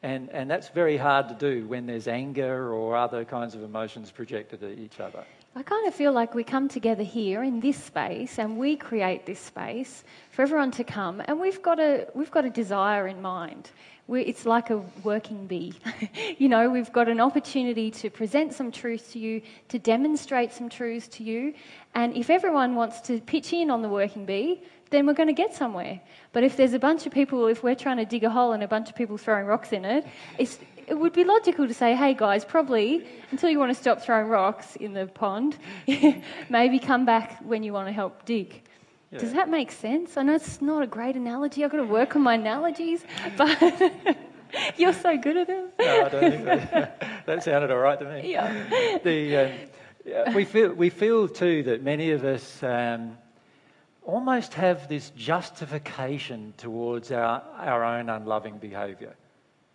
And, 0.04 0.30
and 0.30 0.50
that's 0.50 0.70
very 0.70 0.98
hard 0.98 1.30
to 1.30 1.36
do 1.36 1.68
when 1.68 1.86
there's 1.86 2.08
anger 2.08 2.74
or 2.74 2.96
other 2.96 3.24
kinds 3.26 3.56
of 3.56 3.64
emotions 3.64 4.12
projected 4.12 4.64
at 4.64 4.78
each 4.78 5.00
other. 5.00 5.24
I 5.56 5.64
kind 5.64 5.88
of 5.88 5.96
feel 5.96 6.12
like 6.12 6.36
we 6.36 6.44
come 6.44 6.68
together 6.68 7.02
here 7.02 7.42
in 7.42 7.60
this 7.62 7.84
space 7.84 8.38
and 8.38 8.58
we 8.58 8.76
create 8.76 9.26
this 9.26 9.40
space 9.40 10.04
for 10.30 10.44
everyone 10.44 10.70
to 10.72 10.84
come 10.84 11.22
and 11.26 11.40
we've 11.40 11.64
got 11.64 11.80
a, 11.80 12.08
we've 12.14 12.30
got 12.30 12.46
a 12.46 12.50
desire 12.50 13.08
in 13.08 13.22
mind. 13.24 13.72
We're, 14.06 14.20
it's 14.20 14.46
like 14.46 14.70
a 14.70 14.78
working 15.04 15.48
bee. 15.48 15.74
you 16.38 16.48
know, 16.48 16.70
we've 16.70 16.94
got 16.94 17.10
an 17.10 17.20
opportunity 17.20 17.90
to 17.92 18.12
present 18.12 18.54
some 18.54 18.72
truths 18.72 19.14
to 19.14 19.20
you, 19.20 19.42
to 19.70 19.80
demonstrate 19.80 20.54
some 20.54 20.70
truths 20.70 21.08
to 21.10 21.24
you. 21.24 21.56
And 21.98 22.16
if 22.16 22.30
everyone 22.30 22.76
wants 22.76 23.01
to 23.08 23.19
pitch 23.22 23.53
in 23.53 23.72
on 23.72 23.82
the 23.82 23.90
working 23.90 24.24
bee, 24.24 24.61
then 24.92 25.08
we're 25.08 25.16
going 25.16 25.30
to 25.30 25.34
get 25.34 25.56
somewhere. 25.56 26.00
But 26.32 26.43
if 26.43 26.56
there's 26.56 26.74
a 26.74 26.80
bunch 26.80 27.08
of 27.08 27.11
people, 27.11 27.48
if 27.48 27.64
we're 27.64 27.74
trying 27.74 27.98
to 27.98 28.06
dig 28.06 28.24
a 28.24 28.30
hole 28.30 28.51
and 28.51 28.61
a 28.61 28.67
bunch 28.67 28.88
of 28.88 28.95
people 28.95 29.17
throwing 29.17 29.48
rocks 29.48 29.72
in 29.72 29.84
it, 29.84 30.06
it 30.38 30.93
would 30.95 31.11
be 31.11 31.24
logical 31.24 31.67
to 31.67 31.74
say, 31.74 31.95
hey 31.95 32.14
guys, 32.14 32.45
probably 32.45 33.08
until 33.32 33.50
you 33.50 33.58
want 33.58 33.72
to 33.72 33.82
stop 33.82 34.00
throwing 34.00 34.27
rocks 34.27 34.76
in 34.76 34.93
the 34.93 35.08
pond, 35.08 35.58
maybe 36.50 36.77
come 36.77 37.03
back 37.03 37.40
when 37.43 37.64
you 37.64 37.74
want 37.74 37.88
to 37.88 37.93
help 37.93 38.26
dig. 38.26 38.61
Yeah. 39.09 39.17
Does 39.17 39.34
that 39.34 39.50
make 39.50 39.72
sense? 39.72 40.17
I 40.17 40.22
know 40.22 40.35
it's 40.35 40.61
not 40.61 40.84
a 40.84 40.88
great 40.88 41.16
analogy. 41.16 41.66
I've 41.66 41.72
got 41.72 41.77
to 41.77 41.84
work 41.84 42.16
on 42.16 42.22
my 42.22 42.35
analogies, 42.35 43.03
but 43.38 43.58
you're 44.77 44.93
so 44.93 45.17
good 45.17 45.38
at 45.38 45.48
them. 45.48 45.69
no, 45.80 46.06
I 46.06 46.09
don't 46.09 46.32
think 46.32 46.45
that. 46.45 47.24
that 47.26 47.43
sounded 47.43 47.72
all 47.72 47.80
right 47.80 47.98
to 47.98 48.06
me. 48.06 48.32
Yeah. 48.34 49.00
The, 49.03 49.38
um, 49.38 49.51
we, 50.34 50.45
feel, 50.45 50.74
we 50.74 50.90
feel 50.90 51.27
too 51.27 51.64
that 51.64 51.84
many 51.84 52.11
of 52.11 52.24
us 52.24 52.64
um, 52.64 53.18
almost 54.03 54.53
have 54.53 54.88
this 54.88 55.10
justification 55.11 56.53
towards 56.58 57.11
our, 57.11 57.44
our 57.58 57.84
own 57.84 58.10
unloving 58.10 58.58
behaviour. 58.58 59.14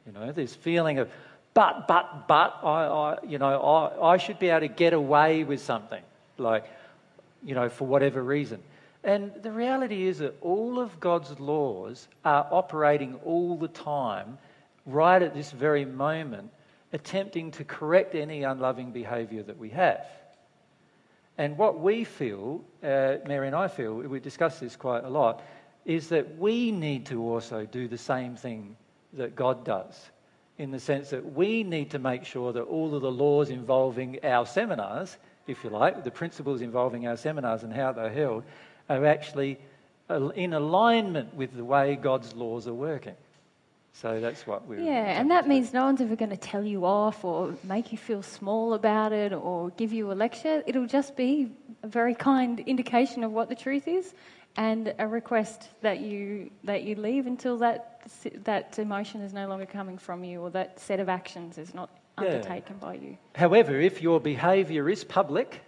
You 0.06 0.12
know, 0.12 0.32
this 0.32 0.54
feeling 0.54 0.98
of, 0.98 1.10
but, 1.54 1.86
but, 1.86 2.26
but, 2.26 2.58
I, 2.62 2.86
I 2.86 3.18
you 3.26 3.38
know, 3.38 3.60
I, 3.60 4.14
I 4.14 4.16
should 4.16 4.38
be 4.38 4.48
able 4.48 4.60
to 4.60 4.68
get 4.68 4.94
away 4.94 5.44
with 5.44 5.60
something, 5.60 6.02
like, 6.38 6.64
you 7.44 7.54
know, 7.54 7.68
for 7.68 7.86
whatever 7.86 8.22
reason. 8.22 8.60
And 9.04 9.32
the 9.42 9.52
reality 9.52 10.06
is 10.06 10.18
that 10.18 10.34
all 10.40 10.78
of 10.78 10.98
God's 10.98 11.38
laws 11.38 12.08
are 12.24 12.46
operating 12.50 13.16
all 13.24 13.56
the 13.56 13.68
time, 13.68 14.38
right 14.86 15.20
at 15.20 15.34
this 15.34 15.50
very 15.50 15.84
moment, 15.84 16.50
attempting 16.92 17.50
to 17.52 17.64
correct 17.64 18.14
any 18.14 18.44
unloving 18.44 18.92
behaviour 18.92 19.42
that 19.42 19.58
we 19.58 19.70
have. 19.70 20.06
And 21.38 21.56
what 21.56 21.80
we 21.80 22.04
feel, 22.04 22.62
uh, 22.82 23.16
Mary 23.26 23.46
and 23.46 23.56
I 23.56 23.68
feel, 23.68 23.94
we 23.94 24.20
discuss 24.20 24.60
this 24.60 24.76
quite 24.76 25.04
a 25.04 25.08
lot, 25.08 25.42
is 25.84 26.08
that 26.08 26.38
we 26.38 26.70
need 26.70 27.06
to 27.06 27.22
also 27.22 27.64
do 27.64 27.88
the 27.88 27.98
same 27.98 28.36
thing 28.36 28.76
that 29.14 29.34
God 29.34 29.64
does, 29.64 30.10
in 30.58 30.70
the 30.70 30.78
sense 30.78 31.10
that 31.10 31.34
we 31.34 31.64
need 31.64 31.90
to 31.90 31.98
make 31.98 32.24
sure 32.24 32.52
that 32.52 32.62
all 32.62 32.94
of 32.94 33.02
the 33.02 33.10
laws 33.10 33.50
involving 33.50 34.18
our 34.24 34.46
seminars, 34.46 35.16
if 35.46 35.64
you 35.64 35.70
like, 35.70 36.04
the 36.04 36.10
principles 36.10 36.60
involving 36.60 37.06
our 37.06 37.16
seminars 37.16 37.62
and 37.62 37.72
how 37.72 37.92
they're 37.92 38.12
held, 38.12 38.44
are 38.88 39.06
actually 39.06 39.58
in 40.34 40.52
alignment 40.52 41.34
with 41.34 41.56
the 41.56 41.64
way 41.64 41.96
God's 41.96 42.34
laws 42.34 42.68
are 42.68 42.74
working. 42.74 43.14
So 43.94 44.20
that's 44.20 44.46
what 44.46 44.66
we're. 44.66 44.80
Yeah, 44.80 45.20
and 45.20 45.30
that 45.30 45.46
means 45.46 45.72
no 45.72 45.84
one's 45.84 46.00
ever 46.00 46.16
going 46.16 46.30
to 46.30 46.36
tell 46.36 46.64
you 46.64 46.84
off 46.84 47.24
or 47.24 47.54
make 47.62 47.92
you 47.92 47.98
feel 47.98 48.22
small 48.22 48.74
about 48.74 49.12
it 49.12 49.32
or 49.32 49.70
give 49.70 49.92
you 49.92 50.10
a 50.10 50.14
lecture. 50.14 50.62
It'll 50.66 50.86
just 50.86 51.14
be 51.14 51.52
a 51.82 51.86
very 51.86 52.14
kind 52.14 52.60
indication 52.60 53.22
of 53.22 53.32
what 53.32 53.48
the 53.48 53.54
truth 53.54 53.86
is 53.86 54.14
and 54.56 54.94
a 54.98 55.06
request 55.06 55.68
that 55.82 56.00
you 56.00 56.50
that 56.64 56.82
you 56.82 56.94
leave 56.96 57.26
until 57.26 57.58
that 57.58 58.10
that 58.44 58.78
emotion 58.78 59.20
is 59.20 59.32
no 59.32 59.46
longer 59.46 59.66
coming 59.66 59.98
from 59.98 60.24
you 60.24 60.40
or 60.40 60.50
that 60.50 60.80
set 60.80 60.98
of 60.98 61.08
actions 61.08 61.58
is 61.58 61.74
not 61.74 61.90
yeah. 62.18 62.24
undertaken 62.26 62.76
by 62.78 62.94
you. 62.94 63.16
However, 63.34 63.78
if 63.78 64.02
your 64.02 64.20
behavior 64.20 64.88
is 64.88 65.04
public, 65.04 65.60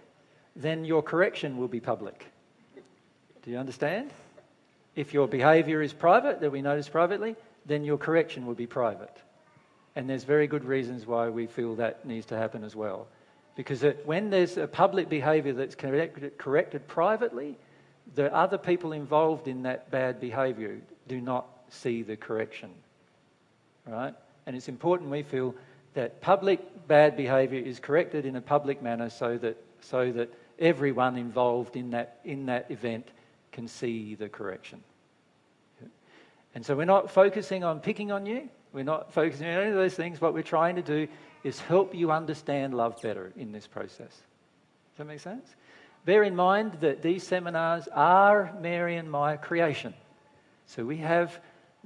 then 0.57 0.85
your 0.85 1.03
correction 1.03 1.57
will 1.57 1.69
be 1.69 1.81
public. 1.81 2.27
Do 3.43 3.51
you 3.51 3.59
understand? 3.59 4.11
If 4.97 5.13
your 5.13 5.29
behaviour 5.29 5.83
is 5.83 5.93
private, 5.93 6.41
that 6.41 6.51
we 6.51 6.63
notice 6.63 6.89
privately, 6.89 7.37
then 7.67 7.85
your 7.85 7.99
correction 7.99 8.47
will 8.47 8.55
be 8.55 8.67
private. 8.67 9.17
And 9.97 10.09
there's 10.11 10.25
very 10.25 10.47
good 10.47 10.65
reasons 10.65 11.07
why 11.07 11.29
we 11.29 11.47
feel 11.47 11.77
that 11.77 12.05
needs 12.05 12.27
to 12.27 12.37
happen 12.37 12.65
as 12.65 12.75
well. 12.75 13.07
Because 13.57 13.85
it, 13.85 14.05
when 14.05 14.31
there's 14.31 14.57
a 14.57 14.67
public 14.67 15.09
behaviour 15.09 15.53
that's 15.53 15.75
corrected, 15.75 16.37
corrected 16.39 16.87
privately, 16.89 17.57
the 18.15 18.35
other 18.35 18.59
people 18.59 18.93
involved 18.93 19.47
in 19.47 19.63
that 19.63 19.91
bad 19.91 20.21
behaviour 20.21 20.79
do 21.07 21.21
not 21.21 21.47
see 21.69 22.03
the 22.03 22.17
correction. 22.17 22.71
Right? 23.87 24.15
And 24.47 24.57
it's 24.57 24.69
important 24.69 25.11
we 25.11 25.23
feel 25.23 25.55
that 25.95 26.21
public 26.21 26.89
bad 26.89 27.17
behaviour 27.17 27.61
is 27.61 27.79
corrected 27.79 28.27
in 28.27 28.37
a 28.37 28.41
public 28.41 28.83
manner 28.83 29.09
so 29.09 29.39
that, 29.39 29.57
so 29.81 30.11
that 30.13 30.33
everyone 30.59 31.17
involved 31.17 31.77
in 31.77 31.91
that, 31.91 32.19
in 32.25 32.47
that 32.47 32.71
event 32.71 33.09
can 33.53 33.69
see 33.69 34.17
the 34.17 34.29
correction. 34.29 34.83
And 36.55 36.65
so 36.65 36.77
we're 36.77 36.85
not 36.85 37.11
focusing 37.11 37.65
on 37.65 37.81
picking 37.81 38.13
on 38.13 38.27
you. 38.27 38.49
We're 38.73 38.85
not 38.85 39.13
focusing 39.13 39.47
on 39.47 39.55
any 39.55 39.71
of 39.71 39.77
those 39.77 39.95
things. 39.95 40.21
What 40.21 40.35
we're 40.35 40.43
trying 40.43 40.77
to 40.77 40.83
do 40.83 41.09
is 41.43 41.61
help 41.61 41.95
you 41.95 42.11
understand 42.11 42.75
love 42.75 43.01
better 43.03 43.33
in 43.37 43.53
this 43.53 43.67
process. 43.67 43.99
Does 43.99 44.99
that 44.99 45.07
make 45.07 45.21
sense? 45.21 45.55
Bear 46.05 46.23
in 46.23 46.37
mind 46.37 46.75
that 46.81 47.03
these 47.03 47.27
seminars 47.27 47.89
are 47.93 48.55
Mary 48.61 48.97
and 48.97 49.11
my 49.11 49.37
creation. 49.37 49.95
So 50.67 50.85
we 50.85 50.99
have 50.99 51.41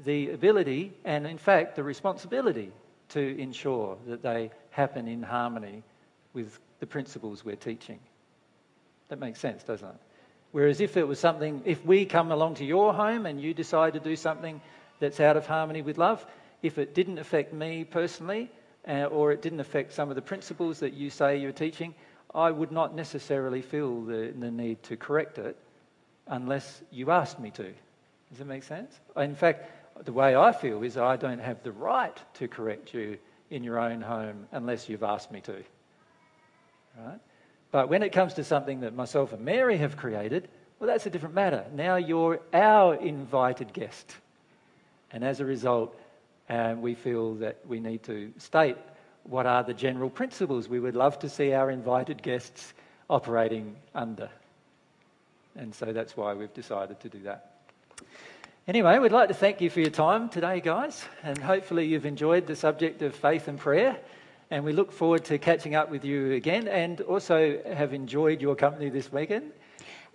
the 0.04 0.30
ability 0.30 0.92
and, 1.04 1.26
in 1.26 1.38
fact, 1.38 1.76
the 1.76 1.82
responsibility 1.82 2.72
to 3.10 3.38
ensure 3.40 3.96
that 4.06 4.22
they 4.22 4.50
happen 4.70 5.08
in 5.08 5.22
harmony 5.22 5.82
with 6.34 6.58
the 6.80 6.86
principles 6.86 7.44
we're 7.44 7.56
teaching. 7.56 7.98
That 9.08 9.18
makes 9.18 9.40
sense, 9.40 9.62
doesn't 9.62 9.88
it? 9.88 9.96
Whereas 10.58 10.80
if 10.80 10.96
it 10.96 11.06
was 11.06 11.20
something, 11.20 11.62
if 11.64 11.86
we 11.86 12.04
come 12.04 12.32
along 12.32 12.56
to 12.56 12.64
your 12.64 12.92
home 12.92 13.26
and 13.26 13.40
you 13.40 13.54
decide 13.54 13.92
to 13.92 14.00
do 14.00 14.16
something 14.16 14.60
that's 14.98 15.20
out 15.20 15.36
of 15.36 15.46
harmony 15.46 15.82
with 15.82 15.98
love, 15.98 16.26
if 16.62 16.78
it 16.78 16.96
didn't 16.96 17.18
affect 17.18 17.52
me 17.52 17.84
personally, 17.84 18.50
uh, 18.88 19.04
or 19.04 19.30
it 19.30 19.40
didn't 19.40 19.60
affect 19.60 19.92
some 19.92 20.10
of 20.10 20.16
the 20.16 20.20
principles 20.20 20.80
that 20.80 20.94
you 20.94 21.10
say 21.10 21.36
you're 21.36 21.52
teaching, 21.52 21.94
I 22.34 22.50
would 22.50 22.72
not 22.72 22.92
necessarily 22.92 23.62
feel 23.62 24.02
the, 24.02 24.34
the 24.36 24.50
need 24.50 24.82
to 24.82 24.96
correct 24.96 25.38
it 25.38 25.56
unless 26.26 26.82
you 26.90 27.12
asked 27.12 27.38
me 27.38 27.52
to. 27.52 27.72
Does 28.30 28.38
that 28.38 28.46
make 28.46 28.64
sense? 28.64 28.98
In 29.16 29.36
fact, 29.36 29.70
the 30.06 30.12
way 30.12 30.34
I 30.34 30.50
feel 30.50 30.82
is 30.82 30.96
I 30.96 31.14
don't 31.14 31.38
have 31.38 31.62
the 31.62 31.70
right 31.70 32.18
to 32.34 32.48
correct 32.48 32.92
you 32.92 33.16
in 33.50 33.62
your 33.62 33.78
own 33.78 34.00
home 34.00 34.48
unless 34.50 34.88
you've 34.88 35.04
asked 35.04 35.30
me 35.30 35.40
to. 35.42 35.62
Right? 36.98 37.20
But 37.70 37.88
when 37.88 38.02
it 38.02 38.12
comes 38.12 38.34
to 38.34 38.44
something 38.44 38.80
that 38.80 38.94
myself 38.94 39.32
and 39.32 39.44
Mary 39.44 39.76
have 39.76 39.96
created, 39.96 40.48
well, 40.78 40.88
that's 40.88 41.06
a 41.06 41.10
different 41.10 41.34
matter. 41.34 41.64
Now 41.74 41.96
you're 41.96 42.40
our 42.52 42.94
invited 42.94 43.72
guest. 43.72 44.14
And 45.10 45.24
as 45.24 45.40
a 45.40 45.44
result, 45.44 45.98
um, 46.48 46.80
we 46.80 46.94
feel 46.94 47.34
that 47.36 47.58
we 47.66 47.80
need 47.80 48.02
to 48.04 48.32
state 48.38 48.76
what 49.24 49.46
are 49.46 49.62
the 49.62 49.74
general 49.74 50.08
principles 50.08 50.68
we 50.68 50.80
would 50.80 50.96
love 50.96 51.18
to 51.18 51.28
see 51.28 51.52
our 51.52 51.70
invited 51.70 52.22
guests 52.22 52.72
operating 53.10 53.76
under. 53.94 54.30
And 55.56 55.74
so 55.74 55.92
that's 55.92 56.16
why 56.16 56.32
we've 56.34 56.54
decided 56.54 57.00
to 57.00 57.08
do 57.08 57.18
that. 57.24 57.52
Anyway, 58.66 58.98
we'd 58.98 59.12
like 59.12 59.28
to 59.28 59.34
thank 59.34 59.60
you 59.60 59.70
for 59.70 59.80
your 59.80 59.90
time 59.90 60.28
today, 60.28 60.60
guys, 60.60 61.04
and 61.22 61.38
hopefully 61.38 61.86
you've 61.86 62.06
enjoyed 62.06 62.46
the 62.46 62.54
subject 62.54 63.02
of 63.02 63.14
faith 63.14 63.48
and 63.48 63.58
prayer. 63.58 63.98
And 64.50 64.64
we 64.64 64.72
look 64.72 64.92
forward 64.92 65.24
to 65.26 65.38
catching 65.38 65.74
up 65.74 65.90
with 65.90 66.04
you 66.04 66.32
again 66.32 66.68
and 66.68 67.00
also 67.02 67.60
have 67.66 67.92
enjoyed 67.92 68.40
your 68.40 68.56
company 68.56 68.88
this 68.88 69.12
weekend. 69.12 69.52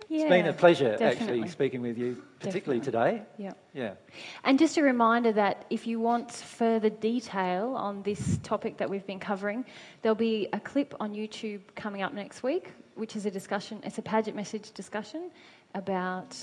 Yeah, 0.08 0.22
it's 0.22 0.28
been 0.28 0.46
a 0.46 0.52
pleasure 0.52 0.96
definitely. 0.96 1.40
actually 1.40 1.48
speaking 1.48 1.80
with 1.80 1.96
you, 1.96 2.22
particularly 2.40 2.80
today. 2.80 3.22
Yeah. 3.38 3.52
Yeah. 3.72 3.94
And 4.42 4.58
just 4.58 4.76
a 4.76 4.82
reminder 4.82 5.32
that 5.32 5.64
if 5.70 5.86
you 5.86 6.00
want 6.00 6.30
further 6.30 6.90
detail 6.90 7.74
on 7.76 8.02
this 8.02 8.38
topic 8.42 8.76
that 8.78 8.90
we've 8.90 9.06
been 9.06 9.20
covering, 9.20 9.64
there'll 10.02 10.14
be 10.14 10.48
a 10.52 10.60
clip 10.60 10.94
on 11.00 11.14
YouTube 11.14 11.60
coming 11.74 12.02
up 12.02 12.12
next 12.12 12.42
week, 12.42 12.72
which 12.96 13.16
is 13.16 13.24
a 13.24 13.30
discussion, 13.30 13.80
it's 13.84 13.98
a 13.98 14.02
Padgett 14.02 14.34
message 14.34 14.72
discussion 14.72 15.30
about, 15.74 16.36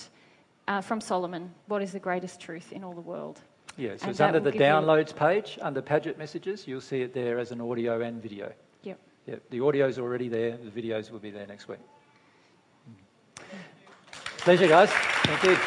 uh, 0.67 0.81
from 0.81 0.99
Solomon, 1.01 1.53
what 1.67 1.81
is 1.81 1.91
the 1.91 1.99
greatest 1.99 2.39
truth 2.39 2.71
in 2.71 2.83
all 2.83 2.93
the 2.93 3.01
world. 3.01 3.41
Yeah, 3.77 3.95
so 3.97 4.03
And 4.03 4.11
it's 4.11 4.19
under 4.19 4.39
the 4.39 4.51
downloads 4.51 5.15
page, 5.15 5.57
under 5.61 5.81
Padgett 5.81 6.17
messages. 6.17 6.67
You'll 6.67 6.81
see 6.81 7.01
it 7.01 7.13
there 7.13 7.39
as 7.39 7.51
an 7.51 7.61
audio 7.61 8.01
and 8.01 8.21
video. 8.21 8.51
Yep. 8.83 8.99
Yeah, 9.27 9.35
the 9.49 9.61
audio's 9.61 9.97
already 9.97 10.27
there, 10.27 10.57
the 10.57 10.69
videos 10.69 11.09
will 11.11 11.19
be 11.19 11.31
there 11.31 11.47
next 11.47 11.67
week. 11.67 11.79
Mm-hmm. 12.89 13.57
Pleasure, 14.37 14.67
guys. 14.67 14.89
Thank 14.89 15.43
you. 15.43 15.57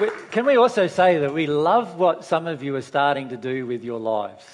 We- 0.00 0.10
Can 0.30 0.46
we 0.46 0.56
also 0.56 0.86
say 0.86 1.18
that 1.18 1.32
we 1.32 1.46
love 1.46 1.96
what 1.96 2.24
some 2.24 2.46
of 2.46 2.62
you 2.62 2.74
are 2.76 2.82
starting 2.82 3.28
to 3.28 3.36
do 3.36 3.66
with 3.66 3.84
your 3.84 4.00
lives? 4.00 4.44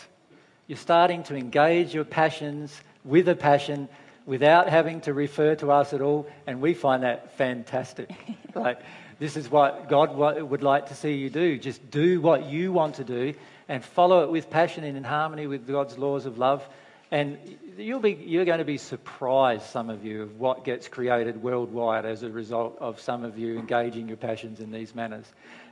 You're 0.67 0.78
starting 0.78 1.23
to 1.25 1.36
engage 1.36 1.95
your 1.95 2.05
passions 2.05 2.81
with 3.05 3.28
a 3.28 3.36
passion 3.36 3.89
without 4.27 4.69
having 4.69 5.01
to 5.03 5.15
refer 5.15 5.55
to 5.57 5.70
us 5.70 5.93
at 5.93 6.01
all, 6.01 6.27
and 6.47 6.61
we 6.61 6.75
find 6.75 7.05
that 7.05 7.36
fantastic. 7.36 8.11
like, 8.55 8.81
this 9.20 9.36
is 9.36 9.49
what 9.49 9.89
God 9.89 10.17
would 10.17 10.62
like 10.62 10.89
to 10.89 10.95
see 10.95 11.15
you 11.15 11.31
do. 11.31 11.57
Just 11.57 11.89
do 11.91 12.20
what 12.20 12.47
you 12.47 12.73
want 12.73 12.97
to 12.97 13.05
do 13.05 13.35
and 13.69 13.85
follow 13.85 14.25
it 14.25 14.31
with 14.31 14.51
passion 14.51 14.83
and 14.83 14.97
in 14.97 15.05
harmony 15.05 15.47
with 15.47 15.67
God's 15.67 15.97
laws 15.97 16.27
of 16.27 16.36
love. 16.36 16.69
And 17.12 17.39
you'll 17.78 18.01
be, 18.01 18.12
you're 18.12 18.45
going 18.45 18.59
to 18.59 18.65
be 18.65 18.78
surprised, 18.78 19.67
some 19.67 19.91
of 19.91 20.05
you, 20.05 20.23
of 20.23 20.41
what 20.41 20.65
gets 20.65 20.89
created 20.89 21.41
worldwide 21.41 22.05
as 22.05 22.25
a 22.25 22.28
result 22.28 22.77
of 22.81 23.01
some 23.01 23.23
of 23.23 23.39
you 23.39 23.57
engaging 23.57 24.09
your 24.09 24.17
passions 24.17 24.59
in 24.59 24.73
these 24.73 24.95
manners. 24.95 25.25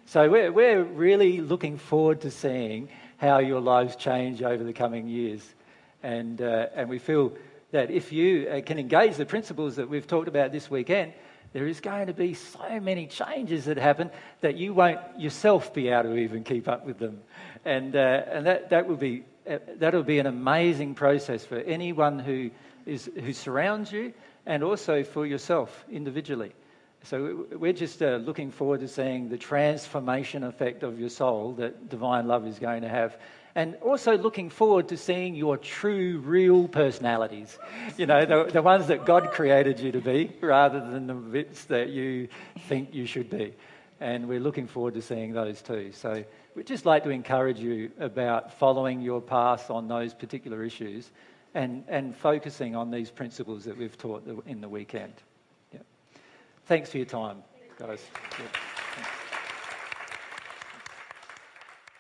So 0.07 0.31
we're, 0.31 0.53
we're 0.53 0.85
really 0.85 1.41
looking 1.41 1.77
forward 1.77 2.21
to 2.21 2.31
seeing 2.31 2.89
how 3.25 3.39
your 3.39 3.61
lives 3.61 3.97
change 3.97 4.43
over 4.43 4.63
the 4.63 4.73
coming 4.73 5.09
years. 5.09 5.43
And, 6.03 6.41
uh, 6.41 6.67
and 6.75 6.89
we 6.89 6.99
feel 6.99 7.33
that 7.71 7.91
if 7.91 8.13
you 8.13 8.47
uh, 8.49 8.61
can 8.61 8.79
engage 8.79 9.17
the 9.17 9.27
principles 9.27 9.77
that 9.77 9.89
we've 9.89 10.07
talked 10.07 10.29
about 10.29 10.53
this 10.53 10.71
weekend, 10.71 11.15
there 11.55 11.67
is 11.67 11.81
going 11.81 12.09
to 12.09 12.13
be 12.13 12.35
so 12.35 12.81
many 12.81 13.07
changes 13.07 13.65
that 13.65 13.79
happen 13.79 14.11
that 14.41 14.57
you 14.57 14.75
won't 14.75 15.01
yourself 15.19 15.73
be 15.73 15.89
able 15.89 16.11
to 16.11 16.17
even 16.17 16.45
keep 16.45 16.69
up 16.69 16.85
with 16.85 16.99
them. 16.99 17.23
And, 17.65 17.97
uh, 17.97 18.23
and 18.29 18.47
that, 18.47 18.71
that 18.71 18.87
will 18.87 18.97
be, 18.97 19.25
uh, 19.49 19.59
that'll 19.79 20.03
be 20.03 20.19
an 20.19 20.27
amazing 20.27 20.95
process 20.95 21.45
for 21.45 21.59
anyone 21.59 22.19
who, 22.19 22.51
is, 22.87 23.09
who 23.19 23.33
surrounds 23.33 23.91
you 23.91 24.13
and 24.45 24.63
also 24.63 25.03
for 25.03 25.25
yourself 25.25 25.85
individually. 25.91 26.53
So 27.05 27.47
we're 27.53 27.75
just 27.75 28.03
uh, 28.03 28.17
looking 28.17 28.51
forward 28.51 28.81
to 28.81 28.89
seeing 28.89 29.29
the 29.29 29.37
transformation 29.37 30.43
effect 30.43 30.83
of 30.83 30.99
your 30.99 31.11
soul 31.11 31.53
that 31.55 31.91
divine 31.91 32.27
love 32.27 32.47
is 32.47 32.59
going 32.59 32.81
to 32.81 32.89
have. 32.89 33.19
And 33.55 33.77
also 33.83 34.17
looking 34.17 34.49
forward 34.49 34.89
to 34.89 34.97
seeing 34.97 35.35
your 35.35 35.59
true, 35.59 36.19
real 36.25 36.67
personalities. 36.67 37.59
You 37.99 38.07
know, 38.07 38.25
the, 38.25 38.51
the 38.51 38.63
ones 38.63 38.87
that 38.87 39.05
God 39.05 39.33
created 39.33 39.79
you 39.81 39.93
to 39.93 40.01
be 40.01 40.33
rather 40.41 40.81
than 40.81 41.07
the 41.07 41.15
bits 41.15 41.65
that 41.67 41.91
you 41.91 42.29
think 42.69 42.95
you 42.95 43.05
should 43.05 43.29
be. 43.29 43.53
And 44.01 44.27
we're 44.27 44.41
looking 44.41 44.67
forward 44.67 44.95
to 44.95 45.03
seeing 45.03 45.35
those 45.35 45.61
too. 45.61 45.93
So 45.93 46.25
we'd 46.55 46.67
just 46.67 46.87
like 46.87 47.05
to 47.05 47.11
encourage 47.11 47.61
you 47.61 47.93
about 48.01 48.55
following 48.59 49.03
your 49.03 49.21
path 49.21 49.71
on 49.71 49.89
those 49.89 50.15
particular 50.15 50.65
issues 50.65 51.11
and, 51.53 51.85
and 51.87 52.17
focusing 52.17 52.75
on 52.75 52.91
these 52.91 53.11
principles 53.11 53.65
that 53.65 53.77
we've 53.77 53.97
taught 53.99 54.27
in 54.47 54.63
the 54.63 54.69
weekend. 54.71 55.13
Thanks 56.67 56.91
for 56.91 56.97
your 56.97 57.07
time, 57.07 57.43
guys. 57.79 58.01
Yeah. 58.39 58.74